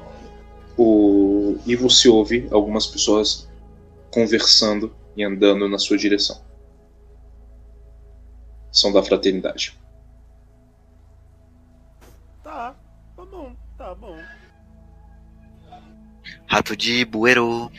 o 0.76 1.58
e 1.66 1.76
você 1.76 2.08
ouve 2.08 2.48
algumas 2.50 2.86
pessoas 2.86 3.48
conversando 4.10 4.94
e 5.16 5.22
andando 5.24 5.68
na 5.68 5.78
sua 5.78 5.96
direção. 5.96 6.42
São 8.70 8.92
da 8.92 9.02
fraternidade. 9.02 9.78
Tá. 12.42 12.74
Tá 13.16 13.24
bom. 13.24 13.56
Tá 13.76 13.94
bom. 13.94 14.18
Rato 16.46 16.76
de 16.76 17.04
bueiro. 17.04 17.70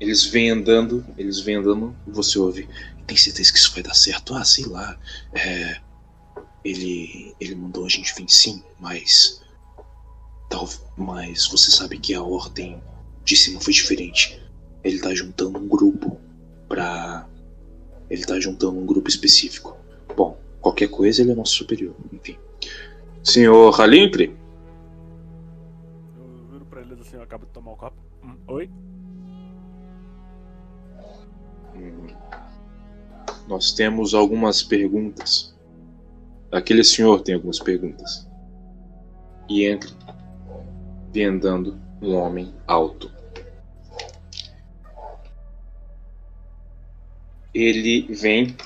Eles 0.00 0.24
vêm 0.24 0.50
andando, 0.50 1.04
eles 1.18 1.40
vêm 1.40 1.56
andando, 1.56 1.94
e 2.06 2.10
você 2.10 2.38
ouve. 2.38 2.66
Tem 3.06 3.16
certeza 3.16 3.52
que 3.52 3.58
isso 3.58 3.72
vai 3.74 3.82
dar 3.82 3.94
certo? 3.94 4.34
Ah, 4.34 4.44
sei 4.44 4.64
lá. 4.64 4.98
É, 5.34 5.78
ele, 6.64 7.34
ele 7.38 7.54
mandou 7.54 7.84
a 7.84 7.88
gente 7.88 8.14
vir 8.14 8.28
sim, 8.28 8.64
mas. 8.78 9.42
Tal, 10.48 10.68
mas 10.96 11.46
você 11.46 11.70
sabe 11.70 11.98
que 11.98 12.14
a 12.14 12.22
ordem 12.22 12.82
de 13.24 13.36
cima 13.36 13.60
foi 13.60 13.74
diferente. 13.74 14.40
Ele 14.82 14.98
tá 14.98 15.14
juntando 15.14 15.58
um 15.58 15.68
grupo 15.68 16.18
pra. 16.66 17.28
Ele 18.08 18.24
tá 18.24 18.40
juntando 18.40 18.78
um 18.78 18.86
grupo 18.86 19.08
específico. 19.08 19.76
Bom, 20.16 20.38
qualquer 20.60 20.88
coisa 20.88 21.20
ele 21.20 21.32
é 21.32 21.34
nosso 21.34 21.54
superior, 21.54 21.94
enfim. 22.12 22.38
Senhor 23.22 23.78
Halimpre? 23.78 24.34
Eu 26.16 26.48
viro 26.50 26.64
pra 26.64 26.80
eles 26.80 26.98
assim, 27.00 27.16
eu 27.16 27.22
acabo 27.22 27.44
de 27.44 27.52
tomar 27.52 27.72
o 27.72 27.76
copo. 27.76 27.96
Hum, 28.24 28.36
Oi? 28.48 28.70
Nós 33.50 33.72
temos 33.72 34.14
algumas 34.14 34.62
perguntas. 34.62 35.52
Aquele 36.52 36.84
senhor 36.84 37.20
tem 37.22 37.34
algumas 37.34 37.58
perguntas. 37.58 38.28
E 39.48 39.66
entra, 39.66 39.90
vem 41.12 41.24
andando 41.24 41.76
um 42.00 42.14
homem 42.14 42.54
alto. 42.64 43.10
Ele 47.52 48.02
vem. 48.14 48.56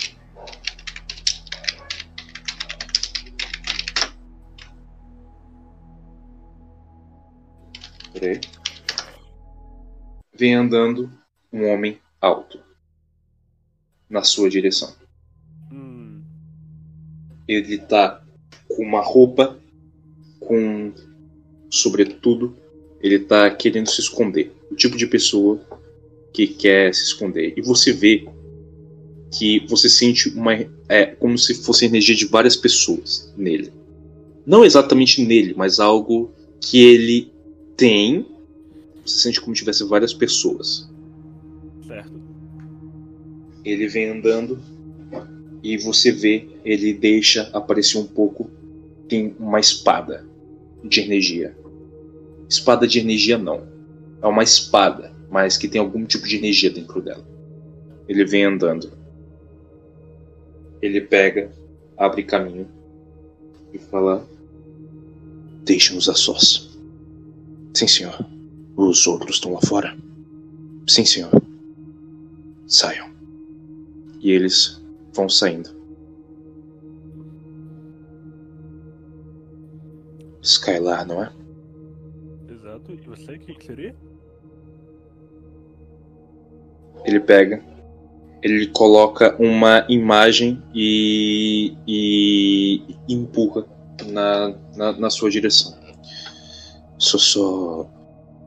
Vem 10.36 10.54
andando 10.54 11.10
um 11.50 11.66
homem 11.66 11.98
alto 12.20 12.73
na 14.14 14.22
sua 14.22 14.48
direção. 14.48 14.94
Hum. 15.72 16.22
Ele 17.48 17.78
tá 17.78 18.22
com 18.68 18.84
uma 18.84 19.00
roupa 19.00 19.58
com 20.38 20.92
sobretudo, 21.68 22.56
ele 23.00 23.18
tá 23.18 23.50
querendo 23.50 23.90
se 23.90 24.00
esconder. 24.00 24.52
O 24.70 24.76
tipo 24.76 24.96
de 24.96 25.08
pessoa 25.08 25.60
que 26.32 26.46
quer 26.46 26.94
se 26.94 27.02
esconder. 27.02 27.54
E 27.56 27.60
você 27.60 27.92
vê 27.92 28.28
que 29.36 29.66
você 29.66 29.90
sente 29.90 30.28
uma 30.28 30.54
é 30.88 31.06
como 31.06 31.36
se 31.36 31.54
fosse 31.54 31.84
a 31.84 31.88
energia 31.88 32.14
de 32.14 32.26
várias 32.26 32.56
pessoas 32.56 33.32
nele. 33.36 33.72
Não 34.46 34.64
exatamente 34.64 35.24
nele, 35.24 35.54
mas 35.56 35.80
algo 35.80 36.30
que 36.60 36.78
ele 36.78 37.32
tem. 37.76 38.24
Você 39.04 39.22
sente 39.22 39.40
como 39.40 39.56
se 39.56 39.62
tivesse 39.62 39.82
várias 39.82 40.14
pessoas. 40.14 40.88
Certo. 41.84 42.23
Ele 43.64 43.88
vem 43.88 44.10
andando 44.10 44.60
e 45.62 45.78
você 45.78 46.12
vê, 46.12 46.46
ele 46.64 46.92
deixa 46.92 47.48
aparecer 47.52 47.96
um 47.96 48.06
pouco. 48.06 48.50
Tem 49.08 49.34
uma 49.38 49.58
espada 49.58 50.26
de 50.84 51.00
energia. 51.00 51.56
Espada 52.48 52.86
de 52.86 52.98
energia 52.98 53.38
não. 53.38 53.66
É 54.20 54.26
uma 54.26 54.42
espada, 54.42 55.10
mas 55.30 55.56
que 55.56 55.66
tem 55.66 55.80
algum 55.80 56.04
tipo 56.04 56.28
de 56.28 56.36
energia 56.36 56.70
dentro 56.70 57.00
dela. 57.00 57.24
Ele 58.06 58.24
vem 58.24 58.44
andando. 58.44 58.92
Ele 60.82 61.00
pega, 61.00 61.50
abre 61.96 62.22
caminho 62.22 62.68
e 63.72 63.78
fala: 63.78 64.28
Deixe-nos 65.64 66.10
a 66.10 66.14
sós. 66.14 66.70
Sim, 67.72 67.88
senhor. 67.88 68.26
Os 68.76 69.06
outros 69.06 69.36
estão 69.36 69.54
lá 69.54 69.60
fora? 69.62 69.96
Sim, 70.86 71.06
senhor. 71.06 71.30
Saiam. 72.66 73.13
E 74.24 74.30
eles 74.30 74.82
vão 75.12 75.28
saindo. 75.28 75.68
Skylar, 80.40 81.06
não 81.06 81.22
é? 81.22 81.30
Exato. 82.50 82.92
E 82.92 82.96
você, 83.06 83.38
quem 83.38 83.54
que 83.54 83.66
seria? 83.66 83.94
Ele 87.04 87.20
pega, 87.20 87.62
ele 88.42 88.66
coloca 88.68 89.36
uma 89.38 89.84
imagem 89.90 90.62
e, 90.74 91.76
e 91.86 92.82
empurra 93.06 93.66
na, 94.06 94.54
na, 94.74 94.92
na 94.92 95.10
sua 95.10 95.30
direção. 95.30 95.76
Sou 96.96 97.20
só 97.20 97.90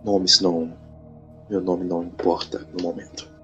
nomes, 0.04 0.42
não. 0.42 0.76
Meu 1.48 1.62
nome 1.62 1.86
não 1.86 2.04
importa 2.04 2.68
no 2.76 2.84
momento. 2.84 3.36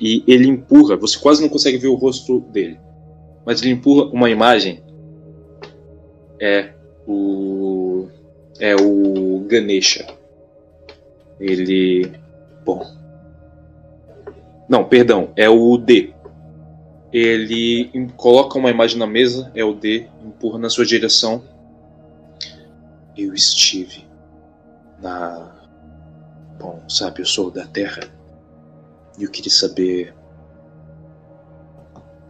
E 0.00 0.24
ele 0.26 0.48
empurra, 0.48 0.96
você 0.96 1.18
quase 1.18 1.42
não 1.42 1.48
consegue 1.48 1.78
ver 1.78 1.88
o 1.88 1.94
rosto 1.94 2.40
dele, 2.40 2.78
mas 3.44 3.62
ele 3.62 3.70
empurra 3.70 4.10
uma 4.10 4.30
imagem. 4.30 4.82
É 6.40 6.72
o. 7.06 8.08
É 8.58 8.74
o 8.74 9.44
Ganesha. 9.46 10.06
Ele. 11.38 12.10
Bom, 12.64 12.82
não, 14.68 14.84
perdão, 14.84 15.30
é 15.36 15.48
o 15.48 15.76
D. 15.76 16.12
Ele 17.12 18.10
coloca 18.16 18.58
uma 18.58 18.70
imagem 18.70 18.98
na 18.98 19.06
mesa, 19.06 19.50
é 19.54 19.62
o 19.64 19.72
D, 19.72 20.08
empurra 20.24 20.58
na 20.58 20.68
sua 20.68 20.84
direção. 20.84 21.42
Eu 23.16 23.32
estive 23.34 24.04
na. 25.00 25.52
Bom, 26.58 26.82
sabe, 26.88 27.20
eu 27.20 27.26
sou 27.26 27.50
da 27.50 27.66
Terra. 27.66 28.02
E 29.18 29.24
eu 29.24 29.30
queria 29.30 29.50
saber. 29.50 30.14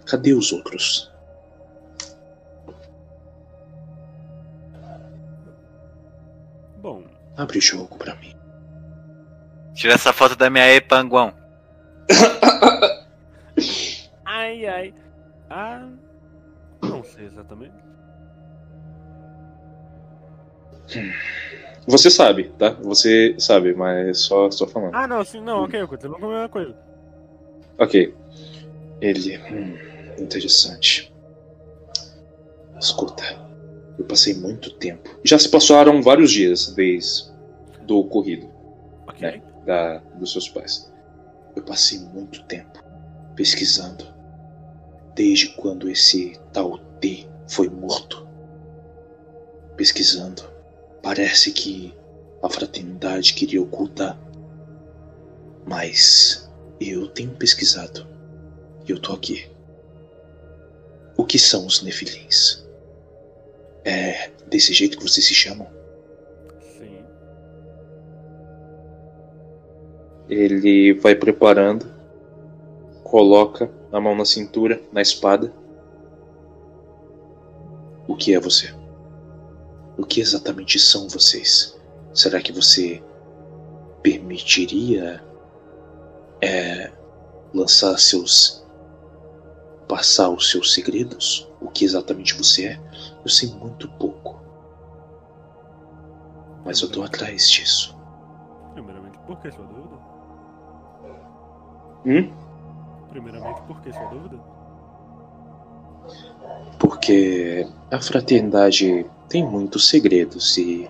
Cadê 0.06 0.34
os 0.34 0.52
outros? 0.52 1.10
Bom, 6.76 7.02
Abre 7.36 7.58
o 7.58 7.60
jogo 7.60 7.98
pra 7.98 8.14
mim. 8.16 8.34
Tira 9.74 9.94
essa 9.94 10.12
foto 10.12 10.36
da 10.36 10.48
minha 10.48 10.64
aí, 10.64 10.80
Panguão. 10.80 11.34
ai 14.24 14.66
ai. 14.66 14.94
Ah. 15.50 15.88
Não 16.82 17.02
sei 17.02 17.26
exatamente. 17.26 17.74
Você 21.86 22.10
sabe, 22.10 22.44
tá? 22.58 22.70
Você 22.82 23.36
sabe, 23.38 23.74
mas 23.74 24.20
só, 24.20 24.50
só 24.50 24.66
falando. 24.66 24.94
Ah, 24.94 25.06
não, 25.06 25.24
sim, 25.24 25.40
não, 25.40 25.64
ok, 25.64 25.80
eu 25.80 25.88
continuo 25.88 26.18
com 26.18 26.26
a 26.26 26.30
mesma 26.30 26.48
coisa. 26.48 26.74
Ok. 27.78 28.14
Ele. 29.00 29.38
Hum, 29.50 29.76
interessante. 30.18 31.12
Escuta, 32.80 33.22
eu 33.98 34.04
passei 34.04 34.34
muito 34.34 34.70
tempo. 34.78 35.10
Já 35.24 35.38
se 35.38 35.48
passaram 35.48 36.02
vários 36.02 36.30
dias 36.30 36.72
desde 36.74 37.32
do 37.82 37.98
ocorrido 37.98 38.50
Ok. 39.06 39.20
né, 39.20 39.42
da, 39.64 39.98
dos 40.14 40.32
seus 40.32 40.48
pais. 40.48 40.92
Eu 41.54 41.62
passei 41.62 41.98
muito 41.98 42.42
tempo 42.44 42.82
pesquisando 43.36 44.06
desde 45.14 45.48
quando 45.56 45.88
esse 45.88 46.38
tal 46.52 46.78
T 47.00 47.28
foi 47.48 47.68
morto. 47.68 48.26
Pesquisando. 49.76 50.53
Parece 51.04 51.52
que 51.52 51.94
a 52.42 52.48
fraternidade 52.48 53.34
queria 53.34 53.60
ocultar. 53.60 54.18
Mas 55.66 56.50
eu 56.80 57.06
tenho 57.08 57.32
pesquisado. 57.32 58.06
E 58.88 58.90
eu 58.90 58.98
tô 58.98 59.12
aqui. 59.12 59.46
O 61.14 61.26
que 61.26 61.38
são 61.38 61.66
os 61.66 61.82
Nefilins? 61.82 62.66
É 63.84 64.30
desse 64.46 64.72
jeito 64.72 64.96
que 64.96 65.02
vocês 65.02 65.26
se 65.26 65.34
chamam? 65.34 65.68
Sim. 66.78 67.04
Ele 70.26 70.94
vai 70.94 71.14
preparando, 71.14 71.84
coloca 73.02 73.70
a 73.92 74.00
mão 74.00 74.16
na 74.16 74.24
cintura, 74.24 74.80
na 74.90 75.02
espada. 75.02 75.52
O 78.08 78.16
que 78.16 78.34
é 78.34 78.40
você? 78.40 78.72
O 79.96 80.04
que 80.04 80.20
exatamente 80.20 80.78
são 80.78 81.08
vocês? 81.08 81.78
Será 82.12 82.40
que 82.40 82.52
você 82.52 83.02
permitiria 84.02 85.24
é, 86.42 86.92
lançar 87.52 87.96
seus. 87.98 88.66
passar 89.88 90.28
os 90.30 90.50
seus 90.50 90.74
segredos? 90.74 91.50
O 91.60 91.68
que 91.68 91.84
exatamente 91.84 92.34
você 92.34 92.66
é? 92.66 92.80
Eu 93.24 93.30
sei 93.30 93.48
muito 93.54 93.88
pouco. 93.92 94.42
Mas 96.64 96.80
eu 96.80 96.90
tô 96.90 97.02
atrás 97.02 97.48
disso. 97.48 97.96
Primeiramente, 98.74 99.18
por 99.26 99.40
que 99.40 99.50
sua 99.52 99.64
dúvida? 99.64 99.96
Hum? 102.06 102.32
Primeiramente, 103.10 103.62
por 103.62 103.80
que 103.80 103.92
sua 103.92 104.06
dúvida? 104.06 104.38
Porque 106.78 107.66
a 107.90 108.00
fraternidade 108.00 109.06
tem 109.28 109.44
muitos 109.44 109.88
segredos 109.88 110.56
e 110.56 110.88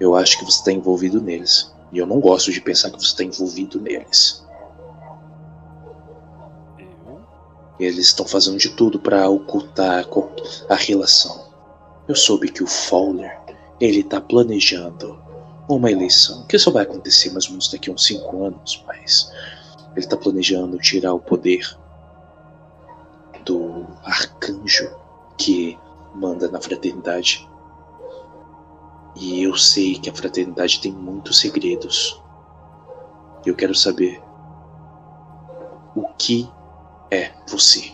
eu 0.00 0.14
acho 0.14 0.38
que 0.38 0.44
você 0.44 0.58
está 0.58 0.72
envolvido 0.72 1.20
neles. 1.20 1.72
E 1.92 1.98
eu 1.98 2.06
não 2.06 2.20
gosto 2.20 2.50
de 2.50 2.60
pensar 2.60 2.90
que 2.90 2.98
você 2.98 3.08
está 3.08 3.24
envolvido 3.24 3.80
neles. 3.80 4.44
Eles 7.78 8.06
estão 8.06 8.26
fazendo 8.26 8.58
de 8.58 8.70
tudo 8.70 8.98
para 8.98 9.28
ocultar 9.28 10.06
a 10.68 10.74
relação. 10.74 11.48
Eu 12.06 12.14
soube 12.14 12.50
que 12.50 12.62
o 12.62 12.66
Fowler, 12.66 13.38
ele 13.80 14.02
tá 14.02 14.20
planejando 14.20 15.18
uma 15.68 15.90
eleição 15.90 16.44
que 16.46 16.58
só 16.58 16.70
vai 16.70 16.82
acontecer 16.82 17.30
mais 17.30 17.46
ou 17.46 17.52
menos 17.52 17.68
daqui 17.68 17.90
a 17.90 17.92
uns 17.92 18.04
5 18.04 18.44
anos, 18.44 18.84
mas 18.86 19.32
ele 19.96 20.06
tá 20.06 20.16
planejando 20.16 20.78
tirar 20.78 21.14
o 21.14 21.20
poder 21.20 21.66
do 23.44 23.86
arcanjo 24.02 24.90
que 25.36 25.78
manda 26.14 26.50
na 26.50 26.60
fraternidade. 26.60 27.48
E 29.16 29.42
eu 29.42 29.56
sei 29.56 29.98
que 29.98 30.10
a 30.10 30.14
fraternidade 30.14 30.80
tem 30.80 30.92
muitos 30.92 31.38
segredos. 31.38 32.20
Eu 33.44 33.54
quero 33.54 33.74
saber 33.74 34.22
o 35.94 36.08
que 36.18 36.48
é 37.10 37.32
você. 37.48 37.92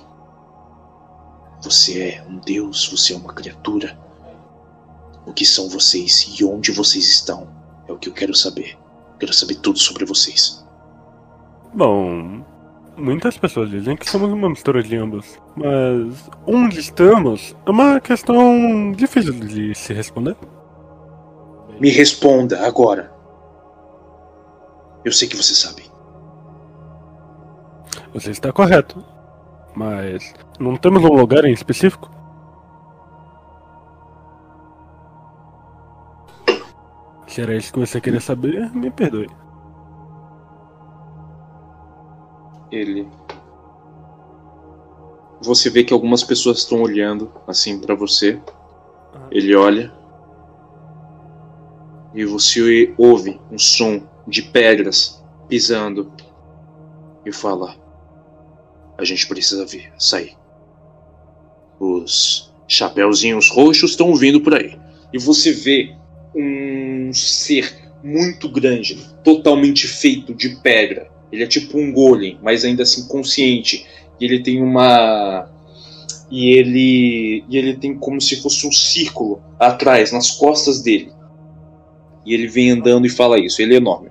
Você 1.63 2.01
é 2.01 2.27
um 2.27 2.39
deus, 2.39 2.89
você 2.89 3.13
é 3.13 3.17
uma 3.17 3.33
criatura. 3.33 3.99
O 5.27 5.33
que 5.33 5.45
são 5.45 5.69
vocês 5.69 6.35
e 6.39 6.45
onde 6.45 6.73
vocês 6.73 7.07
estão? 7.07 7.49
É 7.87 7.93
o 7.93 7.99
que 7.99 8.09
eu 8.09 8.15
quero 8.15 8.35
saber. 8.35 8.79
Quero 9.19 9.35
saber 9.35 9.57
tudo 9.57 9.79
sobre 9.79 10.07
vocês. 10.07 10.65
Bom, 11.75 12.43
muitas 13.01 13.37
pessoas 13.39 13.71
dizem 13.71 13.97
que 13.97 14.09
somos 14.09 14.31
uma 14.31 14.49
mistura 14.49 14.83
de 14.83 14.97
ambos, 14.97 15.41
mas 15.57 16.31
onde 16.47 16.79
estamos 16.79 17.57
é 17.67 17.71
uma 17.71 18.01
questão 18.01 18.93
difícil 18.93 19.33
de 19.33 19.75
se 19.75 19.93
responder. 19.93 20.37
Me 21.81 21.91
responda 21.91 22.65
agora. 22.67 23.13
Eu 25.05 25.13
sei 25.13 25.27
que 25.29 25.37
você 25.37 25.55
sabe. 25.55 25.91
Você 28.13 28.31
está 28.31 28.53
correto, 28.53 29.03
mas 29.75 30.35
não 30.59 30.77
temos 30.77 31.03
um 31.03 31.15
lugar 31.15 31.45
em 31.45 31.53
específico? 31.53 32.11
Se 37.27 37.41
era 37.41 37.57
isso 37.57 37.73
que 37.73 37.79
você 37.79 38.01
queria 38.01 38.21
saber, 38.21 38.71
me 38.75 38.91
perdoe. 38.91 39.31
Ele. 42.71 43.09
Você 45.43 45.71
vê 45.71 45.85
que 45.85 45.93
algumas 45.93 46.23
pessoas 46.23 46.59
estão 46.59 46.83
olhando 46.83 47.33
assim 47.47 47.81
pra 47.81 47.95
você. 47.95 48.41
Aham. 49.15 49.29
Ele 49.31 49.55
olha. 49.55 49.93
E 52.15 52.25
você 52.25 52.93
ouve 52.99 53.41
um 53.51 53.59
som 53.59 54.03
de 54.27 54.43
pedras 54.43 55.23
pisando. 55.49 56.13
E 57.25 57.33
fala: 57.33 57.77
A 58.99 59.05
gente 59.05 59.27
precisa 59.27 59.65
vir, 59.67 59.93
sair. 59.99 60.37
Os 61.79 62.53
chapeuzinhos 62.69 63.51
roxos 63.51 63.91
estão 63.91 64.15
vindo 64.15 64.41
por 64.41 64.55
aí. 64.55 64.79
E 65.13 65.19
você 65.19 65.53
vê 65.53 65.97
um 66.35 67.13
ser 67.13 67.91
muito 68.03 68.49
grande, 68.49 68.97
totalmente 69.25 69.87
feito 69.89 70.35
de 70.35 70.57
pedra. 70.57 71.10
Ele 71.33 71.45
é 71.45 71.47
tipo 71.47 71.79
um 71.79 71.93
golem, 71.93 72.39
mas 72.43 72.65
ainda 72.65 72.83
assim 72.83 73.07
consciente. 73.07 73.87
E 74.19 74.25
ele 74.25 74.43
tem 74.43 74.63
uma 74.63 75.49
e 76.31 76.51
ele 76.51 77.45
e 77.49 77.57
ele 77.57 77.77
tem 77.77 77.97
como 77.97 78.21
se 78.21 78.41
fosse 78.41 78.67
um 78.67 78.73
círculo 78.73 79.43
atrás, 79.59 80.13
nas 80.13 80.31
costas 80.31 80.83
dele. 80.83 81.13
E 82.25 82.35
ele 82.35 82.47
vem 82.47 82.71
andando 82.71 83.07
e 83.07 83.11
fala 83.11 83.39
isso. 83.39 83.63
Ele 83.63 83.75
é 83.75 83.79
enorme. 83.79 84.11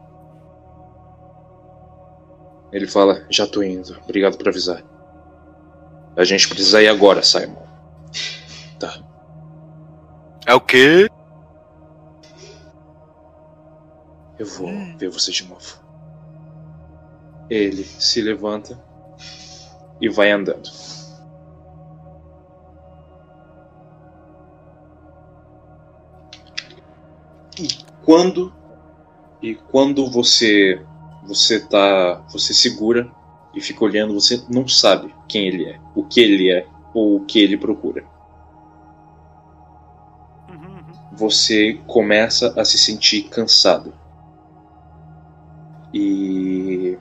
Ele 2.72 2.88
fala: 2.88 3.26
Já 3.30 3.48
tô 3.48 3.64
indo. 3.64 3.98
Obrigado 4.04 4.38
por 4.38 4.48
avisar. 4.48 4.84
A 6.16 6.24
gente 6.24 6.50
precisa 6.50 6.82
ir 6.82 6.88
agora, 6.88 7.24
Simon. 7.24 7.64
Tá. 8.80 9.02
É 10.46 10.54
o 10.54 10.60
quê? 10.60 11.10
Eu 14.38 14.46
vou 14.46 14.70
ver 14.98 15.10
você 15.10 15.32
de 15.32 15.48
novo. 15.48 15.79
Ele 17.50 17.84
se 17.84 18.22
levanta 18.22 18.80
e 20.00 20.08
vai 20.08 20.32
andando. 20.32 20.70
E 27.60 27.68
quando 28.06 28.54
e 29.42 29.56
quando 29.56 30.10
você 30.10 30.82
você 31.24 31.60
tá 31.60 32.24
você 32.32 32.54
segura 32.54 33.10
e 33.54 33.62
fica 33.62 33.84
olhando, 33.84 34.14
você 34.14 34.44
não 34.50 34.68
sabe 34.68 35.14
quem 35.28 35.48
ele 35.48 35.66
é, 35.66 35.80
o 35.96 36.04
que 36.04 36.20
ele 36.20 36.52
é 36.52 36.66
ou 36.94 37.18
o 37.18 37.26
que 37.26 37.40
ele 37.40 37.58
procura. 37.58 38.06
Você 41.12 41.80
começa 41.86 42.54
a 42.60 42.64
se 42.64 42.78
sentir 42.78 43.24
cansado. 43.24 43.94
E 45.94 46.98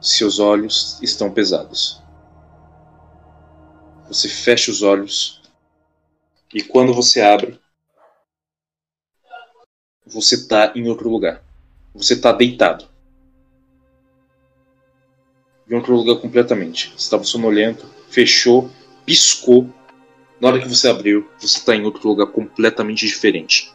seus 0.00 0.38
olhos 0.38 0.98
estão 1.02 1.30
pesados. 1.30 2.02
Você 4.08 4.28
fecha 4.28 4.70
os 4.70 4.82
olhos 4.82 5.42
e 6.52 6.62
quando 6.62 6.94
você 6.94 7.20
abre, 7.20 7.60
você 10.06 10.36
está 10.36 10.72
em 10.74 10.88
outro 10.88 11.10
lugar. 11.10 11.42
Você 11.94 12.14
está 12.14 12.32
deitado. 12.32 12.88
Em 15.68 15.74
outro 15.74 15.94
lugar 15.94 16.20
completamente. 16.20 16.90
Você 16.90 17.04
estava 17.04 17.24
sonolento, 17.24 17.86
fechou, 18.08 18.70
piscou. 19.04 19.68
Na 20.40 20.48
hora 20.48 20.60
que 20.60 20.68
você 20.68 20.88
abriu, 20.88 21.28
você 21.38 21.58
está 21.58 21.74
em 21.74 21.84
outro 21.84 22.08
lugar 22.08 22.28
completamente 22.28 23.06
diferente. 23.06 23.70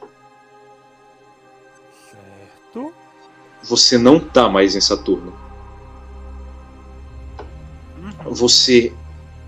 Certo. 2.10 2.94
Você 3.62 3.98
não 4.00 4.20
tá 4.20 4.50
mais 4.50 4.76
em 4.76 4.82
Saturno. 4.82 5.43
Você 8.26 8.94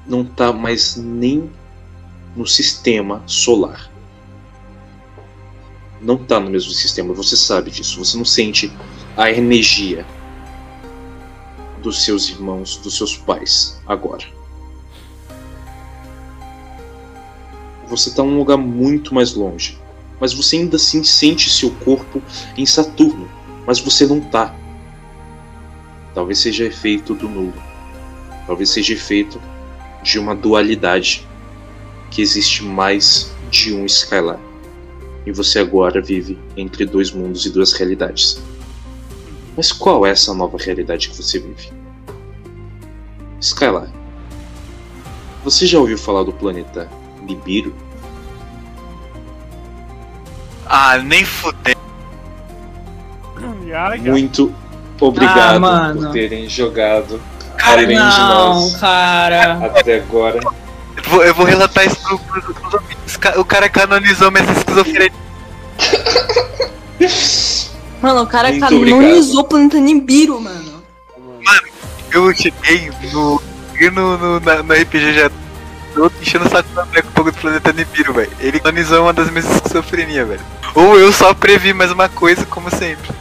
não 0.05 0.23
tá 0.23 0.53
mais 0.53 0.95
nem 0.95 1.49
no 2.35 2.45
sistema 2.45 3.23
solar. 3.25 3.89
não 6.01 6.17
tá 6.17 6.39
no 6.39 6.51
mesmo 6.51 6.71
sistema, 6.71 7.13
você 7.13 7.35
sabe 7.35 7.71
disso. 7.71 7.97
Você 8.03 8.17
não 8.17 8.25
sente 8.25 8.71
a 9.17 9.31
energia 9.31 10.05
dos 11.81 12.03
seus 12.03 12.29
irmãos, 12.29 12.77
dos 12.77 12.95
seus 12.95 13.17
pais 13.17 13.81
agora. 13.87 14.25
Você 17.87 18.13
tá 18.13 18.23
num 18.23 18.37
lugar 18.37 18.57
muito 18.57 19.13
mais 19.15 19.33
longe, 19.33 19.79
mas 20.19 20.33
você 20.33 20.57
ainda 20.57 20.75
assim 20.75 21.03
sente 21.03 21.49
seu 21.49 21.71
corpo 21.71 22.21
em 22.57 22.65
Saturno, 22.65 23.29
mas 23.65 23.79
você 23.79 24.05
não 24.05 24.19
tá. 24.19 24.53
Talvez 26.13 26.39
seja 26.39 26.65
efeito 26.65 27.13
do 27.13 27.27
nulo. 27.29 27.74
Talvez 28.47 28.69
seja 28.69 28.93
efeito 28.93 29.41
de 30.03 30.19
uma 30.19 30.35
dualidade 30.35 31.27
que 32.11 32.21
existe 32.21 32.63
mais 32.63 33.31
de 33.49 33.73
um 33.73 33.85
Skylar. 33.85 34.39
E 35.25 35.31
você 35.31 35.59
agora 35.59 36.01
vive 36.01 36.37
entre 36.55 36.85
dois 36.85 37.11
mundos 37.11 37.45
e 37.45 37.49
duas 37.49 37.73
realidades. 37.73 38.39
Mas 39.57 39.71
qual 39.71 40.05
é 40.05 40.11
essa 40.11 40.33
nova 40.33 40.57
realidade 40.57 41.09
que 41.09 41.15
você 41.15 41.39
vive? 41.39 41.71
Skylar, 43.41 43.89
você 45.43 45.65
já 45.65 45.79
ouviu 45.79 45.97
falar 45.97 46.23
do 46.23 46.33
planeta 46.33 46.89
Nibiru? 47.23 47.73
Ah, 50.65 50.97
nem 50.97 51.23
fudeu. 51.23 51.75
Muito 54.01 54.53
obrigado 54.99 55.65
Ah, 55.65 55.93
por 55.93 56.11
terem 56.11 56.49
jogado 56.49 57.19
Cara, 57.57 57.73
além 57.81 57.87
de 57.87 57.93
Não, 57.95 58.53
nós 58.61 58.75
cara. 58.77 59.71
até 59.75 59.95
agora. 59.95 60.39
Eu 60.97 61.03
vou, 61.09 61.23
eu 61.23 61.33
vou 61.33 61.45
relatar 61.45 61.85
isso 61.85 61.97
pro, 62.01 62.19
pro, 62.19 62.41
pros. 62.53 63.17
Ca- 63.17 63.33
O 63.39 63.45
cara 63.45 63.69
canonizou 63.69 64.31
minhas 64.31 64.49
esquizofrenia. 64.57 65.11
Mano, 68.01 68.21
o 68.23 68.27
cara 68.27 68.49
Muito 68.49 68.61
canonizou 68.61 69.41
o 69.41 69.43
planeta 69.43 69.79
Nibiru, 69.79 70.39
mano. 70.39 70.83
Eu 72.11 72.33
cheguei 72.33 72.91
no. 73.11 73.41
cheguei 73.71 73.89
no, 73.89 74.17
no, 74.17 74.39
na- 74.39 74.63
no 74.63 74.73
RPG 74.73 75.13
já. 75.13 75.31
Tô 75.93 76.11
enchendo 76.21 76.45
o 76.45 76.49
saco 76.49 76.67
do 76.73 76.79
André 76.81 77.01
com 77.01 77.07
o 77.09 77.11
pouco 77.11 77.31
do 77.31 77.37
planeta 77.37 77.71
Nibiru, 77.73 78.13
velho. 78.13 78.31
Ele 78.39 78.59
canonizou 78.59 79.03
uma 79.03 79.13
das 79.13 79.29
minhas 79.29 79.49
esquizofrenia, 79.49 80.25
velho. 80.25 80.41
Ou 80.73 80.97
eu 80.99 81.11
só 81.11 81.33
previ 81.33 81.73
mais 81.73 81.91
uma 81.91 82.09
coisa, 82.09 82.45
como 82.45 82.69
sempre. 82.69 83.11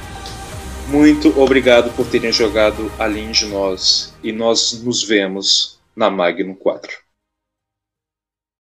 Muito 0.88 1.40
obrigado 1.40 1.90
por 1.90 2.04
terem 2.06 2.30
jogado 2.32 2.90
além 2.98 3.30
de 3.30 3.46
nós. 3.46 4.12
E 4.24 4.32
nós 4.32 4.82
nos 4.82 5.02
vemos 5.02 5.78
na 5.94 6.08
Magno 6.08 6.56
4. 6.56 7.03